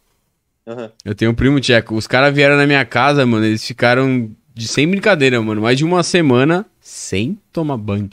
Aham. 0.67 0.91
Eu 1.05 1.15
tenho 1.15 1.31
um 1.31 1.35
primo 1.35 1.61
tcheco. 1.61 1.95
Os 1.95 2.07
caras 2.07 2.35
vieram 2.35 2.57
na 2.57 2.67
minha 2.67 2.85
casa, 2.85 3.25
mano. 3.25 3.45
Eles 3.45 3.65
ficaram 3.65 4.31
de 4.55 4.67
sem 4.69 4.89
brincadeira, 4.89 5.41
mano. 5.41 5.63
Mais 5.63 5.79
de 5.79 5.85
uma 5.85 6.03
semana 6.03 6.67
sem 6.81 7.39
tomar 7.53 7.77
banho. 7.77 8.11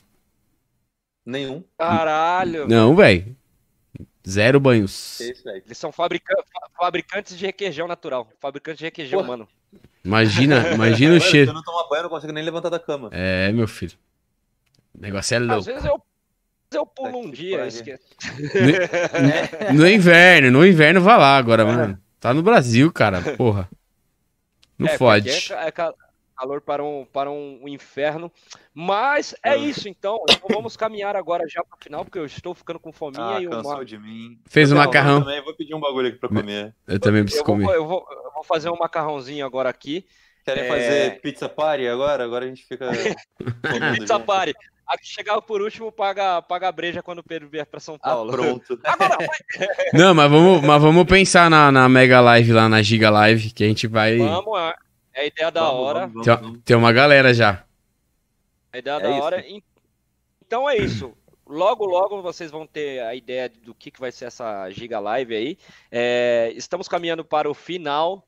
Nenhum. 1.25 1.63
Caralho. 1.77 2.67
Não, 2.67 2.95
velho. 2.95 3.35
Zero 4.27 4.59
banhos. 4.59 5.19
Isso. 5.19 5.49
Eles 5.49 5.77
são 5.77 5.91
fabrica- 5.91 6.33
fa- 6.35 6.67
fabricantes 6.85 7.37
de 7.37 7.45
requeijão 7.45 7.87
natural. 7.87 8.29
Fabricantes 8.39 8.79
de 8.79 8.85
requeijão, 8.85 9.19
Porra. 9.19 9.27
mano. 9.37 9.47
Imagina, 10.05 10.73
imagina 10.73 11.11
o 11.11 11.13
Mano, 11.13 11.21
Se 11.21 11.29
cheiro. 11.31 11.49
eu 11.51 11.53
não 11.55 11.63
tomar 11.63 11.87
banho, 11.89 11.99
eu 11.99 12.03
não 12.03 12.09
consigo 12.09 12.31
nem 12.33 12.43
levantar 12.43 12.69
da 12.69 12.79
cama. 12.79 13.09
É, 13.11 13.51
meu 13.51 13.67
filho. 13.67 13.93
O 14.97 15.01
negócio 15.01 15.33
é 15.33 15.37
Às 15.37 15.43
louco. 15.47 15.63
vezes 15.63 15.85
eu, 15.85 16.01
eu 16.73 16.85
pulo 16.85 17.19
um 17.19 17.31
dia, 17.31 17.57
eu 17.59 17.67
esqueço. 17.67 18.03
No 19.73 19.87
inverno, 19.87 20.51
no 20.51 20.65
inverno 20.65 21.01
vai 21.01 21.17
lá 21.17 21.37
agora, 21.37 21.65
mano. 21.65 21.99
Tá 22.19 22.33
no 22.33 22.41
Brasil, 22.43 22.91
cara. 22.91 23.21
Porra. 23.37 23.69
Não 24.77 24.87
É, 24.87 24.97
fode. 24.97 25.29
É, 25.29 25.67
é 25.67 25.71
ca- 25.71 25.93
calor 26.37 26.61
para 26.61 26.83
um, 26.83 27.05
para 27.05 27.29
um, 27.31 27.59
um 27.63 27.67
inferno. 27.67 28.31
Mas 28.73 29.35
é 29.43 29.51
Ah. 29.51 29.57
isso, 29.57 29.87
então. 29.89 30.23
Então 30.29 30.47
vamos 30.49 30.75
caminhar 30.77 31.15
agora 31.15 31.45
já 31.47 31.63
para 31.63 31.77
o 31.77 31.83
final, 31.83 32.03
porque 32.05 32.17
eu 32.19 32.25
estou 32.25 32.53
ficando 32.55 32.79
com 32.79 32.91
fominha 32.91 33.37
Ah, 33.37 33.41
e 33.41 33.47
cansou 33.47 33.75
uma... 33.75 33.85
de 33.85 33.97
mim. 33.99 34.39
Fez 34.47 34.71
o 34.71 34.75
Eu 34.75 34.79
macarrão. 34.79 35.21
Também, 35.21 35.43
vou 35.43 35.55
pedir 35.55 35.75
um 35.75 35.79
bagulho 35.79 36.07
aqui 36.09 36.17
pra 36.17 36.29
comer. 36.29 36.73
Eu 36.87 36.99
também 36.99 37.23
preciso 37.23 37.43
eu, 37.43 37.45
vou, 37.45 37.55
comer. 37.55 37.75
eu, 37.75 37.85
vou, 37.87 38.05
eu 38.09 38.31
vou 38.33 38.43
fazer 38.43 38.69
um 38.69 38.77
macarrãozinho 38.77 39.45
agora 39.45 39.69
aqui. 39.69 40.05
Querem 40.45 40.63
É. 40.63 40.67
fazer 40.67 41.21
pizza 41.21 41.47
party 41.47 41.87
agora? 41.87 42.23
Agora 42.23 42.45
a 42.45 42.47
gente 42.47 42.65
fica 42.65 42.89
Pizza. 43.97 44.19
Party. 44.19 44.53
A 44.85 44.97
que 44.97 45.07
chegar 45.07 45.41
por 45.41 45.61
último 45.61 45.91
paga, 45.91 46.41
paga 46.41 46.67
a 46.67 46.71
breja 46.71 47.01
quando 47.01 47.19
o 47.19 47.23
Pedro 47.23 47.47
vier 47.49 47.65
para 47.65 47.79
São 47.79 47.95
Ah, 47.95 47.99
Paulo. 48.09 48.31
pronto. 48.31 48.79
Agora, 48.83 49.17
vai. 49.17 49.27
Não, 49.93 50.13
mas 50.13 50.29
vamos, 50.29 50.61
mas 50.61 50.81
vamos 50.81 51.05
pensar 51.05 51.49
na, 51.49 51.71
na 51.71 51.87
Mega 51.87 52.19
Live 52.19 52.51
lá, 52.51 52.67
na 52.67 52.81
Giga 52.81 53.09
Live, 53.09 53.51
que 53.51 53.63
a 53.63 53.67
gente 53.67 53.87
vai. 53.87 54.17
vamos, 54.17 54.59
é 54.59 54.75
é 55.15 55.21
a 55.21 55.25
ideia 55.25 55.51
da 55.51 55.61
Vamos, 55.61 55.79
hora. 55.85 55.99
vamos, 56.07 56.25
Tem, 56.25 56.35
vamos, 56.35 56.59
tem 56.65 56.75
uma 56.75 56.91
galera 56.91 57.33
já. 57.33 57.63
A 58.73 58.77
ideia 58.79 58.95
É 58.95 58.99
da 58.99 59.11
isso. 59.11 59.21
hora. 59.21 59.39
En- 59.47 59.63
Então 60.45 60.69
é 60.69 60.75
isso. 60.77 61.13
Logo, 61.47 61.85
logo 61.85 62.21
vocês 62.21 62.49
vão 62.49 62.65
ter 62.65 63.01
a 63.03 63.13
ideia 63.13 63.47
do 63.49 63.75
que, 63.75 63.91
que 63.91 63.99
vai 63.99 64.11
ser 64.11 64.25
essa 64.25 64.69
Giga 64.71 64.99
Live 64.99 65.35
aí. 65.35 65.57
É, 65.91 66.51
estamos 66.55 66.87
caminhando 66.87 67.23
para 67.23 67.49
o 67.49 67.53
final, 67.53 68.25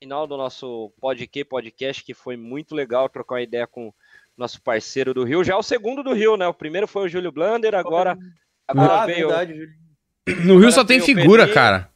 final 0.00 0.26
do 0.26 0.36
nosso 0.38 0.90
podcast, 1.00 1.44
podcast, 1.44 2.02
que 2.04 2.14
foi 2.14 2.36
muito 2.36 2.74
legal 2.74 3.08
trocar 3.08 3.34
uma 3.34 3.42
ideia 3.42 3.66
com 3.66 3.92
nosso 4.36 4.60
parceiro 4.62 5.12
do 5.14 5.24
Rio. 5.24 5.44
Já 5.44 5.54
é 5.54 5.56
o 5.56 5.62
segundo 5.62 6.02
do 6.02 6.12
Rio, 6.12 6.36
né? 6.36 6.46
O 6.46 6.54
primeiro 6.54 6.86
foi 6.88 7.04
o 7.04 7.08
Júlio 7.08 7.30
Blander, 7.32 7.74
agora, 7.74 8.16
agora 8.66 9.02
Ah, 9.02 9.06
veio, 9.06 9.28
verdade. 9.28 9.68
No 10.44 10.58
Rio 10.58 10.70
só 10.72 10.84
tem 10.84 10.98
tem 11.00 11.06
figura, 11.14 11.42
Pedrinho. 11.46 11.54
cara. 11.54 11.92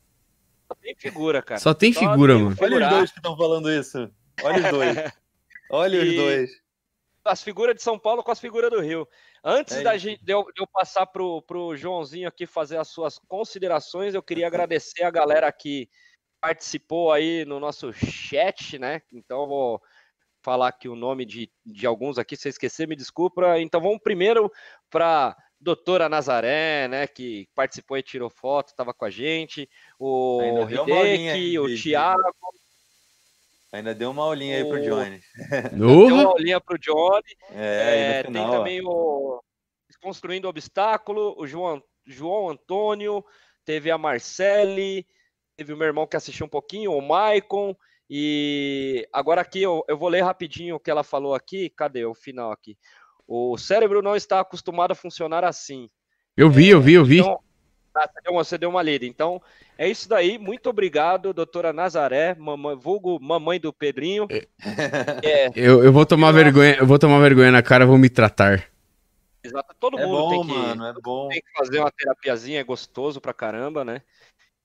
Só 0.68 0.74
tem 0.74 0.94
figura, 0.96 1.42
cara. 1.42 1.60
Só 1.60 1.74
tem 1.74 1.92
figura, 1.92 2.34
tem 2.34 2.42
o 2.42 2.44
mano. 2.46 2.56
Olha 2.60 2.84
os 2.84 2.90
dois 2.90 3.10
que 3.12 3.18
estão 3.18 3.36
falando 3.36 3.70
isso. 3.70 4.10
Olha 4.42 4.64
os 4.64 4.70
dois. 4.70 4.96
Olha 5.70 6.00
os 6.02 6.08
E- 6.08 6.16
dois. 6.16 6.50
as 7.24 7.42
figuras 7.42 7.74
de 7.74 7.82
São 7.82 7.98
Paulo 7.98 8.22
com 8.22 8.30
as 8.30 8.38
figuras 8.40 8.70
do 8.70 8.80
Rio. 8.80 9.06
Antes 9.44 9.76
É 9.76 9.82
da 9.82 9.96
gente, 9.96 10.24
de, 10.24 10.32
eu, 10.32 10.44
de 10.54 10.60
eu 10.62 10.66
passar 10.66 11.06
pro, 11.06 11.40
pro 11.42 11.76
Joãozinho 11.76 12.28
aqui 12.28 12.46
fazer 12.46 12.76
as 12.78 12.88
suas 12.88 13.18
considerações, 13.28 14.14
eu 14.14 14.22
queria 14.22 14.46
agradecer 14.48 15.02
a 15.04 15.10
galera 15.10 15.50
que 15.52 15.88
participou 16.40 17.12
aí 17.12 17.44
no 17.44 17.58
nosso 17.58 17.92
chat, 17.92 18.78
né? 18.78 19.00
Então 19.12 19.42
eu 19.42 19.46
vou 19.48 19.82
falar 20.46 20.68
aqui 20.68 20.88
o 20.88 20.94
nome 20.94 21.24
de, 21.24 21.50
de 21.64 21.86
alguns 21.88 22.18
aqui, 22.18 22.36
se 22.36 22.46
eu 22.46 22.50
esquecer, 22.50 22.86
me 22.86 22.94
desculpa. 22.94 23.58
Então 23.58 23.80
vamos 23.80 23.98
primeiro 24.00 24.48
para 24.88 25.36
doutora 25.60 26.08
Nazaré, 26.08 26.86
né, 26.86 27.08
que 27.08 27.48
participou 27.52 27.98
e 27.98 28.02
tirou 28.02 28.30
foto, 28.30 28.68
estava 28.68 28.94
com 28.94 29.04
a 29.04 29.10
gente, 29.10 29.68
o 29.98 30.38
Hideki, 30.70 31.58
o 31.58 31.66
de- 31.66 31.82
Thiago, 31.82 32.22
Ainda 33.72 33.92
deu 33.92 34.12
uma 34.12 34.22
aulinha 34.22 34.58
aí 34.58 34.64
pro 34.64 34.76
O- 34.78 34.80
Johnny. 34.80 35.20
deu 35.72 36.14
uma 36.14 36.28
aulinha 36.28 36.60
pro 36.60 36.78
Johnny, 36.78 37.36
É, 37.50 37.98
É, 37.98 38.16
no 38.18 38.22
tem 38.22 38.32
final, 38.32 38.52
ó. 38.52 38.58
também 38.58 38.80
o 38.84 39.42
Construindo 40.00 40.44
Obstáculo, 40.46 41.34
o 41.36 41.44
João, 41.46 41.82
João 42.06 42.50
Antônio, 42.50 43.24
teve 43.64 43.90
a 43.90 43.98
Marcele, 43.98 45.04
teve 45.56 45.72
o 45.72 45.76
meu 45.76 45.88
irmão 45.88 46.06
que 46.06 46.16
assistiu 46.16 46.46
um 46.46 46.48
pouquinho, 46.48 46.92
o 46.92 47.00
Maicon, 47.02 47.74
e 48.08 49.06
agora 49.12 49.40
aqui 49.40 49.62
eu, 49.62 49.84
eu 49.88 49.96
vou 49.98 50.08
ler 50.08 50.22
rapidinho 50.22 50.76
o 50.76 50.80
que 50.80 50.90
ela 50.90 51.02
falou 51.02 51.34
aqui, 51.34 51.68
cadê 51.70 52.04
o 52.04 52.14
final 52.14 52.52
aqui? 52.52 52.76
O 53.26 53.58
cérebro 53.58 54.00
não 54.02 54.14
está 54.14 54.40
acostumado 54.40 54.92
a 54.92 54.94
funcionar 54.94 55.44
assim. 55.44 55.90
Eu 56.36 56.48
vi, 56.50 56.68
eu 56.68 56.80
vi, 56.80 56.92
eu 56.94 57.04
vi. 57.04 57.18
Então, 57.18 57.40
ah, 57.94 58.06
você, 58.06 58.20
deu 58.22 58.32
uma, 58.32 58.44
você 58.44 58.58
deu 58.58 58.68
uma 58.70 58.82
lida. 58.82 59.06
Então, 59.06 59.40
é 59.78 59.88
isso 59.88 60.08
daí. 60.08 60.38
Muito 60.38 60.68
obrigado, 60.68 61.32
doutora 61.32 61.72
Nazaré, 61.72 62.34
mamãe, 62.34 62.76
vulgo 62.76 63.18
mamãe 63.20 63.58
do 63.58 63.72
Pedrinho. 63.72 64.28
É, 64.30 65.50
Eu, 65.56 65.82
eu 65.82 65.92
vou 65.92 66.04
tomar 66.06 66.30
vergonha, 66.30 66.76
eu 66.76 66.86
vou 66.86 66.98
tomar 66.98 67.18
vergonha 67.20 67.50
na 67.50 67.62
cara, 67.62 67.86
vou 67.86 67.98
me 67.98 68.10
tratar. 68.10 68.68
exato. 69.42 69.74
Todo 69.80 69.98
É 69.98 70.04
mundo 70.06 70.16
bom, 70.18 70.30
tem 70.30 70.46
que, 70.46 70.52
mano, 70.52 70.86
é 70.86 70.92
bom. 71.02 71.28
tem 71.28 71.40
que 71.40 71.52
fazer 71.58 71.80
uma 71.80 71.90
terapiazinha, 71.90 72.60
é 72.60 72.64
gostoso 72.64 73.20
pra 73.20 73.32
caramba, 73.32 73.84
né? 73.84 74.02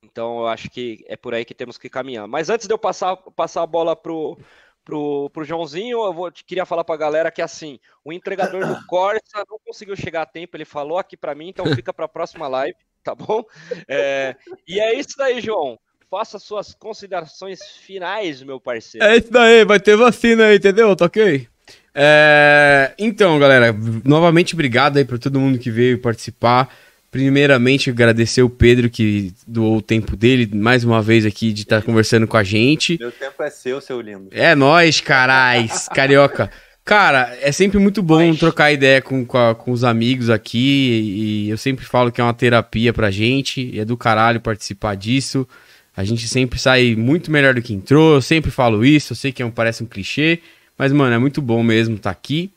Então 0.03 0.39
eu 0.39 0.47
acho 0.47 0.69
que 0.69 1.03
é 1.07 1.15
por 1.15 1.33
aí 1.33 1.45
que 1.45 1.53
temos 1.53 1.77
que 1.77 1.89
caminhar. 1.89 2.27
Mas 2.27 2.49
antes 2.49 2.67
de 2.67 2.73
eu 2.73 2.77
passar, 2.77 3.15
passar 3.35 3.61
a 3.61 3.67
bola 3.67 3.95
pro, 3.95 4.37
pro, 4.83 5.29
pro 5.29 5.45
Joãozinho, 5.45 6.03
eu 6.03 6.13
vou, 6.13 6.31
queria 6.31 6.65
falar 6.65 6.83
pra 6.83 6.97
galera 6.97 7.31
que 7.31 7.41
assim, 7.41 7.79
o 8.03 8.11
entregador 8.11 8.65
do 8.65 8.85
Corsa 8.87 9.45
não 9.47 9.59
conseguiu 9.63 9.95
chegar 9.95 10.23
a 10.23 10.25
tempo, 10.25 10.57
ele 10.57 10.65
falou 10.65 10.97
aqui 10.97 11.15
pra 11.15 11.35
mim, 11.35 11.49
então 11.49 11.65
fica 11.75 11.93
pra 11.93 12.07
próxima 12.07 12.47
live, 12.47 12.75
tá 13.03 13.13
bom? 13.13 13.43
É, 13.87 14.35
e 14.67 14.79
é 14.79 14.93
isso 14.95 15.15
daí, 15.17 15.39
João. 15.39 15.79
Faça 16.09 16.39
suas 16.39 16.73
considerações 16.73 17.61
finais, 17.77 18.41
meu 18.41 18.59
parceiro. 18.59 19.05
É 19.05 19.17
isso 19.17 19.31
daí, 19.31 19.63
vai 19.63 19.79
ter 19.79 19.95
vacina 19.95 20.47
aí, 20.47 20.57
entendeu? 20.57 20.93
Tá 20.95 21.05
ok? 21.05 21.47
É, 21.93 22.93
Então, 22.97 23.37
galera, 23.39 23.67
novamente 24.03 24.53
obrigado 24.53 24.97
aí 24.97 25.05
por 25.05 25.19
todo 25.19 25.39
mundo 25.39 25.59
que 25.59 25.69
veio 25.69 26.01
participar. 26.01 26.73
Primeiramente, 27.11 27.89
agradecer 27.89 28.41
o 28.41 28.49
Pedro 28.49 28.89
que 28.89 29.33
doou 29.45 29.77
o 29.77 29.81
tempo 29.81 30.15
dele 30.15 30.49
mais 30.55 30.85
uma 30.85 31.01
vez 31.01 31.25
aqui 31.25 31.51
de 31.51 31.63
estar 31.63 31.81
conversando 31.81 32.25
com 32.25 32.37
a 32.37 32.43
gente. 32.43 32.97
Meu 32.97 33.11
tempo 33.11 33.43
é 33.43 33.49
seu, 33.49 33.81
seu 33.81 33.99
lindo. 33.99 34.29
É 34.31 34.55
nóis, 34.55 35.01
carais, 35.01 35.89
carioca. 35.93 36.49
Cara, 36.85 37.37
é 37.41 37.51
sempre 37.51 37.77
muito 37.79 38.01
bom 38.01 38.25
Nós. 38.27 38.39
trocar 38.39 38.71
ideia 38.71 39.01
com, 39.01 39.25
com, 39.25 39.37
a- 39.37 39.53
com 39.53 39.71
os 39.71 39.83
amigos 39.83 40.29
aqui. 40.29 41.45
E 41.45 41.49
eu 41.49 41.57
sempre 41.57 41.83
falo 41.85 42.11
que 42.13 42.21
é 42.21 42.23
uma 42.23 42.33
terapia 42.33 42.93
pra 42.93 43.11
gente. 43.11 43.61
E 43.73 43.79
é 43.79 43.83
do 43.85 43.97
caralho 43.97 44.39
participar 44.39 44.95
disso. 44.95 45.45
A 45.95 46.05
gente 46.05 46.27
sempre 46.29 46.57
sai 46.57 46.95
muito 46.95 47.29
melhor 47.29 47.53
do 47.53 47.61
que 47.61 47.73
entrou. 47.73 48.15
Eu 48.15 48.21
sempre 48.21 48.49
falo 48.49 48.85
isso. 48.85 49.11
Eu 49.11 49.17
sei 49.17 49.33
que 49.33 49.43
é 49.43 49.45
um- 49.45 49.51
parece 49.51 49.83
um 49.83 49.85
clichê. 49.85 50.39
Mas, 50.77 50.93
mano, 50.93 51.13
é 51.13 51.17
muito 51.19 51.41
bom 51.41 51.61
mesmo 51.61 51.97
estar 51.97 52.09
aqui. 52.09 52.49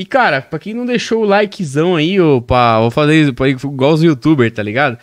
E, 0.00 0.04
cara, 0.06 0.40
pra 0.40 0.58
quem 0.58 0.72
não 0.72 0.86
deixou 0.86 1.20
o 1.20 1.26
likezão 1.26 1.94
aí, 1.94 2.18
opa, 2.18 2.80
vou 2.80 2.90
fazer 2.90 3.20
isso 3.20 3.34
igual 3.66 3.92
os 3.92 4.02
youtubers, 4.02 4.50
tá 4.50 4.62
ligado? 4.62 4.96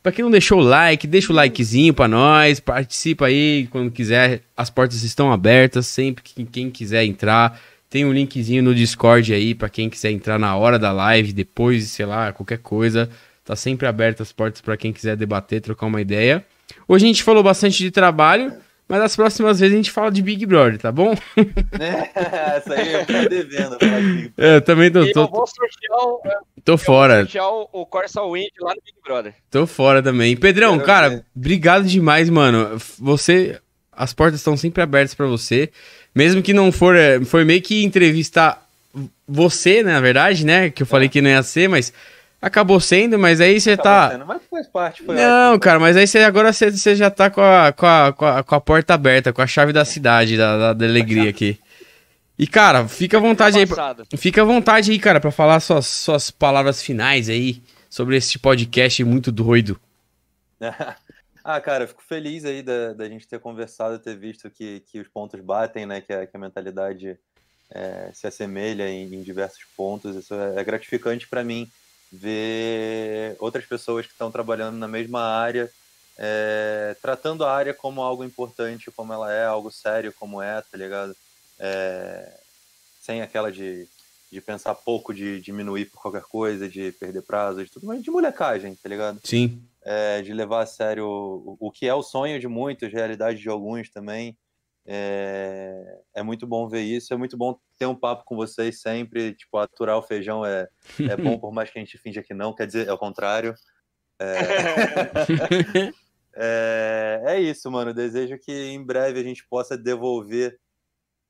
Pra 0.00 0.12
quem 0.12 0.22
não 0.22 0.30
deixou 0.30 0.60
o 0.60 0.62
like, 0.62 1.08
deixa 1.08 1.32
o 1.32 1.34
likezinho 1.34 1.92
pra 1.92 2.06
nós, 2.06 2.60
participa 2.60 3.26
aí 3.26 3.66
quando 3.72 3.90
quiser. 3.90 4.42
As 4.56 4.70
portas 4.70 5.02
estão 5.02 5.32
abertas, 5.32 5.88
sempre 5.88 6.22
que 6.22 6.44
quem 6.44 6.70
quiser 6.70 7.04
entrar. 7.04 7.60
Tem 7.90 8.04
um 8.04 8.12
linkzinho 8.12 8.62
no 8.62 8.72
Discord 8.72 9.34
aí 9.34 9.56
pra 9.56 9.68
quem 9.68 9.90
quiser 9.90 10.12
entrar 10.12 10.38
na 10.38 10.54
hora 10.54 10.78
da 10.78 10.92
live, 10.92 11.32
depois, 11.32 11.90
sei 11.90 12.06
lá, 12.06 12.32
qualquer 12.32 12.58
coisa. 12.58 13.10
Tá 13.44 13.56
sempre 13.56 13.88
aberto 13.88 14.22
as 14.22 14.30
portas 14.30 14.60
pra 14.60 14.76
quem 14.76 14.92
quiser 14.92 15.16
debater, 15.16 15.62
trocar 15.62 15.86
uma 15.86 16.00
ideia. 16.00 16.46
Hoje 16.86 17.06
a 17.06 17.08
gente 17.08 17.24
falou 17.24 17.42
bastante 17.42 17.78
de 17.78 17.90
trabalho, 17.90 18.52
mas 18.88 19.00
as 19.02 19.16
próximas 19.16 19.60
vezes 19.60 19.72
a 19.74 19.76
gente 19.76 19.90
fala 19.90 20.10
de 20.10 20.20
Big 20.22 20.44
Brother, 20.46 20.78
tá 20.78 20.92
bom? 20.92 21.14
Essa 21.72 22.74
aí 22.74 22.92
eu 22.92 23.06
tô 23.06 23.28
devendo. 23.28 23.78
de 23.78 24.32
É, 24.36 24.56
eu 24.56 24.60
também 24.62 24.90
tô, 24.90 25.00
eu 25.00 25.12
tô, 25.12 25.26
vou 25.28 25.46
sortear, 25.46 25.98
o, 25.98 26.20
eu 26.24 26.62
tô 26.64 26.76
vou 26.76 26.78
fora. 26.84 27.16
sortear 27.20 27.48
o, 27.50 27.68
o 27.72 27.86
Corsa 27.86 28.22
Wind 28.22 28.50
lá 28.60 28.74
no 28.74 28.80
Big 28.84 28.96
Brother. 29.04 29.34
Tô 29.50 29.66
fora 29.66 30.02
também. 30.02 30.36
Pedrão, 30.36 30.74
Quero 30.74 30.86
cara, 30.86 31.08
ver. 31.10 31.24
obrigado 31.34 31.84
demais, 31.86 32.28
mano. 32.30 32.78
Você. 32.98 33.58
As 33.96 34.12
portas 34.12 34.40
estão 34.40 34.56
sempre 34.56 34.82
abertas 34.82 35.14
pra 35.14 35.26
você. 35.26 35.70
Mesmo 36.14 36.42
que 36.42 36.52
não 36.52 36.72
for. 36.72 36.96
é, 36.96 37.24
Foi 37.24 37.44
meio 37.44 37.62
que 37.62 37.84
entrevistar 37.84 38.64
você, 39.26 39.82
né, 39.82 39.92
na 39.92 40.00
verdade, 40.00 40.44
né? 40.44 40.70
Que 40.70 40.82
eu 40.82 40.86
falei 40.86 41.08
que 41.08 41.20
não 41.22 41.30
ia 41.30 41.42
ser, 41.42 41.68
mas 41.68 41.92
acabou 42.44 42.78
sendo, 42.78 43.18
mas 43.18 43.40
aí 43.40 43.58
você 43.60 43.76
tá. 43.76 44.10
Sendo, 44.10 44.26
Mas 44.26 44.42
faz 44.50 44.66
parte, 44.68 45.02
foi 45.02 45.14
Não, 45.16 45.48
ótimo. 45.50 45.60
cara, 45.60 45.80
mas 45.80 45.96
aí 45.96 46.06
você 46.06 46.18
agora 46.18 46.52
você, 46.52 46.70
você 46.70 46.94
já 46.94 47.10
tá 47.10 47.30
com 47.30 47.40
a, 47.40 47.72
com, 47.72 47.86
a, 47.86 48.12
com, 48.12 48.24
a, 48.26 48.42
com 48.42 48.54
a 48.54 48.60
porta 48.60 48.94
aberta, 48.94 49.32
com 49.32 49.40
a 49.42 49.46
chave 49.46 49.72
da 49.72 49.84
cidade, 49.84 50.36
da, 50.36 50.56
da, 50.58 50.72
da 50.72 50.84
alegria 50.84 51.30
aqui. 51.30 51.58
E, 52.38 52.46
cara, 52.46 52.86
fica 52.88 53.16
à 53.16 53.20
vontade 53.20 53.58
aí. 53.58 53.66
pra-. 53.66 53.96
Fica 54.16 54.42
à 54.42 54.44
vontade 54.44 54.90
aí, 54.90 54.98
cara, 54.98 55.20
pra 55.20 55.30
falar 55.30 55.60
suas, 55.60 55.86
suas 55.86 56.30
palavras 56.30 56.82
finais 56.82 57.28
aí 57.28 57.62
sobre 57.88 58.16
esse 58.16 58.38
podcast 58.38 59.02
muito 59.04 59.32
doido. 59.32 59.80
Ah, 61.46 61.60
cara, 61.60 61.84
eu 61.84 61.88
fico 61.88 62.02
feliz 62.02 62.46
aí 62.46 62.62
da, 62.62 62.94
da 62.94 63.06
gente 63.06 63.28
ter 63.28 63.38
conversado, 63.38 63.98
ter 63.98 64.16
visto 64.16 64.48
que, 64.48 64.80
que 64.90 64.98
os 64.98 65.06
pontos 65.08 65.38
batem, 65.42 65.84
né? 65.84 66.00
Que 66.00 66.10
a, 66.10 66.26
que 66.26 66.34
a 66.34 66.40
mentalidade 66.40 67.18
é, 67.70 68.08
se 68.14 68.26
assemelha 68.26 68.88
em, 68.88 69.14
em 69.14 69.22
diversos 69.22 69.62
pontos. 69.76 70.16
Isso 70.16 70.32
é, 70.32 70.58
é 70.58 70.64
gratificante 70.64 71.28
para 71.28 71.44
mim 71.44 71.70
ver 72.14 73.36
outras 73.38 73.64
pessoas 73.64 74.06
que 74.06 74.12
estão 74.12 74.30
trabalhando 74.30 74.76
na 74.76 74.88
mesma 74.88 75.20
área, 75.20 75.70
é, 76.16 76.96
tratando 77.02 77.44
a 77.44 77.52
área 77.52 77.74
como 77.74 78.02
algo 78.02 78.24
importante, 78.24 78.90
como 78.90 79.12
ela 79.12 79.32
é, 79.32 79.44
algo 79.44 79.70
sério 79.70 80.12
como 80.12 80.40
é, 80.40 80.60
tá 80.62 80.76
ligado? 80.76 81.14
É, 81.58 82.40
sem 83.00 83.20
aquela 83.20 83.50
de, 83.50 83.86
de 84.30 84.40
pensar 84.40 84.74
pouco, 84.74 85.12
de 85.12 85.40
diminuir 85.40 85.86
por 85.86 86.00
qualquer 86.00 86.22
coisa, 86.22 86.68
de 86.68 86.92
perder 86.92 87.22
prazo, 87.22 87.64
de 87.64 87.70
tudo, 87.70 87.86
mas 87.86 88.02
de 88.02 88.10
molecagem, 88.10 88.74
tá 88.74 88.88
ligado? 88.88 89.20
Sim. 89.24 89.62
é, 89.84 90.22
de 90.22 90.32
levar 90.32 90.62
a 90.62 90.66
sério 90.66 91.06
o, 91.06 91.56
o 91.60 91.70
que 91.70 91.86
é 91.86 91.94
o 91.94 92.02
sonho 92.02 92.40
de 92.40 92.48
muitos, 92.48 92.92
realidade 92.92 93.40
de 93.40 93.48
alguns 93.48 93.90
também. 93.90 94.36
É, 94.86 95.98
é 96.14 96.22
muito 96.22 96.46
bom 96.46 96.68
ver 96.68 96.82
isso, 96.82 97.14
é 97.14 97.16
muito 97.16 97.36
bom 97.36 97.58
ter 97.78 97.86
um 97.86 97.94
papo 97.94 98.24
com 98.24 98.36
vocês 98.36 98.80
sempre. 98.80 99.34
Tipo, 99.34 99.58
aturar 99.58 99.96
o 99.96 100.02
feijão 100.02 100.44
é, 100.44 100.68
é 100.98 101.16
bom, 101.16 101.38
por 101.38 101.52
mais 101.52 101.70
que 101.70 101.78
a 101.78 101.82
gente 101.82 101.98
finja 101.98 102.22
que 102.22 102.34
não, 102.34 102.54
quer 102.54 102.66
dizer, 102.66 102.88
é 102.88 102.92
o 102.92 102.98
contrário. 102.98 103.54
É, 104.18 105.92
é 107.34 107.40
isso, 107.40 107.70
mano. 107.70 107.94
Desejo 107.94 108.38
que 108.38 108.52
em 108.52 108.84
breve 108.84 109.20
a 109.20 109.24
gente 109.24 109.46
possa 109.48 109.76
devolver 109.76 110.58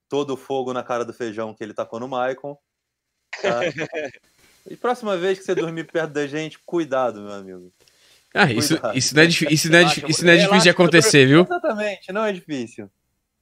todo 0.09 0.35
o 0.35 0.37
fogo 0.37 0.73
na 0.73 0.83
cara 0.83 1.05
do 1.05 1.15
feijão 1.15 1.55
que 1.55 1.63
ele 1.63 1.75
tacou 1.75 2.01
no 2.01 2.09
Maicon. 2.09 2.57
tá? 3.41 3.61
E 4.67 4.77
próxima 4.77 5.15
vez 5.19 5.39
que 5.39 5.45
você 5.45 5.55
dormir 5.55 5.85
perto 5.85 6.13
da 6.13 6.27
gente, 6.27 6.59
cuidado, 6.65 7.21
meu 7.21 7.33
amigo. 7.33 7.71
Ah, 8.33 8.51
isso, 8.51 8.75
Cuidado. 8.81 8.97
isso 8.97 9.15
não 9.15 9.23
é, 9.23 9.27
isso 9.27 9.71
não 9.71 9.79
é, 9.79 9.85
isso 10.09 10.25
não 10.25 10.33
é 10.33 10.37
difícil 10.39 10.63
de 10.63 10.71
acontecer, 10.71 11.27
viu? 11.27 11.43
Exatamente, 11.43 12.13
não 12.13 12.25
é 12.25 12.33
difícil. 12.33 12.91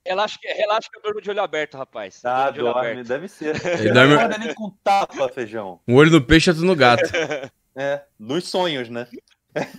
Relaxa 0.05 0.37
que, 0.41 0.49
relaxa 0.49 0.89
que 0.91 0.99
eu 0.99 1.03
durmo 1.03 1.21
de 1.21 1.31
olho 1.31 1.41
aberto, 1.43 1.77
rapaz. 1.77 2.21
Ah, 2.25 2.51
de 2.51 2.61
olho 2.61 2.73
dorme, 2.73 2.91
aberto. 2.91 3.07
deve 3.09 3.29
ser. 3.29 3.55
Ele 3.79 3.89
Não 3.89 3.95
dorme- 3.95 4.15
acorda 4.15 4.39
nem 4.39 4.55
com 4.55 4.71
tapa, 4.83 5.29
feijão. 5.29 5.81
Um 5.87 5.95
olho 5.95 6.11
no 6.11 6.21
peixe, 6.21 6.51
outro 6.51 6.65
no 6.65 6.75
gato. 6.77 7.05
É, 7.75 8.03
nos 8.19 8.47
sonhos, 8.51 8.91
né? 8.91 9.07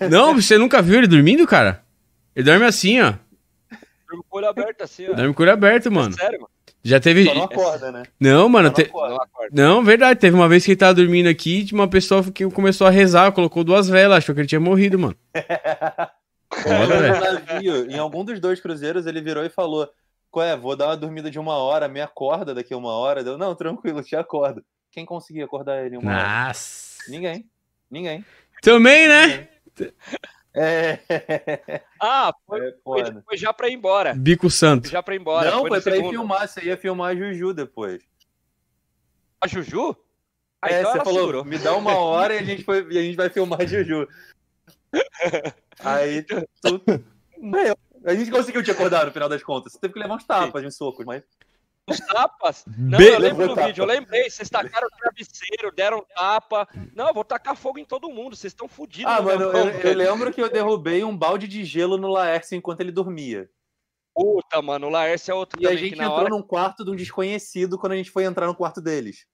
Não, 0.09 0.33
você 0.33 0.57
nunca 0.57 0.81
viu 0.81 0.97
ele 0.97 1.05
dormindo, 1.05 1.45
cara? 1.45 1.83
Ele 2.35 2.43
dorme 2.43 2.65
assim, 2.65 2.99
ó. 2.99 3.13
Durmo 4.07 4.25
com 4.27 4.35
o 4.37 4.39
olho 4.39 4.49
aberto 4.49 4.81
assim, 4.81 5.07
ó. 5.11 5.13
Dorme 5.13 5.31
com 5.31 5.43
o 5.43 5.45
olho 5.45 5.53
aberto, 5.53 5.91
mano. 5.91 6.11
Sério, 6.15 6.39
mano. 6.41 6.49
Já 6.83 6.99
teve. 6.99 7.23
Só 7.25 7.35
não 7.35 7.43
acorda, 7.43 7.91
né? 7.91 8.01
Não, 8.19 8.49
mano. 8.49 8.69
Não 8.69 8.73
te- 8.73 8.81
acorda. 8.89 9.27
Não 9.51 9.83
verdade. 9.83 10.19
Teve 10.19 10.35
uma 10.35 10.49
vez 10.49 10.65
que 10.65 10.71
ele 10.71 10.75
tava 10.77 10.95
dormindo 10.95 11.29
aqui 11.29 11.67
e 11.71 11.73
uma 11.75 11.87
pessoa 11.87 12.23
que 12.31 12.49
começou 12.49 12.87
a 12.87 12.89
rezar, 12.89 13.31
colocou 13.31 13.63
duas 13.63 13.87
velas, 13.87 14.17
achou 14.17 14.33
que 14.33 14.41
ele 14.41 14.47
tinha 14.47 14.59
morrido, 14.59 14.97
mano. 14.97 15.15
Foda, 16.51 16.99
velho. 16.99 17.19
navio, 17.45 17.91
em 17.91 17.97
algum 17.99 18.25
dos 18.25 18.39
dois 18.39 18.59
cruzeiros, 18.59 19.05
ele 19.05 19.21
virou 19.21 19.45
e 19.45 19.49
falou: 19.49 19.87
Qual 20.33 20.43
é, 20.43 20.57
vou 20.57 20.75
dar 20.75 20.87
uma 20.87 20.97
dormida 20.97 21.29
de 21.29 21.37
uma 21.37 21.57
hora, 21.57 21.87
me 21.87 22.01
acorda 22.01 22.55
daqui 22.55 22.73
a 22.73 22.77
uma 22.77 22.91
hora. 22.91 23.23
Deu, 23.23 23.37
não, 23.37 23.53
tranquilo, 23.53 24.01
te 24.01 24.15
acordo. 24.15 24.65
Quem 24.89 25.05
conseguia 25.05 25.45
acordar 25.45 25.85
ele 25.85 25.95
uma 25.95 26.11
hora? 26.11 26.47
Nossa. 26.47 27.03
Ninguém. 27.07 27.47
Ninguém. 27.87 28.25
Também, 28.63 29.07
né? 29.07 29.47
É. 30.55 30.97
Ah, 32.01 32.33
foi, 32.47 32.67
É 32.67 32.73
foi, 32.83 33.21
foi 33.21 33.37
já 33.37 33.53
pra 33.53 33.69
ir 33.69 33.73
embora. 33.73 34.15
Bico 34.15 34.49
Santo. 34.49 34.89
Já 34.89 35.03
pra 35.03 35.13
ir 35.13 35.21
embora. 35.21 35.51
Não, 35.51 35.61
foi 35.61 35.79
foi 35.79 35.81
pra 35.81 35.97
ir 35.97 36.09
filmar. 36.09 36.47
Você 36.47 36.61
ia 36.61 36.77
filmar 36.77 37.11
a 37.11 37.15
Juju 37.15 37.53
depois. 37.53 38.01
A 39.39 39.47
Juju? 39.47 39.95
Ah, 40.59 40.71
é, 40.71 40.79
então 40.79 40.93
você 40.93 41.03
falou, 41.03 41.19
segurou. 41.19 41.45
me 41.45 41.59
dá 41.59 41.75
uma 41.75 41.95
hora 41.95 42.33
e 42.33 42.39
a 42.39 42.43
gente, 42.43 42.63
foi, 42.63 42.87
e 42.89 42.97
a 42.97 43.01
gente 43.03 43.15
vai 43.17 43.29
filmar 43.29 43.61
a 43.61 43.65
Juju. 43.67 44.07
Aí 45.79 46.23
tu. 46.23 46.81
Meu, 47.37 47.77
a 48.05 48.15
gente 48.15 48.31
conseguiu 48.31 48.63
te 48.63 48.71
acordar 48.71 49.05
no 49.05 49.11
final 49.11 49.29
das 49.29 49.43
contas. 49.43 49.73
Você 49.73 49.79
teve 49.79 49.93
que 49.93 49.99
levar 49.99 50.15
uns 50.15 50.25
tapas, 50.25 50.63
uns 50.63 50.75
socos, 50.75 51.05
mas. 51.05 51.23
Os 51.89 51.99
tapas? 51.99 52.63
Não, 52.77 52.97
Be- 52.97 53.09
eu 53.09 53.19
lembro 53.19 53.47
do 53.49 53.55
vídeo, 53.55 53.81
eu 53.81 53.85
lembrei. 53.85 54.29
Vocês 54.29 54.49
tacaram 54.49 54.87
o 54.87 54.97
travesseiro, 54.97 55.71
deram 55.75 56.05
tapa. 56.15 56.67
Não, 56.95 57.07
eu 57.09 57.13
vou 57.13 57.25
tacar 57.25 57.57
fogo 57.57 57.77
em 57.77 57.83
todo 57.83 58.09
mundo. 58.09 58.35
Vocês 58.35 58.51
estão 58.51 58.69
fodidos. 58.69 59.11
Ah, 59.11 59.21
mano, 59.21 59.43
eu, 59.43 59.69
eu 59.69 59.93
lembro 59.93 60.31
que 60.31 60.41
eu 60.41 60.49
derrubei 60.49 61.03
um 61.03 61.15
balde 61.15 61.47
de 61.47 61.65
gelo 61.65 61.97
no 61.97 62.07
Laércio 62.07 62.55
enquanto 62.55 62.79
ele 62.79 62.91
dormia. 62.91 63.49
Puta, 64.15 64.61
mano, 64.61 64.87
o 64.87 64.89
Laércio 64.89 65.31
é 65.31 65.35
outro 65.35 65.59
E 65.61 65.65
a 65.65 65.69
também, 65.69 65.83
gente 65.83 65.93
que 65.93 65.97
na 65.97 66.05
entrou 66.05 66.21
hora... 66.21 66.29
num 66.29 66.41
quarto 66.41 66.85
de 66.85 66.91
um 66.91 66.95
desconhecido 66.95 67.77
quando 67.77 67.93
a 67.93 67.95
gente 67.97 68.11
foi 68.11 68.23
entrar 68.23 68.47
no 68.47 68.55
quarto 68.55 68.79
deles. 68.79 69.25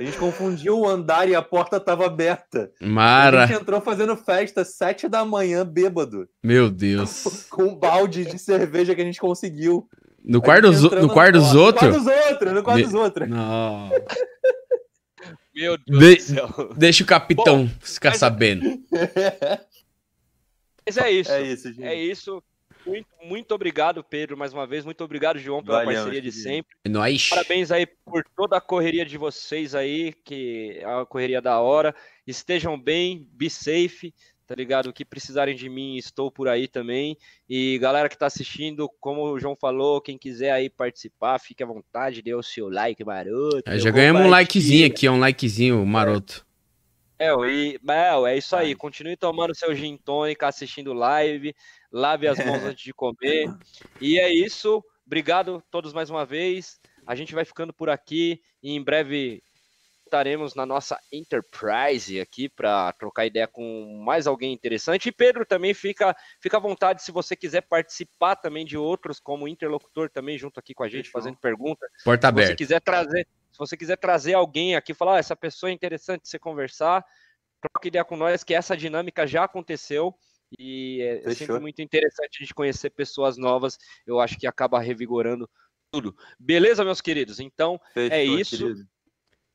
A 0.00 0.02
gente 0.02 0.16
confundiu 0.16 0.78
o 0.78 0.88
andar 0.88 1.28
e 1.28 1.34
a 1.34 1.42
porta 1.42 1.78
tava 1.78 2.06
aberta. 2.06 2.72
A 2.80 2.86
Mara. 2.86 3.46
gente 3.46 3.60
entrou 3.60 3.82
fazendo 3.82 4.16
festa 4.16 4.64
sete 4.64 5.06
da 5.06 5.26
manhã, 5.26 5.62
bêbado. 5.62 6.26
Meu 6.42 6.70
Deus. 6.70 7.46
Com 7.50 7.64
um 7.64 7.74
balde 7.76 8.24
de 8.24 8.38
cerveja 8.38 8.94
que 8.94 9.02
a 9.02 9.04
gente 9.04 9.20
conseguiu. 9.20 9.86
No 10.24 10.38
A 10.38 10.42
quarto 10.42 10.70
no 10.72 11.08
quarto 11.10 11.32
dos 11.34 11.52
No 11.52 11.60
outros? 11.60 11.88
quarto 11.92 11.98
dos 11.98 12.06
outros, 12.30 12.52
no 12.54 12.62
quarto 12.62 12.78
Me- 12.78 12.84
dos 12.84 12.94
outros. 12.94 13.28
Não. 13.28 13.90
Meu 15.54 15.76
Deus 15.86 16.00
De- 16.00 16.16
do 16.16 16.22
céu. 16.22 16.74
Deixa 16.78 17.04
o 17.04 17.06
capitão 17.06 17.68
ficar 17.80 18.14
sabendo. 18.14 18.62
Mas 20.86 20.96
é 20.96 21.10
isso. 21.10 21.30
É 21.30 21.42
isso, 21.42 21.68
gente. 21.72 21.84
É 21.84 21.94
isso. 21.94 22.42
Muito, 22.86 23.08
muito 23.22 23.54
obrigado, 23.54 24.02
Pedro, 24.02 24.36
mais 24.36 24.52
uma 24.52 24.66
vez. 24.66 24.84
Muito 24.84 25.02
obrigado, 25.04 25.38
João, 25.38 25.62
pela 25.62 25.84
Valeu, 25.84 25.94
parceria 25.94 26.20
de 26.20 26.32
sempre. 26.32 26.76
É 26.84 26.88
nóis. 26.88 27.28
Parabéns 27.28 27.70
aí 27.70 27.86
por 27.86 28.24
toda 28.36 28.56
a 28.56 28.60
correria 28.60 29.04
de 29.04 29.18
vocês 29.18 29.74
aí, 29.74 30.14
que 30.24 30.78
é 30.80 30.86
uma 30.86 31.06
correria 31.06 31.40
da 31.40 31.60
hora. 31.60 31.94
Estejam 32.26 32.80
bem, 32.80 33.28
be 33.32 33.50
safe, 33.50 34.14
tá 34.46 34.54
ligado? 34.54 34.88
O 34.88 34.92
que 34.92 35.04
precisarem 35.04 35.54
de 35.54 35.68
mim, 35.68 35.96
estou 35.96 36.30
por 36.30 36.48
aí 36.48 36.66
também. 36.66 37.16
E 37.48 37.78
galera 37.78 38.08
que 38.08 38.18
tá 38.18 38.26
assistindo, 38.26 38.88
como 39.00 39.22
o 39.22 39.38
João 39.38 39.54
falou, 39.54 40.00
quem 40.00 40.18
quiser 40.18 40.50
aí 40.50 40.68
participar, 40.68 41.38
fique 41.38 41.62
à 41.62 41.66
vontade, 41.66 42.22
dê 42.22 42.34
o 42.34 42.42
seu 42.42 42.68
like 42.68 43.04
maroto. 43.04 43.62
É, 43.66 43.78
já 43.78 43.90
ganhamos 43.90 44.22
um 44.22 44.28
likezinho 44.28 44.86
aqui, 44.86 45.06
ó, 45.06 45.12
um 45.12 45.20
likezinho 45.20 45.84
maroto. 45.86 46.44
É, 47.16 47.30
e, 47.46 47.78
Mel, 47.82 48.26
é 48.26 48.38
isso 48.38 48.56
aí. 48.56 48.74
Continue 48.74 49.14
tomando 49.14 49.54
seu 49.54 49.74
gin 49.74 49.94
tônica, 49.98 50.48
assistindo 50.48 50.94
live, 50.94 51.54
lave 51.92 52.28
as 52.28 52.38
mãos 52.38 52.62
antes 52.64 52.84
de 52.84 52.92
comer. 52.92 53.52
E 54.00 54.18
é 54.18 54.32
isso. 54.32 54.82
Obrigado 55.06 55.56
a 55.56 55.70
todos 55.70 55.92
mais 55.92 56.10
uma 56.10 56.24
vez. 56.24 56.80
A 57.06 57.14
gente 57.14 57.34
vai 57.34 57.44
ficando 57.44 57.72
por 57.72 57.90
aqui 57.90 58.40
e 58.62 58.72
em 58.72 58.82
breve 58.82 59.42
estaremos 60.10 60.56
na 60.56 60.66
nossa 60.66 60.98
Enterprise 61.12 62.20
aqui 62.20 62.48
para 62.48 62.92
trocar 62.94 63.26
ideia 63.26 63.46
com 63.46 64.02
mais 64.04 64.26
alguém 64.26 64.52
interessante. 64.52 65.08
E 65.08 65.12
Pedro 65.12 65.46
também 65.46 65.72
fica, 65.72 66.14
fica 66.40 66.56
à 66.56 66.60
vontade 66.60 67.02
se 67.02 67.12
você 67.12 67.36
quiser 67.36 67.62
participar 67.62 68.34
também 68.34 68.64
de 68.64 68.76
outros 68.76 69.20
como 69.20 69.46
interlocutor 69.46 70.10
também 70.10 70.36
junto 70.36 70.58
aqui 70.58 70.74
com 70.74 70.82
a 70.82 70.88
gente 70.88 71.08
fazendo 71.10 71.36
pergunta. 71.36 71.86
Porta 72.04 72.26
Se 72.26 72.32
você 72.32 72.42
aberta. 72.42 72.56
quiser 72.56 72.80
trazer, 72.80 73.26
se 73.52 73.58
você 73.58 73.76
quiser 73.76 73.96
trazer 73.96 74.34
alguém 74.34 74.74
aqui, 74.74 74.92
falar, 74.92 75.14
ah, 75.16 75.18
essa 75.18 75.36
pessoa 75.36 75.70
é 75.70 75.72
interessante 75.72 76.22
de 76.22 76.28
você 76.28 76.38
conversar, 76.40 77.04
troca 77.60 77.86
ideia 77.86 78.04
com 78.04 78.16
nós, 78.16 78.42
que 78.42 78.52
essa 78.52 78.76
dinâmica 78.76 79.26
já 79.28 79.44
aconteceu 79.44 80.12
e 80.58 81.00
é 81.02 81.16
Fechou. 81.22 81.34
sempre 81.34 81.60
muito 81.60 81.80
interessante 81.82 82.38
a 82.38 82.42
gente 82.42 82.54
conhecer 82.54 82.90
pessoas 82.90 83.36
novas. 83.36 83.78
Eu 84.06 84.20
acho 84.20 84.38
que 84.38 84.46
acaba 84.46 84.80
revigorando 84.80 85.48
tudo. 85.92 86.14
Beleza, 86.38 86.84
meus 86.84 87.00
queridos? 87.00 87.40
Então, 87.40 87.80
Fechou, 87.94 88.16
é 88.16 88.24
isso. 88.24 88.56
querido. 88.58 88.84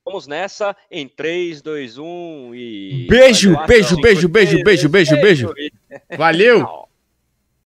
vamos 0.06 0.28
nessa 0.28 0.76
em 0.92 1.08
3, 1.08 1.62
2, 1.62 1.98
1 1.98 2.56
e. 2.56 3.08
Beijo, 3.10 3.56
beijo, 3.66 3.96
beijo, 4.00 4.28
beijo, 4.30 4.64
beijo, 4.64 4.90
beijo, 4.90 5.16
beijo. 5.18 5.54
e- 5.58 5.72
Valeu! 6.18 6.66